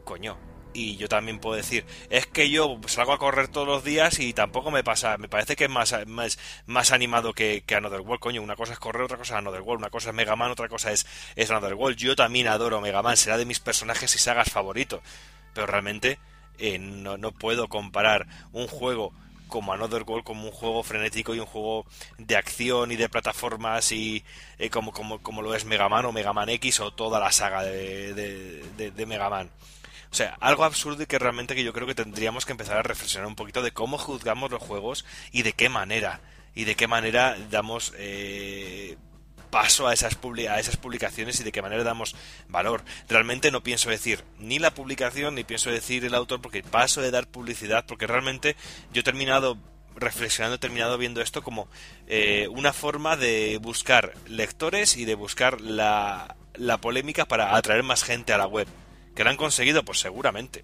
Coño, 0.03 0.37
y 0.73 0.97
yo 0.97 1.07
también 1.07 1.39
puedo 1.39 1.55
decir, 1.55 1.85
es 2.09 2.25
que 2.27 2.49
yo 2.49 2.79
salgo 2.87 3.13
a 3.13 3.19
correr 3.19 3.47
todos 3.47 3.67
los 3.67 3.83
días 3.83 4.19
y 4.19 4.33
tampoco 4.33 4.71
me 4.71 4.83
pasa, 4.83 5.17
me 5.17 5.27
parece 5.27 5.55
que 5.55 5.65
es 5.65 5.69
más, 5.69 5.95
más, 6.07 6.39
más 6.65 6.91
animado 6.91 7.33
que, 7.33 7.63
que 7.65 7.75
Another 7.75 8.01
World, 8.01 8.19
coño, 8.19 8.41
una 8.41 8.55
cosa 8.55 8.73
es 8.73 8.79
correr, 8.79 9.03
otra 9.03 9.17
cosa 9.17 9.35
es 9.35 9.37
Another 9.39 9.61
World, 9.61 9.81
una 9.81 9.89
cosa 9.89 10.09
es 10.09 10.15
Mega 10.15 10.35
Man, 10.35 10.51
otra 10.51 10.67
cosa 10.67 10.91
es, 10.91 11.05
es 11.35 11.51
Another 11.51 11.75
World, 11.75 11.97
yo 11.97 12.15
también 12.15 12.47
adoro 12.47 12.81
Mega 12.81 13.01
Man, 13.01 13.17
será 13.17 13.37
de 13.37 13.45
mis 13.45 13.59
personajes 13.59 14.13
y 14.15 14.19
sagas 14.19 14.49
favoritos, 14.49 15.01
pero 15.53 15.67
realmente 15.67 16.19
eh, 16.57 16.79
no, 16.79 17.17
no 17.17 17.31
puedo 17.31 17.67
comparar 17.67 18.27
un 18.51 18.67
juego 18.67 19.13
como 19.47 19.71
Another 19.71 20.01
World 20.01 20.23
como 20.23 20.45
un 20.45 20.51
juego 20.51 20.81
frenético 20.81 21.35
y 21.35 21.39
un 21.39 21.45
juego 21.45 21.85
de 22.17 22.35
acción 22.35 22.91
y 22.91 22.95
de 22.95 23.07
plataformas 23.07 23.91
y 23.91 24.23
eh, 24.57 24.71
como, 24.71 24.91
como, 24.91 25.21
como 25.21 25.43
lo 25.43 25.53
es 25.53 25.63
Mega 25.65 25.87
Man 25.89 26.05
o 26.05 26.11
Mega 26.11 26.33
Man 26.33 26.49
X 26.49 26.79
o 26.79 26.91
toda 26.91 27.19
la 27.19 27.31
saga 27.31 27.61
de, 27.61 28.15
de, 28.15 28.63
de, 28.77 28.89
de 28.89 29.05
Mega 29.05 29.29
Man. 29.29 29.51
O 30.13 30.15
sea, 30.15 30.37
algo 30.41 30.63
absurdo 30.63 31.01
y 31.01 31.05
que 31.07 31.17
realmente 31.17 31.55
que 31.55 31.63
yo 31.63 31.73
creo 31.73 31.87
que 31.87 31.95
tendríamos 31.95 32.45
que 32.45 32.51
empezar 32.51 32.77
a 32.77 32.83
reflexionar 32.83 33.27
un 33.27 33.33
poquito 33.33 33.63
de 33.63 33.71
cómo 33.71 33.97
juzgamos 33.97 34.51
los 34.51 34.61
juegos 34.61 35.05
y 35.31 35.41
de 35.41 35.53
qué 35.53 35.69
manera. 35.69 36.21
Y 36.53 36.65
de 36.65 36.75
qué 36.75 36.85
manera 36.85 37.35
damos 37.49 37.93
eh, 37.97 38.95
paso 39.49 39.87
a 39.87 39.93
esas, 39.93 40.19
a 40.47 40.59
esas 40.59 40.77
publicaciones 40.77 41.39
y 41.39 41.43
de 41.43 41.51
qué 41.51 41.63
manera 41.63 41.83
damos 41.83 42.15
valor. 42.47 42.83
Realmente 43.09 43.49
no 43.49 43.63
pienso 43.63 43.89
decir 43.89 44.23
ni 44.37 44.59
la 44.59 44.75
publicación 44.75 45.33
ni 45.33 45.43
pienso 45.43 45.71
decir 45.71 46.05
el 46.05 46.13
autor 46.13 46.43
porque 46.43 46.61
paso 46.61 47.01
de 47.01 47.09
dar 47.09 47.25
publicidad 47.25 47.83
porque 47.87 48.05
realmente 48.05 48.55
yo 48.91 48.99
he 48.99 49.03
terminado 49.03 49.57
reflexionando, 49.95 50.57
he 50.57 50.59
terminado 50.59 50.99
viendo 50.99 51.21
esto 51.21 51.41
como 51.41 51.67
eh, 52.05 52.47
una 52.51 52.71
forma 52.71 53.17
de 53.17 53.57
buscar 53.59 54.13
lectores 54.27 54.95
y 54.95 55.05
de 55.05 55.15
buscar 55.15 55.59
la, 55.59 56.35
la 56.53 56.77
polémica 56.77 57.25
para 57.25 57.55
atraer 57.55 57.81
más 57.81 58.03
gente 58.03 58.31
a 58.31 58.37
la 58.37 58.45
web. 58.45 58.67
¿Que 59.15 59.23
lo 59.23 59.29
han 59.29 59.37
conseguido? 59.37 59.83
Pues 59.83 59.99
seguramente. 59.99 60.63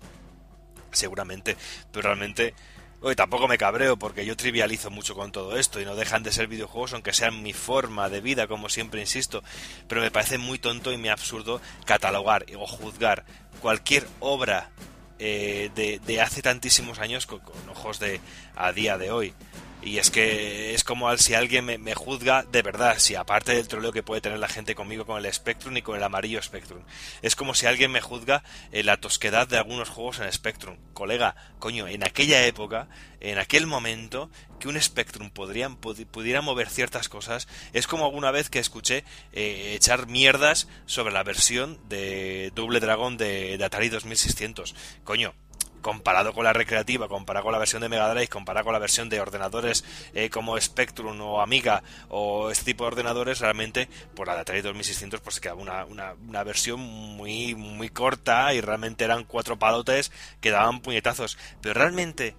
Seguramente. 0.92 1.56
Pero 1.92 2.08
realmente. 2.08 2.54
Oye, 3.02 3.16
tampoco 3.16 3.48
me 3.48 3.58
cabreo 3.58 3.98
porque 3.98 4.26
yo 4.26 4.36
trivializo 4.36 4.92
mucho 4.92 5.16
con 5.16 5.32
todo 5.32 5.58
esto 5.58 5.80
y 5.80 5.86
no 5.86 5.96
dejan 5.96 6.22
de 6.22 6.34
ser 6.34 6.48
videojuegos 6.48 6.92
aunque 6.92 7.14
sean 7.14 7.42
mi 7.42 7.54
forma 7.54 8.10
de 8.10 8.20
vida, 8.20 8.48
como 8.48 8.68
siempre 8.68 9.00
insisto. 9.00 9.42
Pero 9.88 10.02
me 10.02 10.12
parece 10.12 10.38
muy 10.38 10.60
tonto 10.60 10.92
y 10.92 10.98
muy 10.98 11.08
absurdo 11.08 11.62
catalogar 11.86 12.46
o 12.58 12.68
juzgar 12.68 13.24
cualquier 13.62 14.06
obra 14.20 14.72
eh, 15.18 15.70
de, 15.76 16.22
hace 16.22 16.42
tantísimos 16.42 17.00
años 17.00 17.26
con 17.26 17.42
ojos 17.70 18.00
de 18.00 18.20
a 18.56 18.74
día 18.74 18.98
de 18.98 19.12
hoy. 19.12 19.34
Y 19.82 19.98
es 19.98 20.12
que 20.12 20.74
es 20.74 20.84
como 20.84 21.16
si 21.18 21.34
alguien 21.36 21.66
me, 21.66 21.96
juzga 21.96 22.44
de 22.44 22.62
verdad, 22.62 23.00
si 23.00 23.16
aparte 23.16 23.54
del 23.54 23.70
troleo 23.70 23.94
que 23.94 24.04
puede 24.04 24.20
tener 24.20 24.38
la 24.38 24.50
gente 24.50 24.76
conmigo 24.76 25.06
con 25.06 25.24
el 25.24 25.34
Spectrum 25.34 25.78
y 25.78 25.82
con 25.82 25.96
el 25.96 26.04
amarillo 26.04 26.42
Spectrum. 26.42 26.82
Es 27.22 27.38
como 27.38 27.54
si 27.54 27.66
alguien 27.66 27.92
me 27.92 28.02
juzga 28.02 28.44
eh, 28.74 28.84
la 28.84 28.98
tosquedad 28.98 29.48
de 29.48 29.58
algunos 29.58 29.88
juegos 29.88 30.20
en 30.20 30.32
Spectrum. 30.32 30.76
Colega, 30.94 31.36
coño, 31.60 31.88
en 31.88 32.04
aquella 32.04 32.46
época, 32.46 32.90
en 33.22 33.38
aquel 33.38 33.68
momento, 33.68 34.30
que 34.60 34.68
un 34.68 34.80
Spectrum 34.80 35.30
podrían, 35.30 35.78
pudiera 35.78 36.42
mover 36.42 36.70
ciertas 36.70 37.08
cosas, 37.08 37.48
es 37.72 37.88
como 37.88 38.06
alguna 38.06 38.32
vez 38.32 38.50
que 38.50 38.60
escuché 38.60 39.06
eh, 39.32 39.74
echar 39.76 40.08
mierdas 40.08 40.68
sobre 40.88 41.14
la 41.14 41.24
versión 41.24 41.80
de 41.88 42.52
Double 42.54 42.82
Dragon 42.82 43.16
de, 43.16 43.58
de 43.58 43.64
Atari 43.64 43.88
2600. 43.88 44.76
Coño, 45.06 45.34
comparado 45.82 46.34
con 46.34 46.44
la 46.44 46.54
recreativa, 46.54 47.08
comparado 47.08 47.44
con 47.46 47.52
la 47.52 47.60
versión 47.60 47.82
de 47.82 47.90
Mega 47.90 48.10
Drive, 48.10 48.28
comparado 48.28 48.66
con 48.66 48.74
la 48.74 48.80
versión 48.80 49.10
de 49.10 49.20
ordenadores 49.20 49.84
eh, 50.14 50.30
como 50.30 50.60
Spectrum 50.60 51.20
o 51.22 51.42
Amiga 51.42 51.84
o 52.10 52.50
este 52.52 52.66
tipo 52.66 52.84
de 52.84 52.90
ordenadores, 52.90 53.40
realmente 53.40 53.90
por 54.16 54.28
la 54.28 54.36
de 54.36 54.42
Atari 54.42 54.62
2600 54.62 55.22
pues 55.22 55.40
quedaba 55.40 55.62
una, 55.62 55.86
una, 55.86 56.14
una, 56.28 56.44
versión 56.44 56.80
muy, 56.80 57.56
muy 57.56 57.90
corta 57.90 58.54
y 58.54 58.62
realmente 58.62 59.04
eran 59.04 59.24
cuatro 59.24 59.58
palotes 59.58 60.12
que 60.42 60.52
daban 60.52 60.82
puñetazos. 60.82 61.38
Pero 61.62 61.74
realmente 61.74 62.36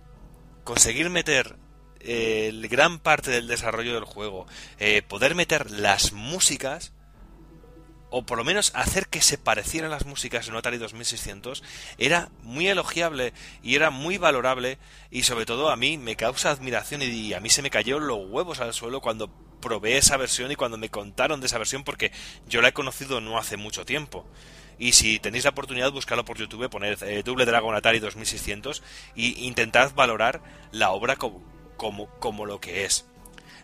conseguir 0.65 1.11
meter 1.11 1.57
eh, 2.01 2.53
gran 2.71 2.99
parte 2.99 3.31
del 3.31 3.47
desarrollo 3.47 3.95
del 3.95 4.05
juego, 4.05 4.47
eh, 4.79 5.03
poder 5.03 5.35
meter 5.35 5.71
las 5.71 6.13
músicas, 6.13 6.93
o 8.11 8.23
por 8.23 8.39
lo 8.39 8.45
menos 8.45 8.73
hacer 8.75 9.07
que 9.07 9.23
se 9.23 9.39
parecieran 9.39 9.91
las 9.91 10.05
músicas 10.05 10.47
en 10.49 10.57
Atari 10.57 10.79
2600, 10.79 11.63
era 11.99 12.29
muy 12.43 12.69
elogiable 12.69 13.33
y 13.63 13.77
era 13.77 13.91
muy 13.91 14.19
valorable 14.19 14.79
y 15.11 15.23
sobre 15.23 15.47
todo 15.47 15.71
a 15.71 15.77
mí 15.77 15.97
me 15.97 16.17
causa 16.17 16.51
admiración 16.51 17.03
y 17.03 17.33
a 17.33 17.41
mí 17.41 17.49
se 17.51 17.63
me 17.63 17.71
cayó 17.71 17.99
los 17.99 18.19
huevos 18.29 18.61
al 18.61 18.75
suelo 18.75 19.01
cuando 19.01 19.31
probé 19.61 19.97
esa 19.97 20.17
versión 20.17 20.51
y 20.51 20.57
cuando 20.57 20.79
me 20.79 20.89
contaron 20.89 21.41
de 21.41 21.47
esa 21.47 21.59
versión 21.59 21.85
porque 21.85 22.13
yo 22.49 22.63
la 22.63 22.69
he 22.69 22.73
conocido 22.73 23.21
no 23.21 23.39
hace 23.39 23.57
mucho 23.57 23.85
tiempo. 23.85 24.27
Y 24.79 24.93
si 24.93 25.19
tenéis 25.19 25.45
la 25.45 25.51
oportunidad, 25.51 25.93
buscarlo 25.93 26.25
por 26.25 26.39
YouTube, 26.39 26.71
poned 26.71 27.03
eh, 27.03 27.23
Double 27.23 27.45
Dragon 27.45 27.75
Atari 27.75 27.99
2600 27.99 28.83
y 29.15 29.47
intentad 29.47 29.95
valorar 29.95 30.43
la 30.73 30.91
obra 30.91 31.17
como, 31.17 31.43
como, 31.77 32.09
como 32.19 32.47
lo 32.47 32.61
que 32.61 32.87
es. 32.87 33.05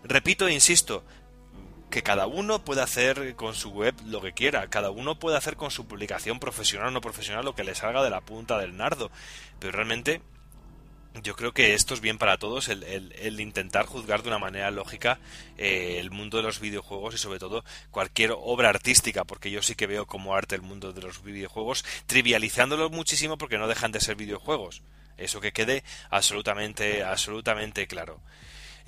Repito 0.05 0.47
e 0.47 0.53
insisto, 0.53 1.05
que 1.91 2.03
cada 2.03 2.27
uno 2.27 2.65
puede 2.65 2.83
hacer 2.83 3.35
con 3.37 3.55
su 3.55 3.71
web 3.71 3.95
lo 4.07 4.21
que 4.21 4.33
quiera, 4.33 4.69
cada 4.69 4.91
uno 4.91 5.19
puede 5.19 5.37
hacer 5.37 5.57
con 5.57 5.71
su 5.71 5.87
publicación 5.87 6.41
profesional 6.41 6.89
o 6.89 6.91
no 6.91 7.01
profesional 7.01 7.45
lo 7.45 7.55
que 7.55 7.65
le 7.65 7.75
salga 7.75 8.03
de 8.03 8.11
la 8.11 8.21
punta 8.21 8.59
del 8.59 8.77
nardo, 8.77 9.11
pero 9.61 9.73
realmente 9.73 10.21
yo 11.23 11.35
creo 11.35 11.53
que 11.53 11.75
esto 11.75 11.95
es 11.95 12.01
bien 12.01 12.19
para 12.19 12.37
todos, 12.37 12.69
el, 12.69 13.41
intentar 13.41 13.87
juzgar 13.87 14.23
de 14.23 14.29
una 14.29 14.39
manera 14.39 14.71
lógica 14.71 15.19
eh, 15.57 15.97
el 15.99 16.11
mundo 16.11 16.37
de 16.37 16.43
los 16.43 16.61
videojuegos 16.61 17.15
y 17.15 17.19
sobre 17.19 17.39
todo 17.39 17.65
cualquier 17.91 18.33
obra 18.37 18.69
artística, 18.69 19.25
porque 19.25 19.51
yo 19.51 19.63
sí 19.63 19.75
que 19.75 19.87
veo 19.87 20.07
como 20.07 20.35
arte 20.35 20.55
el 20.55 20.63
mundo 20.63 20.93
de 20.93 21.03
los 21.03 21.23
videojuegos, 21.23 21.85
trivializándolo 22.07 22.91
muchísimo 22.91 23.39
porque 23.39 23.59
no 23.59 23.69
dejan 23.69 23.93
de 23.93 24.01
ser 24.01 24.17
videojuegos. 24.17 24.83
Eso 25.17 25.41
que 25.41 25.53
quede 25.53 25.83
absolutamente, 26.11 27.03
absolutamente 27.03 27.87
claro. 27.87 28.21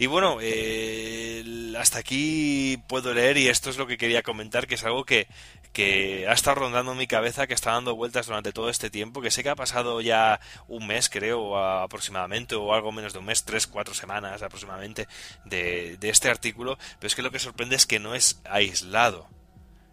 Y 0.00 0.06
bueno, 0.06 0.38
eh, 0.40 1.74
hasta 1.76 1.98
aquí 1.98 2.80
puedo 2.86 3.12
leer 3.12 3.36
y 3.36 3.48
esto 3.48 3.68
es 3.68 3.78
lo 3.78 3.88
que 3.88 3.98
quería 3.98 4.22
comentar, 4.22 4.68
que 4.68 4.76
es 4.76 4.84
algo 4.84 5.04
que, 5.04 5.26
que 5.72 6.28
ha 6.28 6.32
estado 6.34 6.60
rondando 6.60 6.94
mi 6.94 7.08
cabeza, 7.08 7.48
que 7.48 7.54
está 7.54 7.72
dando 7.72 7.96
vueltas 7.96 8.28
durante 8.28 8.52
todo 8.52 8.70
este 8.70 8.90
tiempo, 8.90 9.20
que 9.20 9.32
sé 9.32 9.42
que 9.42 9.48
ha 9.48 9.56
pasado 9.56 10.00
ya 10.00 10.38
un 10.68 10.86
mes, 10.86 11.08
creo, 11.08 11.58
aproximadamente, 11.58 12.54
o 12.54 12.72
algo 12.72 12.92
menos 12.92 13.12
de 13.12 13.18
un 13.18 13.24
mes, 13.24 13.44
tres, 13.44 13.66
cuatro 13.66 13.92
semanas 13.92 14.40
aproximadamente, 14.40 15.08
de, 15.44 15.96
de 15.96 16.10
este 16.10 16.30
artículo, 16.30 16.78
pero 17.00 17.08
es 17.08 17.16
que 17.16 17.22
lo 17.22 17.32
que 17.32 17.40
sorprende 17.40 17.74
es 17.74 17.84
que 17.84 17.98
no 17.98 18.14
es 18.14 18.40
aislado 18.44 19.28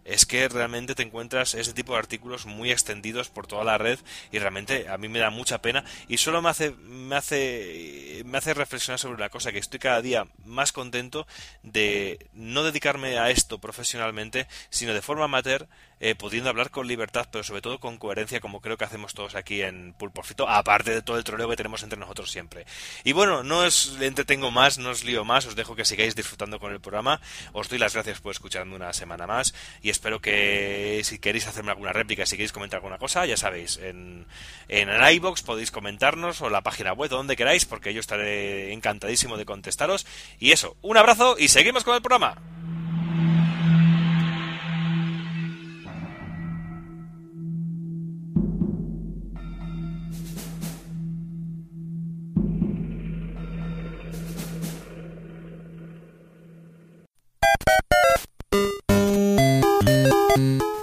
es 0.06 0.24
que 0.26 0.48
realmente 0.48 0.94
te 0.94 1.02
encuentras 1.02 1.54
ese 1.54 1.72
tipo 1.72 1.92
de 1.92 1.98
artículos 1.98 2.46
muy 2.46 2.70
extendidos 2.70 3.28
por 3.28 3.46
toda 3.46 3.64
la 3.64 3.78
red 3.78 3.98
y 4.32 4.38
realmente 4.38 4.88
a 4.88 4.98
mí 4.98 5.08
me 5.08 5.18
da 5.18 5.30
mucha 5.30 5.60
pena 5.60 5.84
y 6.08 6.18
solo 6.18 6.42
me 6.42 6.50
hace 6.50 6.70
me 6.70 7.16
hace 7.16 8.22
me 8.24 8.38
hace 8.38 8.54
reflexionar 8.54 8.98
sobre 8.98 9.16
una 9.16 9.28
cosa 9.28 9.52
que 9.52 9.58
estoy 9.58 9.80
cada 9.80 10.00
día 10.02 10.26
más 10.44 10.72
contento 10.72 11.26
de 11.62 12.28
no 12.32 12.62
dedicarme 12.62 13.18
a 13.18 13.30
esto 13.30 13.58
profesionalmente 13.58 14.46
sino 14.70 14.94
de 14.94 15.02
forma 15.02 15.24
amateur 15.24 15.68
eh, 16.00 16.14
pudiendo 16.14 16.50
hablar 16.50 16.70
con 16.70 16.86
libertad, 16.86 17.28
pero 17.30 17.44
sobre 17.44 17.62
todo 17.62 17.78
con 17.78 17.96
coherencia, 17.98 18.40
como 18.40 18.60
creo 18.60 18.76
que 18.76 18.84
hacemos 18.84 19.14
todos 19.14 19.34
aquí 19.34 19.62
en 19.62 19.94
Pulporfito, 19.94 20.48
aparte 20.48 20.90
de 20.90 21.02
todo 21.02 21.16
el 21.16 21.24
troleo 21.24 21.48
que 21.48 21.56
tenemos 21.56 21.82
entre 21.82 21.98
nosotros 21.98 22.30
siempre. 22.30 22.66
Y 23.04 23.12
bueno, 23.12 23.42
no 23.42 23.60
os 23.60 23.96
entretengo 24.00 24.50
más, 24.50 24.78
no 24.78 24.90
os 24.90 25.04
lío 25.04 25.24
más, 25.24 25.46
os 25.46 25.56
dejo 25.56 25.74
que 25.74 25.84
sigáis 25.84 26.14
disfrutando 26.14 26.60
con 26.60 26.72
el 26.72 26.80
programa. 26.80 27.20
Os 27.52 27.68
doy 27.68 27.78
las 27.78 27.94
gracias 27.94 28.20
por 28.20 28.32
escucharme 28.32 28.76
una 28.76 28.92
semana 28.92 29.26
más 29.26 29.54
y 29.82 29.90
espero 29.90 30.20
que 30.20 31.00
si 31.04 31.18
queréis 31.18 31.46
hacerme 31.46 31.70
alguna 31.70 31.92
réplica, 31.92 32.26
si 32.26 32.36
queréis 32.36 32.52
comentar 32.52 32.78
alguna 32.78 32.98
cosa, 32.98 33.24
ya 33.26 33.36
sabéis, 33.36 33.78
en, 33.78 34.26
en 34.68 34.88
el 34.88 35.14
iBox 35.14 35.42
podéis 35.42 35.70
comentarnos 35.70 36.40
o 36.42 36.50
la 36.50 36.62
página 36.62 36.92
web, 36.92 37.10
donde 37.10 37.36
queráis, 37.36 37.64
porque 37.64 37.94
yo 37.94 38.00
estaré 38.00 38.72
encantadísimo 38.72 39.36
de 39.36 39.46
contestaros. 39.46 40.06
Y 40.38 40.52
eso, 40.52 40.76
un 40.82 40.96
abrazo 40.96 41.36
y 41.38 41.48
seguimos 41.48 41.84
con 41.84 41.94
el 41.94 42.02
programa. 42.02 42.55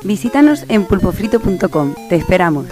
Visítanos 0.03 0.65
en 0.69 0.85
pulpofrito.com. 0.85 1.95
Te 2.09 2.15
esperamos. 2.15 2.67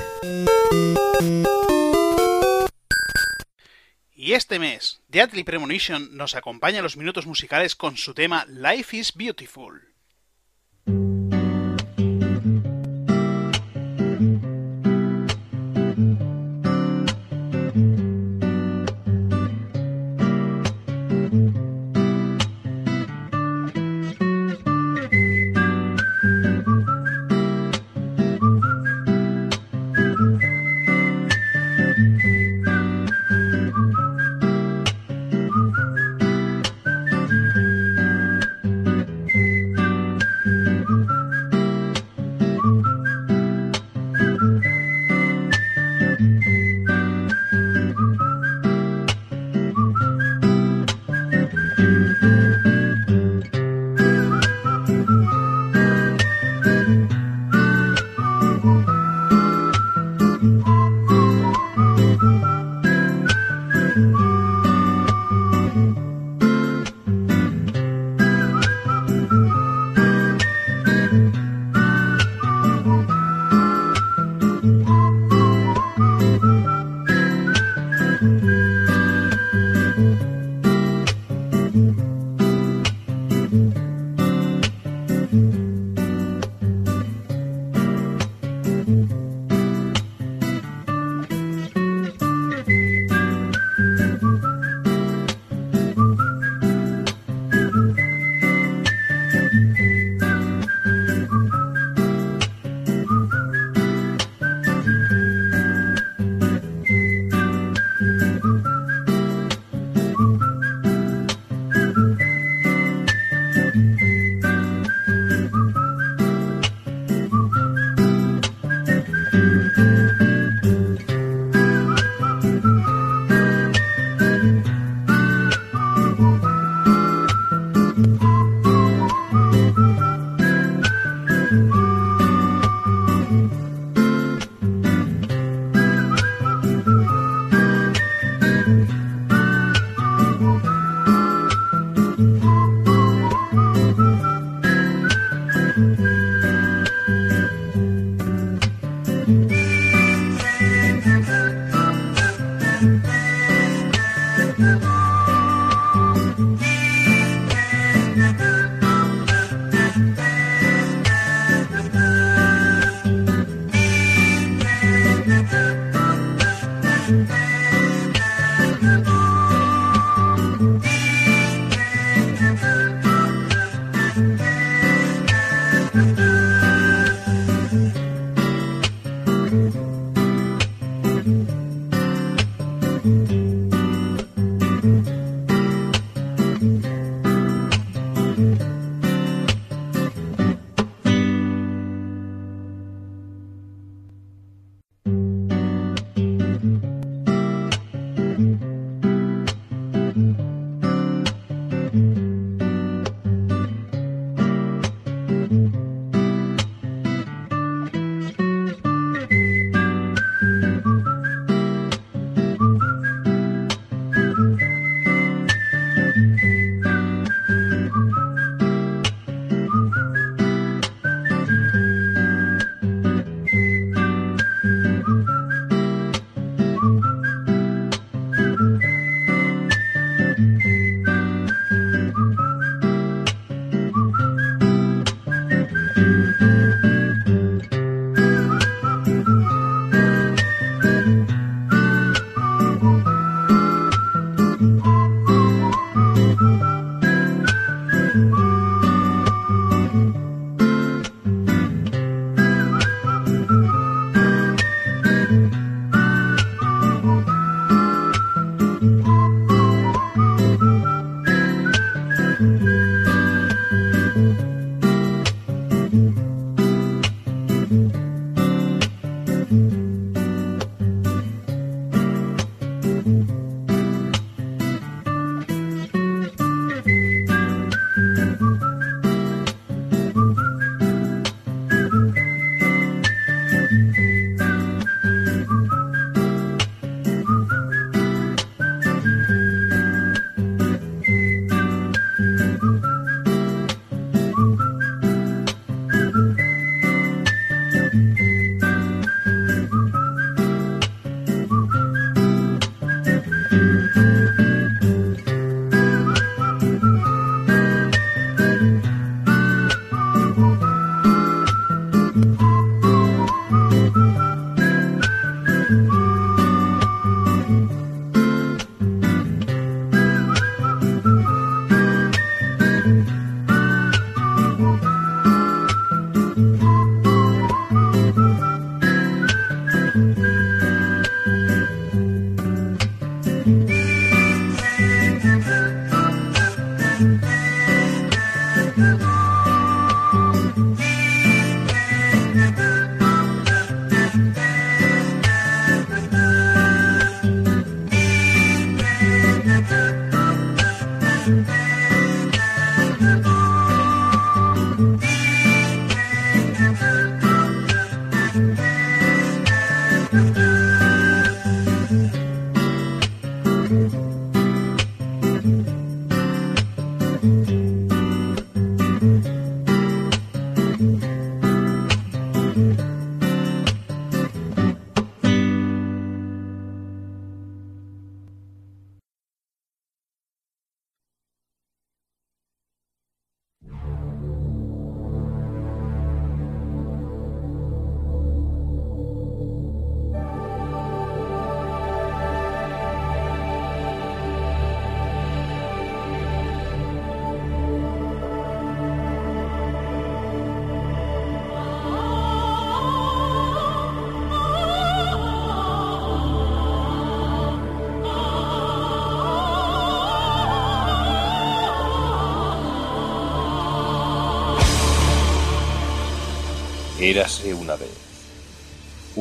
Y 4.13 4.33
este 4.33 4.59
mes, 4.59 5.01
Deadly 5.07 5.43
Premonition 5.43 6.15
nos 6.15 6.35
acompaña 6.35 6.79
a 6.79 6.83
los 6.83 6.95
minutos 6.97 7.25
musicales 7.25 7.75
con 7.75 7.97
su 7.97 8.13
tema 8.13 8.45
Life 8.47 8.95
is 8.95 9.13
Beautiful. 9.15 9.81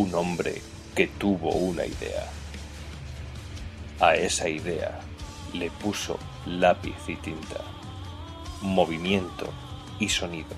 Un 0.01 0.15
hombre 0.15 0.63
que 0.95 1.09
tuvo 1.09 1.51
una 1.51 1.85
idea. 1.85 2.27
A 4.01 4.15
esa 4.15 4.49
idea 4.49 4.99
le 5.53 5.71
puso 5.71 6.19
lápiz 6.47 6.97
y 7.07 7.17
tinta, 7.17 7.61
movimiento 8.63 9.53
y 9.99 10.09
sonido. 10.09 10.57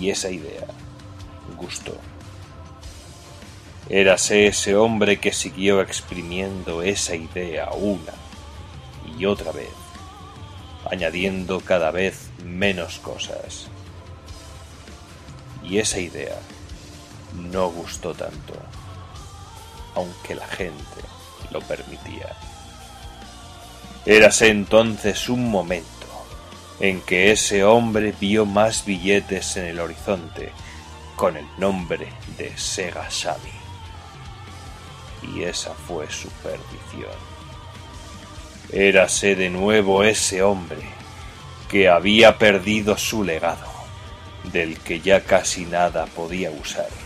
Y 0.00 0.08
esa 0.08 0.30
idea 0.30 0.66
gustó. 1.58 1.94
Érase 3.90 4.46
ese 4.46 4.76
hombre 4.76 5.20
que 5.20 5.34
siguió 5.34 5.82
exprimiendo 5.82 6.82
esa 6.82 7.16
idea 7.16 7.70
una 7.72 8.14
y 9.18 9.26
otra 9.26 9.52
vez, 9.52 9.74
añadiendo 10.90 11.60
cada 11.60 11.90
vez 11.90 12.30
menos 12.42 12.98
cosas. 12.98 13.66
Y 15.62 15.78
esa 15.78 16.00
idea 16.00 16.38
no 17.34 17.68
gustó 17.68 18.14
tanto, 18.14 18.54
aunque 19.94 20.34
la 20.34 20.46
gente 20.46 21.00
lo 21.50 21.60
permitía. 21.60 22.34
Érase 24.06 24.48
entonces 24.48 25.28
un 25.28 25.50
momento 25.50 25.88
en 26.80 27.00
que 27.00 27.30
ese 27.30 27.64
hombre 27.64 28.14
vio 28.20 28.44
más 28.44 28.84
billetes 28.84 29.56
en 29.56 29.66
el 29.66 29.80
horizonte 29.80 30.52
con 31.16 31.36
el 31.36 31.46
nombre 31.58 32.08
de 32.36 32.56
Sega 32.56 33.10
Sammy. 33.10 33.50
Y 35.22 35.42
esa 35.44 35.72
fue 35.72 36.10
su 36.10 36.28
perdición. 36.28 37.14
Érase 38.70 39.36
de 39.36 39.48
nuevo 39.50 40.02
ese 40.02 40.42
hombre 40.42 40.82
que 41.70 41.88
había 41.88 42.38
perdido 42.38 42.98
su 42.98 43.24
legado, 43.24 43.72
del 44.52 44.78
que 44.80 45.00
ya 45.00 45.22
casi 45.22 45.64
nada 45.64 46.06
podía 46.06 46.50
usar 46.50 47.03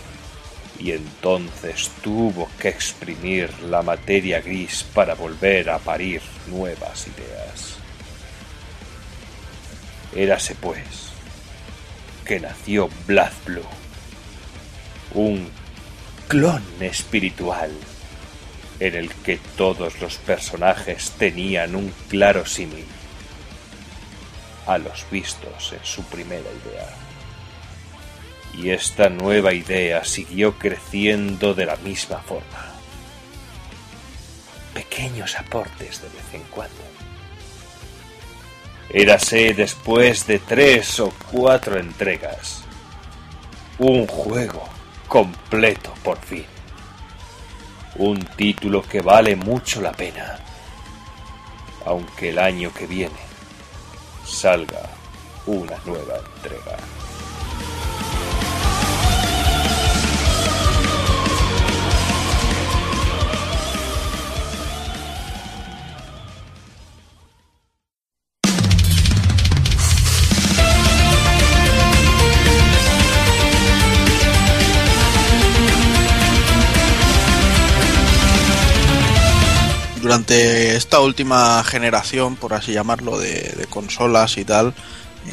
y 0.79 0.93
entonces 0.93 1.91
tuvo 2.03 2.49
que 2.59 2.69
exprimir 2.69 3.53
la 3.63 3.83
materia 3.83 4.41
gris 4.41 4.85
para 4.95 5.15
volver 5.15 5.71
a 5.71 5.79
parir 5.79 6.23
nuevas 6.47 7.07
ideas. 7.09 7.77
Érase 10.15 10.55
pues 10.55 11.11
que 12.25 12.39
nació 12.39 12.89
Blood 13.07 13.33
Blue, 13.45 13.63
un 15.15 15.51
clon 16.29 16.63
espiritual 16.81 17.73
en 18.81 18.95
el 18.95 19.11
que 19.11 19.39
todos 19.57 20.01
los 20.01 20.17
personajes 20.19 21.11
tenían 21.19 21.75
un 21.75 21.93
claro 22.09 22.47
símil 22.47 22.85
a 24.67 24.79
los 24.79 25.05
vistos 25.11 25.73
en 25.73 25.85
su 25.85 26.05
primera 26.05 26.43
idea 26.43 26.98
y 28.55 28.70
esta 28.70 29.09
nueva 29.09 29.53
idea 29.53 30.05
siguió 30.05 30.59
creciendo 30.59 31.55
de 31.55 31.66
la 31.66 31.77
misma 31.77 32.19
forma. 32.19 32.66
Pequeños 34.75 35.37
aportes 35.37 36.03
de 36.03 36.09
vez 36.09 36.35
en 36.35 36.43
cuando. 36.45 36.77
Érase 38.91 39.53
después 39.55 40.27
de 40.27 40.39
tres 40.39 40.99
o 41.01 41.12
cuatro 41.31 41.79
entregas. 41.79 42.62
Un 43.79 44.07
juego 44.07 44.66
completo 45.07 45.93
por 46.03 46.19
fin. 46.19 46.47
Un 47.97 48.19
título 48.37 48.83
que 48.83 49.03
vale 49.03 49.37
mucho 49.37 49.81
la 49.81 49.93
pena. 49.93 50.39
Aunque 51.85 52.31
el 52.31 52.39
año 52.39 52.73
que 52.73 52.87
viene 52.87 53.20
salga 54.25 54.83
una 55.47 55.77
nueva 55.85 56.19
entrega. 56.19 56.77
Durante 80.09 80.74
esta 80.74 81.01
última 81.01 81.62
generación, 81.64 82.36
por 82.36 82.55
así 82.55 82.72
llamarlo, 82.72 83.18
de, 83.18 83.66
consolas 83.68 84.39
y 84.39 84.44
tal, 84.47 84.72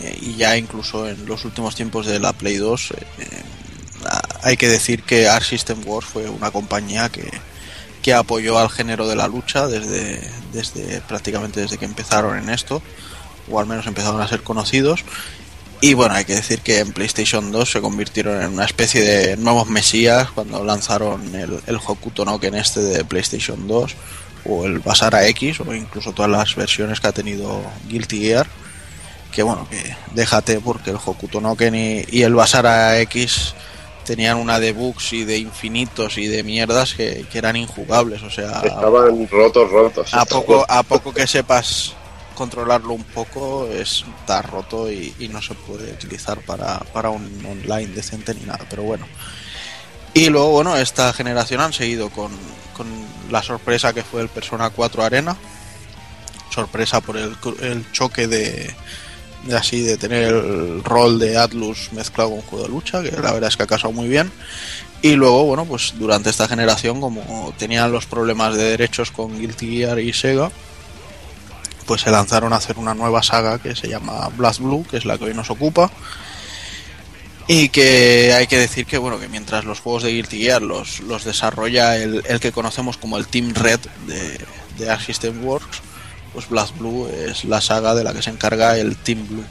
eh, 0.01 0.19
y 0.21 0.35
ya 0.35 0.57
incluso 0.57 1.07
en 1.07 1.25
los 1.25 1.45
últimos 1.45 1.75
tiempos 1.75 2.05
de 2.05 2.19
la 2.19 2.33
Play 2.33 2.57
2, 2.57 2.91
eh, 2.91 2.95
hay 4.43 4.57
que 4.57 4.67
decir 4.67 5.03
que 5.03 5.29
Art 5.29 5.45
System 5.45 5.79
Wars 5.85 6.05
fue 6.05 6.29
una 6.29 6.51
compañía 6.51 7.07
que, 7.07 7.31
que 8.01 8.13
apoyó 8.13 8.59
al 8.59 8.69
género 8.69 9.07
de 9.07 9.15
la 9.15 9.29
lucha 9.29 9.67
desde, 9.67 10.19
desde 10.51 10.99
prácticamente 11.07 11.61
desde 11.61 11.77
que 11.77 11.85
empezaron 11.85 12.37
en 12.37 12.49
esto, 12.49 12.81
o 13.49 13.61
al 13.61 13.67
menos 13.67 13.87
empezaron 13.87 14.19
a 14.19 14.27
ser 14.27 14.43
conocidos. 14.43 15.05
Y 15.79 15.93
bueno, 15.93 16.15
hay 16.15 16.25
que 16.25 16.35
decir 16.35 16.59
que 16.59 16.79
en 16.79 16.91
PlayStation 16.91 17.49
2 17.49 17.71
se 17.71 17.79
convirtieron 17.79 18.41
en 18.41 18.51
una 18.51 18.65
especie 18.65 19.01
de 19.01 19.37
nuevos 19.37 19.69
mesías 19.69 20.31
cuando 20.31 20.65
lanzaron 20.65 21.33
el, 21.33 21.61
el 21.65 21.75
Hokuto 21.77 22.25
no 22.25 22.41
Ken 22.41 22.55
este 22.55 22.81
de 22.81 23.05
PlayStation 23.05 23.69
2 23.69 23.95
o 24.45 24.65
el 24.65 24.79
Basara 24.79 25.27
X 25.27 25.59
o 25.61 25.73
incluso 25.73 26.13
todas 26.13 26.31
las 26.31 26.55
versiones 26.55 26.99
que 26.99 27.07
ha 27.07 27.11
tenido 27.11 27.61
Guilty 27.87 28.19
Gear. 28.19 28.47
Que 29.31 29.43
bueno, 29.43 29.67
que 29.69 29.95
déjate 30.13 30.59
porque 30.61 30.91
el 30.91 30.97
Hokuto 31.03 31.41
no 31.41 31.55
Ken 31.57 31.75
y, 31.75 32.05
y 32.09 32.21
el 32.23 32.33
Basara 32.35 32.99
X 33.01 33.53
tenían 34.05 34.37
una 34.37 34.59
de 34.59 34.71
bugs 34.71 35.11
y 35.13 35.25
de 35.25 35.37
infinitos 35.39 36.17
y 36.17 36.27
de 36.27 36.43
mierdas 36.43 36.93
que, 36.93 37.25
que 37.29 37.37
eran 37.37 37.55
injugables. 37.55 38.21
O 38.23 38.29
sea, 38.29 38.61
Estaban 38.63 39.27
rotos, 39.27 39.69
rotos. 39.69 40.13
a 40.13 40.23
poco, 40.25 40.65
a 40.69 40.83
poco 40.83 41.13
que 41.13 41.27
sepas 41.27 41.93
controlarlo 42.35 42.93
un 42.93 43.03
poco, 43.03 43.67
es, 43.73 44.05
está 44.19 44.41
roto 44.41 44.91
y, 44.91 45.13
y 45.19 45.27
no 45.27 45.41
se 45.41 45.53
puede 45.55 45.91
utilizar 45.91 46.39
para, 46.39 46.79
para 46.93 47.09
un 47.09 47.45
online 47.45 47.93
decente 47.93 48.33
ni 48.33 48.41
nada. 48.41 48.65
Pero 48.69 48.83
bueno. 48.83 49.05
Y 50.15 50.29
luego, 50.29 50.49
bueno, 50.51 50.77
esta 50.77 51.11
generación 51.11 51.59
han 51.59 51.73
seguido 51.73 52.09
con, 52.09 52.31
con 52.75 52.87
la 53.29 53.43
sorpresa 53.43 53.91
que 53.91 54.01
fue 54.01 54.21
el 54.21 54.29
Persona 54.29 54.69
4 54.69 55.03
Arena. 55.03 55.35
Sorpresa 56.49 57.01
por 57.01 57.17
el, 57.17 57.35
el 57.61 57.91
choque 57.91 58.25
de, 58.25 58.73
así 59.53 59.81
de 59.81 59.97
tener 59.97 60.33
el 60.33 60.81
rol 60.85 61.19
de 61.19 61.37
Atlus 61.37 61.91
mezclado 61.91 62.29
con 62.29 62.41
juego 62.43 62.63
de 62.63 62.71
lucha, 62.71 63.03
que 63.03 63.11
la 63.11 63.33
verdad 63.33 63.49
es 63.49 63.57
que 63.57 63.63
ha 63.63 63.67
casado 63.67 63.91
muy 63.91 64.07
bien. 64.07 64.31
Y 65.01 65.15
luego, 65.15 65.43
bueno, 65.43 65.65
pues 65.65 65.93
durante 65.99 66.29
esta 66.29 66.47
generación, 66.47 67.01
como 67.01 67.53
tenían 67.57 67.91
los 67.91 68.05
problemas 68.05 68.55
de 68.55 68.63
derechos 68.63 69.11
con 69.11 69.37
Guilty 69.37 69.79
Gear 69.79 69.99
y 69.99 70.13
Sega, 70.13 70.49
pues 71.85 72.03
se 72.03 72.09
lanzaron 72.09 72.53
a 72.53 72.55
hacer 72.55 72.77
una 72.77 72.93
nueva 72.93 73.21
saga 73.21 73.59
que 73.59 73.75
se 73.75 73.89
llama 73.89 74.29
Blast 74.37 74.61
Blue, 74.61 74.87
que 74.89 74.95
es 74.95 75.03
la 75.03 75.17
que 75.17 75.25
hoy 75.25 75.33
nos 75.33 75.49
ocupa. 75.49 75.91
Y 77.47 77.69
que 77.69 78.33
hay 78.33 78.47
que 78.47 78.57
decir 78.57 78.85
que, 78.85 78.97
bueno, 78.97 79.19
que 79.19 79.27
mientras 79.27 79.65
los 79.65 79.79
juegos 79.79 80.03
de 80.03 80.11
Guilty 80.11 80.39
Gear 80.39 80.61
los, 80.61 81.01
los 81.01 81.23
desarrolla 81.23 81.97
el, 81.97 82.23
el 82.27 82.39
que 82.39 82.51
conocemos 82.51 82.97
como 82.97 83.17
el 83.17 83.27
Team 83.27 83.53
Red 83.53 83.81
de, 84.07 84.39
de 84.77 84.89
Arc 84.89 85.01
System 85.01 85.45
Works, 85.45 85.81
pues 86.33 86.49
Blast 86.49 86.77
Blue 86.77 87.07
es 87.07 87.45
la 87.45 87.61
saga 87.61 87.93
de 87.93 88.03
la 88.03 88.13
que 88.13 88.21
se 88.21 88.31
encarga 88.31 88.77
el 88.77 88.95
Team 88.97 89.27
Blue. 89.27 89.45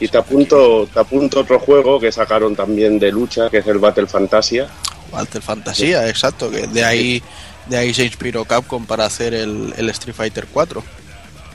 Y 0.00 0.08
te 0.08 0.18
apunto, 0.18 0.88
te 0.92 1.00
apunto 1.00 1.40
otro 1.40 1.58
juego 1.58 2.00
que 2.00 2.10
sacaron 2.10 2.56
también 2.56 2.98
de 2.98 3.12
lucha, 3.12 3.50
que 3.50 3.58
es 3.58 3.66
el 3.66 3.78
Battle 3.78 4.06
Fantasia. 4.06 4.68
Battle 5.12 5.40
Fantasía, 5.40 6.08
exacto, 6.08 6.50
que 6.50 6.66
de 6.66 6.84
ahí 6.84 7.22
de 7.66 7.76
ahí 7.76 7.92
se 7.92 8.04
inspiró 8.04 8.44
Capcom 8.44 8.86
para 8.86 9.04
hacer 9.04 9.34
el, 9.34 9.74
el 9.76 9.88
Street 9.90 10.14
Fighter 10.14 10.46
4. 10.52 10.82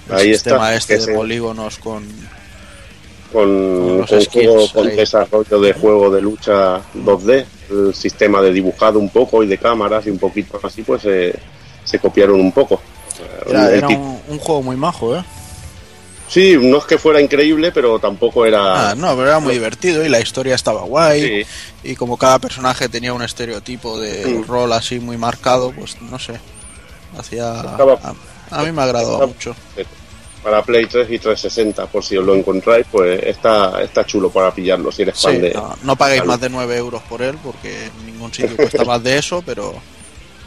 El 0.10 0.16
Ahí 0.16 0.34
sistema 0.34 0.74
está, 0.74 0.96
este 0.96 1.12
de 1.12 1.16
polígonos 1.16 1.78
con 1.78 2.06
con, 3.32 4.06
con 4.06 4.26
juego 4.26 4.68
con 4.74 4.88
desarrollo 4.96 5.60
de 5.60 5.74
juego 5.74 6.10
de 6.10 6.22
lucha 6.22 6.82
2D, 6.96 7.46
el 7.72 7.94
sistema 7.96 8.42
de 8.42 8.52
dibujado 8.52 9.00
un 9.00 9.10
poco 9.10 9.44
y 9.44 9.48
de 9.48 9.58
cámaras 9.58 10.06
y 10.08 10.10
un 10.10 10.20
poquito 10.20 10.60
así, 10.64 10.84
pues 10.84 11.02
eh, 11.06 11.34
se 11.84 12.00
copiaron 12.00 12.40
un 12.40 12.52
poco. 12.52 12.82
era, 13.50 13.88
ti- 13.88 13.96
un, 13.96 14.20
un 14.28 14.40
juego 14.40 14.62
muy 14.64 14.76
majo, 14.76 15.16
¿eh? 15.16 15.24
Sí, 16.28 16.58
no 16.58 16.78
es 16.78 16.86
que 16.86 16.98
fuera 16.98 17.20
increíble, 17.20 17.74
pero 17.74 18.00
tampoco 18.00 18.46
era. 18.46 18.92
Ah, 18.92 18.96
no, 18.96 19.10
pero 19.18 19.28
era 19.28 19.40
muy 19.40 19.54
divertido 19.54 20.06
y 20.06 20.08
la 20.08 20.22
historia 20.22 20.56
estaba 20.56 20.84
guay. 20.84 21.44
Sí. 21.84 21.90
Y 21.92 21.96
como 21.98 22.16
cada 22.18 22.40
personaje 22.40 22.88
tenía 22.88 23.12
un 23.14 23.22
estereotipo 23.22 24.00
de 24.00 24.26
Mm. 24.26 24.44
rol 24.48 24.72
así 24.72 25.02
muy 25.02 25.18
marcado, 25.18 25.72
pues 25.72 26.02
no 26.02 26.18
sé. 26.20 26.40
Hacía. 27.18 27.54
Estaba- 27.72 28.00
A, 28.50 28.62
a 28.62 28.64
mí 28.64 28.72
me 28.72 28.82
agradó 28.82 29.12
estaba- 29.12 29.28
mucho. 29.28 29.56
Para 30.44 30.64
Play 30.64 30.88
3 30.88 31.08
y 31.12 31.20
360, 31.20 31.86
por 31.88 32.04
si 32.04 32.18
os 32.18 32.26
lo 32.26 32.34
encontráis, 32.36 32.86
pues 32.92 33.22
está, 33.24 33.82
está 33.84 34.04
chulo 34.06 34.32
para 34.32 34.52
pillarlo 34.54 34.92
si 34.92 35.04
eres 35.04 35.18
Sí, 35.18 35.28
fan 35.28 35.42
de. 35.42 35.54
no, 35.54 35.76
no 35.84 35.96
Vale. 35.96 36.24
más 36.24 36.42
de 36.42 36.50
9 36.50 36.78
euros 36.78 37.04
por 37.04 37.22
él 37.22 37.38
porque 37.44 37.86
en 37.86 38.06
ningún 38.08 38.34
sitio 38.34 38.56
cuesta 38.58 38.84
más 38.84 39.04
de 39.04 39.18
eso, 39.20 39.44
pero, 39.46 39.76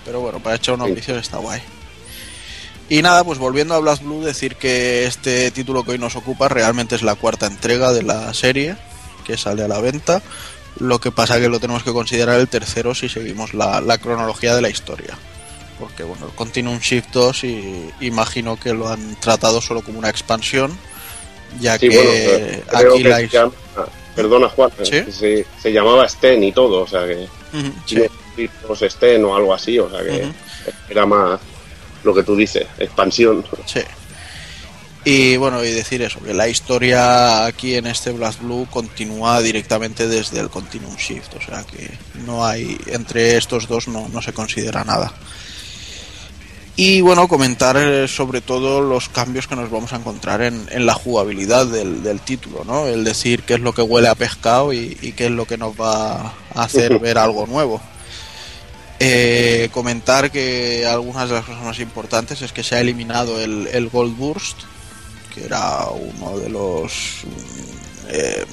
pero 0.04 0.20
bueno, 0.20 0.40
para 0.40 0.56
echar 0.56 0.74
unos 0.74 0.88
Sí. 0.88 0.94
vicios 0.94 1.18
está 1.18 1.38
guay. 1.38 1.60
Y 2.88 3.02
nada, 3.02 3.22
pues 3.24 3.38
volviendo 3.38 3.74
a 3.74 3.78
Blast 3.78 4.02
Blue, 4.02 4.22
decir 4.22 4.56
que 4.56 5.06
este 5.06 5.50
título 5.52 5.84
que 5.84 5.92
hoy 5.92 5.98
nos 5.98 6.16
ocupa 6.16 6.48
realmente 6.48 6.96
es 6.96 7.02
la 7.02 7.14
cuarta 7.14 7.46
entrega 7.46 7.92
de 7.92 8.02
la 8.02 8.34
serie 8.34 8.76
que 9.24 9.38
sale 9.38 9.62
a 9.64 9.68
la 9.68 9.80
venta. 9.80 10.22
Lo 10.80 10.98
que 11.00 11.12
pasa 11.12 11.38
que 11.38 11.48
lo 11.48 11.60
tenemos 11.60 11.84
que 11.84 11.92
considerar 11.92 12.38
el 12.40 12.48
tercero 12.48 12.94
si 12.96 13.08
seguimos 13.08 13.54
la, 13.54 13.80
la 13.80 13.98
cronología 13.98 14.54
de 14.56 14.60
la 14.60 14.68
historia. 14.70 15.16
Porque 15.78 16.02
bueno, 16.04 16.26
el 16.26 16.32
Continuum 16.32 16.78
Shift 16.78 17.10
2 17.12 17.44
y, 17.44 17.90
imagino 18.00 18.58
que 18.58 18.72
lo 18.72 18.88
han 18.88 19.16
tratado 19.16 19.60
solo 19.60 19.82
como 19.82 19.98
una 19.98 20.08
expansión, 20.10 20.76
ya 21.60 21.78
Sí, 21.78 21.88
que 21.88 21.96
bueno, 21.96 22.90
aquí 22.92 23.02
que 23.02 23.08
la 23.08 23.16
se 23.18 23.28
llama- 23.28 23.52
Perdona, 24.14 24.48
Juan, 24.48 24.70
¿Sí? 24.84 25.02
se, 25.10 25.44
se 25.60 25.72
llamaba 25.72 26.08
Sten 26.08 26.44
y 26.44 26.52
todo, 26.52 26.82
o 26.82 26.86
sea 26.86 27.04
que. 27.06 27.26
Sí. 27.86 28.00
Los 28.68 28.80
Sten 28.80 29.24
o 29.24 29.34
algo 29.34 29.52
así, 29.54 29.78
o 29.78 29.90
sea 29.90 30.02
que 30.02 30.28
era 30.88 31.04
más 31.06 31.40
lo 32.04 32.14
que 32.14 32.22
tú 32.22 32.36
dices, 32.36 32.66
expansión. 32.78 33.44
Sí. 33.66 33.80
Y 35.06 35.36
bueno, 35.36 35.62
y 35.62 35.70
decir 35.70 36.00
eso, 36.02 36.20
que 36.20 36.32
la 36.32 36.48
historia 36.48 37.44
aquí 37.44 37.74
en 37.74 37.86
este 37.86 38.10
Blast 38.12 38.40
Blue 38.40 38.66
continúa 38.70 39.42
directamente 39.42 40.08
desde 40.08 40.40
el 40.40 40.48
Continuum 40.48 40.96
Shift, 40.96 41.34
o 41.36 41.40
sea 41.42 41.62
que 41.64 41.90
no 42.24 42.46
hay, 42.46 42.78
entre 42.86 43.36
estos 43.36 43.68
dos 43.68 43.86
no, 43.88 44.08
no 44.08 44.22
se 44.22 44.32
considera 44.32 44.82
nada. 44.84 45.12
Y 46.76 47.00
bueno, 47.02 47.28
comentar 47.28 47.76
eh, 47.76 48.08
sobre 48.08 48.40
todo 48.40 48.80
los 48.80 49.08
cambios 49.08 49.46
que 49.46 49.54
nos 49.54 49.70
vamos 49.70 49.92
a 49.92 49.96
encontrar 49.96 50.42
en, 50.42 50.66
en 50.70 50.86
la 50.86 50.94
jugabilidad 50.94 51.66
del, 51.66 52.02
del 52.02 52.20
título, 52.20 52.64
¿no? 52.64 52.86
El 52.88 53.04
decir 53.04 53.44
qué 53.44 53.54
es 53.54 53.60
lo 53.60 53.72
que 53.72 53.82
huele 53.82 54.08
a 54.08 54.16
pescado 54.16 54.72
y, 54.72 54.98
y 55.00 55.12
qué 55.12 55.26
es 55.26 55.30
lo 55.30 55.46
que 55.46 55.56
nos 55.56 55.80
va 55.80 56.14
a 56.20 56.32
hacer 56.54 56.98
ver 56.98 57.18
algo 57.18 57.46
nuevo. 57.46 57.80
Eh, 58.98 59.68
comentar 59.72 60.30
que 60.30 60.86
algunas 60.86 61.28
de 61.28 61.34
las 61.36 61.44
cosas 61.44 61.62
más 61.64 61.78
importantes 61.78 62.42
es 62.42 62.52
que 62.52 62.62
se 62.62 62.76
ha 62.76 62.80
eliminado 62.80 63.40
el, 63.40 63.68
el 63.72 63.88
Gold 63.88 64.16
Burst, 64.16 64.58
que 65.34 65.44
era 65.44 65.86
uno 65.90 66.38
de 66.38 66.48
los 66.48 66.92
mm, 67.24 68.06
eh, 68.08 68.44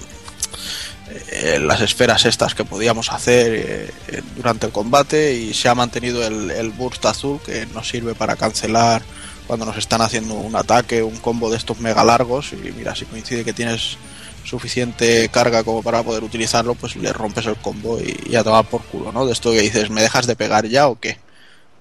eh, 1.32 1.60
las 1.60 1.82
esferas 1.82 2.26
estas 2.26 2.56
que 2.56 2.64
podíamos 2.64 3.12
hacer 3.12 3.54
eh, 3.54 3.92
eh, 4.08 4.22
durante 4.36 4.68
el 4.68 4.72
combate 4.72 5.34
y 5.34 5.54
se 5.54 5.68
ha 5.70 5.76
mantenido 5.76 6.26
el, 6.26 6.52
el 6.52 6.70
burst 6.70 7.06
azul 7.06 7.40
que 7.46 7.66
nos 7.68 7.90
sirve 7.90 8.16
para 8.16 8.36
cancelar 8.36 9.02
cuando 9.48 9.66
nos 9.66 9.78
están 9.78 10.02
haciendo 10.02 10.36
un 10.36 10.56
ataque, 10.56 11.04
un 11.04 11.18
combo 11.18 11.50
de 11.50 11.58
estos 11.58 11.80
mega 11.80 12.04
largos 12.04 12.54
y 12.54 12.72
mira, 12.72 12.96
si 12.96 13.06
coincide 13.06 13.44
que 13.44 13.54
tienes 13.54 13.98
suficiente 14.44 15.30
carga 15.30 15.64
como 15.64 15.84
para 15.84 16.04
poder 16.04 16.24
utilizarlo, 16.24 16.76
pues 16.76 16.96
le 16.96 17.12
rompes 17.14 17.46
el 17.46 17.56
combo 17.58 18.00
y, 18.00 18.32
y 18.32 18.36
a 18.36 18.44
tomar 18.44 18.66
por 18.66 18.82
culo, 18.84 19.12
¿no? 19.12 19.26
De 19.26 19.34
esto 19.34 19.52
que 19.52 19.62
dices, 19.62 19.90
¿me 19.90 20.02
dejas 20.02 20.26
de 20.28 20.36
pegar 20.36 20.66
ya 20.68 20.88
o 20.88 21.00
qué? 21.00 21.18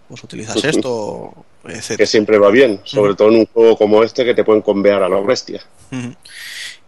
Pues 0.08 0.24
utilizas 0.24 0.62
esto, 0.64 1.32
etc. 1.68 1.96
Que 1.96 2.06
siempre 2.06 2.38
va 2.38 2.50
bien, 2.50 2.80
sobre 2.84 3.14
todo 3.14 3.28
en 3.28 3.36
un 3.36 3.46
juego 3.46 3.76
como 3.76 4.02
este 4.02 4.24
que 4.24 4.34
te 4.34 4.42
pueden 4.42 4.62
convear 4.62 5.02
a 5.02 5.08
los 5.08 5.24
bestias. 5.24 5.64
Ujú. 5.92 6.14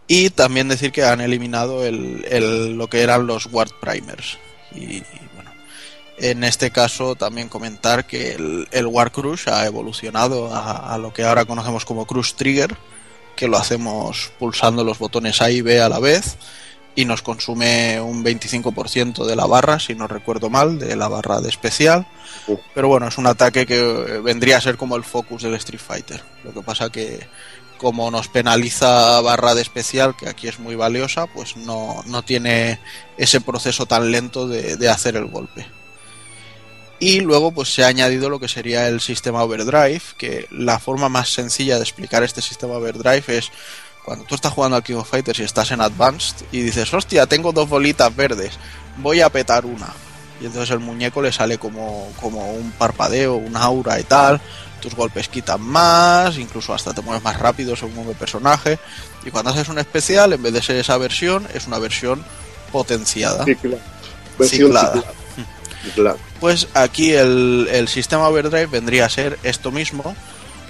Y 0.07 0.29
también 0.31 0.67
decir 0.67 0.91
que 0.91 1.03
han 1.05 1.21
eliminado 1.21 1.85
el, 1.85 2.25
el- 2.29 2.73
lo 2.73 2.87
que 2.87 3.01
eran 3.01 3.25
los 3.25 3.47
Ward 3.51 3.71
Primers. 3.81 4.37
Y, 4.75 5.01
bueno, 5.35 5.51
en 6.17 6.43
este 6.43 6.71
caso 6.71 7.15
también 7.15 7.47
comentar 7.49 8.05
que 8.05 8.33
el, 8.33 8.67
el 8.71 8.87
War 8.87 9.11
Crush 9.11 9.47
ha 9.49 9.65
evolucionado 9.65 10.53
a, 10.53 10.93
a 10.93 10.97
lo 10.97 11.13
que 11.13 11.23
ahora 11.23 11.45
conocemos 11.45 11.85
como 11.85 12.05
Crush 12.05 12.33
Trigger, 12.33 12.75
que 13.35 13.47
lo 13.47 13.57
hacemos 13.57 14.31
pulsando 14.39 14.83
los 14.83 14.99
botones 14.99 15.41
A 15.41 15.49
y 15.49 15.61
B 15.61 15.79
a 15.81 15.89
la 15.89 15.99
vez 15.99 16.35
y 16.95 17.05
nos 17.05 17.23
consume 17.23 17.99
un 17.99 18.23
25% 18.23 19.25
de 19.25 19.35
la 19.35 19.47
barra, 19.47 19.79
si 19.79 19.95
no 19.95 20.07
recuerdo 20.07 20.51
mal, 20.51 20.77
de 20.77 20.95
la 20.95 21.07
barra 21.07 21.41
de 21.41 21.49
especial. 21.49 22.05
Pero 22.75 22.87
bueno, 22.87 23.07
es 23.07 23.17
un 23.17 23.25
ataque 23.25 23.65
que 23.65 23.81
vendría 24.23 24.57
a 24.57 24.61
ser 24.61 24.77
como 24.77 24.95
el 24.95 25.03
focus 25.03 25.41
del 25.41 25.55
Street 25.55 25.81
Fighter. 25.81 26.21
Lo 26.43 26.53
que 26.53 26.61
pasa 26.61 26.91
que 26.91 27.25
como 27.77 28.11
nos 28.11 28.27
penaliza 28.27 29.19
barra 29.21 29.55
de 29.55 29.61
especial, 29.61 30.15
que 30.15 30.29
aquí 30.29 30.47
es 30.47 30.59
muy 30.59 30.75
valiosa, 30.75 31.27
pues 31.27 31.57
no, 31.57 32.03
no 32.05 32.23
tiene 32.23 32.79
ese 33.17 33.41
proceso 33.41 33.85
tan 33.85 34.11
lento 34.11 34.47
de, 34.47 34.77
de 34.77 34.89
hacer 34.89 35.15
el 35.15 35.25
golpe. 35.25 35.65
Y 36.99 37.19
luego 37.19 37.51
pues 37.51 37.73
se 37.73 37.83
ha 37.83 37.87
añadido 37.87 38.29
lo 38.29 38.39
que 38.39 38.47
sería 38.47 38.87
el 38.87 39.01
sistema 39.01 39.43
overdrive, 39.43 40.01
que 40.17 40.47
la 40.51 40.79
forma 40.79 41.09
más 41.09 41.33
sencilla 41.33 41.75
de 41.75 41.83
explicar 41.83 42.23
este 42.23 42.41
sistema 42.41 42.75
overdrive 42.75 43.37
es 43.37 43.51
cuando 44.03 44.25
tú 44.25 44.35
estás 44.35 44.53
jugando 44.53 44.77
al 44.77 44.83
King 44.83 44.95
of 44.95 45.09
Fighters 45.09 45.39
y 45.39 45.43
estás 45.43 45.71
en 45.71 45.81
Advanced 45.81 46.45
y 46.51 46.61
dices, 46.61 46.93
hostia, 46.93 47.25
tengo 47.25 47.51
dos 47.51 47.69
bolitas 47.69 48.15
verdes, 48.15 48.53
voy 48.97 49.21
a 49.21 49.29
petar 49.29 49.65
una. 49.65 49.93
Y 50.41 50.45
entonces 50.45 50.71
el 50.71 50.79
muñeco 50.79 51.21
le 51.21 51.31
sale 51.31 51.57
como, 51.57 52.11
como 52.19 52.53
un 52.53 52.71
parpadeo, 52.71 53.35
un 53.35 53.55
aura 53.55 53.99
y 53.99 54.03
tal. 54.03 54.41
Tus 54.83 54.95
golpes 54.95 55.29
quitan 55.29 55.61
más, 55.61 56.37
incluso 56.37 56.73
hasta 56.73 56.93
te 56.93 57.01
mueves 57.01 57.23
más 57.23 57.39
rápido 57.39 57.73
según 57.73 58.05
el 58.09 58.15
personaje. 58.15 58.77
Y 59.25 59.31
cuando 59.31 59.51
haces 59.51 59.69
un 59.69 59.79
especial, 59.79 60.33
en 60.33 60.43
vez 60.43 60.51
de 60.51 60.61
ser 60.61 60.75
esa 60.75 60.97
versión, 60.97 61.47
es 61.53 61.67
una 61.67 61.79
versión 61.79 62.21
potenciada. 62.69 63.45
Versión 63.45 63.79
Ciclada. 64.49 64.91
ciclada. 64.91 65.03
Ciclada. 65.85 66.17
Pues 66.41 66.67
aquí 66.73 67.13
el, 67.13 67.69
el 67.71 67.87
sistema 67.87 68.27
overdrive 68.27 68.65
vendría 68.65 69.05
a 69.05 69.09
ser 69.09 69.39
esto 69.43 69.71
mismo. 69.71 70.17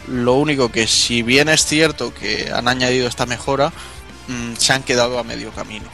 Lo 0.08 0.34
único 0.34 0.72
que 0.72 0.86
si 0.86 1.24
bien 1.24 1.50
es 1.50 1.66
cierto 1.66 2.14
que 2.14 2.52
han 2.54 2.68
añadido 2.68 3.08
esta 3.08 3.26
mejora, 3.26 3.74
mm, 4.28 4.58
se 4.60 4.74
han 4.74 4.84
quedado 4.84 5.18
a 5.18 5.24
medio 5.24 5.52
camino. 5.54 5.88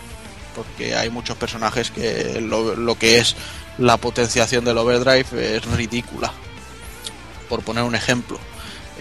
Porque 0.57 0.93
hay 0.93 1.09
muchos 1.09 1.37
personajes 1.37 1.89
que 1.89 2.41
lo, 2.41 2.75
lo 2.75 2.99
que 2.99 3.19
es 3.19 3.37
la 3.77 3.95
potenciación 3.95 4.65
del 4.65 4.77
overdrive 4.77 5.55
es 5.55 5.63
ridícula. 5.63 6.33
Por 7.49 7.63
poner 7.63 7.83
un 7.83 7.95
ejemplo. 7.95 8.39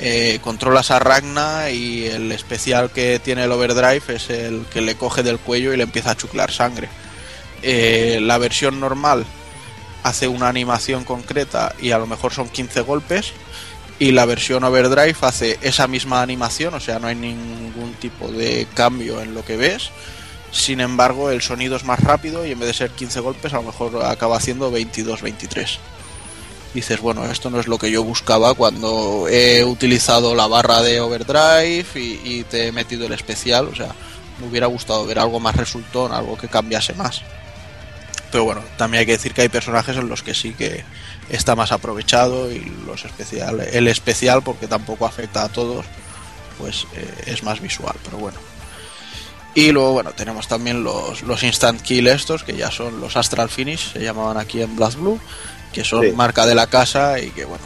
Eh, 0.00 0.38
controlas 0.42 0.90
a 0.90 1.00
Ragna 1.00 1.70
y 1.70 2.06
el 2.06 2.30
especial 2.32 2.90
que 2.90 3.18
tiene 3.18 3.44
el 3.44 3.52
overdrive 3.52 4.14
es 4.14 4.30
el 4.30 4.64
que 4.72 4.80
le 4.80 4.96
coge 4.96 5.22
del 5.24 5.38
cuello 5.38 5.74
y 5.74 5.76
le 5.76 5.82
empieza 5.82 6.12
a 6.12 6.16
chuclar 6.16 6.52
sangre. 6.52 6.88
Eh, 7.62 8.20
la 8.22 8.38
versión 8.38 8.78
normal 8.78 9.26
hace 10.04 10.28
una 10.28 10.48
animación 10.48 11.04
concreta 11.04 11.74
y 11.80 11.90
a 11.90 11.98
lo 11.98 12.06
mejor 12.06 12.32
son 12.32 12.48
15 12.48 12.80
golpes 12.82 13.32
y 13.98 14.12
la 14.12 14.24
versión 14.24 14.62
overdrive 14.62 15.16
hace 15.22 15.58
esa 15.62 15.88
misma 15.88 16.22
animación, 16.22 16.74
o 16.74 16.80
sea, 16.80 17.00
no 17.00 17.08
hay 17.08 17.16
ningún 17.16 17.94
tipo 18.00 18.28
de 18.28 18.68
cambio 18.74 19.20
en 19.20 19.34
lo 19.34 19.44
que 19.44 19.56
ves. 19.56 19.90
Sin 20.52 20.80
embargo, 20.80 21.30
el 21.30 21.42
sonido 21.42 21.76
es 21.76 21.84
más 21.84 22.00
rápido 22.00 22.46
y 22.46 22.52
en 22.52 22.60
vez 22.60 22.68
de 22.68 22.74
ser 22.74 22.90
15 22.90 23.20
golpes, 23.20 23.52
a 23.52 23.56
lo 23.56 23.64
mejor 23.64 24.04
acaba 24.04 24.36
haciendo 24.36 24.72
22-23. 24.72 25.78
Dices, 26.78 27.00
bueno, 27.00 27.24
esto 27.24 27.50
no 27.50 27.58
es 27.58 27.66
lo 27.66 27.76
que 27.76 27.90
yo 27.90 28.04
buscaba 28.04 28.54
cuando 28.54 29.26
he 29.28 29.64
utilizado 29.64 30.36
la 30.36 30.46
barra 30.46 30.80
de 30.80 31.00
overdrive 31.00 31.88
y, 31.96 32.44
te 32.44 32.68
he 32.68 32.72
metido 32.72 33.04
el 33.06 33.12
especial, 33.12 33.66
o 33.66 33.74
sea, 33.74 33.96
me 34.38 34.46
hubiera 34.46 34.68
gustado 34.68 35.04
ver 35.04 35.18
algo 35.18 35.40
más 35.40 35.56
resultón, 35.56 36.12
algo 36.12 36.38
que 36.38 36.46
cambiase 36.46 36.94
más. 36.94 37.22
Pero 38.30 38.44
bueno, 38.44 38.62
también 38.76 39.00
hay 39.00 39.06
que 39.06 39.12
decir 39.12 39.34
que 39.34 39.42
hay 39.42 39.48
personajes 39.48 39.96
en 39.96 40.08
los 40.08 40.22
que 40.22 40.34
sí 40.34 40.54
que 40.54 40.84
está 41.28 41.56
más 41.56 41.72
aprovechado 41.72 42.48
y 42.52 42.60
los 42.86 43.04
especial, 43.04 43.58
el 43.58 43.88
especial, 43.88 44.44
porque 44.44 44.68
tampoco 44.68 45.04
afecta 45.04 45.42
a 45.42 45.48
todos, 45.48 45.84
pues 46.58 46.86
eh, 46.94 47.24
es 47.26 47.42
más 47.42 47.60
visual, 47.60 47.96
pero 48.04 48.18
bueno. 48.18 48.38
Y 49.56 49.72
luego, 49.72 49.94
bueno, 49.94 50.12
tenemos 50.12 50.46
también 50.46 50.84
los, 50.84 51.22
los 51.22 51.42
Instant 51.42 51.82
Kill 51.82 52.06
estos, 52.06 52.44
que 52.44 52.56
ya 52.56 52.70
son 52.70 53.00
los 53.00 53.16
Astral 53.16 53.48
Finish, 53.48 53.94
se 53.94 54.00
llamaban 54.00 54.36
aquí 54.36 54.62
en 54.62 54.76
Blast 54.76 54.96
Blue, 54.96 55.18
que 55.72 55.84
son 55.84 56.02
Sí. 56.04 56.12
marca 56.12 56.46
de 56.46 56.54
la 56.54 56.66
casa 56.66 57.18
y 57.20 57.30
que, 57.30 57.44
bueno, 57.44 57.64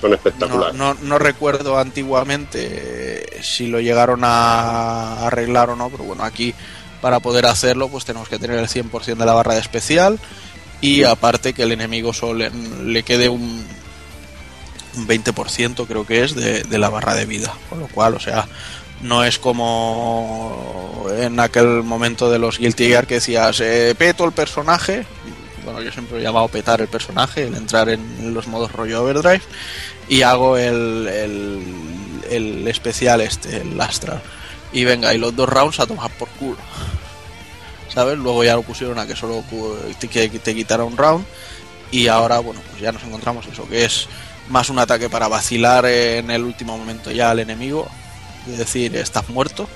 Son 0.00 0.10
no, 0.10 0.16
espectaculares. 0.16 0.74
no, 0.74 0.94
no 0.94 1.18
recuerdo 1.18 1.78
antiguamente 1.78 3.38
si 3.42 3.66
lo 3.66 3.80
llegaron 3.80 4.20
a 4.24 5.26
arreglar 5.26 5.70
o 5.70 5.76
no, 5.76 5.90
pero 5.90 6.04
bueno, 6.04 6.24
aquí 6.24 6.54
para 7.00 7.20
poder 7.20 7.46
hacerlo 7.46 7.88
pues 7.88 8.04
tenemos 8.04 8.28
que 8.28 8.38
tener 8.38 8.58
el 8.58 8.68
100% 8.68 9.16
de 9.16 9.26
la 9.26 9.32
barra 9.34 9.54
de 9.54 9.60
especial 9.60 10.18
y 10.80 11.04
aparte 11.04 11.52
que 11.54 11.62
el 11.64 11.72
enemigo 11.72 12.12
solo 12.12 12.34
le, 12.34 12.50
le 12.50 13.02
quede 13.02 13.28
un, 13.28 13.66
un 14.96 15.06
20% 15.08 15.86
creo 15.86 16.06
que 16.06 16.24
es 16.24 16.34
de, 16.34 16.62
de 16.62 16.78
la 16.78 16.88
barra 16.90 17.14
de 17.14 17.26
vida, 17.26 17.52
con 17.68 17.80
lo 17.80 17.88
cual, 17.88 18.14
o 18.14 18.20
sea, 18.20 18.46
no 19.02 19.24
es 19.24 19.38
como 19.38 21.06
en 21.18 21.40
aquel 21.40 21.82
momento 21.82 22.30
de 22.30 22.38
los 22.38 22.58
Guilty 22.58 22.86
Gear 22.88 23.06
que 23.06 23.14
decías, 23.14 23.60
eh, 23.60 23.94
peto 23.96 24.24
el 24.24 24.32
personaje, 24.32 25.06
bueno, 25.70 25.84
yo 25.84 25.92
siempre 25.92 26.18
he 26.18 26.22
llamado 26.22 26.48
petar 26.48 26.80
el 26.80 26.88
personaje, 26.88 27.44
el 27.44 27.54
entrar 27.54 27.88
en 27.88 28.34
los 28.34 28.48
modos 28.48 28.72
rollo 28.72 29.04
overdrive, 29.04 29.42
y 30.08 30.22
hago 30.22 30.56
el, 30.56 31.06
el, 32.28 32.66
especial 32.66 33.20
este, 33.20 33.58
el 33.58 33.80
Astral. 33.80 34.20
Y 34.72 34.84
venga, 34.84 35.14
y 35.14 35.18
los 35.18 35.34
dos 35.34 35.48
rounds 35.48 35.78
a 35.78 35.86
tomar 35.86 36.10
por 36.12 36.28
culo. 36.30 36.58
¿Sabes? 37.88 38.18
Luego 38.18 38.42
ya 38.44 38.54
lo 38.54 38.62
pusieron 38.62 38.98
a 38.98 39.06
que 39.06 39.14
solo 39.14 39.44
te, 39.98 40.08
que 40.08 40.40
quitara 40.40 40.84
un 40.84 40.96
round. 40.96 41.24
Y 41.92 42.08
ahora, 42.08 42.38
bueno, 42.40 42.60
pues 42.70 42.82
ya 42.82 42.92
nos 42.92 43.02
encontramos 43.02 43.46
eso, 43.46 43.68
que 43.68 43.84
es 43.84 44.08
más 44.48 44.70
un 44.70 44.78
ataque 44.78 45.08
para 45.08 45.28
vacilar 45.28 45.86
en 45.86 46.30
el 46.30 46.42
último 46.42 46.76
momento 46.78 47.10
ya 47.10 47.30
al 47.30 47.40
enemigo. 47.40 47.88
Es 48.48 48.58
decir, 48.58 48.96
estás 48.96 49.28
muerto. 49.28 49.68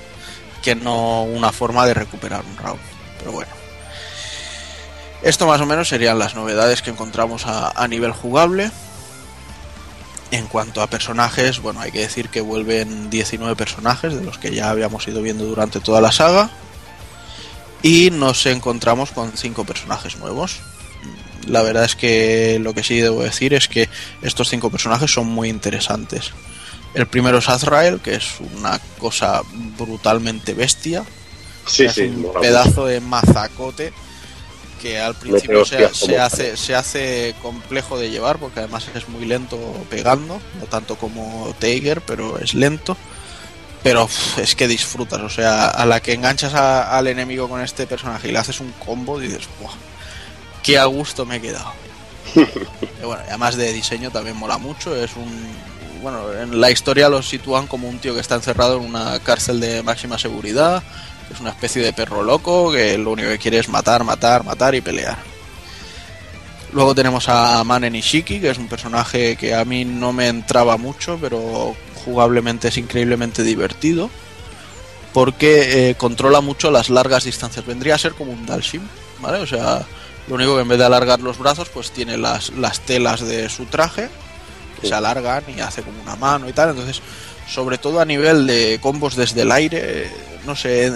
Que 0.61 0.75
no 0.75 1.23
una 1.23 1.51
forma 1.51 1.85
de 1.85 1.93
recuperar 1.93 2.43
un 2.43 2.57
round. 2.57 2.79
Pero 3.19 3.31
bueno. 3.31 3.64
Esto 5.25 5.47
más 5.47 5.59
o 5.59 5.65
menos 5.65 5.89
serían 5.89 6.19
las 6.19 6.35
novedades 6.35 6.83
que 6.83 6.91
encontramos 6.91 7.47
a, 7.47 7.71
a 7.71 7.87
nivel 7.87 8.11
jugable. 8.11 8.69
En 10.29 10.45
cuanto 10.45 10.83
a 10.83 10.87
personajes, 10.87 11.61
bueno, 11.61 11.81
hay 11.81 11.91
que 11.91 12.01
decir 12.01 12.29
que 12.29 12.41
vuelven 12.41 13.09
19 13.09 13.55
personajes 13.55 14.13
de 14.13 14.23
los 14.23 14.37
que 14.37 14.53
ya 14.53 14.69
habíamos 14.69 15.07
ido 15.07 15.23
viendo 15.23 15.45
durante 15.45 15.79
toda 15.79 15.99
la 15.99 16.11
saga. 16.11 16.51
Y 17.81 18.11
nos 18.11 18.45
encontramos 18.45 19.09
con 19.09 19.35
5 19.35 19.63
personajes 19.65 20.17
nuevos. 20.17 20.59
La 21.47 21.63
verdad 21.63 21.85
es 21.85 21.95
que 21.95 22.59
lo 22.61 22.75
que 22.75 22.83
sí 22.83 22.99
debo 22.99 23.23
decir 23.23 23.55
es 23.55 23.67
que 23.67 23.89
estos 24.21 24.47
5 24.49 24.69
personajes 24.69 25.11
son 25.11 25.25
muy 25.25 25.49
interesantes. 25.49 26.33
El 26.93 27.07
primero 27.07 27.39
es 27.39 27.49
Azrael, 27.49 27.99
que 27.99 28.13
es 28.13 28.35
una 28.55 28.79
cosa 28.99 29.41
brutalmente 29.75 30.53
bestia. 30.53 31.03
Sí, 31.65 31.89
sí, 31.89 32.03
un 32.03 32.31
pedazo 32.39 32.85
de 32.85 32.99
mazacote 33.01 33.91
que 34.81 34.99
al 34.99 35.15
principio 35.15 35.65
se, 35.93 36.17
hace, 36.19 36.57
se 36.57 36.75
hace 36.75 37.35
complejo 37.41 37.97
de 37.97 38.09
llevar 38.09 38.37
porque 38.37 38.59
además 38.59 38.87
es 38.93 39.07
muy 39.09 39.25
lento 39.25 39.57
pegando, 39.89 40.39
no 40.59 40.65
tanto 40.67 40.95
como 40.97 41.53
Tiger, 41.59 42.01
pero 42.01 42.37
es 42.39 42.53
lento. 42.53 42.95
Pero 43.83 44.09
es 44.37 44.55
que 44.55 44.67
disfrutas, 44.67 45.21
o 45.21 45.29
sea, 45.29 45.67
a 45.67 45.85
la 45.85 45.99
que 45.99 46.13
enganchas 46.13 46.55
a- 46.55 46.97
al 46.97 47.05
enemigo 47.07 47.47
con 47.47 47.61
este 47.61 47.85
personaje 47.85 48.27
y 48.29 48.31
le 48.31 48.39
haces 48.39 48.59
un 48.59 48.71
combo, 48.83 49.19
dices, 49.19 49.47
¡buah! 49.61 49.73
¡Qué 50.63 50.79
a 50.79 50.85
gusto 50.85 51.23
me 51.25 51.35
he 51.35 51.41
quedado! 51.41 51.71
y 52.35 53.05
bueno, 53.05 53.21
además 53.27 53.55
de 53.55 53.71
diseño 53.73 54.09
también 54.09 54.35
mola 54.37 54.57
mucho, 54.57 54.95
es 54.95 55.15
un... 55.15 55.75
Bueno, 56.01 56.33
en 56.33 56.59
la 56.59 56.71
historia 56.71 57.09
lo 57.09 57.21
sitúan 57.21 57.67
como 57.67 57.87
un 57.87 57.99
tío 57.99 58.13
que 58.15 58.21
está 58.21 58.35
encerrado 58.35 58.77
en 58.77 58.83
una 58.85 59.19
cárcel 59.19 59.59
de 59.59 59.81
máxima 59.83 60.17
seguridad, 60.19 60.81
es 61.31 61.39
una 61.39 61.51
especie 61.51 61.81
de 61.81 61.93
perro 61.93 62.23
loco 62.23 62.71
que 62.71 62.97
lo 62.97 63.11
único 63.11 63.29
que 63.29 63.37
quiere 63.37 63.59
es 63.59 63.69
matar, 63.69 64.03
matar, 64.03 64.43
matar 64.43 64.75
y 64.75 64.81
pelear. 64.81 65.17
Luego 66.73 66.93
tenemos 66.93 67.29
a 67.29 67.63
Manen 67.63 67.95
Ishiki, 67.95 68.41
que 68.41 68.49
es 68.49 68.57
un 68.57 68.67
personaje 68.67 69.37
que 69.37 69.55
a 69.55 69.63
mí 69.63 69.85
no 69.85 70.11
me 70.11 70.27
entraba 70.27 70.75
mucho, 70.77 71.17
pero 71.21 71.73
jugablemente 72.03 72.67
es 72.67 72.77
increíblemente 72.77 73.43
divertido. 73.43 74.09
Porque 75.13 75.91
eh, 75.91 75.95
controla 75.95 76.41
mucho 76.41 76.71
las 76.71 76.89
largas 76.89 77.23
distancias. 77.23 77.65
Vendría 77.65 77.95
a 77.95 77.97
ser 77.97 78.13
como 78.13 78.33
un 78.33 78.45
Dalsim, 78.45 78.81
¿vale? 79.21 79.37
O 79.37 79.47
sea, 79.47 79.85
lo 80.27 80.35
único 80.35 80.55
que 80.55 80.63
en 80.63 80.67
vez 80.67 80.77
de 80.77 80.83
alargar 80.83 81.21
los 81.21 81.37
brazos, 81.37 81.69
pues 81.69 81.91
tiene 81.91 82.17
las, 82.17 82.49
las 82.49 82.81
telas 82.81 83.21
de 83.21 83.47
su 83.47 83.65
traje, 83.67 84.09
que 84.81 84.87
se 84.89 84.93
alargan 84.93 85.45
y 85.55 85.61
hace 85.61 85.81
como 85.81 86.01
una 86.01 86.17
mano 86.17 86.49
y 86.49 86.53
tal. 86.53 86.71
Entonces, 86.71 87.01
sobre 87.47 87.77
todo 87.77 88.01
a 88.01 88.05
nivel 88.05 88.47
de 88.47 88.79
combos 88.81 89.15
desde 89.15 89.43
el 89.43 89.53
aire, 89.53 90.11
no 90.45 90.55
sé, 90.55 90.91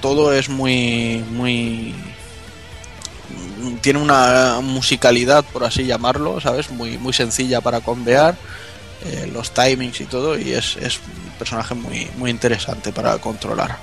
todo 0.00 0.32
es 0.32 0.48
muy, 0.48 1.24
muy 1.30 1.94
tiene 3.80 3.98
una 3.98 4.60
musicalidad, 4.62 5.44
por 5.44 5.64
así 5.64 5.84
llamarlo, 5.84 6.40
¿sabes? 6.40 6.70
Muy, 6.70 6.98
muy 6.98 7.12
sencilla 7.12 7.60
para 7.60 7.80
convear, 7.80 8.36
eh, 9.04 9.28
los 9.32 9.52
timings 9.52 10.00
y 10.00 10.04
todo, 10.04 10.38
y 10.38 10.52
es, 10.52 10.76
es 10.76 10.98
un 10.98 11.32
personaje 11.38 11.74
muy, 11.74 12.10
muy 12.16 12.30
interesante 12.30 12.92
para 12.92 13.18
controlar. 13.18 13.76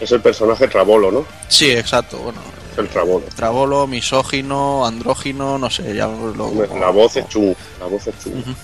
Es 0.00 0.10
el 0.12 0.20
personaje 0.20 0.68
Trabolo, 0.68 1.12
¿no? 1.12 1.24
Sí, 1.48 1.70
exacto, 1.70 2.18
bueno. 2.18 2.40
Es 2.72 2.78
el 2.78 2.88
Trabolo. 2.88 3.26
Trabolo, 3.36 3.86
misógino, 3.86 4.86
andrógino, 4.86 5.58
no 5.58 5.70
sé, 5.70 5.94
ya 5.94 6.06
lo, 6.06 6.52
La 6.78 6.90
voz 6.90 7.16
es 7.16 7.28
chunga. 7.28 7.56
La 7.78 7.86
voz 7.86 8.06
es 8.06 8.14
chunga. 8.22 8.40
Ujú. 8.40 8.54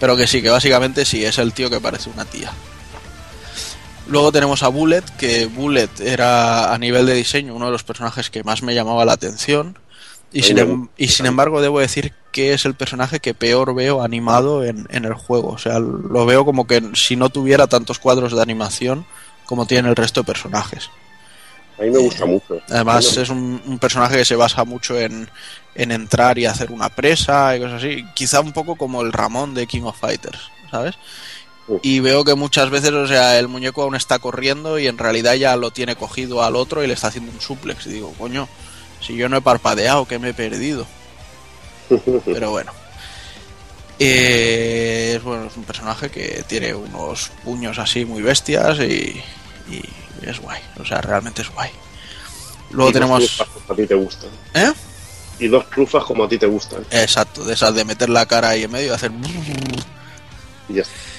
Pero 0.00 0.16
que 0.16 0.26
sí, 0.26 0.42
que 0.42 0.50
básicamente 0.50 1.04
sí, 1.04 1.24
es 1.24 1.38
el 1.38 1.52
tío 1.52 1.68
que 1.70 1.80
parece 1.80 2.10
una 2.10 2.24
tía. 2.24 2.52
Luego 4.12 4.30
tenemos 4.30 4.62
a 4.62 4.68
Bullet, 4.68 5.02
que 5.18 5.46
Bullet 5.46 5.88
era 6.04 6.72
a 6.72 6.78
nivel 6.78 7.06
de 7.06 7.14
diseño 7.14 7.54
uno 7.54 7.66
de 7.66 7.72
los 7.72 7.82
personajes 7.82 8.28
que 8.28 8.44
más 8.44 8.62
me 8.62 8.74
llamaba 8.74 9.06
la 9.06 9.14
atención. 9.14 9.78
Y 10.34 10.42
sin, 10.42 10.58
em- 10.58 10.88
y 10.98 11.08
sin 11.08 11.24
embargo 11.26 11.62
debo 11.62 11.80
decir 11.80 12.12
que 12.30 12.52
es 12.52 12.66
el 12.66 12.74
personaje 12.74 13.20
que 13.20 13.32
peor 13.34 13.74
veo 13.74 14.02
animado 14.02 14.64
en, 14.64 14.86
en 14.90 15.06
el 15.06 15.14
juego. 15.14 15.48
O 15.48 15.58
sea, 15.58 15.78
lo 15.78 16.26
veo 16.26 16.44
como 16.44 16.66
que 16.66 16.82
si 16.94 17.16
no 17.16 17.30
tuviera 17.30 17.66
tantos 17.66 17.98
cuadros 17.98 18.32
de 18.34 18.42
animación 18.42 19.06
como 19.46 19.64
tienen 19.66 19.88
el 19.88 19.96
resto 19.96 20.20
de 20.20 20.26
personajes. 20.26 20.90
A 21.78 21.82
mí 21.82 21.90
me 21.90 21.98
gusta 21.98 22.26
mucho. 22.26 22.60
Además 22.68 23.16
es 23.16 23.30
un, 23.30 23.62
un 23.66 23.78
personaje 23.78 24.16
que 24.18 24.24
se 24.26 24.36
basa 24.36 24.64
mucho 24.64 24.98
en, 24.98 25.28
en 25.74 25.90
entrar 25.90 26.38
y 26.38 26.44
hacer 26.44 26.70
una 26.70 26.90
presa 26.90 27.56
y 27.56 27.60
cosas 27.60 27.82
así. 27.82 28.04
Quizá 28.14 28.40
un 28.40 28.52
poco 28.52 28.76
como 28.76 29.00
el 29.00 29.12
Ramón 29.12 29.54
de 29.54 29.66
King 29.66 29.82
of 29.84 29.98
Fighters, 29.98 30.50
¿sabes? 30.70 30.96
Y 31.82 32.00
veo 32.00 32.24
que 32.24 32.34
muchas 32.34 32.70
veces, 32.70 32.90
o 32.92 33.06
sea, 33.06 33.38
el 33.38 33.48
muñeco 33.48 33.82
aún 33.82 33.94
está 33.94 34.18
corriendo 34.18 34.78
y 34.78 34.88
en 34.88 34.98
realidad 34.98 35.34
ya 35.34 35.56
lo 35.56 35.70
tiene 35.70 35.96
cogido 35.96 36.42
al 36.42 36.56
otro 36.56 36.82
y 36.82 36.86
le 36.86 36.94
está 36.94 37.08
haciendo 37.08 37.30
un 37.32 37.40
suplex. 37.40 37.86
Y 37.86 37.90
digo, 37.90 38.12
coño, 38.18 38.48
si 39.00 39.16
yo 39.16 39.28
no 39.28 39.36
he 39.36 39.40
parpadeado, 39.40 40.06
que 40.06 40.18
me 40.18 40.30
he 40.30 40.34
perdido. 40.34 40.86
Pero 42.24 42.50
bueno. 42.50 42.72
Eh, 43.98 45.14
es, 45.16 45.22
bueno, 45.22 45.46
es 45.46 45.56
un 45.56 45.64
personaje 45.64 46.10
que 46.10 46.44
tiene 46.48 46.74
unos 46.74 47.30
puños 47.44 47.78
así 47.78 48.04
muy 48.04 48.22
bestias 48.22 48.78
y, 48.80 49.22
y 49.70 49.82
es 50.22 50.40
guay. 50.40 50.60
O 50.80 50.84
sea, 50.84 51.00
realmente 51.00 51.42
es 51.42 51.50
guay. 51.50 51.70
Luego 52.70 52.90
Y 52.90 52.92
tenemos... 52.92 53.20
disparates 53.20 53.62
A 53.70 53.74
ti 53.74 53.86
te 53.86 53.94
gustan. 53.94 54.30
¿Eh? 54.54 54.72
Y 55.38 55.48
dos 55.48 55.68
trufas 55.70 56.04
como 56.04 56.24
a 56.24 56.28
ti 56.28 56.38
te 56.38 56.46
gustan. 56.46 56.84
Exacto, 56.90 57.44
de 57.44 57.54
esas 57.54 57.74
de 57.74 57.84
meter 57.84 58.08
la 58.08 58.26
cara 58.26 58.50
ahí 58.50 58.64
en 58.64 58.72
medio 58.72 58.88
y 58.88 58.94
hacer... 58.94 59.12
Y 60.68 60.74
ya 60.74 60.82
está. 60.82 61.11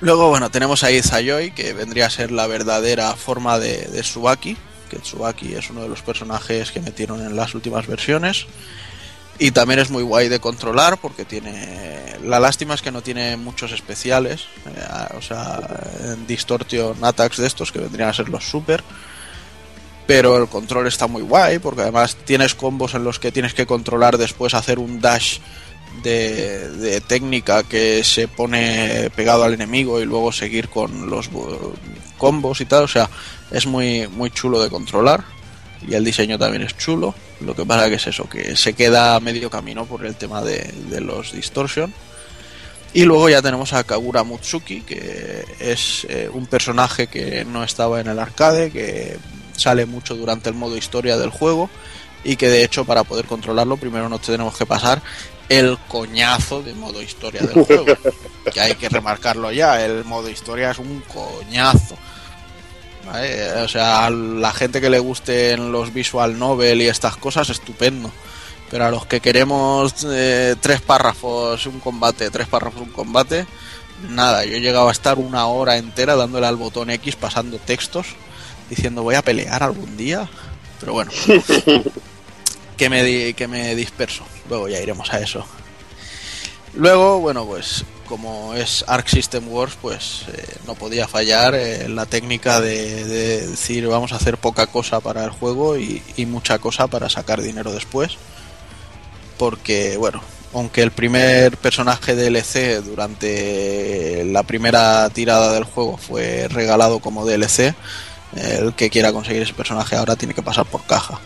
Luego, 0.00 0.28
bueno, 0.28 0.50
tenemos 0.50 0.84
ahí 0.84 1.02
Zayoi, 1.02 1.50
que 1.50 1.72
vendría 1.72 2.06
a 2.06 2.10
ser 2.10 2.30
la 2.30 2.46
verdadera 2.46 3.14
forma 3.16 3.58
de, 3.58 3.86
de 3.86 4.02
Tsubaki, 4.02 4.56
que 4.88 4.98
Tsubaki 4.98 5.54
es 5.54 5.70
uno 5.70 5.82
de 5.82 5.88
los 5.88 6.02
personajes 6.02 6.70
que 6.70 6.80
metieron 6.80 7.20
en 7.20 7.34
las 7.34 7.54
últimas 7.54 7.86
versiones. 7.86 8.46
Y 9.40 9.52
también 9.52 9.78
es 9.78 9.90
muy 9.90 10.02
guay 10.02 10.28
de 10.28 10.40
controlar 10.40 10.98
porque 10.98 11.24
tiene... 11.24 12.16
La 12.24 12.40
lástima 12.40 12.74
es 12.74 12.82
que 12.82 12.90
no 12.90 13.02
tiene 13.02 13.36
muchos 13.36 13.70
especiales, 13.70 14.46
eh, 14.66 15.16
o 15.16 15.22
sea, 15.22 15.60
en 16.04 16.26
Distortion 16.26 17.04
Attacks 17.04 17.36
de 17.36 17.46
estos 17.46 17.70
que 17.70 17.78
vendrían 17.78 18.08
a 18.08 18.14
ser 18.14 18.28
los 18.28 18.48
super. 18.48 18.82
Pero 20.08 20.36
el 20.38 20.48
control 20.48 20.88
está 20.88 21.06
muy 21.06 21.22
guay 21.22 21.60
porque 21.60 21.82
además 21.82 22.16
tienes 22.24 22.54
combos 22.54 22.94
en 22.94 23.04
los 23.04 23.20
que 23.20 23.30
tienes 23.30 23.54
que 23.54 23.66
controlar 23.66 24.18
después 24.18 24.54
hacer 24.54 24.80
un 24.80 25.00
dash 25.00 25.38
de, 26.02 27.00
técnica 27.06 27.62
que 27.62 28.02
se 28.04 28.28
pone 28.28 29.10
pegado 29.14 29.44
al 29.44 29.54
enemigo 29.54 30.00
y 30.00 30.04
luego 30.04 30.32
seguir 30.32 30.68
con 30.68 31.10
los 31.10 31.30
combos 32.16 32.60
y 32.60 32.64
tal. 32.64 32.84
O 32.84 32.88
sea, 32.88 33.08
es 33.50 33.66
muy, 33.66 34.08
muy 34.08 34.30
chulo 34.30 34.62
de 34.62 34.70
controlar 34.70 35.24
y 35.86 35.94
el 35.94 36.04
diseño 36.04 36.38
también 36.38 36.62
es 36.62 36.76
chulo. 36.76 37.14
Lo 37.40 37.54
que 37.54 37.64
pasa 37.64 37.88
que 37.88 37.96
es 37.96 38.06
eso, 38.06 38.28
que 38.28 38.56
se 38.56 38.72
queda 38.72 39.14
a 39.14 39.20
medio 39.20 39.50
camino 39.50 39.86
por 39.86 40.04
el 40.04 40.16
tema 40.16 40.42
de, 40.42 40.72
de 40.90 41.00
los 41.00 41.32
distortion. 41.32 41.92
Y 42.94 43.04
luego 43.04 43.28
ya 43.28 43.42
tenemos 43.42 43.74
a 43.74 43.84
Kagura 43.84 44.24
Mutsuki, 44.24 44.80
que 44.80 45.44
es 45.60 46.06
eh, 46.08 46.30
un 46.32 46.46
personaje 46.46 47.06
que 47.06 47.44
no 47.44 47.62
estaba 47.62 48.00
en 48.00 48.08
el 48.08 48.18
arcade, 48.18 48.70
que 48.70 49.18
sale 49.54 49.84
mucho 49.84 50.14
durante 50.14 50.48
el 50.48 50.54
modo 50.54 50.76
historia 50.76 51.18
del 51.18 51.30
juego 51.30 51.68
y 52.24 52.36
que 52.36 52.48
de 52.48 52.64
hecho 52.64 52.84
para 52.84 53.04
poder 53.04 53.26
controlarlo 53.26 53.76
primero 53.76 54.08
nos 54.08 54.22
tenemos 54.22 54.56
que 54.56 54.66
pasar 54.66 55.02
el 55.48 55.78
coñazo 55.88 56.62
de 56.62 56.74
modo 56.74 57.02
historia 57.02 57.42
del 57.42 57.64
juego. 57.64 57.86
que 58.52 58.60
hay 58.60 58.74
que 58.74 58.88
remarcarlo 58.88 59.52
ya, 59.52 59.84
el 59.84 60.04
modo 60.04 60.28
historia 60.28 60.70
es 60.70 60.78
un 60.78 61.02
coñazo. 61.12 61.96
¿vale? 63.06 63.52
O 63.62 63.68
sea, 63.68 64.06
a 64.06 64.10
la 64.10 64.52
gente 64.52 64.80
que 64.80 64.90
le 64.90 64.98
gusten 64.98 65.72
los 65.72 65.92
visual 65.92 66.38
novel 66.38 66.82
y 66.82 66.88
estas 66.88 67.16
cosas, 67.16 67.50
estupendo. 67.50 68.10
Pero 68.70 68.84
a 68.84 68.90
los 68.90 69.06
que 69.06 69.20
queremos 69.20 70.06
eh, 70.10 70.54
tres 70.60 70.82
párrafos, 70.82 71.64
un 71.66 71.80
combate, 71.80 72.30
tres 72.30 72.48
párrafos, 72.48 72.82
un 72.82 72.90
combate, 72.90 73.46
nada. 74.10 74.44
Yo 74.44 74.56
he 74.56 74.60
llegado 74.60 74.88
a 74.88 74.92
estar 74.92 75.18
una 75.18 75.46
hora 75.46 75.78
entera 75.78 76.16
dándole 76.16 76.46
al 76.46 76.56
botón 76.56 76.90
X, 76.90 77.16
pasando 77.16 77.58
textos, 77.58 78.08
diciendo 78.68 79.02
voy 79.02 79.14
a 79.14 79.22
pelear 79.22 79.62
algún 79.62 79.96
día. 79.96 80.28
Pero 80.80 80.92
bueno, 80.92 81.10
que 82.78 82.88
me, 82.88 83.34
que 83.34 83.48
me 83.48 83.74
disperso. 83.74 84.24
Luego 84.48 84.68
ya 84.68 84.80
iremos 84.80 85.12
a 85.12 85.20
eso. 85.20 85.44
Luego, 86.74 87.20
bueno, 87.20 87.44
pues 87.44 87.84
como 88.06 88.54
es 88.54 88.84
Arc 88.86 89.08
System 89.08 89.48
Wars, 89.48 89.76
pues 89.82 90.24
eh, 90.32 90.56
no 90.66 90.74
podía 90.74 91.06
fallar 91.06 91.54
eh, 91.54 91.88
la 91.88 92.06
técnica 92.06 92.60
de, 92.60 93.04
de 93.04 93.48
decir 93.48 93.86
vamos 93.86 94.12
a 94.12 94.16
hacer 94.16 94.38
poca 94.38 94.66
cosa 94.66 95.00
para 95.00 95.24
el 95.24 95.30
juego 95.30 95.76
y, 95.76 96.02
y 96.16 96.24
mucha 96.24 96.58
cosa 96.58 96.86
para 96.86 97.10
sacar 97.10 97.42
dinero 97.42 97.72
después. 97.72 98.16
Porque, 99.36 99.96
bueno, 99.98 100.22
aunque 100.54 100.82
el 100.82 100.92
primer 100.92 101.56
personaje 101.58 102.14
DLC 102.14 102.82
durante 102.82 104.24
la 104.24 104.42
primera 104.44 105.08
tirada 105.10 105.52
del 105.52 105.64
juego 105.64 105.96
fue 105.96 106.48
regalado 106.48 107.00
como 107.00 107.26
DLC, 107.26 107.74
el 108.36 108.74
que 108.74 108.90
quiera 108.90 109.12
conseguir 109.12 109.42
ese 109.42 109.54
personaje 109.54 109.96
ahora 109.96 110.16
tiene 110.16 110.34
que 110.34 110.42
pasar 110.42 110.66
por 110.66 110.84
caja. 110.84 111.20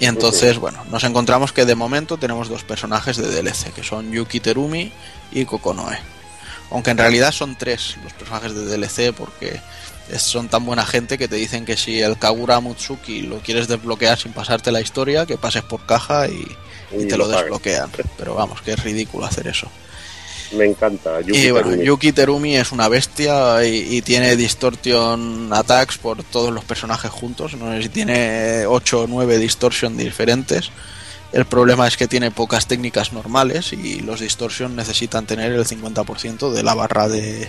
Y 0.00 0.06
entonces, 0.06 0.58
bueno, 0.58 0.84
nos 0.90 1.04
encontramos 1.04 1.52
que 1.52 1.64
de 1.64 1.74
momento 1.74 2.16
tenemos 2.16 2.48
dos 2.48 2.64
personajes 2.64 3.16
de 3.16 3.28
DLC, 3.28 3.72
que 3.72 3.84
son 3.84 4.10
Yuki 4.10 4.40
Terumi 4.40 4.92
y 5.32 5.44
Kokonoe. 5.44 5.98
Aunque 6.70 6.90
en 6.90 6.98
realidad 6.98 7.30
son 7.32 7.56
tres 7.56 7.96
los 8.02 8.12
personajes 8.12 8.54
de 8.54 8.64
DLC 8.64 9.14
porque 9.14 9.60
son 10.18 10.48
tan 10.48 10.64
buena 10.66 10.84
gente 10.84 11.16
que 11.16 11.28
te 11.28 11.36
dicen 11.36 11.64
que 11.64 11.76
si 11.76 12.00
el 12.00 12.18
Kagura 12.18 12.60
Mutsuki 12.60 13.22
lo 13.22 13.38
quieres 13.38 13.68
desbloquear 13.68 14.18
sin 14.18 14.32
pasarte 14.32 14.72
la 14.72 14.80
historia, 14.80 15.26
que 15.26 15.38
pases 15.38 15.62
por 15.62 15.86
caja 15.86 16.28
y, 16.28 16.44
y 16.92 17.02
Y 17.02 17.06
te 17.06 17.16
lo 17.16 17.26
lo 17.26 17.36
desbloquean. 17.36 17.90
Pero 18.18 18.34
vamos, 18.34 18.60
que 18.62 18.72
es 18.72 18.82
ridículo 18.82 19.26
hacer 19.26 19.46
eso. 19.46 19.68
Me 20.56 20.64
encanta. 20.66 21.20
Yuki 21.20 21.38
Y 21.38 21.50
bueno, 21.50 21.68
Terumi. 21.70 21.86
Yuki 21.86 22.12
Terumi 22.12 22.56
es 22.56 22.72
una 22.72 22.88
bestia 22.88 23.64
y, 23.64 23.96
y 23.96 24.02
tiene 24.02 24.36
distortion 24.36 25.52
attacks 25.52 25.98
por 25.98 26.22
todos 26.24 26.52
los 26.52 26.64
personajes 26.64 27.10
juntos. 27.10 27.54
No 27.54 27.72
sé 27.72 27.82
si 27.82 27.88
tiene 27.88 28.66
8 28.66 29.02
o 29.02 29.06
9 29.06 29.38
distortion 29.38 29.96
diferentes. 29.96 30.70
El 31.32 31.46
problema 31.46 31.88
es 31.88 31.96
que 31.96 32.06
tiene 32.06 32.30
pocas 32.30 32.68
técnicas 32.68 33.12
normales 33.12 33.72
y 33.72 34.00
los 34.00 34.20
distortion 34.20 34.76
necesitan 34.76 35.26
tener 35.26 35.50
el 35.52 35.64
50% 35.64 36.52
de 36.52 36.62
la 36.62 36.74
barra 36.74 37.08
de, 37.08 37.48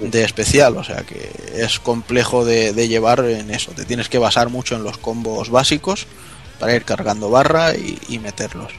de 0.00 0.24
especial. 0.24 0.76
O 0.76 0.84
sea 0.84 1.02
que 1.02 1.30
es 1.54 1.78
complejo 1.80 2.44
de, 2.44 2.74
de 2.74 2.88
llevar 2.88 3.20
en 3.24 3.50
eso. 3.50 3.72
Te 3.72 3.86
tienes 3.86 4.10
que 4.10 4.18
basar 4.18 4.50
mucho 4.50 4.76
en 4.76 4.82
los 4.82 4.98
combos 4.98 5.48
básicos 5.48 6.06
para 6.60 6.74
ir 6.74 6.84
cargando 6.84 7.30
barra 7.30 7.74
y, 7.74 7.98
y 8.08 8.18
meterlos. 8.18 8.72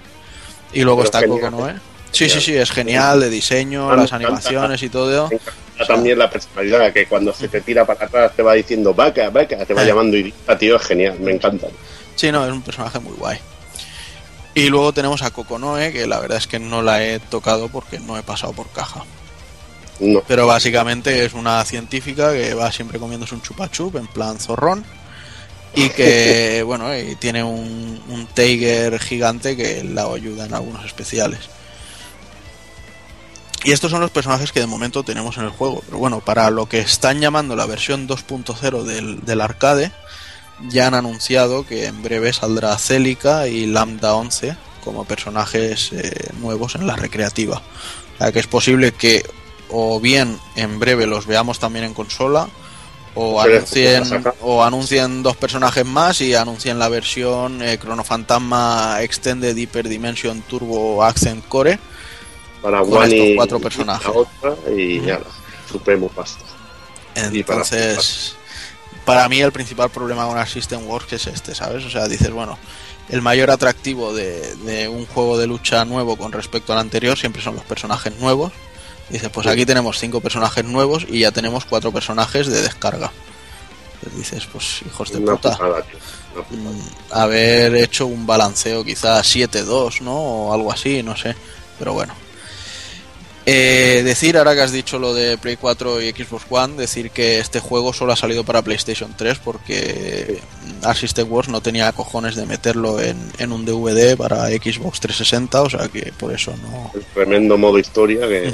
Y 0.73 0.81
luego 0.83 1.03
Pero 1.03 1.05
está 1.05 1.27
Kokonoe. 1.27 1.75
Sí, 2.11 2.29
sí, 2.29 2.41
sí, 2.41 2.55
es 2.55 2.71
genial 2.71 3.19
de 3.19 3.29
diseño, 3.29 3.91
Ah, 3.91 3.95
las 3.95 4.13
animaciones 4.13 4.81
y 4.83 4.89
todo. 4.89 5.29
También 5.87 6.17
la 6.19 6.29
personalidad, 6.29 6.91
que 6.91 7.05
cuando 7.05 7.33
se 7.33 7.47
te 7.47 7.61
tira 7.61 7.85
para 7.85 8.05
atrás 8.05 8.31
te 8.35 8.41
va 8.43 8.53
diciendo 8.53 8.93
vaca, 8.93 9.29
vaca, 9.29 9.63
te 9.65 9.73
va 9.73 9.83
Eh. 9.83 9.85
llamando 9.87 10.17
idiota, 10.17 10.57
tío, 10.57 10.75
es 10.75 10.81
genial, 10.83 11.17
me 11.19 11.31
encanta. 11.31 11.67
Sí, 12.15 12.31
no, 12.31 12.45
es 12.45 12.51
un 12.51 12.61
personaje 12.61 12.99
muy 12.99 13.13
guay. 13.13 13.37
Y 14.55 14.67
luego 14.69 14.91
tenemos 14.91 15.21
a 15.21 15.31
Kokonoe, 15.31 15.93
que 15.93 16.05
la 16.07 16.19
verdad 16.19 16.37
es 16.39 16.47
que 16.47 16.59
no 16.59 16.81
la 16.81 17.03
he 17.05 17.19
tocado 17.19 17.69
porque 17.69 17.99
no 17.99 18.17
he 18.17 18.23
pasado 18.23 18.51
por 18.53 18.67
caja. 18.69 19.03
No, 20.01 20.21
Pero 20.27 20.47
básicamente 20.47 21.25
es 21.25 21.33
una 21.33 21.63
científica 21.65 22.33
que 22.33 22.53
va 22.53 22.71
siempre 22.71 22.99
comiéndose 22.99 23.35
un 23.35 23.41
chupachup 23.41 23.95
en 23.97 24.07
plan 24.07 24.39
zorrón. 24.39 24.83
Y 25.75 25.89
que, 25.89 26.63
bueno, 26.65 26.97
y 26.97 27.15
tiene 27.15 27.43
un, 27.43 28.01
un 28.09 28.25
Tiger 28.33 28.99
gigante 28.99 29.55
que 29.55 29.83
la 29.83 30.03
ayuda 30.11 30.45
en 30.45 30.53
algunos 30.53 30.83
especiales. 30.85 31.39
Y 33.63 33.71
estos 33.71 33.91
son 33.91 34.01
los 34.01 34.11
personajes 34.11 34.51
que 34.51 34.61
de 34.61 34.67
momento 34.67 35.03
tenemos 35.03 35.37
en 35.37 35.43
el 35.43 35.49
juego. 35.49 35.81
Pero 35.85 35.97
bueno, 35.97 36.21
para 36.21 36.49
lo 36.49 36.67
que 36.67 36.79
están 36.79 37.19
llamando 37.19 37.55
la 37.55 37.65
versión 37.65 38.07
2.0 38.07 38.83
del, 38.83 39.19
del 39.25 39.41
arcade, 39.41 39.91
ya 40.69 40.87
han 40.87 40.93
anunciado 40.93 41.65
que 41.65 41.85
en 41.85 42.01
breve 42.01 42.33
saldrá 42.33 42.77
Celica 42.77 43.47
y 43.47 43.65
Lambda 43.65 44.15
11 44.15 44.55
como 44.83 45.05
personajes 45.05 45.91
eh, 45.91 46.31
nuevos 46.39 46.75
en 46.75 46.87
la 46.87 46.95
recreativa. 46.95 47.57
O 47.57 48.17
sea 48.17 48.31
que 48.31 48.39
es 48.39 48.47
posible 48.47 48.91
que 48.93 49.23
o 49.69 49.99
bien 49.99 50.39
en 50.55 50.79
breve 50.79 51.05
los 51.05 51.27
veamos 51.27 51.59
también 51.59 51.85
en 51.85 51.93
consola 51.93 52.47
o 53.15 53.41
anuncien, 53.41 54.03
o 54.41 54.63
anuncien 54.63 55.23
dos 55.23 55.35
personajes 55.35 55.85
más 55.85 56.21
y 56.21 56.35
anuncien 56.35 56.79
la 56.79 56.89
versión 56.89 57.61
eh, 57.61 57.77
Chrono 57.77 58.03
Fantasma 58.03 58.97
Extended 59.01 59.55
Hyper 59.55 59.87
Dimension 59.87 60.41
Turbo 60.41 61.03
Accent 61.03 61.45
Core 61.47 61.79
para 62.61 62.81
con 62.81 63.03
estos 63.03 63.13
y, 63.27 63.35
cuatro 63.35 63.57
y 63.57 63.61
personajes. 63.61 64.05
la 64.07 64.11
otra 64.13 64.55
y 64.75 65.01
ya, 65.01 65.19
supremo 65.71 66.07
pasta. 66.09 66.43
Y 67.31 67.43
para- 67.43 67.61
Entonces, 67.61 68.35
para 69.05 69.27
mí 69.29 69.41
el 69.41 69.51
principal 69.51 69.89
problema 69.89 70.25
con 70.27 70.45
System 70.47 70.85
Works 70.87 71.13
es 71.13 71.27
este, 71.27 71.55
¿sabes? 71.55 71.83
O 71.85 71.89
sea, 71.89 72.07
dices, 72.07 72.31
bueno, 72.31 72.57
el 73.09 73.21
mayor 73.21 73.49
atractivo 73.51 74.13
de, 74.13 74.55
de 74.57 74.87
un 74.87 75.05
juego 75.07 75.37
de 75.37 75.47
lucha 75.47 75.83
nuevo 75.85 76.15
con 76.15 76.31
respecto 76.31 76.73
al 76.73 76.79
anterior 76.79 77.17
siempre 77.17 77.41
son 77.41 77.55
los 77.55 77.63
personajes 77.65 78.15
nuevos. 78.19 78.51
Dices, 79.09 79.29
pues 79.29 79.47
aquí 79.47 79.65
tenemos 79.65 79.97
cinco 79.97 80.21
personajes 80.21 80.63
nuevos 80.63 81.05
y 81.09 81.21
ya 81.21 81.31
tenemos 81.31 81.65
cuatro 81.65 81.91
personajes 81.91 82.45
de 82.47 82.61
descarga. 82.61 83.11
Entonces 83.95 84.17
dices, 84.31 84.47
pues 84.51 84.81
hijos 84.85 85.11
de 85.11 85.17
Una 85.17 85.31
puta. 85.35 85.49
una 85.49 85.57
putada. 85.57 85.85
Mm, 86.51 86.79
haber 87.11 87.75
hecho 87.75 88.05
un 88.05 88.27
balanceo 88.27 88.85
quizás 88.85 89.35
7-2, 89.35 90.01
¿no? 90.01 90.15
O 90.15 90.53
algo 90.53 90.71
así, 90.71 91.01
no 91.01 91.17
sé. 91.17 91.35
Pero 91.79 91.93
bueno. 91.93 92.13
Eh, 93.51 94.03
decir, 94.03 94.37
ahora 94.37 94.53
que 94.53 94.61
has 94.61 94.71
dicho 94.71 94.99
lo 94.99 95.11
de 95.11 95.35
Play 95.39 95.55
4 95.55 96.03
y 96.03 96.11
Xbox 96.11 96.45
One, 96.51 96.75
decir 96.75 97.09
que 97.09 97.39
este 97.39 97.59
juego 97.59 97.93
solo 97.93 98.13
ha 98.13 98.15
salido 98.15 98.43
para 98.43 98.61
PlayStation 98.61 99.11
3 99.17 99.39
porque 99.39 100.39
System 100.93 101.31
Wars 101.31 101.49
no 101.49 101.59
tenía 101.59 101.91
cojones 101.91 102.35
de 102.35 102.45
meterlo 102.45 103.01
en, 103.01 103.17
en 103.39 103.51
un 103.51 103.65
DVD 103.65 104.15
para 104.15 104.45
Xbox 104.49 104.99
360, 104.99 105.63
o 105.63 105.69
sea 105.69 105.87
que 105.87 106.13
por 106.19 106.31
eso 106.31 106.53
no... 106.61 106.91
El 106.93 107.03
tremendo 107.05 107.57
modo 107.57 107.79
historia 107.79 108.27
que 108.27 108.53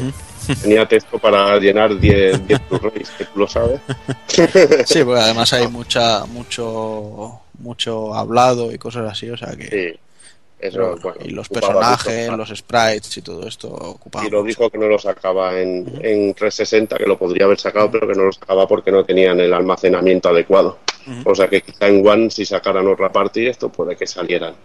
tenía 0.61 0.88
texto 0.88 1.19
para 1.19 1.59
llenar 1.59 1.99
10 1.99 2.48
10 2.48 2.61
Blu-rays, 2.69 3.09
que 3.17 3.25
tú 3.25 3.40
lo 3.40 3.48
sabes. 3.49 3.82
Sí, 4.85 5.03
porque 5.03 5.22
además 5.22 5.51
hay 5.51 5.67
mucha 5.67 6.25
mucho 6.25 7.41
mucho 7.59 8.14
hablado 8.14 8.72
y 8.72 8.77
cosas 8.77 9.11
así, 9.11 9.30
o 9.30 9.35
sea 9.35 9.56
que... 9.57 9.67
Sí, 9.67 9.99
eso, 10.68 10.95
bueno, 11.02 11.18
y 11.24 11.30
los 11.32 11.48
ocupaba 11.50 11.74
personajes, 11.74 12.26
mucho. 12.32 12.38
los 12.38 12.50
sprites 12.60 13.18
y 13.18 13.22
todo 13.22 13.48
esto 13.48 13.68
ocupaban 13.69 14.27
Y 14.27 14.32
lo 14.32 14.44
dijo 14.44 14.69
que 14.69 14.77
no 14.77 14.88
lo 14.88 15.00
sacaba 15.00 15.60
en, 15.60 15.85
en 16.02 16.34
360, 16.34 16.98
que 16.98 17.06
lo 17.06 17.18
podría 17.18 17.45
haber 17.45 17.60
sacado, 17.60 17.90
pero 17.92 18.08
que 18.08 18.14
no 18.16 18.24
lo 18.26 18.32
sacaba 18.32 18.68
porque 18.68 18.92
no 18.92 19.03
tenían 19.06 19.40
el 19.40 19.53
almacenamiento 19.53 20.30
adecuado. 20.30 20.77
Ujú. 21.08 21.32
O 21.32 21.35
sea 21.35 21.48
que 21.48 21.61
quizá 21.61 21.88
en 21.88 22.06
One, 22.08 22.30
si 22.32 22.45
sacaran 22.45 22.88
otra 22.88 23.11
parte 23.11 23.42
y 23.42 23.48
esto, 23.48 23.69
puede 23.69 23.95
que 23.95 24.08
salieran. 24.08 24.56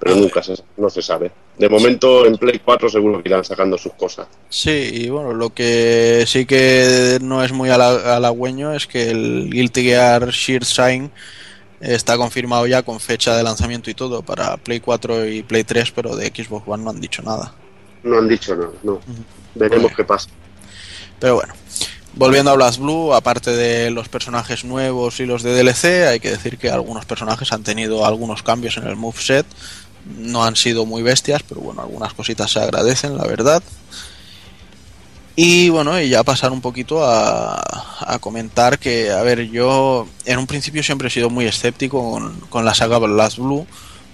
pero 0.00 0.16
nunca 0.16 0.42
se, 0.42 0.54
no 0.76 0.90
se 0.90 1.00
sabe. 1.00 1.30
De 1.56 1.68
momento 1.68 2.26
en 2.26 2.36
Play 2.36 2.58
4 2.62 2.88
seguro 2.90 3.22
que 3.22 3.28
irán 3.28 3.44
sacando 3.44 3.78
sus 3.78 3.92
cosas. 3.94 4.26
Sí, 4.50 4.90
y 4.92 5.08
bueno, 5.08 5.32
lo 5.32 5.50
que 5.54 6.24
sí 6.26 6.44
que 6.46 7.18
no 7.22 7.42
es 7.44 7.52
muy 7.52 7.70
hala- 7.70 8.16
halagüeño 8.16 8.74
es 8.74 8.86
que 8.88 9.08
el 9.10 9.48
Guilty 9.50 9.82
Gear 9.84 10.28
Sheer 10.30 10.64
Sign 10.64 11.10
está 11.84 12.16
confirmado 12.16 12.66
ya 12.66 12.82
con 12.82 12.98
fecha 13.00 13.36
de 13.36 13.42
lanzamiento 13.42 13.90
y 13.90 13.94
todo 13.94 14.22
para 14.22 14.56
Play 14.56 14.80
4 14.80 15.28
y 15.28 15.42
Play 15.42 15.64
3, 15.64 15.90
pero 15.92 16.16
de 16.16 16.28
Xbox 16.28 16.66
One 16.66 16.82
no 16.82 16.90
han 16.90 17.00
dicho 17.00 17.22
nada. 17.22 17.54
No 18.02 18.18
han 18.18 18.28
dicho 18.28 18.54
nada, 18.56 18.72
no. 18.82 19.00
Veremos 19.54 19.92
qué 19.94 20.04
pasa. 20.04 20.28
Pero 21.20 21.36
bueno, 21.36 21.54
volviendo 22.14 22.50
a 22.50 22.54
Blast 22.54 22.78
Blue, 22.78 23.14
aparte 23.14 23.50
de 23.50 23.90
los 23.90 24.08
personajes 24.08 24.64
nuevos 24.64 25.20
y 25.20 25.26
los 25.26 25.42
de 25.42 25.54
DLC, 25.54 26.08
hay 26.08 26.20
que 26.20 26.30
decir 26.30 26.58
que 26.58 26.70
algunos 26.70 27.04
personajes 27.04 27.52
han 27.52 27.62
tenido 27.62 28.06
algunos 28.06 28.42
cambios 28.42 28.76
en 28.76 28.86
el 28.86 28.96
moveset. 28.96 29.46
No 30.18 30.44
han 30.44 30.56
sido 30.56 30.84
muy 30.84 31.02
bestias, 31.02 31.42
pero 31.48 31.60
bueno, 31.60 31.82
algunas 31.82 32.12
cositas 32.12 32.50
se 32.50 32.60
agradecen, 32.60 33.16
la 33.16 33.26
verdad. 33.26 33.62
Y 35.36 35.68
bueno, 35.68 36.00
y 36.00 36.08
ya 36.08 36.22
pasar 36.22 36.52
un 36.52 36.60
poquito 36.60 37.04
a, 37.04 38.18
comentar 38.20 38.78
que, 38.78 39.10
a 39.10 39.22
ver, 39.22 39.50
yo 39.50 40.06
en 40.24 40.38
un 40.38 40.46
principio 40.46 40.82
siempre 40.82 41.08
he 41.08 41.10
sido 41.10 41.28
muy 41.30 41.46
escéptico 41.46 42.10
con, 42.10 42.38
con 42.48 42.64
la 42.64 42.74
saga 42.74 42.98
Blast 42.98 43.38
Blue, 43.38 43.66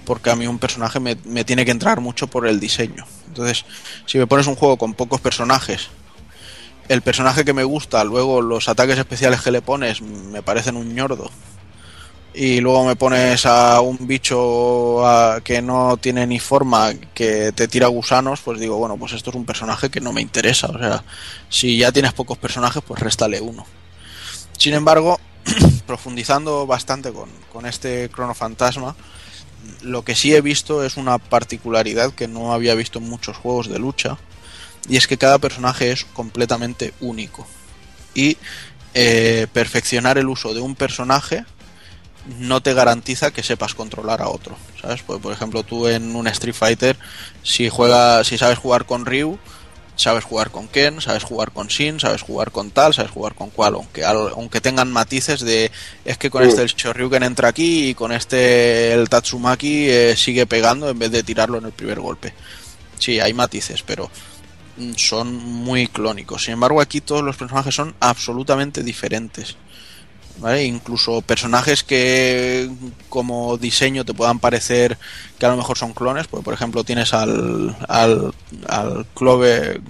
porque 0.06 0.30
a 0.30 0.36
mí 0.36 0.46
un 0.46 0.58
personaje 0.58 0.98
me, 0.98 1.16
me 1.24 1.44
tiene 1.44 1.64
que 1.66 1.70
entrar 1.70 2.00
mucho 2.00 2.26
por 2.26 2.46
el 2.46 2.58
diseño. 2.58 3.04
Entonces, 3.28 3.66
si 4.06 4.16
me 4.16 4.26
pones 4.26 4.46
un 4.46 4.56
juego 4.56 4.78
con 4.78 4.94
pocos 4.94 5.20
personajes 5.20 5.90
el 6.90 7.02
personaje 7.02 7.44
que 7.44 7.52
me 7.52 7.62
gusta, 7.62 8.02
luego 8.02 8.42
los 8.42 8.68
ataques 8.68 8.98
especiales 8.98 9.42
que 9.42 9.52
le 9.52 9.62
pones 9.62 10.02
me 10.02 10.42
parecen 10.42 10.76
un 10.76 10.92
ñordo. 10.92 11.30
Y 12.32 12.60
luego 12.60 12.84
me 12.84 12.94
pones 12.94 13.44
a 13.44 13.80
un 13.80 14.06
bicho 14.06 15.02
que 15.42 15.60
no 15.60 15.96
tiene 15.96 16.26
ni 16.26 16.38
forma, 16.38 16.92
que 17.12 17.50
te 17.52 17.66
tira 17.66 17.88
gusanos, 17.88 18.40
pues 18.40 18.60
digo, 18.60 18.76
bueno, 18.76 18.96
pues 18.96 19.12
esto 19.12 19.30
es 19.30 19.36
un 19.36 19.44
personaje 19.44 19.90
que 19.90 20.00
no 20.00 20.12
me 20.12 20.20
interesa. 20.20 20.68
O 20.68 20.78
sea, 20.78 21.02
si 21.48 21.76
ya 21.76 21.90
tienes 21.90 22.12
pocos 22.12 22.38
personajes, 22.38 22.82
pues 22.86 23.00
réstale 23.00 23.40
uno. 23.40 23.66
Sin 24.56 24.74
embargo, 24.74 25.18
profundizando 25.86 26.66
bastante 26.66 27.12
con, 27.12 27.30
con 27.52 27.66
este 27.66 28.08
Crono 28.10 28.34
Fantasma, 28.34 28.94
lo 29.82 30.04
que 30.04 30.14
sí 30.14 30.34
he 30.34 30.40
visto 30.40 30.84
es 30.84 30.96
una 30.96 31.18
particularidad 31.18 32.12
que 32.12 32.28
no 32.28 32.52
había 32.52 32.74
visto 32.74 33.00
en 33.00 33.08
muchos 33.08 33.36
juegos 33.36 33.68
de 33.68 33.78
lucha, 33.78 34.18
y 34.88 34.96
es 34.96 35.06
que 35.06 35.18
cada 35.18 35.38
personaje 35.38 35.90
es 35.90 36.04
completamente 36.04 36.94
único. 37.00 37.46
Y 38.14 38.36
eh, 38.94 39.46
perfeccionar 39.52 40.18
el 40.18 40.28
uso 40.28 40.54
de 40.54 40.60
un 40.60 40.74
personaje 40.74 41.44
no 42.38 42.62
te 42.62 42.74
garantiza 42.74 43.32
que 43.32 43.42
sepas 43.42 43.74
controlar 43.74 44.22
a 44.22 44.28
otro, 44.28 44.56
¿sabes? 44.80 45.02
Pues, 45.02 45.20
por 45.20 45.32
ejemplo, 45.32 45.62
tú 45.62 45.88
en 45.88 46.14
un 46.14 46.26
Street 46.28 46.54
Fighter, 46.54 46.96
si 47.42 47.68
juegas, 47.68 48.26
si 48.26 48.38
sabes 48.38 48.58
jugar 48.58 48.86
con 48.86 49.06
Ryu, 49.06 49.38
sabes 50.00 50.24
jugar 50.24 50.50
con 50.50 50.66
Ken, 50.66 51.00
sabes 51.00 51.24
jugar 51.24 51.52
con 51.52 51.68
Shin, 51.68 52.00
sabes 52.00 52.22
jugar 52.22 52.50
con 52.50 52.70
tal, 52.70 52.94
sabes 52.94 53.10
jugar 53.10 53.34
con 53.34 53.50
cual, 53.50 53.74
aunque 53.74 54.04
aunque 54.04 54.60
tengan 54.60 54.90
matices 54.90 55.40
de 55.40 55.70
es 56.04 56.16
que 56.16 56.30
con 56.30 56.42
este 56.42 56.62
el 56.62 56.68
Shoryuken 56.68 57.22
entra 57.22 57.48
aquí 57.48 57.90
y 57.90 57.94
con 57.94 58.10
este 58.12 58.92
el 58.92 59.08
Tatsumaki 59.08 59.88
eh, 59.88 60.16
sigue 60.16 60.46
pegando 60.46 60.88
en 60.88 60.98
vez 60.98 61.10
de 61.10 61.22
tirarlo 61.22 61.58
en 61.58 61.66
el 61.66 61.72
primer 61.72 62.00
golpe. 62.00 62.32
Sí, 62.98 63.20
hay 63.20 63.34
matices, 63.34 63.82
pero 63.82 64.10
mm, 64.78 64.92
son 64.96 65.34
muy 65.34 65.86
clónicos. 65.86 66.44
Sin 66.44 66.54
embargo, 66.54 66.80
aquí 66.80 67.00
todos 67.00 67.22
los 67.22 67.36
personajes 67.36 67.74
son 67.74 67.94
absolutamente 68.00 68.82
diferentes. 68.82 69.56
¿Vale? 70.38 70.64
Incluso 70.64 71.20
personajes 71.22 71.82
que 71.84 72.70
como 73.08 73.56
diseño 73.58 74.04
te 74.04 74.14
puedan 74.14 74.38
parecer 74.38 74.96
que 75.38 75.46
a 75.46 75.50
lo 75.50 75.56
mejor 75.56 75.76
son 75.76 75.92
clones, 75.92 76.26
pues 76.28 76.42
por 76.44 76.54
ejemplo 76.54 76.84
tienes 76.84 77.12
al, 77.14 77.76
al, 77.88 78.32
al 78.68 79.06
Clover, 79.14 79.80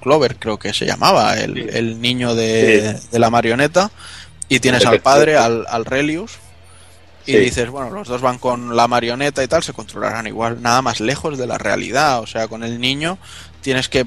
Clover 0.00 0.36
creo 0.36 0.58
que 0.58 0.72
se 0.74 0.86
llamaba, 0.86 1.34
el, 1.38 1.54
Sí. 1.54 1.66
el 1.72 2.00
niño 2.00 2.34
de, 2.34 2.96
Sí. 3.00 3.08
de 3.12 3.18
la 3.18 3.30
marioneta, 3.30 3.90
y 4.48 4.60
tienes 4.60 4.84
al 4.84 5.00
padre, 5.00 5.36
al, 5.36 5.64
al 5.68 5.84
Relius, 5.84 6.32
y 7.24 7.32
Sí. 7.32 7.38
dices, 7.38 7.70
bueno, 7.70 7.90
los 7.90 8.08
dos 8.08 8.20
van 8.20 8.38
con 8.38 8.74
la 8.74 8.88
marioneta 8.88 9.44
y 9.44 9.48
tal, 9.48 9.62
se 9.62 9.72
controlarán 9.72 10.26
igual, 10.26 10.60
nada 10.60 10.82
más 10.82 10.98
lejos 11.00 11.38
de 11.38 11.46
la 11.46 11.56
realidad. 11.56 12.18
O 12.20 12.26
sea, 12.26 12.48
con 12.48 12.64
el 12.64 12.80
niño 12.80 13.16
tienes 13.62 13.88
que 13.88 14.04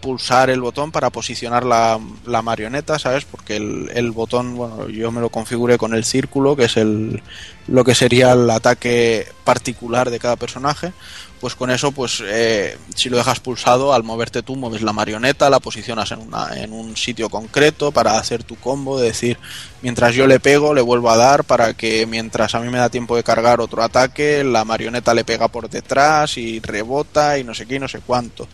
pulsar 0.00 0.48
el 0.48 0.60
botón 0.60 0.92
para 0.92 1.10
posicionar 1.10 1.64
la, 1.64 2.00
la 2.24 2.40
marioneta, 2.40 2.98
¿sabes? 2.98 3.24
Porque 3.24 3.56
el, 3.56 3.90
el 3.94 4.12
botón, 4.12 4.56
bueno, 4.56 4.88
yo 4.88 5.10
me 5.10 5.20
lo 5.20 5.28
configuré 5.28 5.76
con 5.76 5.92
el 5.92 6.04
círculo, 6.04 6.56
que 6.56 6.64
es 6.64 6.76
el 6.76 7.22
lo 7.68 7.84
que 7.84 7.94
sería 7.94 8.32
el 8.32 8.48
ataque 8.50 9.26
particular 9.44 10.10
de 10.10 10.18
cada 10.18 10.36
personaje. 10.36 10.92
Pues 11.40 11.56
con 11.56 11.72
eso, 11.72 11.90
pues 11.90 12.22
eh, 12.24 12.78
si 12.94 13.08
lo 13.08 13.16
dejas 13.16 13.40
pulsado, 13.40 13.92
al 13.92 14.04
moverte 14.04 14.42
tú, 14.42 14.54
mueves 14.54 14.82
la 14.82 14.92
marioneta, 14.92 15.50
la 15.50 15.58
posicionas 15.58 16.12
en, 16.12 16.20
una, 16.20 16.56
en 16.56 16.72
un 16.72 16.96
sitio 16.96 17.28
concreto 17.28 17.90
para 17.90 18.16
hacer 18.16 18.44
tu 18.44 18.54
combo, 18.56 19.00
de 19.00 19.06
decir, 19.06 19.38
mientras 19.80 20.14
yo 20.14 20.28
le 20.28 20.38
pego, 20.38 20.72
le 20.72 20.82
vuelvo 20.82 21.10
a 21.10 21.16
dar 21.16 21.42
para 21.42 21.74
que 21.74 22.06
mientras 22.06 22.54
a 22.54 22.60
mí 22.60 22.68
me 22.68 22.78
da 22.78 22.90
tiempo 22.90 23.16
de 23.16 23.24
cargar 23.24 23.60
otro 23.60 23.82
ataque, 23.82 24.44
la 24.44 24.64
marioneta 24.64 25.14
le 25.14 25.24
pega 25.24 25.48
por 25.48 25.68
detrás 25.68 26.38
y 26.38 26.60
rebota 26.60 27.38
y 27.38 27.44
no 27.44 27.54
sé 27.54 27.66
qué 27.66 27.74
y 27.74 27.80
no 27.80 27.88
sé 27.88 27.98
cuánto. 28.06 28.46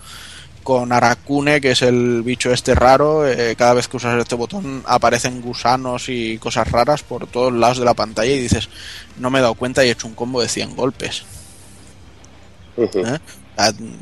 Con 0.69 0.93
Arakune, 0.93 1.63
que 1.63 1.71
es 1.71 1.81
el 1.81 2.21
bicho 2.23 2.53
este 2.53 2.75
raro, 2.75 3.27
eh, 3.27 3.55
cada 3.57 3.73
vez 3.73 3.89
que 3.89 3.97
usas 3.97 4.21
este 4.21 4.35
botón 4.35 4.83
aparecen 4.85 5.41
gusanos 5.41 6.11
y 6.11 6.37
cosas 6.37 6.71
raras 6.71 7.03
por 7.03 7.27
todos 7.27 7.55
lados 7.55 7.79
de 7.79 7.87
la 7.87 7.95
pantalla 7.95 8.31
y 8.33 8.39
dices, 8.39 8.69
no 9.17 9.31
me 9.31 9.39
he 9.39 9.41
dado 9.41 9.55
cuenta 9.55 9.83
y 9.83 9.89
he 9.89 9.93
hecho 9.93 10.07
un 10.07 10.13
combo 10.15 10.43
de 10.43 10.49
100 10.51 10.77
golpes. 10.77 11.23
¿eh? 12.77 13.19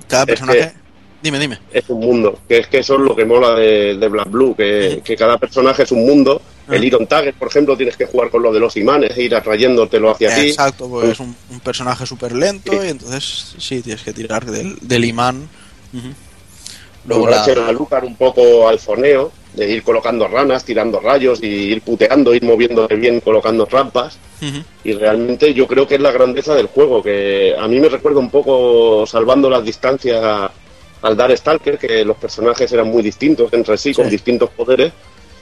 Cada 0.09 0.23
Es 0.25 0.27
personaje... 0.27 0.59
que- 0.59 0.87
Dime, 1.23 1.39
dime. 1.39 1.59
Es 1.73 1.85
un 1.89 2.01
mundo, 2.01 2.39
que 2.49 2.59
es 2.59 2.67
que 2.67 2.79
eso 2.81 2.95
es 2.95 3.01
lo 3.01 3.15
que 3.15 3.25
mola 3.25 3.53
de, 3.55 3.97
de 3.97 4.09
Black 4.09 4.29
Blue, 4.31 4.55
que, 4.57 5.01
que 5.05 5.17
cada 5.17 5.39
personaje 5.39 5.85
es 5.85 5.93
un 5.93 6.05
mundo. 6.05 6.43
El 6.69 6.83
Ah. 6.83 6.85
Iron 6.85 7.07
Tagger, 7.07 7.35
por 7.35 7.47
ejemplo, 7.49 7.77
tienes 7.77 7.97
que 7.97 8.07
jugar 8.07 8.29
con 8.29 8.43
lo 8.43 8.53
de 8.53 8.59
los 8.59 8.77
imanes 8.77 9.17
e 9.17 9.23
ir 9.23 9.35
atrayéndotelo 9.37 10.11
hacia 10.11 10.35
ti. 10.35 10.49
Exacto, 10.51 10.89
porque 10.89 11.13
es 11.13 11.21
un, 11.21 11.35
un 11.51 11.61
personaje 11.61 12.05
súper 12.07 12.33
lento 12.33 12.73
Sí. 12.73 12.79
y 12.87 12.91
entonces 12.91 13.55
sí, 13.57 13.83
tienes 13.83 14.03
que 14.03 14.13
tirar 14.13 14.45
del, 14.45 14.77
del 14.83 15.05
imán. 15.05 15.49
Luego 15.93 16.17
Luego 17.07 17.29
la... 17.29 17.43
a 17.43 17.73
Lucar 17.73 18.05
un 18.05 18.17
poco 18.17 18.69
al 18.69 18.79
foneo, 18.79 19.33
de 19.55 19.71
ir 19.71 19.83
colocando 19.83 20.29
ranas, 20.29 20.65
tirando 20.65 21.01
rayos 21.01 21.43
y 21.43 21.47
ir 21.47 21.81
puteando, 21.81 22.35
ir 22.35 22.43
moviéndote 22.43 22.95
bien, 22.97 23.21
colocando 23.21 23.67
trampas. 23.67 24.19
Ujú. 24.43 24.59
Y 24.85 24.93
realmente 24.93 25.55
yo 25.55 25.67
creo 25.67 25.87
que 25.87 25.95
es 25.95 26.01
la 26.01 26.13
grandeza 26.13 26.55
del 26.55 26.67
juego, 26.67 27.03
que 27.03 27.55
a 27.59 27.67
mí 27.67 27.81
me 27.81 27.89
recuerda 27.89 28.21
un 28.21 28.31
poco 28.31 29.07
salvando 29.07 29.49
las 29.49 29.65
distancias 29.65 30.51
al 31.03 31.17
Dar 31.17 31.37
Stalker, 31.37 31.79
que 31.79 32.05
los 32.05 32.17
personajes 32.17 32.71
eran 32.73 32.89
muy 32.89 33.03
distintos 33.03 33.53
entre 33.53 33.79
sí, 33.79 33.95
con 33.95 34.11
distintos 34.11 34.51
poderes. 34.51 34.93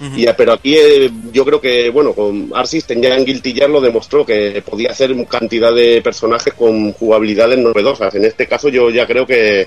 Ujú. 0.01 0.17
Y, 0.17 0.27
pero 0.37 0.53
aquí 0.53 0.77
eh, 0.77 1.11
yo 1.33 1.45
creo 1.45 1.61
que, 1.61 1.89
bueno, 1.91 2.13
con 2.13 2.51
Art 2.55 2.67
System 2.67 3.01
ya 3.01 3.17
en 3.17 3.25
Guilty 3.25 3.53
Gear 3.53 3.71
lo 3.71 3.81
demostró 3.81 4.27
que 4.27 4.63
podía 4.65 4.91
hacer 4.91 5.15
cantidad 5.27 5.73
de 5.73 6.03
personajes 6.03 6.53
con 6.55 6.93
jugabilidades 6.93 7.59
novedosas. 7.59 8.15
En 8.15 8.25
este 8.25 8.47
caso 8.47 8.69
yo 8.69 8.91
ya 8.91 9.07
creo 9.07 9.25
que, 9.27 9.67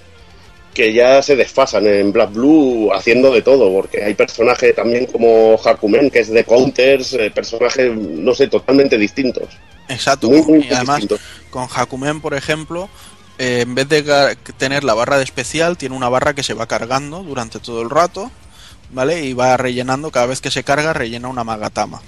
que 0.77 0.93
ya 0.93 1.23
se 1.23 1.35
desfasan 1.35 1.87
en 1.87 2.13
Black 2.13 2.33
Blue 2.33 2.93
haciendo 2.93 3.33
de 3.33 3.41
todo, 3.41 3.73
porque 3.73 4.03
hay 4.03 4.13
personajes 4.13 4.75
también 4.75 5.07
como 5.07 5.59
Hakumen, 5.65 6.11
que 6.11 6.19
es 6.19 6.29
de 6.29 6.43
counters, 6.43 7.13
eh, 7.13 7.31
personajes, 7.31 7.97
no 7.97 8.35
sé, 8.35 8.47
totalmente 8.47 8.95
distintos. 8.95 9.45
Exacto, 9.89 10.29
Muy, 10.29 10.67
y 10.69 10.71
además 10.71 10.97
distintos. 10.97 11.19
con 11.49 11.67
Hakumen, 11.75 12.21
por 12.21 12.35
ejemplo, 12.35 12.89
eh, 13.39 13.61
en 13.61 13.73
vez 13.73 13.89
de 13.89 14.37
tener 14.59 14.83
la 14.83 14.93
barra 14.93 15.17
de 15.17 15.23
especial, 15.23 15.79
tiene 15.79 15.95
una 15.95 16.09
barra 16.09 16.35
que 16.35 16.43
se 16.43 16.53
va 16.53 16.67
cargando 16.67 17.23
durante 17.23 17.57
todo 17.57 17.81
el 17.81 17.89
rato, 17.89 18.29
¿vale? 18.91 19.25
Y 19.25 19.33
va 19.33 19.57
rellenando, 19.57 20.11
cada 20.11 20.27
vez 20.27 20.41
que 20.41 20.51
se 20.51 20.63
carga, 20.63 20.93
rellena 20.93 21.27
una 21.27 21.43
magatama 21.43 22.03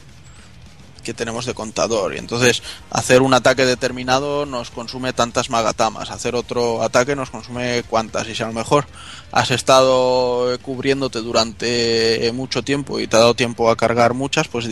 tenemos 1.14 1.46
de 1.46 1.54
contador. 1.54 2.16
Y 2.16 2.18
entonces, 2.18 2.64
hacer 2.90 3.22
un 3.22 3.34
ataque 3.34 3.66
determinado 3.66 4.46
nos 4.46 4.72
consume 4.72 5.14
tantas 5.14 5.50
magatamas, 5.50 6.12
hacer 6.12 6.36
otro 6.36 6.84
ataque 6.84 7.16
nos 7.16 7.30
consume 7.30 7.84
cuantas. 7.90 8.28
Y 8.28 8.36
si 8.36 8.44
a 8.44 8.48
lo 8.48 8.54
mejor 8.54 8.86
has 9.32 9.52
estado 9.52 10.58
cubriéndote 10.60 11.20
durante 11.20 12.32
mucho 12.34 12.64
tiempo 12.64 13.00
y 13.00 13.08
te 13.08 13.16
ha 13.16 13.20
dado 13.20 13.34
tiempo 13.34 13.70
a 13.70 13.76
cargar 13.76 14.14
muchas, 14.14 14.48
pues 14.48 14.68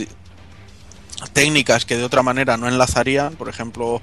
técnicas 1.32 1.84
que 1.84 1.96
de 1.96 2.04
otra 2.04 2.22
manera 2.22 2.56
no 2.56 2.68
enlazarían, 2.68 3.34
por 3.34 3.48
ejemplo, 3.48 4.00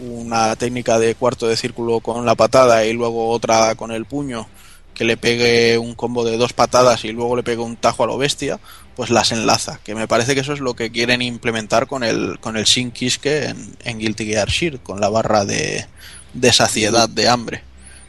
una 0.00 0.54
técnica 0.56 0.98
de 0.98 1.14
cuarto 1.14 1.46
de 1.48 1.56
círculo 1.56 2.00
con 2.00 2.24
la 2.24 2.34
patada 2.34 2.84
y 2.84 2.92
luego 2.92 3.30
otra 3.30 3.74
con 3.74 3.90
el 3.90 4.04
puño 4.04 4.46
que 4.94 5.04
le 5.04 5.16
pegue 5.16 5.78
un 5.78 5.94
combo 5.94 6.24
de 6.24 6.36
dos 6.36 6.52
patadas 6.52 7.04
y 7.04 7.12
luego 7.12 7.36
le 7.36 7.44
pegue 7.44 7.62
un 7.62 7.76
tajo 7.76 8.02
a 8.02 8.06
lo 8.08 8.18
bestia, 8.18 8.58
pues 8.98 9.10
las 9.10 9.30
enlaza. 9.30 9.78
Que 9.84 9.94
me 9.94 10.08
parece 10.08 10.34
que 10.34 10.40
eso 10.40 10.52
es 10.52 10.58
lo 10.58 10.74
que 10.74 10.90
quieren 10.90 11.22
implementar 11.22 11.86
con 11.86 12.02
el, 12.02 12.40
con 12.40 12.56
el 12.56 12.64
en, 12.74 13.98
Guilty 14.00 14.26
Gear 14.26 14.48
con 14.82 15.00
la 15.00 15.08
barra 15.08 15.44
de, 15.44 15.86
de 16.34 16.52
saciedad, 16.52 17.08
de 17.08 17.28
hambre. 17.28 17.62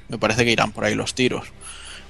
Me 0.08 0.18
parece 0.18 0.43
que 0.43 0.51
irán 0.51 0.72
por 0.72 0.85
ahí 0.85 0.95
los 0.95 1.14
tiros. 1.14 1.45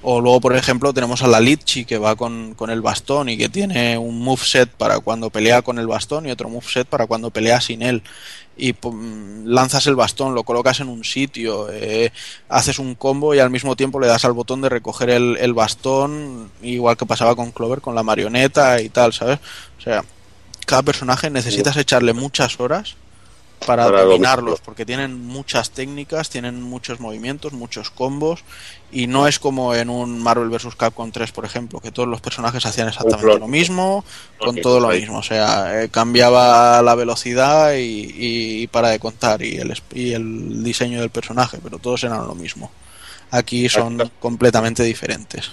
O 0.00 0.22
luego, 0.22 0.40
por 0.40 0.56
ejemplo, 0.56 0.94
tenemos 0.94 1.22
a 1.22 1.26
la 1.26 1.40
Litchi 1.40 1.84
que 1.84 1.98
va 1.98 2.16
con, 2.16 2.54
con 2.54 2.70
el 2.70 2.80
bastón 2.80 3.28
y 3.28 3.36
que 3.36 3.50
tiene 3.50 3.98
un 3.98 4.18
moveset 4.18 4.70
para 4.70 4.98
cuando 5.00 5.28
pelea 5.28 5.60
con 5.60 5.78
el 5.78 5.86
bastón 5.86 6.26
y 6.26 6.30
otro 6.30 6.48
moveset 6.48 6.88
para 6.88 7.06
cuando 7.06 7.30
pelea 7.30 7.60
sin 7.60 7.82
él. 7.82 8.02
Y 8.62 8.74
lanzas 9.44 9.86
el 9.86 9.96
bastón, 9.96 10.34
lo 10.34 10.44
colocas 10.44 10.80
en 10.80 10.88
un 10.88 11.02
sitio, 11.02 11.68
eh, 11.72 12.12
haces 12.50 12.78
un 12.78 12.94
combo 12.94 13.34
y 13.34 13.38
al 13.38 13.48
mismo 13.48 13.74
tiempo 13.74 13.98
le 13.98 14.06
das 14.06 14.26
al 14.26 14.32
botón 14.32 14.60
de 14.60 14.68
recoger 14.68 15.08
el, 15.08 15.38
el 15.40 15.54
bastón, 15.54 16.50
igual 16.60 16.98
que 16.98 17.06
pasaba 17.06 17.34
con 17.34 17.52
Clover, 17.52 17.80
con 17.80 17.94
la 17.94 18.02
marioneta 18.02 18.80
y 18.82 18.90
tal, 18.90 19.14
¿sabes? 19.14 19.38
O 19.78 19.80
sea, 19.80 20.04
cada 20.66 20.82
personaje 20.82 21.30
necesitas 21.30 21.76
echarle 21.78 22.12
muchas 22.12 22.60
horas 22.60 22.96
para, 23.66 23.84
Para 23.84 24.02
dominarlos, 24.02 24.10
dominarlo. 24.10 24.56
porque 24.64 24.86
tienen 24.86 25.26
muchas 25.26 25.70
técnicas, 25.70 26.30
tienen 26.30 26.62
muchos 26.62 26.98
movimientos, 27.00 27.52
muchos 27.52 27.90
combos, 27.90 28.42
y 28.90 29.06
no 29.06 29.26
es 29.28 29.38
como 29.38 29.74
en 29.74 29.90
un 29.90 30.22
Marvel 30.22 30.48
vs. 30.48 30.74
Capcom 30.76 31.10
3, 31.12 31.30
por 31.32 31.44
ejemplo, 31.44 31.80
que 31.80 31.92
todos 31.92 32.08
los 32.08 32.20
personajes 32.20 32.64
hacían 32.66 32.88
exactamente 32.88 33.38
lo 33.38 33.48
mismo, 33.48 34.04
con 34.38 34.56
todo 34.56 34.80
lo 34.80 34.88
mismo, 34.88 35.18
o 35.18 35.22
sea, 35.22 35.82
eh, 35.82 35.88
cambiaba 35.90 36.80
la 36.82 36.94
velocidad 36.94 37.74
y, 37.74 38.10
y 38.16 38.66
para 38.68 38.88
de 38.88 38.98
contar, 38.98 39.42
y 39.42 39.56
el, 39.58 39.74
y 39.94 40.12
el 40.12 40.64
diseño 40.64 41.00
del 41.00 41.10
personaje, 41.10 41.58
pero 41.62 41.78
todos 41.78 42.02
eran 42.04 42.26
lo 42.26 42.34
mismo. 42.34 42.70
Aquí 43.30 43.68
son 43.68 44.10
completamente 44.18 44.82
diferentes. 44.82 45.50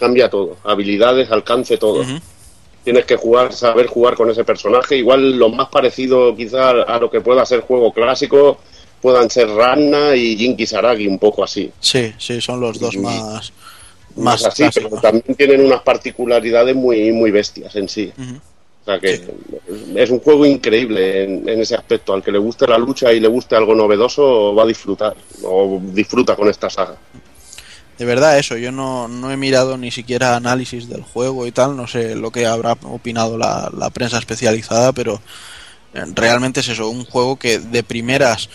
Cambia 0.00 0.28
todo, 0.28 0.56
habilidades, 0.64 1.30
alcance, 1.30 1.78
todo. 1.78 2.04
Tienes 2.84 3.04
que 3.04 3.16
jugar, 3.16 3.52
saber 3.52 3.86
jugar 3.86 4.14
con 4.16 4.28
ese 4.30 4.44
personaje. 4.44 4.96
Igual 4.96 5.38
lo 5.38 5.48
más 5.48 5.68
parecido 5.68 6.34
quizá 6.34 6.70
a 6.70 6.98
lo 6.98 7.10
que 7.10 7.20
pueda 7.20 7.46
ser 7.46 7.60
juego 7.60 7.92
clásico 7.92 8.58
puedan 9.02 9.28
ser 9.28 9.48
Ranna 9.48 10.14
y 10.14 10.36
Jinky 10.36 10.64
Saragi, 10.64 11.08
un 11.08 11.18
poco 11.18 11.42
así. 11.42 11.70
Sí, 11.80 12.14
sí, 12.16 12.40
son 12.40 12.60
los 12.60 12.78
dos 12.78 12.96
más, 12.96 13.52
Más 14.14 14.42
más 14.42 14.44
así, 14.46 14.62
pero 14.72 14.88
clásicos. 14.88 15.02
también 15.02 15.34
tienen 15.36 15.64
unas 15.64 15.82
particularidades 15.82 16.76
muy, 16.76 17.12
muy 17.12 17.30
bestias 17.32 17.74
en 17.76 17.88
sí. 17.88 18.12
O 18.16 18.84
sea 18.84 18.98
que 18.98 19.20
es 19.96 20.10
un 20.10 20.20
juego 20.20 20.46
increíble 20.46 21.24
en, 21.24 21.48
en 21.48 21.60
ese 21.60 21.74
aspecto. 21.74 22.14
Al 22.14 22.22
que 22.22 22.30
le 22.32 22.38
guste 22.38 22.66
la 22.66 22.78
lucha 22.78 23.12
y 23.12 23.20
le 23.20 23.28
guste 23.28 23.56
algo 23.56 23.74
novedoso, 23.74 24.54
va 24.54 24.62
a 24.62 24.66
disfrutar. 24.66 25.16
O 25.44 25.80
disfruta 25.82 26.36
con 26.36 26.48
esta 26.48 26.70
saga. 26.70 26.96
De 28.02 28.06
verdad 28.06 28.36
eso, 28.36 28.56
yo 28.56 28.72
no, 28.72 29.06
no 29.06 29.30
he 29.30 29.36
mirado 29.36 29.78
ni 29.78 29.92
siquiera 29.92 30.34
análisis 30.34 30.88
del 30.88 31.02
juego 31.04 31.46
y 31.46 31.52
tal, 31.52 31.76
no 31.76 31.86
sé 31.86 32.16
lo 32.16 32.32
que 32.32 32.46
habrá 32.46 32.72
opinado 32.82 33.38
la, 33.38 33.70
la 33.78 33.90
prensa 33.90 34.18
especializada, 34.18 34.92
pero 34.92 35.22
eh, 35.94 36.04
realmente 36.12 36.58
es 36.58 36.68
eso, 36.68 36.88
un 36.88 37.04
juego 37.04 37.36
que 37.36 37.60
de 37.60 37.84
primeras 37.84 38.50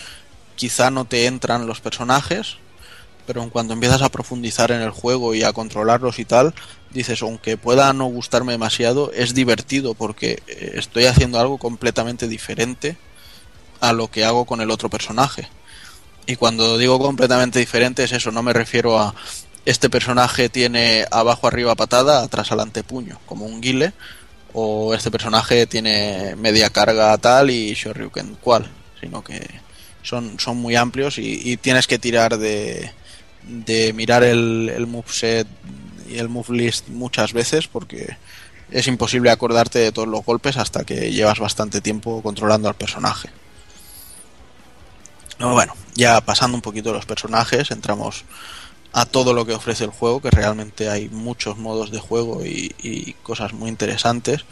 quizá 0.54 0.90
no 0.90 1.06
te 1.06 1.24
entran 1.24 1.66
los 1.66 1.80
personajes, 1.80 2.58
pero 3.26 3.42
en 3.42 3.48
cuanto 3.48 3.72
empiezas 3.72 4.02
a 4.02 4.10
profundizar 4.10 4.70
en 4.70 4.82
el 4.82 4.90
juego 4.90 5.34
y 5.34 5.42
a 5.44 5.54
controlarlos 5.54 6.18
y 6.18 6.26
tal, 6.26 6.52
dices, 6.90 7.22
aunque 7.22 7.56
pueda 7.56 7.94
no 7.94 8.04
gustarme 8.04 8.52
demasiado, 8.52 9.12
es 9.12 9.32
divertido 9.32 9.94
porque 9.94 10.42
eh, 10.46 10.72
estoy 10.74 11.06
haciendo 11.06 11.40
algo 11.40 11.56
completamente 11.56 12.28
diferente 12.28 12.98
a 13.80 13.94
lo 13.94 14.08
que 14.08 14.26
hago 14.26 14.44
con 14.44 14.60
el 14.60 14.70
otro 14.70 14.90
personaje. 14.90 15.48
Y 16.28 16.36
cuando 16.36 16.76
digo 16.76 16.98
completamente 16.98 17.58
diferente 17.58 18.04
es 18.04 18.12
eso, 18.12 18.30
no 18.30 18.42
me 18.42 18.52
refiero 18.52 18.98
a 18.98 19.14
este 19.64 19.88
personaje 19.88 20.50
tiene 20.50 21.06
abajo 21.10 21.46
arriba 21.46 21.74
patada, 21.74 22.22
atrás 22.22 22.48
adelante 22.52 22.84
puño, 22.84 23.18
como 23.24 23.46
un 23.46 23.62
guile, 23.62 23.94
o 24.52 24.92
este 24.92 25.10
personaje 25.10 25.66
tiene 25.66 26.36
media 26.36 26.68
carga 26.68 27.16
tal 27.16 27.48
y 27.48 27.72
Shoryuken 27.72 28.36
cual, 28.42 28.70
sino 29.00 29.24
que 29.24 29.40
son, 30.02 30.38
son 30.38 30.58
muy 30.58 30.76
amplios 30.76 31.16
y, 31.16 31.40
y 31.50 31.56
tienes 31.56 31.86
que 31.86 31.98
tirar 31.98 32.36
de, 32.36 32.92
de 33.44 33.94
mirar 33.94 34.22
el, 34.22 34.70
el 34.76 34.86
moveset 34.86 35.46
y 36.10 36.18
el 36.18 36.28
move 36.28 36.54
list 36.54 36.88
muchas 36.88 37.32
veces 37.32 37.68
porque 37.68 38.18
es 38.70 38.86
imposible 38.86 39.30
acordarte 39.30 39.78
de 39.78 39.92
todos 39.92 40.08
los 40.08 40.26
golpes 40.26 40.58
hasta 40.58 40.84
que 40.84 41.10
llevas 41.10 41.38
bastante 41.38 41.80
tiempo 41.80 42.20
controlando 42.22 42.68
al 42.68 42.74
personaje. 42.74 43.30
No, 45.38 45.52
bueno, 45.52 45.74
ya 45.94 46.20
pasando 46.20 46.56
un 46.56 46.62
poquito 46.62 46.92
los 46.92 47.06
personajes, 47.06 47.70
entramos 47.70 48.24
a 48.92 49.04
todo 49.04 49.34
lo 49.34 49.46
que 49.46 49.52
ofrece 49.52 49.84
el 49.84 49.90
juego, 49.90 50.20
que 50.20 50.30
realmente 50.30 50.88
hay 50.88 51.08
muchos 51.08 51.58
modos 51.58 51.90
de 51.90 51.98
juego 51.98 52.44
y, 52.44 53.14
cosas 53.22 53.52
muy 53.52 53.68
interesantes. 53.68 54.44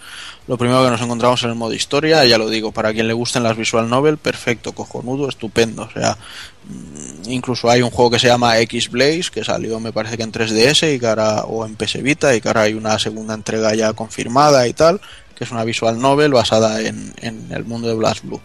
Lo 0.46 0.58
primero 0.58 0.84
que 0.84 0.90
nos 0.90 1.00
encontramos 1.00 1.42
en 1.42 1.50
el 1.50 1.56
modo 1.56 1.72
historia, 1.72 2.24
ya 2.26 2.36
lo 2.36 2.48
digo, 2.48 2.70
para 2.70 2.92
quien 2.92 3.08
le 3.08 3.14
gusten 3.14 3.42
las 3.42 3.56
visual 3.56 3.88
novel, 3.88 4.18
perfecto, 4.18 4.72
cojonudo, 4.72 5.28
estupendo. 5.28 5.82
O 5.82 5.90
sea, 5.90 6.18
mm, 6.64 7.30
incluso 7.30 7.70
hay 7.70 7.80
un 7.82 7.90
juego 7.90 8.10
que 8.10 8.18
se 8.18 8.28
llama 8.28 8.58
X 8.60 8.90
Blaze, 8.90 9.30
que 9.32 9.42
salió 9.42 9.80
me 9.80 9.92
parece 9.92 10.16
que 10.16 10.22
en 10.22 10.32
3DS 10.32 10.94
y 10.94 11.00
que 11.00 11.06
o 11.08 11.64
en 11.64 11.74
PS 11.74 12.02
Vita, 12.02 12.36
y 12.36 12.40
que 12.40 12.48
ahora 12.48 12.62
hay 12.62 12.74
una 12.74 12.98
segunda 12.98 13.34
entrega 13.34 13.74
ya 13.74 13.94
confirmada 13.94 14.68
y 14.68 14.74
tal, 14.74 15.00
que 15.34 15.44
es 15.44 15.50
una 15.50 15.64
visual 15.64 15.98
novel 15.98 16.32
basada 16.32 16.82
en, 16.82 17.14
en 17.22 17.50
el 17.50 17.64
mundo 17.64 17.88
de 17.88 17.94
Blast 17.94 18.22
Blue. 18.22 18.40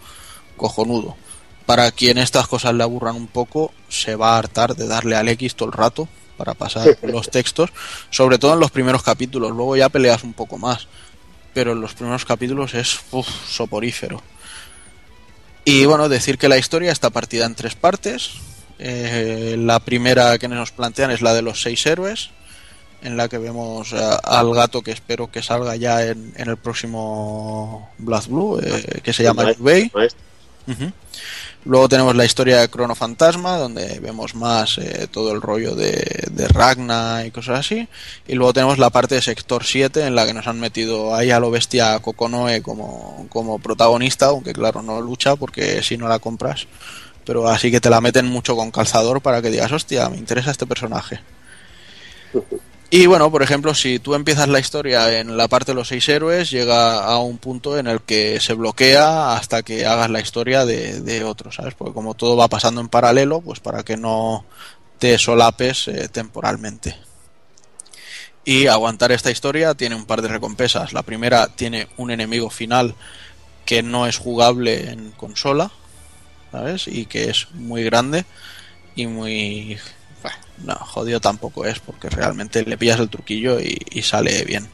Cojonudo 0.56 1.16
para 1.66 1.90
quien 1.92 2.18
estas 2.18 2.46
cosas 2.48 2.74
le 2.74 2.82
aburran 2.82 3.16
un 3.16 3.26
poco, 3.26 3.72
se 3.88 4.16
va 4.16 4.34
a 4.34 4.38
hartar 4.38 4.74
de 4.76 4.86
darle 4.86 5.16
al 5.16 5.28
X 5.28 5.54
todo 5.54 5.68
el 5.68 5.72
rato 5.72 6.08
para 6.36 6.54
pasar 6.54 6.98
los 7.02 7.30
textos, 7.30 7.70
sobre 8.10 8.38
todo 8.38 8.54
en 8.54 8.60
los 8.60 8.70
primeros 8.70 9.02
capítulos, 9.02 9.52
luego 9.52 9.76
ya 9.76 9.88
peleas 9.88 10.24
un 10.24 10.32
poco 10.32 10.58
más, 10.58 10.88
pero 11.54 11.72
en 11.72 11.80
los 11.80 11.94
primeros 11.94 12.24
capítulos 12.24 12.74
es 12.74 12.98
uf, 13.10 13.28
soporífero. 13.48 14.22
Y 15.64 15.84
bueno, 15.84 16.08
decir 16.08 16.38
que 16.38 16.48
la 16.48 16.58
historia 16.58 16.90
está 16.90 17.10
partida 17.10 17.46
en 17.46 17.54
tres 17.54 17.76
partes. 17.76 18.30
Eh, 18.78 19.54
la 19.58 19.78
primera 19.78 20.36
que 20.38 20.48
nos 20.48 20.72
plantean 20.72 21.12
es 21.12 21.22
la 21.22 21.34
de 21.34 21.42
los 21.42 21.62
seis 21.62 21.86
héroes, 21.86 22.30
en 23.02 23.16
la 23.16 23.28
que 23.28 23.38
vemos 23.38 23.92
al 23.92 24.54
gato 24.54 24.82
que 24.82 24.90
espero 24.90 25.30
que 25.30 25.42
salga 25.42 25.76
ya 25.76 26.04
en, 26.04 26.32
en 26.36 26.48
el 26.48 26.56
próximo 26.56 27.90
Blood 27.98 28.26
Blue, 28.26 28.60
eh, 28.60 29.00
que 29.02 29.12
se 29.12 29.22
llama 29.22 29.44
maestro. 29.44 29.64
Luego 31.64 31.88
tenemos 31.88 32.16
la 32.16 32.24
historia 32.24 32.60
de 32.60 32.68
Crono 32.68 32.96
Fantasma, 32.96 33.56
donde 33.56 34.00
vemos 34.00 34.34
más 34.34 34.78
eh, 34.78 35.06
todo 35.08 35.32
el 35.32 35.40
rollo 35.40 35.76
de, 35.76 36.26
de 36.32 36.48
Ragna 36.48 37.24
y 37.24 37.30
cosas 37.30 37.60
así. 37.60 37.88
Y 38.26 38.34
luego 38.34 38.52
tenemos 38.52 38.78
la 38.78 38.90
parte 38.90 39.14
de 39.14 39.22
Sector 39.22 39.64
7, 39.64 40.06
en 40.06 40.16
la 40.16 40.26
que 40.26 40.34
nos 40.34 40.48
han 40.48 40.58
metido 40.58 41.14
ahí 41.14 41.30
a 41.30 41.38
lo 41.38 41.52
bestia 41.52 41.94
a 41.94 42.00
Kokonoe 42.00 42.62
como, 42.62 43.26
como 43.28 43.60
protagonista, 43.60 44.26
aunque 44.26 44.52
claro, 44.52 44.82
no 44.82 45.00
lucha 45.00 45.36
porque 45.36 45.82
si 45.84 45.96
no 45.96 46.08
la 46.08 46.18
compras. 46.18 46.66
Pero 47.24 47.48
así 47.48 47.70
que 47.70 47.80
te 47.80 47.90
la 47.90 48.00
meten 48.00 48.26
mucho 48.26 48.56
con 48.56 48.72
calzador 48.72 49.20
para 49.20 49.40
que 49.40 49.50
digas, 49.50 49.70
hostia, 49.70 50.08
me 50.08 50.16
interesa 50.16 50.50
este 50.50 50.66
personaje. 50.66 51.20
Y 52.94 53.06
bueno, 53.06 53.30
por 53.30 53.42
ejemplo, 53.42 53.74
si 53.74 53.98
tú 54.00 54.14
empiezas 54.14 54.50
la 54.50 54.58
historia 54.58 55.18
en 55.18 55.34
la 55.38 55.48
parte 55.48 55.72
de 55.72 55.76
los 55.76 55.88
seis 55.88 56.06
héroes, 56.10 56.50
llega 56.50 57.02
a 57.02 57.20
un 57.20 57.38
punto 57.38 57.78
en 57.78 57.86
el 57.86 58.02
que 58.02 58.38
se 58.38 58.52
bloquea 58.52 59.34
hasta 59.34 59.62
que 59.62 59.86
hagas 59.86 60.10
la 60.10 60.20
historia 60.20 60.66
de, 60.66 61.00
de 61.00 61.24
otros, 61.24 61.54
¿sabes? 61.54 61.72
Porque 61.72 61.94
como 61.94 62.12
todo 62.12 62.36
va 62.36 62.48
pasando 62.48 62.82
en 62.82 62.90
paralelo, 62.90 63.40
pues 63.40 63.60
para 63.60 63.82
que 63.82 63.96
no 63.96 64.44
te 64.98 65.16
solapes 65.16 65.88
eh, 65.88 66.10
temporalmente. 66.10 66.94
Y 68.44 68.66
aguantar 68.66 69.10
esta 69.10 69.30
historia 69.30 69.72
tiene 69.72 69.94
un 69.94 70.04
par 70.04 70.20
de 70.20 70.28
recompensas. 70.28 70.92
La 70.92 71.02
primera 71.02 71.46
tiene 71.46 71.88
un 71.96 72.10
enemigo 72.10 72.50
final 72.50 72.94
que 73.64 73.82
no 73.82 74.06
es 74.06 74.18
jugable 74.18 74.90
en 74.90 75.12
consola, 75.12 75.72
¿sabes? 76.50 76.88
Y 76.88 77.06
que 77.06 77.30
es 77.30 77.48
muy 77.52 77.84
grande 77.84 78.26
y 78.94 79.06
muy 79.06 79.78
no, 80.64 80.74
jodido 80.74 81.20
tampoco 81.20 81.64
es, 81.64 81.80
porque 81.80 82.08
realmente 82.10 82.64
le 82.64 82.78
pillas 82.78 83.00
el 83.00 83.08
truquillo 83.08 83.58
y, 83.60 84.02
sale 84.02 84.44
bien. 84.44 84.68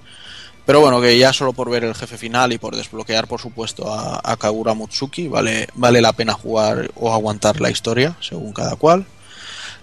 Pero 0.66 0.80
bueno, 0.80 1.00
que 1.00 1.18
ya 1.18 1.32
solo 1.32 1.54
por 1.54 1.70
ver 1.70 1.84
el 1.84 1.94
jefe 1.94 2.18
final 2.18 2.52
y 2.52 2.58
por 2.58 2.76
desbloquear, 2.76 3.26
por 3.26 3.40
supuesto, 3.40 3.92
a, 3.92 4.20
a 4.22 4.36
Kagura 4.36 4.74
Mutsuki, 4.74 5.28
vale, 5.28 5.68
vale 5.74 6.02
la 6.02 6.12
pena 6.12 6.34
jugar 6.34 6.90
o 6.96 7.12
aguantar 7.12 7.60
la 7.60 7.70
historia, 7.70 8.16
según 8.20 8.52
cada 8.52 8.76
cual. 8.76 9.06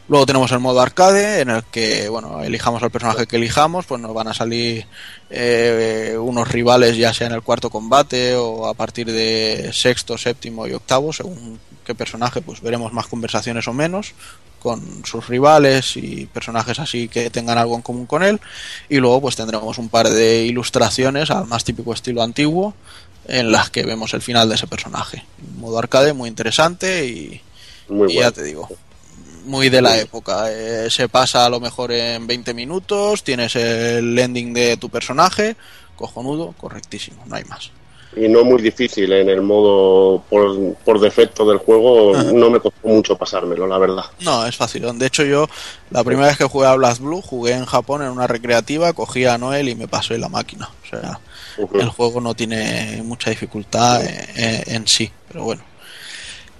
Luego 0.07 0.27
tenemos 0.27 0.51
el 0.51 0.59
modo 0.59 0.81
arcade, 0.81 1.41
en 1.41 1.49
el 1.49 1.63
que, 1.63 2.07
bueno, 2.09 2.43
elijamos 2.43 2.83
al 2.83 2.91
personaje 2.91 3.25
que 3.25 3.37
elijamos, 3.37 3.87
pues 3.87 3.99
nos 3.99 4.13
van 4.13 4.27
a 4.27 4.35
salir 4.35 4.85
eh, 5.31 6.15
unos 6.19 6.47
rivales, 6.47 6.95
ya 6.95 7.11
sea 7.11 7.25
en 7.25 7.33
el 7.33 7.41
cuarto 7.41 7.71
combate 7.71 8.35
o 8.35 8.67
a 8.67 8.75
partir 8.75 9.11
de 9.11 9.71
sexto, 9.73 10.15
séptimo 10.15 10.67
y 10.67 10.73
octavo, 10.73 11.11
según 11.11 11.59
qué 11.83 11.95
personaje, 11.95 12.41
pues 12.41 12.61
veremos 12.61 12.93
más 12.93 13.07
conversaciones 13.07 13.67
o 13.67 13.73
menos 13.73 14.13
con 14.65 15.05
sus 15.05 15.27
rivales 15.27 15.95
y 15.95 16.25
personajes 16.25 16.79
así 16.79 17.07
que 17.07 17.29
tengan 17.29 17.59
algo 17.59 17.75
en 17.75 17.83
común 17.83 18.07
con 18.07 18.23
él. 18.23 18.41
Y 18.89 18.97
luego, 18.97 19.21
pues 19.21 19.35
tendremos 19.35 19.77
un 19.77 19.89
par 19.89 20.09
de 20.09 20.43
ilustraciones 20.43 21.29
al 21.29 21.45
más 21.45 21.63
típico 21.63 21.93
estilo 21.93 22.23
antiguo, 22.23 22.73
en 23.27 23.51
las 23.51 23.69
que 23.69 23.83
vemos 23.83 24.15
el 24.15 24.23
final 24.23 24.49
de 24.49 24.55
ese 24.55 24.65
personaje. 24.65 25.23
Modo 25.59 25.77
arcade 25.77 26.13
muy 26.13 26.29
interesante 26.29 27.05
y, 27.05 27.41
Muy 27.89 28.11
y 28.11 28.15
bueno. 28.15 28.21
ya 28.21 28.31
te 28.31 28.41
digo, 28.41 28.67
muy 29.45 29.69
de 29.69 29.83
la 29.83 29.99
época. 29.99 30.51
Eh, 30.51 30.89
se 30.89 31.09
pasa 31.09 31.45
a 31.45 31.49
lo 31.49 31.59
mejor 31.59 31.91
en 31.91 32.25
20 32.25 32.55
minutos, 32.55 33.23
tienes 33.23 33.55
el 33.55 34.17
ending 34.17 34.51
de 34.51 34.77
tu 34.77 34.89
personaje, 34.89 35.55
cojonudo, 35.95 36.55
correctísimo, 36.57 37.23
no 37.27 37.35
hay 37.35 37.43
más. 37.43 37.69
Y 38.15 38.27
no 38.29 38.43
muy 38.43 38.61
difícil 38.61 39.11
en 39.13 39.29
el 39.29 39.41
modo 39.41 40.23
por, 40.29 40.73
por 40.85 40.99
defecto 40.99 41.45
del 41.47 41.57
juego. 41.59 42.15
Ajá. 42.15 42.31
No 42.31 42.49
me 42.49 42.59
costó 42.59 42.87
mucho 42.87 43.15
pasármelo, 43.17 43.67
la 43.67 43.77
verdad. 43.77 44.03
No, 44.21 44.45
es 44.45 44.55
fácil. 44.55 44.85
De 44.97 45.05
hecho, 45.07 45.23
yo 45.23 45.47
la 45.89 46.03
primera 46.03 46.27
vez 46.27 46.37
que 46.37 46.45
jugué 46.45 46.67
a 46.67 46.75
Blast 46.75 47.01
Blue, 47.01 47.21
jugué 47.21 47.53
en 47.53 47.65
Japón 47.65 48.01
en 48.01 48.09
una 48.09 48.27
recreativa, 48.27 48.93
cogí 48.93 49.25
a 49.25 49.37
Noel 49.37 49.69
y 49.69 49.75
me 49.75 49.87
pasé 49.87 50.17
la 50.17 50.29
máquina. 50.29 50.69
O 50.83 50.87
sea, 50.89 51.19
el 51.73 51.89
juego 51.89 52.21
no 52.21 52.33
tiene 52.35 53.01
mucha 53.03 53.29
dificultad 53.29 54.01
en 54.35 54.87
sí, 54.87 55.11
pero 55.27 55.43
bueno. 55.43 55.63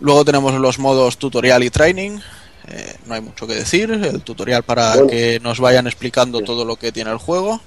Luego 0.02 0.26
tenemos 0.26 0.54
los 0.56 0.78
modos 0.80 1.18
tutorial 1.18 1.64
y 1.64 1.70
training. 1.70 2.20
eh, 2.68 2.96
no 3.06 3.14
hay 3.16 3.22
mucho 3.22 3.48
que 3.48 3.54
decir. 3.56 3.90
El 3.92 4.22
tutorial 4.24 4.64
para 4.64 4.94
Bueno. 4.96 5.08
que 5.08 5.40
nos 5.42 5.60
vayan 5.60 5.88
explicando 5.88 6.42
todo 6.42 6.66
lo 6.66 6.76
que 6.76 6.92
tiene 6.92 7.12
el 7.12 7.18
juego. 7.18 7.62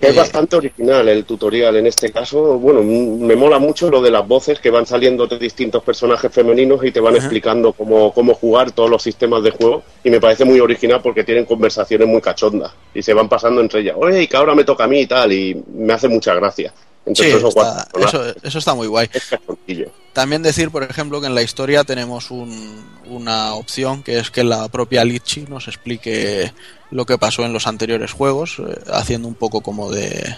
Es 0.00 0.14
bastante 0.14 0.56
original 0.56 1.08
el 1.08 1.24
tutorial 1.24 1.76
en 1.76 1.86
este 1.86 2.12
caso. 2.12 2.58
Bueno, 2.58 2.82
me 2.82 3.34
mola 3.34 3.58
mucho 3.58 3.90
lo 3.90 4.02
de 4.02 4.10
las 4.10 4.26
voces 4.26 4.60
que 4.60 4.70
van 4.70 4.86
saliendo 4.86 5.26
de 5.26 5.38
distintos 5.38 5.82
personajes 5.82 6.30
femeninos 6.30 6.84
y 6.84 6.90
te 6.92 7.00
van 7.00 7.14
Ajá. 7.14 7.24
explicando 7.24 7.72
cómo, 7.72 8.12
cómo 8.12 8.34
jugar 8.34 8.72
todos 8.72 8.90
los 8.90 9.02
sistemas 9.02 9.42
de 9.42 9.52
juego. 9.52 9.82
Y 10.04 10.10
me 10.10 10.20
parece 10.20 10.44
muy 10.44 10.60
original 10.60 11.00
porque 11.02 11.24
tienen 11.24 11.44
conversaciones 11.46 12.06
muy 12.06 12.20
cachondas 12.20 12.72
y 12.94 13.02
se 13.02 13.14
van 13.14 13.28
pasando 13.28 13.60
entre 13.60 13.80
ellas. 13.80 13.96
Oye, 13.98 14.28
que 14.28 14.36
ahora 14.36 14.54
me 14.54 14.64
toca 14.64 14.84
a 14.84 14.88
mí 14.88 15.00
y 15.00 15.06
tal. 15.06 15.32
Y 15.32 15.62
me 15.74 15.92
hace 15.92 16.08
mucha 16.08 16.34
gracia. 16.34 16.72
Entre 17.06 17.30
Sí, 17.40 17.46
está- 17.46 17.88
eso, 18.08 18.34
eso 18.42 18.58
está 18.58 18.74
muy 18.74 18.86
guay. 18.88 19.08
Es. 19.66 19.88
También 20.12 20.42
decir, 20.42 20.70
por 20.70 20.82
ejemplo, 20.82 21.20
que 21.20 21.26
en 21.26 21.34
la 21.34 21.42
historia 21.42 21.84
tenemos 21.84 22.30
un- 22.30 22.84
una 23.06 23.54
opción 23.54 24.02
que 24.02 24.18
es 24.18 24.30
que 24.30 24.42
la 24.44 24.68
propia 24.68 25.04
Litchi 25.04 25.42
nos 25.42 25.68
explique 25.68 26.52
lo 26.90 27.04
que 27.06 27.18
pasó 27.18 27.44
en 27.44 27.52
los 27.52 27.66
anteriores 27.66 28.12
juegos, 28.12 28.56
eh, 28.58 28.80
haciendo 28.92 29.28
un 29.28 29.34
poco 29.34 29.60
como 29.60 29.90
de, 29.90 30.34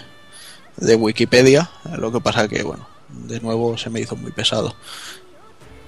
de 0.77 0.95
Wikipedia. 0.95 1.69
Eh, 1.85 1.97
Lo 1.97 2.11
que 2.11 2.19
pasa 2.21 2.47
que, 2.47 2.61
bueno, 2.63 2.87
de 3.09 3.39
nuevo 3.39 3.77
se 3.77 3.89
me 3.89 4.01
hizo 4.01 4.15
muy 4.15 4.31
pesado. 4.31 4.75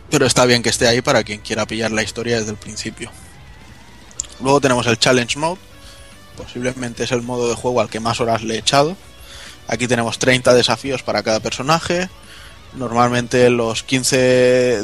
Pero 0.09 0.25
está 0.25 0.45
bien 0.45 0.63
que 0.63 0.69
esté 0.69 0.87
ahí 0.87 1.01
para 1.01 1.23
quien 1.23 1.41
quiera 1.41 1.65
pillar 1.65 1.91
la 1.91 2.03
historia 2.03 2.37
desde 2.37 2.51
el 2.51 2.57
principio. 2.57 3.11
Luego 4.41 4.59
tenemos 4.61 4.87
el 4.87 4.97
Challenge 4.97 5.37
Mode. 5.37 5.59
Posiblemente 6.37 7.03
es 7.03 7.11
el 7.11 7.21
modo 7.21 7.49
de 7.49 7.55
juego 7.55 7.81
al 7.81 7.89
que 7.89 7.99
más 7.99 8.19
horas 8.21 8.41
le 8.43 8.55
he 8.55 8.57
echado. 8.59 8.95
Aquí 9.67 9.88
tenemos 9.88 10.19
30 10.19 10.53
desafíos 10.53 11.03
para 11.03 11.23
cada 11.23 11.40
personaje. 11.40 12.09
Normalmente 12.73 13.49
los 13.49 13.83
15, 13.83 14.83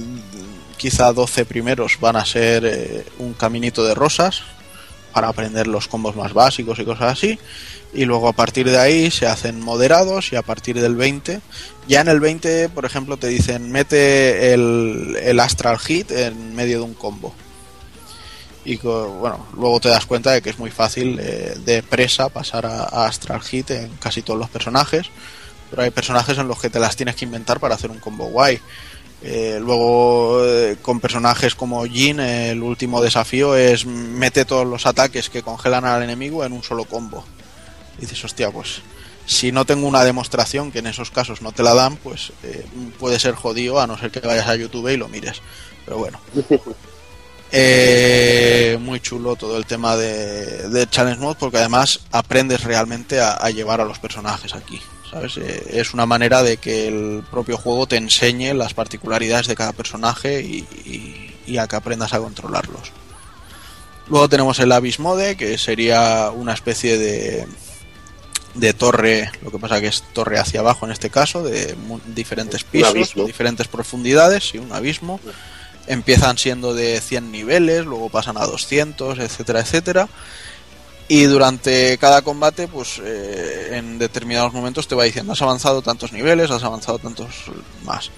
quizá 0.78 1.14
12 1.14 1.46
primeros 1.46 2.00
van 2.00 2.16
a 2.16 2.26
ser 2.26 2.66
eh, 2.66 3.06
un 3.20 3.34
caminito 3.34 3.86
de 3.86 3.96
rosas 3.96 4.44
para 5.14 5.30
aprender 5.30 5.68
los 5.68 5.88
combos 5.88 6.16
más 6.16 6.34
básicos 6.34 6.80
y 6.80 6.86
cosas 6.86 7.14
así. 7.14 7.40
Y 7.94 8.06
luego 8.06 8.28
a 8.28 8.34
partir 8.34 8.70
de 8.70 8.78
ahí 8.78 9.10
se 9.10 9.26
hacen 9.26 9.60
moderados 9.62 10.32
y 10.32 10.36
a 10.36 10.42
partir 10.42 10.80
del 10.80 10.96
20, 10.96 11.42
ya 11.88 12.02
en 12.02 12.10
el 12.10 12.20
20, 12.20 12.70
por 12.70 12.86
ejemplo, 12.86 13.18
te 13.18 13.28
dicen 13.28 13.72
mete 13.72 14.54
el, 14.54 15.18
el 15.22 15.40
Astral 15.40 15.80
Hit 15.80 16.12
en 16.12 16.54
medio 16.56 16.80
de 16.80 16.84
un 16.84 16.94
combo. 16.94 17.34
Y 18.68 18.76
bueno, 18.78 19.48
luego 19.56 19.80
te 19.80 19.88
das 19.88 20.06
cuenta 20.06 20.32
de 20.32 20.42
que 20.42 20.50
es 20.50 20.60
muy 20.60 20.72
fácil 20.72 21.18
eh, 21.22 21.56
de 21.64 21.82
presa 21.84 22.28
pasar 22.28 22.66
a, 22.66 22.84
a 22.84 23.08
Astral 23.08 23.42
Hit 23.42 23.72
en 23.72 23.90
casi 24.00 24.22
todos 24.22 24.40
los 24.40 24.50
personajes 24.50 25.10
pero 25.70 25.84
hay 25.84 25.90
personajes 25.90 26.38
en 26.38 26.48
los 26.48 26.60
que 26.60 26.70
te 26.70 26.80
las 26.80 26.96
tienes 26.96 27.16
que 27.16 27.26
inventar 27.26 27.60
para 27.60 27.76
hacer 27.76 27.92
un 27.92 28.00
combo 28.00 28.26
guay. 28.26 28.60
Eh, 29.24 29.58
luego, 29.60 30.46
eh, 30.46 30.78
con 30.82 31.00
personajes 31.00 31.56
como 31.56 31.86
Jin, 31.86 32.20
el 32.20 32.62
último 32.62 33.02
desafío 33.02 33.56
es 33.56 33.86
mete 33.86 34.46
todos 34.46 34.66
los 34.66 34.86
ataques 34.86 35.30
que 35.30 35.42
congelan 35.42 35.86
al 35.86 36.04
enemigo 36.04 36.46
en 36.46 36.54
un 36.54 36.64
solo 36.64 36.86
combo. 36.86 37.26
Dices, 38.00 38.24
hostia, 38.24 38.52
pues 38.52 38.82
si 39.26 39.52
no 39.52 39.66
tengo 39.66 39.88
una 39.88 40.04
demostración, 40.04 40.72
que 40.72 40.80
en 40.80 40.88
esos 40.88 41.12
casos 41.12 41.42
no 41.42 41.52
te 41.52 41.64
la 41.64 41.74
dan, 41.74 41.98
pues 41.98 42.32
eh, 42.44 42.66
puede 43.00 43.20
ser 43.20 43.34
jodido 43.34 43.80
a 43.80 43.88
no 43.88 43.98
ser 43.98 44.12
que 44.12 44.20
vayas 44.20 44.48
a 44.48 44.56
YouTube 44.56 44.90
y 44.90 44.98
lo 44.98 45.08
mires. 45.08 45.42
Pero 45.86 45.98
bueno. 45.98 46.20
Eh, 47.52 48.78
muy 48.82 49.00
chulo 49.00 49.36
todo 49.36 49.58
el 49.58 49.66
tema 49.66 49.96
de, 49.96 50.70
de 50.70 50.88
Challenge 50.90 51.20
Mode 51.22 51.38
porque 51.40 51.58
además 51.58 52.02
aprendes 52.12 52.64
realmente 52.64 53.20
a, 53.22 53.32
a 53.34 53.50
llevar 53.50 53.82
a 53.82 53.86
los 53.86 54.00
personajes 54.00 54.54
aquí. 54.54 54.82
¿sabes? 55.10 55.38
Eh, 55.38 55.64
es 55.72 55.94
una 55.94 56.06
manera 56.06 56.44
de 56.44 56.58
que 56.58 56.88
el 56.90 57.24
propio 57.32 57.58
juego 57.58 57.88
te 57.88 57.96
enseñe 57.96 58.54
las 58.54 58.74
particularidades 58.74 59.48
de 59.48 59.56
cada 59.56 59.72
personaje 59.74 60.42
y, 60.42 60.58
y- 60.86 61.34
y 61.48 61.58
a 61.60 61.68
que 61.68 61.78
aprendas 61.78 62.14
a 62.14 62.20
controlarlos. 62.20 62.92
Luego 64.10 64.28
tenemos 64.28 64.60
el 64.60 64.70
Abyss 64.74 65.00
Mode, 65.00 65.38
que 65.38 65.58
sería 65.58 66.30
una 66.32 66.54
especie 66.54 66.98
de, 66.98 67.48
de 68.54 68.74
torre, 68.74 69.32
lo 69.42 69.50
que 69.52 69.58
pasa 69.60 69.80
que 69.80 69.88
es 69.88 70.04
torre 70.14 70.40
hacia 70.40 70.60
abajo 70.60 70.86
en 70.86 70.92
este 70.92 71.10
caso, 71.10 71.44
de 71.44 71.74
diferentes 72.08 72.66
pisos, 72.66 72.92
diferentes 73.26 73.68
profundidades 73.70 74.54
y 74.54 74.58
un 74.58 74.74
abismo. 74.74 75.22
Empiezan 75.88 76.38
siendo 76.38 76.74
de 76.74 77.02
100 77.02 77.32
niveles, 77.32 77.86
luego 77.86 78.10
pasan 78.10 78.38
a 78.38 78.46
200, 78.46 79.20
etcétera, 79.20 79.62
etcétera. 79.62 80.10
Y 81.08 81.24
durante 81.24 81.98
cada 81.98 82.22
combate, 82.22 82.68
pues 82.68 83.02
eh, 83.04 83.70
en 83.78 83.98
determinados 83.98 84.54
momentos 84.54 84.88
te 84.88 84.96
va 84.96 85.06
diciendo, 85.06 85.32
has 85.32 85.42
avanzado 85.42 85.82
tantos 85.82 86.12
niveles, 86.12 86.52
has 86.52 86.64
avanzado 86.64 87.00
tantos 87.00 87.46
más. 87.86 88.12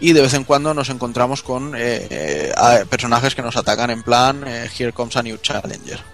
Y 0.00 0.12
de 0.12 0.22
vez 0.22 0.34
en 0.34 0.42
cuando 0.42 0.74
nos 0.74 0.90
encontramos 0.90 1.42
con 1.42 1.76
eh, 1.76 2.08
eh, 2.10 2.84
personajes 2.90 3.36
que 3.36 3.42
nos 3.42 3.56
atacan 3.56 3.90
en 3.90 4.02
plan, 4.02 4.44
here 4.76 4.92
comes 4.92 5.16
a 5.16 5.22
new 5.22 5.36
challenger. 5.36 6.13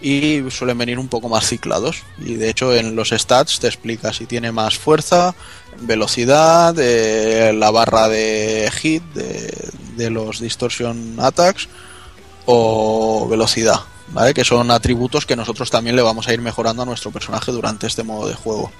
Y 0.00 0.42
suelen 0.50 0.78
venir 0.78 0.98
un 0.98 1.08
poco 1.08 1.28
más 1.28 1.46
ciclados. 1.46 2.02
Y 2.18 2.34
de 2.34 2.48
hecho 2.50 2.74
en 2.74 2.94
los 2.94 3.10
stats 3.10 3.58
te 3.58 3.66
explica 3.66 4.12
si 4.12 4.26
tiene 4.26 4.52
más 4.52 4.78
fuerza, 4.78 5.34
velocidad, 5.80 6.74
eh, 6.78 7.52
la 7.52 7.70
barra 7.70 8.08
de 8.08 8.70
hit 8.80 9.02
de, 9.14 9.70
de 9.96 10.10
los 10.10 10.40
distortion 10.40 11.16
attacks 11.18 11.68
o 12.46 13.26
velocidad, 13.28 13.80
¿vale? 14.12 14.32
Que 14.32 14.44
son 14.44 14.70
atributos 14.70 15.26
que 15.26 15.36
nosotros 15.36 15.70
también 15.70 15.96
le 15.96 16.02
vamos 16.02 16.28
a 16.28 16.32
ir 16.32 16.40
mejorando 16.40 16.82
a 16.82 16.86
nuestro 16.86 17.10
personaje 17.10 17.52
durante 17.52 17.86
este 17.86 18.04
modo 18.04 18.28
de 18.28 18.34
juego. 18.34 18.70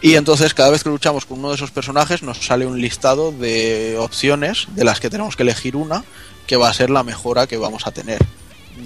Y 0.00 0.16
entonces 0.16 0.52
cada 0.52 0.70
vez 0.70 0.82
que 0.82 0.88
luchamos 0.88 1.26
con 1.26 1.38
uno 1.38 1.50
de 1.50 1.54
esos 1.54 1.70
personajes 1.70 2.22
nos 2.22 2.38
sale 2.38 2.66
un 2.66 2.80
listado 2.80 3.30
de 3.30 3.96
opciones 3.98 4.66
de 4.74 4.84
las 4.84 4.98
que 4.98 5.10
tenemos 5.10 5.36
que 5.36 5.44
elegir 5.44 5.76
una 5.76 6.02
que 6.46 6.56
va 6.56 6.68
a 6.68 6.74
ser 6.74 6.90
la 6.90 7.04
mejora 7.04 7.46
que 7.46 7.56
vamos 7.56 7.86
a 7.86 7.92
tener. 7.92 8.18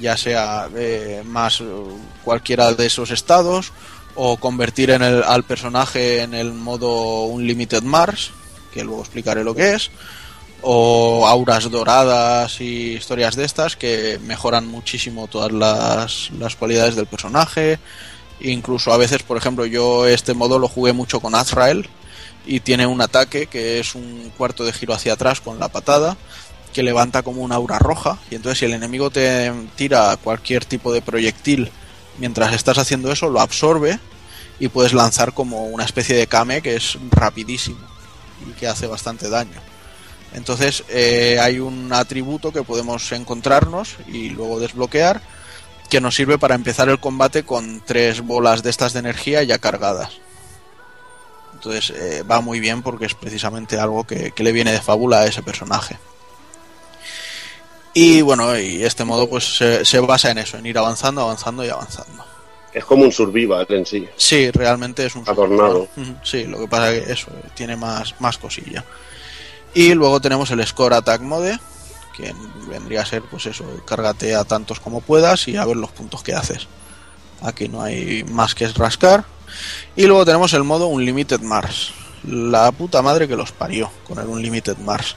Ya 0.01 0.17
sea 0.17 0.69
eh, 0.75 1.23
más 1.25 1.61
eh, 1.61 1.65
cualquiera 2.25 2.73
de 2.73 2.87
esos 2.87 3.11
estados 3.11 3.73
o 4.15 4.39
convertir 4.39 4.91
en 4.91 5.03
el, 5.03 5.23
al 5.23 5.45
personaje 5.45 6.23
en 6.23 6.35
el 6.35 6.53
modo 6.53 7.25
Unlimited 7.25 7.83
Mars, 7.83 8.31
que 8.73 8.83
luego 8.83 9.03
explicaré 9.03 9.45
lo 9.45 9.55
que 9.55 9.75
es, 9.75 9.91
o 10.63 11.27
auras 11.29 11.71
doradas 11.71 12.61
y 12.61 12.95
historias 12.95 13.37
de 13.37 13.45
estas 13.45 13.77
que 13.77 14.19
mejoran 14.25 14.67
muchísimo 14.67 15.29
todas 15.29 15.53
las, 15.53 16.31
las 16.39 16.57
cualidades 16.57 16.97
del 16.97 17.07
personaje. 17.07 17.79
Incluso 18.41 18.93
a 18.93 18.97
veces, 18.97 19.23
por 19.23 19.37
ejemplo, 19.37 19.67
yo 19.67 20.07
este 20.07 20.35
modo 20.35 20.59
lo 20.59 20.69
jugué 20.69 20.93
mucho 20.93 21.21
con 21.21 21.35
Azrael 21.35 21.89
y 22.47 22.61
tiene 22.61 22.87
un 22.87 23.01
ataque 23.01 23.47
que 23.47 23.81
es 23.81 23.95
un 23.95 24.33
cuarto 24.37 24.65
de 24.65 24.73
giro 24.73 24.95
hacia 24.95 25.15
atrás 25.15 25.41
con 25.41 25.59
la 25.59 25.69
patada 25.69 26.17
que 26.77 26.83
levanta 26.83 27.23
como 27.23 27.41
una 27.41 27.55
aura 27.55 27.79
roja 27.79 28.19
y 28.31 28.35
entonces 28.35 28.59
si 28.59 28.67
el 28.67 28.75
enemigo 28.75 29.09
te 29.09 29.51
tira 29.77 30.15
cualquier 30.23 30.67
tipo 30.67 30.93
de 30.93 31.01
proyectil 31.01 31.71
mientras 32.19 32.53
estás 32.53 32.77
haciendo 32.77 33.11
eso 33.11 33.31
lo 33.31 33.41
absorbe 33.41 33.99
y 34.59 34.69
puedes 34.69 34.93
lanzar 34.93 35.33
como 35.33 35.65
una 35.65 35.87
especie 35.87 36.15
de 36.15 36.27
kame 36.27 36.61
que 36.61 36.77
es 36.77 36.99
rapidísimo 37.13 37.79
y 38.47 38.53
que 38.53 38.67
hace 38.69 38.87
bastante 38.87 39.31
daño. 39.31 39.59
Entonces 40.35 40.85
eh, 40.91 41.39
hay 41.41 41.61
un 41.61 41.91
atributo 41.95 42.53
que 42.53 42.63
podemos 42.63 43.11
encontrarnos 43.13 43.97
y 44.07 44.29
luego 44.29 44.61
desbloquear 44.61 45.23
que 45.89 46.03
nos 46.03 46.15
sirve 46.15 46.37
para 46.37 46.57
empezar 46.57 46.91
el 46.91 47.01
combate 47.01 47.45
con 47.45 47.81
tres 47.87 48.21
bolas 48.21 48.63
de 48.63 48.69
estas 48.69 48.93
de 48.93 48.99
energía 48.99 49.43
ya 49.45 49.57
cargadas. 49.57 50.11
Entonces 51.55 51.89
eh, 51.97 52.23
va 52.31 52.43
muy 52.43 52.61
bien 52.61 52.83
porque 52.83 53.07
es 53.07 53.15
precisamente 53.15 53.81
algo 53.81 54.05
que, 54.05 54.33
que 54.33 54.45
le 54.45 54.53
viene 54.53 54.73
de 54.73 54.83
fábula 54.83 55.21
a 55.21 55.27
ese 55.27 55.43
personaje. 55.43 55.97
Y 57.99 58.21
bueno, 58.21 58.59
y 58.59 58.85
este 58.85 59.07
modo 59.07 59.27
pues 59.27 59.57
se, 59.57 59.83
se 59.83 59.99
basa 60.01 60.31
en 60.31 60.37
eso, 60.37 60.59
en 60.59 60.67
ir 60.67 60.77
avanzando, 60.77 61.23
avanzando 61.23 61.65
y 61.65 61.71
avanzando. 61.71 62.27
Es 62.75 62.85
como 62.85 63.05
un 63.05 63.11
survival 63.11 63.65
en 63.71 63.87
sí. 63.87 64.07
Sí, 64.19 64.51
realmente 64.51 65.07
es 65.07 65.17
un 65.17 65.27
Adornado. 65.27 65.89
Ujú, 65.97 66.15
Sí, 66.23 66.45
lo 66.45 66.59
que 66.59 66.69
pasa 66.69 66.93
es 66.93 67.05
que 67.07 67.13
eso 67.15 67.29
tiene 67.55 67.75
más, 67.75 68.15
más 68.21 68.37
cosilla. 68.37 68.85
Y 69.73 69.95
luego 69.95 70.21
tenemos 70.21 70.51
el 70.51 70.63
Score 70.67 70.93
Attack 70.93 71.23
Mode, 71.23 71.59
que 72.15 72.35
vendría 72.69 73.01
a 73.01 73.07
ser 73.07 73.23
pues 73.23 73.47
eso, 73.47 73.65
cárgate 73.87 74.35
a 74.35 74.45
tantos 74.45 74.79
como 74.79 75.01
puedas 75.01 75.49
y 75.49 75.57
a 75.57 75.65
ver 75.65 75.79
los 75.79 75.91
puntos 75.91 76.23
que 76.23 76.35
haces. 76.35 76.67
Aquí 77.41 77.67
no 77.67 77.81
hay 77.81 78.25
más 78.25 78.55
que 78.55 78.69
rascar. 78.69 79.25
Y 79.97 80.05
luego 80.05 80.27
tenemos 80.27 80.53
el 80.53 80.65
modo 80.65 80.89
Unlimited 80.89 81.41
Mars. 81.41 81.93
La 82.29 82.71
puta 82.73 83.01
madre 83.01 83.27
que 83.27 83.37
los 83.37 83.53
parió 83.53 83.91
con 84.07 84.19
el 84.19 84.27
Unlimited 84.27 84.77
Mars. 84.77 85.17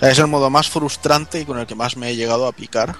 Sea, 0.00 0.10
es 0.10 0.18
el 0.18 0.26
modo 0.26 0.50
más 0.50 0.68
frustrante 0.68 1.40
y 1.40 1.44
con 1.44 1.58
el 1.58 1.66
que 1.66 1.74
más 1.74 1.96
me 1.96 2.10
he 2.10 2.16
llegado 2.16 2.46
a 2.46 2.52
picar. 2.52 2.96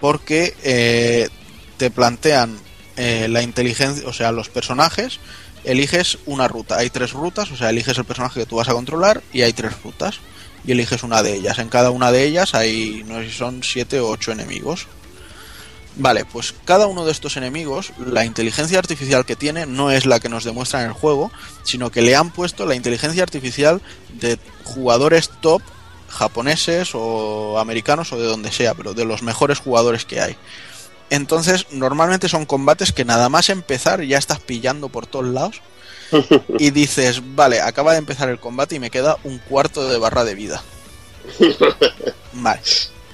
Porque 0.00 0.54
eh, 0.62 1.28
te 1.76 1.90
plantean 1.90 2.58
eh, 2.96 3.28
la 3.28 3.42
inteligencia, 3.42 4.06
o 4.08 4.12
sea, 4.12 4.32
los 4.32 4.48
personajes 4.48 5.20
eliges 5.64 6.18
una 6.26 6.48
ruta. 6.48 6.78
Hay 6.78 6.90
tres 6.90 7.12
rutas, 7.12 7.50
o 7.50 7.56
sea, 7.56 7.70
eliges 7.70 7.96
el 7.98 8.04
personaje 8.04 8.40
que 8.40 8.46
tú 8.46 8.56
vas 8.56 8.68
a 8.68 8.72
controlar 8.72 9.22
y 9.32 9.42
hay 9.42 9.52
tres 9.52 9.80
rutas. 9.82 10.18
Y 10.64 10.72
eliges 10.72 11.02
una 11.02 11.22
de 11.22 11.34
ellas. 11.34 11.58
En 11.58 11.68
cada 11.68 11.90
una 11.90 12.12
de 12.12 12.24
ellas 12.24 12.54
hay, 12.54 13.04
no 13.06 13.18
sé 13.18 13.26
si 13.26 13.32
son 13.32 13.62
siete 13.62 13.98
o 14.00 14.08
ocho 14.08 14.30
enemigos. 14.30 14.86
Vale, 15.96 16.24
pues 16.24 16.54
cada 16.64 16.86
uno 16.86 17.04
de 17.04 17.12
estos 17.12 17.36
enemigos, 17.36 17.92
la 17.98 18.24
inteligencia 18.24 18.78
artificial 18.78 19.26
que 19.26 19.36
tiene 19.36 19.66
no 19.66 19.90
es 19.90 20.06
la 20.06 20.20
que 20.20 20.30
nos 20.30 20.44
demuestra 20.44 20.80
en 20.80 20.86
el 20.86 20.92
juego, 20.92 21.30
sino 21.64 21.90
que 21.90 22.00
le 22.00 22.16
han 22.16 22.30
puesto 22.30 22.64
la 22.64 22.74
inteligencia 22.74 23.22
artificial 23.22 23.82
de 24.18 24.38
jugadores 24.64 25.30
top 25.40 25.62
japoneses 26.12 26.90
o 26.94 27.58
americanos 27.58 28.12
o 28.12 28.18
de 28.18 28.26
donde 28.26 28.52
sea, 28.52 28.74
pero 28.74 28.94
de 28.94 29.04
los 29.04 29.22
mejores 29.22 29.58
jugadores 29.58 30.04
que 30.04 30.20
hay. 30.20 30.36
Entonces, 31.10 31.66
normalmente 31.70 32.28
son 32.28 32.46
combates 32.46 32.92
que 32.92 33.04
nada 33.04 33.28
más 33.28 33.50
empezar 33.50 34.02
ya 34.02 34.18
estás 34.18 34.40
pillando 34.40 34.88
por 34.88 35.06
todos 35.06 35.26
lados 35.26 35.60
y 36.58 36.70
dices, 36.70 37.20
vale, 37.34 37.60
acaba 37.60 37.92
de 37.92 37.98
empezar 37.98 38.28
el 38.28 38.40
combate 38.40 38.76
y 38.76 38.80
me 38.80 38.90
queda 38.90 39.18
un 39.24 39.38
cuarto 39.38 39.88
de 39.88 39.98
barra 39.98 40.24
de 40.24 40.34
vida. 40.34 40.62
Vale. 42.32 42.60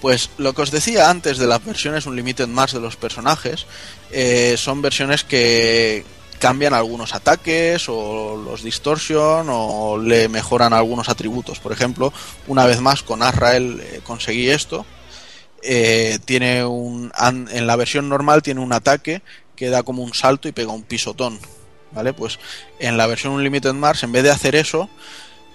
Pues 0.01 0.31
lo 0.39 0.53
que 0.53 0.63
os 0.63 0.71
decía 0.71 1.11
antes 1.11 1.39
de 1.39 1.49
las 1.49 1.65
versiones 1.65 2.07
Unlimited 2.07 2.47
más 2.47 2.73
de 2.73 2.81
los 2.81 2.95
personajes, 2.95 3.67
eh, 4.13 4.55
son 4.57 4.81
versiones 4.81 5.25
que 5.25 6.05
cambian 6.39 6.75
algunos 6.75 7.15
ataques 7.15 7.89
o 7.89 8.37
los 8.37 8.63
distorsion 8.63 9.47
o 9.51 9.99
le 9.99 10.29
mejoran 10.29 10.73
algunos 10.73 11.09
atributos. 11.09 11.59
Por 11.59 11.73
ejemplo, 11.73 12.13
una 12.47 12.67
vez 12.67 12.81
más 12.81 13.03
con 13.03 13.23
Azrael 13.23 13.81
eh, 13.81 14.01
conseguí 14.05 14.49
esto. 14.49 14.87
Eh, 15.63 16.19
tiene 16.25 16.65
un 16.65 17.13
en 17.51 17.67
la 17.67 17.77
versión 17.77 18.09
normal 18.09 18.43
tiene 18.43 18.61
un 18.61 18.73
ataque 18.73 19.23
que 19.57 19.71
da 19.71 19.83
como 19.83 20.05
un 20.05 20.15
salto 20.15 20.49
y 20.49 20.53
pega 20.53 20.73
un 20.73 20.83
pisotón. 20.83 21.39
¿Vale? 21.91 22.13
Pues 22.13 22.39
en 22.79 22.97
la 22.97 23.07
versión 23.07 23.33
Unlimited 23.33 23.73
Mars, 23.73 24.03
en 24.03 24.13
vez 24.13 24.23
de 24.23 24.31
hacer 24.31 24.55
eso, 24.55 24.91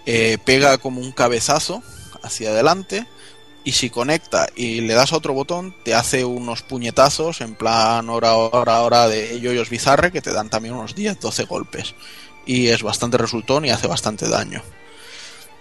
eh, 0.06 0.40
pega 0.44 0.78
como 0.80 1.00
un 1.00 1.12
cabezazo 1.12 1.84
hacia 2.24 2.50
adelante 2.50 3.06
y 3.64 3.72
si 3.72 3.90
conecta 3.90 4.48
y 4.56 4.82
le 4.82 4.94
das 4.94 5.14
a 5.14 5.18
otro 5.18 5.34
botón, 5.34 5.74
te 5.84 5.96
hace 5.96 6.26
unos 6.26 6.62
puñetazos 6.64 7.42
en 7.42 7.56
plan 7.56 8.10
hora, 8.10 8.36
hora, 8.36 8.82
hora 8.82 9.08
de 9.08 9.40
yoyos 9.40 9.70
bizarre 9.70 10.12
que 10.12 10.22
te 10.22 10.34
dan 10.34 10.50
también 10.50 10.76
unos 10.76 10.96
10-12 10.96 11.48
golpes. 11.48 11.96
Y 12.46 12.68
es 12.68 12.84
bastante 12.84 13.18
resultón 13.18 13.64
y 13.64 13.70
hace 13.70 13.88
bastante 13.88 14.28
daño. 14.28 14.62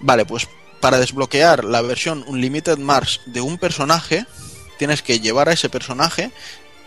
Vale, 0.00 0.24
pues 0.24 0.48
para 0.80 0.98
desbloquear 0.98 1.64
la 1.64 1.80
versión 1.80 2.24
Unlimited 2.26 2.78
Mars 2.78 3.20
de 3.26 3.40
un 3.40 3.56
personaje, 3.56 4.26
tienes 4.78 5.02
que 5.02 5.20
llevar 5.20 5.48
a 5.48 5.52
ese 5.52 5.70
personaje 5.70 6.32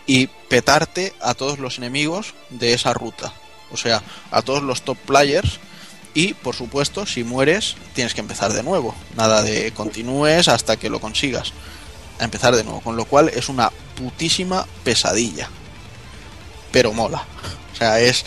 y 0.06 0.26
petarte 0.26 1.14
a 1.22 1.32
todos 1.32 1.58
los 1.58 1.78
enemigos 1.78 2.34
de 2.50 2.74
esa 2.74 2.92
ruta. 2.92 3.32
O 3.72 3.78
sea, 3.78 4.02
a 4.30 4.42
todos 4.42 4.62
los 4.62 4.82
top 4.82 4.98
players 4.98 5.60
y, 6.16 6.34
por 6.34 6.54
supuesto, 6.56 7.04
si 7.06 7.22
mueres, 7.24 7.76
tienes 7.94 8.14
que 8.14 8.20
empezar 8.22 8.52
de 8.52 8.62
nuevo. 8.62 8.94
Nada 9.16 9.42
de 9.42 9.70
continúes 9.72 10.48
hasta 10.48 10.76
que 10.76 10.88
lo 10.90 10.98
consigas. 11.00 11.52
A 12.18 12.24
empezar 12.24 12.56
de 12.56 12.64
nuevo. 12.64 12.80
Con 12.80 12.96
lo 12.96 13.04
cual 13.04 13.28
es 13.28 13.48
una 13.50 13.70
putísima 13.94 14.66
pesadilla. 14.82 15.48
Pero 16.72 16.92
mola. 16.92 17.24
O 17.72 17.76
sea, 17.76 18.00
es. 18.00 18.24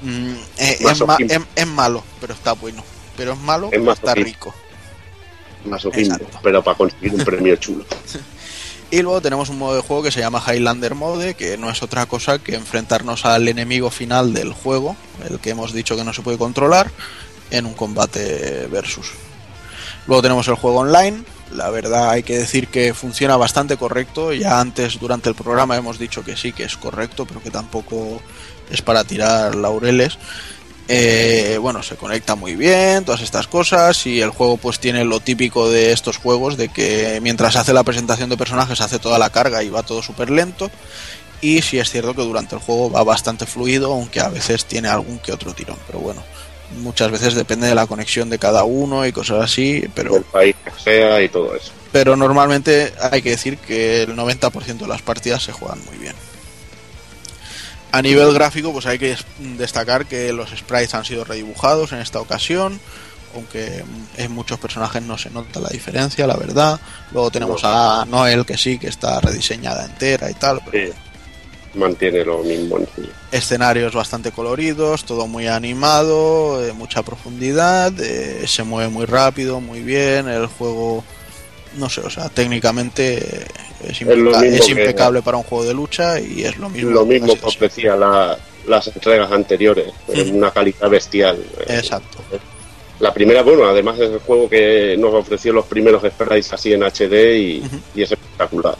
mm, 0.00 0.32
eh, 0.58 0.76
es, 0.78 0.80
ma- 0.82 0.90
Masoquismo. 0.90 1.34
es- 1.56 1.62
es 1.62 1.66
malo, 1.66 2.04
pero 2.20 2.32
está 2.34 2.52
bueno. 2.52 2.84
Pero 3.16 3.32
es 3.32 3.38
malo, 3.40 3.66
Es 3.72 3.80
pero 3.80 3.92
está 3.92 4.14
rico. 4.14 4.54
Masoquismo, 5.64 6.18
pero 6.42 6.62
para 6.62 6.76
conseguir 6.76 7.14
un 7.14 7.24
premio 7.24 7.56
chulo. 7.56 7.84
Y 8.90 9.02
luego 9.02 9.20
tenemos 9.20 9.48
un 9.48 9.58
modo 9.58 9.74
de 9.74 9.80
juego 9.82 10.04
que 10.04 10.12
se 10.12 10.20
llama 10.20 10.40
Highlander 10.46 10.94
Mode, 10.94 11.34
que 11.34 11.56
no 11.58 11.68
es 11.68 11.82
otra 11.82 12.06
cosa 12.06 12.38
que 12.38 12.54
enfrentarnos 12.54 13.24
al 13.24 13.48
enemigo 13.48 13.90
final 13.90 14.32
del 14.34 14.52
juego, 14.52 14.94
el 15.28 15.40
que 15.40 15.50
hemos 15.50 15.72
dicho 15.72 15.96
que 15.96 16.04
no 16.04 16.12
se 16.12 16.22
puede 16.22 16.38
controlar, 16.38 16.92
en 17.50 17.66
un 17.66 17.74
combate 17.74 18.66
versus. 18.70 19.12
Luego 20.06 20.22
tenemos 20.22 20.48
el 20.48 20.54
juego 20.54 20.80
online, 20.80 21.22
la 21.52 21.70
verdad 21.70 22.10
hay 22.10 22.22
que 22.22 22.38
decir 22.38 22.68
que 22.68 22.94
funciona 22.94 23.36
bastante 23.36 23.76
correcto, 23.76 24.32
ya 24.32 24.60
antes 24.60 24.98
durante 24.98 25.28
el 25.28 25.34
programa 25.34 25.76
hemos 25.76 25.98
dicho 25.98 26.24
que 26.24 26.36
sí, 26.36 26.52
que 26.52 26.64
es 26.64 26.76
correcto, 26.76 27.26
pero 27.26 27.42
que 27.42 27.50
tampoco 27.50 28.20
es 28.70 28.82
para 28.82 29.04
tirar 29.04 29.54
laureles. 29.54 30.18
Eh, 30.86 31.56
bueno, 31.62 31.82
se 31.82 31.96
conecta 31.96 32.34
muy 32.34 32.56
bien, 32.56 33.06
todas 33.06 33.22
estas 33.22 33.46
cosas, 33.46 34.04
y 34.06 34.20
el 34.20 34.28
juego 34.28 34.58
pues 34.58 34.78
tiene 34.78 35.04
lo 35.04 35.20
típico 35.20 35.70
de 35.70 35.92
estos 35.92 36.18
juegos, 36.18 36.58
de 36.58 36.68
que 36.68 37.20
mientras 37.22 37.56
hace 37.56 37.72
la 37.72 37.84
presentación 37.84 38.28
de 38.28 38.36
personajes 38.36 38.82
hace 38.82 38.98
toda 38.98 39.18
la 39.18 39.30
carga 39.30 39.62
y 39.62 39.70
va 39.70 39.82
todo 39.82 40.02
súper 40.02 40.28
lento, 40.28 40.70
y 41.40 41.62
sí 41.62 41.78
es 41.78 41.90
cierto 41.90 42.14
que 42.14 42.22
durante 42.22 42.56
el 42.56 42.60
juego 42.60 42.90
va 42.90 43.02
bastante 43.02 43.46
fluido, 43.46 43.92
aunque 43.92 44.20
a 44.20 44.28
veces 44.28 44.66
tiene 44.66 44.88
algún 44.88 45.18
que 45.20 45.32
otro 45.32 45.54
tirón, 45.54 45.78
pero 45.86 46.00
bueno, 46.00 46.22
muchas 46.78 47.10
veces 47.10 47.34
depende 47.34 47.66
de 47.66 47.74
la 47.74 47.86
conexión 47.86 48.28
de 48.30 48.38
cada 48.38 48.64
uno 48.64 49.06
y 49.06 49.12
cosas 49.12 49.42
así, 49.44 49.84
pero 49.94 50.14
Del 50.14 50.22
país 50.24 50.54
que 50.64 50.70
sea 50.82 51.22
y 51.22 51.28
todo 51.28 51.54
eso. 51.54 51.72
pero 51.92 52.16
normalmente 52.16 52.92
hay 53.12 53.22
que 53.22 53.30
decir 53.30 53.58
que 53.58 54.02
el 54.02 54.14
90% 54.16 54.78
de 54.78 54.88
las 54.88 55.02
partidas 55.02 55.42
se 55.42 55.52
juegan 55.52 55.84
muy 55.86 55.96
bien. 55.98 56.14
A 57.92 58.02
nivel 58.02 58.32
gráfico, 58.34 58.72
pues 58.72 58.86
hay 58.86 58.98
que 58.98 59.08
des- 59.10 59.24
destacar 59.38 60.06
que 60.06 60.32
los 60.32 60.50
sprites 60.50 60.94
han 60.94 61.04
sido 61.04 61.24
redibujados 61.24 61.92
en 61.92 62.00
esta 62.00 62.20
ocasión, 62.20 62.80
aunque 63.36 63.84
en 64.16 64.32
muchos 64.32 64.58
personajes 64.58 65.00
no 65.02 65.16
se 65.16 65.30
nota 65.30 65.60
la 65.60 65.68
diferencia, 65.68 66.26
la 66.26 66.36
verdad. 66.36 66.80
Luego 67.12 67.30
tenemos 67.30 67.60
a 67.64 68.04
Noel, 68.08 68.44
que 68.44 68.56
sí, 68.58 68.78
que 68.78 68.88
está 68.88 69.20
rediseñada 69.20 69.84
entera 69.84 70.28
y 70.30 70.34
tal. 70.34 70.60
pero 70.68 70.88
Sí. 70.88 70.92
Mantiene 71.74 72.24
lo 72.24 72.42
mismo 72.42 72.78
en 72.78 72.86
sí. 72.94 73.10
escenarios 73.32 73.94
bastante 73.94 74.30
coloridos, 74.32 75.04
todo 75.04 75.26
muy 75.26 75.46
animado, 75.48 76.64
eh, 76.64 76.72
mucha 76.72 77.02
profundidad, 77.02 77.92
eh, 78.00 78.44
se 78.46 78.62
mueve 78.62 78.90
muy 78.90 79.06
rápido, 79.06 79.60
muy 79.60 79.80
bien, 79.80 80.28
el 80.28 80.46
juego, 80.46 81.02
no 81.76 81.88
sé, 81.90 82.00
o 82.02 82.10
sea, 82.10 82.28
técnicamente 82.28 83.18
eh, 83.18 83.46
es, 83.88 84.00
impeca- 84.02 84.40
que- 84.40 84.70
impecable 84.70 85.22
para 85.22 85.36
un 85.36 85.42
juego 85.42 85.64
de 85.64 85.74
lucha 85.74 86.20
y 86.20 86.44
es 86.44 86.56
lo 86.58 86.68
mismo. 86.68 86.90
Lo 86.90 87.04
mismo 87.04 87.34
que 87.34 87.44
ofrecía 87.44 87.96
la- 87.96 88.38
las 88.66 88.86
entregas 88.86 89.30
anteriores, 89.32 89.88
en 90.08 90.36
una 90.36 90.50
calidad 90.50 90.88
bestial. 90.88 91.36
Eh, 91.66 91.76
Exacto. 91.78 92.18
La 93.00 93.12
primera, 93.12 93.42
bueno, 93.42 93.64
además 93.66 93.98
es 93.98 94.08
el 94.10 94.20
juego 94.20 94.48
que 94.48 94.96
nos 94.98 95.12
ofreció 95.12 95.52
los 95.52 95.66
primeros 95.66 96.02
sprites 96.04 96.52
así 96.52 96.72
en 96.72 96.84
HD 96.84 97.36
y, 97.36 97.62
es 98.00 98.12
espectacular. 98.12 98.76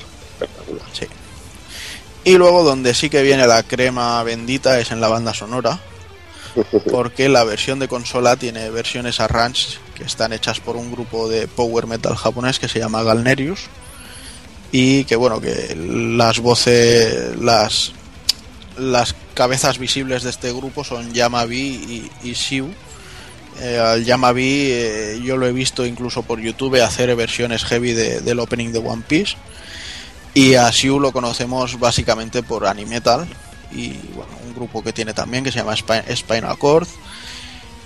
Y 2.24 2.36
luego 2.38 2.62
donde 2.64 2.94
sí 2.94 3.10
que 3.10 3.22
viene 3.22 3.46
la 3.46 3.62
crema 3.62 4.22
bendita 4.22 4.78
es 4.80 4.90
en 4.90 5.00
la 5.00 5.08
banda 5.08 5.34
sonora, 5.34 5.78
porque 6.90 7.28
la 7.28 7.44
versión 7.44 7.78
de 7.78 7.88
consola 7.88 8.36
tiene 8.36 8.70
versiones 8.70 9.20
arrange 9.20 9.78
que 9.94 10.04
están 10.04 10.32
hechas 10.32 10.60
por 10.60 10.76
un 10.76 10.90
grupo 10.90 11.28
de 11.28 11.46
power 11.48 11.86
metal 11.86 12.16
japonés 12.16 12.58
que 12.58 12.68
se 12.68 12.78
llama 12.78 13.02
Galnerius 13.02 13.60
y 14.72 15.04
que 15.04 15.14
bueno 15.16 15.40
que 15.40 15.76
las 15.76 16.38
voces 16.40 17.36
las 17.40 17.92
las 18.76 19.14
cabezas 19.34 19.78
visibles 19.78 20.22
de 20.24 20.30
este 20.30 20.52
grupo 20.52 20.82
son 20.82 21.12
Yamabi 21.12 22.10
y, 22.24 22.28
y 22.28 22.32
Shiu 22.32 22.70
eh, 23.60 23.78
al 23.78 24.04
Yamabi 24.04 24.66
eh, 24.72 25.20
yo 25.22 25.36
lo 25.36 25.46
he 25.46 25.52
visto 25.52 25.86
incluso 25.86 26.22
por 26.24 26.40
YouTube 26.40 26.82
hacer 26.82 27.14
versiones 27.14 27.64
heavy 27.64 27.92
de- 27.92 28.20
del 28.20 28.40
opening 28.40 28.72
de 28.72 28.78
One 28.80 29.02
Piece 29.06 29.36
y 30.34 30.54
a 30.54 30.68
Shiu 30.70 30.98
lo 31.00 31.12
conocemos 31.12 31.78
básicamente 31.78 32.42
por 32.42 32.66
Animetal 32.66 33.26
y 33.72 33.92
bueno, 34.14 34.32
un 34.46 34.54
grupo 34.54 34.82
que 34.82 34.92
tiene 34.92 35.14
también 35.14 35.44
que 35.44 35.52
se 35.52 35.58
llama 35.58 35.74
Spi- 35.76 36.14
Spinal 36.14 36.58
Cord. 36.58 36.88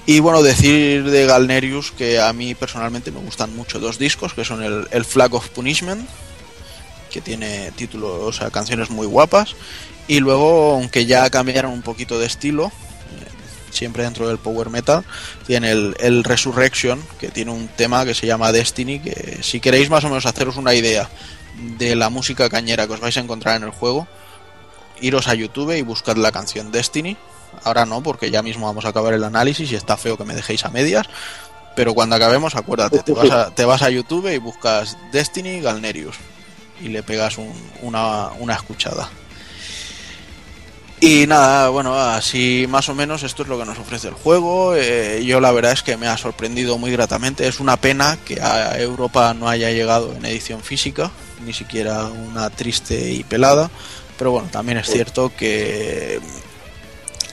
Y 0.07 0.21
bueno, 0.21 0.43
decir 0.43 1.05
de 1.11 1.27
Galnerius 1.27 1.91
que 1.93 2.19
a 2.19 2.33
mí 2.33 2.55
personalmente 2.55 3.11
me 3.11 3.21
gustan 3.21 3.55
mucho 3.55 3.79
dos 3.79 3.99
discos, 3.99 4.33
que 4.33 4.43
son 4.45 4.63
el, 4.63 4.89
el 4.91 5.05
Flag 5.05 5.35
of 5.35 5.51
Punishment, 5.51 6.09
que 7.11 7.21
tiene 7.21 7.73
títulos, 7.73 8.11
o 8.23 8.33
sea, 8.33 8.51
canciones 8.51 8.89
muy 8.89 9.07
guapas, 9.07 9.55
y 10.07 10.21
luego, 10.21 10.73
aunque 10.73 11.05
ya 11.05 11.29
cambiaron 11.29 11.73
un 11.73 11.83
poquito 11.83 12.19
de 12.19 12.25
estilo, 12.27 12.69
eh, 12.69 13.71
siempre 13.71 14.03
dentro 14.05 14.29
del 14.29 14.39
power 14.39 14.71
metal, 14.71 15.05
tiene 15.47 15.73
el, 15.73 15.95
el 16.01 16.25
Resurrection, 16.25 17.03
que 17.21 17.29
tiene 17.29 17.51
un 17.51 17.69
tema 17.69 18.07
que 18.07 18.15
se 18.15 18.27
llama 18.27 18.51
Destiny, 18.51 19.01
que 19.01 19.41
si 19.43 19.61
queréis 19.61 19.91
más 19.91 20.05
o 20.05 20.09
menos 20.09 20.25
haceros 20.25 20.57
una 20.57 20.73
idea 20.73 21.11
de 21.79 21.97
la 21.97 22.09
música 22.11 22.49
cañera 22.49 22.87
que 22.87 22.93
os 22.95 23.01
vais 23.01 23.17
a 23.17 23.21
encontrar 23.21 23.57
en 23.57 23.65
el 23.65 23.71
juego, 23.71 24.07
iros 25.01 25.29
a 25.29 25.35
YouTube 25.35 25.77
y 25.77 25.83
buscad 25.83 26.17
la 26.17 26.33
canción 26.33 26.71
Destiny. 26.73 27.17
Ahora 27.65 27.87
no, 27.87 28.03
porque 28.03 28.31
ya 28.31 28.43
mismo 28.43 28.67
vamos 28.67 28.85
a 28.85 28.89
acabar 28.89 29.15
el 29.15 29.25
análisis 29.25 29.71
y 29.73 29.75
está 29.75 29.97
feo 29.97 30.17
que 30.17 30.25
me 30.25 30.35
dejéis 30.35 30.65
a 30.65 30.71
medias. 30.71 31.07
Pero 31.75 31.95
cuando 31.95 32.17
acabemos, 32.17 32.55
acuérdate, 32.57 33.03
te 33.55 33.65
vas 33.65 33.83
a, 33.83 33.91
YouTube 33.91 34.33
y 34.35 34.39
buscas 34.39 34.97
Destiny 35.13 35.61
Galnerius 35.61 36.17
y 36.81 36.89
le 36.89 37.03
pegas 37.03 37.39
un- 37.39 37.55
una, 37.83 38.31
una 38.39 38.55
escuchada. 38.55 39.09
Y 41.01 41.27
nada, 41.29 41.69
bueno, 41.69 41.95
así 41.97 42.67
más 42.69 42.89
o 42.89 42.95
menos 42.95 43.23
esto 43.23 43.45
es 43.45 43.49
lo 43.49 43.57
que 43.59 43.65
nos 43.65 43.79
ofrece 43.79 44.09
el 44.09 44.15
juego. 44.15 44.75
Eh, 44.75 45.23
yo 45.25 45.41
la 45.41 45.53
verdad 45.53 45.71
es 45.73 45.85
que 45.85 45.97
me 45.97 46.09
ha 46.09 46.17
sorprendido 46.17 46.77
muy 46.77 46.91
gratamente. 46.91 47.47
Es 47.47 47.61
una 47.61 47.77
pena 47.77 48.19
que 48.25 48.41
a 48.41 48.77
Europa 48.81 49.33
no 49.33 49.49
haya 49.49 49.71
llegado 49.71 50.13
en 50.13 50.25
edición 50.25 50.61
física, 50.61 51.13
ni 51.45 51.53
siquiera 51.53 52.05
una 52.05 52.51
triste 52.51 53.13
y 53.13 53.25
pelada. 53.25 53.71
Pero 54.17 54.33
bueno, 54.33 54.49
también 54.51 54.79
es 54.79 54.89
cierto 54.89 55.33
que 55.37 56.21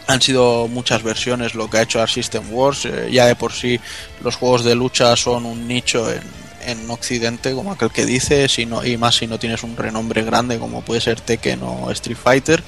han 0.08 0.22
sido 0.22 0.68
muchas 0.68 1.04
versiones 1.04 1.56
lo 1.56 1.70
que 1.70 1.78
ha 1.78 1.82
hecho 1.82 2.02
Arc 2.02 2.12
System 2.12 2.44
Wars. 2.52 2.86
eh, 2.86 3.10
ya 3.12 3.26
de 3.26 3.36
por 3.36 3.52
sí 3.52 3.80
los 4.24 4.36
juegos 4.36 4.64
de 4.64 4.76
lucha 4.76 5.16
son 5.16 5.46
un 5.46 5.68
nicho 5.68 6.12
en, 6.12 6.22
en 6.66 6.90
Occidente, 6.90 7.54
como 7.54 7.72
aquel 7.72 7.92
que 7.92 8.06
dice, 8.06 8.48
si 8.50 8.66
no, 8.66 8.86
y 8.86 8.98
más 8.98 9.16
si 9.16 9.28
no 9.28 9.40
tienes 9.40 9.64
un 9.64 9.78
renombre 9.78 10.24
grande 10.24 10.60
como 10.60 10.82
puede 10.82 11.02
ser 11.02 11.22
Tekken 11.22 11.62
o 11.64 11.92
Street 11.92 12.18
Fighter. 12.22 12.64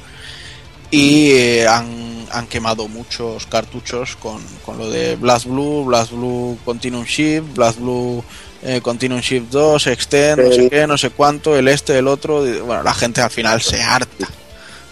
Y 0.90 1.32
eh, 1.32 1.68
han, 1.68 2.26
han 2.32 2.48
quemado 2.48 2.88
muchos 2.88 3.46
cartuchos 3.46 4.16
con, 4.16 4.42
con 4.66 4.78
lo 4.78 4.90
de 4.90 5.16
Blast 5.18 5.46
Blue, 5.46 5.84
Blast 5.84 6.12
Blue 6.12 6.58
Continuum 6.64 7.04
Shift, 7.04 7.54
Blast 7.56 7.80
Blue 7.80 8.24
eh, 8.64 8.82
Continuum 8.82 9.22
Shift 9.22 9.50
2, 9.52 9.88
Extend, 9.88 10.42
no 10.44 10.52
sé 10.52 10.62
Sí. 10.64 10.70
qué, 10.70 10.88
no 10.88 10.98
sé 10.98 11.10
cuánto, 11.12 11.56
el 11.58 11.68
este, 11.68 11.98
el 11.98 12.08
otro. 12.08 12.42
Bueno, 12.66 12.84
la 12.84 12.94
gente 12.94 13.22
al 13.22 13.30
final 13.30 13.62
se 13.62 13.82
harta 13.82 14.28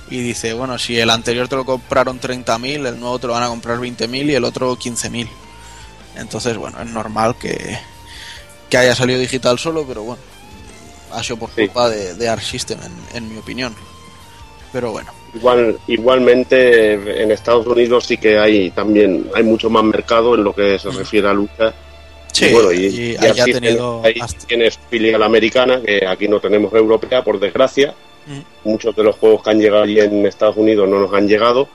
y 0.09 0.21
dice, 0.21 0.53
bueno, 0.53 0.77
si 0.77 0.99
el 0.99 1.09
anterior 1.09 1.47
te 1.47 1.55
lo 1.55 1.65
compraron 1.65 2.19
30.000, 2.19 2.85
el 2.87 2.99
nuevo 2.99 3.17
te 3.19 3.27
lo 3.27 3.33
van 3.33 3.43
a 3.43 3.47
comprar 3.47 3.77
20.000 3.79 4.25
y 4.29 4.35
el 4.35 4.43
otro 4.43 4.75
15.000. 4.77 5.27
Entonces, 6.17 6.55
bueno, 6.57 6.79
es 6.81 6.87
normal 6.87 7.35
que, 7.39 7.77
que 8.69 8.77
haya 8.77 8.95
salido 8.95 9.19
digital 9.19 9.57
solo, 9.59 9.83
pero 9.87 10.03
bueno, 10.03 10.21
ha 11.11 11.23
sido 11.23 11.37
por 11.37 11.49
Sí. 11.49 11.61
culpa 11.63 11.89
de, 11.89 12.13
de 12.13 12.29
Arc 12.29 12.41
System, 12.43 12.79
en, 12.83 13.17
en 13.17 13.31
mi 13.33 13.37
opinión. 13.39 13.75
Pero 14.71 14.91
bueno, 14.91 15.11
Igual, 15.33 15.77
igualmente 15.87 16.93
en 17.21 17.29
Estados 17.31 17.67
Unidos 17.67 18.05
sí 18.05 18.17
que 18.17 18.39
hay 18.39 18.71
también 18.71 19.29
hay 19.35 19.43
mucho 19.43 19.69
más 19.69 19.83
mercado 19.83 20.35
en 20.35 20.45
lo 20.45 20.53
que 20.55 20.79
se 20.79 20.89
refiere 20.91 21.27
a 21.27 21.33
lucha. 21.33 21.73
Sí, 22.35 22.45
y 22.45 22.53
bueno, 22.53 22.72
y, 22.72 22.85
y 22.85 23.11
y 23.14 23.25
así 23.25 23.51
tenido 23.51 24.01
ahí 24.03 24.15
hasta- 24.19 24.47
tienes 24.47 24.77
filial 24.89 25.23
americana, 25.23 25.81
que 25.81 26.05
aquí 26.05 26.27
no 26.27 26.39
tenemos 26.39 26.73
europea, 26.73 27.23
por 27.23 27.39
desgracia. 27.39 27.93
Mm. 28.27 28.67
Muchos 28.69 28.95
de 28.95 29.03
los 29.03 29.15
juegos 29.15 29.43
que 29.43 29.49
han 29.51 29.59
llegado 29.59 29.83
allí 29.83 29.99
en 29.99 30.25
Estados 30.25 30.57
Unidos 30.57 30.89
no 30.89 30.99
nos 30.99 31.14
han 31.14 31.27
llegado. 31.27 31.67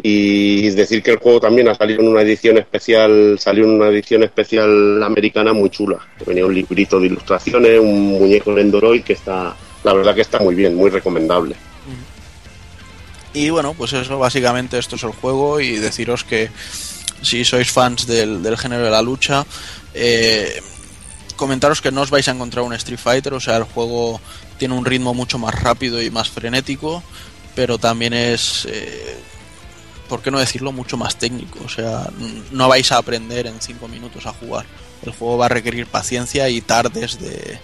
Y 0.00 0.70
decir 0.70 1.02
que 1.02 1.10
el 1.10 1.16
juego 1.18 1.40
también 1.40 1.66
ha 1.68 1.74
salido 1.74 2.02
en 2.02 2.08
una 2.08 2.22
edición 2.22 2.56
especial, 2.56 3.36
salió 3.40 3.64
en 3.64 3.70
una 3.70 3.88
edición 3.88 4.22
especial 4.22 5.02
americana 5.02 5.52
muy 5.52 5.70
chula. 5.70 5.98
Venía 6.24 6.46
un 6.46 6.54
librito 6.54 7.00
de 7.00 7.06
ilustraciones, 7.06 7.80
un 7.80 8.12
muñeco 8.12 8.54
de 8.54 8.60
Endoroid 8.62 9.02
que 9.02 9.14
está, 9.14 9.56
la 9.82 9.92
verdad 9.92 10.14
que 10.14 10.20
está 10.20 10.38
muy 10.38 10.54
bien, 10.54 10.76
muy 10.76 10.90
recomendable. 10.90 11.56
Y 13.34 13.50
bueno, 13.50 13.74
pues 13.76 13.92
eso, 13.92 14.18
básicamente 14.18 14.78
esto 14.78 14.96
es 14.96 15.02
el 15.02 15.10
juego 15.10 15.60
y 15.60 15.76
deciros 15.76 16.22
que 16.24 16.48
si 17.22 17.44
sois 17.44 17.70
fans 17.70 18.06
del, 18.06 18.42
del 18.42 18.56
género 18.56 18.84
de 18.84 18.90
la 18.90 19.02
lucha, 19.02 19.44
eh, 19.94 20.60
comentaros 21.36 21.80
que 21.80 21.92
no 21.92 22.02
os 22.02 22.10
vais 22.10 22.28
a 22.28 22.32
encontrar 22.32 22.64
un 22.64 22.74
Street 22.74 22.98
Fighter, 22.98 23.34
o 23.34 23.40
sea, 23.40 23.56
el 23.56 23.64
juego 23.64 24.20
tiene 24.58 24.74
un 24.74 24.84
ritmo 24.84 25.14
mucho 25.14 25.38
más 25.38 25.54
rápido 25.54 26.02
y 26.02 26.10
más 26.10 26.28
frenético, 26.28 27.02
pero 27.54 27.78
también 27.78 28.12
es, 28.12 28.66
eh, 28.70 29.16
¿por 30.08 30.20
qué 30.20 30.30
no 30.30 30.38
decirlo?, 30.38 30.72
mucho 30.72 30.96
más 30.96 31.16
técnico, 31.16 31.60
o 31.64 31.68
sea, 31.68 32.10
no 32.50 32.68
vais 32.68 32.90
a 32.92 32.98
aprender 32.98 33.46
en 33.46 33.60
5 33.60 33.88
minutos 33.88 34.26
a 34.26 34.32
jugar. 34.32 34.66
El 35.02 35.12
juego 35.12 35.38
va 35.38 35.46
a 35.46 35.48
requerir 35.48 35.86
paciencia 35.86 36.48
y 36.48 36.60
tardes 36.60 37.20
de, 37.20 37.58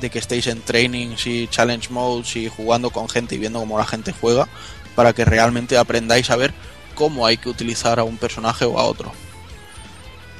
de 0.00 0.10
que 0.10 0.18
estéis 0.18 0.46
en 0.48 0.60
trainings 0.60 1.26
y 1.26 1.48
challenge 1.48 1.88
modes 1.90 2.36
y 2.36 2.48
jugando 2.48 2.90
con 2.90 3.08
gente 3.08 3.34
y 3.34 3.38
viendo 3.38 3.58
cómo 3.58 3.78
la 3.78 3.86
gente 3.86 4.12
juega 4.12 4.48
para 4.94 5.12
que 5.12 5.24
realmente 5.24 5.78
aprendáis 5.78 6.30
a 6.30 6.36
ver 6.36 6.52
cómo 6.94 7.26
hay 7.26 7.36
que 7.36 7.48
utilizar 7.48 7.98
a 7.98 8.04
un 8.04 8.16
personaje 8.18 8.64
o 8.64 8.78
a 8.78 8.84
otro. 8.84 9.12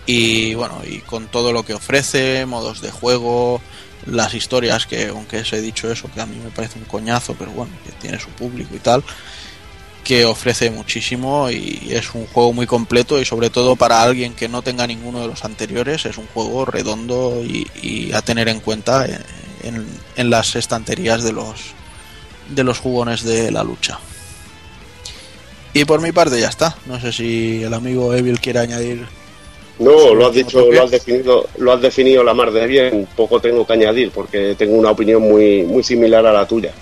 Y 0.06 0.54
bueno, 0.54 0.80
y 0.86 0.98
con 0.98 1.28
todo 1.28 1.52
lo 1.52 1.64
que 1.64 1.74
ofrece, 1.74 2.44
modos 2.46 2.80
de 2.82 2.90
juego, 2.90 3.60
las 4.06 4.34
historias 4.34 4.86
que, 4.86 5.06
aunque 5.08 5.38
os 5.38 5.52
he 5.52 5.62
dicho 5.62 5.90
eso, 5.90 6.10
que 6.14 6.20
a 6.20 6.26
mí 6.26 6.36
me 6.42 6.50
parece 6.50 6.78
un 6.78 6.84
coñazo, 6.84 7.34
pero 7.38 7.50
bueno, 7.52 7.72
que 7.84 7.92
tiene 7.92 8.18
su 8.20 8.28
público 8.28 8.74
y 8.76 8.80
tal, 8.80 9.02
que 10.04 10.26
ofrece 10.26 10.70
muchísimo 10.70 11.48
y 11.50 11.88
es 11.90 12.14
un 12.14 12.26
juego 12.26 12.52
muy 12.52 12.66
completo 12.66 13.18
y 13.18 13.24
sobre 13.24 13.48
todo 13.48 13.76
para 13.76 14.02
alguien 14.02 14.34
que 14.34 14.48
no 14.50 14.60
tenga 14.60 14.86
ninguno 14.86 15.20
de 15.22 15.28
los 15.28 15.46
anteriores, 15.46 16.04
es 16.04 16.18
un 16.18 16.26
juego 16.26 16.66
redondo 16.66 17.42
y, 17.42 18.12
a 18.12 18.20
tener 18.20 18.48
en 18.48 18.60
cuenta 18.60 19.06
en, 19.06 19.18
en- 19.62 19.86
en 20.16 20.28
las 20.30 20.54
estanterías 20.56 21.24
de 21.24 21.32
los, 21.32 21.58
de 22.50 22.62
los 22.64 22.78
jugones 22.78 23.22
de 23.24 23.50
la 23.50 23.64
lucha. 23.64 23.98
Y 25.74 25.84
por 25.84 26.00
mi 26.00 26.12
parte 26.12 26.40
ya 26.40 26.48
está. 26.48 26.76
No 26.86 27.00
sé 27.00 27.12
si 27.12 27.64
el 27.64 27.74
amigo 27.74 28.14
Evil 28.14 28.40
quiere 28.40 28.60
añadir. 28.60 29.04
No, 29.80 30.14
lo 30.14 30.28
has 30.28 30.34
dicho, 30.34 30.70
lo 30.70 30.84
has 30.84 30.90
definido, 30.92 31.48
lo 31.58 31.72
has 31.72 31.80
definido 31.80 32.22
la 32.22 32.32
mar 32.32 32.52
de 32.52 32.66
bien. 32.66 33.08
Poco 33.16 33.40
tengo 33.40 33.66
que 33.66 33.72
añadir 33.72 34.12
porque 34.12 34.54
tengo 34.56 34.76
una 34.76 34.92
opinión 34.92 35.22
muy, 35.22 35.64
muy 35.64 35.82
similar 35.82 36.24
a 36.26 36.32
la 36.32 36.46
tuya. 36.46 36.72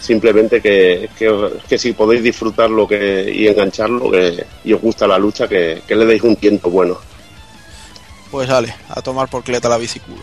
Simplemente 0.00 0.62
que, 0.62 1.10
que, 1.18 1.50
que 1.68 1.76
si 1.76 1.92
podéis 1.92 2.22
disfrutarlo 2.22 2.86
que, 2.86 3.30
y 3.34 3.48
engancharlo 3.48 4.10
que, 4.10 4.46
y 4.64 4.72
os 4.72 4.80
gusta 4.80 5.08
la 5.08 5.18
lucha, 5.18 5.48
que, 5.48 5.82
que 5.86 5.96
le 5.96 6.06
deis 6.06 6.22
un 6.22 6.36
tiento 6.36 6.70
bueno. 6.70 6.98
Pues 8.30 8.48
sale, 8.48 8.72
a 8.88 9.02
tomar 9.02 9.28
por 9.28 9.42
cleta 9.42 9.68
la 9.68 9.76
biciculo. 9.76 10.22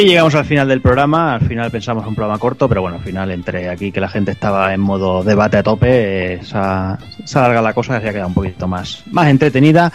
Y 0.00 0.04
llegamos 0.04 0.34
al 0.34 0.46
final 0.46 0.66
del 0.66 0.80
programa. 0.80 1.34
Al 1.34 1.46
final 1.46 1.70
pensamos 1.70 2.06
un 2.06 2.14
programa 2.14 2.38
corto, 2.38 2.66
pero 2.68 2.80
bueno, 2.80 2.96
al 2.96 3.04
final, 3.04 3.30
entre 3.30 3.68
aquí 3.68 3.92
que 3.92 4.00
la 4.00 4.08
gente 4.08 4.30
estaba 4.30 4.72
en 4.72 4.80
modo 4.80 5.22
debate 5.22 5.58
a 5.58 5.62
tope, 5.62 6.34
eh, 6.34 6.40
se, 6.42 6.56
ha, 6.56 6.98
se 7.24 7.38
alargado 7.38 7.66
la 7.66 7.74
cosa 7.74 7.98
y 7.98 8.00
se 8.00 8.08
ha 8.08 8.12
quedado 8.12 8.28
un 8.28 8.34
poquito 8.34 8.66
más, 8.66 9.02
más 9.10 9.28
entretenida. 9.28 9.92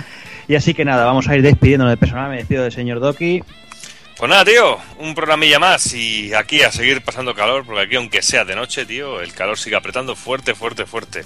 Y 0.48 0.53
así 0.53 0.75
que 0.75 0.85
nada, 0.85 1.06
vamos 1.06 1.27
a 1.27 1.35
ir 1.35 1.42
despidiéndonos 1.42 1.92
del 1.92 1.98
personal. 1.98 2.30
Me 2.30 2.38
despido 2.38 2.61
del 2.61 2.72
señor 2.72 3.00
Doki. 3.00 3.42
Pues 4.17 4.30
nada, 4.30 4.45
tío, 4.45 4.77
un 5.00 5.16
programilla 5.16 5.58
más 5.58 5.92
y 5.95 6.34
aquí 6.35 6.61
a 6.61 6.72
seguir 6.72 7.01
pasando 7.01 7.34
calor, 7.34 7.66
porque 7.66 7.82
aquí 7.82 7.95
aunque 7.95 8.22
sea 8.22 8.45
de 8.45 8.56
noche, 8.56 8.85
tío, 8.85 9.19
el 9.22 9.34
calor 9.34 9.58
sigue 9.58 9.75
apretando 9.75 10.16
fuerte, 10.16 10.53
fuerte, 10.53 10.85
fuerte. 10.85 11.25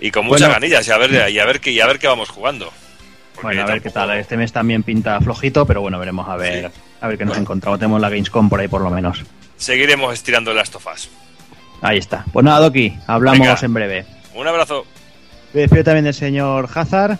Y 0.00 0.10
con 0.10 0.24
muchas 0.26 0.48
Bueno. 0.48 0.54
ganillas 0.54 0.88
y 0.88 0.90
a 0.90 0.98
ver 0.98 1.30
y 1.30 1.38
a 1.38 1.46
ver 1.46 1.60
qué 1.60 1.70
y 1.70 1.80
a 1.80 1.86
ver 1.86 2.00
qué 2.00 2.08
vamos 2.08 2.30
jugando. 2.30 2.72
Bueno, 3.42 3.62
a 3.62 3.66
ver 3.66 3.82
qué 3.82 3.90
tal. 3.90 4.10
Este 4.12 4.36
mes 4.36 4.52
también 4.52 4.82
pinta 4.82 5.20
flojito, 5.20 5.66
pero 5.66 5.80
bueno, 5.80 5.98
veremos 5.98 6.28
a 6.28 6.36
ver, 6.36 6.70
a 7.00 7.08
ver 7.08 7.18
qué 7.18 7.24
nos 7.24 7.38
encontramos. 7.38 7.78
Tenemos 7.78 8.00
la 8.00 8.08
Gamescom 8.08 8.48
por 8.48 8.60
ahí 8.60 8.68
por 8.68 8.82
lo 8.82 8.90
menos. 8.90 9.22
Seguiremos 9.56 10.12
estirando 10.14 10.52
las 10.54 10.70
tofas. 10.70 11.08
Ahí 11.82 11.98
está. 11.98 12.24
Pues 12.32 12.44
nada, 12.44 12.60
Doki, 12.60 12.98
hablamos 13.06 13.40
Venga. 13.40 13.58
en 13.62 13.74
breve. 13.74 14.06
Un 14.34 14.46
abrazo. 14.46 14.84
Me 15.52 15.62
despido 15.62 15.84
también 15.84 16.04
del 16.04 16.14
señor 16.14 16.68
Hazard. 16.74 17.18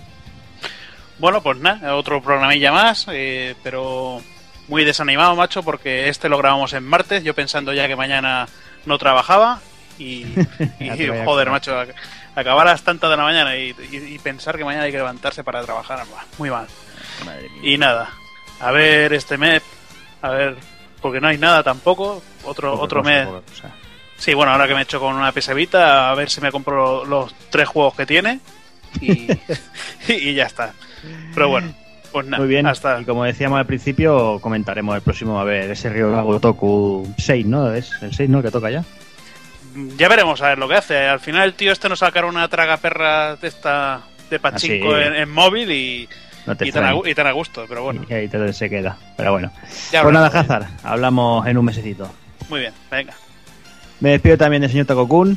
Bueno, 1.18 1.42
pues 1.42 1.58
nada, 1.58 1.97
otro 1.97 2.23
programilla 2.23 2.73
más, 2.73 3.07
eh, 3.10 3.55
pero 3.62 4.20
muy 4.68 4.84
desanimado, 4.84 5.34
macho, 5.36 5.62
porque 5.62 6.08
este 6.08 6.28
lo 6.28 6.39
grabamos 6.39 6.73
en 6.73 6.84
martes, 6.84 7.24
yo 7.24 7.34
pensando 7.34 7.73
ya 7.74 7.89
que 7.89 7.97
mañana 7.97 8.47
no 8.86 8.97
trabajaba 8.99 9.60
y, 9.99 10.24
y, 10.81 11.08
joder, 11.24 11.50
macho, 11.50 11.73
ac- 11.73 11.92
acabar 12.34 12.67
a 12.68 12.73
las 12.73 12.83
tantas 12.83 13.10
de 13.10 13.17
la 13.17 13.23
mañana 13.25 13.57
y, 13.57 13.75
y- 13.91 13.97
y 14.15 14.18
pensar 14.18 14.57
que 14.57 14.65
mañana 14.65 14.84
hay 14.84 14.92
que 14.92 14.99
levantarse 14.99 15.42
para 15.44 15.62
trabajar, 15.62 16.05
muy 16.39 16.50
mal. 16.50 16.67
Y 17.62 17.76
nada, 17.78 18.10
a 18.60 18.70
ver 18.73 19.12
este 19.12 19.36
mes, 19.39 19.62
a 20.23 20.31
ver, 20.31 20.57
porque 21.00 21.20
no 21.20 21.28
hay 21.28 21.39
nada 21.39 21.62
tampoco, 21.62 22.23
otro, 22.44 22.73
Poca 22.73 22.83
otro 22.84 23.02
mes. 23.02 23.28
Sí, 24.17 24.34
bueno, 24.34 24.52
ahora 24.52 24.68
que 24.68 24.75
me 24.75 24.81
he 24.81 24.83
hecho 24.83 25.00
con 25.00 25.15
una 25.17 25.33
pesevita, 25.33 26.10
a 26.10 26.15
ver 26.15 26.28
si 26.31 26.41
me 26.42 26.52
compro 26.52 27.05
los 27.07 27.34
tres 27.50 27.68
juegos 27.68 27.94
que 27.94 28.05
tiene 28.07 28.41
y, 29.00 29.28
y 30.09 30.34
ya 30.34 30.44
está. 30.44 30.73
Pero 31.34 31.49
bueno, 31.49 31.73
pues 32.12 32.26
nada, 32.26 32.42
Muy 32.42 32.49
bien. 32.49 32.67
hasta 32.67 33.00
Y 33.00 33.05
como 33.07 33.25
decíamos 33.25 33.59
al 33.59 33.65
principio, 33.67 34.39
comentaremos 34.41 34.94
el 34.94 35.00
próximo, 35.02 35.41
a 35.41 35.44
ver, 35.44 35.70
ese 35.70 35.89
Río 35.89 36.23
Gotoku 36.23 37.15
6, 37.17 37.47
¿no? 37.47 37.73
Es 37.73 37.91
el 38.02 38.15
6, 38.15 38.28
¿no? 38.28 38.42
Que 38.42 38.50
toca 38.50 38.70
ya. 38.70 38.84
Ya 39.97 40.08
veremos 40.08 40.40
a 40.42 40.49
ver 40.49 40.58
lo 40.58 40.68
que 40.68 40.74
hace. 40.76 40.97
Al 41.07 41.20
final 41.20 41.44
el 41.49 41.55
tío 41.55 41.73
este 41.73 41.89
nos 41.89 42.00
sacará 42.00 42.26
una 42.26 42.49
traga 42.49 42.76
perra 42.76 43.36
de 43.36 43.49
esta 43.49 44.02
de 44.31 44.39
pachinko 44.39 44.97
en, 44.97 45.15
en 45.15 45.31
móvil 45.31 45.70
y, 45.73 46.08
No 46.47 46.57
te 46.57 46.68
y, 46.68 46.73
tan 46.73 46.84
a, 46.84 46.94
y 47.05 47.15
tan 47.15 47.26
a 47.26 47.32
gusto, 47.32 47.65
pero 47.68 47.82
bueno. 47.82 48.05
Y 48.08 48.12
ahí 48.15 48.28
te- 48.28 48.52
se 48.52 48.70
queda. 48.70 48.97
Pero 49.16 49.32
bueno. 49.32 49.50
Ya 49.92 50.02
pues 50.02 50.15
nada. 50.15 50.28
Hazard, 50.28 50.66
hablamos 50.84 51.47
en 51.47 51.58
un 51.58 51.65
mesecito. 51.65 52.10
Muy 52.49 52.60
bien, 52.60 52.73
venga. 52.90 53.15
Me 54.00 54.10
despido 54.10 54.39
también 54.39 54.62
del 54.62 54.70
señor 54.70 54.86
Takokun. 54.86 55.36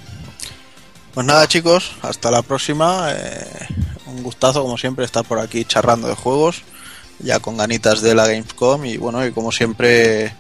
Pues 1.14 1.28
nada, 1.28 1.48
chicos, 1.48 1.96
hasta 2.02 2.32
la 2.32 2.42
próxima. 2.42 3.08
Eh, 3.12 3.68
un 4.08 4.24
gustazo, 4.24 4.62
como 4.64 4.78
siempre, 4.78 5.06
estar 5.06 5.24
por 5.26 5.40
aquí 5.40 5.64
charrando 5.66 6.08
de 6.08 6.16
juegos, 6.16 6.64
ya 7.20 7.40
con 7.40 7.58
ganitas 7.58 8.02
de 8.02 8.16
la 8.16 8.26
Gamescom. 8.28 8.86
Y 8.86 8.98
bueno, 8.98 9.26
y 9.26 9.32
como 9.32 9.52
siempre, 9.52 10.34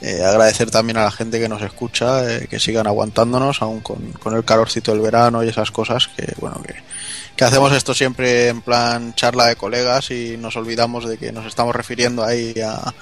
eh, 0.00 0.24
agradecer 0.24 0.70
también 0.70 0.96
a 0.96 1.04
la 1.04 1.10
gente 1.10 1.38
que 1.38 1.48
nos 1.48 1.60
escucha, 1.62 2.36
eh, 2.36 2.46
que 2.48 2.58
sigan 2.58 2.86
aguantándonos, 2.86 3.60
aún 3.60 3.80
con, 3.80 4.12
con 4.12 4.34
el 4.34 4.44
calorcito 4.44 4.92
del 4.92 5.00
verano 5.02 5.44
y 5.44 5.48
esas 5.48 5.70
cosas, 5.70 6.08
que 6.08 6.32
bueno, 6.38 6.62
que, 6.62 6.74
que 7.36 7.44
hacemos 7.44 7.72
esto 7.72 7.92
siempre 7.92 8.48
en 8.48 8.62
plan 8.62 9.14
charla 9.14 9.46
de 9.46 9.56
colegas 9.56 10.10
y 10.10 10.36
nos 10.38 10.56
olvidamos 10.56 11.08
de 11.08 11.18
que 11.18 11.32
nos 11.32 11.44
estamos 11.44 11.76
refiriendo 11.76 12.24
ahí 12.24 12.54
a, 12.60 12.94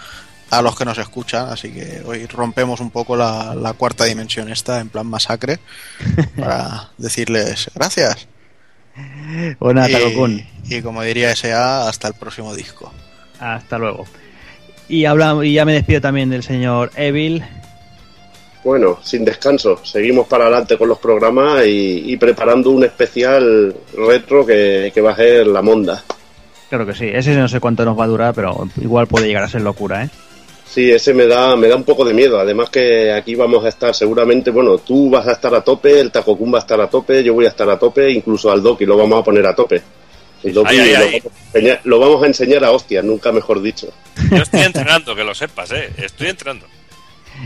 a 0.50 0.62
los 0.62 0.76
que 0.76 0.84
nos 0.84 0.98
escuchan, 0.98 1.48
así 1.50 1.70
que 1.70 2.02
hoy 2.04 2.26
rompemos 2.26 2.80
un 2.80 2.90
poco 2.90 3.16
la, 3.16 3.54
la 3.54 3.74
cuarta 3.74 4.04
dimensión 4.04 4.50
esta 4.50 4.80
en 4.80 4.88
plan 4.88 5.06
masacre 5.06 5.60
para 6.36 6.90
decirles 6.98 7.70
gracias. 7.74 8.26
Takokun. 9.88 10.44
Y, 10.64 10.76
y 10.76 10.82
como 10.82 11.02
diría 11.02 11.34
SA, 11.36 11.88
hasta 11.88 12.08
el 12.08 12.14
próximo 12.14 12.54
disco. 12.56 12.92
Hasta 13.38 13.78
luego. 13.78 14.04
Y, 14.88 15.04
habla, 15.04 15.38
y 15.44 15.52
ya 15.52 15.64
me 15.64 15.74
despido 15.74 16.00
también 16.00 16.30
del 16.30 16.42
señor 16.42 16.90
Evil. 16.96 17.44
Bueno, 18.64 18.98
sin 19.02 19.24
descanso, 19.24 19.84
seguimos 19.84 20.26
para 20.26 20.44
adelante 20.44 20.76
con 20.76 20.88
los 20.88 20.98
programas 20.98 21.64
y, 21.66 22.12
y 22.12 22.16
preparando 22.16 22.70
un 22.70 22.84
especial 22.84 23.74
retro 23.96 24.44
que, 24.44 24.90
que 24.92 25.00
va 25.00 25.12
a 25.12 25.16
ser 25.16 25.46
la 25.46 25.62
monda. 25.62 26.02
Claro 26.68 26.84
que 26.84 26.94
sí, 26.94 27.08
ese 27.10 27.34
no 27.34 27.48
sé 27.48 27.60
cuánto 27.60 27.84
nos 27.84 27.98
va 27.98 28.04
a 28.04 28.08
durar, 28.08 28.34
pero 28.34 28.68
igual 28.80 29.06
puede 29.06 29.26
llegar 29.26 29.44
a 29.44 29.48
ser 29.48 29.62
locura, 29.62 30.04
¿eh? 30.04 30.10
Sí, 30.66 30.90
ese 30.90 31.14
me 31.14 31.26
da, 31.26 31.56
me 31.56 31.66
da 31.66 31.76
un 31.76 31.84
poco 31.84 32.04
de 32.04 32.12
miedo. 32.12 32.38
Además 32.38 32.68
que 32.68 33.10
aquí 33.10 33.34
vamos 33.34 33.64
a 33.64 33.68
estar 33.68 33.94
seguramente, 33.94 34.50
bueno, 34.50 34.76
tú 34.76 35.08
vas 35.08 35.26
a 35.26 35.32
estar 35.32 35.54
a 35.54 35.62
tope, 35.62 35.98
el 35.98 36.10
Takokun 36.10 36.52
va 36.52 36.58
a 36.58 36.60
estar 36.60 36.78
a 36.78 36.90
tope, 36.90 37.24
yo 37.24 37.32
voy 37.32 37.46
a 37.46 37.48
estar 37.48 37.68
a 37.70 37.78
tope, 37.78 38.10
incluso 38.10 38.50
al 38.50 38.62
Doki 38.62 38.84
lo 38.84 38.98
vamos 38.98 39.20
a 39.20 39.24
poner 39.24 39.46
a 39.46 39.54
tope. 39.54 39.80
Ay, 40.44 40.50
ay, 40.50 40.52
lo, 40.54 40.66
ay. 40.66 41.22
vamos 41.22 41.32
a 41.34 41.56
enseñar, 41.58 41.80
lo 41.84 41.98
vamos 42.00 42.22
a 42.22 42.26
enseñar 42.26 42.64
a 42.64 42.70
hostias, 42.72 43.04
nunca 43.04 43.32
mejor 43.32 43.60
dicho. 43.62 43.88
Yo 44.30 44.42
estoy 44.42 44.60
entrenando, 44.64 45.14
que 45.16 45.24
lo 45.24 45.34
sepas, 45.34 45.70
¿eh? 45.72 45.90
Estoy 45.96 46.28
entrenando. 46.28 46.66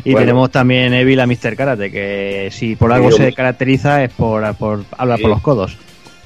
Y 0.04 0.12
Bueno. 0.12 0.20
tenemos 0.26 0.50
también 0.50 0.94
Evil 0.94 1.20
a 1.20 1.26
Mr. 1.26 1.54
Karate, 1.56 1.90
que 1.90 2.48
si 2.50 2.76
por 2.76 2.92
algo 2.92 3.10
Sí, 3.10 3.18
se 3.18 3.32
caracteriza 3.34 4.02
es 4.04 4.10
por, 4.12 4.54
por 4.56 4.84
hablar 4.96 5.18
Sí. 5.18 5.22
por 5.22 5.30
los 5.30 5.42
codos. 5.42 5.76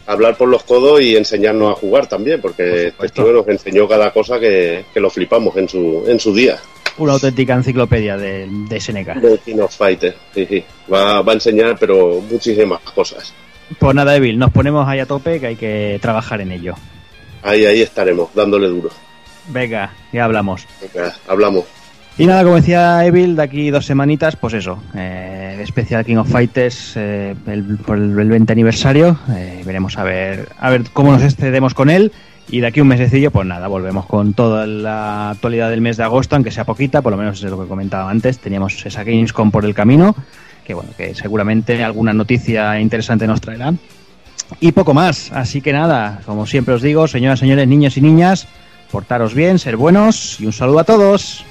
Hablar 0.06 0.36
por 0.36 0.48
los 0.48 0.62
codos 0.62 1.00
y 1.00 1.16
enseñarnos 1.16 1.72
a 1.72 1.80
jugar 1.80 2.06
también, 2.06 2.40
porque 2.40 2.62
este 2.62 2.90
supuesto. 2.92 3.24
tío 3.24 3.32
nos 3.32 3.48
enseñó 3.48 3.88
cada 3.88 4.12
cosa 4.12 4.38
que, 4.38 4.84
que 4.94 5.00
lo 5.00 5.10
flipamos 5.10 5.56
en 5.56 5.68
su, 5.68 6.04
en 6.06 6.20
su 6.20 6.32
día. 6.32 6.58
Una 6.98 7.14
auténtica 7.14 7.54
enciclopedia 7.54 8.16
de, 8.16 8.46
de 8.48 8.80
SNK. 8.80 9.14
De 9.16 9.38
King 9.44 9.58
of 9.58 9.76
Fighters, 9.76 10.14
sí, 10.32 10.46
sí. 10.48 10.64
Va, 10.92 11.22
va 11.22 11.32
a 11.32 11.34
enseñar, 11.34 11.76
pero 11.78 12.20
muchísimas 12.30 12.80
cosas. 12.94 13.34
Pues 13.78 13.94
nada, 13.94 14.14
Evil, 14.16 14.38
nos 14.38 14.50
ponemos 14.52 14.86
ahí 14.88 15.00
a 15.00 15.06
tope 15.06 15.40
que 15.40 15.46
hay 15.48 15.56
que 15.56 15.98
trabajar 16.00 16.40
en 16.40 16.52
ello. 16.52 16.74
Ahí, 17.42 17.64
ahí 17.66 17.82
estaremos, 17.82 18.32
dándole 18.34 18.68
duro. 18.68 18.90
Venga, 19.48 19.92
ya 20.12 20.24
hablamos. 20.24 20.66
Venga, 20.94 21.12
hablamos. 21.28 21.64
Y 22.18 22.26
nada, 22.26 22.44
como 22.44 22.56
decía 22.56 23.04
Evil, 23.04 23.36
de 23.36 23.42
aquí 23.42 23.70
dos 23.70 23.84
semanitas, 23.84 24.36
pues 24.36 24.54
eso, 24.54 24.82
eh, 24.96 25.58
especial 25.62 26.04
King 26.04 26.16
of 26.16 26.30
Fighters 26.30 26.94
eh, 26.96 27.34
el- 27.46 27.76
por 27.78 27.98
el, 27.98 28.18
el 28.18 28.28
20 28.28 28.52
aniversario. 28.52 29.18
eh, 29.36 29.62
veremos 29.66 29.98
a 29.98 30.02
ver, 30.04 30.48
a 30.58 30.70
ver 30.70 30.84
cómo 30.92 31.12
nos 31.12 31.22
excedemos 31.22 31.74
con 31.74 31.90
él. 31.90 32.12
Y 32.48 32.60
de 32.60 32.68
aquí 32.68 32.80
un 32.80 32.86
mesecillo, 32.88 33.32
pues 33.32 33.44
nada, 33.46 33.66
volvemos 33.66 34.06
con 34.06 34.32
toda 34.32 34.66
la 34.68 35.30
actualidad 35.30 35.68
del 35.68 35.80
mes 35.80 35.96
de 35.96 36.04
agosto, 36.04 36.36
aunque 36.36 36.52
sea 36.52 36.64
poquita, 36.64 37.02
por 37.02 37.10
lo 37.10 37.18
menos 37.18 37.42
es 37.42 37.50
lo 37.50 37.60
que 37.60 37.68
comentaba 37.68 38.08
antes. 38.08 38.38
Teníamos 38.38 38.86
esa 38.86 39.02
Gamescom 39.02 39.50
por 39.50 39.64
el 39.64 39.74
camino, 39.74 40.14
que 40.66 40.74
bueno, 40.74 40.90
que 40.96 41.14
seguramente 41.14 41.82
alguna 41.84 42.12
noticia 42.12 42.80
interesante 42.80 43.26
nos 43.26 43.40
traerá. 43.40 43.72
Y 44.60 44.72
poco 44.72 44.94
más, 44.94 45.30
así 45.32 45.60
que 45.60 45.72
nada, 45.72 46.20
como 46.26 46.46
siempre 46.46 46.74
os 46.74 46.82
digo, 46.82 47.08
señoras, 47.08 47.38
señores, 47.38 47.66
niños 47.68 47.96
y 47.96 48.00
niñas, 48.00 48.46
portaros 48.90 49.34
bien, 49.34 49.58
ser 49.58 49.76
buenos 49.76 50.40
y 50.40 50.46
un 50.46 50.52
saludo 50.52 50.80
a 50.80 50.84
todos. 50.84 51.44